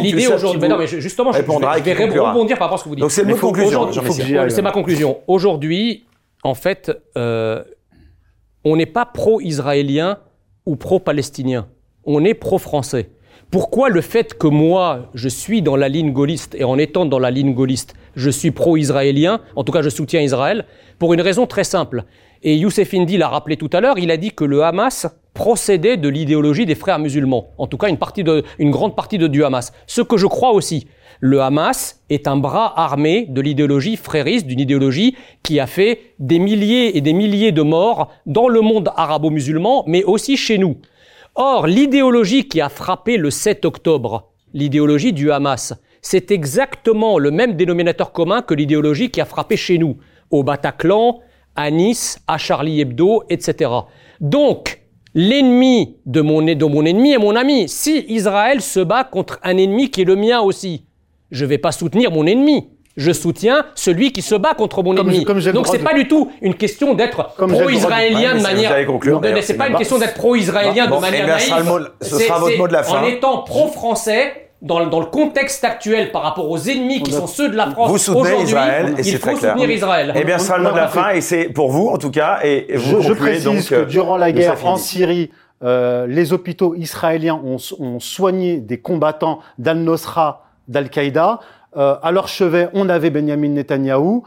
l'idée 0.00 0.26
aujourd'hui, 0.28 0.68
non, 0.68 0.78
mais 0.78 0.86
justement, 0.86 1.32
je, 1.32 1.40
vais, 1.40 1.94
rebondir 1.94 2.58
par 2.58 2.68
rapport 2.68 2.74
à 2.74 2.78
ce 2.78 2.84
que 2.84 2.88
vous 2.88 2.94
dites. 2.94 3.02
Donc, 3.02 3.10
c'est 3.10 3.22
le 3.22 3.28
mot 3.28 3.34
de 3.36 3.40
conclusion. 3.40 3.88
C'est 4.48 4.62
ma 4.62 4.72
conclusion. 4.72 5.18
Aujourd'hui, 5.26 6.04
en 6.44 6.54
fait, 6.54 6.90
euh, 7.16 7.62
on 8.64 8.76
n'est 8.76 8.86
pas 8.86 9.06
pro-israélien 9.06 10.18
ou 10.66 10.76
pro-palestinien. 10.76 11.68
On 12.04 12.24
est 12.24 12.34
pro-français. 12.34 13.10
Pourquoi 13.50 13.90
le 13.90 14.00
fait 14.00 14.34
que 14.34 14.46
moi, 14.46 15.10
je 15.14 15.28
suis 15.28 15.60
dans 15.60 15.76
la 15.76 15.88
ligne 15.88 16.12
gaulliste, 16.12 16.54
et 16.54 16.64
en 16.64 16.78
étant 16.78 17.04
dans 17.04 17.18
la 17.18 17.30
ligne 17.30 17.52
gaulliste, 17.52 17.94
je 18.16 18.30
suis 18.30 18.50
pro-israélien, 18.50 19.40
en 19.56 19.64
tout 19.64 19.72
cas 19.72 19.82
je 19.82 19.90
soutiens 19.90 20.22
Israël, 20.22 20.64
pour 20.98 21.12
une 21.12 21.20
raison 21.20 21.46
très 21.46 21.64
simple. 21.64 22.04
Et 22.42 22.56
Youssef 22.56 22.94
Indy 22.94 23.18
l'a 23.18 23.28
rappelé 23.28 23.56
tout 23.56 23.70
à 23.72 23.80
l'heure, 23.80 23.98
il 23.98 24.10
a 24.10 24.16
dit 24.16 24.32
que 24.32 24.44
le 24.44 24.64
Hamas 24.64 25.06
procédait 25.34 25.96
de 25.96 26.08
l'idéologie 26.08 26.66
des 26.66 26.74
frères 26.74 26.98
musulmans. 26.98 27.50
En 27.58 27.66
tout 27.66 27.78
cas, 27.78 27.88
une, 27.88 27.98
partie 27.98 28.24
de, 28.24 28.42
une 28.58 28.70
grande 28.70 28.96
partie 28.96 29.18
de, 29.18 29.26
du 29.26 29.44
Hamas. 29.44 29.72
Ce 29.86 30.00
que 30.00 30.16
je 30.16 30.26
crois 30.26 30.52
aussi. 30.52 30.86
Le 31.24 31.40
Hamas 31.40 32.02
est 32.10 32.26
un 32.26 32.36
bras 32.36 32.74
armé 32.76 33.26
de 33.28 33.40
l'idéologie 33.40 33.94
frériste, 33.94 34.44
d'une 34.44 34.58
idéologie 34.58 35.14
qui 35.44 35.60
a 35.60 35.68
fait 35.68 36.00
des 36.18 36.40
milliers 36.40 36.96
et 36.96 37.00
des 37.00 37.12
milliers 37.12 37.52
de 37.52 37.62
morts 37.62 38.10
dans 38.26 38.48
le 38.48 38.60
monde 38.60 38.90
arabo-musulman, 38.96 39.84
mais 39.86 40.02
aussi 40.02 40.36
chez 40.36 40.58
nous. 40.58 40.78
Or, 41.36 41.68
l'idéologie 41.68 42.48
qui 42.48 42.60
a 42.60 42.68
frappé 42.68 43.18
le 43.18 43.30
7 43.30 43.64
octobre, 43.64 44.32
l'idéologie 44.52 45.12
du 45.12 45.30
Hamas, 45.30 45.74
c'est 46.00 46.32
exactement 46.32 47.20
le 47.20 47.30
même 47.30 47.52
dénominateur 47.52 48.10
commun 48.10 48.42
que 48.42 48.54
l'idéologie 48.54 49.12
qui 49.12 49.20
a 49.20 49.24
frappé 49.24 49.56
chez 49.56 49.78
nous, 49.78 49.98
au 50.32 50.42
Bataclan, 50.42 51.20
à 51.54 51.70
Nice, 51.70 52.18
à 52.26 52.36
Charlie 52.36 52.80
Hebdo, 52.80 53.22
etc. 53.30 53.70
Donc, 54.20 54.82
l'ennemi 55.14 55.98
de 56.04 56.20
mon, 56.20 56.42
de 56.42 56.64
mon 56.64 56.84
ennemi 56.84 57.12
est 57.12 57.18
mon 57.18 57.36
ami. 57.36 57.68
Si 57.68 58.06
Israël 58.08 58.60
se 58.60 58.80
bat 58.80 59.04
contre 59.04 59.38
un 59.44 59.56
ennemi 59.56 59.88
qui 59.88 60.00
est 60.00 60.04
le 60.04 60.16
mien 60.16 60.40
aussi, 60.40 60.86
je 61.32 61.44
ne 61.44 61.48
vais 61.50 61.58
pas 61.58 61.72
soutenir 61.72 62.12
mon 62.12 62.24
ennemi. 62.26 62.68
Je 62.96 63.10
soutiens 63.10 63.64
celui 63.74 64.12
qui 64.12 64.20
se 64.20 64.34
bat 64.34 64.52
contre 64.54 64.82
mon 64.82 64.94
Comme 64.94 65.08
ennemi. 65.08 65.22
je- 65.22 65.24
comme 65.26 65.40
Donc 65.54 65.66
c'est 65.66 65.78
de- 65.78 65.82
pas 65.82 65.94
du 65.94 66.06
tout 66.06 66.30
une 66.42 66.54
question 66.54 66.92
d'être 66.92 67.30
de- 67.40 67.46
pro-israélien 67.46 68.34
de 68.34 68.38
c'est- 68.38 68.42
manière. 68.42 68.68
vous 68.70 68.76
allez 68.76 68.84
conclure, 68.86 69.14
Non, 69.14 69.20
mais 69.20 69.28
d'ailleurs, 69.28 69.42
c'est 69.42 69.52
c'est 69.54 69.58
pas 69.58 69.68
une 69.68 69.76
question 69.76 69.98
d'être 69.98 70.14
pro-israélien 70.14 70.86
de 70.86 70.90
manière 71.00 71.20
eh 71.22 71.24
bien, 71.26 71.38
ce 71.38 71.46
sera 71.46 71.56
naïve. 71.62 71.72
le 71.72 71.78
mot- 71.80 71.86
ce 72.02 72.16
C'est- 72.18 72.24
sera 72.26 72.38
votre 72.38 72.52
c'est 72.52 72.58
mot 72.58 72.68
de 72.68 72.72
la 72.74 72.82
fin. 72.82 73.02
En 73.02 73.06
étant 73.06 73.38
pro-français, 73.44 74.50
dans, 74.60 74.86
dans 74.86 75.00
le 75.00 75.06
contexte 75.06 75.64
actuel 75.64 76.12
par 76.12 76.22
rapport 76.22 76.48
aux 76.50 76.58
ennemis 76.58 77.02
qui 77.02 77.12
sont 77.12 77.26
ceux 77.26 77.48
de 77.48 77.56
la 77.56 77.70
France 77.70 77.90
Vous 77.90 77.98
soutenez 77.98 78.20
aujourd'hui, 78.20 78.44
Israël 78.44 78.86
et 78.96 79.00
il 79.00 79.04
c'est 79.04 79.12
faut 79.12 79.18
très 79.30 79.34
clair. 79.36 79.52
soutenir 79.54 79.70
Israël. 79.70 80.12
Eh 80.14 80.24
bien, 80.24 80.38
ce 80.38 80.46
sera 80.46 80.58
le 80.58 80.64
mot 80.64 80.70
de 80.70 80.76
la 80.76 80.88
fin 80.88 81.10
et 81.10 81.20
c'est 81.22 81.44
pour 81.46 81.70
vous, 81.72 81.88
en 81.88 81.96
tout 81.98 82.10
cas. 82.10 82.40
Et, 82.44 82.74
et 82.74 82.76
vous 82.76 83.00
Je, 83.02 83.08
je 83.08 83.12
précise 83.14 83.44
donc. 83.44 83.64
que 83.64 83.74
euh, 83.74 83.84
durant 83.86 84.16
la 84.18 84.28
Youssef 84.28 84.60
guerre 84.60 84.66
en. 84.66 84.76
Syrie, 84.76 85.30
euh, 85.64 86.06
les 86.06 86.32
hôpitaux 86.34 86.74
israéliens 86.76 87.40
ont, 87.42 87.56
ont 87.80 87.98
soigné 88.00 88.58
des 88.58 88.78
combattants 88.78 89.38
d'Al-Nosra, 89.58 90.44
d'Al-Qaïda. 90.72 91.38
Euh, 91.76 91.96
à 92.02 92.10
leur 92.10 92.28
chevet, 92.28 92.68
on 92.74 92.88
avait 92.88 93.10
Benjamin 93.10 93.48
Netanyahou. 93.48 94.24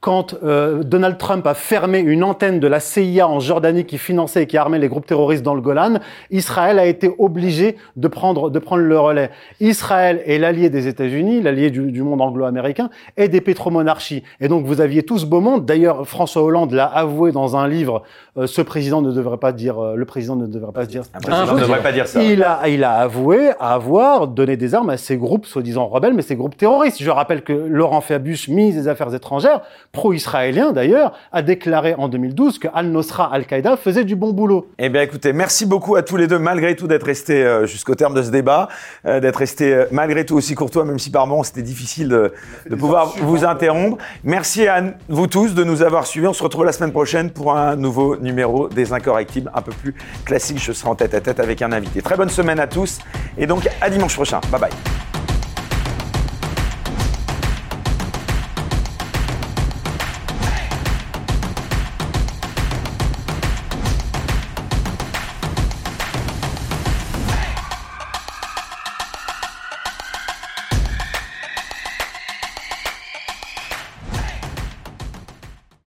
Quand 0.00 0.34
euh, 0.42 0.82
Donald 0.82 1.18
Trump 1.18 1.46
a 1.46 1.52
fermé 1.52 1.98
une 1.98 2.24
antenne 2.24 2.58
de 2.58 2.66
la 2.66 2.80
CIA 2.80 3.28
en 3.28 3.38
Jordanie 3.38 3.84
qui 3.84 3.98
finançait 3.98 4.44
et 4.44 4.46
qui 4.46 4.56
armait 4.56 4.78
les 4.78 4.88
groupes 4.88 5.04
terroristes 5.04 5.42
dans 5.42 5.54
le 5.54 5.60
Golan, 5.60 5.98
Israël 6.30 6.78
a 6.78 6.86
été 6.86 7.10
obligé 7.18 7.76
de 7.96 8.08
prendre, 8.08 8.48
de 8.48 8.58
prendre 8.58 8.82
le 8.82 8.98
relais. 8.98 9.30
Israël 9.60 10.22
est 10.24 10.38
l'allié 10.38 10.70
des 10.70 10.88
États-Unis, 10.88 11.42
l'allié 11.42 11.70
du, 11.70 11.92
du, 11.92 12.02
monde 12.02 12.22
anglo-américain 12.22 12.88
et 13.18 13.28
des 13.28 13.42
pétromonarchies. 13.42 14.22
Et 14.40 14.48
donc 14.48 14.64
vous 14.64 14.80
aviez 14.80 15.02
tout 15.02 15.18
ce 15.18 15.26
beau 15.26 15.40
monde. 15.40 15.66
D'ailleurs, 15.66 16.08
François 16.08 16.42
Hollande 16.42 16.72
l'a 16.72 16.86
avoué 16.86 17.30
dans 17.30 17.56
un 17.56 17.68
livre. 17.68 18.02
Euh, 18.38 18.46
ce 18.46 18.62
président 18.62 19.02
ne 19.02 19.12
devrait 19.12 19.36
pas 19.36 19.52
dire, 19.52 19.78
euh, 19.78 19.96
le 19.96 20.04
président 20.06 20.36
ne 20.36 20.46
devrait 20.46 20.72
pas 20.72 20.86
dire. 20.86 21.02
Un 21.12 21.20
président 21.20 21.54
ne 21.54 21.60
devrait 21.60 21.82
pas 21.82 21.92
dire 21.92 22.06
ça. 22.06 22.22
Il 22.22 22.42
a, 22.42 22.68
il 22.68 22.84
a 22.84 22.94
avoué 22.94 23.50
avoir 23.60 24.28
donné 24.28 24.56
des 24.56 24.74
armes 24.74 24.90
à 24.90 24.96
ces 24.96 25.18
groupes 25.18 25.44
soi-disant 25.44 25.88
rebelles, 25.88 26.14
mais 26.14 26.22
ces 26.22 26.36
groupes 26.36 26.56
terroristes. 26.56 27.02
Je 27.02 27.10
rappelle 27.10 27.42
que 27.42 27.52
Laurent 27.52 28.00
Fabius, 28.00 28.48
ministre 28.48 28.80
des 28.80 28.88
Affaires 28.88 29.14
étrangères, 29.14 29.60
pro-israélien 29.92 30.72
d'ailleurs, 30.72 31.12
a 31.32 31.42
déclaré 31.42 31.94
en 31.94 32.08
2012 32.08 32.58
que 32.58 32.68
Al-Nosra, 32.72 33.28
Al-Qaïda 33.32 33.76
faisait 33.76 34.04
du 34.04 34.16
bon 34.16 34.32
boulot. 34.32 34.70
Eh 34.78 34.88
bien 34.88 35.02
écoutez, 35.02 35.32
merci 35.32 35.66
beaucoup 35.66 35.96
à 35.96 36.02
tous 36.02 36.16
les 36.16 36.26
deux, 36.26 36.38
malgré 36.38 36.76
tout, 36.76 36.86
d'être 36.86 37.06
restés 37.06 37.44
euh, 37.44 37.66
jusqu'au 37.66 37.94
terme 37.94 38.14
de 38.14 38.22
ce 38.22 38.30
débat, 38.30 38.68
euh, 39.06 39.20
d'être 39.20 39.36
restés 39.36 39.74
euh, 39.74 39.86
malgré 39.90 40.24
tout 40.24 40.36
aussi 40.36 40.54
courtois, 40.54 40.84
même 40.84 40.98
si 40.98 41.10
par 41.10 41.26
moments 41.26 41.42
c'était 41.42 41.62
difficile 41.62 42.08
de, 42.08 42.32
de 42.68 42.76
pouvoir 42.76 43.14
vous 43.20 43.44
interrompre. 43.44 43.98
Merci 44.22 44.68
à 44.68 44.82
vous 45.08 45.26
tous 45.26 45.54
de 45.54 45.64
nous 45.64 45.82
avoir 45.82 46.06
suivis. 46.06 46.26
On 46.26 46.32
se 46.32 46.42
retrouve 46.42 46.64
la 46.64 46.72
semaine 46.72 46.92
prochaine 46.92 47.30
pour 47.30 47.56
un 47.56 47.76
nouveau 47.76 48.16
numéro 48.16 48.68
des 48.68 48.92
Incorrectibles, 48.92 49.50
un 49.54 49.62
peu 49.62 49.72
plus 49.72 49.94
classique. 50.24 50.58
Je 50.60 50.72
serai 50.72 50.88
en 50.88 50.94
tête 50.94 51.14
à 51.14 51.20
tête 51.20 51.40
avec 51.40 51.62
un 51.62 51.72
invité. 51.72 52.02
Très 52.02 52.16
bonne 52.16 52.30
semaine 52.30 52.60
à 52.60 52.66
tous 52.66 52.98
et 53.36 53.46
donc 53.46 53.68
à 53.80 53.90
dimanche 53.90 54.14
prochain. 54.14 54.40
Bye 54.50 54.60
bye. 54.60 55.09